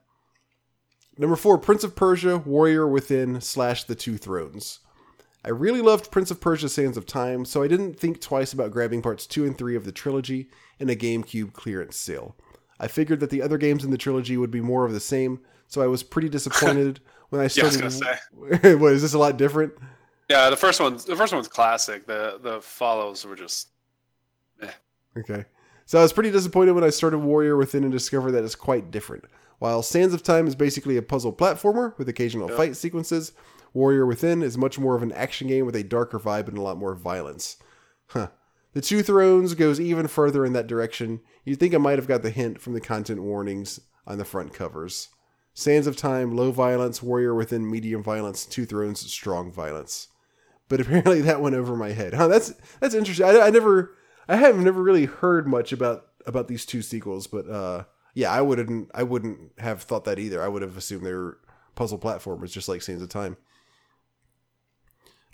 Number 1.16 1.36
four, 1.36 1.58
Prince 1.58 1.84
of 1.84 1.96
Persia: 1.96 2.38
Warrior 2.38 2.88
Within 2.88 3.40
slash 3.40 3.84
The 3.84 3.94
Two 3.94 4.18
Thrones. 4.18 4.80
I 5.44 5.50
really 5.50 5.80
loved 5.80 6.10
Prince 6.10 6.30
of 6.30 6.40
Persia: 6.40 6.68
Sands 6.68 6.96
of 6.96 7.06
Time, 7.06 7.44
so 7.44 7.62
I 7.62 7.68
didn't 7.68 7.98
think 7.98 8.20
twice 8.20 8.52
about 8.52 8.70
grabbing 8.70 9.00
parts 9.00 9.26
two 9.26 9.44
and 9.44 9.56
three 9.56 9.76
of 9.76 9.84
the 9.84 9.92
trilogy 9.92 10.48
in 10.78 10.90
a 10.90 10.96
GameCube 10.96 11.52
clearance 11.52 11.96
sale. 11.96 12.36
I 12.78 12.88
figured 12.88 13.20
that 13.20 13.30
the 13.30 13.42
other 13.42 13.58
games 13.58 13.84
in 13.84 13.90
the 13.90 13.98
trilogy 13.98 14.36
would 14.36 14.50
be 14.50 14.60
more 14.60 14.84
of 14.84 14.92
the 14.92 15.00
same, 15.00 15.40
so 15.68 15.80
I 15.80 15.86
was 15.86 16.02
pretty 16.02 16.28
disappointed 16.28 17.00
when 17.30 17.40
I 17.40 17.46
started. 17.46 17.76
Yeah, 17.76 17.82
I 17.82 17.86
was 17.86 18.00
gonna 18.00 18.18
say. 18.62 18.74
what 18.74 18.92
is 18.92 19.02
this 19.02 19.14
a 19.14 19.18
lot 19.18 19.38
different? 19.38 19.72
Yeah, 20.28 20.50
the 20.50 20.56
first 20.56 20.80
one. 20.80 20.96
The 20.96 21.16
first 21.16 21.32
one's 21.32 21.48
classic. 21.48 22.06
The 22.06 22.38
the 22.42 22.60
follows 22.60 23.24
were 23.24 23.36
just. 23.36 23.68
Okay. 25.16 25.44
So 25.86 25.98
I 25.98 26.02
was 26.02 26.12
pretty 26.12 26.30
disappointed 26.30 26.72
when 26.72 26.84
I 26.84 26.90
started 26.90 27.18
Warrior 27.18 27.56
Within 27.56 27.82
and 27.84 27.92
discovered 27.92 28.32
that 28.32 28.44
it's 28.44 28.54
quite 28.54 28.90
different. 28.90 29.24
While 29.58 29.82
Sands 29.82 30.14
of 30.14 30.22
Time 30.22 30.46
is 30.46 30.54
basically 30.54 30.96
a 30.96 31.02
puzzle 31.02 31.32
platformer 31.32 31.96
with 31.98 32.08
occasional 32.08 32.50
Yeah. 32.50 32.56
fight 32.56 32.76
sequences, 32.76 33.32
Warrior 33.72 34.06
Within 34.06 34.42
is 34.42 34.56
much 34.58 34.78
more 34.78 34.94
of 34.94 35.02
an 35.02 35.12
action 35.12 35.48
game 35.48 35.66
with 35.66 35.76
a 35.76 35.82
darker 35.82 36.18
vibe 36.18 36.48
and 36.48 36.56
a 36.58 36.62
lot 36.62 36.78
more 36.78 36.94
violence. 36.94 37.56
Huh. 38.08 38.28
The 38.72 38.80
Two 38.80 39.02
Thrones 39.02 39.54
goes 39.54 39.78
even 39.80 40.08
further 40.08 40.44
in 40.44 40.52
that 40.54 40.66
direction. 40.66 41.20
You'd 41.44 41.60
think 41.60 41.74
I 41.74 41.78
might 41.78 41.98
have 41.98 42.08
got 42.08 42.22
the 42.22 42.30
hint 42.30 42.60
from 42.60 42.72
the 42.72 42.80
content 42.80 43.22
warnings 43.22 43.80
on 44.06 44.18
the 44.18 44.24
front 44.24 44.52
covers. 44.52 45.08
Sands 45.54 45.86
of 45.86 45.96
Time, 45.96 46.34
low 46.34 46.50
violence, 46.50 47.00
Warrior 47.02 47.34
Within, 47.34 47.70
medium 47.70 48.02
violence, 48.02 48.44
Two 48.46 48.66
Thrones, 48.66 49.00
strong 49.12 49.52
violence. 49.52 50.08
But 50.68 50.80
apparently 50.80 51.20
that 51.20 51.40
went 51.40 51.54
over 51.54 51.76
my 51.76 51.90
head. 51.92 52.14
Huh, 52.14 52.26
that's 52.28 52.54
that's 52.80 52.94
interesting. 52.94 53.26
I, 53.26 53.38
I 53.38 53.50
never, 53.50 53.94
I 54.28 54.36
have 54.36 54.56
never 54.58 54.82
really 54.82 55.04
heard 55.06 55.46
much 55.46 55.72
about 55.72 56.06
about 56.26 56.48
these 56.48 56.64
two 56.64 56.82
sequels, 56.82 57.26
but 57.26 57.48
uh, 57.48 57.84
yeah, 58.14 58.30
I 58.30 58.40
wouldn't, 58.40 58.90
I 58.94 59.02
wouldn't 59.02 59.52
have 59.58 59.82
thought 59.82 60.04
that 60.04 60.18
either. 60.18 60.42
I 60.42 60.48
would 60.48 60.62
have 60.62 60.76
assumed 60.76 61.04
they 61.04 61.12
were 61.12 61.38
puzzle 61.74 61.98
platformers, 61.98 62.52
just 62.52 62.68
like 62.68 62.80
Sands 62.80 63.02
of 63.02 63.08
Time. 63.08 63.36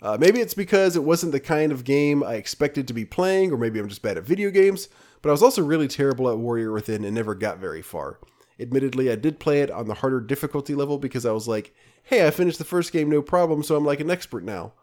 Uh, 0.01 0.17
maybe 0.19 0.39
it's 0.39 0.55
because 0.55 0.95
it 0.95 1.03
wasn't 1.03 1.31
the 1.31 1.39
kind 1.39 1.71
of 1.71 1.83
game 1.83 2.23
I 2.23 2.33
expected 2.33 2.87
to 2.87 2.93
be 2.93 3.05
playing, 3.05 3.51
or 3.51 3.57
maybe 3.57 3.79
I'm 3.79 3.87
just 3.87 4.01
bad 4.01 4.17
at 4.17 4.23
video 4.23 4.49
games, 4.49 4.89
but 5.21 5.29
I 5.29 5.31
was 5.31 5.43
also 5.43 5.63
really 5.63 5.87
terrible 5.87 6.29
at 6.29 6.39
Warrior 6.39 6.71
Within 6.71 7.05
and 7.05 7.13
never 7.13 7.35
got 7.35 7.59
very 7.59 7.83
far. 7.83 8.19
Admittedly, 8.59 9.11
I 9.11 9.15
did 9.15 9.39
play 9.39 9.61
it 9.61 9.69
on 9.69 9.87
the 9.87 9.95
harder 9.95 10.19
difficulty 10.19 10.73
level 10.73 10.97
because 10.97 11.25
I 11.25 11.31
was 11.31 11.47
like, 11.47 11.73
hey, 12.03 12.25
I 12.25 12.31
finished 12.31 12.57
the 12.57 12.63
first 12.63 12.91
game 12.91 13.09
no 13.09 13.21
problem, 13.21 13.61
so 13.61 13.75
I'm 13.75 13.85
like 13.85 13.99
an 13.99 14.09
expert 14.09 14.43
now. 14.43 14.73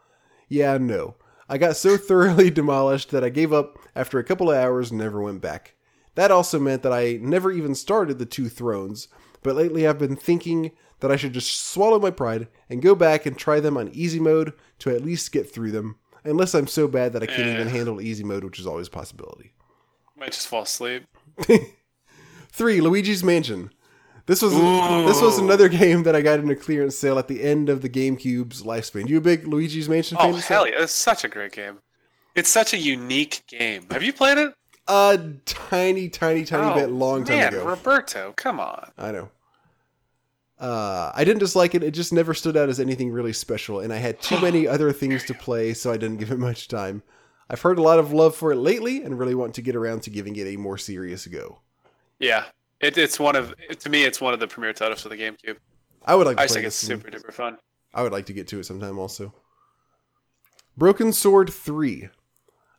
Yeah, 0.48 0.78
no. 0.78 1.16
I 1.48 1.58
got 1.58 1.76
so 1.76 1.96
thoroughly 1.96 2.50
demolished 2.50 3.10
that 3.10 3.24
I 3.24 3.28
gave 3.28 3.52
up 3.52 3.78
after 3.96 4.18
a 4.18 4.24
couple 4.24 4.50
of 4.50 4.56
hours 4.56 4.90
and 4.90 4.98
never 4.98 5.20
went 5.20 5.40
back. 5.40 5.74
That 6.14 6.30
also 6.30 6.58
meant 6.58 6.82
that 6.82 6.92
I 6.92 7.18
never 7.22 7.52
even 7.52 7.74
started 7.74 8.18
the 8.18 8.26
Two 8.26 8.48
Thrones, 8.48 9.08
but 9.42 9.56
lately 9.56 9.86
I've 9.86 9.98
been 9.98 10.16
thinking 10.16 10.72
that 11.00 11.12
I 11.12 11.16
should 11.16 11.32
just 11.32 11.64
swallow 11.64 11.98
my 11.98 12.10
pride 12.10 12.48
and 12.68 12.82
go 12.82 12.94
back 12.94 13.24
and 13.24 13.38
try 13.38 13.60
them 13.60 13.76
on 13.76 13.88
easy 13.90 14.18
mode 14.18 14.52
to 14.80 14.90
at 14.90 15.04
least 15.04 15.32
get 15.32 15.50
through 15.50 15.70
them, 15.70 15.96
unless 16.24 16.54
I'm 16.54 16.66
so 16.66 16.88
bad 16.88 17.12
that 17.12 17.22
I 17.22 17.26
can't 17.26 17.48
even 17.48 17.68
handle 17.68 18.00
easy 18.00 18.24
mode, 18.24 18.44
which 18.44 18.58
is 18.58 18.66
always 18.66 18.88
a 18.88 18.90
possibility. 18.90 19.52
Might 20.16 20.32
just 20.32 20.48
fall 20.48 20.62
asleep. 20.62 21.04
Three, 22.50 22.80
Luigi's 22.80 23.22
Mansion. 23.22 23.70
This 24.28 24.42
was 24.42 24.52
this 24.52 25.22
was 25.22 25.38
another 25.38 25.68
game 25.70 26.02
that 26.02 26.14
I 26.14 26.20
got 26.20 26.38
in 26.38 26.50
a 26.50 26.54
clearance 26.54 26.98
sale 26.98 27.18
at 27.18 27.28
the 27.28 27.42
end 27.42 27.70
of 27.70 27.80
the 27.80 27.88
GameCube's 27.88 28.62
lifespan. 28.62 29.08
You 29.08 29.16
a 29.16 29.20
big 29.22 29.48
Luigi's 29.48 29.88
Mansion 29.88 30.18
fan? 30.18 30.34
Oh 30.34 30.36
hell 30.36 30.68
yeah! 30.68 30.82
It's 30.82 30.92
such 30.92 31.24
a 31.24 31.28
great 31.28 31.52
game. 31.52 31.78
It's 32.34 32.50
such 32.50 32.74
a 32.74 32.76
unique 32.76 33.42
game. 33.48 33.86
Have 33.90 34.02
you 34.02 34.12
played 34.12 34.36
it? 34.36 34.52
A 34.86 35.18
tiny, 35.46 36.10
tiny, 36.10 36.44
tiny 36.44 36.70
oh, 36.70 36.74
bit 36.74 36.90
long 36.90 37.24
time 37.24 37.38
man, 37.38 37.54
ago. 37.54 37.64
Roberto, 37.64 38.34
come 38.36 38.60
on. 38.60 38.92
I 38.98 39.12
know. 39.12 39.30
Uh, 40.58 41.10
I 41.14 41.24
didn't 41.24 41.40
dislike 41.40 41.74
it. 41.74 41.82
It 41.82 41.92
just 41.92 42.12
never 42.12 42.34
stood 42.34 42.56
out 42.56 42.68
as 42.68 42.80
anything 42.80 43.10
really 43.10 43.32
special, 43.32 43.80
and 43.80 43.94
I 43.94 43.96
had 43.96 44.20
too 44.20 44.38
many 44.42 44.68
other 44.68 44.92
things 44.92 45.24
to 45.24 45.34
play, 45.34 45.72
so 45.72 45.90
I 45.90 45.96
didn't 45.96 46.18
give 46.18 46.32
it 46.32 46.38
much 46.38 46.68
time. 46.68 47.02
I've 47.48 47.62
heard 47.62 47.78
a 47.78 47.82
lot 47.82 47.98
of 47.98 48.12
love 48.12 48.36
for 48.36 48.52
it 48.52 48.56
lately, 48.56 49.02
and 49.02 49.18
really 49.18 49.34
want 49.34 49.54
to 49.54 49.62
get 49.62 49.74
around 49.74 50.02
to 50.02 50.10
giving 50.10 50.36
it 50.36 50.46
a 50.46 50.58
more 50.58 50.76
serious 50.76 51.26
go. 51.26 51.60
Yeah, 52.18 52.44
it, 52.80 52.96
it's 52.98 53.18
one 53.18 53.36
of 53.36 53.54
to 53.78 53.90
me. 53.90 54.04
It's 54.04 54.20
one 54.20 54.34
of 54.34 54.40
the 54.40 54.46
premier 54.46 54.72
titles 54.72 55.02
for 55.02 55.08
the 55.08 55.16
GameCube. 55.16 55.56
I 56.04 56.14
would 56.14 56.26
like 56.26 56.36
to 56.36 56.42
I 56.42 56.46
think 56.46 56.66
it's 56.66 56.76
super 56.76 57.10
duper 57.10 57.32
fun. 57.32 57.58
I 57.92 58.02
would 58.02 58.12
like 58.12 58.26
to 58.26 58.32
get 58.32 58.48
to 58.48 58.60
it 58.60 58.64
sometime 58.64 58.98
also. 58.98 59.34
Broken 60.76 61.12
Sword 61.12 61.52
3. 61.52 62.08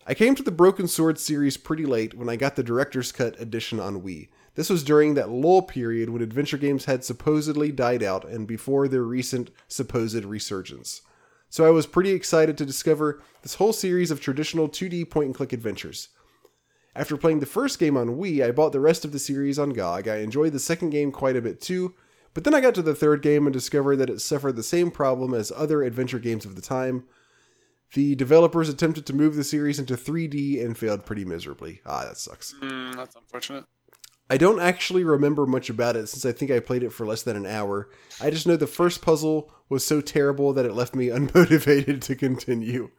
I 0.07 0.13
came 0.13 0.33
to 0.35 0.43
the 0.43 0.51
Broken 0.51 0.87
Sword 0.87 1.19
series 1.19 1.57
pretty 1.57 1.85
late 1.85 2.13
when 2.13 2.29
I 2.29 2.35
got 2.35 2.55
the 2.55 2.63
Director's 2.63 3.11
Cut 3.11 3.39
edition 3.39 3.79
on 3.79 4.01
Wii. 4.01 4.29
This 4.55 4.69
was 4.69 4.83
during 4.83 5.13
that 5.13 5.29
lull 5.29 5.61
period 5.61 6.09
when 6.09 6.21
adventure 6.21 6.57
games 6.57 6.85
had 6.85 7.03
supposedly 7.03 7.71
died 7.71 8.01
out 8.01 8.25
and 8.25 8.47
before 8.47 8.87
their 8.87 9.03
recent 9.03 9.51
supposed 9.67 10.23
resurgence. 10.25 11.01
So 11.49 11.65
I 11.65 11.69
was 11.69 11.85
pretty 11.85 12.11
excited 12.11 12.57
to 12.57 12.65
discover 12.65 13.21
this 13.41 13.55
whole 13.55 13.73
series 13.73 14.11
of 14.11 14.21
traditional 14.21 14.69
2D 14.69 15.09
point 15.09 15.27
and 15.27 15.35
click 15.35 15.53
adventures. 15.53 16.09
After 16.95 17.17
playing 17.17 17.39
the 17.39 17.45
first 17.45 17.79
game 17.79 17.95
on 17.95 18.17
Wii, 18.17 18.43
I 18.43 18.51
bought 18.51 18.71
the 18.71 18.79
rest 18.79 19.05
of 19.05 19.11
the 19.11 19.19
series 19.19 19.59
on 19.59 19.71
GOG. 19.71 20.07
I 20.07 20.17
enjoyed 20.17 20.53
the 20.53 20.59
second 20.59 20.89
game 20.89 21.11
quite 21.11 21.35
a 21.35 21.41
bit 21.41 21.61
too, 21.61 21.93
but 22.33 22.43
then 22.43 22.53
I 22.53 22.61
got 22.61 22.75
to 22.75 22.81
the 22.81 22.95
third 22.95 23.21
game 23.21 23.45
and 23.45 23.53
discovered 23.53 23.97
that 23.97 24.09
it 24.09 24.21
suffered 24.21 24.55
the 24.55 24.63
same 24.63 24.91
problem 24.91 25.33
as 25.33 25.51
other 25.55 25.83
adventure 25.83 26.19
games 26.19 26.45
of 26.45 26.55
the 26.55 26.61
time. 26.61 27.05
The 27.93 28.15
developers 28.15 28.69
attempted 28.69 29.05
to 29.07 29.15
move 29.15 29.35
the 29.35 29.43
series 29.43 29.79
into 29.79 29.95
3D 29.95 30.63
and 30.63 30.77
failed 30.77 31.05
pretty 31.05 31.25
miserably. 31.25 31.81
Ah, 31.85 32.05
that 32.05 32.17
sucks. 32.17 32.53
Mm, 32.61 32.95
that's 32.95 33.15
unfortunate. 33.15 33.65
I 34.29 34.37
don't 34.37 34.61
actually 34.61 35.03
remember 35.03 35.47
much 35.47 35.71
about 35.71 35.95
it 35.95 36.07
since 36.07 36.23
I 36.23 36.31
think 36.31 36.51
I 36.51 36.59
played 36.59 36.83
it 36.83 36.93
for 36.93 37.05
less 37.05 37.23
than 37.23 37.35
an 37.35 37.47
hour. 37.47 37.89
I 38.21 38.29
just 38.29 38.45
know 38.45 38.55
the 38.55 38.67
first 38.67 39.01
puzzle 39.01 39.51
was 39.69 39.83
so 39.83 40.01
terrible 40.01 40.53
that 40.53 40.65
it 40.65 40.73
left 40.73 40.93
me 40.95 41.07
unmotivated 41.09 42.01
to 42.01 42.15
continue. 42.15 42.91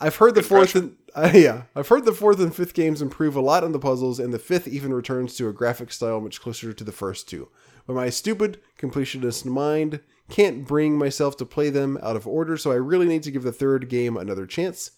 I've 0.00 0.16
heard 0.16 0.34
the 0.34 0.42
fourth 0.42 0.74
and 0.74 0.96
uh, 1.14 1.30
yeah, 1.34 1.62
I've 1.74 1.88
heard 1.88 2.04
the 2.04 2.12
fourth 2.12 2.40
and 2.40 2.54
fifth 2.54 2.74
games 2.74 3.02
improve 3.02 3.36
a 3.36 3.40
lot 3.40 3.64
on 3.64 3.72
the 3.72 3.78
puzzles, 3.78 4.18
and 4.18 4.32
the 4.32 4.38
fifth 4.38 4.68
even 4.68 4.94
returns 4.94 5.36
to 5.36 5.48
a 5.48 5.52
graphic 5.52 5.92
style 5.92 6.20
much 6.20 6.40
closer 6.40 6.72
to 6.72 6.84
the 6.84 6.92
first 6.92 7.28
two. 7.28 7.48
But 7.86 7.94
my 7.94 8.10
stupid 8.10 8.60
completionist 8.78 9.44
mind 9.44 10.00
can't 10.28 10.66
bring 10.66 10.96
myself 10.96 11.36
to 11.38 11.44
play 11.44 11.70
them 11.70 11.98
out 12.02 12.16
of 12.16 12.26
order, 12.26 12.56
so 12.56 12.70
I 12.70 12.76
really 12.76 13.06
need 13.06 13.22
to 13.24 13.30
give 13.30 13.42
the 13.42 13.52
third 13.52 13.88
game 13.88 14.16
another 14.16 14.46
chance, 14.46 14.92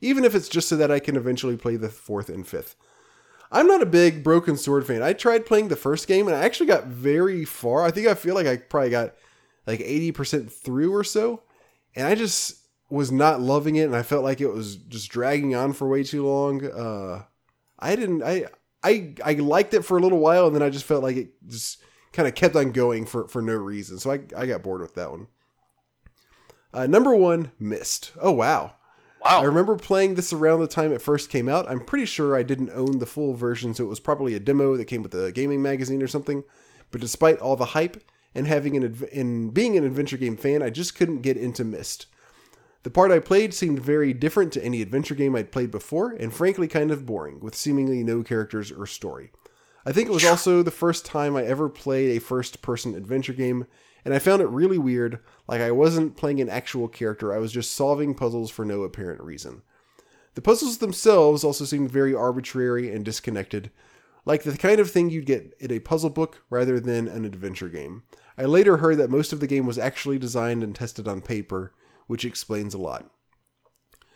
even 0.00 0.24
if 0.24 0.34
it's 0.34 0.48
just 0.48 0.68
so 0.68 0.76
that 0.76 0.90
I 0.90 1.00
can 1.00 1.16
eventually 1.16 1.56
play 1.56 1.76
the 1.76 1.88
fourth 1.88 2.28
and 2.28 2.46
fifth. 2.46 2.76
I'm 3.50 3.68
not 3.68 3.82
a 3.82 3.86
big 3.86 4.24
Broken 4.24 4.56
Sword 4.56 4.86
fan. 4.86 5.02
I 5.02 5.12
tried 5.12 5.46
playing 5.46 5.68
the 5.68 5.76
first 5.76 6.08
game 6.08 6.26
and 6.26 6.36
I 6.36 6.44
actually 6.44 6.66
got 6.66 6.86
very 6.86 7.44
far. 7.44 7.84
I 7.84 7.92
think 7.92 8.08
I 8.08 8.14
feel 8.14 8.34
like 8.34 8.46
I 8.46 8.56
probably 8.56 8.90
got 8.90 9.14
like 9.66 9.80
80% 9.80 10.50
through 10.50 10.92
or 10.92 11.04
so. 11.04 11.42
And 11.94 12.08
I 12.08 12.16
just 12.16 12.65
was 12.88 13.10
not 13.10 13.40
loving 13.40 13.76
it 13.76 13.84
and 13.84 13.96
I 13.96 14.02
felt 14.02 14.24
like 14.24 14.40
it 14.40 14.52
was 14.52 14.76
just 14.76 15.10
dragging 15.10 15.54
on 15.54 15.72
for 15.72 15.88
way 15.88 16.02
too 16.02 16.26
long. 16.26 16.64
Uh 16.64 17.24
I 17.78 17.96
didn't 17.96 18.22
I 18.22 18.46
I 18.82 19.14
I 19.24 19.32
liked 19.34 19.74
it 19.74 19.84
for 19.84 19.98
a 19.98 20.00
little 20.00 20.18
while 20.18 20.46
and 20.46 20.54
then 20.54 20.62
I 20.62 20.70
just 20.70 20.84
felt 20.84 21.02
like 21.02 21.16
it 21.16 21.30
just 21.48 21.82
kind 22.12 22.28
of 22.28 22.34
kept 22.34 22.56
on 22.56 22.72
going 22.72 23.06
for 23.06 23.28
for 23.28 23.42
no 23.42 23.54
reason. 23.54 23.98
So 23.98 24.10
I 24.10 24.20
I 24.36 24.46
got 24.46 24.62
bored 24.62 24.80
with 24.80 24.94
that 24.94 25.10
one. 25.10 25.28
Uh, 26.72 26.86
number 26.86 27.14
one, 27.14 27.52
Myst. 27.58 28.12
Oh 28.20 28.32
wow. 28.32 28.74
Wow. 29.24 29.40
I 29.40 29.44
remember 29.44 29.76
playing 29.76 30.14
this 30.14 30.32
around 30.32 30.60
the 30.60 30.68
time 30.68 30.92
it 30.92 31.02
first 31.02 31.30
came 31.30 31.48
out. 31.48 31.68
I'm 31.68 31.84
pretty 31.84 32.04
sure 32.04 32.36
I 32.36 32.42
didn't 32.42 32.70
own 32.70 32.98
the 32.98 33.06
full 33.06 33.34
version, 33.34 33.74
so 33.74 33.84
it 33.84 33.88
was 33.88 33.98
probably 33.98 34.34
a 34.34 34.40
demo 34.40 34.76
that 34.76 34.84
came 34.84 35.02
with 35.02 35.14
a 35.14 35.32
gaming 35.32 35.62
magazine 35.62 36.02
or 36.02 36.06
something. 36.06 36.44
But 36.90 37.00
despite 37.00 37.38
all 37.38 37.56
the 37.56 37.64
hype 37.66 38.02
and 38.34 38.46
having 38.46 38.76
an 38.76 38.84
adv- 38.84 39.08
and 39.12 39.52
being 39.52 39.76
an 39.76 39.84
adventure 39.84 40.16
game 40.16 40.36
fan, 40.36 40.62
I 40.62 40.70
just 40.70 40.94
couldn't 40.94 41.22
get 41.22 41.36
into 41.36 41.64
Myst. 41.64 42.06
The 42.86 42.90
part 42.90 43.10
I 43.10 43.18
played 43.18 43.52
seemed 43.52 43.80
very 43.80 44.12
different 44.12 44.52
to 44.52 44.64
any 44.64 44.80
adventure 44.80 45.16
game 45.16 45.34
I'd 45.34 45.50
played 45.50 45.72
before, 45.72 46.12
and 46.12 46.32
frankly 46.32 46.68
kind 46.68 46.92
of 46.92 47.04
boring, 47.04 47.40
with 47.40 47.56
seemingly 47.56 48.04
no 48.04 48.22
characters 48.22 48.70
or 48.70 48.86
story. 48.86 49.32
I 49.84 49.90
think 49.90 50.08
it 50.08 50.12
was 50.12 50.24
also 50.24 50.62
the 50.62 50.70
first 50.70 51.04
time 51.04 51.34
I 51.34 51.42
ever 51.42 51.68
played 51.68 52.16
a 52.16 52.20
first 52.20 52.62
person 52.62 52.94
adventure 52.94 53.32
game, 53.32 53.66
and 54.04 54.14
I 54.14 54.20
found 54.20 54.40
it 54.40 54.46
really 54.46 54.78
weird, 54.78 55.18
like 55.48 55.60
I 55.60 55.72
wasn't 55.72 56.16
playing 56.16 56.40
an 56.40 56.48
actual 56.48 56.86
character, 56.86 57.34
I 57.34 57.38
was 57.38 57.50
just 57.50 57.72
solving 57.72 58.14
puzzles 58.14 58.52
for 58.52 58.64
no 58.64 58.84
apparent 58.84 59.20
reason. 59.20 59.62
The 60.36 60.40
puzzles 60.40 60.78
themselves 60.78 61.42
also 61.42 61.64
seemed 61.64 61.90
very 61.90 62.14
arbitrary 62.14 62.94
and 62.94 63.04
disconnected, 63.04 63.72
like 64.24 64.44
the 64.44 64.56
kind 64.56 64.78
of 64.78 64.92
thing 64.92 65.10
you'd 65.10 65.26
get 65.26 65.56
in 65.58 65.72
a 65.72 65.80
puzzle 65.80 66.10
book 66.10 66.44
rather 66.50 66.78
than 66.78 67.08
an 67.08 67.24
adventure 67.24 67.68
game. 67.68 68.04
I 68.38 68.44
later 68.44 68.76
heard 68.76 68.98
that 68.98 69.10
most 69.10 69.32
of 69.32 69.40
the 69.40 69.48
game 69.48 69.66
was 69.66 69.76
actually 69.76 70.20
designed 70.20 70.62
and 70.62 70.72
tested 70.72 71.08
on 71.08 71.20
paper, 71.20 71.72
which 72.06 72.24
explains 72.24 72.74
a 72.74 72.78
lot. 72.78 73.10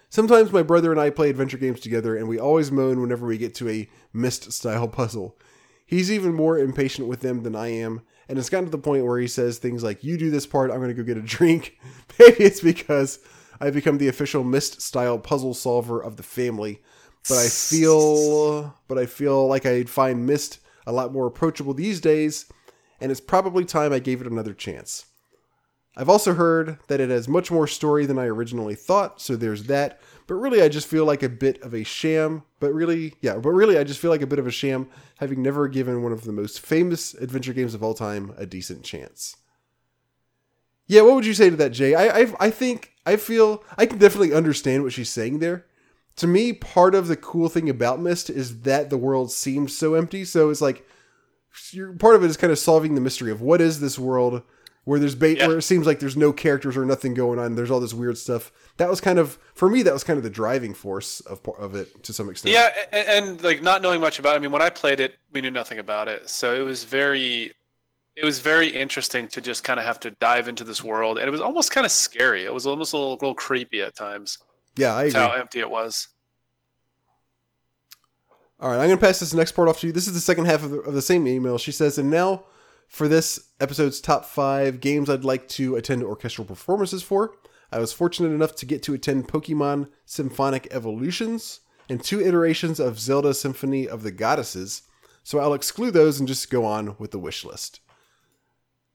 Sometimes 0.08 0.52
my 0.52 0.62
brother 0.62 0.90
and 0.90 1.00
I 1.00 1.10
play 1.10 1.30
adventure 1.30 1.56
games 1.56 1.80
together, 1.80 2.16
and 2.16 2.28
we 2.28 2.38
always 2.38 2.72
moan 2.72 3.00
whenever 3.00 3.26
we 3.26 3.38
get 3.38 3.54
to 3.56 3.68
a 3.68 3.88
Myst 4.12 4.52
style 4.52 4.88
puzzle. 4.88 5.38
He's 5.86 6.10
even 6.10 6.34
more 6.34 6.58
impatient 6.58 7.08
with 7.08 7.20
them 7.20 7.42
than 7.42 7.54
I 7.54 7.68
am, 7.68 8.02
and 8.28 8.38
it's 8.38 8.50
gotten 8.50 8.66
to 8.66 8.70
the 8.70 8.78
point 8.78 9.04
where 9.04 9.18
he 9.18 9.28
says 9.28 9.58
things 9.58 9.82
like, 9.82 10.02
You 10.02 10.18
do 10.18 10.30
this 10.30 10.46
part, 10.46 10.70
I'm 10.70 10.78
going 10.78 10.88
to 10.88 10.94
go 10.94 11.02
get 11.02 11.16
a 11.16 11.22
drink. 11.22 11.78
Maybe 12.18 12.44
it's 12.44 12.60
because 12.60 13.20
I've 13.60 13.74
become 13.74 13.98
the 13.98 14.08
official 14.08 14.42
Myst 14.42 14.80
style 14.80 15.18
puzzle 15.18 15.54
solver 15.54 16.02
of 16.02 16.16
the 16.16 16.22
family. 16.22 16.80
But 17.28 17.38
I 17.38 17.48
feel 17.48 18.74
but 18.88 18.98
I 18.98 19.06
feel 19.06 19.46
like 19.46 19.66
I'd 19.66 19.90
find 19.90 20.26
Myst 20.26 20.58
a 20.86 20.92
lot 20.92 21.12
more 21.12 21.26
approachable 21.26 21.74
these 21.74 22.00
days, 22.00 22.46
and 23.00 23.12
it's 23.12 23.20
probably 23.20 23.64
time 23.64 23.92
I 23.92 23.98
gave 23.98 24.20
it 24.20 24.26
another 24.26 24.54
chance. 24.54 25.06
I've 25.96 26.08
also 26.08 26.34
heard 26.34 26.78
that 26.86 27.00
it 27.00 27.10
has 27.10 27.28
much 27.28 27.50
more 27.50 27.66
story 27.66 28.06
than 28.06 28.18
I 28.18 28.26
originally 28.26 28.74
thought, 28.74 29.20
so 29.20 29.34
there's 29.34 29.64
that. 29.64 30.00
But 30.26 30.34
really, 30.34 30.62
I 30.62 30.68
just 30.68 30.86
feel 30.86 31.04
like 31.04 31.22
a 31.22 31.28
bit 31.28 31.60
of 31.62 31.74
a 31.74 31.82
sham. 31.82 32.44
But 32.60 32.72
really, 32.72 33.14
yeah, 33.20 33.38
but 33.38 33.50
really, 33.50 33.76
I 33.76 33.84
just 33.84 33.98
feel 33.98 34.10
like 34.10 34.22
a 34.22 34.26
bit 34.26 34.38
of 34.38 34.46
a 34.46 34.52
sham, 34.52 34.88
having 35.18 35.42
never 35.42 35.66
given 35.66 36.02
one 36.02 36.12
of 36.12 36.24
the 36.24 36.32
most 36.32 36.60
famous 36.60 37.14
adventure 37.14 37.52
games 37.52 37.74
of 37.74 37.82
all 37.82 37.94
time 37.94 38.32
a 38.36 38.46
decent 38.46 38.84
chance. 38.84 39.36
Yeah, 40.86 41.02
what 41.02 41.14
would 41.14 41.26
you 41.26 41.34
say 41.34 41.50
to 41.50 41.56
that, 41.56 41.70
Jay? 41.70 41.94
I, 41.94 42.20
I, 42.20 42.34
I 42.38 42.50
think 42.50 42.92
I 43.04 43.16
feel 43.16 43.64
I 43.76 43.86
can 43.86 43.98
definitely 43.98 44.34
understand 44.34 44.82
what 44.82 44.92
she's 44.92 45.08
saying 45.08 45.38
there. 45.38 45.66
To 46.16 46.26
me, 46.26 46.52
part 46.52 46.94
of 46.94 47.08
the 47.08 47.16
cool 47.16 47.48
thing 47.48 47.70
about 47.70 48.00
Myst 48.00 48.28
is 48.28 48.62
that 48.62 48.90
the 48.90 48.98
world 48.98 49.32
seems 49.32 49.76
so 49.76 49.94
empty. 49.94 50.24
So 50.24 50.50
it's 50.50 50.60
like 50.60 50.86
part 51.98 52.16
of 52.16 52.22
it 52.22 52.30
is 52.30 52.36
kind 52.36 52.52
of 52.52 52.58
solving 52.58 52.94
the 52.94 53.00
mystery 53.00 53.30
of 53.30 53.40
what 53.40 53.60
is 53.60 53.80
this 53.80 53.98
world 53.98 54.42
where 54.84 54.98
there's 54.98 55.14
bait 55.14 55.38
Yeah. 55.38 55.46
where 55.48 55.58
it 55.58 55.62
seems 55.62 55.86
like 55.86 56.00
there's 56.00 56.16
no 56.16 56.32
characters 56.32 56.76
or 56.76 56.84
nothing 56.84 57.14
going 57.14 57.38
on. 57.38 57.54
There's 57.54 57.70
all 57.70 57.80
this 57.80 57.94
weird 57.94 58.16
stuff. 58.18 58.50
That 58.78 58.88
was 58.88 59.00
kind 59.00 59.18
of 59.18 59.38
for 59.54 59.68
me. 59.68 59.82
That 59.82 59.92
was 59.92 60.04
kind 60.04 60.16
of 60.16 60.22
the 60.22 60.30
driving 60.30 60.74
force 60.74 61.20
of 61.20 61.40
of 61.58 61.74
it 61.74 62.02
to 62.04 62.12
some 62.12 62.28
extent. 62.30 62.54
Yeah, 62.54 62.70
and, 62.92 63.28
and 63.28 63.42
like 63.42 63.62
not 63.62 63.82
knowing 63.82 64.00
much 64.00 64.18
about. 64.18 64.34
It, 64.34 64.36
I 64.36 64.38
mean, 64.40 64.52
when 64.52 64.62
I 64.62 64.70
played 64.70 65.00
it, 65.00 65.16
we 65.32 65.40
knew 65.40 65.50
nothing 65.50 65.78
about 65.78 66.08
it, 66.08 66.28
so 66.30 66.54
it 66.54 66.64
was 66.64 66.84
very, 66.84 67.52
it 68.16 68.24
was 68.24 68.40
very 68.40 68.68
interesting 68.68 69.28
to 69.28 69.40
just 69.40 69.64
kind 69.64 69.78
of 69.78 69.84
have 69.86 70.00
to 70.00 70.10
dive 70.12 70.48
into 70.48 70.64
this 70.64 70.82
world, 70.82 71.18
and 71.18 71.28
it 71.28 71.30
was 71.30 71.40
almost 71.42 71.70
kind 71.70 71.84
of 71.84 71.92
scary. 71.92 72.44
It 72.44 72.52
was 72.54 72.66
almost 72.66 72.92
a 72.92 72.96
little, 72.96 73.12
little 73.12 73.34
creepy 73.34 73.82
at 73.82 73.94
times. 73.94 74.38
yeah, 74.76 74.94
I 74.94 75.04
agree. 75.04 75.20
how 75.20 75.32
empty 75.32 75.60
it 75.60 75.70
was. 75.70 76.08
All 78.58 78.68
right, 78.68 78.76
I'm 78.78 78.88
going 78.88 78.98
to 78.98 79.06
pass 79.06 79.20
this 79.20 79.32
next 79.32 79.52
part 79.52 79.68
off 79.68 79.80
to 79.80 79.86
you. 79.86 79.92
This 79.92 80.06
is 80.06 80.12
the 80.12 80.20
second 80.20 80.44
half 80.44 80.62
of 80.62 80.70
the, 80.70 80.80
of 80.80 80.92
the 80.94 81.00
same 81.00 81.26
email. 81.26 81.56
She 81.56 81.72
says, 81.72 81.96
and 81.96 82.10
now 82.10 82.44
for 82.90 83.06
this 83.06 83.48
episode's 83.60 84.00
top 84.00 84.24
five 84.24 84.80
games 84.80 85.08
I'd 85.08 85.24
like 85.24 85.48
to 85.50 85.76
attend 85.76 86.02
orchestral 86.02 86.44
performances 86.44 87.02
for. 87.04 87.36
I 87.72 87.78
was 87.78 87.92
fortunate 87.92 88.34
enough 88.34 88.56
to 88.56 88.66
get 88.66 88.82
to 88.82 88.94
attend 88.94 89.28
Pokemon 89.28 89.88
Symphonic 90.04 90.66
Evolutions 90.72 91.60
and 91.88 92.02
two 92.02 92.20
iterations 92.20 92.80
of 92.80 92.98
Zelda 92.98 93.32
Symphony 93.32 93.88
of 93.88 94.02
the 94.02 94.10
Goddesses, 94.10 94.82
so 95.22 95.38
I'll 95.38 95.54
exclude 95.54 95.92
those 95.92 96.18
and 96.18 96.28
just 96.28 96.50
go 96.50 96.64
on 96.64 96.96
with 96.98 97.12
the 97.12 97.18
wish 97.18 97.44
list. 97.44 97.78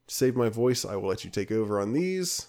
To 0.08 0.14
save 0.14 0.36
my 0.36 0.50
voice, 0.50 0.84
I 0.84 0.98
will 0.98 1.08
let 1.08 1.24
you 1.24 1.32
take 1.32 1.52
over 1.52 1.80
on 1.80 1.94
these. 1.94 2.48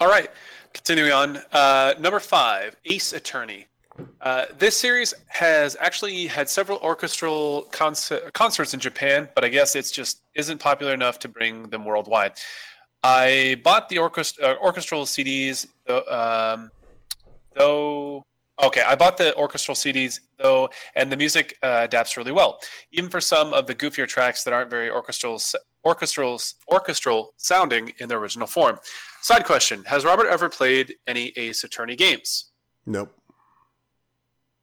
All 0.00 0.08
right, 0.08 0.30
continuing 0.72 1.12
on. 1.12 1.38
Uh, 1.50 1.94
number 1.98 2.20
five, 2.20 2.76
Ace 2.84 3.12
Attorney. 3.12 3.66
Uh, 4.20 4.46
this 4.58 4.76
series 4.76 5.14
has 5.28 5.76
actually 5.80 6.26
had 6.26 6.48
several 6.48 6.78
orchestral 6.78 7.62
concer- 7.70 8.30
concerts 8.32 8.74
in 8.74 8.80
Japan, 8.80 9.28
but 9.34 9.44
I 9.44 9.48
guess 9.48 9.76
it's 9.76 9.90
just 9.90 10.22
isn't 10.34 10.58
popular 10.58 10.92
enough 10.94 11.18
to 11.20 11.28
bring 11.28 11.68
them 11.70 11.84
worldwide. 11.84 12.32
I 13.02 13.60
bought 13.62 13.88
the 13.88 13.96
orchest- 13.96 14.42
uh, 14.42 14.56
orchestral 14.60 15.04
CDs, 15.04 15.66
though, 15.86 16.04
um, 16.08 16.70
though. 17.56 18.22
Okay, 18.60 18.82
I 18.82 18.96
bought 18.96 19.16
the 19.16 19.36
orchestral 19.36 19.76
CDs 19.76 20.18
though, 20.36 20.68
and 20.96 21.12
the 21.12 21.16
music 21.16 21.56
uh, 21.62 21.82
adapts 21.84 22.16
really 22.16 22.32
well, 22.32 22.58
even 22.90 23.08
for 23.08 23.20
some 23.20 23.54
of 23.54 23.68
the 23.68 23.74
goofier 23.74 24.06
tracks 24.08 24.42
that 24.42 24.52
aren't 24.52 24.68
very 24.68 24.90
orchestral, 24.90 25.40
orchestral, 25.84 26.40
orchestral 26.72 27.34
sounding 27.36 27.92
in 28.00 28.08
their 28.08 28.18
original 28.18 28.48
form. 28.48 28.80
Side 29.22 29.44
question: 29.44 29.84
Has 29.84 30.04
Robert 30.04 30.26
ever 30.26 30.48
played 30.48 30.96
any 31.06 31.32
Ace 31.36 31.62
Attorney 31.62 31.94
games? 31.94 32.50
Nope. 32.84 33.17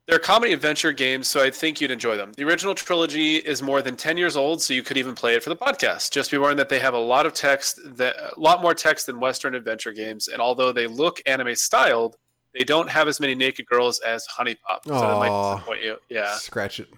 They're 0.08 0.20
comedy 0.20 0.54
adventure 0.54 0.92
games, 0.92 1.28
so 1.28 1.42
I 1.42 1.50
think 1.50 1.82
you'd 1.82 1.90
enjoy 1.90 2.16
them. 2.16 2.32
The 2.38 2.44
original 2.44 2.76
trilogy 2.76 3.38
is 3.38 3.64
more 3.64 3.82
than 3.82 3.96
10 3.96 4.18
years 4.18 4.38
old, 4.38 4.62
so 4.62 4.74
you 4.74 4.84
could 4.84 4.98
even 4.98 5.16
play 5.16 5.34
it 5.34 5.42
for 5.42 5.50
the 5.50 5.56
podcast. 5.56 6.12
Just 6.12 6.30
be 6.30 6.38
warned 6.38 6.60
that 6.60 6.70
they 6.70 6.78
have 6.80 6.94
a 6.94 7.00
lot 7.00 7.26
of 7.26 7.34
text, 7.34 7.80
that, 7.98 8.16
a 8.38 8.40
lot 8.40 8.62
more 8.62 8.76
text 8.76 9.08
than 9.08 9.20
Western 9.20 9.56
adventure 9.56 9.92
games, 9.94 10.28
and 10.28 10.40
although 10.40 10.72
they 10.72 10.86
look 10.86 11.22
anime 11.26 11.56
styled, 11.56 12.18
they 12.54 12.64
don't 12.64 12.88
have 12.88 13.08
as 13.08 13.20
many 13.20 13.34
naked 13.34 13.66
girls 13.66 14.00
as 14.02 14.28
HuniePop. 14.28 14.84
So 14.86 14.92
that 14.92 15.18
might 15.18 15.54
disappoint 15.56 15.84
you. 15.84 15.98
Yeah. 16.10 16.36
Scratch 16.36 16.80
it. 16.80 16.90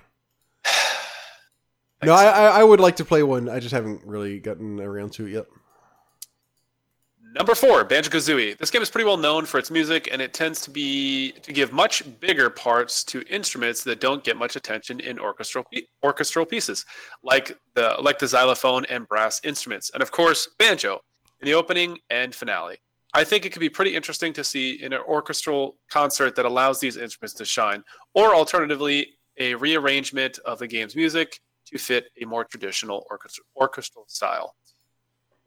No, 2.04 2.14
I 2.14 2.60
I 2.60 2.64
would 2.64 2.80
like 2.80 2.98
to 2.98 3.06
play 3.06 3.24
one. 3.24 3.50
I 3.50 3.60
just 3.60 3.74
haven't 3.74 4.06
really 4.06 4.38
gotten 4.38 4.80
around 4.80 5.14
to 5.14 5.26
it 5.26 5.32
yet. 5.32 5.46
Number 7.34 7.54
four, 7.54 7.84
Banjo 7.84 8.10
Kazooie. 8.10 8.58
This 8.58 8.72
game 8.72 8.82
is 8.82 8.90
pretty 8.90 9.06
well 9.06 9.18
known 9.18 9.46
for 9.46 9.60
its 9.60 9.70
music, 9.70 10.10
and 10.12 10.22
it 10.22 10.34
tends 10.34 10.62
to 10.62 10.72
be 10.72 11.34
to 11.44 11.54
give 11.54 11.72
much 11.72 12.04
bigger 12.20 12.50
parts 12.50 13.04
to 13.06 13.22
instruments 13.30 13.84
that 13.84 14.00
don't 14.00 14.24
get 14.24 14.38
much 14.38 14.56
attention 14.56 15.00
in 15.00 15.20
orchestral 15.20 15.66
orchestral 16.04 16.46
pieces, 16.46 16.86
like 17.24 17.58
the 17.76 17.96
like 18.02 18.18
the 18.18 18.28
xylophone 18.28 18.86
and 18.86 19.08
brass 19.08 19.40
instruments, 19.44 19.92
and 19.94 20.02
of 20.02 20.12
course 20.12 20.50
banjo 20.58 21.00
in 21.42 21.46
the 21.46 21.54
opening 21.54 22.00
and 22.10 22.34
finale. 22.34 22.78
I 23.14 23.24
think 23.24 23.46
it 23.46 23.52
could 23.52 23.60
be 23.60 23.70
pretty 23.70 23.96
interesting 23.96 24.34
to 24.34 24.44
see 24.44 24.82
in 24.84 24.94
an 24.94 25.02
orchestral 25.08 25.78
concert 25.90 26.36
that 26.36 26.46
allows 26.46 26.80
these 26.80 26.98
instruments 26.98 27.34
to 27.36 27.46
shine, 27.46 27.84
or 28.14 28.36
alternatively, 28.36 29.08
a 29.38 29.56
rearrangement 29.56 30.40
of 30.40 30.60
the 30.60 30.68
game's 30.68 30.96
music 30.96 31.40
to 31.68 31.78
fit 31.78 32.06
a 32.22 32.26
more 32.26 32.46
traditional 32.46 33.06
orchestral 33.56 34.06
style. 34.08 34.56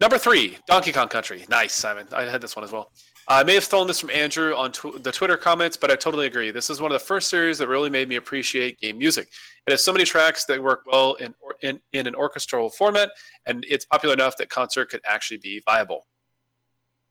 Number 0.01 0.17
three, 0.17 0.57
Donkey 0.67 0.93
Kong 0.93 1.09
Country. 1.09 1.45
Nice, 1.51 1.75
Simon. 1.75 2.07
I 2.13 2.23
had 2.23 2.41
this 2.41 2.57
one 2.57 2.65
as 2.65 2.73
well. 2.73 2.91
I 3.29 3.45
may 3.45 3.55
have 3.55 3.65
stolen 3.65 3.87
this 3.87 4.01
from 4.01 4.11
Andrew 4.11 4.55
on 4.57 4.73
tw- 4.73 5.03
the 5.03 5.13
Twitter 5.13 5.37
comments, 5.37 5.77
but 5.77 5.91
I 5.91 5.95
totally 5.97 6.27
agree. 6.27 6.51
This 6.51 6.71
is 6.71 6.81
one 6.81 6.91
of 6.91 6.99
the 6.99 7.05
first 7.05 7.29
series 7.29 7.59
that 7.59 7.69
really 7.69 7.91
made 7.91 8.09
me 8.09 8.17
appreciate 8.17 8.81
game 8.81 8.97
music. 8.99 9.29
It 9.67 9.71
has 9.71 9.85
so 9.85 9.93
many 9.93 10.05
tracks 10.05 10.47
that 10.47 10.61
work 10.63 10.83
well 10.87 11.15
in, 11.15 11.35
or- 11.41 11.55
in, 11.63 11.81
in 11.93 12.07
an 12.07 12.15
orchestral 12.15 12.71
format, 12.71 13.11
and 13.47 13.65
it's 13.69 13.85
popular 13.85 14.15
enough 14.15 14.37
that 14.39 14.49
concert 14.49 14.89
could 14.91 15.03
actually 15.07 15.37
be 15.37 15.63
viable. 15.67 16.07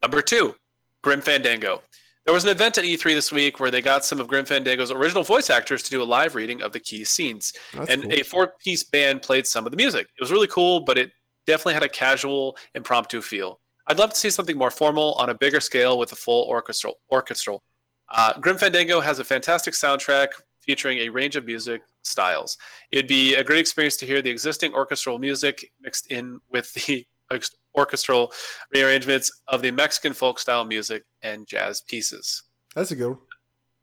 Number 0.01 0.21
two, 0.21 0.55
Grim 1.03 1.21
Fandango. 1.21 1.83
There 2.25 2.33
was 2.33 2.43
an 2.43 2.49
event 2.49 2.77
at 2.77 2.83
E3 2.83 3.03
this 3.13 3.31
week 3.31 3.59
where 3.59 3.71
they 3.71 3.81
got 3.81 4.03
some 4.03 4.19
of 4.19 4.27
Grim 4.27 4.45
Fandango's 4.45 4.91
original 4.91 5.23
voice 5.23 5.49
actors 5.49 5.83
to 5.83 5.89
do 5.89 6.01
a 6.01 6.03
live 6.03 6.35
reading 6.35 6.61
of 6.61 6.73
the 6.73 6.79
key 6.79 7.03
scenes 7.03 7.53
That's 7.73 7.89
and 7.89 8.03
cool. 8.03 8.13
a 8.13 8.23
four 8.23 8.53
piece 8.63 8.83
band 8.83 9.21
played 9.21 9.47
some 9.47 9.65
of 9.65 9.71
the 9.71 9.77
music. 9.77 10.07
It 10.17 10.21
was 10.21 10.31
really 10.31 10.47
cool, 10.47 10.81
but 10.81 10.97
it 10.97 11.11
definitely 11.49 11.73
had 11.73 11.83
a 11.83 11.89
casual, 11.89 12.55
impromptu 12.75 13.21
feel. 13.21 13.59
I'd 13.87 13.97
love 13.97 14.11
to 14.11 14.15
see 14.15 14.29
something 14.29 14.57
more 14.57 14.69
formal 14.69 15.13
on 15.13 15.29
a 15.29 15.33
bigger 15.33 15.59
scale 15.59 15.97
with 15.97 16.11
a 16.11 16.15
full 16.15 16.47
orchestral. 16.47 16.99
Orchestral. 17.11 17.63
Uh, 18.11 18.33
Grim 18.39 18.57
Fandango 18.57 18.99
has 18.99 19.17
a 19.17 19.23
fantastic 19.23 19.73
soundtrack 19.73 20.27
featuring 20.61 20.99
a 20.99 21.09
range 21.09 21.35
of 21.35 21.45
music 21.45 21.81
styles. 22.03 22.57
It'd 22.91 23.07
be 23.07 23.33
a 23.33 23.43
great 23.43 23.59
experience 23.59 23.97
to 23.97 24.05
hear 24.05 24.21
the 24.21 24.29
existing 24.29 24.73
orchestral 24.73 25.17
music 25.17 25.71
mixed 25.81 26.11
in 26.11 26.39
with 26.51 26.71
the 26.73 27.05
orchestral 27.75 28.31
rearrangements 28.73 29.31
of 29.47 29.63
the 29.63 29.71
Mexican 29.71 30.13
folk 30.13 30.37
style 30.37 30.65
music 30.65 31.03
and 31.23 31.47
jazz 31.47 31.81
pieces. 31.81 32.43
That's 32.75 32.91
a 32.91 32.95
good 32.95 33.09
one. 33.09 33.19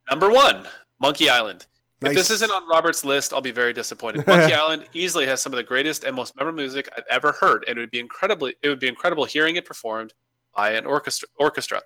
Number 0.09 0.31
one, 0.31 0.67
Monkey 1.01 1.29
Island. 1.29 1.67
If 2.03 2.15
this 2.15 2.31
isn't 2.31 2.51
on 2.51 2.69
Robert's 2.69 3.05
list, 3.05 3.33
I'll 3.33 3.41
be 3.41 3.53
very 3.53 3.73
disappointed. 3.73 4.27
Monkey 4.27 4.53
Island 4.55 4.87
easily 4.93 5.27
has 5.27 5.41
some 5.41 5.53
of 5.53 5.57
the 5.57 5.63
greatest 5.63 6.05
and 6.05 6.15
most 6.15 6.37
memorable 6.37 6.59
music 6.59 6.89
I've 6.97 7.05
ever 7.11 7.33
heard, 7.33 7.65
and 7.69 7.79
it 7.79 7.81
would 7.81 7.91
be 7.91 8.01
incredibly 8.01 8.55
it 8.63 8.69
would 8.69 8.81
be 8.81 8.89
incredible 8.89 9.25
hearing 9.25 9.57
it 9.57 9.65
performed 9.65 10.13
by 10.55 10.73
an 10.73 10.85
orchestra. 10.85 11.29
Orchestra, 11.39 11.81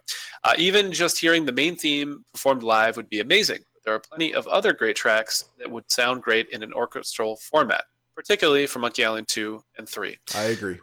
uh, 0.45 0.55
even 0.59 0.93
just 0.93 1.19
hearing 1.19 1.45
the 1.45 1.53
main 1.53 1.77
theme 1.77 2.25
performed 2.33 2.63
live 2.63 2.97
would 2.97 3.09
be 3.09 3.21
amazing. 3.21 3.61
There 3.85 3.95
are 3.95 4.01
plenty 4.01 4.35
of 4.35 4.47
other 4.49 4.73
great 4.73 4.97
tracks 4.97 5.45
that 5.59 5.71
would 5.71 5.91
sound 5.91 6.23
great 6.23 6.49
in 6.51 6.63
an 6.63 6.73
orchestral 6.73 7.37
format, 7.37 7.85
particularly 8.17 8.67
for 8.67 8.81
Monkey 8.81 9.05
Island 9.05 9.29
two 9.29 9.63
and 9.79 9.89
three. 9.89 10.19
I 10.35 10.43
agree. 10.45 10.79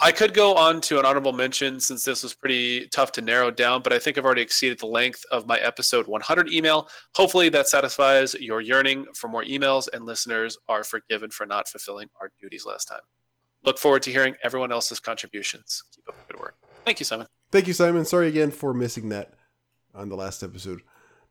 I 0.00 0.12
could 0.12 0.32
go 0.32 0.54
on 0.54 0.80
to 0.82 1.00
an 1.00 1.04
honorable 1.04 1.32
mention 1.32 1.80
since 1.80 2.04
this 2.04 2.22
was 2.22 2.32
pretty 2.32 2.86
tough 2.88 3.10
to 3.12 3.20
narrow 3.20 3.50
down, 3.50 3.82
but 3.82 3.92
I 3.92 3.98
think 3.98 4.16
I've 4.16 4.24
already 4.24 4.42
exceeded 4.42 4.78
the 4.78 4.86
length 4.86 5.24
of 5.32 5.48
my 5.48 5.58
episode 5.58 6.06
100 6.06 6.52
email. 6.52 6.88
Hopefully, 7.16 7.48
that 7.48 7.66
satisfies 7.66 8.34
your 8.34 8.60
yearning 8.60 9.06
for 9.14 9.26
more 9.26 9.42
emails, 9.42 9.88
and 9.92 10.06
listeners 10.06 10.56
are 10.68 10.84
forgiven 10.84 11.30
for 11.30 11.46
not 11.46 11.68
fulfilling 11.68 12.08
our 12.20 12.30
duties 12.40 12.64
last 12.64 12.84
time. 12.84 13.00
Look 13.64 13.76
forward 13.76 14.02
to 14.02 14.12
hearing 14.12 14.36
everyone 14.44 14.70
else's 14.70 15.00
contributions. 15.00 15.82
Keep 15.92 16.08
up 16.08 16.14
the 16.28 16.32
good 16.32 16.40
work. 16.40 16.54
Thank 16.84 17.00
you, 17.00 17.04
Simon. 17.04 17.26
Thank 17.50 17.66
you, 17.66 17.72
Simon. 17.72 18.04
Sorry 18.04 18.28
again 18.28 18.52
for 18.52 18.72
missing 18.72 19.08
that 19.08 19.34
on 19.94 20.08
the 20.10 20.16
last 20.16 20.44
episode. 20.44 20.82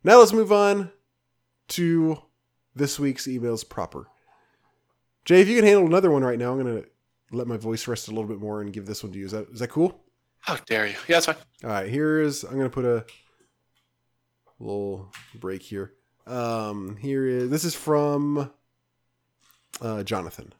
Now 0.03 0.19
let's 0.19 0.33
move 0.33 0.51
on 0.51 0.91
to 1.69 2.21
this 2.75 2.99
week's 2.99 3.27
emails 3.27 3.67
proper. 3.67 4.07
Jay, 5.23 5.39
if 5.39 5.47
you 5.47 5.55
can 5.55 5.65
handle 5.65 5.85
another 5.85 6.11
one 6.11 6.23
right 6.23 6.37
now, 6.37 6.51
I'm 6.51 6.61
going 6.61 6.83
to 6.83 6.89
let 7.31 7.47
my 7.47 7.57
voice 7.57 7.87
rest 7.87 8.07
a 8.07 8.11
little 8.11 8.27
bit 8.27 8.39
more 8.39 8.61
and 8.61 8.71
give 8.71 8.85
this 8.85 9.03
one 9.03 9.11
to 9.11 9.19
you. 9.19 9.25
Is 9.25 9.31
that 9.31 9.49
is 9.49 9.59
that 9.59 9.69
cool? 9.69 10.03
How 10.39 10.55
dare 10.55 10.87
you? 10.87 10.95
Yeah, 11.07 11.15
that's 11.15 11.25
fine. 11.25 11.35
All 11.63 11.69
right, 11.69 11.89
here 11.89 12.21
is 12.21 12.43
I'm 12.43 12.57
going 12.57 12.63
to 12.63 12.69
put 12.69 12.85
a 12.85 13.05
little 14.59 15.11
break 15.35 15.61
here. 15.61 15.93
Um, 16.25 16.97
here 16.97 17.25
is 17.25 17.49
this 17.49 17.63
is 17.63 17.75
from 17.75 18.51
uh, 19.81 20.03
Jonathan. 20.03 20.53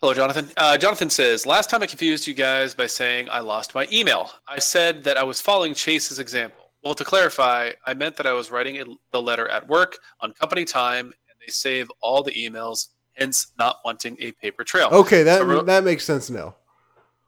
Hello, 0.00 0.14
Jonathan. 0.14 0.50
Uh, 0.56 0.76
Jonathan 0.76 1.10
says, 1.10 1.46
Last 1.46 1.70
time 1.70 1.80
I 1.80 1.86
confused 1.86 2.26
you 2.26 2.34
guys 2.34 2.74
by 2.74 2.88
saying 2.88 3.28
I 3.30 3.38
lost 3.38 3.72
my 3.72 3.86
email. 3.92 4.32
I 4.48 4.58
said 4.58 5.04
that 5.04 5.16
I 5.16 5.22
was 5.22 5.40
following 5.40 5.74
Chase's 5.74 6.18
example. 6.18 6.72
Well, 6.82 6.94
to 6.96 7.04
clarify, 7.04 7.70
I 7.86 7.94
meant 7.94 8.16
that 8.16 8.26
I 8.26 8.32
was 8.32 8.50
writing 8.50 8.80
a, 8.80 8.84
the 9.12 9.22
letter 9.22 9.46
at 9.46 9.68
work 9.68 9.98
on 10.20 10.32
company 10.32 10.64
time, 10.64 11.06
and 11.06 11.36
they 11.40 11.52
save 11.52 11.88
all 12.00 12.24
the 12.24 12.32
emails, 12.32 12.88
hence 13.14 13.48
not 13.58 13.76
wanting 13.84 14.16
a 14.20 14.32
paper 14.32 14.64
trail. 14.64 14.88
Okay, 14.92 15.22
that 15.22 15.38
So 15.40 15.44
wrote- 15.46 15.66
that 15.66 15.84
makes 15.84 16.04
sense 16.04 16.30
now. 16.30 16.56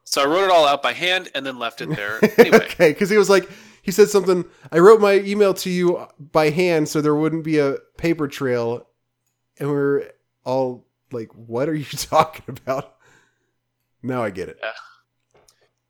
So 0.05 0.23
I 0.23 0.27
wrote 0.27 0.45
it 0.45 0.51
all 0.51 0.67
out 0.67 0.83
by 0.83 0.93
hand 0.93 1.31
and 1.35 1.45
then 1.47 1.59
left 1.59 1.81
it 1.81 1.89
there 1.95 2.19
anyway. 2.39 2.57
okay, 2.67 2.91
because 2.91 3.09
he 3.11 3.17
was 3.17 3.31
like, 3.31 3.49
he 3.83 3.91
said 3.91 4.09
something. 4.11 4.45
I 4.71 4.79
wrote 4.79 5.01
my 5.01 5.15
email 5.15 5.55
to 5.55 5.71
you 5.71 6.07
by 6.19 6.51
hand, 6.51 6.89
so 6.89 7.01
there 7.01 7.15
wouldn't 7.15 7.45
be 7.45 7.59
a 7.59 7.77
paper 7.97 8.29
trail, 8.29 8.87
and 9.59 9.69
we 9.71 9.75
are 9.77 10.11
all 10.45 10.87
like, 11.13 11.29
"What 11.35 11.69
are 11.69 11.75
you 11.75 11.85
talking 11.91 12.45
about?" 12.49 12.97
Now 14.03 14.23
I 14.23 14.31
get 14.31 14.49
it. 14.51 14.59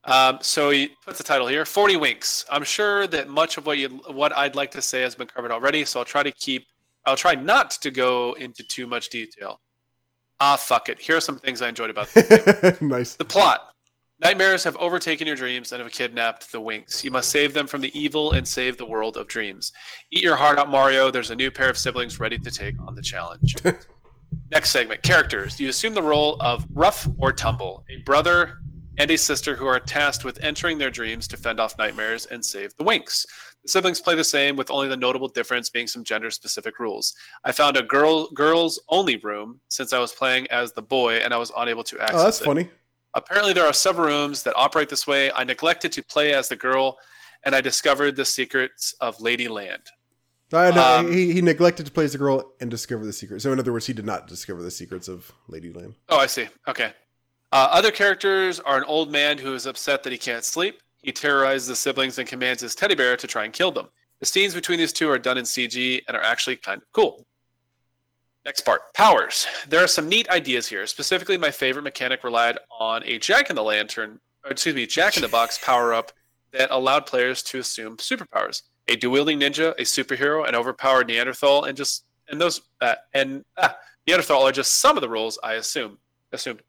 Um, 0.04 0.38
so 0.42 0.70
he 0.70 0.90
puts 1.04 1.18
the 1.18 1.24
title 1.24 1.46
here: 1.46 1.64
"40 1.64 1.96
Winks." 1.96 2.44
I'm 2.50 2.64
sure 2.64 3.06
that 3.06 3.28
much 3.28 3.56
of 3.58 3.66
what 3.66 3.78
you 3.78 3.88
what 4.08 4.36
I'd 4.36 4.54
like 4.54 4.70
to 4.72 4.82
say 4.82 5.02
has 5.02 5.14
been 5.14 5.26
covered 5.28 5.50
already, 5.50 5.84
so 5.84 6.00
I'll 6.00 6.04
try 6.04 6.22
to 6.22 6.32
keep. 6.32 6.66
I'll 7.06 7.16
try 7.16 7.34
not 7.34 7.70
to 7.82 7.90
go 7.90 8.32
into 8.34 8.62
too 8.64 8.86
much 8.86 9.08
detail. 9.10 9.60
Ah, 10.46 10.56
fuck 10.56 10.90
it. 10.90 11.00
Here 11.00 11.16
are 11.16 11.22
some 11.22 11.38
things 11.38 11.62
I 11.62 11.70
enjoyed 11.70 11.88
about 11.88 12.08
the 12.08 12.76
game. 12.78 12.88
nice. 12.90 13.14
The 13.14 13.24
plot. 13.24 13.62
Nightmares 14.20 14.62
have 14.64 14.76
overtaken 14.76 15.26
your 15.26 15.36
dreams 15.36 15.72
and 15.72 15.80
have 15.80 15.90
kidnapped 15.90 16.52
the 16.52 16.60
Winks. 16.60 17.02
You 17.02 17.10
must 17.10 17.30
save 17.30 17.54
them 17.54 17.66
from 17.66 17.80
the 17.80 17.98
evil 17.98 18.32
and 18.32 18.46
save 18.46 18.76
the 18.76 18.84
world 18.84 19.16
of 19.16 19.26
dreams. 19.26 19.72
Eat 20.12 20.22
your 20.22 20.36
heart 20.36 20.58
out, 20.58 20.68
Mario. 20.68 21.10
There's 21.10 21.30
a 21.30 21.34
new 21.34 21.50
pair 21.50 21.70
of 21.70 21.78
siblings 21.78 22.20
ready 22.20 22.36
to 22.36 22.50
take 22.50 22.74
on 22.86 22.94
the 22.94 23.00
challenge. 23.00 23.56
Next 24.50 24.68
segment 24.68 25.02
characters. 25.02 25.58
You 25.58 25.70
assume 25.70 25.94
the 25.94 26.02
role 26.02 26.36
of 26.40 26.66
Ruff 26.74 27.08
or 27.16 27.32
Tumble, 27.32 27.82
a 27.88 28.02
brother 28.02 28.58
and 28.98 29.10
a 29.10 29.16
sister 29.16 29.56
who 29.56 29.66
are 29.66 29.80
tasked 29.80 30.26
with 30.26 30.44
entering 30.44 30.76
their 30.76 30.90
dreams 30.90 31.26
to 31.28 31.38
fend 31.38 31.58
off 31.58 31.78
nightmares 31.78 32.26
and 32.26 32.44
save 32.44 32.76
the 32.76 32.84
Winks. 32.84 33.24
The 33.64 33.70
siblings 33.70 34.00
play 34.00 34.14
the 34.14 34.24
same, 34.24 34.56
with 34.56 34.70
only 34.70 34.88
the 34.88 34.96
notable 34.96 35.26
difference 35.28 35.70
being 35.70 35.86
some 35.86 36.04
gender 36.04 36.30
specific 36.30 36.78
rules. 36.78 37.14
I 37.44 37.52
found 37.52 37.76
a 37.78 37.82
girl 37.82 38.28
girls 38.30 38.78
only 38.90 39.16
room 39.16 39.58
since 39.68 39.92
I 39.94 39.98
was 39.98 40.12
playing 40.12 40.46
as 40.50 40.72
the 40.72 40.82
boy 40.82 41.16
and 41.16 41.32
I 41.32 41.38
was 41.38 41.50
unable 41.56 41.82
to 41.84 41.98
access 42.00 42.20
Oh, 42.20 42.24
that's 42.24 42.40
it. 42.42 42.44
funny. 42.44 42.70
Apparently, 43.14 43.52
there 43.54 43.64
are 43.66 43.72
several 43.72 44.08
rooms 44.08 44.42
that 44.42 44.54
operate 44.56 44.88
this 44.90 45.06
way. 45.06 45.32
I 45.32 45.44
neglected 45.44 45.92
to 45.92 46.02
play 46.02 46.34
as 46.34 46.48
the 46.48 46.56
girl, 46.56 46.98
and 47.44 47.54
I 47.54 47.60
discovered 47.62 48.16
the 48.16 48.24
secrets 48.24 48.94
of 49.00 49.18
Lady 49.20 49.48
Land. 49.48 49.82
I 50.52 50.70
know 50.70 50.98
Um, 50.98 51.12
he, 51.12 51.32
he 51.32 51.40
neglected 51.40 51.86
to 51.86 51.92
play 51.92 52.04
as 52.04 52.12
the 52.12 52.18
girl 52.18 52.52
and 52.60 52.70
discover 52.70 53.04
the 53.06 53.12
secret. 53.12 53.40
So 53.40 53.52
in 53.52 53.58
other 53.58 53.72
words, 53.72 53.86
he 53.86 53.92
did 53.92 54.04
not 54.04 54.26
discover 54.28 54.62
the 54.62 54.70
secrets 54.70 55.08
of 55.08 55.32
Lady 55.48 55.72
Ladyland. 55.72 55.94
Oh, 56.10 56.18
I 56.18 56.26
see. 56.26 56.46
Okay. 56.68 56.92
Uh, 57.50 57.68
other 57.70 57.90
characters 57.90 58.60
are 58.60 58.76
an 58.76 58.84
old 58.84 59.10
man 59.10 59.38
who 59.38 59.54
is 59.54 59.64
upset 59.66 60.02
that 60.02 60.12
he 60.12 60.18
can't 60.18 60.44
sleep. 60.44 60.80
He 61.04 61.12
terrorizes 61.12 61.68
the 61.68 61.76
siblings 61.76 62.18
and 62.18 62.26
commands 62.26 62.62
his 62.62 62.74
teddy 62.74 62.94
bear 62.94 63.14
to 63.14 63.26
try 63.26 63.44
and 63.44 63.52
kill 63.52 63.70
them. 63.70 63.88
The 64.20 64.26
scenes 64.26 64.54
between 64.54 64.78
these 64.78 64.92
two 64.92 65.10
are 65.10 65.18
done 65.18 65.36
in 65.36 65.44
CG 65.44 66.00
and 66.08 66.16
are 66.16 66.22
actually 66.22 66.56
kind 66.56 66.80
of 66.80 66.90
cool. 66.92 67.26
Next 68.46 68.62
part 68.62 68.94
powers. 68.94 69.46
There 69.68 69.84
are 69.84 69.86
some 69.86 70.08
neat 70.08 70.30
ideas 70.30 70.66
here. 70.66 70.86
Specifically, 70.86 71.36
my 71.36 71.50
favorite 71.50 71.82
mechanic 71.82 72.24
relied 72.24 72.58
on 72.80 73.02
a 73.04 73.18
Jack 73.18 73.50
in 73.50 73.56
the 73.56 73.62
Lantern, 73.62 74.18
excuse 74.48 74.74
me, 74.74 74.86
Jack 74.86 75.16
in 75.16 75.22
the 75.22 75.28
Box 75.28 75.58
power 75.62 75.92
up 75.92 76.10
that 76.52 76.70
allowed 76.70 77.04
players 77.04 77.42
to 77.42 77.58
assume 77.58 77.98
superpowers. 77.98 78.62
A 78.88 78.96
dual 78.96 79.12
wielding 79.12 79.40
ninja, 79.40 79.72
a 79.72 79.82
superhero, 79.82 80.48
an 80.48 80.54
overpowered 80.54 81.06
Neanderthal, 81.06 81.64
and 81.64 81.76
just 81.76 82.04
and 82.28 82.40
those 82.40 82.62
uh, 82.80 82.94
and 83.12 83.44
ah, 83.58 83.76
Neanderthal 84.06 84.42
are 84.42 84.52
just 84.52 84.80
some 84.80 84.96
of 84.96 85.02
the 85.02 85.08
roles 85.08 85.38
I 85.42 85.54
assume 85.54 85.98
assumed. 86.32 86.62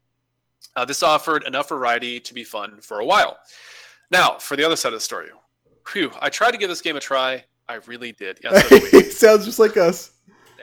Uh, 0.74 0.84
this 0.84 1.02
offered 1.02 1.44
enough 1.44 1.70
variety 1.70 2.20
to 2.20 2.34
be 2.34 2.44
fun 2.44 2.80
for 2.82 3.00
a 3.00 3.04
while. 3.04 3.38
Now, 4.10 4.38
for 4.38 4.56
the 4.56 4.64
other 4.64 4.76
side 4.76 4.88
of 4.88 4.94
the 4.94 5.00
story, 5.00 5.28
whew, 5.92 6.10
I 6.20 6.28
tried 6.28 6.52
to 6.52 6.58
give 6.58 6.68
this 6.68 6.80
game 6.80 6.96
a 6.96 7.00
try. 7.00 7.44
I 7.68 7.74
really 7.86 8.12
did. 8.12 8.38
Yeah, 8.42 8.60
so 8.60 8.78
did. 8.78 9.12
Sounds 9.12 9.44
just 9.44 9.58
like 9.58 9.76
us. 9.76 10.12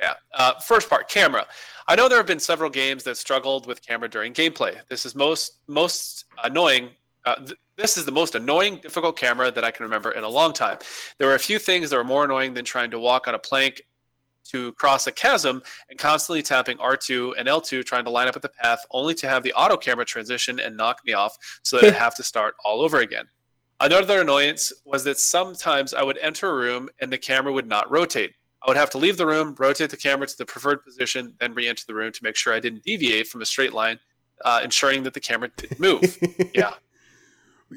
Yeah. 0.02 0.14
Uh, 0.34 0.54
first 0.60 0.90
part, 0.90 1.10
camera. 1.10 1.46
I 1.88 1.96
know 1.96 2.08
there 2.08 2.18
have 2.18 2.28
been 2.28 2.40
several 2.40 2.70
games 2.70 3.04
that 3.04 3.18
struggled 3.18 3.68
with 3.68 3.86
camera 3.86 4.10
during 4.10 4.34
gameplay. 4.34 4.76
This 4.88 5.06
is 5.06 5.16
most 5.16 5.60
most 5.68 6.26
annoying. 6.44 6.90
Uh, 7.26 7.36
th- 7.36 7.58
this 7.78 7.98
is 7.98 8.06
the 8.06 8.12
most 8.12 8.36
annoying, 8.36 8.78
difficult 8.78 9.18
camera 9.18 9.50
that 9.52 9.64
I 9.64 9.72
can 9.72 9.84
remember 9.84 10.12
in 10.12 10.24
a 10.24 10.30
long 10.30 10.54
time. 10.54 10.78
There 11.18 11.28
were 11.28 11.36
a 11.36 11.40
few 11.40 11.58
things 11.58 11.90
that 11.90 11.96
were 11.96 12.04
more 12.04 12.26
annoying 12.26 12.54
than 12.54 12.66
trying 12.66 12.92
to 12.92 13.00
walk 13.00 13.28
on 13.28 13.36
a 13.36 13.40
plank 13.40 13.82
to 14.46 14.72
cross 14.74 15.08
a 15.08 15.12
chasm 15.12 15.62
and 15.90 15.98
constantly 15.98 16.42
tapping 16.42 16.78
R2 16.78 17.34
and 17.38 17.48
L2 17.48 17.86
trying 17.86 18.04
to 18.06 18.10
line 18.10 18.28
up 18.28 18.36
with 18.36 18.44
the 18.44 18.50
path, 18.50 18.86
only 18.92 19.14
to 19.16 19.30
have 19.30 19.44
the 19.44 19.54
auto 19.54 19.78
camera 19.78 20.06
transition 20.06 20.60
and 20.60 20.78
knock 20.78 21.00
me 21.06 21.14
off 21.14 21.38
so 21.64 21.80
that 21.80 21.88
I'd 21.88 21.94
have 22.00 22.16
to 22.16 22.24
start 22.24 22.56
all 22.66 22.82
over 22.82 23.00
again. 23.00 23.26
Another 23.80 24.22
annoyance 24.22 24.72
was 24.86 25.04
that 25.04 25.20
sometimes 25.20 25.94
I 25.94 26.04
would 26.04 26.18
enter 26.20 26.50
a 26.50 26.54
room 26.54 26.90
and 27.02 27.12
the 27.12 27.18
camera 27.18 27.52
would 27.52 27.68
not 27.68 27.90
rotate. 27.92 28.34
I 28.66 28.70
would 28.70 28.78
have 28.78 28.90
to 28.92 28.98
leave 28.98 29.18
the 29.18 29.26
room, 29.26 29.56
rotate 29.60 29.90
the 29.90 29.98
camera 29.98 30.26
to 30.26 30.38
the 30.38 30.46
preferred 30.46 30.86
position, 30.86 31.36
then 31.40 31.54
re 31.54 31.68
enter 31.68 31.84
the 31.86 31.94
room 31.94 32.14
to 32.14 32.24
make 32.24 32.38
sure 32.38 32.54
I 32.54 32.62
didn't 32.62 32.84
deviate 32.84 33.28
from 33.28 33.42
a 33.42 33.46
straight 33.46 33.74
line, 33.74 34.00
uh, 34.46 34.62
ensuring 34.64 35.04
that 35.04 35.14
the 35.14 35.20
camera 35.20 35.50
didn't 35.58 35.80
move. 35.80 36.18
yeah. 36.54 36.76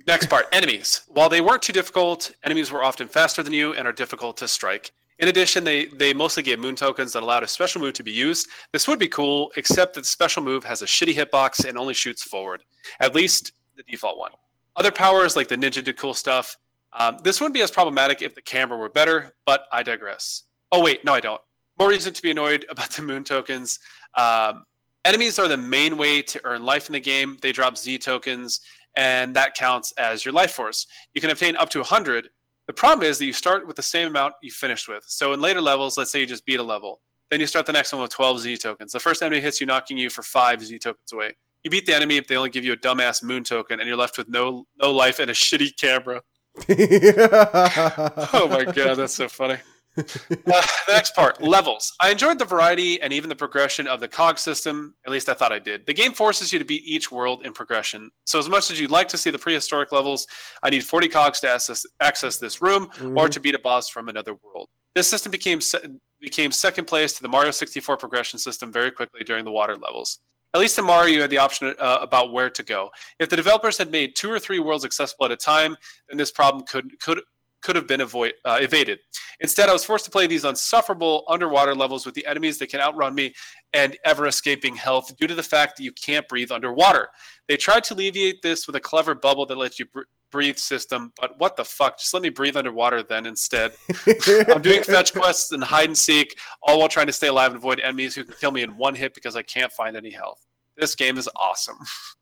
Next 0.07 0.27
part 0.27 0.47
enemies. 0.53 1.03
While 1.09 1.29
they 1.29 1.41
weren't 1.41 1.63
too 1.63 1.73
difficult, 1.73 2.33
enemies 2.45 2.71
were 2.71 2.85
often 2.85 3.09
faster 3.09 3.43
than 3.43 3.53
you 3.53 3.73
and 3.73 3.89
are 3.89 3.93
difficult 3.93 4.37
to 4.39 4.49
strike. 4.49 4.93
In 5.19 5.29
addition, 5.29 5.65
they, 5.65 5.87
they 5.87 6.13
mostly 6.13 6.43
gave 6.43 6.59
moon 6.59 6.77
tokens 6.77 7.15
that 7.15 7.23
allowed 7.23 7.43
a 7.43 7.49
special 7.49 7.81
move 7.81 7.95
to 7.95 8.03
be 8.03 8.13
used. 8.13 8.49
This 8.73 8.87
would 8.87 8.99
be 8.99 9.09
cool, 9.09 9.51
except 9.57 9.95
that 9.95 10.03
the 10.03 10.07
special 10.07 10.43
move 10.43 10.63
has 10.65 10.83
a 10.83 10.87
shitty 10.87 11.15
hitbox 11.15 11.67
and 11.67 11.79
only 11.79 11.95
shoots 11.95 12.23
forward, 12.23 12.63
at 13.01 13.15
least 13.15 13.53
the 13.77 13.83
default 13.85 14.19
one. 14.19 14.33
Other 14.77 14.91
powers 14.91 15.37
like 15.37 15.49
the 15.49 15.57
ninja 15.57 15.83
did 15.83 15.97
cool 15.97 16.13
stuff. 16.13 16.57
Um, 16.93 17.19
this 17.23 17.41
wouldn't 17.41 17.55
be 17.55 17.63
as 17.63 17.71
problematic 17.71 18.21
if 18.21 18.35
the 18.35 18.43
camera 18.43 18.77
were 18.77 18.91
better, 18.91 19.35
but 19.47 19.65
I 19.73 19.83
digress. 19.83 20.45
Oh, 20.71 20.83
wait, 20.83 21.05
no, 21.05 21.15
I 21.15 21.21
don't. 21.21 21.41
More 21.79 21.89
reason 21.89 22.13
to 22.13 22.23
be 22.23 22.31
annoyed 22.31 22.67
about 22.71 22.91
the 22.91 23.03
moon 23.03 23.25
tokens. 23.25 23.79
Um, 24.15 24.65
enemies 25.05 25.39
are 25.39 25.49
the 25.49 25.57
main 25.57 25.97
way 25.97 26.21
to 26.23 26.41
earn 26.45 26.65
life 26.65 26.89
in 26.89 26.93
the 26.93 27.01
game. 27.01 27.39
They 27.41 27.53
drop 27.53 27.79
Z 27.79 27.99
tokens, 27.99 28.61
and 28.97 29.35
that 29.37 29.55
counts 29.55 29.93
as 29.93 30.25
your 30.25 30.35
life 30.35 30.53
force. 30.53 30.87
You 31.15 31.21
can 31.21 31.31
obtain 31.31 31.57
up 31.57 31.71
to 31.71 31.79
100. 31.79 32.29
The 32.67 32.73
problem 32.73 33.09
is 33.09 33.19
that 33.19 33.27
you 33.27 33.33
start 33.33 33.67
with 33.67 33.77
the 33.77 33.83
same 33.83 34.09
amount 34.09 34.35
you 34.43 34.51
finished 34.51 34.89
with. 34.89 35.05
So 35.07 35.33
in 35.33 35.41
later 35.41 35.61
levels, 35.61 35.97
let's 35.97 36.11
say 36.11 36.21
you 36.21 36.27
just 36.27 36.45
beat 36.45 36.59
a 36.59 36.63
level, 36.63 37.01
then 37.31 37.41
you 37.41 37.47
start 37.47 37.67
the 37.67 37.73
next 37.73 37.93
one 37.93 38.03
with 38.03 38.11
12 38.11 38.41
Z 38.41 38.57
tokens. 38.59 38.93
The 38.93 39.01
first 39.01 39.23
enemy 39.23 39.41
hits 39.41 39.61
you, 39.61 39.67
knocking 39.67 39.97
you 39.97 40.11
for 40.11 40.23
five 40.23 40.65
Z 40.65 40.79
tokens 40.79 41.13
away. 41.13 41.37
You 41.63 41.71
beat 41.71 41.87
the 41.87 41.95
enemy 41.95 42.17
if 42.17 42.27
they 42.27 42.37
only 42.37 42.51
give 42.51 42.65
you 42.65 42.73
a 42.73 42.77
dumbass 42.77 43.23
moon 43.23 43.45
token, 43.45 43.81
and 43.81 43.89
you're 43.89 43.97
left 43.97 44.19
with 44.19 44.29
no 44.29 44.67
no 44.81 44.93
life 44.93 45.19
and 45.19 45.31
a 45.31 45.35
shitty 45.35 45.77
camera. 45.77 46.23
Oh 48.33 48.49
my 48.49 48.65
god, 48.65 48.95
that's 48.95 49.15
so 49.15 49.29
funny. 49.29 49.59
Uh, 50.47 50.63
the 50.87 50.93
next 50.93 51.15
part 51.15 51.43
levels. 51.43 51.93
I 52.01 52.11
enjoyed 52.11 52.39
the 52.39 52.45
variety 52.45 53.01
and 53.01 53.13
even 53.13 53.29
the 53.29 53.37
progression 53.37 53.87
of 53.89 54.01
the 54.01 54.09
cog 54.09 54.39
system. 54.39 54.95
At 55.05 55.13
least 55.13 55.29
I 55.29 55.35
thought 55.35 55.51
I 55.53 55.59
did. 55.59 55.87
The 55.87 55.95
game 55.95 56.13
forces 56.13 56.53
you 56.53 56.59
to 56.59 56.65
beat 56.65 56.85
each 56.85 57.11
world 57.11 57.45
in 57.45 57.53
progression. 57.53 58.11
So, 58.25 58.39
as 58.39 58.49
much 58.49 58.71
as 58.71 58.81
you'd 58.81 58.91
like 58.91 59.09
to 59.09 59.19
see 59.19 59.31
the 59.31 59.39
prehistoric 59.39 59.93
levels, 59.93 60.27
I 60.63 60.71
need 60.71 60.85
40 60.85 61.09
cogs 61.09 61.41
to 61.41 61.51
access, 61.51 61.85
access 62.01 62.39
this 62.39 62.63
room 62.63 62.89
or 63.17 63.29
to 63.29 63.41
beat 63.41 63.55
a 63.55 63.59
boss 63.59 63.89
from 63.89 64.09
another 64.09 64.35
world. 64.35 64.69
This 64.95 65.09
system 65.09 65.33
became 65.33 65.61
se- 65.61 65.89
became 66.21 66.53
second 66.53 66.87
place 66.87 67.13
to 67.15 67.23
the 67.23 67.29
Mario 67.29 67.51
64 67.51 67.97
progression 67.97 68.39
system 68.39 68.73
very 68.73 68.91
quickly 68.91 69.23
during 69.25 69.45
the 69.45 69.53
water 69.53 69.77
levels. 69.77 70.21
At 70.55 70.61
least 70.61 70.79
in 70.79 70.87
Mario, 70.87 71.15
you 71.15 71.21
had 71.21 71.31
the 71.31 71.39
option 71.39 71.75
uh, 71.79 71.99
about 72.01 72.33
where 72.33 72.49
to 72.49 72.63
go. 72.63 72.91
If 73.19 73.29
the 73.29 73.37
developers 73.37 73.77
had 73.77 73.91
made 73.91 74.17
two 74.17 74.31
or 74.31 74.39
three 74.39 74.59
worlds 74.59 74.87
accessible 74.87 75.27
at 75.27 75.33
a 75.33 75.37
time, 75.37 75.77
then 76.09 76.17
this 76.17 76.31
problem 76.31 76.65
could 76.65 76.99
could 77.01 77.21
could 77.67 77.75
have 77.75 77.89
been 77.89 78.01
avoid, 78.01 78.35
uh, 78.45 78.59
evaded. 78.61 79.01
Instead, 79.41 79.69
I 79.69 79.73
was 79.73 79.85
forced 79.85 80.05
to 80.05 80.11
play 80.11 80.29
these 80.29 80.45
unsufferable 80.45 81.25
underwater 81.29 81.75
levels 81.75 82.07
with 82.07 82.15
the 82.15 82.25
enemies 82.25 82.59
that 82.59 82.69
can 82.69 82.79
outrun 82.79 83.13
me 83.13 83.35
and 83.73 83.97
ever 84.05 84.29
escaping 84.29 84.77
health 84.77 85.17
due 85.17 85.27
to 85.27 85.35
the 85.35 85.43
fact 85.43 85.77
that 85.77 85.83
you 85.83 85.91
can't 85.91 86.29
breathe 86.29 86.53
underwater. 86.53 87.09
They 87.49 87.57
tried 87.57 87.83
to 87.85 87.95
alleviate 87.95 88.41
this 88.41 88.69
with 88.69 88.77
a 88.77 88.81
clever 88.81 89.17
bubble 89.17 89.47
that 89.47 89.59
lets 89.59 89.81
you 89.81 89.87
br- 89.87 90.03
breathe 90.31 90.59
system, 90.59 91.13
but 91.21 91.37
what 91.41 91.57
the 91.57 91.65
fuck? 91.65 91.99
Just 91.99 92.15
let 92.15 92.23
me 92.23 92.29
breathe 92.29 92.57
underwater 92.57 93.03
then 93.03 93.27
instead. 93.27 93.73
I'm 94.49 94.63
doing 94.63 94.85
fetch 94.85 95.13
quests 95.13 95.51
and 95.51 95.65
hide 95.65 95.89
and 95.89 95.99
seek, 95.99 96.39
all 96.63 96.79
while 96.79 96.89
trying 96.89 97.09
to 97.09 97.13
stay 97.13 97.27
alive 97.27 97.51
and 97.51 97.57
avoid 97.57 97.81
enemies 97.81 98.15
who 98.15 98.23
can 98.23 98.35
kill 98.41 98.53
me 98.53 98.63
in 98.63 98.77
one 98.77 98.95
hit 98.95 99.13
because 99.13 99.35
I 99.35 99.43
can't 99.43 99.73
find 99.73 99.97
any 99.97 100.11
health. 100.11 100.47
This 100.77 100.95
game 100.95 101.19
is 101.19 101.29
awesome. 101.35 101.79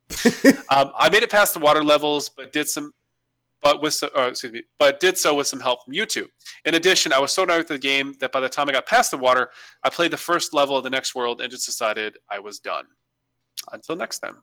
um, 0.71 0.91
I 0.99 1.11
made 1.11 1.23
it 1.23 1.31
past 1.31 1.53
the 1.53 1.61
water 1.61 1.85
levels, 1.85 2.31
but 2.31 2.51
did 2.51 2.66
some, 2.66 2.93
but 3.62 3.81
with 3.82 4.02
oh, 4.14 4.26
excuse 4.28 4.52
me, 4.52 4.62
but 4.78 5.01
did 5.01 5.16
so 5.18 5.35
with 5.35 5.47
some 5.47 5.60
help 5.60 5.85
from 5.85 5.94
YouTube. 5.94 6.28
In 6.64 6.74
addition, 6.74 7.12
I 7.12 7.18
was 7.18 7.32
so 7.32 7.47
done 7.47 7.59
with 7.59 7.68
the 7.68 7.78
game 7.78 8.14
that 8.20 8.32
by 8.32 8.40
the 8.40 8.48
time 8.48 8.68
I 8.68 8.72
got 8.72 8.86
past 8.86 9.10
the 9.10 9.18
water, 9.18 9.51
I 9.82 9.90
played 9.90 10.10
the 10.10 10.16
first 10.16 10.52
level 10.55 10.76
of 10.76 10.85
the 10.85 10.90
next 10.90 11.14
world 11.14 11.40
and 11.40 11.51
just 11.51 11.66
decided 11.66 12.16
I 12.31 12.39
was 12.40 12.59
done. 12.59 12.85
Until 13.72 13.97
next 13.97 14.18
time. 14.18 14.43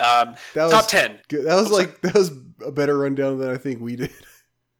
Um, 0.00 0.34
That 0.54 0.64
was 0.64 0.72
top 0.72 0.88
ten. 0.88 1.20
good. 1.28 1.46
That 1.46 1.54
was 1.54 1.66
I'm 1.66 1.72
sorry. 1.72 1.84
like 1.86 2.00
that 2.02 2.14
was 2.14 2.30
a 2.64 2.70
better 2.72 2.98
rundown 2.98 3.38
than 3.38 3.50
I 3.50 3.56
think 3.56 3.80
we 3.80 3.96
did. 3.96 4.10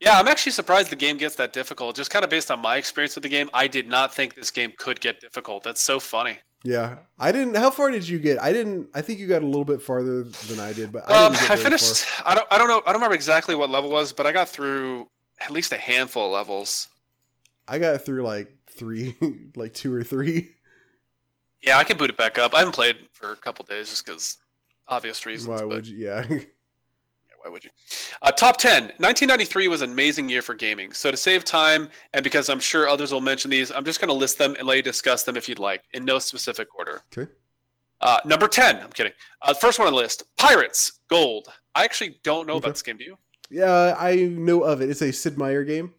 Yeah, 0.01 0.17
I'm 0.17 0.29
actually 0.29 0.53
surprised 0.53 0.89
the 0.91 0.95
game 0.95 1.17
gets 1.17 1.35
that 1.35 1.51
difficult. 1.51 1.93
Just 1.97 2.09
kind 2.09 2.23
of 2.23 2.29
based 2.31 2.49
on 2.51 2.61
my 2.61 2.77
experience 2.77 3.15
with 3.17 3.23
the 3.23 3.29
game, 3.29 3.49
I 3.53 3.67
did 3.67 3.85
not 3.89 4.15
think 4.15 4.33
this 4.33 4.49
game 4.49 4.71
could 4.77 5.01
get 5.01 5.19
difficult. 5.19 5.61
That's 5.61 5.81
so 5.81 5.99
funny. 5.99 6.37
Yeah, 6.63 6.97
I 7.17 7.31
didn't. 7.31 7.55
How 7.55 7.71
far 7.71 7.89
did 7.89 8.07
you 8.07 8.19
get? 8.19 8.41
I 8.41 8.51
didn't. 8.51 8.89
I 8.93 9.01
think 9.01 9.19
you 9.19 9.27
got 9.27 9.43
a 9.43 9.45
little 9.45 9.63
bit 9.63 9.81
farther 9.81 10.23
than 10.23 10.59
I 10.59 10.73
did, 10.73 10.91
but 10.91 11.09
I 11.09 11.25
Um, 11.25 11.33
I 11.33 11.55
finished. 11.55 12.05
I 12.25 12.35
don't. 12.35 12.47
I 12.51 12.57
don't 12.57 12.67
know. 12.67 12.81
I 12.85 12.91
don't 12.91 12.95
remember 12.95 13.15
exactly 13.15 13.55
what 13.55 13.69
level 13.69 13.89
was, 13.89 14.11
but 14.11 14.25
I 14.25 14.33
got 14.33 14.49
through 14.49 15.07
at 15.39 15.51
least 15.51 15.71
a 15.71 15.77
handful 15.77 16.25
of 16.25 16.31
levels. 16.33 16.89
I 17.67 17.79
got 17.79 18.03
through 18.03 18.23
like 18.23 18.51
three, 18.69 19.15
like 19.55 19.73
two 19.73 19.93
or 19.93 20.03
three. 20.03 20.55
Yeah, 21.61 21.77
I 21.77 21.83
can 21.83 21.97
boot 21.97 22.09
it 22.09 22.17
back 22.17 22.37
up. 22.37 22.53
I 22.53 22.59
haven't 22.59 22.73
played 22.73 22.97
for 23.13 23.31
a 23.31 23.35
couple 23.37 23.65
days 23.65 23.89
just 23.89 24.05
because 24.05 24.37
obvious 24.87 25.25
reasons. 25.25 25.49
Why 25.49 25.59
but 25.59 25.67
would 25.67 25.87
you? 25.87 25.97
Yeah. 25.97 26.27
why 27.43 27.49
would 27.51 27.63
you? 27.63 27.69
Uh, 28.21 28.31
top 28.31 28.57
10. 28.57 28.83
1993 28.97 29.67
was 29.67 29.81
an 29.81 29.91
amazing 29.91 30.29
year 30.29 30.41
for 30.41 30.53
gaming. 30.55 30.91
So 30.93 31.11
to 31.11 31.17
save 31.17 31.43
time, 31.45 31.89
and 32.13 32.23
because 32.23 32.49
I'm 32.49 32.59
sure 32.59 32.87
others 32.87 33.11
will 33.11 33.21
mention 33.21 33.49
these, 33.51 33.71
I'm 33.71 33.85
just 33.85 33.99
going 34.01 34.09
to 34.09 34.13
list 34.13 34.37
them 34.37 34.55
and 34.57 34.67
let 34.67 34.77
you 34.77 34.83
discuss 34.83 35.23
them 35.23 35.37
if 35.37 35.47
you'd 35.49 35.59
like, 35.59 35.83
in 35.93 36.05
no 36.05 36.19
specific 36.19 36.67
order. 36.75 37.01
Okay. 37.17 37.31
Uh, 38.01 38.19
number 38.25 38.47
10. 38.47 38.77
I'm 38.77 38.89
kidding. 38.91 39.11
Uh, 39.41 39.53
first 39.53 39.77
one 39.79 39.87
on 39.87 39.93
the 39.93 39.99
list 39.99 40.23
Pirates 40.37 40.99
Gold. 41.09 41.47
I 41.75 41.83
actually 41.83 42.19
don't 42.23 42.47
know 42.47 42.53
Okay. 42.53 42.65
about 42.65 42.75
this 42.75 42.81
game. 42.81 42.97
Do 42.97 43.03
you? 43.03 43.17
Yeah, 43.49 43.95
I 43.97 44.15
know 44.15 44.61
of 44.63 44.81
it. 44.81 44.89
It's 44.89 45.01
a 45.01 45.11
Sid 45.11 45.37
Meier 45.37 45.63
game. 45.63 45.93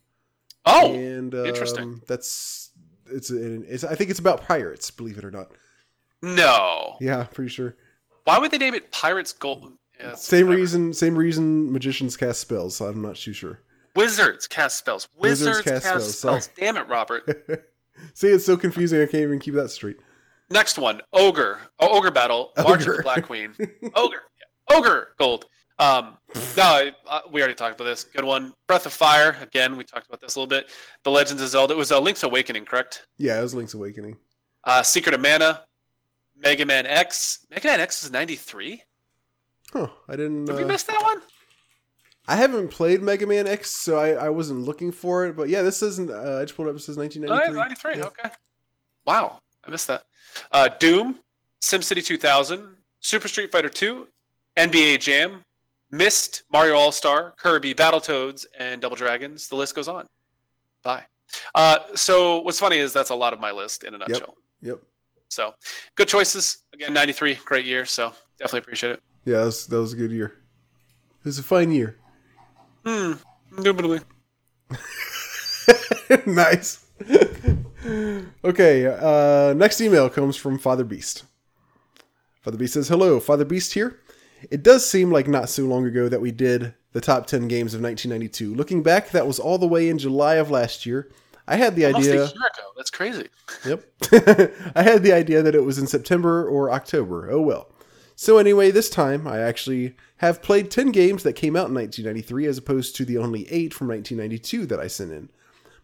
Oh, 0.67 0.93
and 0.95 1.35
um, 1.35 1.47
interesting. 1.47 2.01
That's 2.07 2.71
it's, 3.11 3.31
it's. 3.31 3.83
I 3.83 3.95
think 3.97 4.11
it's 4.11 4.21
about 4.21 4.43
pirates. 4.47 4.91
Believe 4.91 5.19
it 5.19 5.25
or 5.25 5.31
not. 5.31 5.51
no. 6.23 6.97
Yeah, 7.01 7.25
pretty 7.25 7.49
sure. 7.51 7.77
Why 8.25 8.39
would 8.39 8.51
they 8.51 8.59
name 8.59 8.75
it 8.75 8.93
Pirates 8.93 9.33
Gold? 9.33 9.73
Yeah, 10.03 10.15
Same 10.15 10.47
whatever. 10.47 10.61
reason. 10.61 10.93
Same 10.93 11.17
reason. 11.17 11.73
Magicians 11.73 12.17
cast 12.17 12.41
spells. 12.41 12.77
So 12.77 12.87
I'm 12.87 13.03
not 13.03 13.17
too 13.17 13.33
sure. 13.33 13.61
Wizards 13.97 14.47
cast 14.47 14.79
spells. 14.79 15.09
Wizards 15.17 15.49
Wizards, 15.59 15.65
cast 15.69 15.85
cast, 15.85 16.19
spells, 16.19 16.19
spells. 16.19 16.51
Damn 16.57 16.77
it, 16.77 16.89
Robert. 16.89 17.65
See, 18.15 18.29
it's 18.29 18.47
so 18.47 18.57
confusing. 18.57 19.01
I 19.01 19.07
can't 19.07 19.23
even 19.23 19.39
keep 19.41 19.55
that 19.55 19.69
straight. 19.71 19.97
Next 20.49 20.79
one, 20.79 21.01
Ogre. 21.13 21.59
Oh, 21.79 21.99
Ogre 21.99 22.11
Battle. 22.11 22.53
March 22.57 22.83
of 22.83 22.89
Ogre. 22.89 22.97
the 22.99 23.03
Black 23.03 23.25
Queen. 23.27 23.53
Ogre. 23.95 24.23
Yeah. 24.71 24.77
Ogre 24.77 25.09
Gold. 25.19 25.45
Um, 25.79 26.19
no, 26.57 26.63
I, 26.63 26.93
uh, 27.09 27.21
we 27.33 27.41
already 27.41 27.55
talked 27.55 27.75
about 27.81 27.85
this. 27.89 28.05
Good 28.05 28.25
one. 28.25 28.53
Breath 28.67 28.85
of 28.87 28.93
Fire. 28.93 29.37
Again, 29.41 29.77
we 29.77 29.85
talked 29.85 30.07
about 30.07 30.21
this 30.21 30.35
a 30.37 30.39
little 30.41 30.49
bit. 30.49 30.69
The 31.05 31.11
Legends 31.11 31.41
of 31.43 31.49
Zelda. 31.49 31.73
It 31.75 31.77
was 31.79 31.91
uh, 31.91 31.99
Link's 32.01 32.23
Awakening, 32.23 32.65
correct? 32.67 33.07
Yeah, 33.19 33.39
it 33.39 33.43
was 33.43 33.55
Link's 33.55 33.75
Awakening. 33.75 34.17
Uh, 34.65 34.83
Secret 34.83 35.15
of 35.15 35.21
Mana. 35.21 35.63
Mega 36.37 36.65
Man 36.67 36.87
X. 36.87 37.47
Mega 37.51 37.69
Man 37.69 37.81
X 37.81 38.03
is 38.05 38.11
93? 38.11 38.83
Huh? 39.73 39.89
I 40.09 40.17
didn't. 40.17 40.47
Did 40.47 40.57
we 40.57 40.65
Uh, 40.65 40.67
miss 40.67 40.83
that 40.85 41.01
one? 41.03 41.23
I 42.29 42.37
haven't 42.37 42.69
played 42.69 43.03
Mega 43.03 43.27
Man 43.27 43.47
X, 43.47 43.71
so 43.77 43.97
I, 43.99 44.11
I 44.11 44.29
wasn't 44.29 44.61
looking 44.61 44.93
for 44.93 45.27
it. 45.27 45.37
But 45.37 45.49
yeah, 45.49 45.63
this 45.63 45.83
isn't. 45.83 46.11
Uh, 46.11 46.39
I 46.39 46.43
just 46.45 46.55
pulled 46.57 46.69
up. 46.69 46.77
It 46.77 46.81
says 46.81 46.97
Oh, 46.97 47.01
1993. 47.01 47.59
93. 47.59 47.97
Yeah. 47.97 48.05
Okay. 48.07 48.31
Wow. 49.05 49.41
I 49.65 49.71
missed 49.71 49.87
that. 49.89 50.05
Uh, 50.53 50.69
Doom. 50.69 51.19
SimCity 51.61 52.05
2000. 52.05 52.77
Super 53.01 53.29
Street 53.29 53.51
Fighter 53.51 53.69
2. 53.69 54.07
NBA 54.57 55.01
Jam. 55.01 55.45
Myst. 55.91 56.43
Mario 56.53 56.77
All 56.77 56.93
Star. 56.93 57.35
Kirby. 57.39 57.75
Battletoads. 57.75 58.47
And 58.59 58.81
Double 58.81 58.97
Dragons. 58.97 59.49
The 59.49 59.57
list 59.57 59.75
goes 59.75 59.89
on. 59.89 60.07
Bye. 60.83 61.05
Uh, 61.55 61.79
so 61.95 62.41
what's 62.41 62.59
funny 62.61 62.79
is 62.79 62.93
that's 62.93 63.11
a 63.11 63.15
lot 63.15 63.33
of 63.33 63.41
my 63.41 63.51
list 63.51 63.85
in 63.85 63.95
a 63.95 63.99
nutshell. 63.99 64.37
Yep. 64.63 64.81
So 65.29 65.55
good 65.97 66.09
choices. 66.09 66.59
Again, 66.75 66.93
93. 66.93 67.37
Great 67.45 67.65
year. 67.65 67.85
So 67.87 68.13
definitely 68.39 68.61
appreciate 68.61 68.93
it. 68.93 69.03
Yeah, 69.25 69.39
that 69.39 69.45
was, 69.45 69.67
that 69.67 69.81
was 69.81 69.93
a 69.93 69.97
good 69.97 70.11
year. 70.11 70.35
It 71.21 71.25
was 71.25 71.39
a 71.39 71.43
fine 71.43 71.73
year. 71.73 71.97
Hmm. 72.85 73.13
Indubitably. 73.57 74.01
nice. 76.27 76.87
okay, 78.45 78.87
uh, 78.87 79.55
next 79.55 79.81
email 79.81 80.09
comes 80.09 80.37
from 80.37 80.59
Father 80.59 80.85
Beast. 80.85 81.25
Father 82.41 82.57
Beast 82.57 82.75
says, 82.75 82.89
Hello, 82.89 83.21
Father 83.21 83.45
Beast 83.45 83.75
here. 83.75 83.99
It 84.51 84.63
does 84.63 84.89
seem 84.89 85.11
like 85.11 85.29
not 85.29 85.51
so 85.51 85.65
long 85.65 85.87
ago 85.87 86.09
that 86.09 86.21
we 86.21 86.31
did 86.31 86.75
the 86.93 87.01
top 87.01 87.27
10 87.27 87.49
games 87.49 87.75
of 87.75 87.83
1992. 87.83 88.55
Looking 88.55 88.83
back, 88.83 89.11
that 89.11 89.27
was 89.27 89.39
all 89.39 89.59
the 89.59 89.69
way 89.69 89.89
in 89.89 89.99
July 89.99 90.37
of 90.37 90.51
last 90.51 90.87
year. 90.87 91.11
I 91.47 91.57
had 91.57 91.77
the 91.77 91.87
idea. 91.87 92.15
year 92.15 92.25
ago. 92.25 92.33
That's 92.77 92.91
crazy. 92.91 93.29
Yep. 93.67 93.85
I 94.75 94.83
had 94.83 95.03
the 95.03 95.13
idea 95.13 95.43
that 95.43 95.55
it 95.55 95.65
was 95.65 95.79
in 95.79 95.87
September 95.87 96.49
or 96.49 96.71
October. 96.71 97.31
Oh 97.31 97.43
well. 97.43 97.70
So 98.21 98.37
anyway, 98.37 98.71
this 98.71 98.91
time 98.91 99.27
I 99.27 99.39
actually 99.39 99.97
have 100.19 100.43
played 100.43 100.71
10 100.71 100.91
games 100.91 101.23
that 101.23 101.33
came 101.33 101.57
out 101.57 101.69
in 101.69 101.75
1993 101.75 102.47
as 102.49 102.59
opposed 102.59 102.95
to 102.97 103.07
the 103.07 103.17
only 103.17 103.51
8 103.51 103.73
from 103.73 103.89
1992 103.89 104.67
that 104.67 104.79
I 104.79 104.89
sent 104.89 105.11
in. 105.11 105.31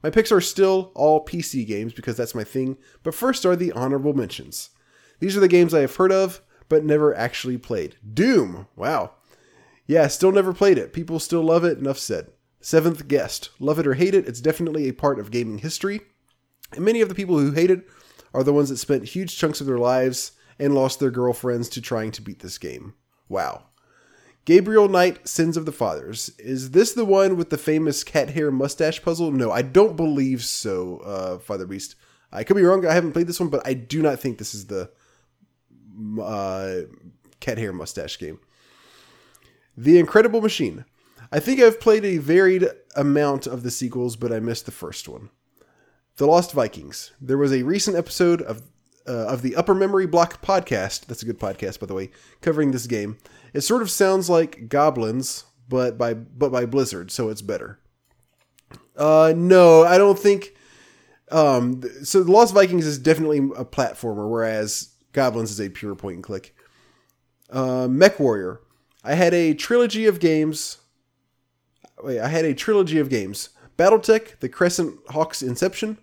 My 0.02 0.10
picks 0.10 0.30
are 0.30 0.42
still 0.42 0.92
all 0.94 1.24
PC 1.24 1.66
games 1.66 1.94
because 1.94 2.14
that's 2.14 2.34
my 2.34 2.44
thing, 2.44 2.76
but 3.02 3.14
first 3.14 3.46
are 3.46 3.56
the 3.56 3.72
honorable 3.72 4.12
mentions. 4.12 4.68
These 5.18 5.34
are 5.34 5.40
the 5.40 5.48
games 5.48 5.72
I 5.72 5.80
have 5.80 5.96
heard 5.96 6.12
of 6.12 6.42
but 6.68 6.84
never 6.84 7.16
actually 7.16 7.56
played. 7.56 7.96
Doom. 8.12 8.66
Wow. 8.76 9.12
Yeah, 9.86 10.06
still 10.08 10.30
never 10.30 10.52
played 10.52 10.76
it. 10.76 10.92
People 10.92 11.18
still 11.18 11.42
love 11.42 11.64
it. 11.64 11.78
Enough 11.78 11.98
said. 11.98 12.26
Seventh 12.60 13.08
guest. 13.08 13.48
Love 13.58 13.78
it 13.78 13.86
or 13.86 13.94
hate 13.94 14.14
it, 14.14 14.28
it's 14.28 14.42
definitely 14.42 14.90
a 14.90 14.92
part 14.92 15.18
of 15.18 15.30
gaming 15.30 15.56
history. 15.56 16.02
And 16.72 16.84
many 16.84 17.00
of 17.00 17.08
the 17.08 17.14
people 17.14 17.38
who 17.38 17.52
hate 17.52 17.70
it 17.70 17.88
are 18.34 18.44
the 18.44 18.52
ones 18.52 18.68
that 18.68 18.76
spent 18.76 19.04
huge 19.04 19.38
chunks 19.38 19.62
of 19.62 19.66
their 19.66 19.78
lives 19.78 20.32
and 20.58 20.74
lost 20.74 21.00
their 21.00 21.10
girlfriends 21.10 21.68
to 21.70 21.80
trying 21.80 22.10
to 22.12 22.22
beat 22.22 22.40
this 22.40 22.58
game. 22.58 22.94
Wow. 23.28 23.64
Gabriel 24.44 24.88
Knight, 24.88 25.26
Sins 25.28 25.56
of 25.56 25.66
the 25.66 25.72
Fathers. 25.72 26.30
Is 26.38 26.70
this 26.70 26.92
the 26.92 27.04
one 27.04 27.36
with 27.36 27.50
the 27.50 27.58
famous 27.58 28.04
cat 28.04 28.30
hair 28.30 28.52
mustache 28.52 29.02
puzzle? 29.02 29.32
No, 29.32 29.50
I 29.50 29.62
don't 29.62 29.96
believe 29.96 30.44
so, 30.44 30.98
uh, 30.98 31.38
Father 31.38 31.66
Beast. 31.66 31.96
I 32.30 32.44
could 32.44 32.56
be 32.56 32.62
wrong. 32.62 32.86
I 32.86 32.94
haven't 32.94 33.12
played 33.12 33.26
this 33.26 33.40
one, 33.40 33.48
but 33.48 33.66
I 33.66 33.74
do 33.74 34.02
not 34.02 34.20
think 34.20 34.38
this 34.38 34.54
is 34.54 34.66
the 34.66 34.90
uh, 36.22 36.82
cat 37.40 37.58
hair 37.58 37.72
mustache 37.72 38.18
game. 38.18 38.38
The 39.76 39.98
Incredible 39.98 40.40
Machine. 40.40 40.84
I 41.32 41.40
think 41.40 41.60
I've 41.60 41.80
played 41.80 42.04
a 42.04 42.18
varied 42.18 42.68
amount 42.94 43.48
of 43.48 43.64
the 43.64 43.70
sequels, 43.70 44.14
but 44.14 44.32
I 44.32 44.38
missed 44.38 44.66
the 44.66 44.72
first 44.72 45.08
one. 45.08 45.30
The 46.16 46.26
Lost 46.26 46.52
Vikings. 46.52 47.12
There 47.20 47.36
was 47.36 47.52
a 47.52 47.64
recent 47.64 47.96
episode 47.96 48.42
of 48.42 48.62
uh, 49.08 49.26
of 49.26 49.42
the 49.42 49.56
Upper 49.56 49.74
Memory 49.74 50.06
Block 50.06 50.42
podcast. 50.42 51.06
That's 51.06 51.22
a 51.22 51.26
good 51.26 51.38
podcast, 51.38 51.80
by 51.80 51.86
the 51.86 51.94
way, 51.94 52.10
covering 52.40 52.72
this 52.72 52.86
game. 52.86 53.18
It 53.52 53.60
sort 53.62 53.82
of 53.82 53.90
sounds 53.90 54.28
like 54.28 54.68
Goblins, 54.68 55.44
but 55.68 55.96
by 55.96 56.14
but 56.14 56.50
by 56.50 56.66
Blizzard, 56.66 57.10
so 57.10 57.28
it's 57.28 57.42
better. 57.42 57.78
Uh, 58.96 59.32
no, 59.36 59.84
I 59.84 59.98
don't 59.98 60.18
think. 60.18 60.54
Um, 61.30 61.82
so 62.04 62.22
the 62.22 62.30
Lost 62.30 62.54
Vikings 62.54 62.86
is 62.86 62.98
definitely 62.98 63.38
a 63.38 63.64
platformer, 63.64 64.30
whereas 64.30 64.94
Goblins 65.12 65.50
is 65.50 65.60
a 65.60 65.68
pure 65.68 65.94
point 65.94 66.16
and 66.16 66.24
click. 66.24 66.54
Uh, 67.50 67.88
Mech 67.88 68.20
Warrior. 68.20 68.60
I 69.02 69.14
had 69.14 69.34
a 69.34 69.54
trilogy 69.54 70.06
of 70.06 70.20
games. 70.20 70.78
Wait, 72.02 72.20
I 72.20 72.28
had 72.28 72.44
a 72.44 72.54
trilogy 72.54 72.98
of 72.98 73.08
games: 73.08 73.50
BattleTech, 73.76 74.40
The 74.40 74.48
Crescent 74.48 74.98
Hawk's 75.10 75.42
Inception, 75.42 75.98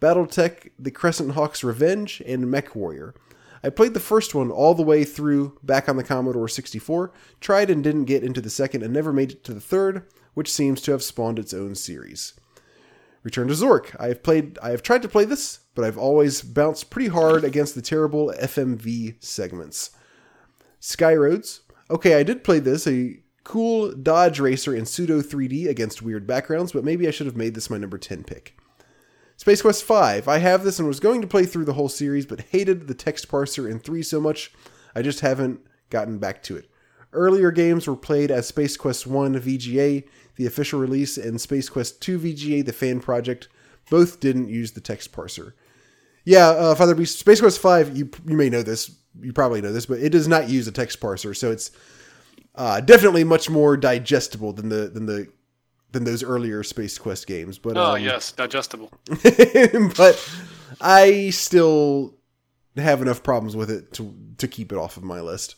BattleTech, 0.00 0.70
The 0.78 0.90
Crescent 0.90 1.32
Hawk's 1.32 1.64
Revenge, 1.64 2.22
and 2.26 2.50
Mech 2.50 2.74
Warrior. 2.76 3.14
I 3.62 3.70
played 3.70 3.94
the 3.94 4.00
first 4.00 4.34
one 4.34 4.50
all 4.50 4.74
the 4.74 4.82
way 4.82 5.04
through 5.04 5.58
back 5.62 5.88
on 5.88 5.96
the 5.96 6.04
Commodore 6.04 6.48
64, 6.48 7.12
tried 7.40 7.70
and 7.70 7.82
didn't 7.82 8.04
get 8.04 8.22
into 8.22 8.40
the 8.40 8.50
second, 8.50 8.82
and 8.82 8.92
never 8.92 9.12
made 9.12 9.32
it 9.32 9.44
to 9.44 9.54
the 9.54 9.60
third, 9.60 10.06
which 10.34 10.52
seems 10.52 10.80
to 10.82 10.92
have 10.92 11.02
spawned 11.02 11.38
its 11.38 11.54
own 11.54 11.74
series. 11.74 12.34
Return 13.22 13.48
to 13.48 13.54
Zork. 13.54 13.96
I 13.98 14.08
have 14.08 14.22
played 14.22 14.56
I 14.62 14.70
have 14.70 14.84
tried 14.84 15.02
to 15.02 15.08
play 15.08 15.24
this, 15.24 15.60
but 15.74 15.84
I've 15.84 15.98
always 15.98 16.42
bounced 16.42 16.90
pretty 16.90 17.08
hard 17.08 17.42
against 17.42 17.74
the 17.74 17.82
terrible 17.82 18.32
FMV 18.38 19.16
segments. 19.24 19.90
Skyroads. 20.80 21.60
Okay, 21.90 22.14
I 22.14 22.22
did 22.22 22.44
play 22.44 22.60
this, 22.60 22.86
a 22.86 23.18
cool 23.42 23.92
dodge 23.92 24.38
racer 24.38 24.74
in 24.74 24.86
pseudo 24.86 25.22
3D 25.22 25.68
against 25.68 26.02
weird 26.02 26.26
backgrounds, 26.26 26.70
but 26.70 26.84
maybe 26.84 27.08
I 27.08 27.10
should 27.10 27.26
have 27.26 27.36
made 27.36 27.54
this 27.54 27.70
my 27.70 27.78
number 27.78 27.98
10 27.98 28.22
pick. 28.22 28.56
Space 29.46 29.62
Quest 29.62 29.84
5. 29.84 30.26
I 30.26 30.38
have 30.38 30.64
this 30.64 30.80
and 30.80 30.88
was 30.88 30.98
going 30.98 31.20
to 31.20 31.28
play 31.28 31.46
through 31.46 31.66
the 31.66 31.74
whole 31.74 31.88
series, 31.88 32.26
but 32.26 32.40
hated 32.50 32.88
the 32.88 32.94
text 32.94 33.28
parser 33.28 33.70
in 33.70 33.78
3 33.78 34.02
so 34.02 34.20
much, 34.20 34.52
I 34.92 35.02
just 35.02 35.20
haven't 35.20 35.60
gotten 35.88 36.18
back 36.18 36.42
to 36.42 36.56
it. 36.56 36.68
Earlier 37.12 37.52
games 37.52 37.86
were 37.86 37.94
played 37.94 38.32
as 38.32 38.48
Space 38.48 38.76
Quest 38.76 39.06
1 39.06 39.36
VGA, 39.36 40.02
the 40.34 40.46
official 40.46 40.80
release, 40.80 41.16
and 41.16 41.40
Space 41.40 41.68
Quest 41.68 42.02
2 42.02 42.18
VGA, 42.18 42.66
the 42.66 42.72
fan 42.72 42.98
project. 42.98 43.46
Both 43.88 44.18
didn't 44.18 44.48
use 44.48 44.72
the 44.72 44.80
text 44.80 45.12
parser. 45.12 45.52
Yeah, 46.24 46.48
uh, 46.48 46.74
Father 46.74 46.96
Beast, 46.96 47.20
Space 47.20 47.38
Quest 47.38 47.60
5, 47.60 47.96
you, 47.96 48.10
you 48.26 48.36
may 48.36 48.50
know 48.50 48.64
this, 48.64 48.96
you 49.20 49.32
probably 49.32 49.62
know 49.62 49.72
this, 49.72 49.86
but 49.86 50.00
it 50.00 50.10
does 50.10 50.26
not 50.26 50.48
use 50.48 50.66
a 50.66 50.72
text 50.72 50.98
parser, 50.98 51.36
so 51.36 51.52
it's 51.52 51.70
uh, 52.56 52.80
definitely 52.80 53.22
much 53.22 53.48
more 53.48 53.76
digestible 53.76 54.52
than 54.52 54.70
the 54.70 54.88
than 54.88 55.06
the 55.06 55.28
than 55.96 56.04
those 56.04 56.22
earlier 56.22 56.62
Space 56.62 56.98
Quest 56.98 57.26
games. 57.26 57.58
But 57.58 57.76
Oh 57.76 57.94
um, 57.94 58.02
yes, 58.02 58.32
digestible. 58.32 58.92
but 59.96 60.30
I 60.80 61.30
still 61.30 62.14
have 62.76 63.00
enough 63.00 63.22
problems 63.22 63.56
with 63.56 63.70
it 63.70 63.92
to 63.94 64.14
to 64.38 64.46
keep 64.46 64.72
it 64.72 64.78
off 64.78 64.96
of 64.96 65.02
my 65.02 65.20
list. 65.20 65.56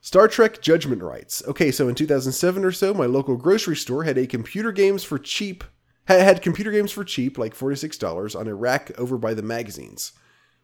Star 0.00 0.28
Trek 0.28 0.60
Judgment 0.60 1.02
Rites. 1.02 1.42
Okay, 1.46 1.70
so 1.70 1.88
in 1.88 1.94
2007 1.94 2.64
or 2.64 2.72
so, 2.72 2.92
my 2.92 3.06
local 3.06 3.36
grocery 3.36 3.76
store 3.76 4.04
had 4.04 4.18
a 4.18 4.26
computer 4.26 4.72
games 4.72 5.02
for 5.02 5.18
cheap 5.18 5.64
had, 6.06 6.20
had 6.20 6.42
computer 6.42 6.70
games 6.70 6.92
for 6.92 7.04
cheap, 7.04 7.38
like 7.38 7.56
$46 7.56 8.38
on 8.38 8.48
a 8.48 8.54
rack 8.54 8.90
over 8.98 9.16
by 9.18 9.34
the 9.34 9.42
magazines. 9.42 10.12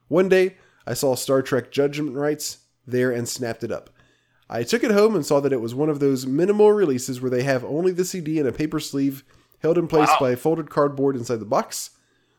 One 0.09 0.28
day, 0.28 0.57
I 0.86 0.94
saw 0.94 1.15
Star 1.15 1.43
Trek 1.43 1.70
Judgment 1.70 2.16
Rites 2.16 2.59
there 2.86 3.11
and 3.11 3.28
snapped 3.28 3.65
it 3.65 3.73
up. 3.73 3.90
I 4.52 4.64
took 4.64 4.82
it 4.82 4.90
home 4.90 5.14
and 5.14 5.24
saw 5.24 5.39
that 5.40 5.52
it 5.52 5.60
was 5.60 5.77
one 5.77 5.89
of 5.89 6.01
those 6.01 6.27
minimal 6.27 6.72
releases 6.72 7.20
where 7.20 7.31
they 7.31 7.44
have 7.44 7.64
only 7.64 7.93
the 7.93 8.05
CD 8.05 8.39
in 8.40 8.47
a 8.48 8.52
paper 8.52 8.81
sleeve 8.81 9.22
held 9.62 9.78
in 9.78 9.86
place 9.86 10.09
Wow. 10.09 10.16
by 10.20 10.35
folded 10.35 10.68
cardboard 10.68 11.14
inside 11.14 11.36
the 11.39 11.44
box. 11.44 11.90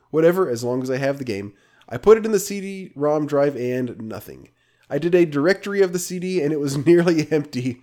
Whatever, 0.09 0.49
as 0.49 0.61
long 0.63 0.83
as 0.83 0.91
I 0.91 0.97
have 0.97 1.19
the 1.19 1.23
game. 1.23 1.53
I 1.87 1.95
put 1.97 2.17
it 2.17 2.25
in 2.25 2.33
the 2.33 2.39
CD 2.39 2.91
ROM 2.95 3.25
drive 3.27 3.55
and 3.55 3.97
nothing. 4.01 4.49
I 4.89 4.97
did 4.97 5.15
a 5.15 5.25
directory 5.25 5.81
of 5.81 5.93
the 5.93 5.99
CD 5.99 6.41
and 6.41 6.51
it 6.51 6.59
was 6.59 6.77
nearly 6.85 7.31
empty. 7.31 7.81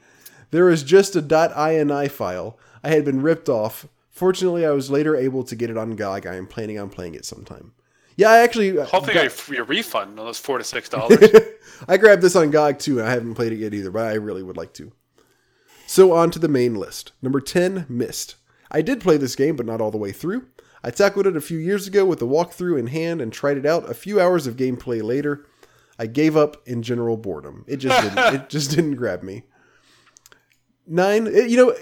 There 0.50 0.66
was 0.66 0.82
just 0.82 1.16
a 1.16 1.22
.ini 1.22 2.10
file. 2.10 2.58
I 2.84 2.90
had 2.90 3.04
been 3.06 3.22
ripped 3.22 3.48
off. 3.48 3.86
Fortunately, 4.10 4.66
I 4.66 4.72
was 4.72 4.90
later 4.90 5.16
able 5.16 5.42
to 5.44 5.56
get 5.56 5.70
it 5.70 5.78
on 5.78 5.96
GOG. 5.96 6.26
I 6.26 6.36
am 6.36 6.46
planning 6.46 6.78
on 6.78 6.90
playing 6.90 7.14
it 7.14 7.24
sometime. 7.24 7.72
Yeah, 8.18 8.30
I 8.30 8.38
actually 8.38 8.76
uh, 8.76 8.84
Hopefully, 8.84 9.14
got- 9.14 9.48
your, 9.48 9.64
refund 9.64 10.18
on 10.18 10.26
those 10.26 10.38
four 10.40 10.58
to 10.58 10.64
six 10.64 10.88
dollars. 10.88 11.18
I 11.88 11.96
grabbed 11.96 12.20
this 12.20 12.34
on 12.34 12.50
GOG 12.50 12.80
too, 12.80 12.98
and 12.98 13.06
I 13.08 13.12
haven't 13.12 13.34
played 13.36 13.52
it 13.52 13.58
yet 13.60 13.72
either, 13.72 13.92
but 13.92 14.06
I 14.06 14.14
really 14.14 14.42
would 14.42 14.56
like 14.56 14.72
to. 14.74 14.90
So 15.86 16.12
on 16.12 16.32
to 16.32 16.40
the 16.40 16.48
main 16.48 16.74
list. 16.74 17.12
Number 17.22 17.40
10, 17.40 17.86
Myst. 17.88 18.34
I 18.72 18.82
did 18.82 19.00
play 19.00 19.16
this 19.18 19.36
game, 19.36 19.54
but 19.56 19.64
not 19.66 19.80
all 19.80 19.92
the 19.92 19.96
way 19.96 20.10
through. 20.12 20.48
I 20.82 20.90
tackled 20.90 21.26
it 21.28 21.36
a 21.36 21.40
few 21.40 21.58
years 21.58 21.86
ago 21.86 22.04
with 22.04 22.18
the 22.18 22.26
walkthrough 22.26 22.78
in 22.78 22.88
hand 22.88 23.20
and 23.22 23.32
tried 23.32 23.56
it 23.56 23.64
out. 23.64 23.88
A 23.88 23.94
few 23.94 24.20
hours 24.20 24.46
of 24.48 24.56
gameplay 24.56 25.00
later, 25.02 25.46
I 25.98 26.06
gave 26.06 26.36
up 26.36 26.56
in 26.66 26.82
general 26.82 27.16
boredom. 27.16 27.64
It 27.68 27.76
just 27.76 28.02
didn't. 28.02 28.34
it 28.34 28.48
just 28.50 28.70
didn't 28.70 28.96
grab 28.96 29.22
me. 29.22 29.44
Nine. 30.86 31.26
it- 31.28 31.48
you 31.50 31.56
know, 31.56 31.74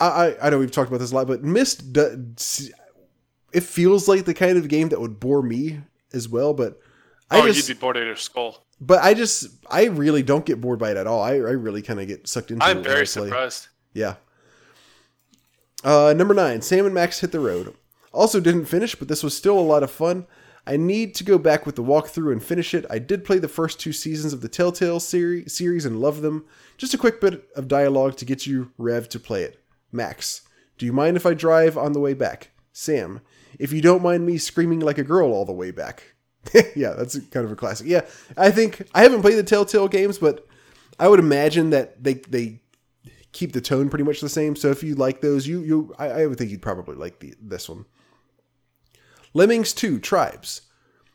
I 0.00 0.06
I, 0.40 0.46
I 0.46 0.50
know 0.50 0.58
we've 0.58 0.70
talked 0.72 0.88
about 0.88 1.00
this 1.00 1.12
a 1.12 1.14
lot, 1.14 1.26
but 1.26 1.44
Myst. 1.44 1.92
do- 1.92 2.34
It 3.52 3.62
feels 3.62 4.08
like 4.08 4.24
the 4.24 4.34
kind 4.34 4.58
of 4.58 4.68
game 4.68 4.88
that 4.90 5.00
would 5.00 5.18
bore 5.20 5.42
me 5.42 5.80
as 6.12 6.28
well, 6.28 6.54
but 6.54 6.80
I 7.30 7.40
oh, 7.40 7.46
just 7.46 7.68
you'd 7.68 7.76
be 7.76 7.80
bored 7.80 7.96
out 7.96 8.02
of 8.02 8.06
your 8.06 8.16
skull. 8.16 8.64
but 8.80 9.02
I 9.02 9.14
just 9.14 9.48
I 9.70 9.86
really 9.86 10.22
don't 10.22 10.44
get 10.46 10.60
bored 10.60 10.78
by 10.78 10.90
it 10.90 10.96
at 10.96 11.06
all. 11.06 11.22
I, 11.22 11.32
I 11.32 11.52
really 11.52 11.82
kind 11.82 12.00
of 12.00 12.06
get 12.06 12.28
sucked 12.28 12.50
into 12.50 12.64
it. 12.64 12.68
I'm 12.68 12.78
when 12.78 12.86
I 12.86 12.88
very 12.88 13.06
play. 13.06 13.26
surprised. 13.26 13.68
Yeah. 13.94 14.14
Uh, 15.84 16.12
number 16.16 16.34
nine, 16.34 16.60
Sam 16.62 16.86
and 16.86 16.94
Max 16.94 17.20
hit 17.20 17.32
the 17.32 17.40
road. 17.40 17.74
Also 18.12 18.40
didn't 18.40 18.64
finish, 18.66 18.94
but 18.94 19.08
this 19.08 19.22
was 19.22 19.36
still 19.36 19.58
a 19.58 19.60
lot 19.60 19.82
of 19.82 19.90
fun. 19.90 20.26
I 20.66 20.76
need 20.76 21.14
to 21.14 21.24
go 21.24 21.38
back 21.38 21.64
with 21.64 21.76
the 21.76 21.84
walkthrough 21.84 22.32
and 22.32 22.42
finish 22.42 22.74
it. 22.74 22.84
I 22.90 22.98
did 22.98 23.24
play 23.24 23.38
the 23.38 23.48
first 23.48 23.80
two 23.80 23.92
seasons 23.92 24.32
of 24.32 24.42
the 24.42 24.48
Telltale 24.48 25.00
seri- 25.00 25.48
series 25.48 25.86
and 25.86 26.00
love 26.00 26.20
them. 26.20 26.44
Just 26.76 26.92
a 26.92 26.98
quick 26.98 27.20
bit 27.20 27.48
of 27.56 27.68
dialogue 27.68 28.16
to 28.16 28.24
get 28.24 28.46
you 28.46 28.72
revved 28.78 29.08
to 29.10 29.20
play 29.20 29.44
it. 29.44 29.62
Max, 29.92 30.42
do 30.76 30.84
you 30.84 30.92
mind 30.92 31.16
if 31.16 31.24
I 31.24 31.32
drive 31.32 31.78
on 31.78 31.92
the 31.92 32.00
way 32.00 32.12
back? 32.12 32.50
Sam, 32.72 33.20
if 33.58 33.72
you 33.72 33.80
don't 33.80 34.02
mind 34.02 34.26
me 34.26 34.38
screaming 34.38 34.80
like 34.80 34.98
a 34.98 35.04
girl 35.04 35.32
all 35.32 35.44
the 35.44 35.52
way 35.52 35.70
back. 35.70 36.14
yeah, 36.76 36.94
that's 36.94 37.18
kind 37.28 37.44
of 37.44 37.52
a 37.52 37.56
classic. 37.56 37.86
Yeah, 37.86 38.02
I 38.36 38.50
think 38.50 38.88
I 38.94 39.02
haven't 39.02 39.22
played 39.22 39.36
the 39.36 39.42
Telltale 39.42 39.88
games, 39.88 40.18
but 40.18 40.46
I 40.98 41.08
would 41.08 41.18
imagine 41.18 41.70
that 41.70 42.02
they 42.02 42.14
they 42.14 42.60
keep 43.32 43.52
the 43.52 43.60
tone 43.60 43.88
pretty 43.88 44.04
much 44.04 44.20
the 44.20 44.28
same. 44.28 44.56
So 44.56 44.70
if 44.70 44.82
you 44.82 44.94
like 44.94 45.20
those, 45.20 45.46
you 45.46 45.60
you 45.60 45.94
I, 45.98 46.08
I 46.08 46.26
would 46.26 46.38
think 46.38 46.50
you'd 46.50 46.62
probably 46.62 46.96
like 46.96 47.18
the, 47.20 47.34
this 47.40 47.68
one. 47.68 47.84
Lemmings 49.34 49.72
2 49.72 50.00
Tribes. 50.00 50.62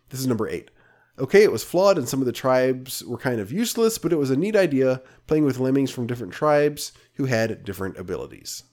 This 0.10 0.20
is 0.20 0.28
number 0.28 0.48
8. 0.48 0.70
Okay, 1.18 1.44
it 1.44 1.52
was 1.52 1.64
flawed 1.64 1.98
and 1.98 2.08
some 2.08 2.20
of 2.20 2.26
the 2.26 2.32
tribes 2.32 3.04
were 3.04 3.18
kind 3.18 3.40
of 3.40 3.52
useless, 3.52 3.98
but 3.98 4.12
it 4.14 4.18
was 4.18 4.32
a 4.32 4.36
neat 4.36 4.56
idea 4.56 5.02
playing 5.28 5.46
with 5.46 5.60
lemmings 5.60 5.92
from 5.92 6.08
different 6.08 6.34
tribes 6.34 6.92
who 7.16 7.26
had 7.26 7.64
different 7.64 7.98
abilities. 7.98 8.64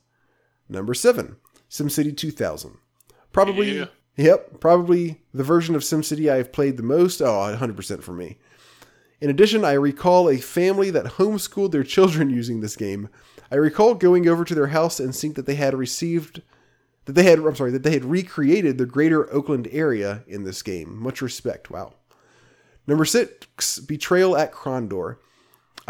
Number 0.69 0.95
7 0.95 1.37
SimCity 1.71 2.17
2000. 2.17 2.79
Probably 3.33 3.79
Yeah. 3.79 3.87
Yep, 4.17 4.61
probably 4.61 5.23
the 5.33 5.45
version 5.45 5.75
of 5.75 5.83
SimCity 5.83 6.31
I 6.31 6.37
have 6.37 6.53
played 6.53 6.77
the 6.77 6.83
most. 6.83 7.23
Oh, 7.23 7.57
100% 7.57 8.03
for 8.03 8.13
me. 8.13 8.39
In 9.21 9.31
addition, 9.31 9.65
I 9.65 9.73
recall 9.73 10.29
a 10.29 10.37
family 10.37 10.91
that 10.91 11.15
homeschooled 11.15 11.71
their 11.73 11.85
children 11.85 12.29
using 12.31 12.61
this 12.61 12.77
game. 12.77 13.09
I 13.51 13.55
recall 13.55 13.95
going 13.95 14.29
over 14.29 14.45
to 14.45 14.55
their 14.55 14.69
house 14.69 15.01
and 15.01 15.15
seeing 15.15 15.33
that 15.35 15.47
they 15.47 15.55
had 15.55 15.75
received 15.75 16.43
that 17.07 17.13
they 17.15 17.23
had 17.23 17.39
I'm 17.39 17.57
sorry, 17.57 17.71
that 17.73 17.83
they 17.83 17.93
had 17.93 18.05
recreated 18.05 18.79
the 18.79 18.87
greater 18.87 19.33
Oakland 19.33 19.69
area 19.73 20.23
in 20.27 20.45
this 20.45 20.63
game. 20.63 20.97
Much 20.97 21.23
respect. 21.23 21.71
Wow. 21.71 21.95
Number 22.87 23.05
6, 23.05 23.81
Betrayal 23.81 24.37
at 24.37 24.53
Krondor. 24.53 25.17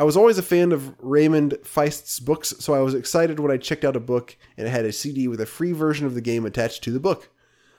I 0.01 0.03
was 0.03 0.17
always 0.17 0.39
a 0.39 0.43
fan 0.43 0.73
of 0.73 0.95
Raymond 0.99 1.59
Feist's 1.63 2.21
books, 2.21 2.55
so 2.59 2.73
I 2.73 2.81
was 2.81 2.95
excited 2.95 3.39
when 3.39 3.53
I 3.53 3.59
checked 3.59 3.85
out 3.85 3.97
a 3.97 4.01
book 4.01 4.35
and 4.57 4.67
it 4.67 4.71
had 4.71 4.87
a 4.87 4.93
CD 4.93 5.29
with 5.29 5.43
a 5.43 5.45
free 5.45 5.73
version 5.73 6.07
of 6.07 6.15
the 6.15 6.23
game 6.23 6.47
attached 6.47 6.83
to 6.85 6.91
the 6.91 6.99
book. 6.99 7.29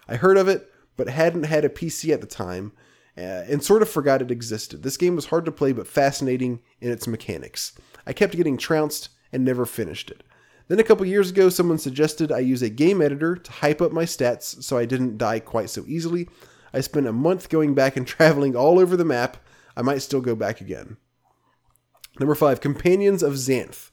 I 0.07 0.17
heard 0.17 0.37
of 0.37 0.47
it, 0.47 0.71
but 0.95 1.09
hadn't 1.09 1.45
had 1.45 1.65
a 1.65 1.69
PC 1.69 2.13
at 2.13 2.21
the 2.21 2.27
time, 2.27 2.73
uh, 3.17 3.21
and 3.49 3.63
sort 3.63 3.81
of 3.81 3.89
forgot 3.89 4.21
it 4.21 4.29
existed. 4.29 4.83
This 4.83 4.97
game 4.97 5.15
was 5.15 5.25
hard 5.25 5.45
to 5.45 5.51
play, 5.51 5.71
but 5.71 5.87
fascinating 5.87 6.61
in 6.79 6.91
its 6.91 7.07
mechanics. 7.07 7.73
I 8.05 8.13
kept 8.13 8.37
getting 8.37 8.55
trounced 8.55 9.09
and 9.31 9.43
never 9.43 9.65
finished 9.65 10.11
it. 10.11 10.21
Then 10.67 10.79
a 10.79 10.83
couple 10.83 11.07
years 11.07 11.31
ago, 11.31 11.49
someone 11.49 11.79
suggested 11.79 12.31
I 12.31 12.37
use 12.37 12.61
a 12.61 12.69
game 12.69 13.01
editor 13.01 13.35
to 13.35 13.51
hype 13.51 13.81
up 13.81 13.93
my 13.93 14.03
stats 14.03 14.61
so 14.61 14.77
I 14.77 14.85
didn't 14.85 15.17
die 15.17 15.39
quite 15.39 15.71
so 15.71 15.85
easily. 15.87 16.29
I 16.71 16.81
spent 16.81 17.07
a 17.07 17.13
month 17.13 17.49
going 17.49 17.73
back 17.73 17.97
and 17.97 18.05
traveling 18.07 18.55
all 18.55 18.77
over 18.77 18.95
the 18.95 19.05
map. 19.05 19.37
I 19.75 19.81
might 19.81 20.03
still 20.03 20.21
go 20.21 20.35
back 20.35 20.61
again. 20.61 20.97
Number 22.21 22.35
five, 22.35 22.61
Companions 22.61 23.23
of 23.23 23.33
Xanth. 23.33 23.89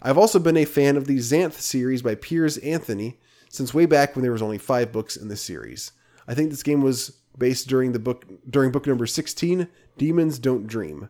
I've 0.00 0.16
also 0.16 0.38
been 0.38 0.56
a 0.56 0.64
fan 0.64 0.96
of 0.96 1.08
the 1.08 1.18
Xanth 1.18 1.54
series 1.54 2.00
by 2.00 2.14
Piers 2.14 2.58
Anthony 2.58 3.18
since 3.48 3.74
way 3.74 3.86
back 3.86 4.14
when 4.14 4.22
there 4.22 4.30
was 4.30 4.40
only 4.40 4.56
five 4.56 4.92
books 4.92 5.16
in 5.16 5.26
the 5.26 5.36
series. 5.36 5.90
I 6.28 6.34
think 6.34 6.50
this 6.50 6.62
game 6.62 6.80
was 6.80 7.18
based 7.36 7.66
during 7.66 7.90
the 7.90 7.98
book 7.98 8.24
during 8.48 8.70
book 8.70 8.86
number 8.86 9.04
16, 9.04 9.66
Demons 9.98 10.38
Don't 10.38 10.68
Dream. 10.68 11.08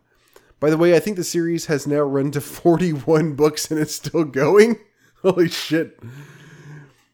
By 0.59 0.71
the 0.71 0.77
way, 0.77 0.95
I 0.95 0.99
think 0.99 1.15
the 1.15 1.23
series 1.23 1.67
has 1.67 1.85
now 1.85 1.99
run 1.99 2.31
to 2.31 2.41
41 2.41 3.35
books 3.35 3.69
and 3.69 3.79
it's 3.79 3.93
still 3.93 4.23
going. 4.23 4.79
Holy 5.21 5.49
shit. 5.49 5.99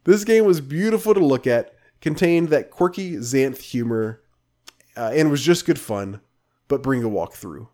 This 0.06 0.24
game 0.24 0.46
was 0.46 0.62
beautiful 0.62 1.14
to 1.14 1.20
look 1.20 1.46
at, 1.46 1.76
contained 2.00 2.48
that 2.48 2.72
quirky 2.72 3.16
Xanth 3.16 3.60
humor, 3.60 4.22
uh, 4.96 5.12
and 5.14 5.30
was 5.30 5.44
just 5.44 5.66
good 5.66 5.80
fun, 5.80 6.22
but 6.70 6.82
bring 6.82 7.04
a 7.04 7.10
walkthrough. 7.10 7.68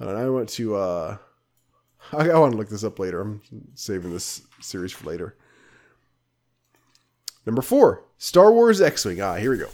On, 0.00 0.14
I 0.14 0.28
want 0.28 0.48
to 0.50 0.76
uh 0.76 1.16
I, 2.12 2.30
I 2.30 2.38
want 2.38 2.52
to 2.52 2.58
look 2.58 2.68
this 2.68 2.84
up 2.84 2.98
later. 2.98 3.20
I'm 3.20 3.40
saving 3.74 4.12
this 4.12 4.42
series 4.60 4.92
for 4.92 5.08
later. 5.08 5.36
Number 7.44 7.62
four, 7.62 8.04
Star 8.18 8.52
Wars 8.52 8.80
X-Wing. 8.80 9.20
Ah, 9.20 9.36
here 9.36 9.52
we 9.52 9.58
go. 9.58 9.68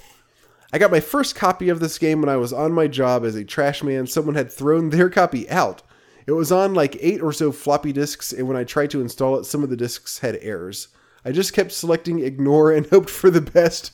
I 0.73 0.79
got 0.79 0.91
my 0.91 1.01
first 1.01 1.35
copy 1.35 1.69
of 1.69 1.81
this 1.81 1.99
game 1.99 2.21
when 2.21 2.29
I 2.29 2.37
was 2.37 2.53
on 2.53 2.73
my 2.73 2.87
job 2.87 3.25
as 3.25 3.35
a 3.35 3.45
trash 3.45 3.83
man. 3.83 4.07
Someone 4.07 4.35
had 4.35 4.51
thrown 4.51 4.91
their 4.91 5.11
copy 5.11 5.49
out. 5.51 5.83
It 6.27 6.33
was 6.33 6.53
on 6.53 6.75
like 6.75 6.97
eight 7.01 7.21
or 7.21 7.33
so 7.33 7.53
floppy 7.53 7.93
disks, 7.93 8.33
and 8.33 8.47
when 8.47 8.57
I 8.57 8.65
tried 8.65 8.91
to 8.91 9.01
install 9.01 9.39
it, 9.39 9.45
some 9.45 9.63
of 9.63 9.71
the 9.71 9.77
disks 9.77 10.21
had 10.21 10.39
errors. 10.41 10.89
I 11.25 11.33
just 11.33 11.53
kept 11.53 11.73
selecting 11.73 12.21
ignore 12.21 12.73
and 12.73 12.87
hoped 12.91 13.11
for 13.11 13.31
the 13.31 13.41
best. 13.41 13.93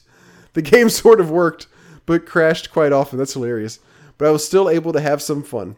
The 0.53 0.63
game 0.63 0.89
sort 0.91 1.21
of 1.21 1.31
worked, 1.31 1.67
but 2.07 2.27
crashed 2.27 2.73
quite 2.73 2.93
often. 2.93 3.19
That's 3.19 3.35
hilarious. 3.35 3.81
But 4.17 4.29
I 4.29 4.31
was 4.31 4.45
still 4.45 4.69
able 4.69 4.93
to 4.93 5.01
have 5.01 5.23
some 5.23 5.43
fun. 5.43 5.77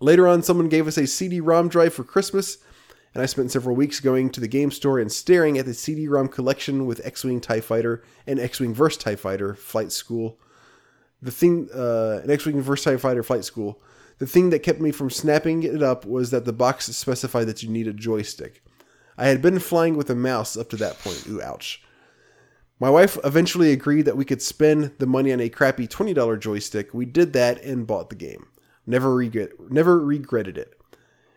Later 0.00 0.28
on, 0.28 0.42
someone 0.42 0.68
gave 0.68 0.86
us 0.86 0.98
a 0.98 1.06
CD 1.06 1.40
ROM 1.40 1.68
drive 1.68 1.94
for 1.94 2.04
Christmas, 2.04 2.58
and 3.14 3.22
I 3.22 3.26
spent 3.26 3.50
several 3.50 3.74
weeks 3.74 4.00
going 4.00 4.28
to 4.30 4.40
the 4.40 4.48
game 4.48 4.70
store 4.70 4.98
and 4.98 5.10
staring 5.10 5.56
at 5.56 5.64
the 5.64 5.72
CD 5.72 6.06
ROM 6.06 6.28
collection 6.28 6.86
with 6.86 7.04
X 7.04 7.24
Wing 7.24 7.40
TIE 7.40 7.60
Fighter 7.60 8.02
and 8.26 8.38
X 8.38 8.60
Wing 8.60 8.74
vs. 8.74 9.02
TIE 9.02 9.16
Fighter 9.16 9.54
Flight 9.54 9.90
School. 9.92 10.38
The 11.22 11.30
thing, 11.30 11.70
uh, 11.74 12.20
an 12.22 12.30
X 12.30 12.44
Wing 12.44 12.60
vs. 12.60 12.84
TIE 12.84 12.98
Fighter 12.98 13.22
Flight 13.22 13.44
School. 13.44 13.80
The 14.18 14.26
thing 14.26 14.50
that 14.50 14.62
kept 14.62 14.80
me 14.80 14.92
from 14.92 15.10
snapping 15.10 15.62
it 15.62 15.82
up 15.82 16.04
was 16.04 16.30
that 16.30 16.44
the 16.44 16.52
box 16.52 16.86
specified 16.86 17.44
that 17.44 17.62
you 17.62 17.70
need 17.70 17.88
a 17.88 17.92
joystick. 17.92 18.62
I 19.16 19.28
had 19.28 19.40
been 19.40 19.58
flying 19.58 19.96
with 19.96 20.10
a 20.10 20.14
mouse 20.14 20.56
up 20.56 20.68
to 20.70 20.76
that 20.76 20.98
point. 20.98 21.26
Ooh, 21.28 21.40
ouch. 21.40 21.82
My 22.78 22.90
wife 22.90 23.16
eventually 23.24 23.72
agreed 23.72 24.02
that 24.02 24.16
we 24.18 24.26
could 24.26 24.42
spend 24.42 24.92
the 24.98 25.06
money 25.06 25.32
on 25.32 25.40
a 25.40 25.48
crappy 25.48 25.88
$20 25.88 26.38
joystick. 26.38 26.92
We 26.92 27.06
did 27.06 27.32
that 27.32 27.62
and 27.62 27.86
bought 27.86 28.10
the 28.10 28.16
game. 28.16 28.48
Never 28.86 29.14
regret 29.14 29.50
never 29.70 29.98
regretted 29.98 30.56
it. 30.58 30.78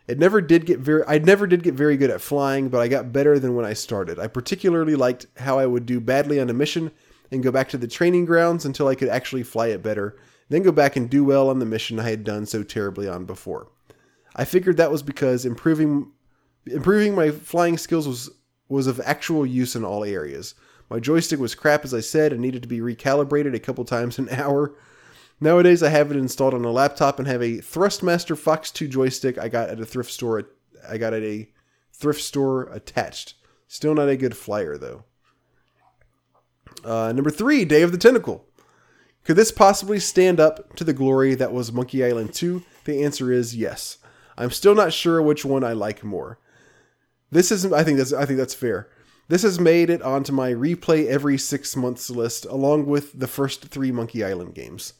It 0.08 0.18
never 0.18 0.42
did 0.42 0.66
get 0.66 0.80
very 0.80 1.04
I 1.08 1.18
never 1.18 1.48
did 1.48 1.64
get 1.64 1.74
very 1.74 1.98
good 1.98 2.10
at 2.10 2.22
flying, 2.22 2.70
but 2.70 2.82
I 2.82 2.88
got 2.88 3.12
better 3.12 3.40
than 3.40 3.56
when 3.56 3.66
I 3.66 3.74
started. 3.74 4.20
I 4.20 4.28
particularly 4.28 4.96
liked 4.96 5.28
how 5.38 5.60
I 5.60 5.66
would 5.66 5.86
do 5.86 6.00
badly 6.00 6.40
on 6.40 6.50
a 6.50 6.54
mission 6.54 6.92
and 7.32 7.44
go 7.44 7.52
back 7.52 7.70
to 7.70 7.78
the 7.78 7.88
training 7.88 8.26
grounds 8.26 8.66
until 8.66 8.88
I 8.88 8.96
could 8.96 9.10
actually 9.10 9.44
fly 9.44 9.68
it 9.68 9.84
better. 9.84 10.18
then 10.50 10.64
go 10.64 10.72
back 10.72 10.96
and 10.96 11.10
do 11.10 11.24
well 11.24 11.50
on 11.50 11.60
the 11.60 11.66
mission 11.66 12.00
I 12.00 12.10
had 12.10 12.24
done 12.24 12.48
so 12.48 12.64
terribly 12.64 13.08
on 13.08 13.26
before. 13.26 13.68
I 14.36 14.46
figured 14.46 14.78
that 14.78 14.92
was 14.92 15.04
because 15.04 15.46
improving 15.46 16.12
improving 16.66 17.16
my 17.16 17.32
flying 17.32 17.78
skills 17.78 18.08
was 18.08 18.30
was 18.68 18.88
of 18.88 19.02
actual 19.04 19.46
use 19.46 19.76
in 19.76 19.84
all 19.84 20.04
areas. 20.04 20.56
My 20.90 21.00
joystick 21.00 21.40
was 21.40 21.56
crap 21.56 21.86
as 21.86 21.94
I 21.94 22.00
said 22.00 22.32
and 22.32 22.42
needed 22.42 22.64
to 22.64 22.68
be 22.68 22.80
recalibrated 22.80 23.54
a 23.56 23.60
couple 23.60 23.86
times 23.86 24.18
an 24.18 24.30
hour. 24.32 24.74
Nowadays 25.42 25.82
I 25.82 25.90
have 25.90 26.12
it 26.12 26.18
installed 26.18 26.54
on 26.54 26.66
a 26.66 26.72
laptop 26.72 27.18
and 27.18 27.28
have 27.28 27.42
a 27.42 27.60
Thrustmaster 27.60 28.38
Fox 28.38 28.72
2 28.72 28.88
joystick 28.88 29.38
I 29.38 29.48
got 29.48 29.70
at 29.70 29.80
a 29.80 29.86
thrift 29.86 30.12
store 30.12 30.50
I 30.88 30.98
got 30.98 31.14
at 31.14 31.24
a 31.24 31.50
thrift 31.94 32.22
store 32.22 32.64
attached. 32.72 33.36
Still 33.68 33.94
not 33.94 34.10
a 34.10 34.18
good 34.18 34.36
flyer 34.36 34.78
though. 34.78 35.04
Uh, 36.84 37.12
number 37.12 37.30
three, 37.30 37.66
Day 37.66 37.82
of 37.82 37.92
the 37.92 37.98
Tentacle. 37.98 38.46
Could 39.24 39.36
this 39.36 39.52
possibly 39.52 40.00
stand 40.00 40.40
up 40.40 40.76
to 40.76 40.84
the 40.84 40.94
glory 40.94 41.36
that 41.36 41.52
was 41.52 41.72
Monkey 41.72 42.04
Island 42.04 42.34
2? 42.34 42.64
The 42.86 43.04
answer 43.04 43.32
is 43.32 43.56
yes. 43.56 43.98
I'm 44.38 44.52
still 44.52 44.74
not 44.74 44.94
sure 44.94 45.22
which 45.22 45.44
one 45.44 45.64
I 45.64 45.74
like 45.74 46.04
more. 46.04 46.40
This 47.32 47.52
is 47.52 47.72
I 47.72 47.84
think 47.84 47.98
that's 47.98 48.14
I 48.14 48.26
think 48.26 48.40
that's 48.40 48.54
fair. 48.54 48.90
This 49.28 49.44
has 49.44 49.60
made 49.60 49.92
it 49.92 50.02
onto 50.02 50.32
my 50.32 50.52
replay 50.52 51.06
every 51.06 51.38
6 51.38 51.76
months 51.76 52.10
list 52.10 52.46
along 52.46 52.88
with 52.88 53.20
the 53.20 53.28
first 53.28 53.68
3 53.68 53.92
Monkey 53.92 54.24
Island 54.24 54.56
games. 54.56 54.94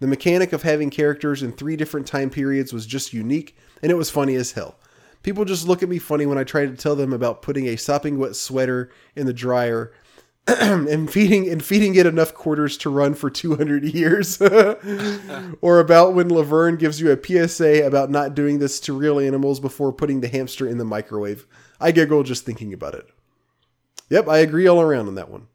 The 0.00 0.06
mechanic 0.06 0.52
of 0.52 0.62
having 0.62 0.90
characters 0.90 1.42
in 1.42 1.52
3 1.52 1.76
different 1.76 2.06
time 2.06 2.30
periods 2.30 2.72
was 2.72 2.86
just 2.86 3.12
unique 3.12 3.56
and 3.82 3.90
it 3.90 3.96
was 3.96 4.10
funny 4.10 4.34
as 4.34 4.52
hell. 4.52 4.78
People 5.22 5.44
just 5.44 5.66
look 5.66 5.82
at 5.82 5.88
me 5.88 5.98
funny 5.98 6.26
when 6.26 6.38
I 6.38 6.44
try 6.44 6.66
to 6.66 6.76
tell 6.76 6.94
them 6.94 7.12
about 7.12 7.42
putting 7.42 7.66
a 7.66 7.76
sopping 7.76 8.18
wet 8.18 8.36
sweater 8.36 8.90
in 9.14 9.26
the 9.26 9.32
dryer 9.32 9.92
and 10.46 11.10
feeding 11.10 11.48
and 11.48 11.64
feeding 11.64 11.96
it 11.96 12.06
enough 12.06 12.32
quarters 12.32 12.76
to 12.78 12.90
run 12.90 13.14
for 13.14 13.30
200 13.30 13.84
years. 13.84 14.40
Or 15.60 15.80
about 15.80 16.14
when 16.14 16.28
laverne 16.28 16.76
gives 16.76 17.00
you 17.00 17.10
a 17.10 17.48
psa 17.48 17.84
about 17.84 18.10
not 18.10 18.34
doing 18.34 18.58
this 18.58 18.78
to 18.80 18.96
real 18.96 19.18
animals 19.18 19.58
before 19.58 19.92
putting 19.92 20.20
the 20.20 20.28
hamster 20.28 20.66
in 20.68 20.78
the 20.78 20.84
microwave. 20.84 21.46
I 21.80 21.90
giggle 21.90 22.22
just 22.22 22.44
thinking 22.44 22.72
about 22.72 22.94
it. 22.94 23.06
Yep 24.10 24.28
i 24.28 24.38
agree 24.38 24.68
all 24.68 24.80
around 24.80 25.08
on 25.08 25.16
that 25.16 25.30
one 25.30 25.48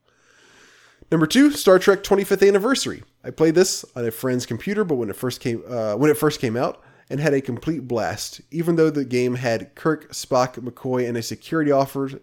number 1.12 1.28
two 1.28 1.52
star 1.52 1.78
trek 1.78 2.04
25th 2.04 2.48
anniversary 2.48 3.04
i 3.24 3.30
played 3.30 3.56
this 3.56 3.86
on 3.96 4.06
a 4.06 4.12
friend's 4.12 4.46
computer 4.46 4.84
but 4.84 4.96
when 4.96 5.10
it 5.10 5.16
first 5.16 5.40
came 5.40 5.64
uh, 5.68 5.96
when 5.96 6.10
it 6.10 6.18
first 6.18 6.40
came 6.40 6.56
out 6.56 6.82
and 7.10 7.20
had 7.20 7.34
a 7.34 7.42
complete 7.42 7.88
blast 7.88 8.42
even 8.52 8.76
though 8.76 8.90
the 8.90 9.06
game 9.06 9.36
had 9.36 9.74
kirk 9.76 10.12
spock 10.12 10.54
mccoy 10.56 11.08
and 11.08 11.18
a 11.18 11.22
security 11.24 11.72
officer 11.72 12.22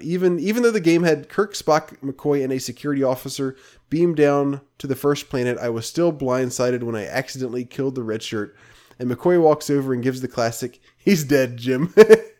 even 0.00 0.38
even 0.38 0.62
though 0.62 0.70
the 0.70 0.80
game 0.80 1.02
had 1.02 1.28
Kirk, 1.28 1.54
Spock, 1.54 1.98
McCoy, 2.00 2.42
and 2.42 2.52
a 2.52 2.58
security 2.58 3.02
officer 3.02 3.56
beamed 3.90 4.16
down 4.16 4.60
to 4.78 4.86
the 4.86 4.96
first 4.96 5.28
planet, 5.28 5.58
I 5.58 5.68
was 5.68 5.86
still 5.86 6.12
blindsided 6.12 6.82
when 6.82 6.96
I 6.96 7.06
accidentally 7.06 7.64
killed 7.64 7.94
the 7.94 8.02
red 8.02 8.22
shirt. 8.22 8.56
And 8.98 9.10
McCoy 9.10 9.40
walks 9.40 9.68
over 9.68 9.92
and 9.92 10.02
gives 10.02 10.22
the 10.22 10.28
classic, 10.28 10.80
"He's 10.96 11.24
dead, 11.24 11.58
Jim." 11.58 11.94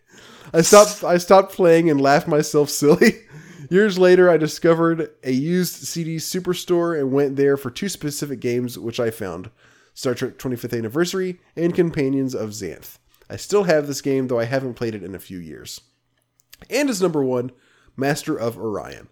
I 0.55 0.63
stopped. 0.63 1.05
I 1.05 1.19
stopped 1.19 1.53
playing 1.53 1.91
and 1.91 2.01
laughed 2.01 2.29
myself 2.29 2.71
silly. 2.71 3.21
Years 3.71 3.99
later, 3.99 4.31
I 4.31 4.37
discovered 4.37 5.11
a 5.25 5.33
used 5.33 5.75
CD 5.75 6.17
superstore 6.17 6.99
and 6.99 7.13
went 7.13 7.37
there 7.37 7.57
for 7.57 7.71
two 7.71 7.89
specific 7.89 8.41
games, 8.41 8.79
which 8.79 9.01
I 9.01 9.11
found: 9.11 9.51
Star 9.95 10.15
Trek 10.15 10.39
25th 10.39 10.77
Anniversary 10.77 11.41
and 11.57 11.75
Companions 11.75 12.35
of 12.35 12.51
Xanth. 12.51 12.99
I 13.29 13.37
still 13.37 13.65
have 13.65 13.87
this 13.87 14.01
game, 14.01 14.29
though 14.29 14.39
I 14.39 14.45
haven't 14.45 14.75
played 14.75 14.95
it 14.95 15.03
in 15.03 15.15
a 15.15 15.19
few 15.19 15.39
years 15.39 15.81
and 16.71 16.91
as 16.91 17.03
number 17.03 17.23
one, 17.23 17.53
Master 17.97 18.39
of 18.39 18.59
Orion. 18.59 19.09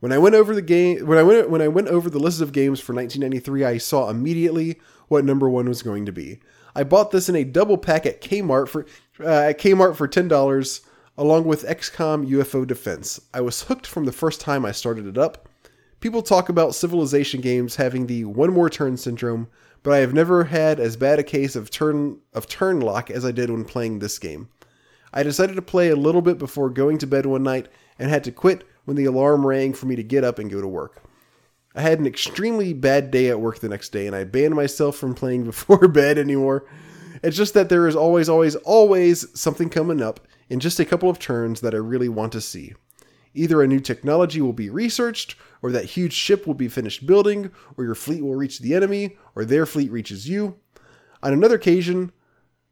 When 0.00 0.12
I 0.12 0.18
went 0.18 0.34
over 0.34 0.54
the 0.54 0.62
game, 0.62 1.06
when 1.06 1.18
I 1.18 1.22
went 1.22 1.50
when 1.50 1.62
I 1.62 1.68
went 1.68 1.88
over 1.88 2.10
the 2.10 2.18
list 2.18 2.40
of 2.40 2.52
games 2.52 2.80
for 2.80 2.94
1993, 2.94 3.64
I 3.64 3.78
saw 3.78 4.10
immediately 4.10 4.78
what 5.08 5.24
number 5.24 5.48
one 5.48 5.68
was 5.68 5.82
going 5.82 6.06
to 6.06 6.12
be. 6.12 6.40
I 6.74 6.84
bought 6.84 7.10
this 7.10 7.28
in 7.28 7.36
a 7.36 7.44
double 7.44 7.78
pack 7.78 8.04
at 8.04 8.20
Kmart 8.20 8.68
for 8.68 8.86
uh, 9.20 9.48
at 9.48 9.58
Kmart 9.58 9.96
for 9.96 10.06
ten 10.06 10.28
dollars, 10.28 10.82
along 11.18 11.44
with 11.44 11.64
XCOM 11.64 12.28
UFO 12.28 12.66
Defense. 12.66 13.20
I 13.32 13.40
was 13.40 13.62
hooked 13.62 13.86
from 13.86 14.04
the 14.04 14.12
first 14.12 14.40
time 14.40 14.64
I 14.64 14.72
started 14.72 15.06
it 15.06 15.16
up. 15.16 15.48
People 16.00 16.22
talk 16.22 16.48
about 16.48 16.74
Civilization 16.74 17.40
games 17.40 17.76
having 17.76 18.06
the 18.06 18.24
one 18.24 18.52
more 18.52 18.68
turn 18.68 18.96
syndrome, 18.96 19.48
but 19.82 19.94
I 19.94 19.98
have 19.98 20.12
never 20.12 20.44
had 20.44 20.78
as 20.78 20.96
bad 20.96 21.18
a 21.18 21.24
case 21.24 21.56
of 21.56 21.70
turn 21.70 22.18
of 22.34 22.46
turn 22.46 22.80
lock 22.80 23.10
as 23.10 23.24
I 23.24 23.32
did 23.32 23.50
when 23.50 23.64
playing 23.64 23.98
this 23.98 24.18
game. 24.18 24.48
I 25.12 25.22
decided 25.22 25.56
to 25.56 25.62
play 25.62 25.88
a 25.88 25.96
little 25.96 26.20
bit 26.20 26.36
before 26.36 26.68
going 26.68 26.98
to 26.98 27.06
bed 27.06 27.24
one 27.24 27.42
night 27.42 27.68
and 27.98 28.10
had 28.10 28.24
to 28.24 28.32
quit 28.32 28.64
when 28.84 28.96
the 28.96 29.06
alarm 29.06 29.46
rang 29.46 29.72
for 29.72 29.86
me 29.86 29.96
to 29.96 30.02
get 30.02 30.24
up 30.24 30.38
and 30.38 30.50
go 30.50 30.60
to 30.60 30.68
work. 30.68 31.02
I 31.74 31.80
had 31.80 31.98
an 31.98 32.06
extremely 32.06 32.74
bad 32.74 33.10
day 33.10 33.30
at 33.30 33.40
work 33.40 33.60
the 33.60 33.68
next 33.68 33.90
day 33.90 34.06
and 34.06 34.14
I 34.14 34.24
banned 34.24 34.54
myself 34.54 34.96
from 34.96 35.14
playing 35.14 35.44
before 35.44 35.88
bed 35.88 36.18
anymore. 36.18 36.66
It's 37.22 37.36
just 37.36 37.54
that 37.54 37.70
there 37.70 37.88
is 37.88 37.96
always, 37.96 38.28
always, 38.28 38.56
always 38.56 39.26
something 39.38 39.70
coming 39.70 40.02
up 40.02 40.26
in 40.48 40.60
just 40.60 40.80
a 40.80 40.84
couple 40.84 41.10
of 41.10 41.18
turns 41.18 41.60
that 41.60 41.74
I 41.74 41.78
really 41.78 42.08
want 42.08 42.32
to 42.32 42.40
see. 42.40 42.74
Either 43.34 43.62
a 43.62 43.66
new 43.66 43.80
technology 43.80 44.40
will 44.40 44.52
be 44.52 44.70
researched, 44.70 45.36
or 45.60 45.70
that 45.70 45.84
huge 45.84 46.14
ship 46.14 46.46
will 46.46 46.54
be 46.54 46.68
finished 46.68 47.06
building, 47.06 47.50
or 47.76 47.84
your 47.84 47.94
fleet 47.94 48.22
will 48.22 48.34
reach 48.34 48.60
the 48.60 48.74
enemy, 48.74 49.16
or 49.34 49.44
their 49.44 49.66
fleet 49.66 49.90
reaches 49.90 50.28
you. 50.28 50.56
On 51.22 51.32
another 51.32 51.56
occasion, 51.56 52.12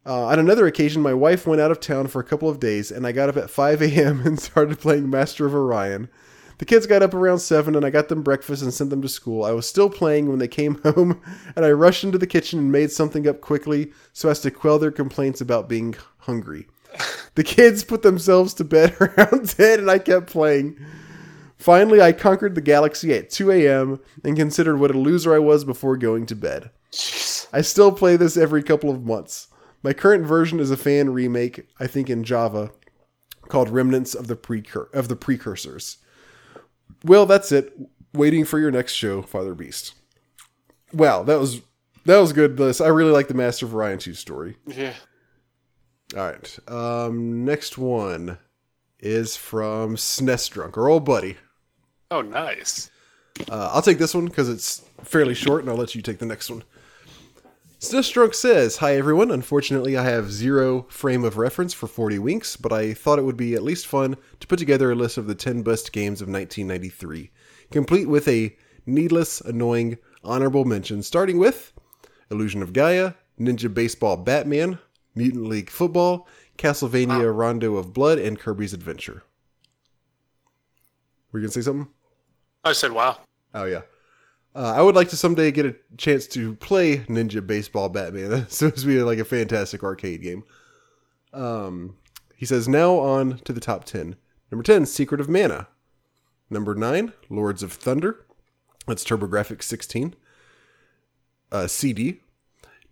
uh, 0.07 0.27
on 0.27 0.39
another 0.39 0.67
occasion, 0.67 1.03
my 1.03 1.15
wife 1.15 1.47
went 1.47 1.61
out 1.61 1.71
of 1.71 1.81
town 1.81 2.07
for 2.07 2.21
a 2.21 2.25
couple 2.25 2.49
of 2.49 2.61
days, 2.61 2.91
and 2.91 3.07
I 3.07 3.13
got 3.13 3.29
up 3.29 3.37
at 3.37 3.51
5 3.51 3.83
a.m. 3.83 4.21
and 4.25 4.39
started 4.39 4.81
playing 4.81 5.11
Master 5.11 5.47
of 5.47 5.55
Orion. 5.55 6.09
The 6.59 6.65
kids 6.65 6.87
got 6.87 7.03
up 7.03 7.15
around 7.15 7.41
7, 7.41 7.75
and 7.75 7.85
I 7.85 7.91
got 7.91 8.09
them 8.09 8.23
breakfast 8.23 8.63
and 8.63 8.73
sent 8.73 8.91
them 8.91 9.03
to 9.03 9.09
school. 9.09 9.45
I 9.45 9.53
was 9.53 9.69
still 9.69 9.91
playing 9.91 10.29
when 10.29 10.39
they 10.39 10.49
came 10.49 10.77
home, 10.83 11.21
and 11.57 11.65
I 11.65 11.73
rushed 11.73 12.05
into 12.05 12.19
the 12.19 12.27
kitchen 12.27 12.59
and 12.59 12.73
made 12.73 12.91
something 12.91 13.27
up 13.27 13.41
quickly 13.41 13.93
so 14.13 14.29
as 14.29 14.41
to 14.41 14.51
quell 14.51 14.79
their 14.79 14.93
complaints 14.93 15.41
about 15.41 15.69
being 15.69 15.95
hungry. 16.19 16.69
The 17.35 17.43
kids 17.43 17.83
put 17.83 18.03
themselves 18.03 18.55
to 18.55 18.65
bed 18.65 18.95
around 19.01 19.49
10, 19.49 19.81
and 19.81 19.91
I 19.91 19.99
kept 19.99 20.29
playing. 20.29 20.79
Finally, 21.57 22.01
I 22.01 22.13
conquered 22.13 22.55
the 22.55 22.61
galaxy 22.61 23.13
at 23.13 23.31
2 23.31 23.51
a.m. 23.51 23.99
and 24.23 24.37
considered 24.37 24.79
what 24.79 24.95
a 24.95 24.99
loser 24.99 25.35
I 25.35 25.41
was 25.41 25.65
before 25.65 25.97
going 25.97 26.27
to 26.27 26.37
bed. 26.37 26.71
I 27.53 27.63
still 27.63 27.91
play 27.91 28.17
this 28.17 28.37
every 28.37 28.63
couple 28.63 28.89
of 28.89 29.05
months. 29.05 29.49
My 29.83 29.93
current 29.93 30.25
version 30.25 30.61
is 30.61 30.71
a 30.71 30.77
fan 30.77 31.11
remake, 31.11 31.67
I 31.81 31.89
think 31.89 32.09
in 32.09 32.23
Java, 32.23 32.71
called 33.49 33.69
Remnants 33.69 34.15
of 34.15 34.29
the 34.29 34.37
Precur- 34.37 34.93
of 34.95 35.09
the 35.09 35.17
Precursors. 35.17 35.99
Well, 37.05 37.27
that's 37.27 37.51
it. 37.51 37.77
Waiting 38.13 38.45
for 38.45 38.61
your 38.61 38.71
next 38.71 38.93
show, 38.93 39.23
Father 39.23 39.55
Beast. 39.55 39.95
Wow, 40.93 41.25
that 41.25 41.41
was 41.41 41.63
that 42.07 42.19
was 42.19 42.33
good. 42.33 42.57
This 42.57 42.81
I 42.81 42.89
really 42.89 43.11
like 43.11 43.27
the 43.27 43.35
Master 43.35 43.67
of 43.67 43.75
Orion 43.75 43.99
2 43.99 44.15
story. 44.15 44.57
Yeah. 44.67 44.95
All 46.17 46.23
right. 46.23 46.59
Um, 46.69 47.45
next 47.45 47.77
one 47.77 48.39
is 49.01 49.37
from 49.37 49.97
SNES 49.97 50.51
Drunk, 50.51 50.79
our 50.79 50.89
old 50.89 51.05
buddy. 51.05 51.37
Oh, 52.11 52.23
nice. 52.23 52.91
Uh, 53.51 53.71
I'll 53.73 53.83
take 53.83 53.99
this 53.99 54.15
one 54.15 54.27
because 54.27 54.49
it's 54.49 54.85
fairly 55.03 55.35
short, 55.35 55.63
and 55.63 55.71
I'll 55.71 55.77
let 55.77 55.95
you 55.95 56.03
take 56.03 56.19
the 56.19 56.27
next 56.27 56.51
one. 56.51 56.63
Snistrunk 57.81 58.35
says, 58.35 58.79
Hi 58.79 58.97
everyone. 58.97 59.31
Unfortunately, 59.31 59.97
I 59.97 60.05
have 60.05 60.33
zero 60.33 60.87
frame 60.89 61.25
of 61.25 61.37
reference 61.37 61.75
for 61.75 61.87
40 61.87 62.19
Winks, 62.19 62.57
but 62.57 62.73
I 62.73 62.95
thought 62.95 63.19
it 63.19 63.25
would 63.25 63.37
be 63.37 63.55
at 63.55 63.63
least 63.63 63.87
fun 63.87 64.17
to 64.41 64.47
put 64.47 64.59
together 64.59 64.91
a 64.91 64.95
list 64.95 65.19
of 65.19 65.27
the 65.27 65.35
10 65.35 65.63
best 65.63 65.93
games 65.93 66.23
of 66.23 66.29
1993, 66.29 67.31
complete 67.71 68.09
with 68.09 68.27
a 68.27 68.57
needless, 68.87 69.41
annoying, 69.43 69.99
honorable 70.23 70.65
mention, 70.65 71.03
starting 71.03 71.39
with 71.39 71.73
Illusion 72.31 72.63
of 72.63 72.73
Gaia, 72.73 73.13
Ninja 73.39 73.73
Baseball 73.73 74.17
Batman, 74.17 74.79
Mutant 75.15 75.47
League 75.47 75.71
Football, 75.71 76.27
Castlevania 76.59 77.21
wow. 77.21 77.27
Rondo 77.27 77.77
of 77.77 77.93
Blood, 77.93 78.19
and 78.19 78.39
Kirby's 78.39 78.73
Adventure. 78.73 79.23
Were 81.31 81.41
you 81.41 81.45
going 81.45 81.53
to 81.53 81.61
say 81.61 81.65
something? 81.65 81.89
I 82.63 82.73
said, 82.73 82.93
wow. 82.93 83.19
Oh, 83.55 83.65
yeah. 83.65 83.83
Uh, 84.55 84.73
I 84.77 84.83
would 84.83 84.95
like 84.95 85.09
to 85.09 85.17
someday 85.17 85.51
get 85.51 85.67
a 85.67 85.75
chance 85.97 86.29
to 86.29 86.55
play 86.57 86.99
Ninja 86.99 87.45
Baseball 87.45 87.89
Batman. 87.89 88.31
That's 88.31 88.57
supposed 88.57 88.83
to 88.83 88.87
be 88.87 89.03
like 89.03 89.19
a 89.19 89.25
fantastic 89.25 89.83
arcade 89.83 90.23
game. 90.23 90.45
Um, 91.33 91.97
he 92.37 92.47
says, 92.47 92.69
now 92.69 92.95
on 92.95 93.39
to 93.39 93.53
the 93.53 93.61
top 93.61 93.85
10. 93.85 94.15
Number 94.53 94.63
10, 94.63 94.87
Secret 94.87 95.21
of 95.21 95.29
Mana. 95.29 95.67
Number 96.49 96.77
9, 96.77 97.13
Lords 97.29 97.65
of 97.65 97.73
Thunder. 97.73 98.25
That's 98.87 99.05
TurboGrafx 99.05 99.63
16. 99.65 100.15
Uh, 101.51 101.67
CD. 101.67 102.21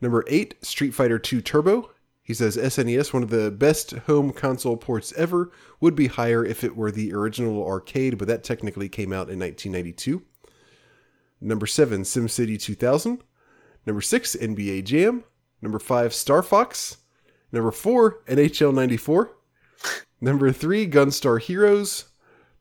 Number 0.00 0.24
8, 0.26 0.64
Street 0.64 0.94
Fighter 0.94 1.20
2 1.20 1.40
Turbo. 1.40 1.91
He 2.22 2.34
says 2.34 2.56
SNES, 2.56 3.12
one 3.12 3.24
of 3.24 3.30
the 3.30 3.50
best 3.50 3.92
home 3.92 4.32
console 4.32 4.76
ports 4.76 5.12
ever, 5.16 5.50
would 5.80 5.96
be 5.96 6.06
higher 6.06 6.44
if 6.44 6.62
it 6.62 6.76
were 6.76 6.92
the 6.92 7.12
original 7.12 7.66
arcade, 7.66 8.16
but 8.16 8.28
that 8.28 8.44
technically 8.44 8.88
came 8.88 9.12
out 9.12 9.28
in 9.28 9.40
1992. 9.40 10.22
Number 11.40 11.66
7, 11.66 12.02
SimCity 12.02 12.60
2000. 12.60 13.24
Number 13.84 14.00
6, 14.00 14.36
NBA 14.36 14.84
Jam. 14.84 15.24
Number 15.60 15.80
5, 15.80 16.14
Star 16.14 16.42
Fox. 16.42 16.98
Number 17.50 17.72
4, 17.72 18.22
NHL 18.26 18.72
94. 18.72 19.36
Number 20.20 20.52
3, 20.52 20.88
Gunstar 20.88 21.40
Heroes. 21.40 22.04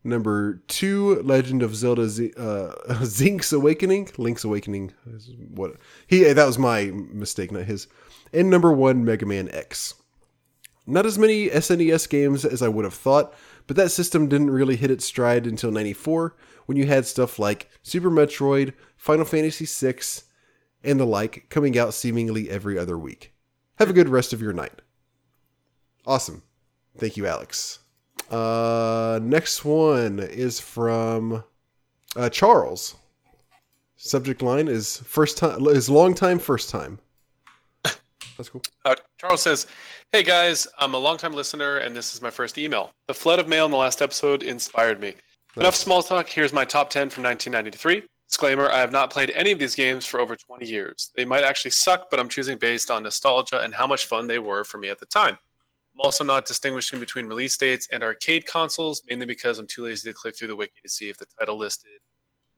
Number 0.03 0.64
two, 0.67 1.22
Legend 1.22 1.61
of 1.61 1.75
Zelda 1.75 2.09
Z- 2.09 2.33
uh, 2.35 2.73
Zink's 3.03 3.53
Awakening. 3.53 4.09
Link's 4.17 4.43
Awakening 4.43 4.93
is 5.14 5.30
what 5.53 5.75
he. 6.07 6.23
That 6.23 6.45
was 6.48 6.57
my 6.57 6.85
mistake, 6.85 7.51
not 7.51 7.65
his. 7.65 7.88
And 8.34 8.50
number 8.50 8.72
one, 8.72 9.03
Mega 9.03 9.26
Man 9.26 9.50
X. 9.51 9.95
Not 10.88 11.06
as 11.06 11.18
many 11.18 11.50
SNES 11.50 12.10
games 12.10 12.43
as 12.43 12.61
I 12.61 12.68
would 12.68 12.85
have 12.85 12.93
thought, 12.93 13.34
but 13.68 13.76
that 13.77 13.92
system 13.92 14.27
didn't 14.27 14.50
really 14.51 14.76
hit 14.76 14.92
its 14.92 15.06
stride 15.06 15.45
until 15.45 15.72
94, 15.72 16.35
when 16.66 16.77
you 16.77 16.85
had 16.85 17.06
stuff 17.06 17.38
like 17.38 17.69
Super 17.84 18.10
Metroid, 18.10 18.74
Final 18.98 19.26
Fantasy 19.26 19.66
VI, 19.66 20.00
and 20.84 21.00
the 21.00 21.06
like 21.06 21.48
coming 21.50 21.77
out 21.77 21.93
seemingly 21.93 22.50
every 22.50 22.77
other 22.77 22.98
week. 22.98 23.34
Have 23.77 23.90
a 23.90 23.93
good 23.93 24.10
rest 24.10 24.34
of 24.34 24.42
your 24.42 24.53
night. 24.53 24.82
Awesome. 26.06 26.43
Thank 26.98 27.18
you, 27.18 27.26
Alex. 27.27 27.80
Uh, 28.30 29.19
next 29.22 29.64
one 29.64 30.19
is 30.19 30.60
from 30.60 31.43
uh, 32.16 32.30
Charles. 32.30 32.95
Subject 33.98 34.42
line 34.42 34.68
is 34.68 34.98
first 34.98 35.38
time 35.38 35.66
is 35.68 35.90
long 35.90 36.16
time 36.16 36.40
first 36.40 36.69
time. 36.69 37.00
That's 38.42 38.50
cool. 38.50 38.64
Uh, 38.86 38.95
Charles 39.20 39.44
says, 39.44 39.68
"Hey 40.11 40.24
guys, 40.24 40.68
I'm 40.80 40.95
a 40.95 40.98
longtime 40.98 41.34
listener, 41.34 41.78
and 41.78 41.95
this 41.95 42.16
is 42.16 42.24
my 42.24 42.32
first 42.32 42.58
email. 42.58 42.90
The 43.08 43.14
flood 43.14 43.38
of 43.38 43.48
mail 43.48 43.66
in 43.66 43.72
the 43.72 43.78
last 43.78 44.02
episode 44.02 44.42
inspired 44.42 45.00
me. 45.00 45.14
Enough 45.58 45.76
small 45.76 46.02
talk. 46.02 46.28
Here's 46.28 46.52
my 46.52 46.66
top 46.66 46.90
10 46.90 47.11
from 47.11 47.24
1993. 47.24 48.02
Disclaimer: 48.28 48.68
I 48.72 48.80
have 48.80 48.92
not 48.92 49.11
played 49.11 49.30
any 49.36 49.52
of 49.52 49.60
these 49.60 49.76
games 49.76 50.08
for 50.08 50.20
over 50.20 50.36
20 50.36 50.66
years. 50.66 51.11
They 51.16 51.24
might 51.24 51.44
actually 51.44 51.70
suck, 51.70 52.10
but 52.10 52.20
I'm 52.20 52.30
choosing 52.30 52.58
based 52.58 52.90
on 52.90 53.03
nostalgia 53.03 53.60
and 53.60 53.76
how 53.76 53.86
much 53.86 54.08
fun 54.08 54.26
they 54.26 54.40
were 54.40 54.64
for 54.64 54.80
me 54.80 54.90
at 54.90 54.98
the 54.98 55.06
time. 55.06 55.38
I'm 55.94 56.02
also 56.02 56.24
not 56.24 56.48
distinguishing 56.48 57.00
between 57.00 57.28
release 57.28 57.56
dates 57.58 57.90
and 57.92 58.02
arcade 58.02 58.48
consoles, 58.48 59.03
mainly 59.08 59.28
because 59.28 59.60
I'm 59.60 59.68
too 59.68 59.84
lazy 59.84 60.10
to 60.10 60.16
click 60.16 60.36
through 60.36 60.48
the 60.48 60.56
wiki 60.56 60.82
to 60.82 60.90
see 60.90 61.10
if 61.10 61.18
the 61.20 61.28
title 61.38 61.60
listed 61.60 62.00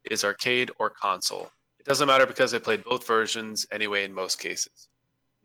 is 0.10 0.24
arcade 0.24 0.72
or 0.80 0.90
console. 0.90 1.52
It 1.78 1.86
doesn't 1.86 2.08
matter 2.08 2.26
because 2.26 2.54
I 2.54 2.60
played 2.60 2.86
both 2.86 3.06
versions 3.06 3.66
anyway 3.70 4.06
in 4.06 4.14
most 4.14 4.40
cases. 4.40 4.88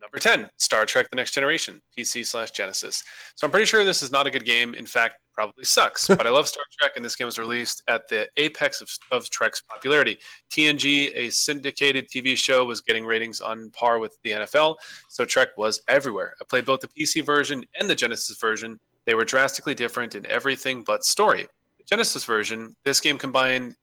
Number 0.00 0.18
10, 0.18 0.48
Star 0.58 0.86
Trek 0.86 1.08
The 1.10 1.16
Next 1.16 1.32
Generation, 1.32 1.82
PC 1.96 2.24
slash 2.24 2.52
Genesis. 2.52 3.02
So 3.34 3.46
I'm 3.46 3.50
pretty 3.50 3.66
sure 3.66 3.84
this 3.84 4.02
is 4.02 4.12
not 4.12 4.26
a 4.26 4.30
good 4.30 4.44
game. 4.44 4.74
In 4.74 4.86
fact, 4.86 5.16
probably 5.34 5.64
sucks. 5.64 6.06
but 6.08 6.26
I 6.26 6.30
love 6.30 6.48
Star 6.48 6.64
Trek, 6.78 6.92
and 6.96 7.04
this 7.04 7.16
game 7.16 7.26
was 7.26 7.38
released 7.38 7.82
at 7.88 8.08
the 8.08 8.28
apex 8.36 8.80
of, 8.80 8.88
of 9.10 9.30
Trek's 9.30 9.60
popularity. 9.62 10.18
TNG, 10.50 11.12
a 11.14 11.30
syndicated 11.30 12.08
TV 12.08 12.36
show, 12.36 12.64
was 12.64 12.80
getting 12.80 13.04
ratings 13.04 13.40
on 13.40 13.70
par 13.70 13.98
with 13.98 14.16
the 14.24 14.30
NFL, 14.30 14.76
so 15.08 15.24
Trek 15.24 15.48
was 15.56 15.80
everywhere. 15.88 16.34
I 16.40 16.44
played 16.44 16.64
both 16.64 16.80
the 16.80 16.88
PC 16.88 17.24
version 17.24 17.64
and 17.78 17.88
the 17.88 17.94
Genesis 17.94 18.36
version. 18.38 18.78
They 19.04 19.14
were 19.14 19.24
drastically 19.24 19.74
different 19.74 20.14
in 20.14 20.26
everything 20.26 20.82
but 20.84 21.04
story. 21.04 21.46
The 21.78 21.84
Genesis 21.84 22.24
version, 22.24 22.74
this 22.84 23.00
game 23.00 23.16
combined 23.16 23.74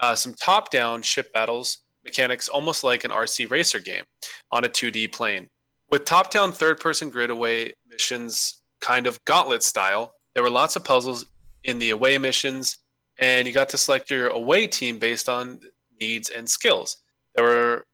uh, 0.00 0.14
some 0.14 0.34
top 0.34 0.70
down 0.70 1.02
ship 1.02 1.32
battles 1.32 1.78
mechanics 2.04 2.48
almost 2.48 2.84
like 2.84 3.04
an 3.04 3.10
RC 3.10 3.50
racer 3.50 3.78
game 3.78 4.04
on 4.50 4.64
a 4.64 4.68
2D 4.68 5.12
plane. 5.12 5.48
With 5.90 6.04
top 6.04 6.30
down 6.30 6.52
third 6.52 6.80
person 6.80 7.10
grid 7.10 7.30
away 7.30 7.72
missions, 7.88 8.62
kind 8.80 9.06
of 9.06 9.22
gauntlet 9.24 9.62
style, 9.62 10.14
there 10.34 10.42
were 10.42 10.50
lots 10.50 10.76
of 10.76 10.84
puzzles 10.84 11.26
in 11.64 11.78
the 11.78 11.90
away 11.90 12.18
missions, 12.18 12.78
and 13.18 13.46
you 13.46 13.52
got 13.52 13.68
to 13.70 13.78
select 13.78 14.10
your 14.10 14.28
away 14.28 14.66
team 14.66 14.98
based 14.98 15.28
on 15.28 15.60
needs 16.00 16.30
and 16.30 16.48
skills. 16.48 16.98
There 17.34 17.44
were 17.44 17.84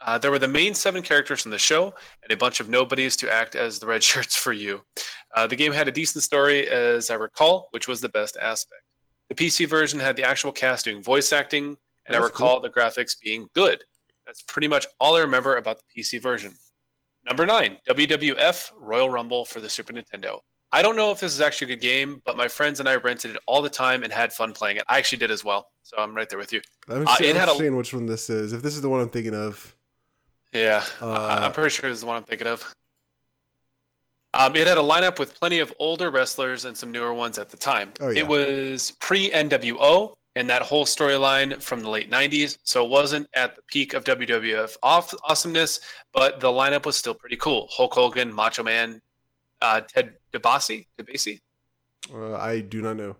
uh, 0.00 0.18
there 0.18 0.30
were 0.30 0.38
the 0.38 0.48
main 0.48 0.74
seven 0.74 1.02
characters 1.02 1.42
from 1.42 1.50
the 1.50 1.58
show 1.58 1.94
and 2.22 2.30
a 2.30 2.36
bunch 2.36 2.60
of 2.60 2.68
nobodies 2.68 3.16
to 3.16 3.32
act 3.32 3.54
as 3.54 3.78
the 3.78 3.86
red 3.86 4.02
shirts 4.10 4.36
for 4.36 4.52
you. 4.52 4.82
Uh, 5.34 5.46
the 5.46 5.56
game 5.56 5.72
had 5.72 5.88
a 5.88 5.92
decent 5.92 6.22
story, 6.22 6.68
as 6.68 7.10
I 7.10 7.14
recall, 7.14 7.68
which 7.70 7.88
was 7.88 8.00
the 8.00 8.08
best 8.10 8.36
aspect. 8.36 8.82
The 9.28 9.34
PC 9.34 9.66
version 9.66 9.98
had 9.98 10.16
the 10.16 10.24
actual 10.24 10.52
cast 10.52 10.84
doing 10.84 11.02
voice 11.02 11.32
acting, 11.32 11.76
and 12.06 12.16
I 12.16 12.20
That's 12.20 12.32
recall 12.32 12.60
the 12.60 12.70
graphics 12.70 13.18
being 13.20 13.48
good. 13.54 13.82
That's 14.26 14.42
pretty 14.42 14.68
much 14.68 14.86
all 15.00 15.16
I 15.16 15.20
remember 15.20 15.56
about 15.56 15.78
the 15.78 16.02
PC 16.02 16.20
version. 16.22 16.54
Number 17.26 17.46
nine, 17.46 17.78
WWF 17.88 18.72
Royal 18.78 19.08
Rumble 19.10 19.44
for 19.44 19.60
the 19.60 19.68
Super 19.68 19.92
Nintendo. 19.92 20.40
I 20.72 20.82
don't 20.82 20.96
know 20.96 21.10
if 21.12 21.20
this 21.20 21.32
is 21.32 21.40
actually 21.40 21.72
a 21.72 21.76
good 21.76 21.82
game, 21.82 22.20
but 22.24 22.36
my 22.36 22.48
friends 22.48 22.80
and 22.80 22.88
I 22.88 22.96
rented 22.96 23.30
it 23.30 23.36
all 23.46 23.62
the 23.62 23.70
time 23.70 24.02
and 24.02 24.12
had 24.12 24.32
fun 24.32 24.52
playing 24.52 24.78
it. 24.78 24.84
I 24.88 24.98
actually 24.98 25.18
did 25.18 25.30
as 25.30 25.44
well, 25.44 25.68
so 25.82 25.96
I'm 25.98 26.14
right 26.14 26.28
there 26.28 26.38
with 26.38 26.52
you. 26.52 26.60
I'm 26.88 27.06
Uh, 27.06 27.14
seeing, 27.16 27.30
it 27.30 27.36
had 27.36 27.48
a- 27.48 27.52
I'm 27.52 27.58
seeing 27.58 27.76
which 27.76 27.94
one 27.94 28.06
this 28.06 28.28
is. 28.28 28.52
If 28.52 28.62
this 28.62 28.74
is 28.74 28.80
the 28.82 28.88
one 28.88 29.00
I'm 29.00 29.08
thinking 29.10 29.34
of, 29.34 29.74
Yeah, 30.52 30.84
Uh, 31.00 31.10
I- 31.10 31.44
I'm 31.46 31.52
pretty 31.52 31.70
sure 31.70 31.88
this 31.90 31.96
is 31.96 32.00
the 32.02 32.06
one 32.06 32.16
I'm 32.16 32.22
thinking 32.24 32.46
of. 32.46 32.64
Um, 34.34 34.54
it 34.56 34.66
had 34.66 34.78
a 34.78 34.82
lineup 34.82 35.18
with 35.18 35.38
plenty 35.38 35.60
of 35.60 35.72
older 35.78 36.10
wrestlers 36.10 36.64
and 36.64 36.76
some 36.76 36.90
newer 36.90 37.14
ones 37.14 37.38
at 37.38 37.50
the 37.50 37.56
time. 37.56 37.92
Oh, 38.00 38.08
yeah. 38.10 38.20
It 38.20 38.26
was 38.26 38.92
pre 39.00 39.30
NWO 39.30 40.14
and 40.36 40.50
that 40.50 40.62
whole 40.62 40.84
storyline 40.84 41.62
from 41.62 41.80
the 41.80 41.88
late 41.88 42.10
90s, 42.10 42.58
so 42.64 42.84
it 42.84 42.90
wasn't 42.90 43.28
at 43.34 43.54
the 43.56 43.62
peak 43.62 43.94
of 43.94 44.04
WWF 44.04 44.76
off- 44.82 45.14
awesomeness, 45.22 45.80
but 46.12 46.40
the 46.40 46.48
lineup 46.48 46.86
was 46.86 46.96
still 46.96 47.14
pretty 47.14 47.36
cool. 47.36 47.68
Hulk 47.70 47.94
Hogan, 47.94 48.32
Macho 48.32 48.62
Man, 48.62 49.00
uh, 49.62 49.80
Ted 49.80 50.14
DiBiase, 50.32 50.86
DiBiase, 50.98 51.40
uh, 52.12 52.34
I 52.34 52.60
do 52.60 52.82
not 52.82 52.96
know. 52.96 53.16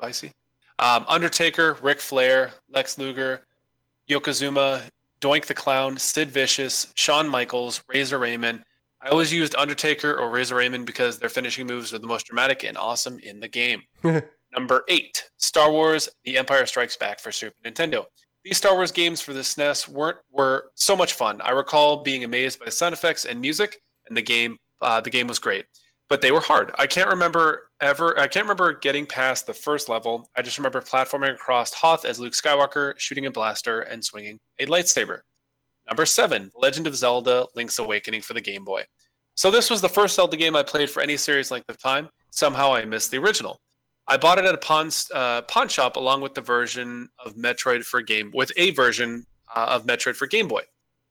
DiBiase, 0.00 0.32
um, 0.78 1.04
Undertaker, 1.08 1.76
Ric 1.82 2.00
Flair, 2.00 2.52
Lex 2.70 2.98
Luger, 2.98 3.46
Yokozuna, 4.08 4.82
Doink 5.20 5.46
the 5.46 5.54
Clown, 5.54 5.96
Sid 5.98 6.30
Vicious, 6.30 6.92
Shawn 6.94 7.28
Michaels, 7.28 7.82
Razor 7.88 8.18
Ramon. 8.18 8.64
I 9.00 9.08
always 9.08 9.32
used 9.32 9.54
Undertaker 9.56 10.14
or 10.14 10.30
Razor 10.30 10.54
Ramon 10.56 10.84
because 10.84 11.18
their 11.18 11.28
finishing 11.28 11.66
moves 11.66 11.92
are 11.92 11.98
the 11.98 12.06
most 12.06 12.26
dramatic 12.26 12.64
and 12.64 12.78
awesome 12.78 13.18
in 13.18 13.40
the 13.40 13.48
game. 13.48 13.82
Number 14.54 14.84
eight, 14.88 15.30
Star 15.38 15.70
Wars: 15.70 16.08
The 16.24 16.36
Empire 16.36 16.66
Strikes 16.66 16.96
Back 16.96 17.20
for 17.20 17.32
Super 17.32 17.56
Nintendo. 17.64 18.04
These 18.44 18.58
Star 18.58 18.74
Wars 18.74 18.92
games 18.92 19.20
for 19.20 19.32
the 19.32 19.40
SNES 19.40 19.88
weren't 19.88 20.18
were 20.30 20.70
so 20.74 20.96
much 20.96 21.14
fun. 21.14 21.40
I 21.40 21.50
recall 21.50 22.02
being 22.02 22.24
amazed 22.24 22.58
by 22.58 22.66
the 22.66 22.70
sound 22.72 22.92
effects 22.92 23.24
and 23.24 23.40
music, 23.40 23.80
and 24.08 24.16
the 24.16 24.22
game 24.22 24.58
uh, 24.80 25.00
the 25.00 25.10
game 25.10 25.26
was 25.26 25.38
great, 25.38 25.64
but 26.08 26.20
they 26.20 26.32
were 26.32 26.40
hard. 26.40 26.72
I 26.76 26.86
can't 26.86 27.08
remember 27.08 27.70
ever. 27.80 28.18
I 28.18 28.26
can't 28.26 28.44
remember 28.44 28.74
getting 28.74 29.06
past 29.06 29.46
the 29.46 29.54
first 29.54 29.88
level. 29.88 30.28
I 30.36 30.42
just 30.42 30.58
remember 30.58 30.80
platforming 30.80 31.32
across 31.32 31.72
Hoth 31.72 32.04
as 32.04 32.20
Luke 32.20 32.34
Skywalker, 32.34 32.98
shooting 32.98 33.26
a 33.26 33.30
blaster 33.30 33.80
and 33.82 34.04
swinging 34.04 34.38
a 34.58 34.66
lightsaber. 34.66 35.20
Number 35.88 36.04
seven, 36.04 36.50
Legend 36.54 36.86
of 36.86 36.96
Zelda: 36.96 37.46
Link's 37.54 37.78
Awakening 37.78 38.22
for 38.22 38.34
the 38.34 38.40
Game 38.40 38.64
Boy. 38.64 38.84
So 39.34 39.50
this 39.50 39.70
was 39.70 39.80
the 39.80 39.88
first 39.88 40.16
Zelda 40.16 40.36
game 40.36 40.54
I 40.56 40.62
played 40.62 40.90
for 40.90 41.00
any 41.00 41.16
series 41.16 41.50
length 41.50 41.70
of 41.70 41.78
time. 41.78 42.10
Somehow 42.30 42.74
I 42.74 42.84
missed 42.84 43.10
the 43.10 43.18
original. 43.18 43.61
I 44.08 44.16
bought 44.16 44.38
it 44.38 44.44
at 44.44 44.54
a 44.54 44.58
pawn 44.58 44.90
uh, 45.14 45.42
pawn 45.42 45.68
shop 45.68 45.96
along 45.96 46.20
with 46.20 46.34
the 46.34 46.40
version 46.40 47.08
of 47.24 47.34
Metroid 47.34 47.84
for 47.84 48.02
Game 48.02 48.30
with 48.34 48.52
a 48.56 48.70
version 48.70 49.26
uh, 49.54 49.66
of 49.70 49.86
Metroid 49.86 50.16
for 50.16 50.26
Game 50.26 50.48
Boy. 50.48 50.62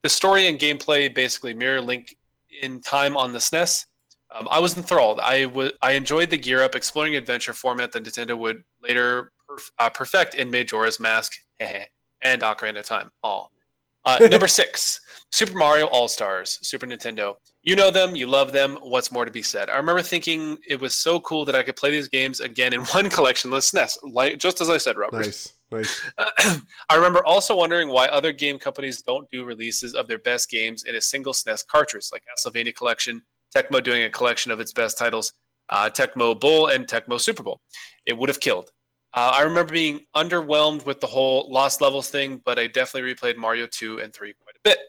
The 0.04 0.10
story 0.10 0.48
and 0.48 0.60
gameplay 0.60 1.14
basically 1.14 1.54
mirror 1.54 1.82
Link 1.82 2.16
in 2.62 2.82
time 2.82 3.16
on 3.16 3.34
the 3.34 3.40
SNES. 3.40 3.86
Um, 4.34 4.48
I 4.50 4.60
was 4.60 4.78
enthralled. 4.78 5.20
I 5.22 5.46
I 5.82 5.94
enjoyed 5.94 6.30
the 6.30 6.38
gear 6.38 6.64
up, 6.64 6.76
exploring 6.76 7.16
adventure 7.16 7.54
format 7.54 7.92
that 7.92 8.04
Nintendo 8.04 8.38
would 8.38 8.64
later 8.82 9.32
perf- 9.50 9.72
uh, 9.80 9.90
perfect 9.90 10.36
in 10.36 10.50
Majora's 10.50 11.00
Mask 11.00 11.34
and 11.60 12.42
Ocarina 12.42 12.80
of 12.80 12.86
Time. 12.86 13.12
All. 13.24 13.52
Uh, 14.06 14.28
number 14.30 14.48
six, 14.62 15.00
Super 15.32 15.58
Mario 15.58 15.88
All 15.88 16.08
Stars, 16.08 16.60
Super 16.62 16.86
Nintendo. 16.86 17.36
You 17.64 17.76
know 17.76 17.92
them, 17.92 18.16
you 18.16 18.28
love 18.28 18.52
them. 18.52 18.78
What's 18.82 19.12
more 19.12 19.24
to 19.24 19.32
be 19.32 19.42
said? 19.42 19.70
I 19.70 19.78
remember 19.78 20.02
thinking 20.02 20.58
it 20.68 20.80
was 20.80 20.96
so 20.96 21.20
cool 21.22 21.46
that 21.46 21.56
I 21.56 21.64
could 21.64 21.76
play 21.76 21.92
these 21.92 22.08
games 22.08 22.40
again 22.40 22.74
in 22.74 22.82
one 22.86 23.10
collection, 23.10 23.52
SNES, 23.52 23.98
like 24.04 24.40
just 24.40 24.62
as 24.62 24.70
I 24.70 24.78
said, 24.78 24.98
Robert. 24.98 25.26
Nice, 25.26 25.54
nice. 25.72 26.02
I 26.18 26.96
remember 26.96 27.26
also 27.26 27.56
wondering 27.56 27.90
why 27.90 28.08
other 28.08 28.34
game 28.34 28.60
companies 28.60 29.02
don't 29.02 29.30
do 29.32 29.46
releases 29.46 29.94
of 29.94 30.08
their 30.08 30.20
best 30.20 30.50
games 30.50 30.84
in 30.84 30.96
a 30.96 31.02
single 31.02 31.34
SNES 31.34 31.66
cartridge, 31.68 32.08
like 32.12 32.24
Castlevania 32.26 32.76
Collection, 32.76 33.22
Tecmo 33.56 33.84
doing 33.84 34.04
a 34.04 34.10
collection 34.10 34.52
of 34.52 34.60
its 34.60 34.74
best 34.74 34.98
titles, 34.98 35.34
uh, 35.70 35.90
Tecmo 35.90 36.38
Bowl 36.38 36.68
and 36.68 36.88
Tecmo 36.88 37.20
Super 37.20 37.44
Bowl. 37.44 37.62
It 38.06 38.18
would 38.18 38.30
have 38.30 38.40
killed. 38.40 38.72
Uh, 39.14 39.34
I 39.36 39.42
remember 39.42 39.74
being 39.74 40.06
underwhelmed 40.16 40.86
with 40.86 41.02
the 41.02 41.08
whole 41.08 41.52
Lost 41.52 41.82
Levels 41.82 42.10
thing, 42.10 42.42
but 42.46 42.58
I 42.58 42.68
definitely 42.68 43.14
replayed 43.14 43.36
Mario 43.36 43.68
2 43.68 44.00
and 44.00 44.14
3 44.14 44.34
quite 44.42 44.56
a 44.56 44.60
bit. 44.64 44.80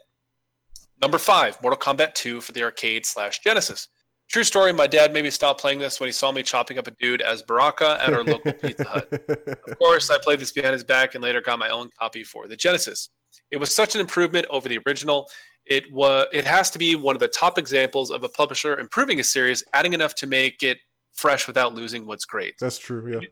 Number 1.01 1.18
five, 1.18 1.60
Mortal 1.60 1.78
Kombat 1.78 2.15
2 2.15 2.41
for 2.41 2.52
the 2.52 2.62
arcade 2.62 3.05
slash 3.05 3.41
Genesis. 3.41 3.89
True 4.31 4.44
story, 4.44 4.73
my 4.73 4.86
dad 4.86 5.12
made 5.12 5.25
me 5.25 5.31
stop 5.31 5.60
playing 5.60 5.81
this 5.81 5.99
when 5.99 6.07
he 6.07 6.12
saw 6.12 6.31
me 6.31 6.42
chopping 6.42 6.78
up 6.78 6.86
a 6.86 6.92
dude 6.92 7.20
as 7.20 7.42
Baraka 7.42 7.99
at 8.01 8.15
our 8.15 8.23
local 8.23 8.52
Pizza 8.62 8.84
Hut. 8.84 9.12
Of 9.12 9.78
course, 9.78 10.09
I 10.09 10.18
played 10.23 10.39
this 10.39 10.52
behind 10.52 10.73
his 10.73 10.84
back 10.84 11.15
and 11.15 11.23
later 11.23 11.41
got 11.41 11.59
my 11.59 11.68
own 11.68 11.91
copy 11.99 12.23
for 12.23 12.47
the 12.47 12.57
Genesis. 12.57 13.10
It 13.51 13.59
was 13.59 13.75
such 13.75 13.94
an 13.94 14.01
improvement 14.01 14.47
over 14.49 14.68
the 14.68 14.78
original. 14.86 15.28
It 15.67 15.92
was 15.92 16.26
it 16.33 16.44
has 16.47 16.70
to 16.70 16.78
be 16.78 16.97
one 16.97 17.15
of 17.15 17.20
the 17.20 17.28
top 17.28 17.59
examples 17.59 18.10
of 18.10 18.25
a 18.25 18.28
publisher 18.28 18.78
improving 18.78 19.20
a 19.20 19.25
series, 19.25 19.62
adding 19.75 19.92
enough 19.92 20.15
to 20.17 20.26
make 20.26 20.62
it 20.62 20.78
fresh 21.12 21.47
without 21.47 21.75
losing 21.75 22.07
what's 22.07 22.25
great. 22.25 22.55
That's 22.59 22.78
true. 22.78 23.20
Yeah. 23.20 23.28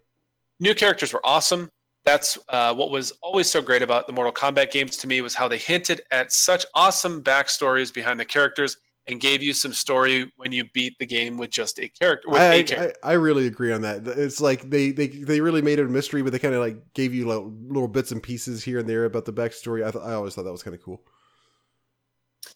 New 0.61 0.75
characters 0.75 1.13
were 1.13 1.25
awesome. 1.25 1.71
That's 2.05 2.39
uh, 2.49 2.75
what 2.75 2.91
was 2.91 3.13
always 3.23 3.51
so 3.51 3.61
great 3.61 3.83
about 3.83 4.07
the 4.07 4.13
Mortal 4.13 4.33
Kombat 4.33 4.71
games 4.71 4.97
to 4.99 5.07
me 5.07 5.21
was 5.21 5.35
how 5.35 5.49
they 5.49 5.59
hinted 5.59 6.03
at 6.11 6.33
such 6.33 6.65
awesome 6.75 7.23
backstories 7.23 7.93
behind 7.93 8.21
the 8.21 8.25
characters 8.25 8.77
and 9.07 9.21
gave 9.21 9.43
you 9.43 9.53
some 9.53 9.73
story 9.73 10.31
when 10.37 10.53
you 10.53 10.65
beat 10.73 10.97
the 10.99 11.07
game 11.07 11.37
with 11.37 11.51
just 11.51 11.79
a 11.79 11.89
character. 11.89 12.29
With 12.29 12.41
I, 12.41 12.55
a 12.55 12.63
character. 12.63 12.99
I, 13.03 13.11
I 13.11 13.13
really 13.15 13.47
agree 13.47 13.73
on 13.73 13.83
that. 13.83 14.07
It's 14.07 14.41
like 14.41 14.69
they 14.71 14.93
they, 14.93 15.09
they 15.09 15.41
really 15.41 15.63
made 15.63 15.79
it 15.79 15.87
a 15.87 15.89
mystery, 15.89 16.23
but 16.23 16.33
they 16.33 16.39
kind 16.39 16.55
of 16.55 16.61
like 16.61 16.79
gave 16.95 17.15
you 17.15 17.27
like 17.27 17.43
little 17.69 17.89
bits 17.89 18.13
and 18.13 18.23
pieces 18.23 18.63
here 18.63 18.79
and 18.79 18.89
there 18.89 19.05
about 19.05 19.25
the 19.25 19.33
backstory. 19.33 19.87
I 19.87 19.91
th- 19.91 20.05
I 20.05 20.13
always 20.13 20.35
thought 20.35 20.45
that 20.45 20.53
was 20.53 20.63
kind 20.63 20.75
of 20.75 20.83
cool. 20.83 21.03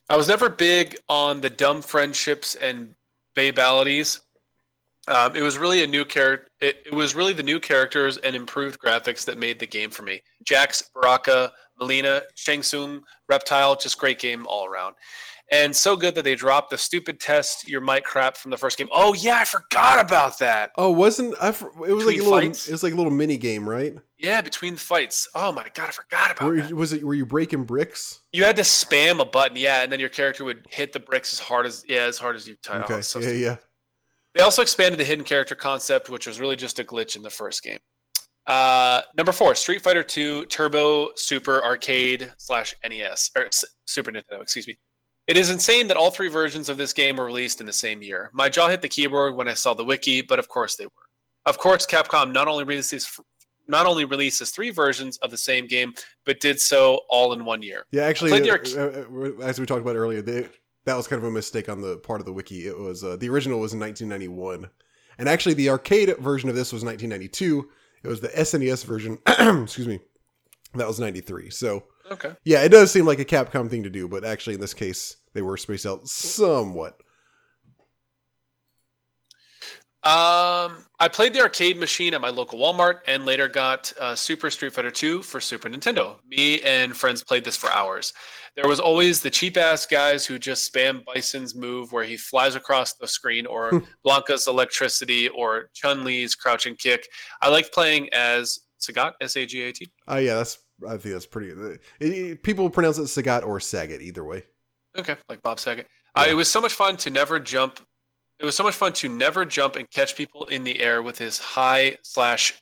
I 0.08 0.16
was 0.16 0.28
never 0.28 0.49
big 0.49 0.97
on 1.08 1.41
the 1.41 1.50
dumb 1.50 1.83
friendships 1.83 2.55
and 2.55 2.94
babalities. 3.36 4.20
Um, 5.07 5.36
it 5.36 5.42
was 5.42 5.58
really 5.58 5.83
a 5.84 5.86
new 5.86 6.05
character. 6.05 6.49
It, 6.60 6.76
it 6.86 6.94
was 6.94 7.15
really 7.15 7.33
the 7.33 7.42
new 7.42 7.60
characters 7.60 8.16
and 8.18 8.34
improved 8.34 8.81
graphics 8.81 9.24
that 9.26 9.39
made 9.39 9.58
the 9.58 9.66
game 9.66 9.91
for 9.91 10.02
me. 10.02 10.23
Jax, 10.44 10.83
Baraka, 10.94 11.52
Mileena, 11.81 12.23
Shang 12.34 12.62
Tsung, 12.62 13.02
Reptile, 13.28 13.76
just 13.76 13.99
great 13.99 14.18
game 14.18 14.47
all 14.47 14.66
around. 14.66 14.94
And 15.52 15.76
so 15.76 15.94
good 15.94 16.15
that 16.15 16.24
they 16.24 16.34
dropped 16.36 16.70
the 16.70 16.78
stupid 16.78 17.20
test 17.20 17.68
your 17.68 17.83
mic 17.83 18.05
crap 18.05 18.34
from 18.39 18.50
the 18.50 18.57
first 18.57 18.78
game. 18.78 18.89
Oh 18.91 19.12
yeah, 19.12 19.36
I 19.36 19.44
forgot 19.44 20.00
about 20.00 20.39
that. 20.39 20.70
Oh, 20.78 20.91
wasn't 20.91 21.34
I? 21.39 21.49
It 21.50 21.52
was 21.52 22.07
like 22.07 22.16
a 22.16 22.18
Between 22.18 22.18
little. 22.20 22.41
fights? 22.41 22.66
It 22.66 22.73
was 22.73 22.83
like 22.83 22.94
a 22.94 22.97
little 22.97 23.12
mini 23.12 23.36
game, 23.36 23.68
right? 23.68 23.94
Yeah, 24.16 24.41
between 24.41 24.76
fights. 24.76 25.28
Oh 25.34 25.52
my 25.52 25.66
god, 25.74 25.89
I 25.89 25.91
forgot 25.91 26.31
about 26.31 26.47
Were, 26.49 26.57
that. 26.62 26.73
was 26.73 26.94
it? 26.94 27.05
Were 27.05 27.12
you 27.12 27.26
breaking 27.26 27.65
bricks? 27.65 28.20
You 28.33 28.42
had 28.44 28.57
to 28.57 28.62
spam 28.62 29.20
a 29.20 29.26
button, 29.26 29.58
yeah, 29.58 29.83
and 29.83 29.92
then 29.92 30.00
your 30.00 30.08
character 30.08 30.44
would 30.44 30.66
hit 30.70 30.94
the 30.94 31.00
bricks 31.00 31.34
as 31.34 31.41
hard 31.41 31.66
as 31.66 31.84
yeah, 31.86 32.05
as 32.05 32.16
hard 32.16 32.36
as 32.36 32.49
you 32.49 32.57
tie. 32.62 32.78
Okay. 32.78 32.94
Oh, 32.94 33.00
so 33.02 33.18
yeah, 33.18 33.28
yeah. 33.33 33.57
They 34.34 34.42
also 34.42 34.62
expanded 34.62 34.98
the 34.98 35.04
hidden 35.04 35.24
character 35.24 35.54
concept, 35.54 36.08
which 36.08 36.26
was 36.26 36.40
really 36.40 36.56
just 36.56 36.78
a 36.78 36.84
glitch 36.84 37.16
in 37.16 37.22
the 37.22 37.30
first 37.30 37.62
game. 37.62 37.78
Uh, 38.46 39.00
number 39.16 39.32
four, 39.32 39.54
Street 39.54 39.80
Fighter 39.80 40.02
Two 40.02 40.44
Turbo 40.46 41.10
Super 41.16 41.64
Arcade 41.64 42.32
slash 42.36 42.74
NES 42.86 43.30
or 43.36 43.48
Super 43.86 44.12
Nintendo. 44.12 44.42
Excuse 44.42 44.66
me. 44.66 44.76
It 45.26 45.38
is 45.38 45.48
insane 45.48 45.88
that 45.88 45.96
all 45.96 46.10
three 46.10 46.28
versions 46.28 46.68
of 46.68 46.76
this 46.76 46.92
game 46.92 47.16
were 47.16 47.24
released 47.24 47.60
in 47.60 47.66
the 47.66 47.72
same 47.72 48.02
year. 48.02 48.30
My 48.34 48.50
jaw 48.50 48.68
hit 48.68 48.82
the 48.82 48.88
keyboard 48.88 49.34
when 49.34 49.48
I 49.48 49.54
saw 49.54 49.72
the 49.72 49.84
wiki, 49.84 50.20
but 50.20 50.38
of 50.38 50.48
course 50.48 50.76
they 50.76 50.84
were. 50.84 50.90
Of 51.46 51.56
course, 51.56 51.86
Capcom 51.86 52.32
not 52.32 52.48
only 52.48 52.64
releases 52.64 53.08
not 53.66 53.86
only 53.86 54.04
releases 54.04 54.50
three 54.50 54.70
versions 54.70 55.16
of 55.18 55.30
the 55.30 55.38
same 55.38 55.66
game, 55.66 55.94
but 56.26 56.40
did 56.40 56.60
so 56.60 57.00
all 57.08 57.32
in 57.32 57.46
one 57.46 57.62
year. 57.62 57.84
Yeah, 57.92 58.02
actually, 58.02 58.30
played 58.30 58.44
the 58.44 59.38
uh, 59.40 59.42
uh, 59.42 59.46
as 59.46 59.58
we 59.58 59.64
talked 59.64 59.80
about 59.80 59.96
earlier, 59.96 60.20
they, 60.20 60.48
that 60.84 60.96
was 60.96 61.06
kind 61.06 61.20
of 61.22 61.28
a 61.28 61.30
mistake 61.30 61.68
on 61.68 61.80
the 61.80 61.96
part 61.98 62.20
of 62.20 62.26
the 62.26 62.32
wiki. 62.32 62.66
It 62.66 62.78
was 62.78 63.02
uh, 63.04 63.16
the 63.16 63.28
original 63.28 63.60
was 63.60 63.72
in 63.72 63.80
1991, 63.80 64.70
and 65.18 65.28
actually 65.28 65.54
the 65.54 65.70
arcade 65.70 66.16
version 66.18 66.48
of 66.48 66.54
this 66.56 66.72
was 66.72 66.84
1992. 66.84 67.68
It 68.02 68.08
was 68.08 68.20
the 68.20 68.28
SNES 68.28 68.84
version. 68.84 69.18
excuse 69.62 69.88
me, 69.88 70.00
that 70.74 70.86
was 70.86 71.00
93. 71.00 71.50
So 71.50 71.84
Okay. 72.10 72.32
yeah, 72.44 72.62
it 72.62 72.68
does 72.68 72.90
seem 72.90 73.06
like 73.06 73.18
a 73.18 73.24
Capcom 73.24 73.70
thing 73.70 73.82
to 73.84 73.90
do, 73.90 74.06
but 74.08 74.24
actually 74.24 74.54
in 74.54 74.60
this 74.60 74.74
case 74.74 75.16
they 75.32 75.40
were 75.42 75.56
spaced 75.56 75.86
out 75.86 76.06
somewhat. 76.06 77.00
Um, 80.05 80.84
I 81.00 81.08
played 81.10 81.33
the 81.33 81.41
arcade 81.41 81.78
machine 81.78 82.12
at 82.12 82.20
my 82.20 82.28
local 82.28 82.58
Walmart 82.58 83.00
and 83.07 83.24
later 83.24 83.49
got 83.49 83.91
uh, 83.99 84.15
Super 84.15 84.50
Street 84.50 84.73
Fighter 84.74 84.91
2 84.91 85.23
for 85.23 85.41
Super 85.41 85.68
Nintendo. 85.70 86.16
Me 86.28 86.60
and 86.60 86.94
friends 86.94 87.24
played 87.24 87.42
this 87.44 87.57
for 87.57 87.70
hours. 87.70 88.12
There 88.55 88.68
was 88.68 88.81
always 88.81 89.23
the 89.23 89.31
cheap 89.31 89.57
ass 89.57 89.86
guys 89.86 90.26
who 90.26 90.39
just 90.39 90.70
spam 90.73 91.02
Bison's 91.12 91.55
move 91.55 91.91
where 91.92 92.05
he 92.05 92.16
flies 92.18 92.55
across 92.55 92.92
the 92.94 93.08
screen, 93.08 93.47
or 93.47 93.83
Blanka's 94.05 94.47
electricity, 94.47 95.28
or 95.31 95.70
Chun 95.74 96.05
Li's 96.05 96.34
crouching 96.34 96.76
kick. 96.76 97.08
I 97.41 97.49
liked 97.49 97.73
playing 97.73 98.10
as 98.12 98.58
Sagat, 98.81 99.15
S 99.20 99.36
A 99.36 99.47
G 99.47 99.62
A 99.62 99.73
T. 99.73 99.91
Oh 100.07 100.18
yeah, 100.18 100.34
that's 100.34 100.58
I 100.86 100.99
think 100.99 101.15
that's 101.15 101.26
pretty. 101.26 101.50
uh, 101.50 101.76
It, 101.99 102.12
it- 102.12 102.42
people 102.44 102.68
pronounce 102.70 102.99
it 102.99 103.05
Sagat 103.05 103.44
or 103.44 103.58
Sagat 103.58 104.00
either 104.02 104.23
way. 104.23 104.44
Okay, 104.97 105.16
like 105.28 105.42
Bob 105.42 105.58
Saget. 105.58 105.89
Uh, 106.15 106.26
it 106.28 106.34
was 106.34 106.49
so 106.49 106.60
much 106.60 106.74
fun 106.74 106.97
to 106.99 107.10
never 107.10 107.41
jump. 107.41 107.81
It 108.40 108.44
was 108.44 108.56
so 108.56 108.64
much 108.64 108.74
fun 108.74 108.92
to 108.94 109.08
never 109.08 109.44
jump 109.44 109.76
and 109.76 109.88
catch 109.90 110.16
people 110.16 110.46
in 110.46 110.64
the 110.64 110.80
air 110.80 111.02
with 111.02 111.18
his 111.18 111.38
high 111.38 111.96
slash 112.02 112.54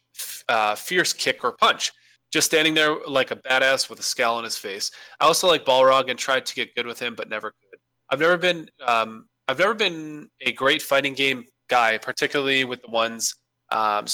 uh, 0.49 0.75
fierce 0.75 1.13
kick 1.13 1.45
or 1.45 1.53
punch. 1.53 1.93
Just 2.33 2.47
standing 2.47 2.75
there 2.75 2.97
like 3.07 3.31
a 3.31 3.37
badass 3.37 3.91
with 3.91 4.01
a 4.01 4.03
scowl 4.03 4.37
on 4.37 4.45
his 4.45 4.57
face. 4.57 4.91
I 5.21 5.27
also 5.27 5.49
like 5.49 5.67
Balrog 5.67 6.11
and 6.11 6.19
tried 6.19 6.47
to 6.47 6.55
get 6.55 6.75
good 6.75 6.87
with 6.87 6.99
him, 6.99 7.15
but 7.15 7.29
never 7.29 7.51
could. 7.51 7.79
I've 8.11 8.21
never 8.21 8.39
been. 8.39 8.69
Um, 8.87 9.27
I've 9.49 9.59
never 9.59 9.75
been 9.75 10.29
a 10.41 10.53
great 10.53 10.81
fighting 10.81 11.15
game 11.15 11.45
guy, 11.69 11.99
particularly 11.99 12.65
with 12.65 12.81
the 12.83 12.91
ones 12.91 13.35
um, 13.71 14.07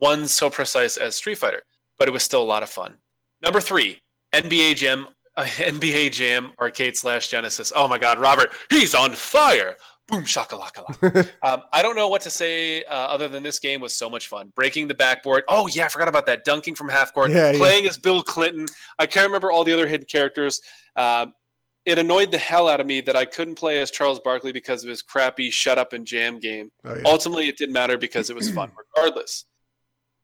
ones 0.00 0.32
so 0.32 0.48
precise 0.48 0.96
as 0.96 1.16
Street 1.16 1.38
Fighter. 1.38 1.62
But 1.98 2.08
it 2.08 2.12
was 2.12 2.22
still 2.22 2.42
a 2.42 2.44
lot 2.44 2.62
of 2.62 2.68
fun. 2.68 2.94
Number 3.42 3.60
three, 3.60 4.00
NBA 4.32 4.76
Jam 4.76 5.08
uh, 5.36 5.44
NBA 5.44 6.12
Jam 6.12 6.52
Arcade 6.60 6.96
slash 6.96 7.28
Genesis. 7.28 7.72
Oh 7.74 7.88
my 7.88 7.98
God, 7.98 8.18
Robert, 8.18 8.50
he's 8.70 8.94
on 8.94 9.12
fire! 9.12 9.76
Boom 10.08 10.22
shakalaka. 10.22 11.28
um, 11.42 11.62
I 11.72 11.82
don't 11.82 11.96
know 11.96 12.08
what 12.08 12.22
to 12.22 12.30
say 12.30 12.84
uh, 12.84 12.94
other 12.94 13.26
than 13.26 13.42
this 13.42 13.58
game 13.58 13.80
was 13.80 13.92
so 13.92 14.08
much 14.08 14.28
fun. 14.28 14.52
Breaking 14.54 14.86
the 14.86 14.94
backboard. 14.94 15.42
Oh 15.48 15.66
yeah, 15.66 15.86
I 15.86 15.88
forgot 15.88 16.06
about 16.06 16.26
that. 16.26 16.44
Dunking 16.44 16.76
from 16.76 16.88
half 16.88 17.12
court. 17.12 17.30
Yeah, 17.30 17.50
yeah. 17.50 17.58
playing 17.58 17.86
as 17.86 17.98
Bill 17.98 18.22
Clinton. 18.22 18.66
I 18.98 19.06
can't 19.06 19.26
remember 19.26 19.50
all 19.50 19.64
the 19.64 19.72
other 19.72 19.88
hidden 19.88 20.06
characters. 20.06 20.60
Um, 20.94 21.34
it 21.84 21.98
annoyed 21.98 22.30
the 22.30 22.38
hell 22.38 22.68
out 22.68 22.80
of 22.80 22.86
me 22.86 23.00
that 23.00 23.16
I 23.16 23.24
couldn't 23.24 23.56
play 23.56 23.80
as 23.80 23.90
Charles 23.90 24.20
Barkley 24.20 24.52
because 24.52 24.82
of 24.82 24.90
his 24.90 25.02
crappy 25.02 25.50
shut 25.50 25.78
up 25.78 25.92
and 25.92 26.06
jam 26.06 26.38
game. 26.38 26.70
Oh, 26.84 26.94
yeah. 26.94 27.02
Ultimately, 27.04 27.48
it 27.48 27.56
didn't 27.56 27.72
matter 27.72 27.96
because 27.96 28.28
it 28.30 28.36
was 28.36 28.50
fun 28.50 28.70
regardless. 28.96 29.44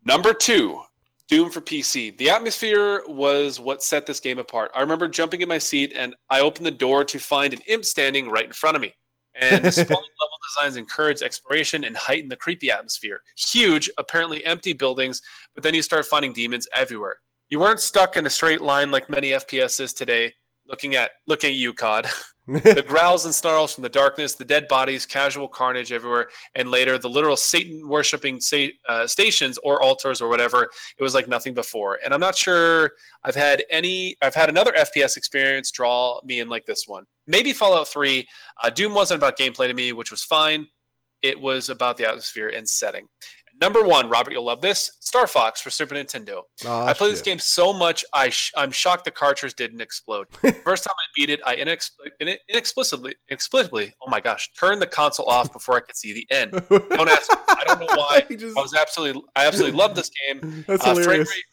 Number 0.04 0.34
two, 0.34 0.80
Doom 1.28 1.50
for 1.50 1.60
PC. 1.60 2.16
The 2.18 2.30
atmosphere 2.30 3.02
was 3.06 3.60
what 3.60 3.82
set 3.82 4.06
this 4.06 4.20
game 4.20 4.38
apart. 4.38 4.70
I 4.74 4.80
remember 4.80 5.08
jumping 5.08 5.40
in 5.40 5.48
my 5.48 5.58
seat 5.58 5.92
and 5.96 6.14
I 6.28 6.40
opened 6.40 6.66
the 6.66 6.72
door 6.72 7.04
to 7.04 7.18
find 7.18 7.52
an 7.52 7.60
imp 7.68 7.84
standing 7.84 8.28
right 8.28 8.44
in 8.44 8.52
front 8.52 8.76
of 8.76 8.82
me. 8.82 8.94
And 9.34 9.64
the 9.64 9.72
sprawling 9.72 9.88
level 9.88 10.38
designs 10.48 10.76
encourage 10.76 11.22
exploration 11.22 11.84
and 11.84 11.96
heighten 11.96 12.28
the 12.28 12.36
creepy 12.36 12.70
atmosphere. 12.70 13.20
Huge, 13.36 13.90
apparently 13.98 14.44
empty 14.44 14.72
buildings, 14.72 15.22
but 15.54 15.62
then 15.62 15.74
you 15.74 15.82
start 15.82 16.06
finding 16.06 16.32
demons 16.32 16.68
everywhere. 16.74 17.16
You 17.48 17.60
weren't 17.60 17.80
stuck 17.80 18.16
in 18.16 18.26
a 18.26 18.30
straight 18.30 18.62
line 18.62 18.90
like 18.90 19.10
many 19.10 19.30
FPSs 19.30 19.94
today. 19.94 20.34
Looking 20.72 20.96
at 20.96 21.12
looking 21.28 21.50
at 21.50 21.56
you, 21.56 21.72
COD 21.72 22.08
the 22.48 22.84
growls 22.86 23.24
and 23.24 23.32
snarls 23.32 23.72
from 23.72 23.82
the 23.82 23.88
darkness, 23.88 24.34
the 24.34 24.44
dead 24.44 24.66
bodies, 24.66 25.06
casual 25.06 25.46
carnage 25.46 25.92
everywhere, 25.92 26.28
and 26.56 26.72
later 26.72 26.98
the 26.98 27.08
literal 27.08 27.36
Satan 27.36 27.86
worshipping 27.86 28.40
sa- 28.40 28.66
uh, 28.88 29.06
stations 29.06 29.58
or 29.62 29.80
altars 29.80 30.20
or 30.20 30.28
whatever. 30.28 30.68
It 30.98 31.02
was 31.04 31.14
like 31.14 31.28
nothing 31.28 31.54
before. 31.54 32.00
And 32.04 32.12
I'm 32.12 32.18
not 32.18 32.36
sure 32.36 32.92
I've 33.22 33.36
had 33.36 33.62
any, 33.70 34.16
I've 34.22 34.34
had 34.34 34.48
another 34.48 34.72
FPS 34.72 35.16
experience 35.16 35.70
draw 35.70 36.20
me 36.24 36.40
in 36.40 36.48
like 36.48 36.66
this 36.66 36.88
one. 36.88 37.04
Maybe 37.28 37.52
Fallout 37.52 37.86
3. 37.86 38.26
Uh, 38.64 38.70
Doom 38.70 38.92
wasn't 38.92 39.18
about 39.18 39.38
gameplay 39.38 39.68
to 39.68 39.74
me, 39.74 39.92
which 39.92 40.10
was 40.10 40.24
fine. 40.24 40.66
It 41.22 41.40
was 41.40 41.68
about 41.68 41.96
the 41.96 42.08
atmosphere 42.08 42.48
and 42.48 42.68
setting. 42.68 43.06
Number 43.62 43.84
one, 43.84 44.08
Robert, 44.10 44.32
you'll 44.32 44.44
love 44.44 44.60
this 44.60 44.90
Star 44.98 45.28
Fox 45.28 45.60
for 45.60 45.70
Super 45.70 45.94
Nintendo. 45.94 46.42
Ah, 46.66 46.86
I 46.86 46.92
played 46.94 47.12
this 47.12 47.22
game 47.22 47.38
so 47.38 47.72
much, 47.72 48.04
I 48.12 48.28
sh- 48.28 48.50
I'm 48.56 48.72
shocked 48.72 49.04
the 49.04 49.12
cartridge 49.12 49.54
didn't 49.54 49.80
explode. 49.80 50.26
First 50.64 50.82
time 50.82 50.94
I 50.98 51.06
beat 51.14 51.30
it, 51.30 51.38
I 51.46 51.54
inexpl- 51.54 51.90
in- 52.18 52.36
inexplicably, 52.48 53.14
explicitly, 53.28 53.94
oh 54.04 54.10
my 54.10 54.18
gosh, 54.20 54.50
turned 54.58 54.82
the 54.82 54.86
console 54.88 55.26
off 55.26 55.52
before 55.52 55.76
I 55.76 55.80
could 55.80 55.96
see 55.96 56.12
the 56.12 56.26
end. 56.34 56.50
Don't 56.50 57.08
ask. 57.08 57.30
me. 57.30 57.38
I 57.50 57.62
don't 57.66 57.78
know 57.80 57.86
why. 57.94 58.26
Just- 58.36 58.58
I 58.58 58.60
was 58.62 58.74
absolutely, 58.74 59.22
I 59.36 59.46
absolutely 59.46 59.78
loved 59.78 59.94
this 59.94 60.10
game. 60.26 60.64
That's 60.66 60.82
Uh, 60.84 60.94
frame 60.94 61.02
hilarious. 61.04 61.28
rate, 61.30 61.44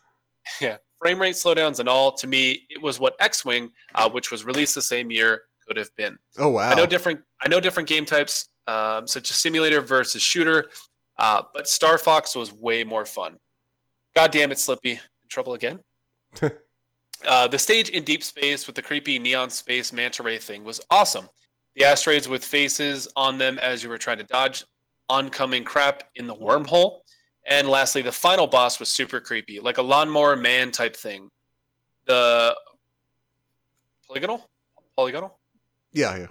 yeah, 0.68 0.78
frame 1.00 1.22
rate 1.22 1.36
slowdowns 1.36 1.80
and 1.80 1.88
all. 1.88 2.12
To 2.14 2.26
me, 2.26 2.66
it 2.72 2.82
was 2.82 3.00
what 3.00 3.16
X-wing, 3.20 3.70
uh, 3.94 4.10
which 4.10 4.32
was 4.32 4.44
released 4.46 4.74
the 4.74 4.82
same 4.82 5.12
year, 5.12 5.44
could 5.68 5.78
have 5.78 5.96
been. 5.96 6.18
Oh 6.40 6.50
wow! 6.50 6.72
I 6.72 6.74
know 6.74 6.88
different. 6.88 7.20
I 7.40 7.48
know 7.50 7.60
different 7.60 7.88
game 7.88 8.06
types, 8.06 8.50
um, 8.68 9.06
such 9.06 9.30
as 9.30 9.36
simulator 9.38 9.80
versus 9.82 10.24
shooter, 10.24 10.70
uh, 11.20 11.44
but 11.54 11.68
Star 11.68 11.98
Fox 11.98 12.36
was 12.36 12.54
way 12.54 12.84
more 12.84 13.06
fun. 13.06 13.36
God 14.16 14.32
damn 14.32 14.52
it, 14.52 14.58
Slippy! 14.58 14.94
In 14.94 15.00
trouble 15.28 15.54
again. 15.54 15.80
uh, 17.28 17.48
the 17.48 17.60
stage 17.60 17.90
in 17.90 18.04
deep 18.04 18.24
space 18.24 18.66
with 18.66 18.76
the 18.76 18.82
creepy 18.82 19.20
neon 19.20 19.50
space 19.50 19.92
manta 19.92 20.24
ray 20.24 20.38
thing 20.38 20.64
was 20.64 20.80
awesome. 20.90 21.28
The 21.76 21.84
asteroids 21.84 22.28
with 22.30 22.44
faces 22.44 23.08
on 23.16 23.38
them 23.38 23.60
as 23.60 23.84
you 23.84 23.90
were 23.90 23.98
trying 23.98 24.18
to 24.18 24.24
dodge 24.24 24.64
oncoming 25.10 25.64
crap 25.64 26.04
in 26.16 26.26
the 26.26 26.36
wormhole. 26.36 27.00
And 27.46 27.68
lastly, 27.68 28.02
the 28.02 28.12
final 28.12 28.48
boss 28.48 28.80
was 28.80 28.90
super 28.90 29.20
creepy, 29.20 29.60
like 29.60 29.78
a 29.78 29.82
lawnmower 29.82 30.36
man 30.36 30.72
type 30.72 30.96
thing. 30.96 31.30
The 32.06 32.56
polygonal, 34.08 34.50
polygonal 34.96 35.38
yeah, 35.92 36.18
yeah. 36.18 36.28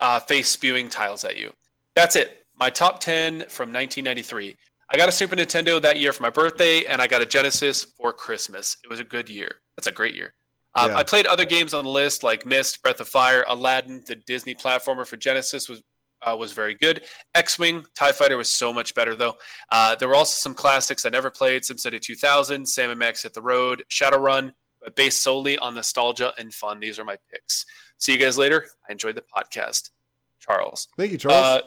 uh, 0.00 0.20
face 0.20 0.48
spewing 0.48 0.88
tiles 0.88 1.24
at 1.24 1.36
you. 1.36 1.52
That's 1.94 2.16
it. 2.16 2.41
My 2.62 2.70
top 2.70 3.00
10 3.00 3.46
from 3.48 3.72
1993. 3.72 4.56
I 4.88 4.96
got 4.96 5.08
a 5.08 5.12
Super 5.12 5.34
Nintendo 5.34 5.82
that 5.82 5.98
year 5.98 6.12
for 6.12 6.22
my 6.22 6.30
birthday, 6.30 6.84
and 6.84 7.02
I 7.02 7.08
got 7.08 7.20
a 7.20 7.26
Genesis 7.26 7.82
for 7.82 8.12
Christmas. 8.12 8.76
It 8.84 8.88
was 8.88 9.00
a 9.00 9.04
good 9.04 9.28
year. 9.28 9.56
That's 9.74 9.88
a 9.88 9.90
great 9.90 10.14
year. 10.14 10.32
Um, 10.76 10.92
Yeah. 10.92 10.98
I 10.98 11.02
played 11.02 11.26
other 11.26 11.44
games 11.44 11.74
on 11.74 11.82
the 11.82 11.90
list 11.90 12.22
like 12.22 12.46
Myst, 12.46 12.80
Breath 12.80 13.00
of 13.00 13.08
Fire, 13.08 13.44
Aladdin, 13.48 14.04
the 14.06 14.14
Disney 14.14 14.54
platformer 14.54 15.04
for 15.04 15.16
Genesis 15.16 15.68
was 15.68 15.82
uh, 16.24 16.36
was 16.38 16.52
very 16.52 16.74
good. 16.74 17.02
X-wing, 17.34 17.84
Tie 17.96 18.12
Fighter 18.12 18.36
was 18.36 18.48
so 18.48 18.72
much 18.72 18.94
better 18.94 19.16
though. 19.16 19.34
Uh, 19.72 19.96
there 19.96 20.06
were 20.06 20.14
also 20.14 20.36
some 20.36 20.54
classics 20.54 21.04
I 21.04 21.08
never 21.08 21.30
played: 21.32 21.62
SimCity 21.62 22.00
2000, 22.00 22.64
Sam 22.64 22.90
and 22.90 22.98
Max 23.00 23.24
Hit 23.24 23.34
the 23.34 23.42
Road, 23.42 23.82
Shadowrun, 23.90 24.52
but 24.80 24.94
based 24.94 25.20
solely 25.20 25.58
on 25.58 25.74
nostalgia 25.74 26.32
and 26.38 26.54
fun. 26.54 26.78
These 26.78 27.00
are 27.00 27.04
my 27.04 27.16
picks. 27.28 27.66
See 27.98 28.12
you 28.12 28.18
guys 28.18 28.38
later. 28.38 28.68
I 28.88 28.92
enjoyed 28.92 29.16
the 29.16 29.24
podcast. 29.36 29.90
Charles. 30.38 30.86
Thank 30.96 31.10
you, 31.10 31.18
Charles. 31.18 31.44
Uh, 31.44 31.60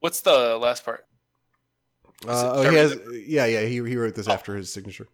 what's 0.00 0.20
the 0.20 0.56
last 0.56 0.84
part? 0.84 1.04
Uh, 2.26 2.52
oh, 2.54 2.70
he 2.70 2.76
has. 2.76 2.98
Yeah, 3.26 3.46
yeah. 3.46 3.60
He 3.62 3.74
he 3.74 3.96
wrote 3.96 4.14
this 4.14 4.28
after 4.28 4.56
his 4.56 4.72
signature. 4.72 5.06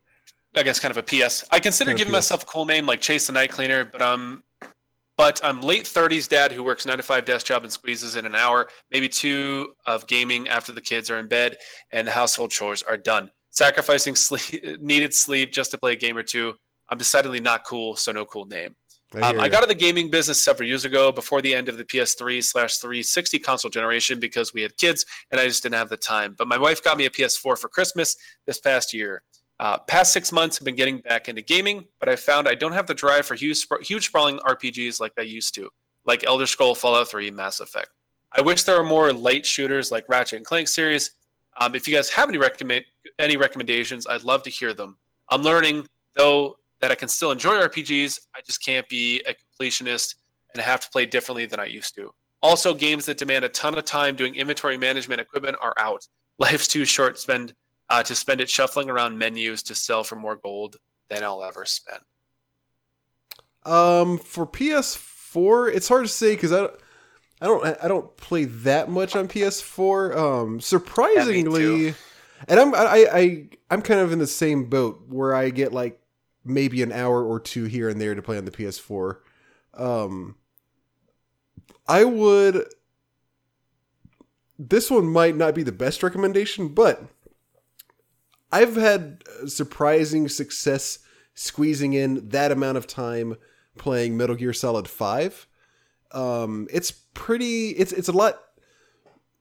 I 0.56 0.62
guess 0.62 0.78
kind 0.78 0.96
of 0.96 0.98
a 0.98 1.02
PS. 1.02 1.44
I 1.50 1.58
consider 1.60 1.88
Kind 1.90 1.96
of 1.96 1.98
giving 1.98 2.12
PS. 2.12 2.16
myself 2.16 2.42
a 2.44 2.46
cool 2.46 2.64
name 2.64 2.86
like 2.86 3.00
Chase 3.00 3.26
the 3.26 3.32
Night 3.32 3.50
Cleaner, 3.50 3.84
but 3.84 4.00
um, 4.00 4.42
but 5.16 5.40
I'm 5.44 5.60
late 5.60 5.84
30s 5.84 6.28
dad 6.28 6.52
who 6.52 6.62
works 6.64 6.86
nine 6.86 6.96
to 6.96 7.02
five 7.02 7.24
desk 7.24 7.46
job 7.46 7.62
and 7.62 7.72
squeezes 7.72 8.16
in 8.16 8.24
an 8.26 8.34
hour, 8.34 8.68
maybe 8.90 9.08
two 9.08 9.74
of 9.86 10.06
gaming 10.06 10.48
after 10.48 10.72
the 10.72 10.80
kids 10.80 11.10
are 11.10 11.18
in 11.18 11.28
bed 11.28 11.56
and 11.92 12.06
the 12.06 12.12
household 12.12 12.50
chores 12.50 12.82
are 12.82 12.96
done. 12.96 13.30
Sacrificing 13.50 14.14
sleep, 14.16 14.80
needed 14.80 15.12
sleep 15.14 15.52
just 15.52 15.70
to 15.72 15.78
play 15.78 15.92
a 15.92 15.96
game 15.96 16.16
or 16.16 16.22
two. 16.22 16.54
I'm 16.88 16.98
decidedly 16.98 17.40
not 17.40 17.64
cool, 17.64 17.96
so 17.96 18.12
no 18.12 18.24
cool 18.24 18.44
name. 18.46 18.76
I, 19.22 19.30
Um, 19.30 19.40
I 19.40 19.48
got 19.48 19.62
in 19.62 19.68
the 19.68 19.74
gaming 19.74 20.10
business 20.10 20.42
several 20.42 20.68
years 20.68 20.84
ago 20.84 21.12
before 21.12 21.42
the 21.42 21.54
end 21.54 21.68
of 21.68 21.76
the 21.76 21.84
PS3 21.84 22.42
slash 22.42 22.78
360 22.78 23.38
console 23.38 23.70
generation 23.70 24.18
because 24.18 24.52
we 24.52 24.62
had 24.62 24.76
kids 24.76 25.04
and 25.30 25.40
I 25.40 25.46
just 25.46 25.62
didn't 25.62 25.76
have 25.76 25.88
the 25.88 25.96
time. 25.96 26.34
But 26.36 26.48
my 26.48 26.58
wife 26.58 26.82
got 26.82 26.96
me 26.96 27.06
a 27.06 27.10
PS4 27.10 27.58
for 27.58 27.68
Christmas 27.68 28.16
this 28.46 28.58
past 28.58 28.92
year. 28.92 29.22
Uh, 29.60 29.78
past 29.78 30.12
six 30.12 30.32
months 30.32 30.58
have 30.58 30.64
been 30.64 30.74
getting 30.74 30.98
back 30.98 31.28
into 31.28 31.40
gaming, 31.40 31.84
but 32.00 32.08
I 32.08 32.16
found 32.16 32.48
I 32.48 32.54
don't 32.54 32.72
have 32.72 32.86
the 32.86 32.94
drive 32.94 33.24
for 33.24 33.34
huge, 33.34 33.66
huge 33.82 34.06
sprawling 34.06 34.38
RPGs 34.40 35.00
like 35.00 35.12
I 35.16 35.22
used 35.22 35.54
to, 35.54 35.70
like 36.04 36.24
Elder 36.24 36.46
Scroll, 36.46 36.74
Fallout 36.74 37.08
3, 37.08 37.30
Mass 37.30 37.60
Effect. 37.60 37.90
I 38.32 38.40
wish 38.40 38.64
there 38.64 38.76
were 38.76 38.84
more 38.84 39.12
light 39.12 39.46
shooters 39.46 39.92
like 39.92 40.08
Ratchet 40.08 40.38
and 40.38 40.46
Clank 40.46 40.66
series. 40.66 41.12
Um, 41.60 41.76
if 41.76 41.86
you 41.86 41.94
guys 41.94 42.10
have 42.10 42.28
any 42.28 42.38
recommend 42.38 42.84
any 43.20 43.36
recommendations, 43.36 44.08
I'd 44.08 44.24
love 44.24 44.42
to 44.42 44.50
hear 44.50 44.74
them. 44.74 44.98
I'm 45.30 45.42
learning 45.42 45.86
though 46.16 46.56
that 46.84 46.90
I 46.92 46.96
can 46.96 47.08
still 47.08 47.30
enjoy 47.30 47.54
RPGs. 47.62 48.20
I 48.36 48.40
just 48.44 48.62
can't 48.62 48.86
be 48.90 49.22
a 49.26 49.34
completionist 49.34 50.16
and 50.52 50.62
have 50.62 50.80
to 50.80 50.90
play 50.90 51.06
differently 51.06 51.46
than 51.46 51.58
I 51.58 51.64
used 51.64 51.94
to. 51.94 52.12
Also, 52.42 52.74
games 52.74 53.06
that 53.06 53.16
demand 53.16 53.42
a 53.42 53.48
ton 53.48 53.78
of 53.78 53.86
time 53.86 54.14
doing 54.16 54.34
inventory 54.34 54.76
management 54.76 55.18
equipment 55.18 55.56
are 55.62 55.72
out. 55.78 56.06
Life's 56.38 56.68
too 56.68 56.84
short 56.84 57.18
spend 57.18 57.54
uh, 57.88 58.02
to 58.02 58.14
spend 58.14 58.42
it 58.42 58.50
shuffling 58.50 58.90
around 58.90 59.16
menus 59.16 59.62
to 59.62 59.74
sell 59.74 60.04
for 60.04 60.16
more 60.16 60.36
gold 60.36 60.76
than 61.08 61.24
I'll 61.24 61.42
ever 61.42 61.64
spend. 61.64 62.00
Um, 63.64 64.18
for 64.18 64.46
PS4, 64.46 65.74
it's 65.74 65.88
hard 65.88 66.04
to 66.04 66.12
say 66.12 66.34
because 66.34 66.52
I, 66.52 66.58
don't- 66.60 66.80
I 67.40 67.46
don't, 67.46 67.84
I 67.84 67.88
don't 67.88 68.14
play 68.18 68.44
that 68.44 68.90
much 68.90 69.16
on 69.16 69.26
PS4. 69.26 70.14
Um, 70.14 70.60
surprisingly, 70.60 71.94
and 72.46 72.60
I'm, 72.60 72.74
I, 72.74 73.06
I, 73.10 73.48
I'm 73.70 73.80
kind 73.80 74.00
of 74.00 74.12
in 74.12 74.18
the 74.18 74.26
same 74.26 74.64
boat 74.68 75.04
where 75.08 75.34
I 75.34 75.48
get 75.48 75.72
like 75.72 75.98
maybe 76.44 76.82
an 76.82 76.92
hour 76.92 77.24
or 77.24 77.40
two 77.40 77.64
here 77.64 77.88
and 77.88 78.00
there 78.00 78.14
to 78.14 78.22
play 78.22 78.36
on 78.36 78.44
the 78.44 78.50
PS4. 78.50 79.18
Um, 79.74 80.36
I 81.86 82.04
would. 82.04 82.66
This 84.58 84.90
one 84.90 85.06
might 85.06 85.36
not 85.36 85.54
be 85.54 85.62
the 85.62 85.72
best 85.72 86.02
recommendation, 86.02 86.68
but 86.68 87.02
I've 88.52 88.76
had 88.76 89.24
surprising 89.46 90.28
success 90.28 91.00
squeezing 91.34 91.92
in 91.92 92.28
that 92.28 92.52
amount 92.52 92.78
of 92.78 92.86
time 92.86 93.36
playing 93.76 94.16
Metal 94.16 94.36
Gear 94.36 94.52
Solid 94.52 94.86
5. 94.86 95.48
Um, 96.12 96.68
it's 96.72 96.92
pretty 96.92 97.70
it's 97.70 97.92
it's 97.92 98.08
a 98.08 98.12
lot 98.12 98.38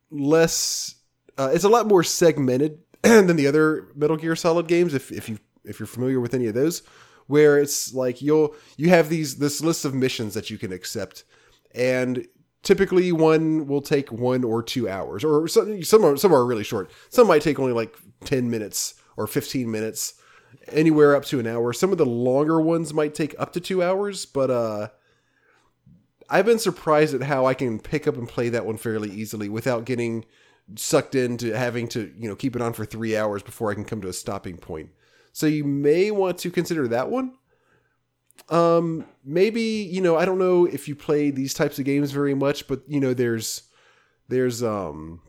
less 0.10 0.96
uh, 1.38 1.52
it's 1.54 1.64
a 1.64 1.70
lot 1.70 1.88
more 1.88 2.04
segmented 2.04 2.80
than 3.02 3.36
the 3.36 3.46
other 3.46 3.90
Metal 3.96 4.18
Gear 4.18 4.36
Solid 4.36 4.68
games 4.68 4.96
if 4.96 5.12
if 5.12 5.30
you 5.30 5.38
if 5.66 5.80
you're 5.80 5.88
familiar 5.88 6.20
with 6.20 6.34
any 6.34 6.48
of 6.48 6.54
those 6.54 6.84
where 7.28 7.58
it's 7.58 7.94
like 7.94 8.22
you'll 8.22 8.56
you 8.78 8.90
have 8.90 9.10
these 9.10 9.38
this 9.38 9.62
list 9.62 9.86
of 9.86 9.94
missions 9.94 10.34
that 10.34 10.50
you 10.50 10.58
can 10.58 10.72
accept. 10.72 11.24
And 11.74 12.28
typically 12.62 13.12
one 13.12 13.68
will 13.68 13.82
take 13.82 14.12
one 14.12 14.44
or 14.44 14.64
two 14.64 14.88
hours 14.90 15.24
or 15.24 15.48
some 15.48 15.84
some 15.84 16.06
are, 16.06 16.18
some 16.18 16.34
are 16.34 16.46
really 16.46 16.64
short. 16.64 16.92
Some 17.10 17.28
might 17.28 17.42
take 17.42 17.60
only 17.60 17.74
like 17.74 17.96
10 18.26 18.50
minutes 18.50 18.96
or 19.18 19.28
15 19.28 19.70
minutes 19.70 20.16
anywhere 20.70 21.16
up 21.16 21.26
to 21.26 21.40
an 21.40 21.48
hour. 21.48 21.74
Some 21.74 21.92
of 21.92 21.98
the 21.98 22.06
longer 22.06 22.62
ones 22.62 22.94
might 22.94 23.14
take 23.14 23.36
up 23.40 23.54
to 23.54 23.60
two 23.60 23.84
hours 23.84 24.26
but 24.26 24.50
uh 24.50 24.88
i've 26.30 26.46
been 26.46 26.60
surprised 26.60 27.14
at 27.14 27.22
how 27.22 27.46
i 27.46 27.54
can 27.54 27.80
pick 27.80 28.08
up 28.08 28.16
and 28.16 28.30
play 28.30 28.48
that 28.48 28.66
one 28.66 28.78
fairly 28.78 29.10
easily 29.10 29.50
without 29.50 29.84
getting 29.84 30.24
sucked 30.76 31.16
into 31.16 31.52
having 31.52 31.86
to 31.86 32.14
you 32.18 32.30
know 32.30 32.36
keep 32.36 32.56
it 32.56 32.62
on 32.62 32.72
for 32.72 32.86
three 32.86 33.18
hours 33.18 33.44
before 33.44 33.70
i 33.70 33.74
can 33.74 33.84
come 33.84 34.00
to 34.00 34.08
a 34.08 34.14
stopping 34.14 34.56
point 34.56 34.90
so 35.34 35.46
you 35.46 35.66
may 35.66 36.10
want 36.12 36.38
to 36.38 36.50
consider 36.50 36.88
that 36.88 37.10
one. 37.10 37.34
Um 38.50 39.06
maybe 39.24 39.62
you 39.62 40.02
know 40.02 40.18
i 40.18 40.26
don't 40.26 40.38
know 40.38 40.66
if 40.66 40.88
you 40.88 40.96
play 40.96 41.32
these 41.32 41.54
types 41.54 41.80
of 41.80 41.86
games 41.86 42.12
very 42.12 42.34
much 42.34 42.68
but 42.68 42.82
you 42.88 43.00
know 43.00 43.14
there's 43.14 43.64
there's 44.28 44.62
um 44.62 45.22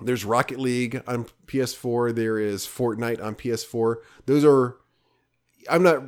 there's 0.00 0.24
rocket 0.24 0.58
league 0.58 1.02
on 1.06 1.26
ps4 1.46 2.14
there 2.14 2.38
is 2.38 2.66
fortnite 2.66 3.22
on 3.22 3.34
ps4 3.34 3.96
those 4.26 4.44
are 4.44 4.76
i'm 5.70 5.82
not 5.82 6.02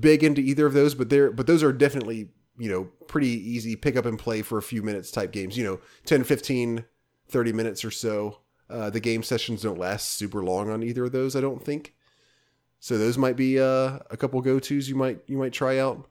big 0.00 0.22
into 0.22 0.40
either 0.40 0.66
of 0.66 0.74
those 0.74 0.94
but 0.94 1.10
they're 1.10 1.30
but 1.32 1.46
those 1.46 1.62
are 1.62 1.72
definitely 1.72 2.28
you 2.58 2.70
know 2.70 2.84
pretty 3.08 3.28
easy 3.28 3.74
pick 3.74 3.96
up 3.96 4.06
and 4.06 4.18
play 4.18 4.42
for 4.42 4.58
a 4.58 4.62
few 4.62 4.82
minutes 4.82 5.10
type 5.10 5.32
games 5.32 5.56
you 5.56 5.64
know 5.64 5.80
10 6.04 6.24
15 6.24 6.84
30 7.28 7.52
minutes 7.52 7.84
or 7.84 7.90
so. 7.90 8.38
Uh, 8.70 8.88
the 8.88 9.00
game 9.00 9.22
sessions 9.22 9.62
don't 9.62 9.78
last 9.78 10.10
super 10.12 10.44
long 10.44 10.70
on 10.70 10.82
either 10.82 11.04
of 11.04 11.12
those 11.12 11.36
i 11.36 11.40
don't 11.40 11.64
think 11.64 11.94
so 12.86 12.96
those 12.96 13.18
might 13.18 13.34
be 13.34 13.58
uh, 13.58 13.98
a 14.10 14.16
couple 14.16 14.40
go-to's 14.40 14.88
you 14.88 14.94
might 14.94 15.18
you 15.26 15.36
might 15.36 15.52
try 15.52 15.78
out 15.80 16.08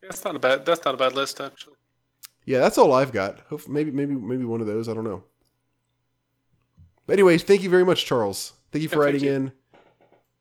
That's 0.00 0.24
not 0.24 0.36
a 0.36 0.38
bad. 0.38 0.64
That's 0.64 0.84
not 0.84 0.94
a 0.94 0.96
bad 0.96 1.12
list 1.14 1.40
actually. 1.40 1.74
Yeah, 2.44 2.60
that's 2.60 2.78
all 2.78 2.92
I've 2.92 3.10
got. 3.10 3.40
Hope 3.50 3.66
maybe 3.66 3.90
maybe 3.90 4.14
maybe 4.14 4.44
one 4.44 4.60
of 4.60 4.68
those. 4.68 4.88
I 4.88 4.94
don't 4.94 5.02
know. 5.02 5.24
But 7.04 7.14
anyways, 7.14 7.42
thank 7.42 7.64
you 7.64 7.68
very 7.70 7.84
much, 7.84 8.06
Charles. 8.06 8.52
Thank 8.70 8.84
you 8.84 8.88
for 8.88 9.00
Yeah, 9.00 9.04
writing 9.06 9.24
you. 9.24 9.32
in. 9.32 9.52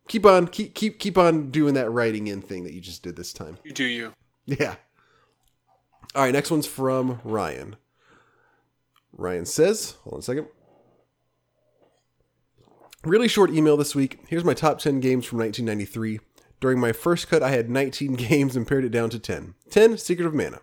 Keep 0.08 0.28
on 0.28 0.48
keep 0.48 0.76
keep 0.76 1.00
keep 1.00 1.18
on 1.18 1.50
doing 1.50 1.74
that 1.74 1.90
writing 1.90 2.28
in 2.28 2.40
thing 2.40 2.64
that 2.66 2.74
you 2.74 2.80
just 2.80 3.02
did 3.02 3.16
this 3.16 3.34
time. 3.34 3.58
You 3.64 3.72
do 3.74 3.84
you. 3.84 4.14
Yeah. 4.46 4.76
All 6.14 6.22
right, 6.22 6.34
next 6.34 6.52
one's 6.52 6.68
from 6.68 7.20
Ryan. 7.24 7.78
Ryan 9.12 9.46
says, 9.46 9.96
hold 10.04 10.14
on 10.14 10.20
a 10.20 10.22
second. 10.22 10.48
Really 13.04 13.28
short 13.28 13.52
email 13.52 13.78
this 13.78 13.96
week. 13.96 14.20
Here's 14.28 14.44
my 14.44 14.54
top 14.54 14.80
10 14.80 15.00
games 15.00 15.26
from 15.26 15.40
1993. 15.40 16.20
During 16.60 16.80
my 16.80 16.92
first 16.92 17.30
cut, 17.30 17.44
I 17.44 17.52
had 17.52 17.70
19 17.70 18.14
games 18.16 18.56
and 18.56 18.68
pared 18.68 18.86
it 18.86 18.90
down 18.90 19.10
to 19.12 19.20
10. 19.20 19.54
10 19.70 19.98
Secret 19.98 20.26
of 20.26 20.34
Mana. 20.34 20.62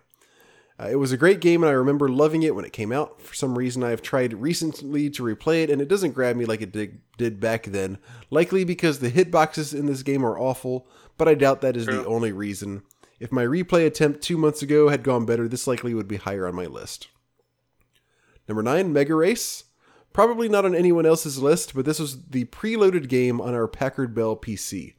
Uh, 0.77 0.89
it 0.91 0.97
was 0.97 1.13
a 1.13 1.17
great 1.17 1.39
game, 1.39 1.63
and 1.63 1.69
I 1.69 1.73
remember 1.73 2.09
loving 2.09 2.43
it 2.43 2.53
when 2.53 2.65
it 2.65 2.73
came 2.73 2.91
out. 2.91 3.21
For 3.21 3.33
some 3.33 3.57
reason, 3.57 3.81
I 3.81 3.91
have 3.91 4.01
tried 4.01 4.33
recently 4.33 5.09
to 5.11 5.23
replay 5.23 5.63
it, 5.63 5.69
and 5.69 5.81
it 5.81 5.87
doesn't 5.87 6.11
grab 6.11 6.35
me 6.35 6.43
like 6.43 6.61
it 6.61 6.73
did, 6.73 6.99
did 7.17 7.39
back 7.39 7.63
then. 7.67 7.97
Likely 8.29 8.65
because 8.65 8.99
the 8.99 9.09
hitboxes 9.11 9.73
in 9.73 9.85
this 9.85 10.03
game 10.03 10.25
are 10.25 10.37
awful, 10.37 10.85
but 11.17 11.29
I 11.29 11.33
doubt 11.35 11.61
that 11.61 11.77
is 11.77 11.85
the 11.85 12.05
only 12.05 12.33
reason. 12.33 12.83
If 13.21 13.31
my 13.31 13.45
replay 13.45 13.87
attempt 13.87 14.21
two 14.21 14.37
months 14.37 14.61
ago 14.61 14.89
had 14.89 15.03
gone 15.03 15.25
better, 15.25 15.47
this 15.47 15.65
likely 15.65 15.93
would 15.93 16.09
be 16.09 16.17
higher 16.17 16.45
on 16.45 16.55
my 16.55 16.65
list. 16.65 17.07
Number 18.49 18.61
9, 18.61 18.91
Mega 18.91 19.15
Race. 19.15 19.63
Probably 20.15 20.47
not 20.47 20.63
on 20.63 20.73
anyone 20.73 21.05
else's 21.05 21.39
list, 21.39 21.75
but 21.75 21.83
this 21.83 21.99
was 21.99 22.27
the 22.27 22.45
preloaded 22.45 23.09
game 23.09 23.41
on 23.41 23.53
our 23.53 23.67
Packard 23.67 24.15
Bell 24.15 24.37
PC. 24.37 24.93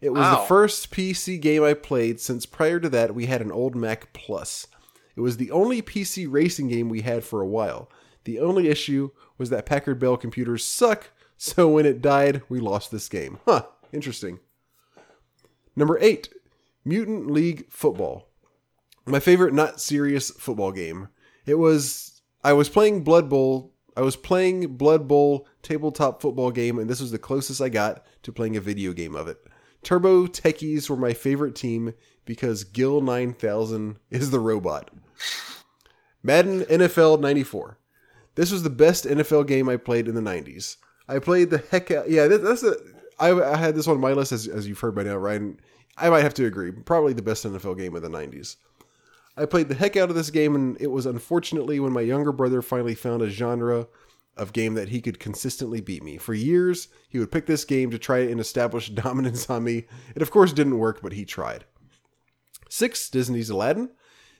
It 0.00 0.10
was 0.10 0.28
the 0.28 0.44
first 0.48 0.90
PC 0.90 1.40
game 1.40 1.62
I 1.62 1.72
played 1.72 2.18
since 2.18 2.46
prior 2.46 2.80
to 2.80 2.88
that 2.88 3.14
we 3.14 3.26
had 3.26 3.42
an 3.42 3.52
old 3.52 3.76
Mac 3.76 4.12
Plus. 4.12 4.66
It 5.14 5.20
was 5.20 5.36
the 5.36 5.52
only 5.52 5.82
PC 5.82 6.26
racing 6.28 6.66
game 6.66 6.88
we 6.88 7.02
had 7.02 7.22
for 7.22 7.40
a 7.40 7.46
while. 7.46 7.88
The 8.24 8.40
only 8.40 8.66
issue 8.66 9.12
was 9.38 9.50
that 9.50 9.66
Packard 9.66 10.00
Bell 10.00 10.16
computers 10.16 10.64
suck, 10.64 11.12
so 11.36 11.68
when 11.68 11.86
it 11.86 12.02
died, 12.02 12.42
we 12.48 12.58
lost 12.58 12.90
this 12.90 13.08
game. 13.08 13.38
Huh, 13.46 13.66
interesting. 13.92 14.40
Number 15.76 15.96
8, 16.00 16.28
Mutant 16.84 17.30
League 17.30 17.70
Football. 17.70 18.26
My 19.06 19.20
favorite 19.20 19.54
not 19.54 19.80
serious 19.80 20.32
football 20.32 20.72
game. 20.72 21.06
It 21.46 21.54
was 21.54 22.20
I 22.42 22.52
was 22.52 22.68
playing 22.68 23.04
Blood 23.04 23.30
Bowl. 23.30 23.74
I 24.00 24.02
was 24.02 24.16
playing 24.16 24.78
Blood 24.78 25.06
Bowl 25.06 25.46
tabletop 25.60 26.22
football 26.22 26.50
game 26.50 26.78
and 26.78 26.88
this 26.88 27.02
was 27.02 27.10
the 27.10 27.18
closest 27.18 27.60
I 27.60 27.68
got 27.68 28.02
to 28.22 28.32
playing 28.32 28.56
a 28.56 28.60
video 28.60 28.94
game 28.94 29.14
of 29.14 29.28
it. 29.28 29.36
Turbo 29.82 30.26
Techies 30.26 30.88
were 30.88 30.96
my 30.96 31.12
favorite 31.12 31.54
team 31.54 31.92
because 32.24 32.64
Gil 32.64 33.02
9000 33.02 33.96
is 34.08 34.30
the 34.30 34.40
robot. 34.40 34.90
Madden 36.22 36.62
NFL 36.62 37.20
94. 37.20 37.76
This 38.36 38.50
was 38.50 38.62
the 38.62 38.70
best 38.70 39.04
NFL 39.04 39.46
game 39.46 39.68
I 39.68 39.76
played 39.76 40.08
in 40.08 40.14
the 40.14 40.22
90s. 40.22 40.78
I 41.06 41.18
played 41.18 41.50
the 41.50 41.58
heck 41.70 41.90
out. 41.90 42.08
Yeah, 42.08 42.26
that, 42.26 42.38
that's 42.38 42.62
a. 42.62 42.76
I, 43.18 43.32
I 43.32 43.58
had 43.58 43.74
this 43.74 43.86
on 43.86 44.00
my 44.00 44.12
list 44.14 44.32
as, 44.32 44.48
as 44.48 44.66
you've 44.66 44.80
heard 44.80 44.94
by 44.94 45.02
now, 45.02 45.18
Ryan. 45.18 45.60
I 45.98 46.08
might 46.08 46.22
have 46.22 46.32
to 46.34 46.46
agree. 46.46 46.72
Probably 46.72 47.12
the 47.12 47.20
best 47.20 47.44
NFL 47.44 47.76
game 47.76 47.94
of 47.94 48.00
the 48.00 48.08
90s. 48.08 48.56
I 49.40 49.46
played 49.46 49.68
the 49.68 49.74
heck 49.74 49.96
out 49.96 50.10
of 50.10 50.16
this 50.16 50.30
game, 50.30 50.54
and 50.54 50.76
it 50.80 50.88
was 50.90 51.06
unfortunately 51.06 51.80
when 51.80 51.92
my 51.92 52.00
younger 52.02 52.32
brother 52.32 52.60
finally 52.62 52.94
found 52.94 53.22
a 53.22 53.30
genre 53.30 53.86
of 54.36 54.52
game 54.52 54.74
that 54.74 54.88
he 54.90 55.00
could 55.00 55.18
consistently 55.18 55.80
beat 55.80 56.02
me. 56.02 56.16
For 56.18 56.34
years, 56.34 56.88
he 57.08 57.18
would 57.18 57.32
pick 57.32 57.46
this 57.46 57.64
game 57.64 57.90
to 57.90 57.98
try 57.98 58.18
and 58.18 58.38
establish 58.40 58.88
dominance 58.90 59.48
on 59.50 59.64
me. 59.64 59.86
It, 60.14 60.22
of 60.22 60.30
course, 60.30 60.52
didn't 60.52 60.78
work, 60.78 61.00
but 61.02 61.12
he 61.14 61.24
tried. 61.24 61.64
Six, 62.68 63.08
Disney's 63.10 63.50
Aladdin. 63.50 63.90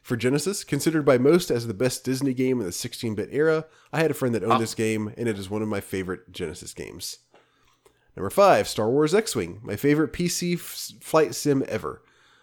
For 0.03 0.17
Genesis, 0.17 0.65
considered 0.65 1.05
by 1.05 1.19
most 1.19 1.51
as 1.51 1.67
the 1.67 1.75
best 1.75 2.05
Disney 2.05 2.33
game 2.33 2.59
in 2.61 2.65
the 2.67 2.73
16 2.73 3.15
bit 3.15 3.29
era, 3.33 3.67
I 3.93 4.01
had 4.01 4.11
a 4.11 4.15
friend 4.15 4.35
that 4.35 4.43
owned 4.43 4.55
Oh. 4.55 4.59
this 4.59 4.75
game, 4.75 5.13
and 5.19 5.29
it 5.29 5.39
is 5.39 5.51
one 5.51 5.61
of 5.61 5.69
my 5.69 5.81
favorite 5.81 6.33
Genesis 6.33 6.73
games. 6.73 7.19
Number 8.17 8.31
5, 8.31 8.67
Star 8.67 8.89
Wars 8.91 9.15
X 9.15 9.37
Wing, 9.37 9.61
my 9.63 9.77
favorite 9.77 10.13
PC 10.15 10.55
f- 10.55 10.93
flight 11.03 11.35
sim 11.35 11.63
ever. 11.69 12.03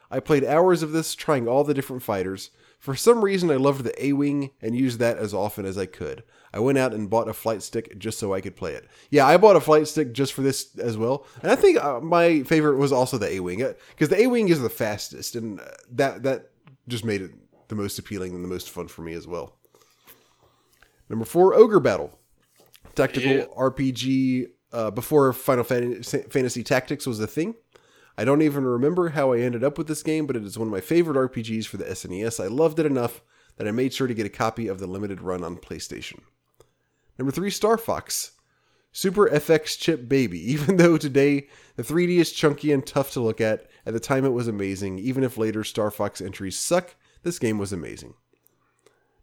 I 0.10 0.20
played 0.20 0.44
hours 0.46 0.84
of 0.84 0.92
this, 0.92 1.16
trying 1.16 1.48
all 1.48 1.64
the 1.64 1.74
different 1.74 2.04
fighters. 2.04 2.52
For 2.80 2.96
some 2.96 3.24
reason, 3.24 3.50
I 3.50 3.56
loved 3.56 3.84
the 3.84 4.06
A 4.06 4.14
Wing 4.14 4.52
and 4.62 4.76
used 4.76 5.00
that 5.00 5.18
as 5.18 5.34
often 5.34 5.66
as 5.66 5.78
I 5.78 5.86
could. 5.88 6.24
I 6.54 6.60
went 6.60 6.78
out 6.78 6.94
and 6.94 7.10
bought 7.10 7.28
a 7.28 7.34
flight 7.34 7.62
stick 7.64 7.98
just 7.98 8.20
so 8.20 8.34
I 8.34 8.40
could 8.42 8.56
play 8.56 8.74
it. 8.74 8.88
Yeah, 9.10 9.26
I 9.26 9.38
bought 9.38 9.56
a 9.56 9.60
flight 9.60 9.88
stick 9.88 10.14
just 10.14 10.34
for 10.34 10.42
this 10.42 10.78
as 10.78 10.96
well. 10.98 11.26
And 11.42 11.52
I 11.52 11.56
think 11.56 11.84
uh, 11.84 12.00
my 12.00 12.44
favorite 12.44 12.78
was 12.78 12.92
also 12.92 13.18
the 13.18 13.30
A 13.34 13.40
Wing 13.40 13.58
because 13.90 14.10
the 14.10 14.22
A 14.22 14.28
Wing 14.28 14.50
is 14.50 14.62
the 14.62 14.70
fastest, 14.70 15.36
and 15.36 15.60
uh, 15.60 15.66
that 15.92 16.24
that 16.24 16.52
just 16.88 17.04
made 17.04 17.22
it 17.22 17.32
the 17.68 17.76
most 17.76 18.00
appealing 18.00 18.34
and 18.34 18.44
the 18.44 18.48
most 18.48 18.70
fun 18.70 18.88
for 18.88 19.02
me 19.02 19.14
as 19.14 19.28
well. 19.28 19.58
Number 21.10 21.26
four, 21.26 21.54
Ogre 21.54 21.80
Battle, 21.80 22.18
tactical 22.96 23.32
Yeah. 23.32 23.46
RPG 23.58 24.48
uh, 24.74 24.92
before 24.92 25.32
Final 25.34 25.64
Fan- 25.64 26.04
Fantasy 26.04 26.64
Tactics 26.64 27.08
was 27.08 27.20
a 27.20 27.28
thing. 27.28 27.56
I 28.18 28.26
don't 28.26 28.42
even 28.42 28.66
remember 28.66 29.10
how 29.10 29.32
I 29.32 29.40
ended 29.40 29.64
up 29.64 29.78
with 29.78 29.88
this 29.88 30.02
game, 30.02 30.26
but 30.26 30.36
it 30.36 30.44
is 30.44 30.58
one 30.58 30.68
of 30.68 30.72
my 30.72 30.82
favorite 30.82 31.32
RPGs 31.32 31.68
for 31.68 31.78
the 31.78 31.86
SNES. 31.86 32.44
I 32.44 32.48
loved 32.48 32.80
it 32.80 32.86
enough 32.86 33.22
that 33.58 33.68
I 33.68 33.72
made 33.72 33.94
sure 33.94 34.08
to 34.08 34.14
get 34.14 34.26
a 34.26 34.30
copy 34.30 34.68
of 34.68 34.80
the 34.80 34.88
limited 34.88 35.22
run 35.22 35.44
on 35.44 35.58
PlayStation. 35.58 36.22
Number 37.18 37.32
three, 37.32 37.52
Star 37.52 37.78
Fox. 37.78 38.32
Super 38.92 39.30
FX 39.30 39.78
chip 39.78 40.10
baby. 40.10 40.40
Even 40.52 40.78
though 40.78 40.98
today 40.98 41.48
the 41.76 41.84
3D 41.84 42.18
is 42.18 42.32
chunky 42.32 42.72
and 42.72 42.86
tough 42.86 43.12
to 43.12 43.20
look 43.20 43.40
at, 43.40 43.68
at 43.86 43.94
the 43.94 44.00
time 44.00 44.26
it 44.26 44.34
was 44.34 44.48
amazing. 44.48 44.98
Even 44.98 45.24
if 45.24 45.38
later 45.38 45.64
Star 45.64 45.92
Fox 45.92 46.20
entries 46.20 46.58
suck, 46.58 46.96
this 47.22 47.38
game 47.38 47.60
was 47.60 47.72
amazing. 47.72 48.16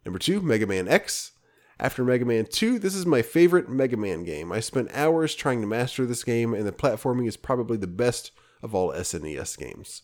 Number 0.05 0.19
two, 0.19 0.39
Mega 0.41 0.67
Man 0.67 0.87
X. 0.87 1.31
After 1.77 2.05
Mega 2.05 2.23
Man 2.23 2.45
2, 2.45 2.79
this 2.79 2.95
is 2.95 3.05
my 3.05 3.21
favorite 3.21 3.67
Mega 3.67 3.97
Man 3.97 4.23
game. 4.23 4.49
I 4.53 4.61
spent 4.61 4.89
hours 4.93 5.35
trying 5.35 5.59
to 5.59 5.67
master 5.67 6.05
this 6.05 6.23
game, 6.23 6.53
and 6.53 6.65
the 6.65 6.71
platforming 6.71 7.27
is 7.27 7.35
probably 7.35 7.75
the 7.75 7.85
best 7.85 8.31
of 8.61 8.73
all 8.73 8.91
SNES 8.91 9.57
games. 9.57 10.03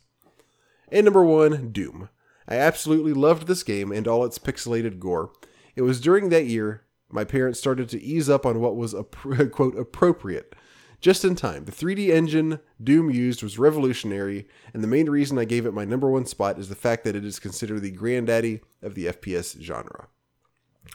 And 0.92 1.06
number 1.06 1.24
one, 1.24 1.72
Doom. 1.72 2.10
I 2.48 2.56
absolutely 2.56 3.14
loved 3.14 3.48
this 3.48 3.64
game 3.64 3.92
and 3.92 4.08
all 4.08 4.26
its 4.26 4.38
pixelated 4.38 5.00
gore. 5.00 5.32
It 5.76 5.84
was 5.84 6.02
during 6.02 6.30
that 6.30 6.46
year 6.46 6.84
my 7.10 7.24
parents 7.24 7.60
started 7.60 7.90
to 7.90 8.02
ease 8.02 8.30
up 8.30 8.46
on 8.46 8.60
what 8.60 8.76
was 8.76 8.96
quote 9.52 9.78
appropriate. 9.78 10.56
Just 11.00 11.26
in 11.26 11.36
time, 11.36 11.66
the 11.66 11.72
3D 11.72 12.10
engine 12.10 12.60
Doom 12.82 13.10
used 13.10 13.42
was 13.42 13.58
revolutionary, 13.58 14.48
and 14.72 14.84
the 14.84 14.88
main 14.88 15.10
reason 15.10 15.40
I 15.40 15.46
gave 15.46 15.66
it 15.66 15.74
my 15.74 15.84
number 15.84 16.10
one 16.10 16.26
spot 16.26 16.60
is 16.60 16.70
the 16.70 16.76
fact 16.76 17.04
that 17.04 17.16
it 17.16 17.26
is 17.26 17.40
considered 17.40 17.82
the 17.82 17.92
granddaddy 17.92 18.62
of 18.84 18.94
the 18.94 19.08
FPS 19.08 19.60
genre. 19.60 20.08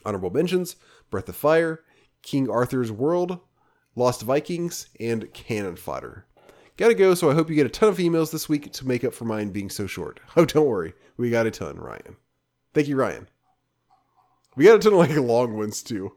Honorable 0.04 0.30
mentions 0.30 0.76
Breath 1.10 1.28
of 1.28 1.34
Fire, 1.34 1.82
King 2.22 2.48
Arthur's 2.48 2.92
World, 2.92 3.40
Lost 3.96 4.22
Vikings, 4.22 4.88
and 5.00 5.32
Cannon 5.32 5.76
Fodder. 5.76 6.25
Gotta 6.76 6.94
go, 6.94 7.14
so 7.14 7.30
I 7.30 7.34
hope 7.34 7.48
you 7.48 7.54
get 7.56 7.66
a 7.66 7.70
ton 7.70 7.88
of 7.88 7.96
emails 7.96 8.30
this 8.30 8.48
week 8.48 8.70
to 8.74 8.86
make 8.86 9.02
up 9.02 9.14
for 9.14 9.24
mine 9.24 9.48
being 9.50 9.70
so 9.70 9.86
short. 9.86 10.20
Oh, 10.36 10.44
don't 10.44 10.66
worry, 10.66 10.92
we 11.16 11.30
got 11.30 11.46
a 11.46 11.50
ton, 11.50 11.76
Ryan. 11.78 12.16
Thank 12.74 12.88
you, 12.88 12.96
Ryan. 12.96 13.28
We 14.56 14.64
got 14.66 14.76
a 14.76 14.78
ton 14.78 14.92
of 14.92 14.98
like 14.98 15.16
long 15.16 15.56
ones 15.56 15.82
too. 15.82 16.12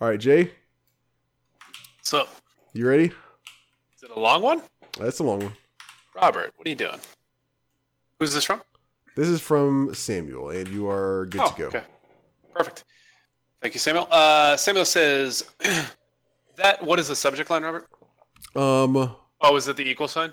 All 0.00 0.08
right, 0.08 0.20
Jay, 0.20 0.50
So, 2.02 2.26
you 2.72 2.86
ready? 2.88 3.04
is 3.96 4.02
it 4.02 4.10
a 4.14 4.18
long 4.20 4.42
one? 4.42 4.62
That's 4.98 5.18
a 5.18 5.24
long 5.24 5.40
one. 5.40 5.52
Robert, 6.14 6.52
what 6.56 6.66
are 6.66 6.70
you 6.70 6.76
doing? 6.76 6.98
Who's 8.18 8.34
this 8.34 8.44
from? 8.44 8.62
This 9.16 9.28
is 9.28 9.40
from 9.40 9.94
Samuel, 9.94 10.50
and 10.50 10.68
you 10.68 10.88
are 10.88 11.26
good 11.26 11.46
to 11.46 11.54
go. 11.56 11.64
Oh, 11.64 11.68
Okay. 11.68 11.82
Perfect. 12.54 12.84
Thank 13.60 13.74
you, 13.74 13.80
Samuel. 13.80 14.08
Uh, 14.10 14.56
Samuel 14.56 14.84
says 14.84 15.44
that. 16.56 16.82
What 16.82 16.98
is 16.98 17.08
the 17.08 17.16
subject 17.16 17.50
line, 17.50 17.62
Robert? 17.62 17.86
Um, 18.56 19.16
Oh, 19.40 19.56
is 19.56 19.68
it 19.68 19.76
the 19.76 19.88
equal 19.88 20.08
sign? 20.08 20.32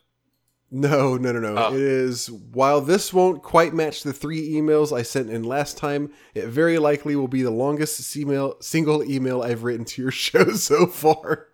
No, 0.70 1.16
no, 1.16 1.32
no, 1.32 1.40
no. 1.40 1.56
Oh. 1.58 1.74
It 1.74 1.80
is 1.80 2.30
while 2.30 2.82
this 2.82 3.14
won't 3.14 3.42
quite 3.42 3.74
match 3.74 4.04
the 4.04 4.12
three 4.12 4.54
emails 4.54 4.96
I 4.96 5.02
sent 5.02 5.30
in 5.30 5.44
last 5.44 5.78
time, 5.78 6.12
it 6.34 6.48
very 6.48 6.78
likely 6.78 7.16
will 7.16 7.30
be 7.30 7.42
the 7.42 7.52
longest 7.52 8.16
email, 8.18 8.58
single 8.60 9.02
email 9.10 9.42
I've 9.42 9.64
written 9.64 9.86
to 9.86 10.02
your 10.02 10.12
show 10.12 10.52
so 10.52 10.86
far. 10.86 11.48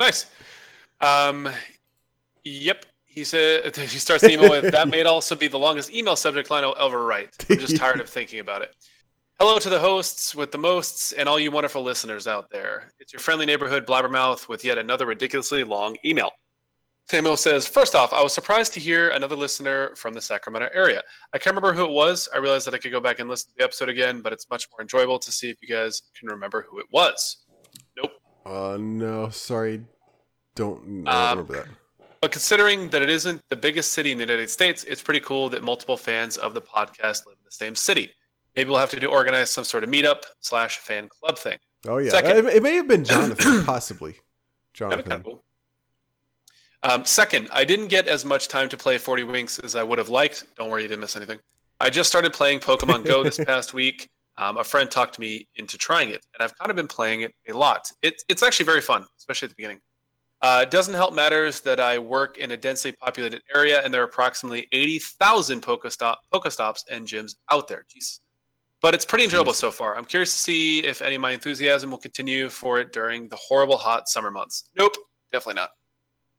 Nice. 0.00 0.26
Um, 1.00 1.48
yep. 2.42 2.86
He 3.04 3.22
said 3.22 3.76
he 3.76 3.98
starts 3.98 4.22
the 4.22 4.32
email 4.32 4.50
with 4.50 4.72
that 4.72 4.88
may 4.88 5.04
also 5.04 5.36
be 5.36 5.46
the 5.46 5.58
longest 5.58 5.92
email 5.92 6.16
subject 6.16 6.50
line 6.50 6.64
I'll 6.64 6.76
ever 6.80 7.04
write. 7.04 7.30
I'm 7.48 7.60
just 7.60 7.76
tired 7.76 8.00
of 8.00 8.08
thinking 8.08 8.40
about 8.40 8.62
it. 8.62 8.74
Hello 9.40 9.58
to 9.58 9.68
the 9.68 9.80
hosts 9.80 10.34
with 10.34 10.52
the 10.52 10.58
mosts 10.58 11.12
and 11.12 11.28
all 11.28 11.38
you 11.40 11.50
wonderful 11.50 11.82
listeners 11.82 12.26
out 12.26 12.50
there. 12.50 12.92
It's 13.00 13.12
your 13.12 13.20
friendly 13.20 13.46
neighborhood 13.46 13.84
blabbermouth 13.86 14.48
with 14.48 14.64
yet 14.64 14.78
another 14.78 15.06
ridiculously 15.06 15.64
long 15.64 15.96
email. 16.04 16.30
Samuel 17.10 17.36
says, 17.36 17.66
First 17.66 17.94
off, 17.94 18.12
I 18.12 18.22
was 18.22 18.32
surprised 18.32 18.72
to 18.74 18.80
hear 18.80 19.10
another 19.10 19.36
listener 19.36 19.94
from 19.96 20.14
the 20.14 20.20
Sacramento 20.22 20.68
area. 20.72 21.02
I 21.34 21.38
can't 21.38 21.54
remember 21.54 21.74
who 21.76 21.84
it 21.84 21.90
was. 21.90 22.28
I 22.32 22.38
realized 22.38 22.66
that 22.66 22.74
I 22.74 22.78
could 22.78 22.92
go 22.92 23.00
back 23.00 23.18
and 23.18 23.28
listen 23.28 23.50
to 23.50 23.54
the 23.58 23.64
episode 23.64 23.88
again, 23.90 24.22
but 24.22 24.32
it's 24.32 24.48
much 24.48 24.68
more 24.72 24.80
enjoyable 24.80 25.18
to 25.18 25.32
see 25.32 25.50
if 25.50 25.56
you 25.60 25.68
guys 25.68 26.00
can 26.18 26.28
remember 26.28 26.64
who 26.70 26.78
it 26.78 26.86
was. 26.90 27.44
Nope. 27.96 28.12
Uh, 28.46 28.78
no, 28.80 29.28
sorry, 29.30 29.82
don't, 30.54 30.80
I 30.80 30.86
don't 30.86 31.08
Um, 31.08 31.38
remember 31.38 31.52
that. 31.54 31.66
But 32.22 32.32
considering 32.32 32.88
that 32.90 33.02
it 33.02 33.10
isn't 33.10 33.42
the 33.50 33.56
biggest 33.56 33.92
city 33.92 34.12
in 34.12 34.16
the 34.16 34.24
United 34.24 34.48
States, 34.48 34.84
it's 34.84 35.02
pretty 35.02 35.20
cool 35.20 35.50
that 35.50 35.62
multiple 35.62 35.98
fans 35.98 36.38
of 36.38 36.54
the 36.54 36.62
podcast 36.62 37.26
live 37.26 37.36
in 37.36 37.44
the 37.44 37.50
same 37.50 37.74
city. 37.74 38.10
Maybe 38.56 38.70
we'll 38.70 38.78
have 38.78 38.90
to 38.90 39.00
do 39.00 39.08
organize 39.08 39.50
some 39.50 39.64
sort 39.64 39.84
of 39.84 39.90
meetup 39.90 40.22
slash 40.40 40.78
fan 40.78 41.08
club 41.08 41.38
thing. 41.38 41.58
Oh 41.86 41.98
yeah, 41.98 42.10
second- 42.10 42.46
it, 42.48 42.56
it 42.56 42.62
may 42.62 42.74
have 42.76 42.88
been 42.88 43.04
Jonathan, 43.04 43.64
possibly. 43.66 44.12
That'd 44.78 44.90
kind 44.90 44.92
Jonathan. 44.92 45.12
of 45.12 45.24
cool. 45.24 45.44
Um, 46.82 47.04
second, 47.04 47.48
I 47.52 47.64
didn't 47.64 47.88
get 47.88 48.08
as 48.08 48.24
much 48.24 48.48
time 48.48 48.68
to 48.68 48.76
play 48.76 48.98
40 48.98 49.24
Winks 49.24 49.58
as 49.58 49.74
I 49.74 49.82
would 49.82 49.98
have 49.98 50.10
liked. 50.10 50.44
Don't 50.56 50.68
worry, 50.70 50.82
you 50.82 50.88
didn't 50.88 51.00
miss 51.00 51.16
anything. 51.16 51.38
I 51.80 51.88
just 51.90 52.08
started 52.10 52.32
playing 52.32 52.60
Pokemon 52.60 53.04
Go 53.06 53.22
this 53.24 53.38
past 53.44 53.72
week. 53.74 54.10
Um, 54.36 54.56
a 54.58 54.64
friend 54.64 54.90
talked 54.90 55.18
me 55.18 55.46
into 55.56 55.78
trying 55.78 56.10
it, 56.10 56.26
and 56.34 56.42
I've 56.42 56.56
kind 56.58 56.70
of 56.70 56.76
been 56.76 56.88
playing 56.88 57.22
it 57.22 57.32
a 57.48 57.52
lot. 57.52 57.90
It, 58.02 58.22
it's 58.28 58.42
actually 58.42 58.66
very 58.66 58.80
fun, 58.80 59.06
especially 59.18 59.46
at 59.46 59.50
the 59.50 59.56
beginning. 59.56 59.80
Uh, 60.42 60.60
it 60.62 60.70
doesn't 60.70 60.94
help 60.94 61.14
matters 61.14 61.60
that 61.60 61.80
I 61.80 61.98
work 61.98 62.36
in 62.36 62.50
a 62.50 62.56
densely 62.56 62.92
populated 62.92 63.42
area, 63.54 63.80
and 63.82 63.94
there 63.94 64.02
are 64.02 64.06
approximately 64.06 64.66
80,000 64.72 65.62
Pokestop, 65.62 66.16
Pokestops 66.32 66.80
and 66.90 67.06
gyms 67.06 67.36
out 67.50 67.68
there. 67.68 67.86
Jeez. 67.88 68.20
But 68.84 68.92
it's 68.92 69.06
pretty 69.06 69.24
enjoyable 69.24 69.54
so 69.54 69.70
far. 69.70 69.96
I'm 69.96 70.04
curious 70.04 70.34
to 70.34 70.38
see 70.38 70.80
if 70.80 71.00
any 71.00 71.14
of 71.14 71.22
my 71.22 71.30
enthusiasm 71.30 71.90
will 71.90 71.96
continue 71.96 72.50
for 72.50 72.78
it 72.80 72.92
during 72.92 73.30
the 73.30 73.36
horrible 73.36 73.78
hot 73.78 74.10
summer 74.10 74.30
months. 74.30 74.68
Nope, 74.76 74.92
definitely 75.32 75.62
not. 75.62 75.70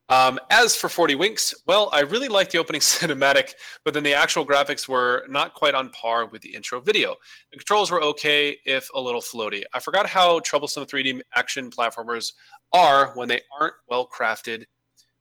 Um, 0.08 0.38
as 0.48 0.76
for 0.76 0.88
40 0.88 1.16
Winks, 1.16 1.52
well, 1.66 1.90
I 1.92 2.02
really 2.02 2.28
liked 2.28 2.52
the 2.52 2.58
opening 2.58 2.80
cinematic, 2.82 3.54
but 3.84 3.94
then 3.94 4.04
the 4.04 4.14
actual 4.14 4.46
graphics 4.46 4.86
were 4.86 5.24
not 5.28 5.54
quite 5.54 5.74
on 5.74 5.90
par 5.90 6.26
with 6.26 6.40
the 6.40 6.54
intro 6.54 6.80
video. 6.80 7.16
The 7.50 7.58
controls 7.58 7.90
were 7.90 8.00
okay, 8.04 8.56
if 8.64 8.88
a 8.94 9.00
little 9.00 9.20
floaty. 9.20 9.64
I 9.74 9.80
forgot 9.80 10.06
how 10.06 10.38
troublesome 10.38 10.86
3D 10.86 11.22
action 11.34 11.68
platformers 11.68 12.32
are 12.72 13.10
when 13.16 13.26
they 13.26 13.40
aren't 13.58 13.74
well 13.88 14.08
crafted. 14.08 14.66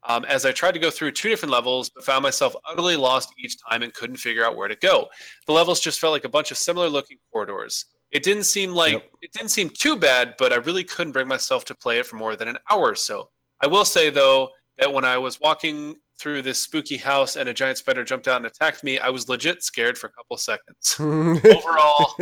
Um, 0.07 0.23
as 0.25 0.45
I 0.45 0.51
tried 0.51 0.73
to 0.73 0.79
go 0.79 0.91
through 0.91 1.11
two 1.13 1.29
different 1.29 1.51
levels, 1.51 1.89
but 1.89 2.03
found 2.03 2.21
myself 2.23 2.55
utterly 2.69 2.95
lost 2.95 3.29
each 3.39 3.57
time 3.69 3.81
and 3.81 3.93
couldn't 3.93 4.17
figure 4.17 4.45
out 4.45 4.55
where 4.55 4.67
to 4.67 4.75
go. 4.75 5.07
The 5.47 5.53
levels 5.53 5.79
just 5.79 5.99
felt 5.99 6.13
like 6.13 6.25
a 6.25 6.29
bunch 6.29 6.51
of 6.51 6.57
similar 6.57 6.89
looking 6.89 7.17
corridors. 7.31 7.85
It 8.11 8.21
didn't 8.23 8.43
seem 8.43 8.71
like 8.71 8.93
Yep. 8.93 9.09
it 9.23 9.31
didn't 9.33 9.49
seem 9.49 9.69
too 9.69 9.95
bad, 9.95 10.35
but 10.37 10.53
I 10.53 10.57
really 10.57 10.83
couldn't 10.83 11.13
bring 11.13 11.27
myself 11.27 11.65
to 11.65 11.75
play 11.75 11.97
it 11.99 12.05
for 12.05 12.17
more 12.17 12.35
than 12.35 12.47
an 12.47 12.57
hour 12.69 12.91
or 12.91 12.95
so. 12.95 13.29
I 13.61 13.67
will 13.67 13.83
say 13.85 14.09
though 14.09 14.49
that 14.77 14.93
when 14.93 15.05
I 15.05 15.17
was 15.17 15.39
walking 15.41 15.95
through 16.19 16.43
this 16.43 16.59
spooky 16.59 16.97
house 16.97 17.35
and 17.35 17.49
a 17.49 17.53
giant 17.53 17.77
spider 17.79 18.03
jumped 18.03 18.27
out 18.27 18.37
and 18.37 18.45
attacked 18.45 18.83
me, 18.83 18.99
I 18.99 19.09
was 19.09 19.27
legit 19.27 19.63
scared 19.63 19.97
for 19.97 20.07
a 20.07 20.11
couple 20.11 20.37
seconds. 20.37 20.95
Overall, 20.99 22.15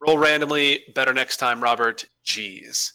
roll 0.00 0.18
randomly. 0.18 0.82
Better 0.94 1.12
next 1.12 1.36
time, 1.36 1.62
Robert. 1.62 2.04
Jeez. 2.26 2.92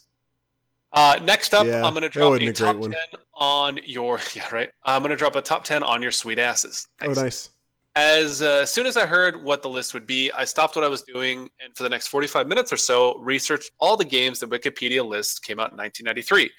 Uh, 0.92 1.18
next 1.22 1.52
up, 1.54 1.66
Yeah, 1.66 1.84
I'm 1.84 1.92
going 1.92 2.02
to 2.02 2.08
drop 2.08 2.40
a 2.40 2.46
a 2.46 2.52
top 2.52 2.76
one. 2.76 2.92
10 2.92 3.00
on 3.34 3.78
your. 3.84 4.18
Yeah, 4.34 4.48
right. 4.52 4.70
I'm 4.84 5.02
going 5.02 5.10
to 5.10 5.16
drop 5.16 5.36
a 5.36 5.42
top 5.42 5.64
10 5.64 5.82
on 5.82 6.02
your 6.02 6.12
sweet 6.12 6.38
asses. 6.38 6.88
oh, 7.02 7.12
nice. 7.12 7.50
As 7.96 8.42
uh, 8.42 8.66
soon 8.66 8.84
as 8.84 8.98
I 8.98 9.06
heard 9.06 9.42
what 9.42 9.62
the 9.62 9.70
list 9.70 9.94
would 9.94 10.06
be, 10.06 10.30
I 10.32 10.44
stopped 10.44 10.76
what 10.76 10.84
I 10.84 10.88
was 10.88 11.00
doing 11.00 11.48
and 11.64 11.74
for 11.74 11.82
the 11.82 11.88
next 11.88 12.08
45 12.08 12.46
minutes 12.46 12.70
or 12.70 12.76
so 12.76 13.16
researched 13.20 13.70
all 13.80 13.96
the 13.96 14.04
games 14.04 14.38
that 14.40 14.50
Wikipedia 14.50 15.02
lists 15.02 15.38
came 15.38 15.58
out 15.58 15.72
in 15.72 15.78
1993. 15.78 16.50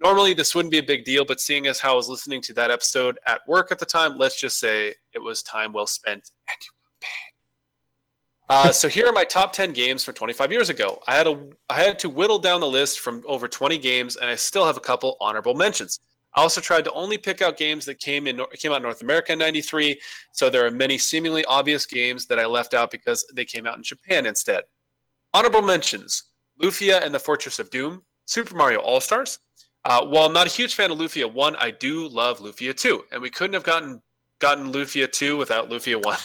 Normally, 0.00 0.34
this 0.34 0.54
wouldn't 0.54 0.70
be 0.70 0.78
a 0.78 0.84
big 0.84 1.04
deal, 1.04 1.24
but 1.24 1.40
seeing 1.40 1.66
as 1.66 1.80
how 1.80 1.94
I 1.94 1.96
was 1.96 2.08
listening 2.08 2.40
to 2.42 2.52
that 2.54 2.70
episode 2.70 3.18
at 3.26 3.40
work 3.48 3.72
at 3.72 3.80
the 3.80 3.86
time, 3.86 4.16
let's 4.18 4.40
just 4.40 4.60
say 4.60 4.94
it 5.12 5.18
was 5.18 5.42
time 5.42 5.72
well 5.72 5.88
spent. 5.88 6.30
And 6.48 6.56
you 6.62 6.70
were 6.80 6.90
paid. 7.00 7.34
Uh, 8.48 8.70
so 8.70 8.88
here 8.88 9.06
are 9.06 9.12
my 9.12 9.24
top 9.24 9.52
10 9.52 9.72
games 9.72 10.04
from 10.04 10.14
25 10.14 10.52
years 10.52 10.68
ago. 10.68 11.00
I 11.06 11.14
had 11.14 11.26
a 11.26 11.46
I 11.70 11.82
had 11.82 11.98
to 12.00 12.10
whittle 12.10 12.38
down 12.38 12.60
the 12.60 12.66
list 12.66 13.00
from 13.00 13.22
over 13.26 13.48
20 13.48 13.78
games, 13.78 14.16
and 14.16 14.28
I 14.28 14.34
still 14.34 14.66
have 14.66 14.76
a 14.76 14.80
couple 14.80 15.16
honorable 15.20 15.54
mentions. 15.54 16.00
I 16.34 16.40
also 16.40 16.60
tried 16.60 16.84
to 16.84 16.92
only 16.92 17.16
pick 17.16 17.42
out 17.42 17.56
games 17.56 17.84
that 17.86 18.00
came 18.00 18.26
in 18.26 18.40
came 18.54 18.72
out 18.72 18.78
in 18.78 18.82
North 18.82 19.02
America 19.02 19.32
in 19.32 19.38
'93. 19.38 19.98
So 20.32 20.50
there 20.50 20.66
are 20.66 20.70
many 20.70 20.98
seemingly 20.98 21.44
obvious 21.46 21.86
games 21.86 22.26
that 22.26 22.38
I 22.38 22.44
left 22.44 22.74
out 22.74 22.90
because 22.90 23.24
they 23.32 23.44
came 23.44 23.66
out 23.66 23.76
in 23.76 23.82
Japan 23.82 24.26
instead. 24.26 24.64
Honorable 25.32 25.62
mentions: 25.62 26.24
Lufia 26.60 27.02
and 27.02 27.14
the 27.14 27.20
Fortress 27.20 27.58
of 27.58 27.70
Doom, 27.70 28.02
Super 28.26 28.56
Mario 28.56 28.80
All 28.80 29.00
Stars. 29.00 29.38
Uh, 29.86 30.04
while 30.04 30.26
I'm 30.26 30.32
not 30.32 30.46
a 30.46 30.50
huge 30.50 30.74
fan 30.74 30.90
of 30.90 30.98
Lufia 30.98 31.32
One, 31.32 31.56
I 31.56 31.70
do 31.70 32.08
love 32.08 32.40
Lufia 32.40 32.76
Two, 32.76 33.04
and 33.10 33.22
we 33.22 33.30
couldn't 33.30 33.54
have 33.54 33.64
gotten 33.64 34.02
gotten 34.38 34.72
Lufia 34.72 35.10
Two 35.10 35.36
without 35.36 35.70
Lufia 35.70 36.04
One. 36.04 36.18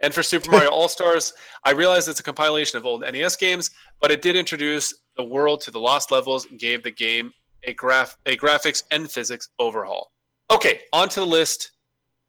And 0.00 0.12
for 0.12 0.22
Super 0.22 0.50
Mario 0.50 0.70
All 0.70 0.88
Stars, 0.88 1.32
I 1.64 1.70
realize 1.72 2.08
it's 2.08 2.20
a 2.20 2.22
compilation 2.22 2.78
of 2.78 2.84
old 2.84 3.02
NES 3.02 3.36
games, 3.36 3.70
but 4.00 4.10
it 4.10 4.22
did 4.22 4.36
introduce 4.36 4.94
the 5.16 5.24
world 5.24 5.60
to 5.62 5.70
the 5.70 5.80
lost 5.80 6.10
levels 6.10 6.46
and 6.46 6.58
gave 6.58 6.82
the 6.82 6.90
game 6.90 7.32
a 7.64 7.72
graph 7.74 8.16
a 8.26 8.36
graphics 8.36 8.82
and 8.90 9.10
physics 9.10 9.48
overhaul. 9.58 10.12
Okay, 10.50 10.80
on 10.92 11.08
to 11.10 11.20
the 11.20 11.26
list 11.26 11.72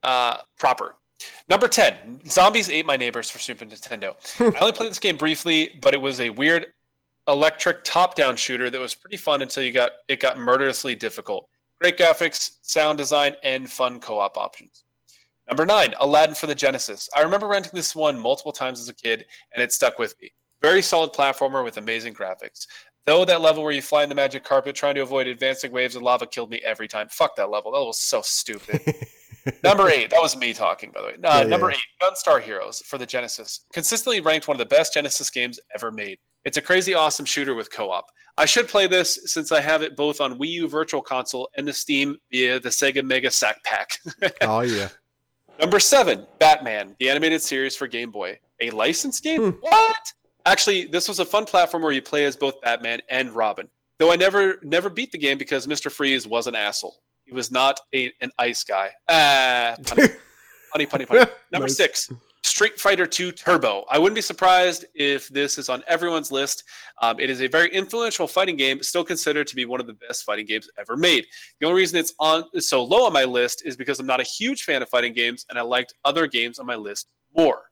uh, 0.03 0.37
proper. 0.57 0.95
Number 1.49 1.67
10, 1.67 2.21
Zombies 2.27 2.69
Ate 2.69 2.85
My 2.85 2.97
Neighbors 2.97 3.29
for 3.29 3.39
Super 3.39 3.65
Nintendo. 3.65 4.15
I 4.39 4.59
only 4.59 4.73
played 4.73 4.89
this 4.89 4.99
game 4.99 5.17
briefly, 5.17 5.79
but 5.81 5.93
it 5.93 6.01
was 6.01 6.19
a 6.19 6.29
weird 6.29 6.67
electric 7.27 7.83
top-down 7.83 8.35
shooter 8.35 8.69
that 8.69 8.79
was 8.79 8.93
pretty 8.93 9.17
fun 9.17 9.41
until 9.41 9.63
you 9.63 9.71
got 9.71 9.91
it 10.07 10.19
got 10.19 10.37
murderously 10.37 10.95
difficult. 10.95 11.49
Great 11.81 11.97
graphics, 11.97 12.57
sound 12.61 12.97
design, 12.97 13.35
and 13.43 13.69
fun 13.69 13.99
co-op 13.99 14.37
options. 14.37 14.84
Number 15.47 15.65
nine, 15.65 15.93
Aladdin 15.99 16.35
for 16.35 16.47
the 16.47 16.55
Genesis. 16.55 17.07
I 17.15 17.21
remember 17.21 17.47
renting 17.47 17.71
this 17.73 17.95
one 17.95 18.19
multiple 18.19 18.51
times 18.51 18.79
as 18.79 18.89
a 18.89 18.93
kid, 18.93 19.25
and 19.53 19.61
it 19.61 19.71
stuck 19.71 19.99
with 19.99 20.15
me. 20.21 20.31
Very 20.61 20.81
solid 20.81 21.13
platformer 21.13 21.63
with 21.63 21.77
amazing 21.77 22.13
graphics. 22.13 22.65
Though 23.05 23.23
that 23.25 23.41
level 23.41 23.61
where 23.61 23.71
you 23.71 23.83
fly 23.83 24.01
in 24.01 24.09
the 24.09 24.15
magic 24.15 24.43
carpet 24.43 24.75
trying 24.75 24.95
to 24.95 25.01
avoid 25.01 25.27
advancing 25.27 25.71
waves 25.71 25.95
of 25.95 26.01
lava 26.01 26.25
killed 26.25 26.49
me 26.49 26.59
every 26.65 26.87
time. 26.87 27.07
Fuck 27.09 27.35
that 27.35 27.51
level. 27.51 27.71
That 27.71 27.85
was 27.85 27.99
so 27.99 28.21
stupid. 28.23 28.81
number 29.63 29.89
eight, 29.89 30.09
that 30.09 30.21
was 30.21 30.35
me 30.35 30.53
talking, 30.53 30.91
by 30.91 31.01
the 31.01 31.07
way. 31.07 31.13
Uh, 31.23 31.41
yeah, 31.41 31.43
number 31.43 31.69
yeah. 31.69 31.75
eight, 31.75 32.01
Gunstar 32.01 32.41
Heroes 32.41 32.81
for 32.81 32.97
the 32.97 33.05
Genesis. 33.05 33.61
Consistently 33.73 34.21
ranked 34.21 34.47
one 34.47 34.55
of 34.55 34.59
the 34.59 34.75
best 34.75 34.95
Genesis 34.95 35.29
games 35.29 35.59
ever 35.75 35.91
made. 35.91 36.17
It's 36.45 36.57
a 36.57 36.61
crazy 36.61 36.95
awesome 36.95 37.25
shooter 37.25 37.53
with 37.53 37.71
co 37.71 37.91
op. 37.91 38.05
I 38.37 38.45
should 38.45 38.67
play 38.67 38.87
this 38.87 39.19
since 39.25 39.51
I 39.51 39.61
have 39.61 39.81
it 39.81 39.95
both 39.95 40.19
on 40.19 40.39
Wii 40.39 40.49
U 40.49 40.67
Virtual 40.67 41.01
Console 41.01 41.49
and 41.57 41.67
the 41.67 41.73
Steam 41.73 42.17
via 42.31 42.59
the 42.59 42.69
Sega 42.69 43.03
Mega 43.03 43.29
Sack 43.29 43.63
Pack. 43.63 43.99
oh, 44.41 44.61
yeah. 44.61 44.89
Number 45.59 45.79
seven, 45.79 46.25
Batman, 46.39 46.95
the 46.99 47.09
animated 47.09 47.41
series 47.41 47.75
for 47.75 47.87
Game 47.87 48.11
Boy. 48.11 48.39
A 48.61 48.69
licensed 48.71 49.23
game? 49.23 49.51
Hmm. 49.51 49.57
What? 49.61 50.13
Actually, 50.45 50.85
this 50.85 51.07
was 51.07 51.19
a 51.19 51.25
fun 51.25 51.45
platform 51.45 51.81
where 51.81 51.91
you 51.91 52.01
play 52.01 52.25
as 52.25 52.35
both 52.35 52.61
Batman 52.61 53.01
and 53.09 53.31
Robin. 53.31 53.67
Though 53.97 54.11
I 54.11 54.15
never 54.15 54.59
never 54.63 54.89
beat 54.89 55.11
the 55.11 55.17
game 55.17 55.37
because 55.37 55.67
Mr. 55.67 55.91
Freeze 55.91 56.27
was 56.27 56.47
an 56.47 56.55
asshole. 56.55 56.97
He 57.23 57.33
was 57.33 57.51
not 57.51 57.79
a 57.93 58.11
an 58.21 58.31
ice 58.37 58.63
guy. 58.63 58.91
Ah, 59.07 59.75
punny, 59.81 60.09
punny, 60.75 60.87
punny, 60.87 61.07
punny. 61.07 61.29
Number 61.51 61.67
nice. 61.67 61.77
six, 61.77 62.11
Street 62.45 62.79
Fighter 62.79 63.09
II 63.19 63.31
Turbo. 63.31 63.85
I 63.89 63.97
wouldn't 63.97 64.13
be 64.13 64.21
surprised 64.21 64.85
if 64.93 65.27
this 65.29 65.57
is 65.57 65.67
on 65.67 65.83
everyone's 65.87 66.31
list. 66.31 66.63
Um, 67.01 67.19
it 67.19 67.31
is 67.31 67.41
a 67.41 67.47
very 67.47 67.73
influential 67.73 68.27
fighting 68.27 68.55
game, 68.55 68.83
still 68.83 69.03
considered 69.03 69.47
to 69.47 69.55
be 69.55 69.65
one 69.65 69.79
of 69.79 69.87
the 69.87 69.93
best 69.93 70.23
fighting 70.23 70.45
games 70.45 70.69
ever 70.77 70.95
made. 70.95 71.25
The 71.59 71.65
only 71.65 71.81
reason 71.81 71.97
it's 71.97 72.13
on 72.19 72.43
so 72.61 72.83
low 72.83 73.07
on 73.07 73.13
my 73.13 73.23
list 73.23 73.63
is 73.65 73.75
because 73.75 73.99
I'm 73.99 74.05
not 74.05 74.19
a 74.19 74.23
huge 74.23 74.61
fan 74.63 74.83
of 74.83 74.89
fighting 74.89 75.13
games, 75.13 75.47
and 75.49 75.57
I 75.57 75.63
liked 75.63 75.95
other 76.05 76.27
games 76.27 76.59
on 76.59 76.67
my 76.67 76.75
list 76.75 77.07
more. 77.35 77.63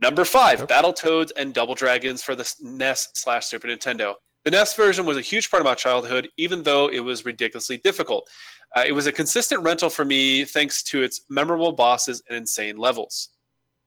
Number 0.00 0.24
five, 0.24 0.60
yep. 0.60 0.68
Battletoads 0.70 1.30
and 1.36 1.52
Double 1.52 1.74
Dragons 1.74 2.22
for 2.22 2.34
the 2.34 2.50
NES 2.62 3.08
slash 3.12 3.46
Super 3.46 3.68
Nintendo. 3.68 4.14
The 4.44 4.50
NES 4.50 4.74
version 4.76 5.04
was 5.04 5.18
a 5.18 5.20
huge 5.20 5.50
part 5.50 5.60
of 5.60 5.66
my 5.66 5.74
childhood, 5.74 6.30
even 6.38 6.62
though 6.62 6.88
it 6.88 7.00
was 7.00 7.26
ridiculously 7.26 7.76
difficult. 7.76 8.30
Uh, 8.74 8.84
it 8.86 8.92
was 8.92 9.06
a 9.06 9.12
consistent 9.12 9.62
rental 9.62 9.90
for 9.90 10.06
me 10.06 10.46
thanks 10.46 10.82
to 10.84 11.02
its 11.02 11.20
memorable 11.28 11.72
bosses 11.72 12.22
and 12.30 12.38
insane 12.38 12.78
levels. 12.78 13.28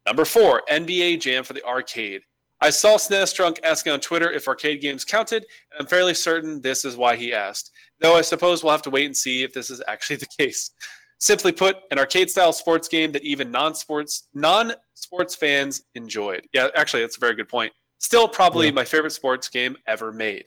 Number 0.06 0.26
four, 0.26 0.64
NBA 0.70 1.22
Jam 1.22 1.44
for 1.44 1.54
the 1.54 1.64
arcade. 1.64 2.22
I 2.62 2.70
saw 2.70 2.96
SNES 2.96 3.36
Drunk 3.36 3.60
asking 3.64 3.92
on 3.92 4.00
Twitter 4.00 4.32
if 4.32 4.48
arcade 4.48 4.82
games 4.82 5.04
counted, 5.04 5.46
and 5.72 5.82
I'm 5.82 5.86
fairly 5.86 6.14
certain 6.14 6.62
this 6.62 6.86
is 6.86 6.96
why 6.96 7.16
he 7.16 7.34
asked. 7.34 7.72
Though 8.00 8.16
I 8.16 8.22
suppose 8.22 8.64
we'll 8.64 8.72
have 8.72 8.82
to 8.84 8.90
wait 8.90 9.06
and 9.06 9.16
see 9.16 9.44
if 9.44 9.54
this 9.54 9.70
is 9.70 9.82
actually 9.88 10.16
the 10.18 10.28
case. 10.38 10.72
Simply 11.20 11.52
put, 11.52 11.78
an 11.92 12.00
arcade 12.00 12.30
style 12.30 12.52
sports 12.54 12.88
game 12.88 13.12
that 13.14 13.24
even 13.24 13.52
non 13.52 13.76
sports 13.76 14.30
non 14.34 14.74
sports 14.94 15.36
fans 15.36 15.84
enjoyed. 15.96 16.48
Yeah, 16.54 16.68
actually, 16.76 17.02
that's 17.02 17.18
a 17.18 17.20
very 17.20 17.36
good 17.36 17.50
point. 17.50 17.72
Still, 18.00 18.28
probably 18.28 18.68
yeah. 18.68 18.74
my 18.74 18.84
favorite 18.84 19.12
sports 19.12 19.48
game 19.48 19.78
ever 19.88 20.12
made. 20.12 20.46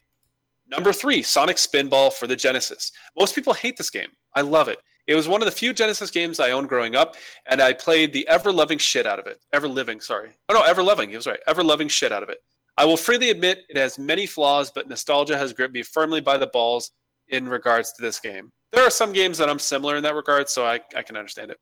Number 0.69 0.93
three, 0.93 1.23
Sonic 1.23 1.57
Spinball 1.57 2.13
for 2.13 2.27
the 2.27 2.37
Genesis. 2.37 2.93
Most 3.17 3.35
people 3.35 3.55
hate 3.55 3.77
this 3.77 3.91
game. 3.91 4.11
I 4.35 4.41
love 4.41 4.69
it. 4.69 4.79
It 5.07 5.15
was 5.15 5.29
one 5.29 5.41
of 5.41 5.47
the 5.47 5.53
few 5.53 5.73
Genesis 5.73 6.11
games 6.11 6.41
I 6.41 6.51
owned 6.51 6.69
growing 6.69 6.97
up, 6.97 7.15
and 7.47 7.61
I 7.61 7.73
played 7.73 8.13
the 8.13 8.27
ever 8.29 8.53
loving 8.53 8.79
shit 8.79 9.07
out 9.07 9.19
of 9.19 9.27
it. 9.27 9.41
Ever 9.53 9.69
living, 9.69 10.01
sorry. 10.01 10.31
Oh 10.49 10.55
no, 10.55 10.63
ever 10.63 10.83
loving. 10.83 11.11
He 11.11 11.17
was 11.17 11.27
right. 11.27 11.41
Ever 11.47 11.63
loving 11.63 11.89
shit 11.89 12.13
out 12.13 12.23
of 12.23 12.29
it. 12.29 12.39
I 12.77 12.85
will 12.85 12.97
freely 12.97 13.31
admit 13.31 13.65
it 13.69 13.77
has 13.77 13.99
many 13.99 14.27
flaws, 14.27 14.71
but 14.71 14.89
nostalgia 14.89 15.39
has 15.39 15.53
gripped 15.53 15.75
me 15.75 15.83
firmly 15.83 16.21
by 16.21 16.37
the 16.37 16.49
balls 16.49 16.91
in 17.29 17.49
regards 17.49 17.93
to 17.93 18.03
this 18.03 18.21
game. 18.21 18.51
There 18.73 18.85
are 18.85 18.91
some 18.91 19.13
games 19.13 19.39
that 19.39 19.49
I'm 19.49 19.59
similar 19.59 19.97
in 19.97 20.03
that 20.03 20.15
regard, 20.15 20.49
so 20.49 20.67
I, 20.67 20.81
I 20.95 21.03
can 21.03 21.17
understand 21.17 21.51
it. 21.51 21.59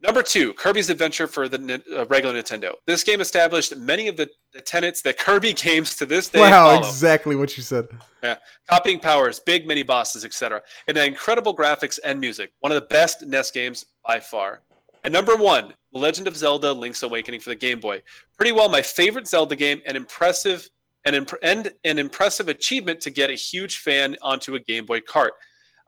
Number 0.00 0.22
two, 0.22 0.52
Kirby's 0.54 0.90
Adventure 0.90 1.26
for 1.26 1.48
the 1.48 1.82
uh, 1.96 2.06
regular 2.06 2.40
Nintendo. 2.40 2.72
This 2.86 3.02
game 3.02 3.20
established 3.20 3.76
many 3.76 4.06
of 4.06 4.16
the, 4.16 4.28
the 4.52 4.60
tenets 4.60 5.02
that 5.02 5.18
Kirby 5.18 5.52
games 5.54 5.96
to 5.96 6.06
this 6.06 6.28
day. 6.28 6.40
Wow, 6.40 6.76
follow. 6.76 6.78
exactly 6.78 7.34
what 7.34 7.56
you 7.56 7.64
said. 7.64 7.88
Yeah, 8.22 8.36
copying 8.68 9.00
powers, 9.00 9.40
big 9.40 9.66
mini 9.66 9.82
bosses, 9.82 10.24
etc., 10.24 10.62
and 10.86 10.96
incredible 10.96 11.56
graphics 11.56 11.98
and 12.04 12.20
music. 12.20 12.52
One 12.60 12.70
of 12.70 12.80
the 12.80 12.86
best 12.86 13.26
NES 13.26 13.50
games 13.50 13.86
by 14.06 14.20
far. 14.20 14.62
And 15.02 15.12
number 15.12 15.36
one, 15.36 15.74
The 15.92 15.98
Legend 15.98 16.28
of 16.28 16.36
Zelda: 16.36 16.72
Link's 16.72 17.02
Awakening 17.02 17.40
for 17.40 17.50
the 17.50 17.56
Game 17.56 17.80
Boy. 17.80 18.02
Pretty 18.36 18.52
well 18.52 18.68
my 18.68 18.82
favorite 18.82 19.26
Zelda 19.26 19.56
game, 19.56 19.80
and 19.84 19.96
impressive 19.96 20.68
and, 21.04 21.16
imp- 21.16 21.38
and 21.42 21.72
an 21.84 21.98
impressive 21.98 22.48
achievement 22.48 23.00
to 23.00 23.10
get 23.10 23.30
a 23.30 23.34
huge 23.34 23.78
fan 23.78 24.16
onto 24.22 24.54
a 24.54 24.60
Game 24.60 24.86
Boy 24.86 25.00
cart. 25.00 25.32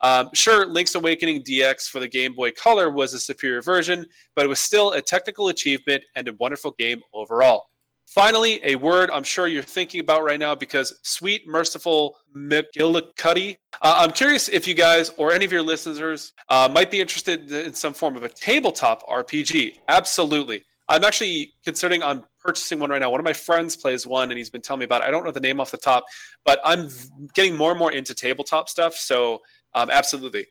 Um, 0.02 0.30
sure, 0.32 0.66
Link's 0.66 0.94
Awakening 0.94 1.42
DX 1.42 1.88
for 1.88 2.00
the 2.00 2.08
Game 2.08 2.34
Boy 2.34 2.50
Color 2.52 2.90
was 2.90 3.14
a 3.14 3.18
superior 3.18 3.62
version, 3.62 4.06
but 4.34 4.44
it 4.44 4.48
was 4.48 4.60
still 4.60 4.92
a 4.92 5.02
technical 5.02 5.48
achievement 5.48 6.02
and 6.14 6.28
a 6.28 6.32
wonderful 6.34 6.72
game 6.78 7.00
overall. 7.12 7.66
Finally, 8.06 8.60
a 8.64 8.74
word 8.74 9.08
I'm 9.12 9.22
sure 9.22 9.46
you're 9.46 9.62
thinking 9.62 10.00
about 10.00 10.24
right 10.24 10.40
now 10.40 10.52
because 10.52 10.98
sweet, 11.02 11.46
merciful 11.46 12.16
McGillicuddy. 12.36 13.56
Uh, 13.82 13.94
I'm 13.98 14.10
curious 14.10 14.48
if 14.48 14.66
you 14.66 14.74
guys 14.74 15.12
or 15.16 15.32
any 15.32 15.44
of 15.44 15.52
your 15.52 15.62
listeners 15.62 16.32
uh, 16.48 16.68
might 16.72 16.90
be 16.90 17.00
interested 17.00 17.52
in 17.52 17.72
some 17.72 17.94
form 17.94 18.16
of 18.16 18.24
a 18.24 18.28
tabletop 18.28 19.06
RPG. 19.06 19.76
Absolutely. 19.86 20.64
I'm 20.88 21.04
actually 21.04 21.54
considering 21.64 22.02
on 22.02 22.24
purchasing 22.40 22.80
one 22.80 22.90
right 22.90 23.00
now. 23.00 23.10
One 23.10 23.20
of 23.20 23.24
my 23.24 23.32
friends 23.32 23.76
plays 23.76 24.08
one 24.08 24.30
and 24.30 24.38
he's 24.38 24.50
been 24.50 24.60
telling 24.60 24.80
me 24.80 24.86
about 24.86 25.02
it. 25.02 25.04
I 25.06 25.12
don't 25.12 25.24
know 25.24 25.30
the 25.30 25.38
name 25.38 25.60
off 25.60 25.70
the 25.70 25.76
top, 25.76 26.04
but 26.44 26.58
I'm 26.64 26.88
getting 27.34 27.56
more 27.56 27.70
and 27.70 27.78
more 27.78 27.92
into 27.92 28.12
tabletop 28.12 28.68
stuff. 28.68 28.96
So 28.96 29.38
um, 29.74 29.90
absolutely. 29.90 30.47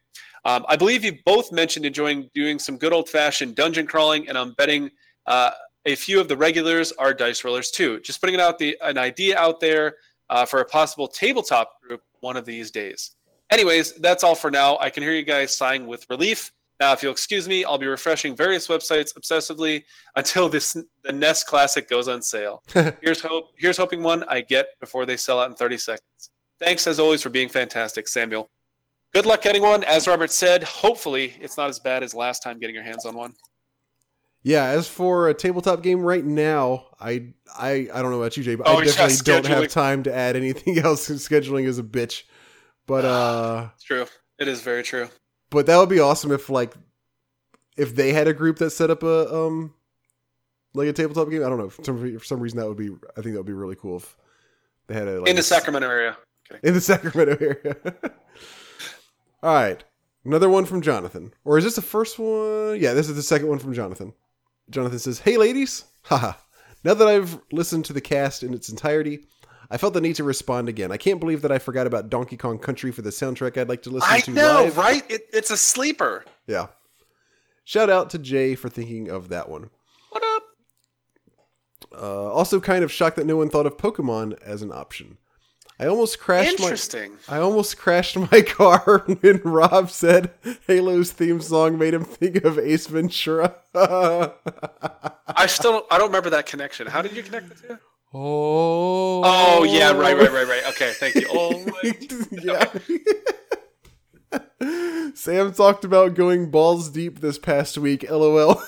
Um, 0.45 0.65
I 0.69 0.75
believe 0.75 1.03
you 1.03 1.17
both 1.25 1.51
mentioned 1.51 1.85
enjoying 1.85 2.29
doing 2.33 2.59
some 2.59 2.77
good 2.77 2.93
old 2.93 3.09
fashioned 3.09 3.55
dungeon 3.55 3.85
crawling, 3.85 4.29
and 4.29 4.37
I'm 4.37 4.53
betting 4.53 4.89
uh, 5.27 5.51
a 5.85 5.95
few 5.95 6.19
of 6.19 6.27
the 6.27 6.37
regulars 6.37 6.91
are 6.93 7.13
dice 7.13 7.43
rollers 7.43 7.71
too. 7.71 7.99
Just 8.01 8.21
putting 8.21 8.39
out 8.39 8.57
the 8.57 8.77
an 8.81 8.97
idea 8.97 9.37
out 9.37 9.59
there 9.59 9.95
uh, 10.29 10.45
for 10.45 10.59
a 10.59 10.65
possible 10.65 11.07
tabletop 11.07 11.81
group 11.81 12.01
one 12.21 12.37
of 12.37 12.45
these 12.45 12.71
days. 12.71 13.15
Anyways, 13.51 13.93
that's 13.93 14.23
all 14.23 14.35
for 14.35 14.51
now. 14.51 14.77
I 14.79 14.89
can 14.89 15.03
hear 15.03 15.13
you 15.13 15.23
guys 15.23 15.55
sighing 15.55 15.87
with 15.87 16.05
relief. 16.09 16.51
Now, 16.79 16.93
if 16.93 17.03
you'll 17.03 17.11
excuse 17.11 17.47
me, 17.47 17.65
I'll 17.65 17.77
be 17.77 17.87
refreshing 17.87 18.35
various 18.35 18.67
websites 18.67 19.13
obsessively 19.17 19.83
until 20.15 20.47
this 20.47 20.77
the 21.03 21.11
NES 21.11 21.43
Classic 21.43 21.89
goes 21.89 22.07
on 22.07 22.21
sale. 22.21 22.63
here's 23.01 23.21
hope. 23.21 23.51
Here's 23.57 23.77
hoping 23.77 24.03
one 24.03 24.23
I 24.29 24.41
get 24.41 24.67
before 24.79 25.05
they 25.05 25.17
sell 25.17 25.39
out 25.39 25.49
in 25.49 25.55
30 25.55 25.77
seconds. 25.77 26.29
Thanks 26.59 26.87
as 26.87 26.99
always 26.99 27.21
for 27.21 27.29
being 27.29 27.49
fantastic, 27.49 28.07
Samuel. 28.07 28.49
Good 29.13 29.25
luck 29.25 29.41
getting 29.41 29.63
one. 29.63 29.83
As 29.83 30.07
Robert 30.07 30.31
said, 30.31 30.63
hopefully 30.63 31.35
it's 31.39 31.57
not 31.57 31.69
as 31.69 31.79
bad 31.79 32.03
as 32.03 32.13
last 32.13 32.43
time 32.43 32.59
getting 32.59 32.75
your 32.75 32.83
hands 32.83 33.05
on 33.05 33.15
one. 33.15 33.33
Yeah, 34.43 34.65
as 34.65 34.87
for 34.87 35.27
a 35.29 35.33
tabletop 35.33 35.81
game 35.83 36.01
right 36.01 36.23
now, 36.23 36.85
I 36.99 37.33
I 37.57 37.89
I 37.93 38.01
don't 38.01 38.11
know 38.11 38.21
about 38.21 38.37
you, 38.37 38.43
Jay, 38.43 38.55
but 38.55 38.67
oh, 38.67 38.77
I 38.77 38.85
definitely 38.85 39.17
don't 39.23 39.45
have 39.47 39.69
time 39.69 40.03
to 40.03 40.13
add 40.13 40.35
anything 40.35 40.77
else. 40.83 41.09
Scheduling 41.09 41.65
is 41.65 41.79
a 41.79 41.83
bitch. 41.83 42.23
But 42.87 43.05
uh 43.05 43.69
it's 43.75 43.83
true. 43.83 44.05
It 44.37 44.47
is 44.47 44.61
very 44.61 44.83
true. 44.83 45.09
But 45.49 45.65
that 45.65 45.77
would 45.77 45.89
be 45.89 45.99
awesome 45.99 46.31
if 46.31 46.49
like 46.49 46.73
if 47.77 47.95
they 47.95 48.13
had 48.13 48.27
a 48.27 48.33
group 48.33 48.57
that 48.59 48.69
set 48.69 48.89
up 48.89 49.03
a 49.03 49.33
um 49.33 49.73
like 50.73 50.87
a 50.87 50.93
tabletop 50.93 51.29
game. 51.29 51.43
I 51.43 51.49
don't 51.49 51.57
know. 51.57 51.69
For 51.69 51.83
some, 51.83 52.17
for 52.17 52.25
some 52.25 52.39
reason 52.39 52.59
that 52.59 52.67
would 52.67 52.77
be 52.77 52.89
I 53.17 53.21
think 53.21 53.33
that 53.33 53.39
would 53.39 53.45
be 53.45 53.53
really 53.53 53.75
cool 53.75 53.97
if 53.97 54.15
they 54.87 54.93
had 54.93 55.07
a 55.07 55.19
like, 55.19 55.29
in 55.29 55.35
the 55.35 55.43
Sacramento 55.43 55.89
area. 55.89 56.17
Okay. 56.49 56.67
In 56.67 56.73
the 56.73 56.81
Sacramento 56.81 57.37
area. 57.41 57.75
All 59.41 59.53
right. 59.53 59.83
Another 60.25 60.49
one 60.49 60.65
from 60.65 60.81
Jonathan. 60.81 61.33
Or 61.45 61.57
is 61.57 61.63
this 61.63 61.75
the 61.75 61.81
first 61.81 62.19
one? 62.19 62.79
Yeah, 62.79 62.93
this 62.93 63.09
is 63.09 63.15
the 63.15 63.23
second 63.23 63.47
one 63.47 63.59
from 63.59 63.73
Jonathan. 63.73 64.13
Jonathan 64.69 64.99
says, 64.99 65.19
Hey, 65.19 65.37
ladies. 65.37 65.85
Haha. 66.03 66.33
now 66.83 66.93
that 66.93 67.07
I've 67.07 67.39
listened 67.51 67.85
to 67.85 67.93
the 67.93 68.01
cast 68.01 68.43
in 68.43 68.53
its 68.53 68.69
entirety, 68.69 69.25
I 69.71 69.77
felt 69.77 69.93
the 69.93 70.01
need 70.01 70.15
to 70.15 70.23
respond 70.23 70.67
again. 70.67 70.91
I 70.91 70.97
can't 70.97 71.19
believe 71.19 71.41
that 71.43 71.51
I 71.51 71.59
forgot 71.59 71.87
about 71.87 72.09
Donkey 72.09 72.37
Kong 72.37 72.57
Country 72.59 72.91
for 72.91 73.01
the 73.01 73.11
soundtrack 73.11 73.55
I'd 73.57 73.69
like 73.69 73.83
to 73.83 73.91
listen 73.91 74.09
I 74.11 74.19
to 74.21 74.31
know, 74.31 74.63
live. 74.63 74.77
right? 74.77 75.09
It, 75.09 75.27
it's 75.31 75.51
a 75.51 75.57
sleeper. 75.57 76.25
Yeah. 76.47 76.67
Shout 77.63 77.89
out 77.89 78.09
to 78.11 78.19
Jay 78.19 78.55
for 78.55 78.67
thinking 78.67 79.09
of 79.09 79.29
that 79.29 79.47
one. 79.47 79.69
What 80.09 80.23
up? 80.35 80.43
Uh, 81.93 82.31
also, 82.31 82.59
kind 82.59 82.83
of 82.83 82.91
shocked 82.91 83.15
that 83.17 83.25
no 83.27 83.37
one 83.37 83.49
thought 83.49 83.67
of 83.67 83.77
Pokemon 83.77 84.41
as 84.41 84.61
an 84.63 84.71
option. 84.71 85.17
I 85.79 85.87
almost 85.87 86.19
crashed 86.19 86.59
my 86.59 86.65
Interesting. 86.65 87.13
I 87.29 87.37
almost 87.37 87.77
crashed 87.77 88.17
my 88.17 88.41
car 88.47 89.05
when 89.21 89.41
Rob 89.45 89.89
said 89.89 90.31
Halo's 90.67 91.11
theme 91.11 91.39
song 91.39 91.77
made 91.77 91.93
him 91.93 92.03
think 92.03 92.43
of 92.43 92.59
Ace 92.59 92.87
Ventura. 92.87 93.55
I 93.73 95.45
still 95.47 95.85
I 95.89 95.97
don't 95.97 96.07
remember 96.07 96.31
that 96.31 96.47
connection. 96.47 96.87
How 96.87 97.01
did 97.01 97.15
you 97.15 97.23
connect 97.23 97.49
the 97.49 97.55
two? 97.55 97.77
oh. 98.13 99.21
Oh 99.23 99.63
yeah, 99.63 99.91
right, 99.91 100.17
right, 100.17 100.31
right, 100.31 100.47
right. 100.47 100.63
Okay, 100.69 100.91
thank 100.95 101.15
you. 101.15 101.27
Oh, 101.29 101.65
yeah. 104.61 105.13
Sam 105.15 105.53
talked 105.53 105.85
about 105.85 106.13
going 106.13 106.51
balls 106.51 106.89
deep 106.89 107.21
this 107.21 107.39
past 107.39 107.77
week. 107.77 108.05
LOL. 108.09 108.61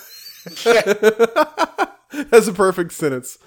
That's 2.30 2.46
a 2.46 2.52
perfect 2.52 2.92
sentence. 2.92 3.38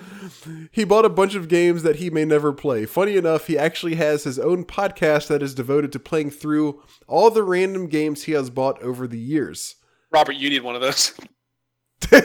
He 0.72 0.84
bought 0.84 1.06
a 1.06 1.10
bunch 1.10 1.36
of 1.36 1.48
games 1.48 1.84
that 1.84 1.98
he 1.98 2.10
may 2.10 2.26
never 2.26 2.52
play. 2.52 2.86
Funny 2.86 3.16
enough, 3.16 3.48
he 3.48 3.58
actually 3.58 3.96
has 3.96 4.24
his 4.24 4.40
own 4.40 4.66
podcast 4.66 5.28
that 5.28 5.44
is 5.44 5.54
devoted 5.54 5.92
to 5.92 6.00
playing 6.00 6.32
through 6.32 6.82
all 7.08 7.30
the 7.30 7.44
random 7.44 7.88
games 7.88 8.24
he 8.24 8.32
has 8.32 8.50
bought 8.50 8.82
over 8.82 9.08
the 9.08 9.20
years. 9.20 9.76
Robert, 10.12 10.36
you 10.36 10.50
need 10.50 10.64
one 10.64 10.76
of 10.76 10.82
those. 10.82 11.14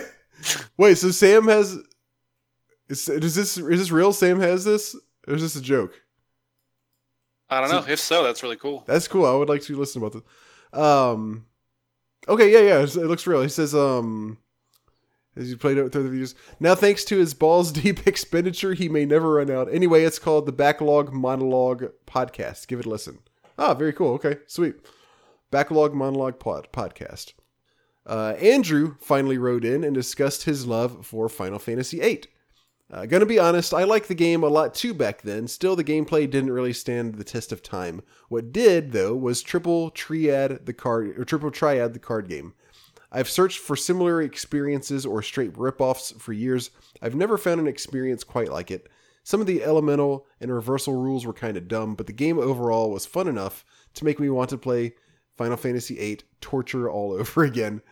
Wait, 0.78 0.96
so 0.96 1.10
Sam 1.10 1.46
has 1.48 1.78
is, 2.88 3.08
is 3.08 3.34
this 3.34 3.56
is 3.58 3.78
this 3.78 3.90
real? 3.90 4.12
Sam 4.12 4.40
has 4.40 4.64
this? 4.64 4.96
Or 5.28 5.34
is 5.34 5.42
this 5.42 5.56
a 5.56 5.60
joke? 5.60 6.00
I 7.50 7.60
don't 7.60 7.70
know. 7.70 7.84
If 7.92 8.00
so, 8.00 8.22
that's 8.22 8.42
really 8.42 8.56
cool. 8.56 8.84
That's 8.86 9.08
cool. 9.08 9.26
I 9.26 9.34
would 9.34 9.48
like 9.48 9.62
to 9.62 9.76
listen 9.76 10.02
about 10.02 10.12
this. 10.12 10.22
Um, 10.80 11.46
okay, 12.28 12.52
yeah, 12.52 12.60
yeah, 12.60 12.82
it 12.82 12.94
looks 12.96 13.26
real. 13.26 13.42
He 13.42 13.48
says, 13.48 13.74
um, 13.74 14.38
as 15.40 15.50
you 15.50 15.56
played 15.56 15.78
it 15.78 15.90
through 15.90 16.08
the 16.08 16.16
videos. 16.16 16.34
Now, 16.60 16.74
thanks 16.74 17.04
to 17.06 17.16
his 17.16 17.34
balls 17.34 17.72
deep 17.82 18.06
expenditure, 18.06 18.74
he 18.74 18.88
may 18.88 19.06
never 19.06 19.34
run 19.34 19.50
out. 19.50 19.72
Anyway, 19.72 20.04
it's 20.04 20.18
called 20.18 20.46
the 20.46 20.52
Backlog 20.52 21.12
Monologue 21.12 21.90
Podcast. 22.06 22.68
Give 22.68 22.80
it 22.80 22.86
a 22.86 22.90
listen. 22.90 23.20
Ah, 23.58 23.74
very 23.74 23.92
cool. 23.92 24.12
Okay, 24.14 24.36
sweet. 24.46 24.76
Backlog 25.50 25.94
Monologue 25.94 26.38
pod- 26.38 26.68
Podcast. 26.72 27.32
Uh, 28.06 28.34
Andrew 28.40 28.96
finally 29.00 29.38
wrote 29.38 29.64
in 29.64 29.84
and 29.84 29.94
discussed 29.94 30.44
his 30.44 30.66
love 30.66 31.06
for 31.06 31.28
Final 31.28 31.58
Fantasy 31.58 32.00
VIII. 32.00 32.24
Uh, 32.92 33.06
gonna 33.06 33.26
be 33.26 33.38
honest, 33.38 33.72
I 33.72 33.84
liked 33.84 34.08
the 34.08 34.14
game 34.16 34.42
a 34.42 34.48
lot 34.48 34.74
too 34.74 34.92
back 34.92 35.22
then. 35.22 35.46
Still, 35.46 35.76
the 35.76 35.84
gameplay 35.84 36.28
didn't 36.28 36.50
really 36.50 36.72
stand 36.72 37.14
the 37.14 37.24
test 37.24 37.52
of 37.52 37.62
time. 37.62 38.02
What 38.28 38.52
did, 38.52 38.90
though, 38.92 39.14
was 39.14 39.42
Triple 39.42 39.90
Triad 39.90 40.66
the 40.66 40.72
card 40.72 41.16
or 41.16 41.24
Triple 41.24 41.52
Triad 41.52 41.92
the 41.92 42.00
card 42.00 42.28
game. 42.28 42.54
I've 43.12 43.28
searched 43.28 43.58
for 43.58 43.76
similar 43.76 44.22
experiences 44.22 45.04
or 45.04 45.22
straight 45.22 45.54
ripoffs 45.54 46.18
for 46.20 46.32
years. 46.32 46.70
I've 47.02 47.14
never 47.14 47.36
found 47.36 47.60
an 47.60 47.66
experience 47.66 48.24
quite 48.24 48.50
like 48.50 48.70
it. 48.70 48.88
Some 49.24 49.40
of 49.40 49.46
the 49.46 49.62
elemental 49.62 50.26
and 50.40 50.52
reversal 50.52 50.94
rules 50.94 51.26
were 51.26 51.32
kind 51.32 51.56
of 51.56 51.68
dumb, 51.68 51.94
but 51.94 52.06
the 52.06 52.12
game 52.12 52.38
overall 52.38 52.90
was 52.90 53.06
fun 53.06 53.28
enough 53.28 53.64
to 53.94 54.04
make 54.04 54.20
me 54.20 54.30
want 54.30 54.50
to 54.50 54.58
play 54.58 54.94
Final 55.36 55.56
Fantasy 55.56 55.96
VIII 55.96 56.20
Torture 56.40 56.90
all 56.90 57.12
over 57.18 57.44
again. 57.44 57.82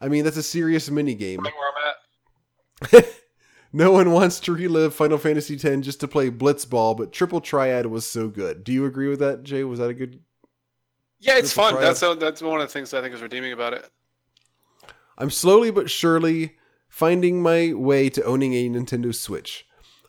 I 0.00 0.08
mean, 0.08 0.24
that's 0.24 0.36
a 0.36 0.42
serious 0.42 0.90
mini 0.90 1.14
game. 1.14 1.40
Right 1.40 1.52
where 1.54 2.92
I'm 2.92 3.04
at. 3.04 3.04
No 3.72 3.92
one 3.92 4.12
wants 4.12 4.40
to 4.40 4.54
relive 4.54 4.94
Final 4.94 5.18
Fantasy 5.18 5.54
X 5.54 5.84
just 5.84 6.00
to 6.00 6.08
play 6.08 6.30
Blitzball, 6.30 6.96
but 6.96 7.12
Triple 7.12 7.40
Triad 7.40 7.86
was 7.86 8.06
so 8.06 8.28
good. 8.28 8.64
Do 8.64 8.72
you 8.72 8.86
agree 8.86 9.08
with 9.08 9.18
that, 9.18 9.42
Jay? 9.42 9.62
Was 9.62 9.78
that 9.78 9.90
a 9.90 9.94
good? 9.94 10.20
Yeah, 11.20 11.36
it's 11.36 11.52
Triple 11.52 11.72
fun. 11.72 11.80
Triad. 11.80 11.96
That's 11.96 12.20
that's 12.20 12.42
one 12.42 12.60
of 12.60 12.66
the 12.66 12.72
things 12.72 12.94
I 12.94 13.02
think 13.02 13.14
is 13.14 13.20
redeeming 13.20 13.52
about 13.52 13.74
it. 13.74 13.88
I'm 15.18 15.30
slowly 15.30 15.70
but 15.72 15.90
surely 15.90 16.56
finding 16.88 17.42
my 17.42 17.74
way 17.74 18.08
to 18.08 18.24
owning 18.24 18.54
a 18.54 18.70
Nintendo 18.70 19.14
Switch. 19.14 19.66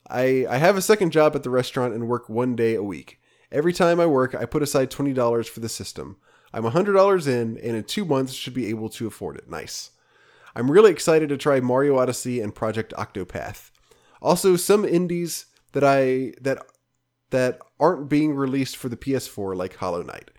I, 0.07 0.45
I 0.47 0.57
have 0.57 0.77
a 0.77 0.81
second 0.81 1.11
job 1.11 1.35
at 1.35 1.43
the 1.43 1.49
restaurant 1.49 1.93
and 1.93 2.07
work 2.07 2.29
one 2.29 2.55
day 2.55 2.75
a 2.75 2.83
week. 2.83 3.19
Every 3.51 3.73
time 3.73 3.99
I 3.99 4.05
work, 4.05 4.35
I 4.35 4.45
put 4.45 4.61
aside 4.61 4.91
$20 4.91 5.49
for 5.49 5.59
the 5.59 5.69
system. 5.69 6.17
I'm 6.53 6.63
$100 6.63 7.27
in, 7.27 7.57
and 7.57 7.75
in 7.75 7.83
two 7.83 8.05
months 8.05 8.33
should 8.33 8.53
be 8.53 8.67
able 8.67 8.89
to 8.89 9.07
afford 9.07 9.37
it. 9.37 9.49
Nice. 9.49 9.91
I'm 10.55 10.71
really 10.71 10.91
excited 10.91 11.29
to 11.29 11.37
try 11.37 11.59
Mario 11.59 11.97
Odyssey 11.97 12.39
and 12.39 12.53
Project 12.53 12.93
Octopath. 12.97 13.71
Also, 14.21 14.55
some 14.55 14.85
indies 14.85 15.45
that 15.71 15.83
I 15.83 16.33
that 16.41 16.65
that 17.29 17.59
aren't 17.79 18.09
being 18.09 18.33
released 18.33 18.75
for 18.75 18.89
the 18.89 18.97
PS4, 18.97 19.55
like 19.55 19.75
Hollow 19.75 20.01
Knight. 20.01 20.31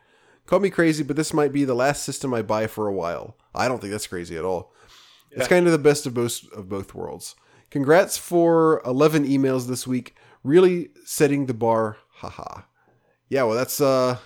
Call 0.46 0.58
me 0.58 0.70
crazy, 0.70 1.04
but 1.04 1.16
this 1.16 1.32
might 1.32 1.52
be 1.52 1.64
the 1.64 1.74
last 1.74 2.02
system 2.02 2.34
I 2.34 2.42
buy 2.42 2.66
for 2.66 2.88
a 2.88 2.92
while. 2.92 3.36
I 3.54 3.68
don't 3.68 3.80
think 3.80 3.90
that's 3.92 4.06
crazy 4.06 4.36
at 4.36 4.44
all. 4.44 4.72
It's 5.30 5.48
kind 5.48 5.66
of 5.66 5.72
the 5.72 5.78
best 5.78 6.06
of 6.06 6.14
both 6.14 6.50
of 6.52 6.68
both 6.68 6.94
worlds. 6.94 7.36
Congrats 7.70 8.18
for 8.18 8.82
11 8.84 9.26
emails 9.26 9.68
this 9.68 9.86
week. 9.86 10.16
Really 10.42 10.90
setting 11.04 11.46
the 11.46 11.54
bar. 11.54 11.98
Haha. 12.14 12.62
Yeah, 13.28 13.44
well 13.44 13.56
that's 13.56 13.80
uh 13.80 14.18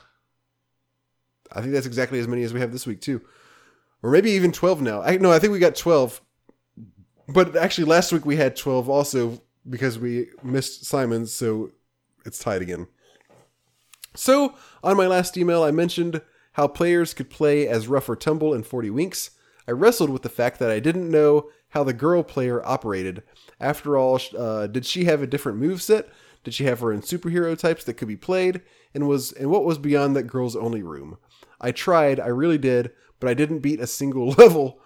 I 1.53 1.61
think 1.61 1.73
that's 1.73 1.86
exactly 1.86 2.19
as 2.19 2.28
many 2.28 2.43
as 2.43 2.55
we 2.55 2.61
have 2.61 2.73
this 2.73 2.86
week 2.86 3.01
too. 3.01 3.20
Or 4.03 4.11
maybe 4.11 4.31
even 4.33 4.51
12 4.53 4.83
now. 4.83 5.03
I 5.03 5.17
no, 5.19 5.31
I 5.31 5.39
think 5.39 5.53
we 5.53 5.59
got 5.59 5.75
12. 5.75 6.20
But 7.28 7.57
actually 7.57 7.85
last 7.85 8.12
week 8.12 8.25
we 8.25 8.36
had 8.36 8.57
12 8.57 8.89
also 8.89 9.43
because 9.69 9.99
we 9.99 10.28
missed 10.43 10.85
Simon's, 10.85 11.33
so 11.33 11.70
it's 12.25 12.39
tied 12.39 12.62
again. 12.62 12.86
So, 14.15 14.55
on 14.83 14.97
my 14.97 15.07
last 15.07 15.36
email, 15.36 15.62
I 15.62 15.70
mentioned 15.70 16.20
how 16.55 16.66
players 16.66 17.15
could 17.15 17.31
play 17.31 17.68
as 17.68 17.89
Ruff 17.89 18.08
or 18.08 18.16
Tumble 18.16 18.55
in 18.55 18.62
40 18.62 18.91
Winks. 18.91 19.31
I 19.66 19.73
wrestled 19.73 20.10
with 20.10 20.23
the 20.23 20.28
fact 20.28 20.58
that 20.58 20.70
I 20.70 20.81
didn't 20.81 21.10
know 21.10 21.50
how 21.70 21.84
the 21.84 21.92
girl 21.92 22.23
player 22.23 22.65
operated. 22.66 23.23
After 23.60 23.97
all, 23.97 24.20
uh, 24.36 24.66
did 24.66 24.86
she 24.86 25.05
have 25.05 25.23
a 25.23 25.26
different 25.26 25.58
move 25.58 25.83
set? 25.83 26.08
Did 26.44 26.55
she 26.55 26.65
have 26.65 26.81
her 26.81 26.92
own 26.92 27.00
superhero 27.00 27.58
types 27.58 27.84
that 27.84 27.94
could 27.94 28.08
be 28.08 28.16
played? 28.16 28.60
And 28.92 29.08
was 29.08 29.33
and 29.33 29.50
what 29.50 29.65
was 29.65 29.78
beyond 29.78 30.15
that 30.15 30.24
girl's 30.24 30.55
only 30.55 30.83
room? 30.83 31.18
I 31.60 31.73
tried, 31.73 32.20
I 32.20 32.28
really 32.28 32.58
did, 32.58 32.92
but 33.18 33.28
I 33.28 33.34
didn't 33.34 33.60
beat 33.60 33.81
a 33.81 33.86
single 33.86 34.28
level. 34.39 34.81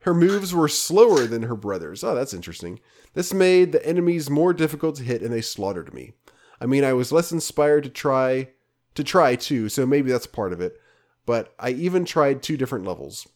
Her 0.00 0.14
moves 0.14 0.54
were 0.54 0.68
slower 0.68 1.26
than 1.26 1.44
her 1.44 1.56
brothers. 1.56 2.04
Oh, 2.04 2.14
that's 2.14 2.34
interesting. 2.34 2.80
This 3.14 3.32
made 3.32 3.72
the 3.72 3.84
enemies 3.86 4.28
more 4.28 4.52
difficult 4.52 4.96
to 4.96 5.02
hit 5.02 5.22
and 5.22 5.32
they 5.32 5.40
slaughtered 5.40 5.94
me. 5.94 6.12
I 6.60 6.66
mean, 6.66 6.84
I 6.84 6.92
was 6.92 7.12
less 7.12 7.32
inspired 7.32 7.84
to 7.84 7.90
try 7.90 8.50
to 8.94 9.04
try 9.04 9.36
too, 9.36 9.68
so 9.68 9.86
maybe 9.86 10.10
that's 10.10 10.26
part 10.26 10.52
of 10.52 10.60
it. 10.60 10.78
But 11.26 11.54
I 11.58 11.70
even 11.70 12.04
tried 12.04 12.42
two 12.42 12.56
different 12.56 12.84
levels. 12.86 13.26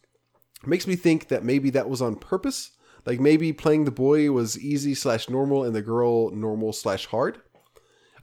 Makes 0.65 0.87
me 0.87 0.95
think 0.95 1.27
that 1.27 1.43
maybe 1.43 1.69
that 1.71 1.89
was 1.89 2.01
on 2.01 2.15
purpose. 2.15 2.71
Like 3.05 3.19
maybe 3.19 3.51
playing 3.51 3.85
the 3.85 3.91
boy 3.91 4.31
was 4.31 4.59
easy 4.59 4.95
slash 4.95 5.29
normal 5.29 5.63
and 5.63 5.75
the 5.75 5.81
girl 5.81 6.31
normal 6.31 6.71
slash 6.71 7.07
hard. 7.07 7.41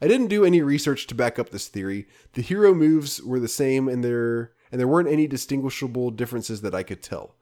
I 0.01 0.07
didn't 0.07 0.29
do 0.29 0.45
any 0.45 0.63
research 0.63 1.07
to 1.09 1.15
back 1.15 1.39
up 1.39 1.51
this 1.51 1.69
theory. 1.69 2.07
The 2.35 2.43
hero 2.43 2.73
moves 2.75 3.21
were 3.23 3.41
the 3.41 3.49
same 3.49 3.89
and 3.89 4.05
there 4.05 4.53
and 4.71 4.79
there 4.81 4.89
weren't 4.89 5.09
any 5.09 5.27
distinguishable 5.27 6.11
differences 6.11 6.61
that 6.61 6.75
I 6.75 6.83
could 6.83 7.03
tell. 7.03 7.35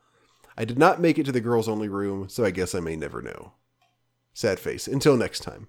I 0.56 0.64
did 0.64 0.78
not 0.78 1.00
make 1.00 1.18
it 1.18 1.26
to 1.26 1.32
the 1.32 1.40
girls 1.40 1.68
only 1.68 1.88
room, 1.88 2.28
so 2.28 2.44
I 2.44 2.50
guess 2.50 2.74
I 2.74 2.80
may 2.80 2.96
never 2.96 3.20
know. 3.20 3.52
Sad 4.32 4.58
face. 4.58 4.86
Until 4.88 5.16
next 5.16 5.40
time. 5.40 5.68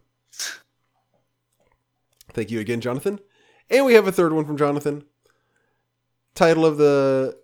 Thank 2.32 2.52
you 2.52 2.60
again, 2.60 2.80
Jonathan. 2.80 3.20
And 3.70 3.86
we 3.86 3.96
have 3.96 4.08
a 4.08 4.12
third 4.12 4.34
one 4.34 4.46
from 4.46 4.58
Jonathan. 4.58 5.04
Title 6.38 6.66
of 6.68 6.78
the 6.78 7.36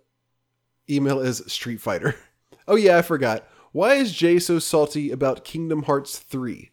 email 0.88 1.18
is 1.20 1.42
Street 1.48 1.80
Fighter. 1.80 2.14
Oh, 2.66 2.76
yeah, 2.76 2.96
I 2.96 3.02
forgot. 3.02 3.46
Why 3.72 3.92
is 3.96 4.10
Jay 4.14 4.38
so 4.38 4.58
salty 4.58 5.10
about 5.10 5.44
Kingdom 5.44 5.82
Hearts 5.82 6.18
3? 6.18 6.70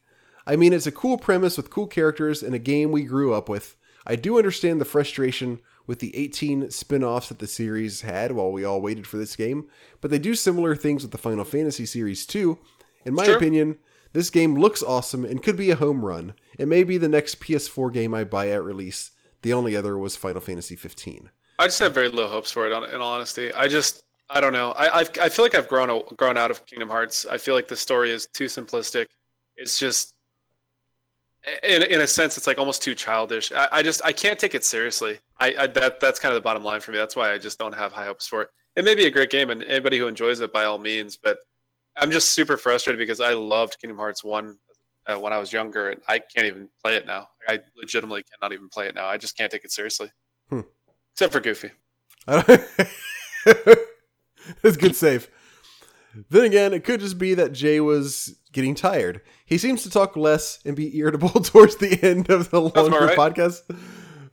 I 0.47 0.55
mean, 0.55 0.71
it's 0.71 0.87
a 0.87 0.91
cool 0.91 1.17
premise 1.17 1.57
with 1.57 1.69
cool 1.69 1.85
characters 1.87 2.41
and 2.41 2.55
a 2.55 2.59
game 2.59 2.93
we 2.93 3.03
grew 3.03 3.33
up 3.33 3.49
with. 3.49 3.75
I 4.07 4.15
do 4.15 4.37
understand 4.37 4.79
the 4.79 4.85
frustration 4.85 5.59
with 5.87 5.99
the 5.99 6.15
18 6.15 6.71
spin 6.71 7.03
offs 7.03 7.27
that 7.27 7.39
the 7.39 7.47
series 7.47 8.01
had 8.01 8.31
while 8.31 8.53
we 8.53 8.63
all 8.63 8.79
waited 8.79 9.05
for 9.05 9.17
this 9.17 9.35
game, 9.35 9.67
but 9.99 10.11
they 10.11 10.17
do 10.19 10.33
similar 10.33 10.73
things 10.77 11.01
with 11.03 11.11
the 11.11 11.17
Final 11.17 11.43
Fantasy 11.43 11.85
series 11.85 12.25
too. 12.25 12.57
In 13.03 13.13
my 13.13 13.25
Sure. 13.25 13.35
opinion, 13.35 13.77
this 14.13 14.29
game 14.29 14.55
looks 14.55 14.81
awesome 14.81 15.25
and 15.25 15.43
could 15.43 15.57
be 15.57 15.71
a 15.71 15.75
home 15.75 16.05
run. 16.05 16.35
It 16.57 16.69
may 16.69 16.85
be 16.85 16.97
the 16.97 17.09
next 17.09 17.41
PS4 17.41 17.91
game 17.91 18.13
I 18.13 18.23
buy 18.23 18.47
at 18.47 18.63
release. 18.63 19.11
The 19.41 19.51
only 19.51 19.75
other 19.75 19.97
was 19.97 20.15
Final 20.15 20.39
Fantasy 20.39 20.77
15. 20.77 21.31
I 21.59 21.65
just 21.65 21.79
have 21.79 21.93
very 21.93 22.09
low 22.09 22.27
hopes 22.27 22.51
for 22.51 22.67
it. 22.67 22.93
In 22.93 23.01
all 23.01 23.13
honesty, 23.13 23.53
I 23.53 23.67
just 23.67 24.03
I 24.29 24.41
don't 24.41 24.53
know. 24.53 24.71
I 24.71 24.99
I've, 24.99 25.11
I 25.19 25.29
feel 25.29 25.45
like 25.45 25.55
I've 25.55 25.67
grown 25.67 25.89
o- 25.89 26.07
grown 26.17 26.37
out 26.37 26.51
of 26.51 26.65
Kingdom 26.65 26.89
Hearts. 26.89 27.25
I 27.25 27.37
feel 27.37 27.55
like 27.55 27.67
the 27.67 27.75
story 27.75 28.11
is 28.11 28.27
too 28.27 28.45
simplistic. 28.45 29.07
It's 29.57 29.77
just 29.77 30.15
in 31.63 31.83
in 31.83 32.01
a 32.01 32.07
sense, 32.07 32.37
it's 32.37 32.47
like 32.47 32.57
almost 32.57 32.81
too 32.81 32.95
childish. 32.95 33.51
I, 33.51 33.67
I 33.71 33.83
just 33.83 34.01
I 34.05 34.11
can't 34.13 34.39
take 34.39 34.55
it 34.55 34.63
seriously. 34.63 35.19
I, 35.39 35.55
I 35.59 35.67
that 35.67 35.99
that's 35.99 36.19
kind 36.19 36.33
of 36.33 36.41
the 36.41 36.43
bottom 36.43 36.63
line 36.63 36.81
for 36.81 36.91
me. 36.91 36.97
That's 36.97 37.15
why 37.15 37.31
I 37.31 37.37
just 37.37 37.59
don't 37.59 37.75
have 37.75 37.91
high 37.91 38.05
hopes 38.05 38.27
for 38.27 38.43
it. 38.43 38.49
It 38.75 38.85
may 38.85 38.95
be 38.95 39.05
a 39.05 39.11
great 39.11 39.29
game, 39.29 39.49
and 39.49 39.63
anybody 39.63 39.97
who 39.97 40.07
enjoys 40.07 40.39
it 40.39 40.53
by 40.53 40.65
all 40.65 40.77
means. 40.77 41.17
But 41.17 41.39
I'm 41.97 42.11
just 42.11 42.29
super 42.29 42.57
frustrated 42.57 42.99
because 42.99 43.19
I 43.19 43.33
loved 43.33 43.79
Kingdom 43.79 43.97
Hearts 43.97 44.23
one 44.23 44.57
uh, 45.07 45.19
when 45.19 45.33
I 45.33 45.39
was 45.39 45.51
younger, 45.51 45.89
and 45.89 46.01
I 46.07 46.19
can't 46.19 46.45
even 46.45 46.69
play 46.81 46.95
it 46.95 47.05
now. 47.05 47.27
I 47.47 47.59
legitimately 47.75 48.23
cannot 48.23 48.53
even 48.53 48.69
play 48.69 48.87
it 48.87 48.95
now. 48.95 49.07
I 49.07 49.17
just 49.17 49.35
can't 49.35 49.51
take 49.51 49.65
it 49.65 49.71
seriously. 49.71 50.11
Hmm. 50.49 50.61
Except 51.13 51.33
for 51.33 51.39
Goofy. 51.39 51.71
That's 54.61 54.77
good 54.77 54.95
save. 54.95 55.29
Then 56.29 56.43
again, 56.43 56.73
it 56.73 56.83
could 56.83 56.99
just 56.99 57.17
be 57.17 57.33
that 57.35 57.53
Jay 57.53 57.79
was 57.79 58.35
getting 58.51 58.75
tired. 58.75 59.21
He 59.45 59.57
seems 59.57 59.83
to 59.83 59.89
talk 59.89 60.17
less 60.17 60.59
and 60.65 60.75
be 60.75 60.97
irritable 60.97 61.29
towards 61.41 61.77
the 61.77 61.99
end 62.01 62.29
of 62.29 62.51
the 62.51 62.61
longer 62.61 63.05
right. 63.05 63.17
podcast. 63.17 63.61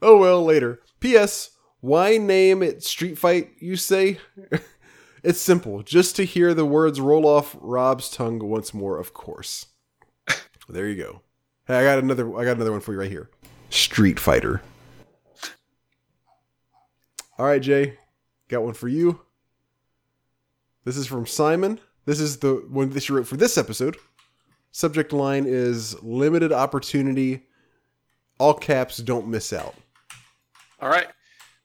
Oh 0.01 0.17
well, 0.17 0.43
later. 0.43 0.79
P.S. 0.99 1.51
Why 1.81 2.17
name 2.17 2.61
it 2.61 2.83
Street 2.83 3.17
Fight, 3.17 3.51
you 3.59 3.77
say? 3.77 4.19
it's 5.23 5.39
simple. 5.39 5.81
Just 5.81 6.17
to 6.17 6.25
hear 6.25 6.53
the 6.53 6.65
words 6.65 6.99
roll 6.99 7.25
off 7.25 7.55
Rob's 7.61 8.09
tongue 8.09 8.39
once 8.39 8.73
more, 8.73 8.97
of 8.97 9.13
course. 9.13 9.67
there 10.67 10.89
you 10.89 11.01
go. 11.01 11.21
Hey, 11.65 11.75
I 11.77 11.83
got 11.83 11.99
another 11.99 12.37
I 12.37 12.43
got 12.43 12.57
another 12.57 12.71
one 12.71 12.81
for 12.81 12.91
you 12.91 12.99
right 12.99 13.09
here. 13.09 13.29
Street 13.69 14.19
Fighter. 14.19 14.61
All 17.39 17.45
right, 17.45 17.61
Jay. 17.61 17.97
Got 18.49 18.63
one 18.63 18.73
for 18.73 18.89
you. 18.89 19.21
This 20.83 20.97
is 20.97 21.07
from 21.07 21.25
Simon. 21.25 21.79
This 22.03 22.19
is 22.19 22.39
the 22.39 22.65
one 22.69 22.89
that 22.89 23.01
she 23.01 23.13
wrote 23.13 23.27
for 23.27 23.37
this 23.37 23.57
episode. 23.57 23.95
Subject 24.73 25.13
line 25.13 25.45
is 25.47 25.95
limited 26.03 26.51
opportunity. 26.51 27.47
All 28.39 28.53
caps, 28.53 28.97
don't 28.97 29.29
miss 29.29 29.53
out. 29.53 29.73
All 30.81 30.89
right. 30.89 31.07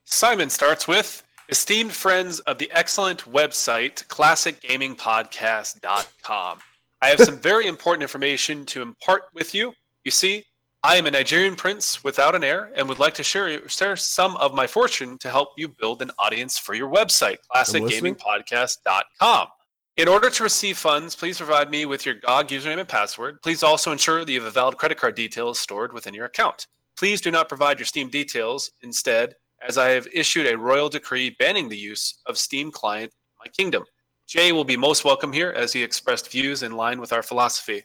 Simon 0.05 0.49
starts 0.49 0.87
with 0.87 1.25
esteemed 1.49 1.93
friends 1.93 2.39
of 2.41 2.59
the 2.59 2.71
excellent 2.71 3.25
website 3.25 4.07
classicgamingpodcast.com. 4.07 6.59
I 7.03 7.09
have 7.09 7.19
some 7.19 7.39
very 7.41 7.67
important 7.67 8.03
information 8.03 8.65
to 8.67 8.81
impart 8.81 9.25
with 9.35 9.57
you. 9.57 9.73
You 10.05 10.13
see, 10.13 10.45
I 10.85 10.97
am 10.97 11.07
a 11.07 11.11
Nigerian 11.11 11.57
prince 11.57 12.05
without 12.05 12.35
an 12.35 12.45
heir 12.45 12.71
and 12.77 12.87
would 12.91 12.99
like 12.99 13.15
to 13.15 13.23
share, 13.23 13.67
share 13.71 13.97
some 13.97 14.37
of 14.37 14.53
my 14.53 14.67
fortune 14.67 15.17
to 15.21 15.31
help 15.31 15.55
you 15.57 15.67
build 15.67 16.03
an 16.03 16.11
audience 16.19 16.59
for 16.59 16.75
your 16.75 16.91
website, 16.91 17.39
classicgamingpodcast.com. 17.51 19.49
In 19.97 20.09
order 20.09 20.29
to 20.29 20.43
receive 20.43 20.77
funds, 20.77 21.17
please 21.17 21.39
provide 21.39 21.71
me 21.71 21.87
with 21.87 22.05
your 22.05 22.17
GOG 22.17 22.49
username 22.49 22.81
and 22.81 22.89
password. 22.89 23.41
Please 23.41 23.63
also 23.63 23.93
ensure 23.93 24.27
that 24.27 24.31
you 24.31 24.39
have 24.39 24.47
a 24.47 24.53
valid 24.53 24.77
credit 24.77 24.99
card 24.99 25.15
details 25.15 25.59
stored 25.59 25.95
within 25.95 26.13
your 26.13 26.27
account. 26.27 26.67
Please 26.99 27.23
do 27.23 27.31
not 27.31 27.49
provide 27.49 27.79
your 27.79 27.87
Steam 27.87 28.11
details 28.11 28.71
instead, 28.83 29.37
as 29.67 29.79
I 29.79 29.89
have 29.89 30.07
issued 30.13 30.47
a 30.47 30.59
royal 30.59 30.91
decree 30.91 31.31
banning 31.39 31.71
the 31.71 31.79
use 31.79 32.21
of 32.27 32.37
Steam 32.37 32.71
client 32.71 33.11
in 33.11 33.37
my 33.43 33.51
kingdom. 33.57 33.85
Jay 34.27 34.53
will 34.53 34.65
be 34.65 34.77
most 34.77 35.03
welcome 35.03 35.33
here 35.33 35.55
as 35.57 35.73
he 35.73 35.83
expressed 35.83 36.31
views 36.31 36.63
in 36.63 36.77
line 36.77 37.01
with 37.01 37.15
our 37.15 37.23
philosophy. 37.23 37.85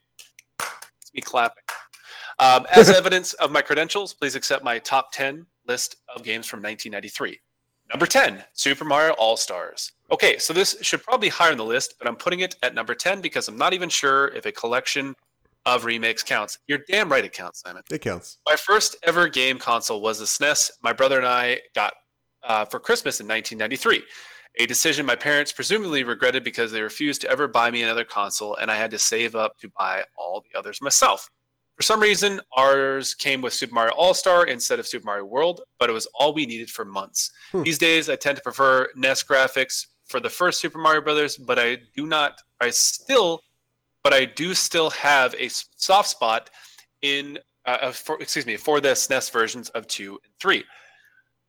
It's 0.59 1.13
me 1.13 1.21
clapping. 1.21 1.63
Um, 2.39 2.65
as 2.71 2.89
evidence 2.95 3.33
of 3.33 3.51
my 3.51 3.61
credentials, 3.61 4.13
please 4.13 4.35
accept 4.35 4.63
my 4.63 4.79
top 4.79 5.11
10 5.11 5.45
list 5.67 5.97
of 6.15 6.23
games 6.23 6.47
from 6.47 6.59
1993. 6.59 7.39
Number 7.91 8.05
10, 8.05 8.43
Super 8.53 8.85
Mario 8.85 9.13
All 9.13 9.35
Stars. 9.35 9.91
Okay, 10.11 10.37
so 10.37 10.53
this 10.53 10.77
should 10.81 11.03
probably 11.03 11.27
be 11.27 11.31
higher 11.31 11.51
on 11.51 11.57
the 11.57 11.65
list, 11.65 11.95
but 11.97 12.07
I'm 12.07 12.15
putting 12.15 12.41
it 12.41 12.55
at 12.61 12.75
number 12.75 12.93
10 12.93 13.21
because 13.21 13.47
I'm 13.47 13.57
not 13.57 13.73
even 13.73 13.89
sure 13.89 14.27
if 14.29 14.45
a 14.45 14.51
collection 14.51 15.15
of 15.65 15.85
remakes 15.85 16.23
counts. 16.23 16.59
You're 16.67 16.79
damn 16.87 17.11
right 17.11 17.25
it 17.25 17.33
counts, 17.33 17.61
Simon. 17.61 17.83
It 17.91 18.01
counts. 18.01 18.37
My 18.47 18.55
first 18.55 18.95
ever 19.03 19.27
game 19.27 19.57
console 19.57 20.01
was 20.01 20.19
the 20.19 20.25
SNES 20.25 20.71
my 20.83 20.93
brother 20.93 21.17
and 21.17 21.27
I 21.27 21.59
got 21.75 21.93
uh, 22.43 22.65
for 22.65 22.79
Christmas 22.79 23.19
in 23.19 23.27
1993. 23.27 24.03
A 24.59 24.65
decision 24.65 25.05
my 25.05 25.15
parents 25.15 25.51
presumably 25.51 26.03
regretted 26.03 26.43
because 26.43 26.71
they 26.71 26.81
refused 26.81 27.21
to 27.21 27.29
ever 27.29 27.47
buy 27.47 27.71
me 27.71 27.83
another 27.83 28.03
console, 28.03 28.55
and 28.55 28.69
I 28.71 28.75
had 28.75 28.91
to 28.91 28.99
save 28.99 29.35
up 29.35 29.57
to 29.59 29.69
buy 29.77 30.03
all 30.17 30.41
the 30.41 30.57
others 30.57 30.81
myself. 30.81 31.29
For 31.79 31.83
some 31.83 32.01
reason, 32.01 32.41
ours 32.57 33.13
came 33.13 33.41
with 33.41 33.53
Super 33.53 33.73
Mario 33.73 33.93
All 33.93 34.13
Star 34.13 34.45
instead 34.47 34.79
of 34.79 34.87
Super 34.87 35.05
Mario 35.05 35.23
World, 35.23 35.61
but 35.79 35.89
it 35.89 35.93
was 35.93 36.07
all 36.13 36.33
we 36.33 36.45
needed 36.45 36.69
for 36.69 36.83
months. 36.83 37.31
Hmm. 37.53 37.63
These 37.63 37.77
days, 37.77 38.09
I 38.09 38.17
tend 38.17 38.35
to 38.35 38.43
prefer 38.43 38.89
NES 38.97 39.23
graphics 39.23 39.87
for 40.05 40.19
the 40.19 40.29
first 40.29 40.59
Super 40.59 40.77
Mario 40.77 40.99
Brothers, 40.99 41.37
but 41.37 41.57
I 41.57 41.77
do 41.95 42.05
not. 42.05 42.41
I 42.59 42.71
still, 42.71 43.39
but 44.03 44.11
I 44.11 44.25
do 44.25 44.53
still 44.53 44.89
have 44.89 45.33
a 45.35 45.47
soft 45.47 46.09
spot 46.09 46.49
in, 47.01 47.39
uh, 47.65 47.93
for, 47.93 48.21
excuse 48.21 48.45
me, 48.45 48.57
for 48.57 48.81
the 48.81 48.89
SNES 48.89 49.31
versions 49.31 49.69
of 49.69 49.87
two 49.87 50.19
and 50.25 50.33
three. 50.41 50.65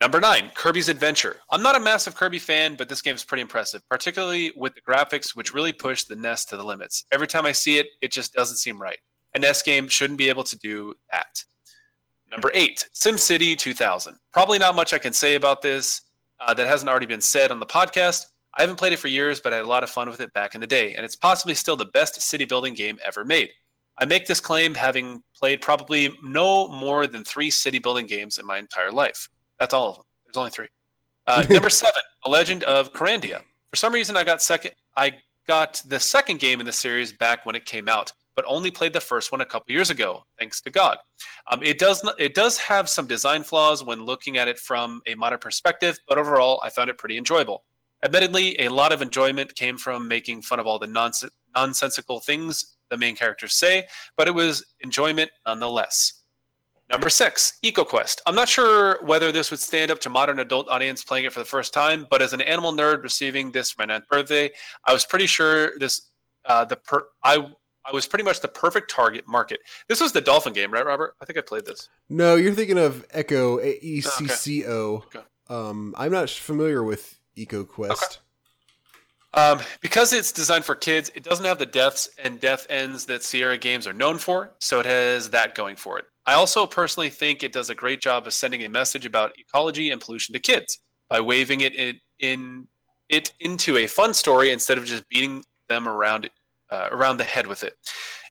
Number 0.01 0.21
nine, 0.21 0.53
Kirby's 0.55 0.89
Adventure. 0.89 1.39
I'm 1.51 1.61
not 1.61 1.75
a 1.75 1.81
massive 1.81 2.15
Kirby 2.15 2.39
fan, 2.39 2.77
but 2.77 2.89
this 2.89 3.03
game 3.03 3.17
is 3.17 3.25
pretty 3.25 3.43
impressive, 3.43 3.83
particularly 3.89 4.53
with 4.55 4.77
the 4.77 4.81
graphics, 4.81 5.35
which 5.35 5.53
really 5.53 5.73
push 5.73 6.05
the 6.05 6.15
NES 6.15 6.45
to 6.47 6.57
the 6.57 6.63
limits. 6.65 7.05
Every 7.11 7.27
time 7.27 7.47
I 7.47 7.53
see 7.53 7.79
it, 7.79 7.89
it 8.01 8.13
just 8.13 8.33
doesn't 8.33 8.59
seem 8.59 8.81
right. 8.81 8.99
A 9.35 9.39
NES 9.39 9.63
game 9.63 9.89
shouldn't 9.89 10.19
be 10.19 10.29
able 10.29 10.45
to 10.45 10.59
do 10.59 10.95
that. 11.13 11.45
Number 12.31 12.51
eight, 12.55 12.89
SimCity 12.95 13.57
2000. 13.57 14.17
Probably 14.33 14.59
not 14.59 14.77
much 14.77 14.93
I 14.93 14.99
can 14.99 15.13
say 15.13 15.35
about 15.35 15.63
this 15.63 16.03
uh, 16.41 16.55
that 16.55 16.67
hasn't 16.67 16.89
already 16.89 17.07
been 17.07 17.21
said 17.21 17.51
on 17.51 17.61
the 17.61 17.67
podcast. 17.67 18.27
I 18.57 18.63
haven't 18.63 18.77
played 18.77 18.93
it 18.93 18.99
for 18.99 19.09
years, 19.09 19.41
but 19.41 19.53
I 19.53 19.57
had 19.57 19.65
a 19.65 19.69
lot 19.69 19.85
of 19.85 19.91
fun 19.91 20.09
with 20.09 20.21
it 20.21 20.33
back 20.33 20.55
in 20.55 20.61
the 20.61 20.67
day, 20.67 20.95
and 20.95 21.05
it's 21.05 21.17
possibly 21.17 21.55
still 21.55 21.77
the 21.77 21.87
best 21.87 22.21
city 22.21 22.45
building 22.45 22.75
game 22.75 22.99
ever 23.05 23.25
made. 23.25 23.51
I 23.99 24.07
make 24.07 24.27
this 24.27 24.41
claim 24.41 24.75
having 24.75 25.23
played 25.37 25.61
probably 25.61 26.11
no 26.23 26.69
more 26.69 27.07
than 27.07 27.23
three 27.25 27.51
city 27.51 27.79
building 27.79 28.07
games 28.07 28.39
in 28.39 28.47
my 28.47 28.59
entire 28.59 28.91
life. 28.91 29.29
That's 29.59 29.75
all 29.75 29.91
of 29.91 29.97
them. 29.97 30.05
There's 30.25 30.37
only 30.37 30.51
three. 30.51 30.69
Uh, 31.27 31.45
number 31.51 31.71
seven, 31.71 32.01
A 32.25 32.31
Legend 32.31 32.65
of 32.65 32.93
Kyrandia. 32.93 33.43
For 33.71 33.77
some 33.77 33.93
reason, 33.93 34.17
I 34.17 34.25
got 34.25 34.43
second. 34.43 34.73
I 34.97 35.13
got 35.47 35.83
the 35.87 36.01
second 36.01 36.41
game 36.41 36.61
in 36.61 36.67
the 36.67 36.73
series 36.73 37.13
back 37.13 37.45
when 37.45 37.55
it 37.55 37.67
came 37.67 37.89
out, 37.89 38.13
but 38.41 38.51
only 38.51 38.71
played 38.71 38.95
the 38.95 39.01
first 39.01 39.33
one 39.33 39.43
a 39.43 39.45
couple 39.45 39.71
years 39.71 39.91
ago, 39.91 40.25
thanks 40.39 40.63
to 40.63 40.71
GOG. 40.71 40.97
Um, 41.53 41.63
it 41.63 41.79
does 41.79 42.03
not, 42.03 42.19
it 42.19 42.33
does 42.33 42.57
have 42.57 42.89
some 42.89 43.07
design 43.07 43.43
flaws 43.43 43.85
when 43.85 44.07
looking 44.07 44.39
at 44.39 44.49
it 44.49 44.59
from 44.59 45.03
a 45.07 45.15
modern 45.15 45.39
perspective, 45.39 45.99
but 46.09 46.17
overall, 46.17 46.59
I 46.65 46.71
found 46.71 46.89
it 46.89 46.97
pretty 46.97 47.19
enjoyable. 47.19 47.65
Admittedly, 48.03 48.59
a 48.59 48.71
lot 48.71 48.93
of 48.93 49.03
enjoyment 49.03 49.55
came 49.57 49.77
from 49.77 50.09
making 50.09 50.41
fun 50.41 50.59
of 50.59 50.67
all 50.67 50.79
the 50.79 50.87
nonse- 50.87 51.29
nonsensical 51.55 52.19
things 52.21 52.79
the 52.89 52.97
main 52.97 53.15
characters 53.15 53.53
say, 53.53 53.87
but 54.17 54.27
it 54.27 54.35
was 54.35 54.65
enjoyment 54.81 55.31
nonetheless. 55.47 56.23
Number 56.91 57.11
six, 57.11 57.59
EcoQuest. 57.63 58.23
I'm 58.25 58.35
not 58.35 58.49
sure 58.49 59.05
whether 59.05 59.33
this 59.33 59.51
would 59.51 59.61
stand 59.61 59.91
up 59.91 60.01
to 60.01 60.09
modern 60.09 60.39
adult 60.39 60.67
audience 60.71 61.05
playing 61.05 61.27
it 61.27 61.33
for 61.35 61.41
the 61.41 61.45
first 61.45 61.75
time, 61.75 62.07
but 62.11 62.23
as 62.23 62.33
an 62.33 62.41
animal 62.41 62.73
nerd 62.73 63.03
receiving 63.03 63.53
this 63.53 63.71
for 63.71 63.83
my 63.83 63.85
ninth 63.93 64.09
birthday, 64.09 64.51
I 64.87 64.95
was 64.95 65.05
pretty 65.05 65.27
sure 65.27 65.79
this 65.79 66.07
uh, 66.47 66.65
the 66.65 66.77
per- 66.77 67.07
I 67.23 67.47
I 67.85 67.93
was 67.93 68.07
pretty 68.07 68.25
much 68.25 68.41
the 68.41 68.49
perfect 68.49 68.91
target 68.91 69.27
market. 69.27 69.61
This 69.89 70.01
was 70.01 70.13
the 70.13 70.21
dolphin 70.21 70.53
game, 70.53 70.71
right, 70.71 70.85
Robert? 70.85 71.15
I 71.21 71.25
think 71.25 71.39
I 71.39 71.43
played 71.43 71.65
this. 71.65 71.89
No, 72.09 72.37
you're 72.37 72.53
thinking 72.53 72.79
of 72.79 73.07
Echo, 73.11 73.61
E 73.61 74.01
C 74.01 74.29
C 74.29 74.67
O. 74.67 75.05
Um, 75.49 75.95
I'm 75.99 76.13
not 76.13 76.31
familiar 76.31 76.83
with 76.83 77.19
EcoQuest. 77.37 77.91
Okay. 77.91 78.17
Um, 79.33 79.61
because 79.81 80.13
it's 80.13 80.33
designed 80.33 80.65
for 80.65 80.75
kids, 80.75 81.11
it 81.15 81.23
doesn't 81.23 81.45
have 81.45 81.59
the 81.59 81.67
deaths 81.67 82.11
and 82.19 82.41
death 82.41 82.67
ends 82.69 83.07
that 83.07 83.23
Sierra 83.23 83.57
games 83.57 83.87
are 83.87 83.93
known 83.93 84.19
for, 84.19 84.53
so 84.59 84.81
it 84.81 84.87
has 84.87 85.31
that 85.31 85.55
going 85.55 85.77
for 85.77 85.99
it. 85.99 86.05
I 86.27 86.35
also 86.35 86.67
personally 86.67 87.11
think 87.11 87.43
it 87.43 87.53
does 87.53 87.71
a 87.71 87.75
great 87.75 88.01
job 88.01 88.27
of 88.27 88.35
sending 88.35 88.65
a 88.65 88.69
message 88.69 89.07
about 89.07 89.39
ecology 89.39 89.91
and 89.91 90.01
pollution 90.01 90.33
to 90.33 90.41
kids 90.41 90.81
by 91.09 91.21
waving 91.21 91.61
it 91.61 91.75
in, 91.75 92.01
in 92.19 92.67
it 93.09 93.33
into 93.41 93.77
a 93.77 93.87
fun 93.87 94.15
story 94.15 94.51
instead 94.51 94.79
of 94.79 94.85
just 94.85 95.09
beating 95.09 95.45
them 95.69 95.89
around 95.89 96.29
uh, 96.71 96.89
around 96.91 97.17
the 97.17 97.25
head 97.25 97.47
with 97.47 97.63
it. 97.63 97.75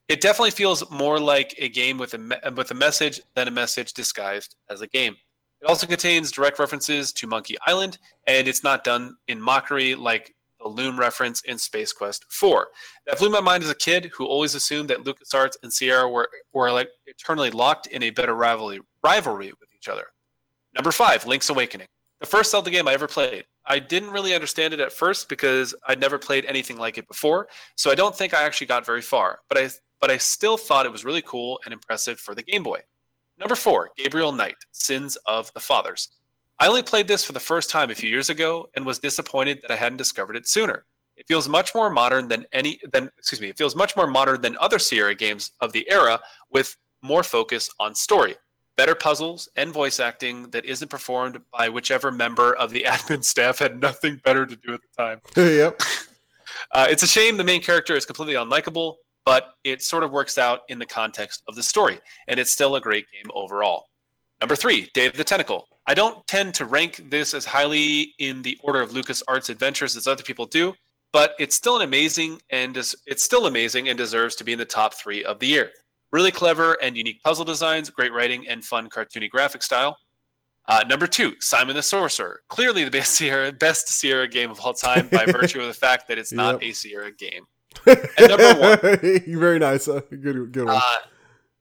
It 0.08 0.20
definitely 0.20 0.50
feels 0.50 0.88
more 0.90 1.20
like 1.20 1.54
a 1.58 1.68
game 1.68 1.98
with 1.98 2.14
a 2.14 2.18
me- 2.18 2.36
with 2.56 2.70
a 2.70 2.74
message 2.74 3.20
than 3.34 3.48
a 3.48 3.52
message 3.52 3.92
disguised 3.92 4.56
as 4.68 4.80
a 4.80 4.86
game. 4.86 5.16
It 5.62 5.66
also 5.66 5.86
contains 5.86 6.32
direct 6.32 6.58
references 6.58 7.12
to 7.12 7.26
Monkey 7.26 7.56
Island, 7.66 7.98
and 8.26 8.48
it's 8.48 8.64
not 8.64 8.82
done 8.82 9.16
in 9.28 9.40
mockery 9.40 9.94
like 9.94 10.34
the 10.60 10.68
Loom 10.68 10.98
reference 10.98 11.42
in 11.42 11.58
Space 11.58 11.92
Quest 11.92 12.24
4. 12.30 12.68
That 13.06 13.18
blew 13.18 13.30
my 13.30 13.40
mind 13.40 13.64
as 13.64 13.70
a 13.70 13.74
kid 13.74 14.10
who 14.14 14.26
always 14.26 14.54
assumed 14.54 14.90
that 14.90 15.04
LucasArts 15.04 15.56
and 15.62 15.72
Sierra 15.72 16.08
were, 16.08 16.28
were 16.52 16.70
like 16.70 16.88
eternally 17.06 17.50
locked 17.50 17.86
in 17.88 18.02
a 18.02 18.10
better 18.10 18.34
rivalry 18.34 18.80
rivalry 19.02 19.52
with 19.58 19.68
each 19.74 19.88
other. 19.88 20.06
Number 20.74 20.92
five, 20.92 21.26
Link's 21.26 21.50
Awakening. 21.50 21.88
The 22.20 22.26
first 22.26 22.50
Zelda 22.50 22.70
game 22.70 22.86
I 22.86 22.92
ever 22.92 23.06
played. 23.06 23.44
I 23.66 23.78
didn't 23.78 24.10
really 24.10 24.34
understand 24.34 24.74
it 24.74 24.80
at 24.80 24.92
first 24.92 25.28
because 25.28 25.74
I'd 25.86 26.00
never 26.00 26.18
played 26.18 26.44
anything 26.46 26.78
like 26.78 26.98
it 26.98 27.06
before, 27.08 27.48
so 27.76 27.90
I 27.90 27.94
don't 27.94 28.16
think 28.16 28.34
I 28.34 28.42
actually 28.42 28.66
got 28.66 28.86
very 28.86 29.02
far. 29.02 29.40
But 29.48 29.58
I 29.58 29.70
but 30.00 30.10
I 30.10 30.16
still 30.16 30.56
thought 30.56 30.86
it 30.86 30.92
was 30.92 31.04
really 31.04 31.22
cool 31.22 31.60
and 31.64 31.74
impressive 31.74 32.18
for 32.18 32.34
the 32.34 32.42
Game 32.42 32.62
Boy. 32.62 32.80
Number 33.38 33.54
four, 33.54 33.90
Gabriel 33.96 34.32
Knight, 34.32 34.56
Sins 34.72 35.16
of 35.26 35.52
the 35.52 35.60
Fathers. 35.60 36.08
I 36.58 36.68
only 36.68 36.82
played 36.82 37.08
this 37.08 37.24
for 37.24 37.32
the 37.32 37.40
first 37.40 37.70
time 37.70 37.90
a 37.90 37.94
few 37.94 38.08
years 38.08 38.28
ago 38.28 38.68
and 38.74 38.84
was 38.84 38.98
disappointed 38.98 39.60
that 39.62 39.70
I 39.70 39.76
hadn't 39.76 39.98
discovered 39.98 40.36
it 40.36 40.46
sooner. 40.46 40.84
It 41.16 41.26
feels 41.28 41.48
much 41.48 41.74
more 41.74 41.90
modern 41.90 42.28
than 42.28 42.46
any 42.52 42.80
than 42.92 43.10
excuse 43.18 43.40
me, 43.40 43.48
it 43.48 43.58
feels 43.58 43.76
much 43.76 43.96
more 43.96 44.06
modern 44.06 44.40
than 44.40 44.56
other 44.58 44.78
Sierra 44.78 45.14
games 45.14 45.52
of 45.60 45.72
the 45.72 45.90
era 45.90 46.20
with 46.50 46.76
more 47.02 47.22
focus 47.22 47.68
on 47.78 47.94
story, 47.94 48.36
better 48.80 48.94
puzzles 48.94 49.46
and 49.56 49.74
voice 49.74 50.00
acting 50.00 50.48
that 50.52 50.64
isn't 50.64 50.88
performed 50.88 51.38
by 51.52 51.68
whichever 51.68 52.10
member 52.10 52.56
of 52.56 52.70
the 52.70 52.82
admin 52.88 53.22
staff 53.22 53.58
had 53.58 53.78
nothing 53.78 54.18
better 54.24 54.46
to 54.46 54.56
do 54.56 54.72
at 54.72 54.80
the 54.80 54.88
time. 54.96 55.20
yep. 55.36 55.78
Uh, 56.72 56.86
it's 56.88 57.02
a 57.02 57.06
shame 57.06 57.36
the 57.36 57.44
main 57.44 57.60
character 57.60 57.94
is 57.94 58.06
completely 58.06 58.36
unlikable, 58.36 58.94
but 59.26 59.50
it 59.64 59.82
sort 59.82 60.02
of 60.02 60.12
works 60.12 60.38
out 60.38 60.60
in 60.70 60.78
the 60.78 60.86
context 60.86 61.42
of 61.46 61.56
the 61.56 61.62
story, 61.62 62.00
and 62.26 62.40
it's 62.40 62.50
still 62.50 62.74
a 62.76 62.80
great 62.80 63.04
game 63.12 63.30
overall. 63.34 63.84
Number 64.40 64.56
three, 64.56 64.88
Day 64.94 65.04
of 65.04 65.12
the 65.12 65.24
Tentacle. 65.24 65.68
I 65.86 65.92
don't 65.92 66.26
tend 66.26 66.54
to 66.54 66.64
rank 66.64 67.02
this 67.10 67.34
as 67.34 67.44
highly 67.44 68.14
in 68.18 68.40
the 68.40 68.58
order 68.62 68.80
of 68.80 68.92
LucasArts 68.92 69.50
adventures 69.50 69.94
as 69.94 70.06
other 70.06 70.22
people 70.22 70.46
do, 70.46 70.72
but 71.12 71.34
it's 71.38 71.54
still 71.54 71.76
an 71.76 71.82
amazing 71.82 72.40
and 72.48 72.74
it's 72.78 73.22
still 73.22 73.44
amazing 73.44 73.90
and 73.90 73.98
deserves 73.98 74.36
to 74.36 74.44
be 74.44 74.54
in 74.54 74.58
the 74.58 74.64
top 74.64 74.94
three 74.94 75.22
of 75.22 75.38
the 75.38 75.48
year. 75.48 75.70
Really 76.12 76.30
clever 76.32 76.74
and 76.82 76.96
unique 76.96 77.22
puzzle 77.22 77.44
designs, 77.44 77.88
great 77.90 78.12
writing, 78.12 78.46
and 78.48 78.64
fun 78.64 78.88
cartoony 78.88 79.28
graphic 79.30 79.62
style. 79.62 79.96
Uh, 80.68 80.84
number 80.88 81.06
two, 81.06 81.34
Simon 81.40 81.74
the 81.74 81.82
Sorcerer. 81.82 82.40
Clearly 82.48 82.84
the 82.84 82.90
best 82.90 83.14
Sierra, 83.16 83.52
best 83.52 83.88
Sierra 83.88 84.28
game 84.28 84.50
of 84.50 84.60
all 84.60 84.74
time 84.74 85.08
by 85.08 85.24
virtue 85.26 85.60
of 85.60 85.66
the 85.66 85.74
fact 85.74 86.08
that 86.08 86.18
it's 86.18 86.32
not 86.32 86.62
Yep. 86.62 86.70
a 86.70 86.72
Sierra 86.74 87.12
game. 87.12 87.44
And 87.86 88.28
number 88.28 88.54
one, 88.60 88.78
Very 89.38 89.58
nice. 89.60 89.86
Uh, 89.88 90.00
good, 90.10 90.52
good 90.52 90.66
one. 90.66 90.76
uh, 90.76 90.96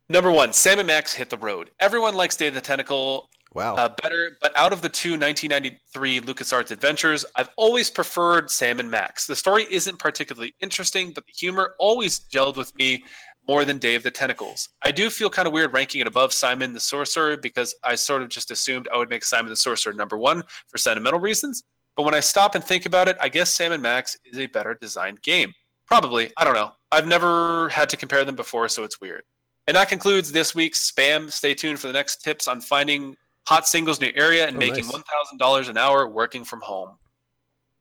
number 0.09 0.31
one, 0.31 0.51
Sam 0.53 0.79
and 0.79 0.87
Max 0.87 1.13
hit 1.13 1.29
the 1.29 1.37
road. 1.37 1.69
Everyone 1.79 2.15
likes 2.15 2.35
Day 2.35 2.47
of 2.47 2.55
the 2.55 2.61
Tentacle 2.61 3.29
wow. 3.53 3.75
uh, 3.75 3.89
better, 4.01 4.37
but 4.41 4.51
out 4.57 4.73
of 4.73 4.81
the 4.81 4.89
two 4.89 5.11
1993 5.11 6.21
LucasArts 6.21 6.71
adventures, 6.71 7.25
I've 7.35 7.49
always 7.57 7.89
preferred 7.91 8.49
Sam 8.49 8.79
and 8.79 8.89
Max. 8.89 9.27
The 9.27 9.35
story 9.35 9.65
isn't 9.69 9.99
particularly 9.99 10.55
interesting, 10.61 11.11
but 11.13 11.25
the 11.25 11.33
humor 11.35 11.75
always 11.79 12.19
gelled 12.19 12.57
with 12.57 12.75
me 12.75 13.03
more 13.49 13.65
than 13.65 13.79
Day 13.79 13.95
of 13.95 14.03
the 14.03 14.11
Tentacles. 14.11 14.69
I 14.83 14.91
do 14.91 15.09
feel 15.09 15.27
kind 15.27 15.47
of 15.47 15.53
weird 15.55 15.73
ranking 15.73 16.01
it 16.01 16.05
above 16.05 16.31
Simon 16.33 16.71
the 16.71 16.79
Sorcerer 16.79 17.35
because 17.35 17.73
I 17.83 17.95
sort 17.95 18.21
of 18.21 18.29
just 18.29 18.51
assumed 18.51 18.87
I 18.93 18.97
would 18.97 19.09
make 19.09 19.23
Simon 19.23 19.49
the 19.49 19.55
Sorcerer 19.55 19.91
number 19.91 20.19
one 20.19 20.43
for 20.67 20.77
sentimental 20.77 21.19
reasons. 21.19 21.63
But 21.97 22.03
when 22.03 22.13
I 22.13 22.19
stop 22.19 22.53
and 22.53 22.63
think 22.63 22.85
about 22.85 23.07
it, 23.07 23.17
I 23.19 23.27
guess 23.27 23.49
Sam 23.49 23.71
and 23.71 23.81
Max 23.81 24.15
is 24.23 24.37
a 24.37 24.45
better 24.45 24.77
designed 24.79 25.23
game. 25.23 25.51
Probably. 25.87 26.31
I 26.37 26.43
don't 26.43 26.53
know. 26.53 26.73
I've 26.91 27.07
never 27.07 27.69
had 27.69 27.89
to 27.89 27.97
compare 27.97 28.23
them 28.23 28.35
before, 28.35 28.69
so 28.69 28.83
it's 28.83 29.01
weird. 29.01 29.23
And 29.65 29.75
that 29.75 29.89
concludes 29.89 30.31
this 30.31 30.53
week's 30.53 30.91
spam. 30.91 31.31
Stay 31.31 31.55
tuned 31.55 31.79
for 31.79 31.87
the 31.87 31.93
next 31.93 32.17
tips 32.23 32.47
on 32.47 32.61
finding 32.61 33.15
hot 33.47 33.67
singles 33.67 33.97
in 33.97 34.09
your 34.13 34.23
area 34.23 34.45
and 34.45 34.57
Oh, 34.57 34.59
making 34.59 34.85
nice. 34.85 35.01
$1,000 35.41 35.69
an 35.69 35.77
hour 35.79 36.07
working 36.07 36.43
from 36.43 36.61
home. 36.61 36.97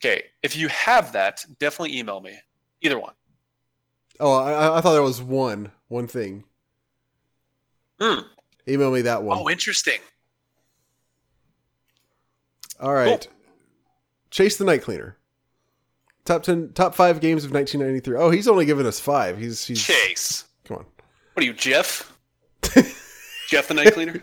Okay. 0.03 0.23
If 0.43 0.57
you 0.57 0.69
have 0.69 1.13
that, 1.13 1.45
definitely 1.61 1.99
email 1.99 2.21
me. 2.23 2.39
Either 2.81 2.99
one. 2.99 3.13
Oh, 4.21 4.33
I, 4.33 4.79
I 4.79 4.81
thought 4.81 4.93
there 4.93 5.03
was 5.03 5.23
one, 5.23 5.71
one 5.89 6.07
thing. 6.07 6.45
Hmm. 8.01 8.21
Email 8.67 8.91
me 8.91 9.03
that 9.03 9.23
one. 9.23 9.39
Oh, 9.39 9.49
interesting. 9.49 10.01
All 12.81 12.95
right. 12.95 13.27
Chase 14.31 14.57
the 14.57 14.65
Night 14.65 14.83
Cleaner. 14.83 15.17
Top 16.25 16.43
ten, 16.43 16.73
top 16.75 16.95
five 16.95 17.21
games 17.21 17.45
of 17.45 17.53
1993. 17.53 18.17
Oh, 18.19 18.31
he's 18.31 18.49
only 18.49 18.67
given 18.67 18.87
us 18.87 19.01
five. 19.01 19.39
He's 19.39 19.65
he's 19.65 19.83
Chase. 19.83 20.45
come 20.65 20.79
on. 20.79 20.87
What 21.33 21.43
are 21.43 21.47
you, 21.47 21.55
Jeff? 21.55 22.13
Jeff 23.49 23.69
the 23.69 23.75
Night 23.75 23.95
Cleaner? 23.95 24.23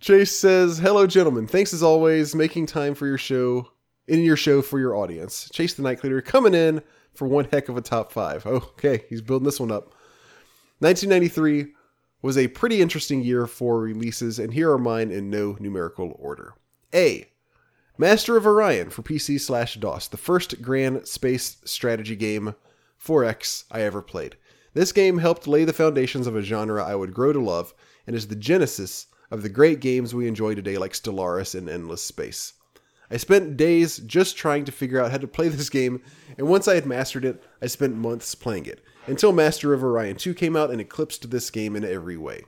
Chase 0.00 0.38
says, 0.38 0.78
"Hello, 0.78 1.06
gentlemen. 1.06 1.48
Thanks 1.48 1.74
as 1.74 1.82
always, 1.82 2.34
making 2.34 2.66
time 2.66 2.94
for 2.94 3.06
your 3.06 3.18
show 3.18 3.68
in 4.06 4.20
your 4.20 4.36
show 4.36 4.62
for 4.62 4.78
your 4.78 4.96
audience. 4.96 5.48
Chase 5.52 5.74
the 5.74 5.82
Night 5.82 6.00
Cleaner 6.00 6.20
coming 6.20 6.54
in 6.54 6.82
for 7.14 7.26
one 7.26 7.46
heck 7.50 7.68
of 7.68 7.76
a 7.76 7.82
top 7.82 8.12
five. 8.12 8.46
Okay, 8.46 9.04
he's 9.08 9.22
building 9.22 9.44
this 9.46 9.60
one 9.60 9.72
up. 9.72 9.94
1993 10.80 11.72
was 12.22 12.38
a 12.38 12.48
pretty 12.48 12.80
interesting 12.80 13.22
year 13.22 13.46
for 13.46 13.80
releases, 13.80 14.38
and 14.38 14.52
here 14.52 14.70
are 14.70 14.78
mine 14.78 15.10
in 15.10 15.30
no 15.30 15.56
numerical 15.60 16.16
order. 16.18 16.54
A. 16.94 17.26
Master 17.98 18.36
of 18.36 18.46
Orion 18.46 18.90
for 18.90 19.02
PC 19.02 19.38
slash 19.40 19.74
DOS, 19.74 20.08
the 20.08 20.16
first 20.16 20.62
grand 20.62 21.06
space 21.06 21.58
strategy 21.64 22.16
game 22.16 22.54
4X 23.02 23.64
I 23.70 23.82
ever 23.82 24.00
played. 24.00 24.36
This 24.72 24.92
game 24.92 25.18
helped 25.18 25.46
lay 25.46 25.64
the 25.64 25.72
foundations 25.72 26.26
of 26.26 26.36
a 26.36 26.42
genre 26.42 26.84
I 26.84 26.94
would 26.94 27.12
grow 27.12 27.32
to 27.32 27.40
love, 27.40 27.74
and 28.06 28.16
is 28.16 28.28
the 28.28 28.36
genesis 28.36 29.06
of 29.30 29.42
the 29.42 29.48
great 29.48 29.80
games 29.80 30.14
we 30.14 30.28
enjoy 30.28 30.54
today 30.54 30.78
like 30.78 30.92
Stellaris 30.92 31.54
and 31.54 31.68
Endless 31.68 32.02
Space. 32.02 32.54
I 33.10 33.16
spent 33.16 33.56
days 33.56 33.98
just 33.98 34.36
trying 34.36 34.64
to 34.66 34.72
figure 34.72 35.00
out 35.00 35.10
how 35.10 35.18
to 35.18 35.26
play 35.26 35.48
this 35.48 35.68
game, 35.68 36.02
and 36.38 36.46
once 36.46 36.68
I 36.68 36.74
had 36.74 36.86
mastered 36.86 37.24
it, 37.24 37.42
I 37.60 37.66
spent 37.66 37.96
months 37.96 38.34
playing 38.34 38.66
it, 38.66 38.82
until 39.06 39.32
Master 39.32 39.74
of 39.74 39.82
Orion 39.82 40.16
2 40.16 40.34
came 40.34 40.56
out 40.56 40.70
and 40.70 40.80
eclipsed 40.80 41.30
this 41.30 41.50
game 41.50 41.74
in 41.74 41.84
every 41.84 42.16
way. 42.16 42.42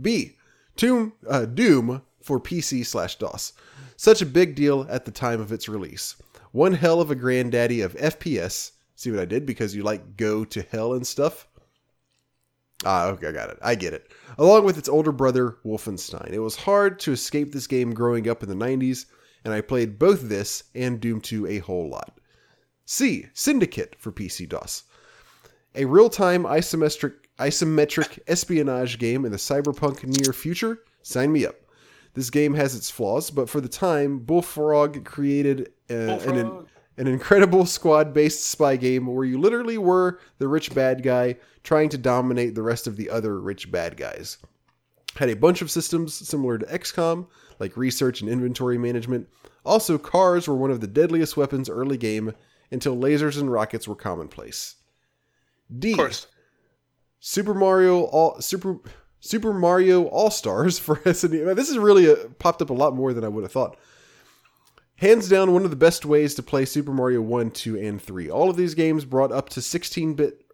B. 0.00 0.36
Tomb, 0.76 1.12
uh, 1.28 1.46
Doom 1.46 2.02
for 2.22 2.40
PC 2.40 2.86
slash 2.86 3.16
DOS. 3.16 3.52
Such 3.96 4.22
a 4.22 4.26
big 4.26 4.54
deal 4.54 4.86
at 4.88 5.04
the 5.04 5.10
time 5.10 5.40
of 5.40 5.52
its 5.52 5.68
release. 5.68 6.16
One 6.52 6.72
hell 6.72 7.00
of 7.00 7.10
a 7.10 7.14
granddaddy 7.14 7.80
of 7.82 7.94
FPS. 7.94 8.72
See 8.94 9.10
what 9.10 9.20
I 9.20 9.24
did? 9.24 9.46
Because 9.46 9.74
you 9.74 9.82
like 9.82 10.16
go 10.16 10.44
to 10.44 10.62
hell 10.70 10.94
and 10.94 11.06
stuff? 11.06 11.46
Ah, 12.84 13.08
okay, 13.08 13.28
I 13.28 13.32
got 13.32 13.50
it. 13.50 13.58
I 13.60 13.74
get 13.74 13.92
it. 13.92 14.10
Along 14.38 14.64
with 14.64 14.78
its 14.78 14.88
older 14.88 15.12
brother, 15.12 15.58
Wolfenstein. 15.64 16.30
It 16.30 16.38
was 16.38 16.56
hard 16.56 16.98
to 17.00 17.12
escape 17.12 17.52
this 17.52 17.66
game 17.66 17.92
growing 17.92 18.28
up 18.28 18.42
in 18.42 18.48
the 18.48 18.54
90s, 18.54 19.04
and 19.44 19.54
I 19.54 19.60
played 19.60 19.98
both 19.98 20.22
this 20.22 20.64
and 20.74 21.00
Doom 21.00 21.20
2 21.20 21.46
a 21.46 21.58
whole 21.58 21.88
lot. 21.88 22.18
C. 22.84 23.26
Syndicate 23.34 23.96
for 23.98 24.12
PC 24.12 24.48
DOS. 24.48 24.84
A 25.74 25.84
real-time 25.84 26.44
isometric 26.44 27.14
isometric 27.38 28.18
espionage 28.26 28.98
game 28.98 29.24
in 29.24 29.32
the 29.32 29.38
cyberpunk 29.38 30.04
near 30.04 30.32
future? 30.32 30.80
Sign 31.02 31.32
me 31.32 31.46
up. 31.46 31.56
This 32.14 32.30
game 32.30 32.54
has 32.54 32.74
its 32.74 32.90
flaws, 32.90 33.30
but 33.30 33.48
for 33.48 33.60
the 33.60 33.68
time, 33.68 34.18
Bullfrog 34.18 35.04
created 35.04 35.72
uh, 35.88 36.18
an, 36.26 36.66
an 36.96 37.06
incredible 37.06 37.64
squad-based 37.64 38.44
spy 38.44 38.76
game 38.76 39.06
where 39.06 39.24
you 39.24 39.38
literally 39.40 39.78
were 39.78 40.18
the 40.38 40.48
rich 40.48 40.74
bad 40.74 41.02
guy 41.02 41.36
trying 41.62 41.88
to 41.90 41.98
dominate 41.98 42.54
the 42.54 42.62
rest 42.62 42.86
of 42.86 42.96
the 42.96 43.08
other 43.08 43.40
rich 43.40 43.70
bad 43.70 43.96
guys. 43.96 44.38
Had 45.16 45.30
a 45.30 45.36
bunch 45.36 45.62
of 45.62 45.70
systems 45.70 46.14
similar 46.14 46.58
to 46.58 46.66
XCOM, 46.66 47.26
like 47.60 47.76
research 47.76 48.20
and 48.20 48.30
inventory 48.30 48.78
management. 48.78 49.28
Also, 49.64 49.98
cars 49.98 50.48
were 50.48 50.56
one 50.56 50.70
of 50.70 50.80
the 50.80 50.86
deadliest 50.86 51.36
weapons 51.36 51.68
early 51.68 51.96
game 51.96 52.32
until 52.70 52.96
lasers 52.96 53.38
and 53.38 53.52
rockets 53.52 53.86
were 53.86 53.94
commonplace. 53.94 54.76
D. 55.76 55.92
Of 55.92 55.98
course. 55.98 56.26
Super 57.20 57.54
Mario 57.54 58.04
All 58.04 58.40
Super 58.40 58.78
Super 59.20 59.52
Mario 59.52 60.04
All 60.06 60.30
Stars 60.30 60.78
for 60.78 60.96
SNES. 61.04 61.54
This 61.54 61.68
is 61.68 61.78
really 61.78 62.10
uh 62.10 62.16
popped 62.38 62.62
up 62.62 62.70
a 62.70 62.74
lot 62.74 62.96
more 62.96 63.12
than 63.12 63.24
I 63.24 63.28
would 63.28 63.44
have 63.44 63.52
thought. 63.52 63.76
Hands 64.96 65.26
down, 65.28 65.52
one 65.52 65.64
of 65.64 65.70
the 65.70 65.76
best 65.76 66.04
ways 66.04 66.34
to 66.34 66.42
play 66.42 66.66
Super 66.66 66.92
Mario 66.92 67.22
1, 67.22 67.52
2, 67.52 67.78
and 67.78 68.02
3. 68.02 68.28
All 68.30 68.50
of 68.50 68.58
these 68.58 68.74
games 68.74 69.06
brought 69.06 69.32
up 69.32 69.48
to 69.50 69.60
16-bit 69.60 70.44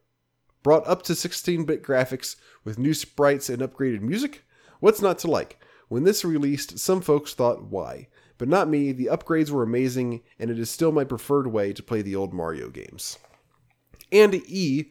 brought 0.63 0.87
up 0.87 1.03
to 1.03 1.15
16-bit 1.15 1.83
graphics 1.83 2.37
with 2.65 2.79
new 2.79 2.95
sprites 2.95 3.49
and 3.49 3.61
upgraded 3.61 4.01
music. 4.01 4.45
What's 4.81 5.01
not 5.01 5.19
to 5.21 5.31
like? 5.31 5.61
When 5.89 6.05
this 6.05 6.25
released, 6.25 6.79
some 6.79 7.01
folks 7.01 7.33
thought 7.35 7.65
why, 7.65 8.09
but 8.39 8.49
not 8.49 8.69
me. 8.69 8.93
The 8.93 9.07
upgrades 9.07 9.51
were 9.51 9.63
amazing, 9.63 10.23
and 10.39 10.51
it 10.51 10.59
is 10.59 10.71
still 10.71 10.93
my 10.93 11.05
preferred 11.05 11.47
way 11.47 11.73
to 11.73 11.83
play 11.83 12.03
the 12.03 12.17
old 12.17 12.35
Mario 12.35 12.69
games. 12.69 13.19
And 14.11 14.35
E, 14.35 14.91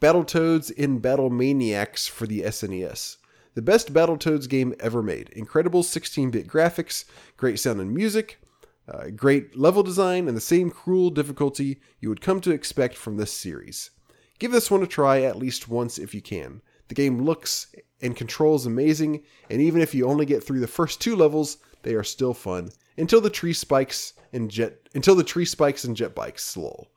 Battletoads 0.00 0.70
in 0.70 1.00
Battle 1.00 1.30
Maniacs 1.30 2.06
for 2.06 2.26
the 2.26 2.42
SNES. 2.42 3.16
The 3.54 3.62
best 3.62 3.92
Battletoads 3.92 4.48
game 4.48 4.74
ever 4.78 5.02
made. 5.02 5.30
Incredible 5.30 5.82
16 5.82 6.30
bit 6.30 6.46
graphics, 6.46 7.04
great 7.36 7.58
sound 7.58 7.80
and 7.80 7.92
music, 7.92 8.38
uh, 8.86 9.08
great 9.08 9.56
level 9.56 9.82
design, 9.82 10.28
and 10.28 10.36
the 10.36 10.40
same 10.40 10.70
cruel 10.70 11.10
difficulty 11.10 11.80
you 12.00 12.08
would 12.08 12.20
come 12.20 12.40
to 12.42 12.52
expect 12.52 12.96
from 12.96 13.16
this 13.16 13.32
series. 13.32 13.90
Give 14.38 14.52
this 14.52 14.70
one 14.70 14.82
a 14.82 14.86
try 14.86 15.22
at 15.22 15.36
least 15.36 15.68
once 15.68 15.98
if 15.98 16.14
you 16.14 16.22
can. 16.22 16.62
The 16.86 16.94
game 16.94 17.22
looks 17.22 17.74
and 18.00 18.16
controls 18.16 18.66
amazing, 18.66 19.22
and 19.50 19.60
even 19.60 19.80
if 19.80 19.94
you 19.94 20.06
only 20.08 20.26
get 20.26 20.42
through 20.44 20.60
the 20.60 20.66
first 20.66 21.00
two 21.00 21.16
levels, 21.16 21.58
they 21.82 21.94
are 21.94 22.04
still 22.04 22.34
fun 22.34 22.70
until 22.96 23.20
the 23.20 23.30
tree 23.30 23.52
spikes 23.52 24.12
and 24.32 24.50
jet 24.50 24.88
until 24.94 25.14
the 25.14 25.24
tree 25.24 25.44
spikes 25.44 25.84
and 25.84 25.96
jet 25.96 26.14
bikes 26.14 26.44
slow. 26.44 26.88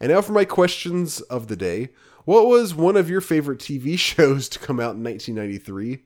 And 0.00 0.10
now 0.10 0.22
for 0.22 0.32
my 0.32 0.44
questions 0.44 1.20
of 1.22 1.48
the 1.48 1.56
day. 1.56 1.90
What 2.26 2.46
was 2.48 2.74
one 2.74 2.96
of 2.96 3.08
your 3.10 3.20
favorite 3.22 3.58
TV 3.60 3.98
shows 3.98 4.48
to 4.50 4.58
come 4.58 4.78
out 4.78 4.94
in 4.94 5.02
1993? 5.02 6.04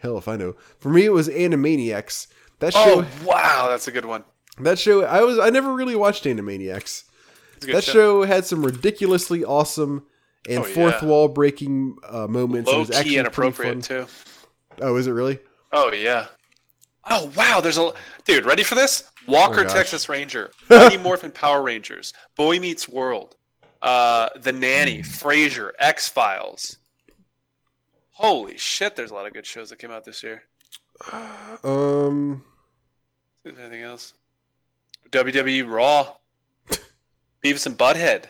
Hell 0.00 0.18
if 0.18 0.28
I 0.28 0.36
know. 0.36 0.54
For 0.78 0.88
me, 0.88 1.04
it 1.04 1.12
was 1.12 1.28
Animaniacs. 1.28 2.26
That 2.58 2.72
oh, 2.74 2.84
show, 2.84 3.00
Oh, 3.02 3.26
wow. 3.26 3.66
That's 3.68 3.86
a 3.86 3.92
good 3.92 4.06
one. 4.06 4.24
that 4.60 4.78
show, 4.78 5.02
I 5.04 5.20
was, 5.22 5.38
I 5.38 5.50
never 5.50 5.72
really 5.72 5.94
watched 5.94 6.24
Animaniacs. 6.24 7.04
It's 7.56 7.64
a 7.64 7.66
good 7.66 7.76
That 7.76 7.84
show. 7.84 8.22
had 8.24 8.44
some 8.46 8.64
ridiculously 8.64 9.44
awesome 9.44 10.06
and 10.48 10.58
Oh, 10.60 10.64
fourth 10.64 11.02
yeah. 11.02 11.08
wall 11.08 11.28
breaking 11.28 11.96
uh, 12.08 12.26
moments. 12.26 12.68
It 12.70 12.72
Low 12.72 12.80
was 12.80 12.90
key 12.90 12.96
actually 12.96 13.16
and 13.18 13.26
appropriate, 13.28 13.82
too. 13.82 14.06
Oh, 14.80 14.96
is 14.96 15.06
it 15.06 15.12
really? 15.12 15.38
Oh, 15.72 15.92
yeah. 15.92 16.26
Oh, 17.08 17.30
wow. 17.36 17.60
There's 17.60 17.78
a. 17.78 17.92
Dude, 18.24 18.44
ready 18.46 18.62
for 18.62 18.74
this? 18.74 19.04
Walker, 19.26 19.60
Oh. 19.60 19.68
Texas 19.68 20.08
Ranger. 20.08 20.50
Mighty 20.70 20.96
Morphin 20.98 21.30
Power 21.30 21.62
Rangers. 21.62 22.12
Boy 22.36 22.58
Meets 22.60 22.88
World. 22.88 23.36
Uh, 23.82 24.28
the 24.40 24.52
Nanny. 24.52 25.02
Frasier. 25.02 25.70
X 25.78 26.08
Files. 26.08 26.76
Holy 28.12 28.56
shit, 28.56 28.96
there's 28.96 29.10
a 29.10 29.14
lot 29.14 29.26
of 29.26 29.34
good 29.34 29.44
shows 29.46 29.68
that 29.70 29.78
came 29.78 29.90
out 29.90 30.04
this 30.04 30.22
year. 30.22 30.42
Um, 31.62 32.42
Is 33.44 33.54
there 33.54 33.66
anything 33.66 33.82
else? 33.82 34.14
WWE 35.10 35.70
Raw. 35.70 36.14
Beavis 37.44 37.66
and 37.66 37.76
Butthead. 37.76 38.24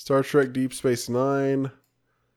Star 0.00 0.22
Trek 0.22 0.54
Deep 0.54 0.72
Space 0.72 1.10
Nine. 1.10 1.70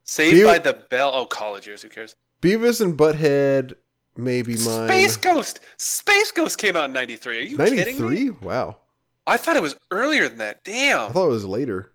Saved 0.04 0.36
Be- 0.36 0.44
by 0.44 0.60
the 0.60 0.74
Bell. 0.74 1.12
Oh, 1.14 1.26
college 1.26 1.66
years. 1.66 1.82
Who 1.82 1.88
cares? 1.88 2.14
Beavis 2.42 2.82
and 2.82 2.98
Butthead, 2.98 3.76
maybe 4.18 4.58
mine. 4.58 4.90
Space 4.90 5.16
Ghost. 5.16 5.62
Space 5.78 6.34
Ghost 6.34 6.58
came 6.58 6.76
out 6.76 6.86
in 6.86 6.92
'93. 6.92 7.38
Are 7.38 7.42
you 7.42 7.56
kidding 7.58 8.02
me? 8.02 8.26
93? 8.26 8.30
Wow. 8.42 8.80
I 9.26 9.38
thought 9.38 9.56
it 9.56 9.62
was 9.62 9.78
earlier 9.92 10.28
than 10.28 10.40
that. 10.40 10.66
Damn. 10.66 11.10
I 11.10 11.14
thought 11.14 11.28
it 11.28 11.30
was 11.30 11.46
later. 11.46 11.94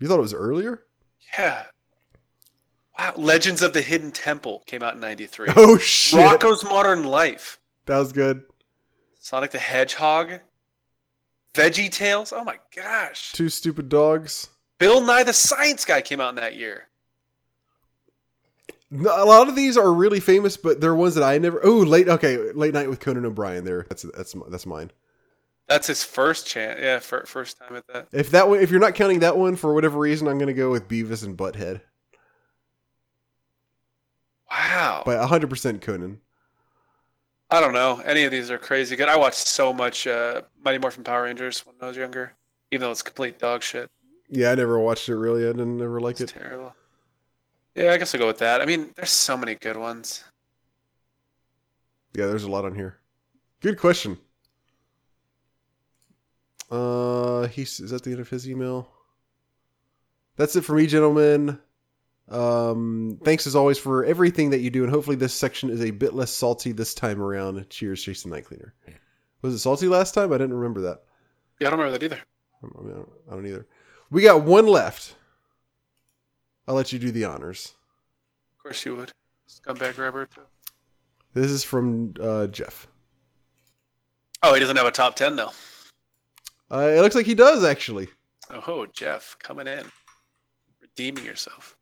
You 0.00 0.08
thought 0.08 0.18
it 0.18 0.22
was 0.22 0.34
earlier? 0.34 0.82
Yeah. 1.38 1.66
Wow. 2.98 3.12
Legends 3.16 3.62
of 3.62 3.72
the 3.72 3.82
Hidden 3.82 4.10
Temple 4.10 4.64
came 4.66 4.82
out 4.82 4.94
in 4.94 5.00
'93. 5.00 5.50
Oh 5.56 5.78
shit. 5.78 6.18
Rocko's 6.18 6.64
Modern 6.64 7.04
Life. 7.04 7.60
That 7.86 7.98
was 7.98 8.12
good. 8.12 8.42
Sonic 9.20 9.52
the 9.52 9.58
Hedgehog. 9.58 10.40
Veggie 11.54 11.88
Tales. 11.88 12.32
Oh 12.32 12.42
my 12.42 12.58
gosh. 12.74 13.30
Two 13.32 13.48
stupid 13.48 13.88
dogs. 13.88 14.48
Bill 14.84 15.00
Nye 15.00 15.22
the 15.22 15.32
Science 15.32 15.86
Guy 15.86 16.02
came 16.02 16.20
out 16.20 16.28
in 16.28 16.34
that 16.34 16.56
year. 16.56 16.88
A 18.92 19.24
lot 19.24 19.48
of 19.48 19.56
these 19.56 19.78
are 19.78 19.90
really 19.90 20.20
famous, 20.20 20.58
but 20.58 20.78
they're 20.78 20.94
ones 20.94 21.14
that 21.14 21.24
I 21.24 21.38
never. 21.38 21.58
Oh, 21.64 21.78
late. 21.78 22.06
Okay, 22.06 22.36
late 22.52 22.74
night 22.74 22.90
with 22.90 23.00
Conan 23.00 23.24
O'Brien. 23.24 23.64
There, 23.64 23.86
that's 23.88 24.02
that's 24.02 24.34
that's 24.50 24.66
mine. 24.66 24.90
That's 25.68 25.86
his 25.86 26.04
first 26.04 26.46
chance. 26.46 26.78
Yeah, 26.82 26.98
fir- 26.98 27.24
first 27.24 27.56
time 27.58 27.76
at 27.76 27.86
that. 27.86 28.08
If 28.12 28.30
that 28.32 28.50
one, 28.50 28.60
if 28.60 28.70
you're 28.70 28.78
not 28.78 28.94
counting 28.94 29.20
that 29.20 29.38
one 29.38 29.56
for 29.56 29.72
whatever 29.72 29.98
reason, 29.98 30.28
I'm 30.28 30.36
going 30.36 30.48
to 30.48 30.52
go 30.52 30.70
with 30.70 30.86
Beavis 30.86 31.24
and 31.24 31.34
Butthead 31.34 31.80
Wow. 34.50 35.02
by 35.06 35.16
100 35.16 35.48
percent 35.48 35.80
Conan. 35.80 36.20
I 37.50 37.60
don't 37.62 37.72
know. 37.72 38.02
Any 38.04 38.24
of 38.24 38.30
these 38.30 38.50
are 38.50 38.58
crazy 38.58 38.96
good. 38.96 39.08
I 39.08 39.16
watched 39.16 39.46
so 39.46 39.72
much 39.72 40.06
uh, 40.06 40.42
Mighty 40.62 40.76
Morphin 40.78 41.04
Power 41.04 41.22
Rangers 41.22 41.64
when 41.64 41.74
I 41.80 41.86
was 41.86 41.96
younger, 41.96 42.34
even 42.70 42.84
though 42.84 42.90
it's 42.90 43.00
complete 43.02 43.38
dog 43.38 43.62
shit. 43.62 43.90
Yeah, 44.34 44.50
I 44.50 44.56
never 44.56 44.80
watched 44.80 45.08
it 45.08 45.16
really. 45.16 45.44
I 45.44 45.52
didn't 45.52 45.80
ever 45.80 46.00
like 46.00 46.20
It's 46.20 46.32
it. 46.32 46.38
terrible. 46.40 46.74
Yeah, 47.76 47.92
I 47.92 47.98
guess 47.98 48.14
I'll 48.14 48.20
go 48.20 48.26
with 48.26 48.38
that. 48.38 48.60
I 48.60 48.66
mean, 48.66 48.90
there's 48.96 49.10
so 49.10 49.36
many 49.36 49.54
good 49.54 49.76
ones. 49.76 50.24
Yeah, 52.14 52.26
there's 52.26 52.42
a 52.42 52.50
lot 52.50 52.64
on 52.64 52.74
here. 52.74 52.98
Good 53.60 53.78
question. 53.78 54.18
Uh, 56.70 57.46
he's 57.46 57.78
is 57.78 57.90
that 57.90 58.02
the 58.02 58.10
end 58.10 58.20
of 58.20 58.28
his 58.28 58.48
email? 58.48 58.88
That's 60.36 60.56
it 60.56 60.62
for 60.62 60.74
me, 60.74 60.86
gentlemen. 60.88 61.60
Um, 62.28 63.20
thanks 63.22 63.46
as 63.46 63.54
always 63.54 63.78
for 63.78 64.04
everything 64.04 64.50
that 64.50 64.60
you 64.60 64.70
do, 64.70 64.82
and 64.82 64.92
hopefully 64.92 65.14
this 65.16 65.34
section 65.34 65.70
is 65.70 65.82
a 65.82 65.92
bit 65.92 66.14
less 66.14 66.32
salty 66.32 66.72
this 66.72 66.92
time 66.94 67.22
around. 67.22 67.68
Cheers, 67.70 68.02
Jason 68.02 68.32
Night 68.32 68.46
Cleaner. 68.46 68.74
Was 69.42 69.54
it 69.54 69.58
salty 69.58 69.86
last 69.86 70.14
time? 70.14 70.32
I 70.32 70.38
didn't 70.38 70.54
remember 70.54 70.80
that. 70.80 71.02
Yeah, 71.60 71.68
I 71.68 71.70
don't 71.70 71.78
remember 71.78 71.98
that 71.98 72.04
either. 72.04 72.20
I, 72.62 72.66
mean, 72.82 72.92
I, 72.92 72.96
don't, 72.96 73.08
I 73.30 73.34
don't 73.34 73.46
either. 73.46 73.66
We 74.10 74.22
got 74.22 74.42
one 74.42 74.66
left. 74.66 75.14
I'll 76.66 76.74
let 76.74 76.92
you 76.92 76.98
do 76.98 77.10
the 77.10 77.24
honors. 77.24 77.74
Of 78.56 78.62
course 78.62 78.84
you 78.86 78.96
would. 78.96 79.12
Scumbag 79.48 79.98
Robert. 79.98 80.30
This 81.34 81.50
is 81.50 81.64
from 81.64 82.14
uh, 82.20 82.46
Jeff. 82.46 82.86
Oh, 84.42 84.54
he 84.54 84.60
doesn't 84.60 84.76
have 84.76 84.86
a 84.86 84.90
top 84.90 85.16
10, 85.16 85.36
though. 85.36 85.52
Uh, 86.70 86.92
it 86.96 87.00
looks 87.00 87.14
like 87.14 87.26
he 87.26 87.34
does 87.34 87.64
actually. 87.64 88.08
Oh, 88.50 88.86
Jeff, 88.92 89.36
coming 89.38 89.66
in. 89.66 89.84
Redeeming 90.80 91.24
yourself. 91.24 91.76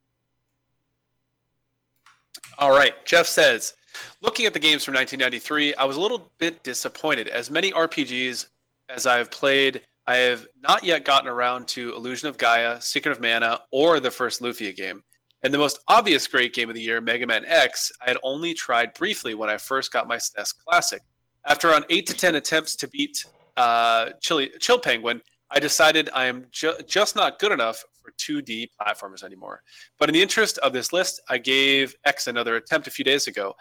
All 2.58 2.70
right. 2.70 2.94
Jeff 3.04 3.26
says, 3.26 3.74
looking 4.20 4.46
at 4.46 4.52
the 4.52 4.58
games 4.58 4.84
from 4.84 4.94
1993, 4.94 5.74
I 5.74 5.84
was 5.84 5.96
a 5.96 6.00
little 6.00 6.30
bit 6.38 6.62
disappointed. 6.62 7.28
As 7.28 7.50
many 7.50 7.72
RPGs 7.72 8.46
as 8.88 9.06
I 9.06 9.18
have 9.18 9.30
played, 9.30 9.82
I 10.06 10.16
have 10.16 10.46
not 10.60 10.82
yet 10.82 11.04
gotten 11.04 11.28
around 11.28 11.68
to 11.68 11.94
Illusion 11.94 12.28
of 12.28 12.36
Gaia, 12.36 12.80
Secret 12.80 13.12
of 13.12 13.20
Mana, 13.20 13.60
or 13.70 14.00
the 14.00 14.10
first 14.10 14.40
Lufia 14.40 14.74
game. 14.74 15.02
And 15.44 15.52
the 15.52 15.58
most 15.58 15.80
obvious 15.88 16.26
great 16.26 16.54
game 16.54 16.68
of 16.68 16.74
the 16.74 16.80
year, 16.80 17.00
Mega 17.00 17.26
Man 17.26 17.44
X, 17.44 17.92
I 18.04 18.08
had 18.08 18.18
only 18.22 18.54
tried 18.54 18.94
briefly 18.94 19.34
when 19.34 19.48
I 19.48 19.56
first 19.56 19.92
got 19.92 20.08
my 20.08 20.16
SNES 20.16 20.54
Classic. 20.64 21.02
After 21.46 21.68
around 21.68 21.84
8 21.90 22.06
to 22.06 22.14
10 22.14 22.34
attempts 22.36 22.76
to 22.76 22.88
beat 22.88 23.24
uh, 23.56 24.10
Chili, 24.20 24.50
Chill 24.60 24.78
Penguin, 24.78 25.20
I 25.50 25.58
decided 25.58 26.10
I 26.14 26.26
am 26.26 26.46
ju- 26.50 26.78
just 26.86 27.16
not 27.16 27.38
good 27.38 27.52
enough 27.52 27.84
for 28.02 28.12
2D 28.12 28.68
platformers 28.80 29.22
anymore. 29.22 29.62
But 29.98 30.08
in 30.08 30.14
the 30.14 30.22
interest 30.22 30.58
of 30.58 30.72
this 30.72 30.92
list, 30.92 31.20
I 31.28 31.38
gave 31.38 31.94
X 32.04 32.26
another 32.26 32.56
attempt 32.56 32.86
a 32.86 32.90
few 32.90 33.04
days 33.04 33.26
ago. 33.26 33.54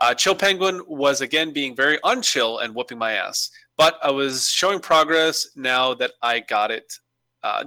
Uh, 0.00 0.14
Chill 0.14 0.34
Penguin 0.34 0.80
was 0.86 1.20
again 1.20 1.52
being 1.52 1.76
very 1.76 1.98
unchill 1.98 2.62
and 2.62 2.74
whooping 2.74 2.98
my 2.98 3.12
ass, 3.12 3.50
but 3.76 3.98
I 4.02 4.10
was 4.10 4.48
showing 4.48 4.80
progress 4.80 5.48
now 5.56 5.94
that 5.94 6.12
I 6.22 6.40
got 6.40 6.70
it. 6.70 6.92
Uh, 7.42 7.64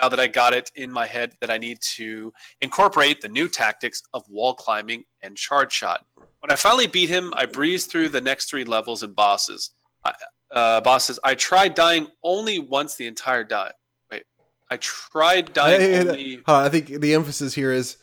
now 0.00 0.08
that 0.08 0.20
I 0.20 0.28
got 0.28 0.52
it 0.52 0.70
in 0.76 0.90
my 0.90 1.06
head 1.06 1.32
that 1.40 1.50
I 1.50 1.58
need 1.58 1.78
to 1.96 2.32
incorporate 2.60 3.20
the 3.20 3.28
new 3.28 3.48
tactics 3.48 4.02
of 4.14 4.22
wall 4.28 4.54
climbing 4.54 5.04
and 5.22 5.36
charge 5.36 5.72
shot. 5.72 6.06
When 6.40 6.50
I 6.50 6.56
finally 6.56 6.86
beat 6.86 7.08
him, 7.08 7.34
I 7.36 7.46
breezed 7.46 7.90
through 7.90 8.10
the 8.10 8.20
next 8.20 8.48
three 8.48 8.64
levels 8.64 9.02
and 9.02 9.14
bosses. 9.14 9.70
I, 10.04 10.14
uh, 10.52 10.80
bosses. 10.80 11.18
I 11.24 11.34
tried 11.34 11.74
dying 11.74 12.08
only 12.22 12.58
once 12.58 12.94
the 12.94 13.06
entire 13.06 13.44
die. 13.44 13.72
Wait, 14.10 14.24
I 14.70 14.76
tried 14.78 15.52
dying 15.52 16.08
only. 16.08 16.40
I 16.46 16.68
think 16.68 16.86
the 17.00 17.14
emphasis 17.14 17.54
here 17.54 17.72
is 17.72 17.98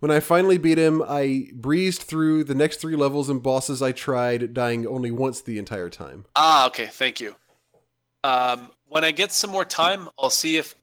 when 0.00 0.10
I 0.10 0.20
finally 0.20 0.58
beat 0.58 0.78
him, 0.78 1.02
I 1.06 1.48
breezed 1.54 2.02
through 2.02 2.44
the 2.44 2.54
next 2.54 2.76
three 2.80 2.96
levels 2.96 3.28
and 3.28 3.42
bosses 3.42 3.82
I 3.82 3.92
tried, 3.92 4.54
dying 4.54 4.86
only 4.86 5.10
once 5.10 5.40
the 5.40 5.58
entire 5.58 5.90
time. 5.90 6.24
Ah, 6.36 6.66
okay, 6.68 6.86
thank 6.86 7.20
you. 7.20 7.34
Um, 8.24 8.70
when 8.86 9.04
I 9.04 9.10
get 9.10 9.32
some 9.32 9.50
more 9.50 9.64
time, 9.64 10.08
I'll 10.18 10.30
see 10.30 10.56
if 10.56 10.74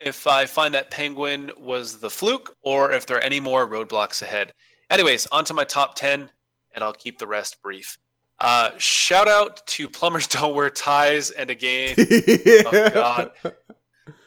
if 0.00 0.28
I 0.28 0.46
find 0.46 0.74
that 0.74 0.90
penguin 0.92 1.50
was 1.58 1.98
the 1.98 2.08
fluke 2.10 2.56
or 2.62 2.92
if 2.92 3.04
there 3.06 3.16
are 3.16 3.20
any 3.22 3.40
more 3.40 3.66
roadblocks 3.68 4.22
ahead. 4.22 4.52
Anyways, 4.90 5.26
on 5.28 5.44
to 5.46 5.54
my 5.54 5.64
top 5.64 5.96
ten, 5.96 6.30
and 6.72 6.84
I'll 6.84 6.92
keep 6.92 7.18
the 7.18 7.26
rest 7.26 7.60
brief. 7.62 7.98
Uh, 8.40 8.70
shout 8.78 9.26
out 9.26 9.66
to 9.66 9.88
Plumbers 9.88 10.26
Don't 10.28 10.54
Wear 10.54 10.70
Ties 10.70 11.30
and 11.32 11.50
a 11.50 11.54
game 11.56 11.96
Oh, 11.98 12.90
God. 12.94 13.32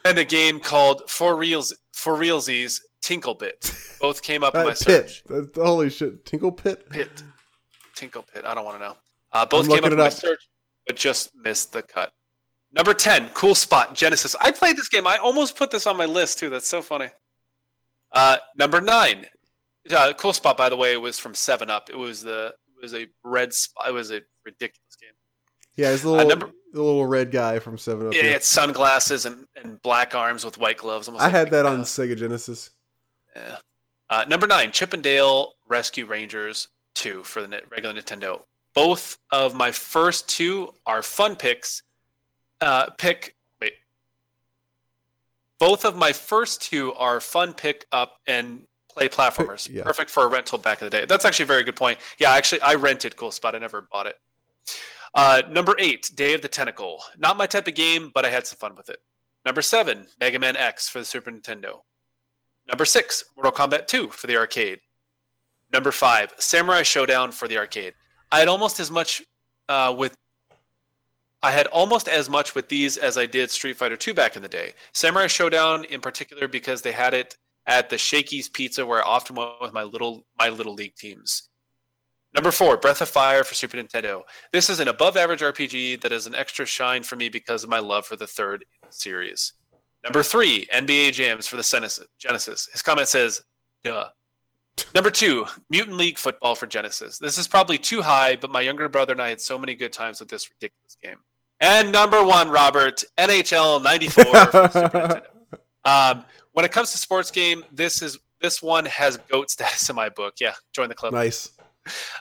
and 0.04 0.18
a 0.18 0.24
game 0.24 0.60
called 0.60 1.08
For 1.08 1.34
Reals 1.34 1.74
For 1.94 2.14
Realsies 2.14 2.80
Tinklebit. 3.02 3.98
Both 4.00 4.22
came 4.22 4.42
up 4.44 4.54
in 4.54 4.60
Uh, 4.62 4.64
my 4.64 4.74
search. 4.74 5.22
That's- 5.24 5.48
holy 5.56 5.90
shit. 5.90 6.24
Tinkle 6.24 6.52
Pit? 6.52 6.88
Pit. 6.90 7.22
Tinkle 7.94 8.22
Pit. 8.32 8.44
I 8.44 8.54
don't 8.54 8.64
want 8.64 8.78
to 8.78 8.84
know. 8.88 8.96
Uh, 9.32 9.46
both 9.46 9.64
I'm 9.66 9.70
came 9.76 9.84
up 9.84 9.92
in 9.92 9.98
my 9.98 10.06
up. 10.06 10.12
search, 10.12 10.48
but 10.86 10.96
just 10.96 11.30
missed 11.34 11.72
the 11.72 11.82
cut. 11.82 12.12
Number 12.72 12.94
10, 12.94 13.28
Cool 13.30 13.54
Spot, 13.54 13.94
Genesis. 13.94 14.34
I 14.40 14.50
played 14.50 14.76
this 14.76 14.88
game. 14.88 15.06
I 15.06 15.18
almost 15.18 15.56
put 15.56 15.70
this 15.70 15.86
on 15.86 15.96
my 15.96 16.06
list, 16.06 16.38
too. 16.38 16.48
That's 16.48 16.66
so 16.68 16.80
funny. 16.80 17.08
Uh, 18.12 18.38
number 18.56 18.80
9, 18.80 19.26
uh, 19.90 20.12
Cool 20.14 20.32
Spot, 20.32 20.56
by 20.56 20.68
the 20.68 20.76
way, 20.76 20.96
was 20.96 21.18
from 21.18 21.34
7 21.34 21.68
Up. 21.70 21.90
It 21.90 21.96
was 21.98 22.22
the 22.22 22.54
it 22.78 22.82
was 22.82 22.94
a 22.94 23.06
red 23.24 23.52
spot. 23.52 23.88
It 23.88 23.92
was 23.92 24.10
a 24.10 24.22
ridiculous 24.44 24.96
game. 25.00 25.10
Yeah, 25.76 25.90
it's 25.90 26.02
the 26.02 26.10
little, 26.10 26.28
number- 26.28 26.50
the 26.72 26.82
little 26.82 27.06
red 27.06 27.30
guy 27.30 27.58
from 27.58 27.78
7 27.78 28.06
Up. 28.08 28.12
Yeah, 28.14 28.22
here. 28.22 28.30
it 28.30 28.32
had 28.34 28.42
sunglasses 28.44 29.24
and, 29.26 29.46
and 29.56 29.80
black 29.82 30.14
arms 30.14 30.44
with 30.44 30.58
white 30.58 30.78
gloves. 30.78 31.08
almost 31.08 31.22
I 31.22 31.26
like 31.26 31.34
had 31.34 31.50
that 31.50 31.64
on 31.66 31.82
Sega 31.82 32.16
Genesis. 32.16 32.70
Yeah. 33.34 33.56
Uh, 34.10 34.24
number 34.28 34.46
nine, 34.46 34.72
Chip 34.72 34.92
'n 34.92 35.00
Dale 35.00 35.54
Rescue 35.68 36.06
Rangers 36.06 36.68
2 36.94 37.22
for 37.24 37.40
the 37.46 37.62
regular 37.70 37.94
Nintendo. 38.00 38.42
Both 38.74 39.18
of 39.30 39.54
my 39.54 39.70
first 39.70 40.28
two 40.28 40.74
are 40.86 41.02
fun 41.02 41.36
picks. 41.36 41.82
Uh, 42.60 42.90
pick, 42.98 43.36
wait. 43.60 43.74
Both 45.58 45.84
of 45.84 45.96
my 45.96 46.12
first 46.12 46.62
two 46.62 46.92
are 46.94 47.20
fun 47.20 47.54
pick 47.54 47.86
up 47.92 48.20
and 48.26 48.66
play 48.88 49.08
platformers. 49.08 49.68
yeah. 49.70 49.82
Perfect 49.84 50.10
for 50.10 50.24
a 50.24 50.28
rental 50.28 50.58
back 50.58 50.80
in 50.82 50.86
the 50.86 50.90
day. 50.90 51.04
That's 51.06 51.24
actually 51.24 51.44
a 51.44 51.46
very 51.46 51.64
good 51.64 51.76
point. 51.76 51.98
Yeah, 52.18 52.32
actually, 52.32 52.60
I 52.62 52.74
rented 52.74 53.16
Cool 53.16 53.30
Spot. 53.30 53.54
I 53.54 53.58
never 53.58 53.82
bought 53.90 54.06
it. 54.06 54.18
Uh, 55.14 55.42
number 55.50 55.74
eight, 55.78 56.10
Day 56.14 56.34
of 56.34 56.40
the 56.42 56.48
Tentacle. 56.48 57.02
Not 57.18 57.36
my 57.36 57.46
type 57.46 57.68
of 57.68 57.74
game, 57.74 58.10
but 58.14 58.24
I 58.24 58.30
had 58.30 58.46
some 58.46 58.56
fun 58.58 58.74
with 58.74 58.88
it. 58.88 59.00
Number 59.44 59.60
seven, 59.60 60.06
Mega 60.20 60.38
Man 60.38 60.56
X 60.56 60.88
for 60.88 60.98
the 61.00 61.04
Super 61.04 61.30
Nintendo. 61.30 61.80
Number 62.72 62.86
six, 62.86 63.24
Mortal 63.36 63.52
Kombat 63.52 63.86
2 63.86 64.08
for 64.08 64.26
the 64.26 64.36
arcade. 64.36 64.80
Number 65.74 65.92
five, 65.92 66.32
Samurai 66.38 66.80
Shodown 66.80 67.32
for 67.32 67.46
the 67.46 67.58
arcade. 67.58 67.92
I 68.30 68.38
had 68.38 68.48
almost 68.48 68.80
as 68.80 68.90
much 68.90 69.22
uh, 69.68 69.94
with. 69.96 70.16
I 71.42 71.50
had 71.50 71.66
almost 71.66 72.08
as 72.08 72.30
much 72.30 72.54
with 72.54 72.68
these 72.68 72.96
as 72.96 73.18
I 73.18 73.26
did 73.26 73.50
Street 73.50 73.76
Fighter 73.76 73.96
2 73.96 74.14
back 74.14 74.36
in 74.36 74.42
the 74.42 74.48
day. 74.48 74.72
Samurai 74.92 75.26
Shodown, 75.26 75.84
in 75.86 76.00
particular, 76.00 76.48
because 76.48 76.80
they 76.80 76.92
had 76.92 77.14
it 77.14 77.36
at 77.66 77.90
the 77.90 77.98
Shakey's 77.98 78.48
Pizza, 78.48 78.86
where 78.86 79.04
I 79.04 79.08
often 79.08 79.36
went 79.36 79.50
with 79.60 79.74
my 79.74 79.82
little 79.82 80.24
my 80.38 80.48
little 80.48 80.74
league 80.74 80.94
teams. 80.94 81.50
Number 82.34 82.50
four, 82.50 82.78
Breath 82.78 83.02
of 83.02 83.10
Fire 83.10 83.44
for 83.44 83.54
Super 83.54 83.76
Nintendo. 83.76 84.22
This 84.50 84.70
is 84.70 84.80
an 84.80 84.88
above-average 84.88 85.40
RPG 85.40 86.00
that 86.00 86.12
is 86.12 86.26
an 86.26 86.34
extra 86.34 86.64
shine 86.64 87.02
for 87.02 87.16
me 87.16 87.28
because 87.28 87.62
of 87.62 87.68
my 87.68 87.78
love 87.78 88.06
for 88.06 88.16
the 88.16 88.26
third 88.26 88.64
series. 88.88 89.52
Number 90.04 90.22
three, 90.22 90.66
NBA 90.72 91.12
Jams 91.12 91.46
for 91.46 91.56
the 91.56 92.06
Genesis. 92.18 92.68
His 92.72 92.82
comment 92.82 93.08
says, 93.08 93.42
duh. 93.84 94.08
Number 94.94 95.10
two, 95.10 95.46
Mutant 95.70 95.96
League 95.96 96.18
Football 96.18 96.54
for 96.54 96.66
Genesis. 96.66 97.18
This 97.18 97.38
is 97.38 97.46
probably 97.46 97.78
too 97.78 98.02
high, 98.02 98.36
but 98.36 98.50
my 98.50 98.60
younger 98.60 98.88
brother 98.88 99.12
and 99.12 99.22
I 99.22 99.28
had 99.28 99.40
so 99.40 99.58
many 99.58 99.74
good 99.74 99.92
times 99.92 100.18
with 100.18 100.28
this 100.28 100.50
ridiculous 100.50 100.96
game. 101.02 101.18
And 101.60 101.92
number 101.92 102.24
one, 102.24 102.50
Robert, 102.50 103.04
NHL 103.18 103.82
94 103.82 104.24
for 104.24 104.32
Super 104.72 104.88
Nintendo. 104.88 105.22
Um, 105.84 106.24
when 106.52 106.64
it 106.64 106.72
comes 106.72 106.92
to 106.92 106.98
sports 106.98 107.30
game, 107.30 107.64
this 107.72 108.02
is 108.02 108.18
this 108.40 108.60
one 108.62 108.84
has 108.86 109.18
goat 109.30 109.50
status 109.50 109.88
in 109.88 109.96
my 109.96 110.08
book. 110.08 110.34
Yeah, 110.40 110.54
join 110.72 110.88
the 110.88 110.94
club. 110.94 111.12
Nice. 111.12 111.52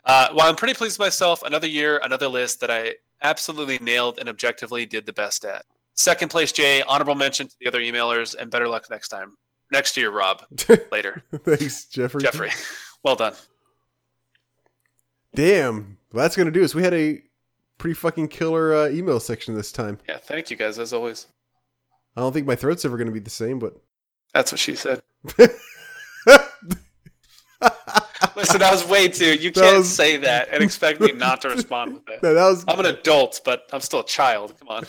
Uh, 0.06 0.30
well, 0.36 0.48
I'm 0.48 0.56
pretty 0.56 0.74
pleased 0.74 1.00
with 1.00 1.06
myself. 1.06 1.44
Another 1.44 1.68
year, 1.68 2.00
another 2.04 2.28
list 2.28 2.62
that 2.62 2.72
I 2.72 2.96
absolutely 3.22 3.80
nailed 3.80 4.20
and 4.20 4.30
objectively 4.30 4.86
did 4.86 5.06
the 5.06 5.14
best 5.14 5.46
at. 5.46 5.66
Second 5.96 6.30
place, 6.30 6.52
Jay. 6.52 6.82
Honorable 6.82 7.16
mention 7.16 7.48
to 7.48 7.56
the 7.60 7.68
other 7.68 7.80
emailers, 7.82 8.36
and 8.36 8.50
better 8.50 8.68
luck 8.68 8.88
next 8.90 9.10
time. 9.10 9.36
Next 9.72 9.96
year, 9.98 10.10
Rob. 10.12 10.44
Later, 10.92 11.24
Thanks, 11.46 11.86
Jeffrey. 11.86 12.22
Jeffrey. 12.24 12.52
Well 13.04 13.16
done. 13.16 13.34
Damn. 15.34 15.98
Well, 16.12 16.24
that's 16.24 16.36
gonna 16.36 16.52
do 16.52 16.64
us. 16.64 16.76
We 16.76 16.84
had 16.84 16.94
a 16.94 17.22
pretty 17.78 17.94
fucking 17.94 18.28
killer 18.28 18.76
uh, 18.76 18.90
email 18.90 19.20
section 19.20 19.54
this 19.56 19.72
time. 19.72 19.98
Yeah, 20.08 20.18
thank 20.18 20.52
you 20.52 20.58
guys 20.58 20.78
as 20.78 20.94
always. 20.94 21.28
I 22.16 22.22
don't 22.22 22.34
think 22.34 22.46
my 22.48 22.56
throat's 22.56 22.84
ever 22.86 22.98
gonna 22.98 23.12
be 23.12 23.20
the 23.20 23.30
same, 23.30 23.60
but 23.60 23.78
That's 24.34 24.52
what 24.52 24.60
she 24.60 24.76
said. 24.76 25.02
Listen, 28.36 28.60
that 28.60 28.72
was 28.72 28.86
way 28.88 29.08
too. 29.08 29.36
You 29.36 29.52
can't 29.54 29.80
was- 29.80 29.94
say 29.94 30.18
that 30.18 30.50
and 30.52 30.64
expect 30.64 31.00
me 31.02 31.12
not 31.12 31.42
to 31.42 31.50
respond 31.50 31.94
with 31.94 32.06
that. 32.06 32.22
no, 32.24 32.34
that 32.34 32.46
was 32.46 32.66
I'm 32.68 32.80
an 32.80 32.86
adult, 32.88 33.42
but 33.46 33.68
I'm 33.72 33.82
still 33.82 34.02
a 34.02 34.06
child. 34.06 34.54
Come 34.60 34.70
on. 34.70 34.86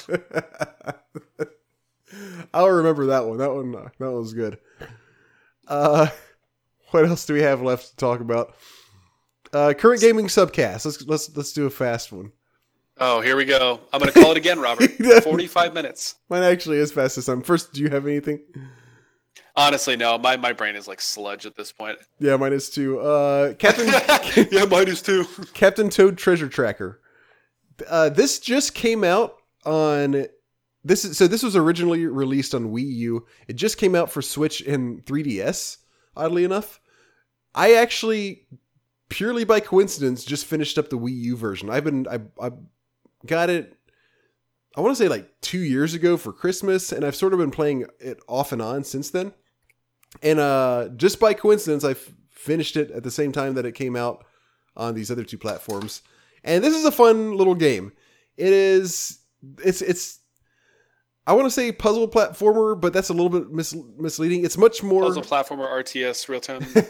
I'll 2.53 2.69
remember 2.71 3.07
that 3.07 3.27
one. 3.27 3.39
That 3.39 3.53
one, 3.53 3.75
uh, 3.75 3.89
that 3.99 4.11
one 4.11 4.15
was 4.21 4.35
good. 4.35 4.59
Uh, 5.67 6.09
what 6.91 7.07
else 7.07 7.25
do 7.25 7.35
we 7.35 7.41
have 7.43 7.63
left 7.63 7.91
to 7.91 7.97
talk 7.97 8.21
about? 8.21 8.55
Uh, 9.53 9.73
current 9.77 10.01
gaming 10.01 10.27
subcast. 10.27 10.85
Let's 10.85 11.03
let's 11.07 11.37
let's 11.37 11.53
do 11.53 11.67
a 11.67 11.71
fast 11.71 12.13
one. 12.13 12.33
Oh, 12.99 13.21
here 13.21 13.37
we 13.37 13.45
go. 13.47 13.81
I'm 13.93 14.01
going 14.01 14.13
to 14.13 14.21
call 14.21 14.33
it 14.33 14.37
again, 14.37 14.61
Robert. 14.61 14.91
45 15.25 15.73
minutes. 15.75 16.17
Mine 16.29 16.43
actually 16.43 16.77
is 16.77 16.93
fast 16.93 17.17
this 17.17 17.27
time. 17.27 17.43
First, 17.43 17.73
do 17.73 17.81
you 17.81 17.89
have 17.89 18.07
anything? 18.07 18.41
Honestly, 19.55 19.97
no. 19.97 20.17
My, 20.19 20.37
my 20.37 20.53
brain 20.53 20.77
is 20.77 20.89
like 20.89 21.01
sludge 21.01 21.45
at 21.45 21.57
this 21.57 21.73
point. 21.73 21.99
Yeah, 22.19 22.37
mine 22.37 22.53
is 22.53 22.71
too. 22.71 23.01
Uh, 23.01 23.55
Captain 23.55 23.87
yeah, 24.51 24.65
mine 24.65 24.89
is 24.89 25.03
too. 25.03 25.27
Captain 25.55 25.91
Toad 25.91 26.17
Treasure 26.17 26.49
Tracker. 26.49 27.01
Uh, 27.89 28.09
this 28.09 28.39
just 28.39 28.75
came 28.75 29.05
out 29.05 29.37
on 29.65 30.27
this 30.85 31.05
is 31.05 31.17
so 31.17 31.27
this 31.27 31.43
was 31.43 31.55
originally 31.55 32.07
released 32.07 32.55
on 32.55 32.73
Wii 32.73 32.95
U. 32.97 33.27
It 33.47 33.55
just 33.55 33.79
came 33.79 33.95
out 33.95 34.11
for 34.11 34.23
Switch 34.23 34.61
and 34.63 35.05
3DS. 35.05 35.79
Oddly 36.17 36.45
enough, 36.45 36.81
I 37.55 37.75
actually 37.75 38.47
purely 39.09 39.45
by 39.45 39.61
coincidence 39.61 40.25
just 40.25 40.47
finished 40.47 40.79
up 40.79 40.89
the 40.89 40.99
Wii 40.99 41.15
U 41.15 41.37
version. 41.37 41.71
I've 41.71 41.85
been 41.85 42.07
I 42.09 42.21
I 42.41 42.51
got 43.27 43.51
it. 43.51 43.77
I 44.77 44.81
want 44.81 44.97
to 44.97 45.03
say 45.03 45.09
like 45.09 45.41
two 45.41 45.61
years 45.61 45.95
ago 45.95 46.17
for 46.17 46.33
Christmas, 46.33 46.93
and 46.93 47.05
I've 47.05 47.17
sort 47.17 47.33
of 47.33 47.39
been 47.39 47.51
playing 47.51 47.87
it 48.01 48.21
off 48.27 48.53
and 48.53 48.63
on 48.63 48.85
since 48.85 49.11
then. 49.11 49.35
And 50.23 50.39
uh, 50.39 50.89
just 50.97 51.19
by 51.19 51.35
coincidence, 51.35 51.85
I 51.85 51.93
f- 51.93 52.13
finished 52.31 52.77
it 52.77 52.91
at 52.91 53.03
the 53.03 53.11
same 53.11 53.33
time 53.33 53.55
that 53.55 53.65
it 53.65 53.75
came 53.75 53.97
out 53.97 54.25
on 54.77 54.95
these 54.95 55.11
other 55.11 55.25
two 55.25 55.39
platforms. 55.39 56.03
And 56.45 56.63
this 56.63 56.75
is 56.75 56.85
a 56.85 56.93
fun 56.93 57.37
little 57.37 57.55
game. 57.55 57.93
It 58.37 58.53
is 58.53 59.21
it's 59.65 59.81
it's 59.81 60.21
I 61.27 61.35
want 61.35 61.47
to 61.47 61.51
say 61.51 61.71
puzzle 61.73 62.09
platformer, 62.09 62.79
but 62.81 62.93
that's 62.93 63.09
a 63.09 63.15
little 63.15 63.31
bit 63.31 63.51
mis- 63.51 63.77
misleading. 63.97 64.45
It's 64.45 64.59
much 64.59 64.83
more 64.83 65.03
Puzzle 65.03 65.23
platformer, 65.23 65.69
RTS, 65.69 66.29
real 66.29 66.41
time. 66.41 66.67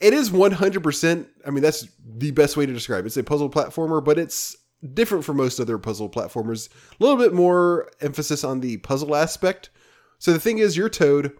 it 0.00 0.12
is 0.12 0.30
100% 0.30 1.26
i 1.46 1.50
mean 1.50 1.62
that's 1.62 1.88
the 2.04 2.30
best 2.32 2.56
way 2.56 2.66
to 2.66 2.72
describe 2.72 3.04
it 3.04 3.08
it's 3.08 3.16
a 3.16 3.24
puzzle 3.24 3.48
platformer 3.48 4.04
but 4.04 4.18
it's 4.18 4.56
different 4.94 5.24
from 5.24 5.36
most 5.36 5.58
other 5.58 5.78
puzzle 5.78 6.08
platformers 6.08 6.68
a 6.68 7.04
little 7.04 7.16
bit 7.16 7.32
more 7.32 7.90
emphasis 8.00 8.44
on 8.44 8.60
the 8.60 8.76
puzzle 8.78 9.16
aspect 9.16 9.70
so 10.18 10.32
the 10.32 10.40
thing 10.40 10.58
is 10.58 10.76
you're 10.76 10.88
toad 10.88 11.32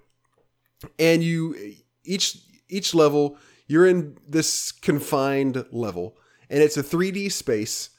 and 0.99 1.23
you 1.23 1.75
each 2.05 2.39
each 2.69 2.95
level 2.95 3.37
you're 3.67 3.87
in 3.87 4.17
this 4.29 4.71
confined 4.73 5.65
level 5.73 6.17
and 6.49 6.63
it's 6.63 6.77
a 6.77 6.83
3d 6.83 7.31
space 7.33 7.91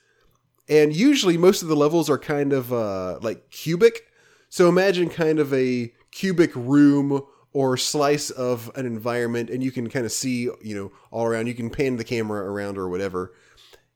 and 0.70 0.96
usually 0.96 1.38
most 1.38 1.62
of 1.62 1.68
the 1.68 1.76
levels 1.76 2.10
are 2.10 2.18
kind 2.18 2.52
of 2.54 2.74
uh, 2.74 3.20
like 3.22 3.50
cubic. 3.50 4.12
So 4.50 4.68
imagine 4.68 5.10
kind 5.10 5.40
of 5.40 5.54
a 5.54 5.94
cubic 6.12 6.52
room 6.56 7.22
or 7.54 7.78
slice 7.78 8.30
of 8.30 8.70
an 8.76 8.86
environment 8.86 9.50
and 9.50 9.64
you 9.64 9.72
can 9.72 9.90
kind 9.90 10.06
of 10.06 10.12
see 10.12 10.50
you 10.62 10.76
know 10.76 10.92
all 11.12 11.26
around. 11.26 11.48
You 11.48 11.54
can 11.54 11.70
pan 11.70 11.98
the 11.98 12.04
camera 12.04 12.42
around 12.50 12.78
or 12.78 12.90
whatever. 12.90 13.34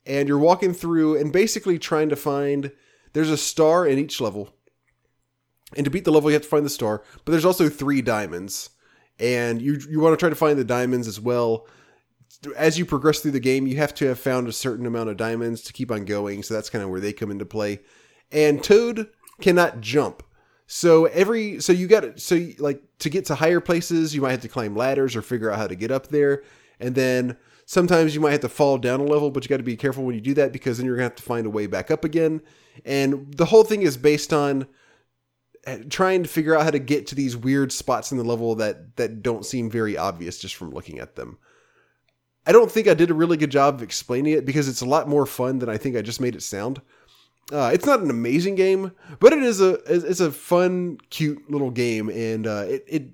And 0.06 0.28
you're 0.28 0.38
walking 0.38 0.74
through 0.74 1.18
and 1.18 1.32
basically 1.32 1.78
trying 1.78 2.10
to 2.10 2.16
find 2.16 2.72
there's 3.14 3.30
a 3.30 3.38
star 3.38 3.86
in 3.86 4.00
each 4.00 4.22
level. 4.22 4.50
And 5.76 5.86
to 5.86 5.92
beat 5.92 6.04
the 6.04 6.12
level 6.12 6.30
you 6.30 6.34
have 6.34 6.44
to 6.44 6.50
find 6.50 6.66
the 6.66 6.70
star 6.70 7.02
but 7.24 7.32
there's 7.32 7.46
also 7.46 7.70
three 7.70 8.02
diamonds 8.02 8.72
and 9.22 9.62
you 9.62 9.80
you 9.90 10.00
want 10.00 10.14
to 10.14 10.18
try 10.18 10.30
to 10.30 10.36
find 10.36 10.58
the 10.58 10.64
diamonds 10.66 11.08
as 11.08 11.20
well. 11.20 11.68
As 12.58 12.80
you 12.80 12.86
progress 12.86 13.20
through 13.20 13.32
the 13.32 13.40
game 13.40 13.68
you 13.68 13.78
have 13.78 13.94
to 13.96 14.08
have 14.08 14.20
found 14.20 14.48
a 14.48 14.52
certain 14.52 14.86
amount 14.86 15.10
of 15.10 15.18
diamonds 15.18 15.62
to 15.64 15.74
keep 15.74 15.92
on 15.92 16.06
going 16.06 16.42
so 16.44 16.54
that's 16.54 16.70
kind 16.70 16.84
of 16.84 16.90
where 16.90 17.00
they 17.00 17.14
come 17.14 17.32
into 17.32 17.46
play. 17.46 17.80
And 18.32 18.64
toad 18.64 19.10
cannot 19.40 19.80
jump. 19.80 20.24
So 20.66 21.06
every 21.06 21.60
so 21.62 21.72
you 21.72 21.88
got 21.88 22.20
so 22.20 22.36
you- 22.36 22.56
like 22.58 22.82
to 23.00 23.10
get 23.10 23.26
to 23.26 23.36
higher 23.36 23.60
places 23.60 24.16
you 24.16 24.22
might 24.22 24.32
have 24.32 24.42
to 24.42 24.48
climb 24.48 24.76
ladders 24.76 25.16
or 25.16 25.22
figure 25.22 25.52
out 25.52 25.60
how 25.60 25.68
to 25.68 25.76
get 25.76 25.92
up 25.92 26.08
there. 26.08 26.44
And 26.80 26.96
then 26.96 27.38
sometimes 27.66 28.16
you 28.16 28.22
might 28.22 28.32
have 28.32 28.42
to 28.42 28.50
fall 28.50 28.80
down 28.80 29.02
a 29.02 29.04
level 29.04 29.30
but 29.30 29.44
you 29.44 29.50
got 29.50 29.58
to 29.58 29.64
be 29.64 29.78
careful 29.78 30.04
when 30.04 30.16
you 30.16 30.22
do 30.22 30.34
that 30.34 30.52
because 30.52 30.78
then 30.78 30.88
you're 30.88 30.98
to 30.98 31.04
have 31.04 31.16
to 31.16 31.24
find 31.24 31.46
a 31.46 31.50
way 31.50 31.68
back 31.68 31.92
up 31.92 32.04
again. 32.04 32.42
And 32.86 33.34
the 33.36 33.46
whole 33.46 33.64
thing 33.64 33.84
is 33.84 33.98
based 33.98 34.34
on 34.34 34.66
trying 35.90 36.24
to 36.24 36.30
figure 36.30 36.56
out 36.56 36.64
how 36.64 36.72
to 36.72 36.80
get 36.80 37.08
to 37.08 37.16
these 37.16 37.38
weird 37.38 37.72
spots 37.72 38.12
in 38.12 38.18
the 38.18 38.24
level 38.24 38.56
that 38.56 38.96
that 38.98 39.22
don't 39.22 39.46
seem 39.46 39.70
very 39.70 39.98
obvious 39.98 40.40
just 40.40 40.56
from 40.56 40.72
looking 40.72 41.00
at 41.00 41.16
them 41.16 41.38
I 42.46 42.52
don't 42.52 42.72
think 42.72 42.88
I 42.88 42.94
did 42.94 43.12
a 43.12 43.16
really 43.16 43.38
good 43.38 43.52
job 43.52 43.76
of 43.76 43.84
explaining 43.84 44.34
it 44.34 44.46
because 44.46 44.68
it's 44.68 44.82
a 44.82 44.86
lot 44.86 45.08
more 45.08 45.26
fun 45.26 45.60
than 45.60 45.70
I 45.70 45.78
think 45.78 45.96
I 45.96 46.02
just 46.02 46.22
made 46.22 46.36
it 46.36 46.42
sound. 46.42 46.82
Uh, 47.52 47.72
it's 47.74 47.86
not 47.86 48.00
an 48.00 48.10
amazing 48.10 48.56
game, 48.56 48.92
but 49.20 49.34
it 49.34 49.44
is 49.44 49.62
a 49.62 49.74
it's 49.86 50.22
a 50.22 50.32
fun, 50.32 50.98
cute 51.10 51.52
little 51.52 51.70
game, 51.70 52.10
and 52.10 52.48
uh, 52.48 52.66
it 52.68 52.86
it 52.88 53.10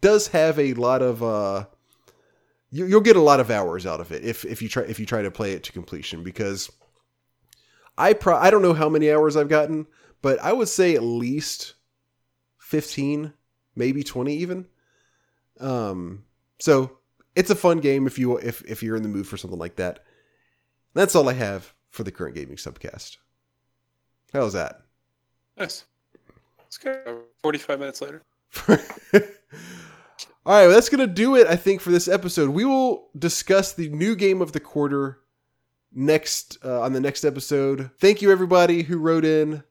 does 0.00 0.28
have 0.28 0.58
a 0.58 0.74
lot 0.74 1.02
of 1.02 1.22
uh, 1.22 1.66
you, 2.70 2.86
you'll 2.86 3.00
get 3.00 3.16
a 3.16 3.22
lot 3.22 3.40
of 3.40 3.50
hours 3.50 3.86
out 3.86 4.00
of 4.00 4.12
it 4.12 4.24
if 4.24 4.44
if 4.44 4.62
you 4.62 4.68
try 4.68 4.84
if 4.84 5.00
you 5.00 5.06
try 5.06 5.22
to 5.22 5.30
play 5.30 5.52
it 5.52 5.64
to 5.64 5.72
completion 5.72 6.22
because 6.22 6.70
I 7.98 8.12
pro 8.12 8.36
I 8.36 8.50
don't 8.50 8.62
know 8.62 8.74
how 8.74 8.88
many 8.88 9.10
hours 9.10 9.36
I've 9.36 9.48
gotten, 9.48 9.86
but 10.22 10.38
I 10.38 10.52
would 10.52 10.68
say 10.68 10.94
at 10.94 11.02
least 11.02 11.74
fifteen, 12.70 13.32
maybe 13.74 14.04
twenty 14.04 14.36
even. 14.36 14.66
Um, 15.58 16.24
so 16.60 16.98
it's 17.34 17.50
a 17.50 17.56
fun 17.56 17.78
game 17.78 18.06
if 18.06 18.18
you 18.18 18.36
if 18.38 18.62
if 18.62 18.82
you're 18.82 18.96
in 18.96 19.02
the 19.02 19.08
mood 19.08 19.26
for 19.26 19.36
something 19.36 19.58
like 19.58 19.76
that. 19.76 20.04
That's 20.94 21.14
all 21.14 21.28
I 21.28 21.34
have 21.34 21.74
for 21.90 22.04
the 22.04 22.12
current 22.12 22.36
gaming 22.36 22.56
subcast. 22.56 23.16
How's 24.32 24.52
that? 24.52 24.82
nice. 25.56 25.84
Let's 26.58 26.78
45 27.42 27.78
minutes 27.80 28.00
later. 28.00 28.22
all 28.68 28.70
right, 29.12 29.28
well, 30.44 30.70
that's 30.70 30.88
gonna 30.88 31.08
do 31.08 31.34
it. 31.34 31.48
I 31.48 31.56
think 31.56 31.80
for 31.80 31.90
this 31.90 32.06
episode, 32.06 32.50
we 32.50 32.64
will 32.64 33.08
discuss 33.18 33.72
the 33.72 33.88
new 33.88 34.14
game 34.14 34.40
of 34.40 34.52
the 34.52 34.60
quarter 34.60 35.18
next 35.92 36.58
uh, 36.64 36.80
on 36.80 36.92
the 36.92 37.00
next 37.00 37.24
episode. 37.24 37.90
Thank 37.98 38.22
you 38.22 38.30
everybody 38.30 38.82
who 38.82 38.98
wrote 38.98 39.24
in 39.24 39.64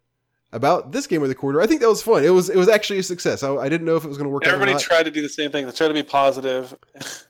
about 0.51 0.91
this 0.91 1.07
game 1.07 1.21
of 1.21 1.29
the 1.29 1.35
quarter. 1.35 1.61
I 1.61 1.67
think 1.67 1.81
that 1.81 1.89
was 1.89 2.01
fun. 2.01 2.23
It 2.23 2.29
was 2.29 2.49
it 2.49 2.57
was 2.57 2.69
actually 2.69 2.99
a 2.99 3.03
success. 3.03 3.43
I, 3.43 3.55
I 3.55 3.69
didn't 3.69 3.85
know 3.85 3.95
if 3.95 4.03
it 4.03 4.07
was 4.07 4.17
gonna 4.17 4.29
work 4.29 4.45
out. 4.45 4.53
Everybody 4.53 4.77
tried 4.79 5.03
to 5.03 5.11
do 5.11 5.21
the 5.21 5.29
same 5.29 5.51
thing. 5.51 5.65
They 5.65 5.71
tried 5.71 5.89
to 5.89 5.93
be 5.93 6.03
positive. 6.03 6.75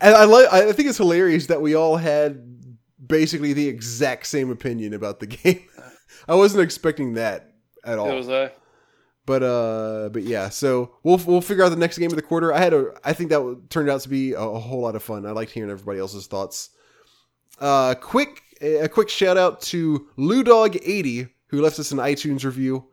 And 0.00 0.14
I 0.14 0.24
like. 0.24 0.50
I 0.50 0.72
think 0.72 0.88
it's 0.88 0.96
hilarious 0.96 1.48
that 1.48 1.60
we 1.60 1.74
all 1.74 1.96
had 1.96 2.42
basically 3.06 3.52
the 3.52 3.68
exact 3.68 4.26
same 4.26 4.50
opinion 4.50 4.94
about 4.94 5.20
the 5.20 5.26
game. 5.26 5.62
I 6.26 6.34
wasn't 6.34 6.62
expecting 6.62 7.14
that 7.14 7.52
at 7.84 7.98
all. 7.98 8.10
It 8.10 8.14
was 8.14 8.28
uh, 8.28 8.48
but 9.26 9.42
uh, 9.42 10.08
but 10.10 10.22
yeah. 10.22 10.48
So 10.48 10.96
we'll 11.02 11.18
we'll 11.18 11.42
figure 11.42 11.64
out 11.64 11.68
the 11.68 11.76
next 11.76 11.98
game 11.98 12.10
of 12.10 12.16
the 12.16 12.22
quarter. 12.22 12.52
I 12.52 12.58
had 12.60 12.72
a. 12.72 12.94
I 13.04 13.12
think 13.12 13.28
that 13.30 13.66
turned 13.68 13.90
out 13.90 14.00
to 14.00 14.08
be 14.08 14.32
a, 14.32 14.40
a 14.40 14.58
whole 14.58 14.80
lot 14.80 14.96
of 14.96 15.02
fun. 15.02 15.26
I 15.26 15.32
liked 15.32 15.52
hearing 15.52 15.70
everybody 15.70 15.98
else's 15.98 16.26
thoughts. 16.26 16.70
Uh, 17.60 17.94
quick 17.94 18.40
a 18.62 18.88
quick 18.88 19.08
shout 19.08 19.36
out 19.36 19.60
to 19.60 20.08
Ludog80 20.18 21.28
who 21.50 21.60
left 21.60 21.78
us 21.78 21.92
an 21.92 21.98
iTunes 21.98 22.44
review. 22.44 22.86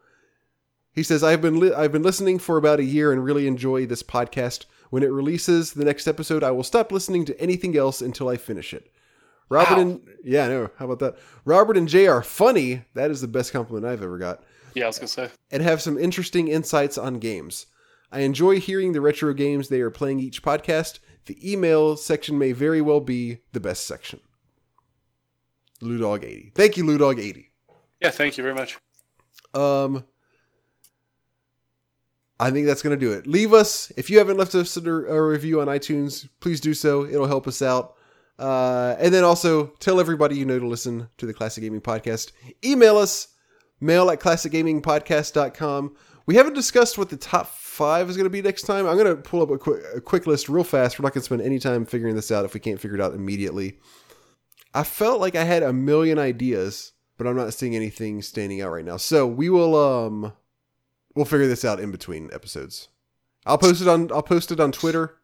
He 0.94 1.04
says, 1.04 1.24
"I've 1.24 1.42
been 1.42 1.60
li- 1.60 1.74
I've 1.74 1.92
been 1.92 2.04
listening 2.04 2.40
for 2.40 2.58
about 2.58 2.80
a 2.80 2.84
year 2.84 3.12
and 3.12 3.24
really 3.24 3.48
enjoy 3.48 3.86
this 3.86 4.04
podcast. 4.04 4.66
When 4.90 5.04
it 5.04 5.12
releases 5.12 5.74
the 5.74 5.86
next 5.86 6.08
episode, 6.08 6.44
I 6.44 6.52
will 6.52 6.64
stop 6.64 6.92
listening 6.92 7.26
to 7.26 7.40
anything 7.40 7.78
else 7.78 8.02
until 8.02 8.30
I 8.30 8.38
finish 8.38 8.74
it." 8.74 8.92
Robert 9.50 9.76
Wow. 9.76 9.80
and 9.82 10.02
yeah, 10.24 10.46
I 10.46 10.48
know. 10.50 10.70
How 10.78 10.86
about 10.86 11.00
that? 11.00 11.18
Robert 11.46 11.78
and 11.78 11.88
Jay 11.88 12.08
are 12.08 12.22
funny. 12.22 12.84
That 12.96 13.12
is 13.12 13.22
the 13.22 13.28
best 13.28 13.54
compliment 13.54 13.86
I've 13.86 14.04
ever 14.04 14.18
got. 14.18 14.44
yeah, 14.74 14.84
I 14.84 14.88
was 14.88 14.98
gonna 15.00 15.08
say. 15.08 15.30
And 15.52 15.64
have 15.64 15.82
some 15.82 15.98
interesting 15.98 16.48
insights 16.50 16.98
on 16.98 17.20
games. 17.20 17.68
I 18.12 18.22
enjoy 18.22 18.60
hearing 18.60 18.92
the 18.94 19.02
retro 19.02 19.34
games 19.34 19.70
they 19.70 19.82
are 19.82 19.90
playing 19.92 20.20
each 20.20 20.42
podcast. 20.44 21.00
The 21.28 21.38
email 21.52 21.96
section 21.98 22.38
may 22.38 22.52
very 22.54 22.82
well 22.82 23.00
be 23.02 23.40
the 23.54 23.60
best 23.60 23.86
section. 23.86 24.20
Ludog80. 25.82 26.54
Thank 26.56 26.78
you, 26.78 26.84
Ludog80. 26.84 27.46
Yeah, 28.02 28.12
thank 28.12 28.38
you 28.38 28.44
very 28.44 28.56
much. 28.56 28.78
Um, 29.54 30.06
I 32.40 32.52
think 32.52 32.68
that's 32.68 32.82
going 32.82 32.98
to 32.98 33.06
do 33.06 33.14
it. 33.14 33.26
Leave 33.26 33.54
us, 33.54 33.92
if 33.98 34.10
you 34.10 34.20
haven't 34.20 34.38
left 34.38 34.54
us 34.54 34.78
a, 34.78 34.90
a 34.90 35.22
review 35.28 35.62
on 35.62 35.68
iTunes, 35.68 36.30
please 36.40 36.62
do 36.62 36.74
so. 36.74 37.06
It'll 37.06 37.28
help 37.28 37.48
us 37.48 37.62
out. 37.62 37.96
Uh, 38.38 38.96
and 39.00 39.12
then 39.12 39.24
also 39.24 39.68
tell 39.80 40.00
everybody 40.00 40.36
you 40.38 40.46
know 40.46 40.60
to 40.60 40.68
listen 40.68 41.10
to 41.18 41.26
the 41.26 41.34
Classic 41.34 41.64
Gaming 41.64 41.82
Podcast. 41.82 42.32
Email 42.64 42.98
us, 42.98 43.30
mail 43.80 44.12
at 44.12 44.20
classicgamingpodcast.com. 44.20 45.96
We 46.28 46.36
haven't 46.36 46.54
discussed 46.54 46.98
what 46.98 47.10
the 47.10 47.18
top 47.18 47.48
five 47.48 48.10
is 48.10 48.18
going 48.18 48.26
to 48.26 48.30
be 48.30 48.42
next 48.42 48.64
time. 48.64 48.86
I'm 48.86 48.98
going 48.98 49.16
to 49.16 49.22
pull 49.22 49.42
up 49.42 49.50
a 49.50 49.58
quick, 49.58 49.82
a 49.96 50.02
quick 50.02 50.28
list 50.28 50.50
real 50.50 50.64
fast. 50.64 51.00
We're 51.00 51.04
not 51.04 51.14
going 51.14 51.22
to 51.22 51.26
spend 51.26 51.42
any 51.42 51.58
time 51.58 51.86
figuring 51.86 52.16
this 52.16 52.32
out 52.32 52.46
if 52.46 52.54
we 52.54 52.60
can't 52.60 52.80
figure 52.80 52.98
it 52.98 53.02
out 53.02 53.14
immediately. 53.14 53.80
I 54.74 54.84
felt 54.84 55.22
like 55.22 55.36
I 55.36 55.44
had 55.44 55.64
a 55.64 55.74
million 55.74 56.20
ideas, 56.20 56.92
but 57.18 57.28
I'm 57.28 57.36
not 57.36 57.54
seeing 57.54 57.76
anything 57.76 58.22
standing 58.22 58.62
out 58.62 58.72
right 58.72 58.86
now. 58.86 58.98
So 58.98 59.28
we 59.28 59.50
will 59.50 59.76
um 59.76 60.34
we'll 61.16 61.26
figure 61.26 61.48
this 61.48 61.66
out 61.66 61.80
in 61.80 61.92
between 61.92 62.30
episodes. 62.34 62.90
I'll 63.46 63.58
post 63.58 63.82
it 63.82 63.88
on 63.88 64.12
I'll 64.12 64.24
post 64.24 64.52
it 64.52 64.60
on 64.60 64.72
Twitter 64.72 65.16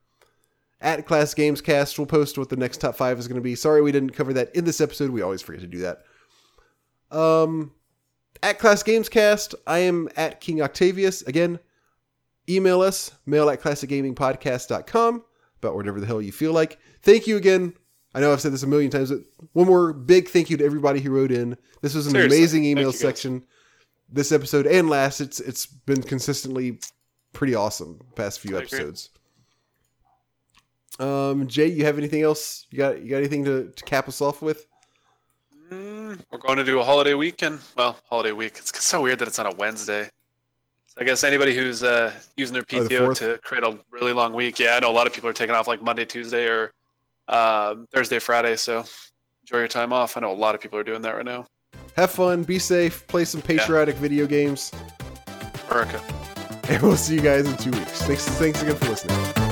at 0.81 1.05
Class 1.05 1.33
Games 1.33 1.61
Cast. 1.61 1.97
We'll 1.97 2.05
post 2.05 2.37
what 2.37 2.49
the 2.49 2.55
next 2.55 2.81
top 2.81 2.95
five 2.95 3.19
is 3.19 3.27
going 3.27 3.39
to 3.39 3.41
be. 3.41 3.55
Sorry 3.55 3.81
we 3.81 3.91
didn't 3.91 4.11
cover 4.11 4.33
that 4.33 4.53
in 4.55 4.65
this 4.65 4.81
episode. 4.81 5.11
We 5.11 5.21
always 5.21 5.41
forget 5.41 5.61
to 5.61 5.67
do 5.67 5.79
that. 5.79 6.03
Um, 7.15 7.71
at 8.41 8.59
Class 8.59 8.83
Games 8.83 9.07
Cast, 9.07 9.55
I 9.67 9.79
am 9.79 10.09
at 10.17 10.41
King 10.41 10.61
Octavius. 10.61 11.21
Again, 11.21 11.59
email 12.49 12.81
us 12.81 13.11
mail 13.25 13.49
at 13.49 13.61
classicgamingpodcast.com 13.61 15.23
about 15.59 15.75
whatever 15.75 15.99
the 15.99 16.07
hell 16.07 16.21
you 16.21 16.31
feel 16.31 16.51
like. 16.51 16.79
Thank 17.01 17.27
you 17.27 17.37
again. 17.37 17.73
I 18.13 18.19
know 18.19 18.31
I've 18.31 18.41
said 18.41 18.53
this 18.53 18.63
a 18.63 18.67
million 18.67 18.91
times, 18.91 19.11
but 19.11 19.21
one 19.53 19.67
more 19.67 19.91
big 19.91 20.29
thank 20.29 20.49
you 20.49 20.57
to 20.57 20.65
everybody 20.65 20.99
who 20.99 21.11
wrote 21.11 21.31
in. 21.31 21.57
This 21.81 21.95
was 21.95 22.05
an 22.05 22.11
Seriously, 22.11 22.37
amazing 22.37 22.65
email 22.65 22.91
section. 22.91 23.43
This 24.09 24.31
episode 24.31 24.67
and 24.67 24.89
last, 24.89 25.19
it's 25.19 25.39
it's 25.39 25.65
been 25.65 26.03
consistently 26.03 26.79
pretty 27.31 27.55
awesome 27.55 27.99
past 28.15 28.39
few 28.39 28.55
I 28.55 28.61
agree. 28.61 28.77
episodes. 28.79 29.09
Um, 30.99 31.47
Jay, 31.47 31.67
you 31.67 31.85
have 31.85 31.97
anything 31.97 32.21
else? 32.21 32.67
You 32.69 32.77
got 32.77 33.01
you 33.01 33.09
got 33.09 33.17
anything 33.17 33.45
to, 33.45 33.71
to 33.75 33.83
cap 33.85 34.07
us 34.07 34.21
off 34.21 34.41
with? 34.43 34.67
Mm, 35.71 36.19
we're 36.31 36.37
going 36.37 36.57
to 36.57 36.63
do 36.63 36.79
a 36.79 36.83
holiday 36.83 37.15
weekend. 37.15 37.59
Well, 37.75 37.97
holiday 38.07 38.31
week. 38.31 38.57
It's 38.57 38.83
so 38.83 39.01
weird 39.01 39.17
that 39.19 39.27
it's 39.27 39.39
on 39.39 39.47
a 39.47 39.55
Wednesday. 39.55 40.09
So 40.87 41.01
I 41.01 41.03
guess 41.03 41.23
anybody 41.23 41.55
who's 41.55 41.81
uh, 41.81 42.13
using 42.37 42.53
their 42.53 42.63
Oh, 42.73 42.83
the 42.83 42.89
PTO 42.95 43.15
to 43.15 43.39
create 43.39 43.63
a 43.63 43.79
really 43.89 44.13
long 44.13 44.33
week. 44.33 44.59
Yeah, 44.59 44.75
I 44.75 44.79
know 44.79 44.91
a 44.91 44.93
lot 44.93 45.07
of 45.07 45.13
people 45.13 45.27
are 45.29 45.33
taking 45.33 45.55
off 45.55 45.67
like 45.67 45.81
Monday, 45.81 46.05
Tuesday, 46.05 46.45
or 46.45 46.73
um, 47.27 47.87
Thursday, 47.93 48.19
Friday. 48.19 48.55
So 48.55 48.83
enjoy 49.43 49.59
your 49.59 49.67
time 49.67 49.93
off. 49.93 50.17
I 50.17 50.21
know 50.21 50.31
a 50.31 50.33
lot 50.33 50.55
of 50.55 50.61
people 50.61 50.79
are 50.79 50.83
doing 50.83 51.01
that 51.01 51.15
right 51.15 51.25
now. 51.25 51.45
Have 51.95 52.11
fun, 52.11 52.43
be 52.43 52.59
safe, 52.59 53.05
play 53.07 53.25
some 53.25 53.41
patriotic 53.41 53.95
video 53.95 54.25
games, 54.25 54.71
America. 55.69 56.01
and 56.69 56.81
we'll 56.81 56.97
see 56.97 57.15
you 57.15 57.21
guys 57.21 57.47
in 57.47 57.55
two 57.57 57.71
weeks. 57.71 58.01
Thanks, 58.03 58.27
thanks 58.27 58.61
again 58.63 58.75
for 58.75 58.89
listening. 58.89 59.42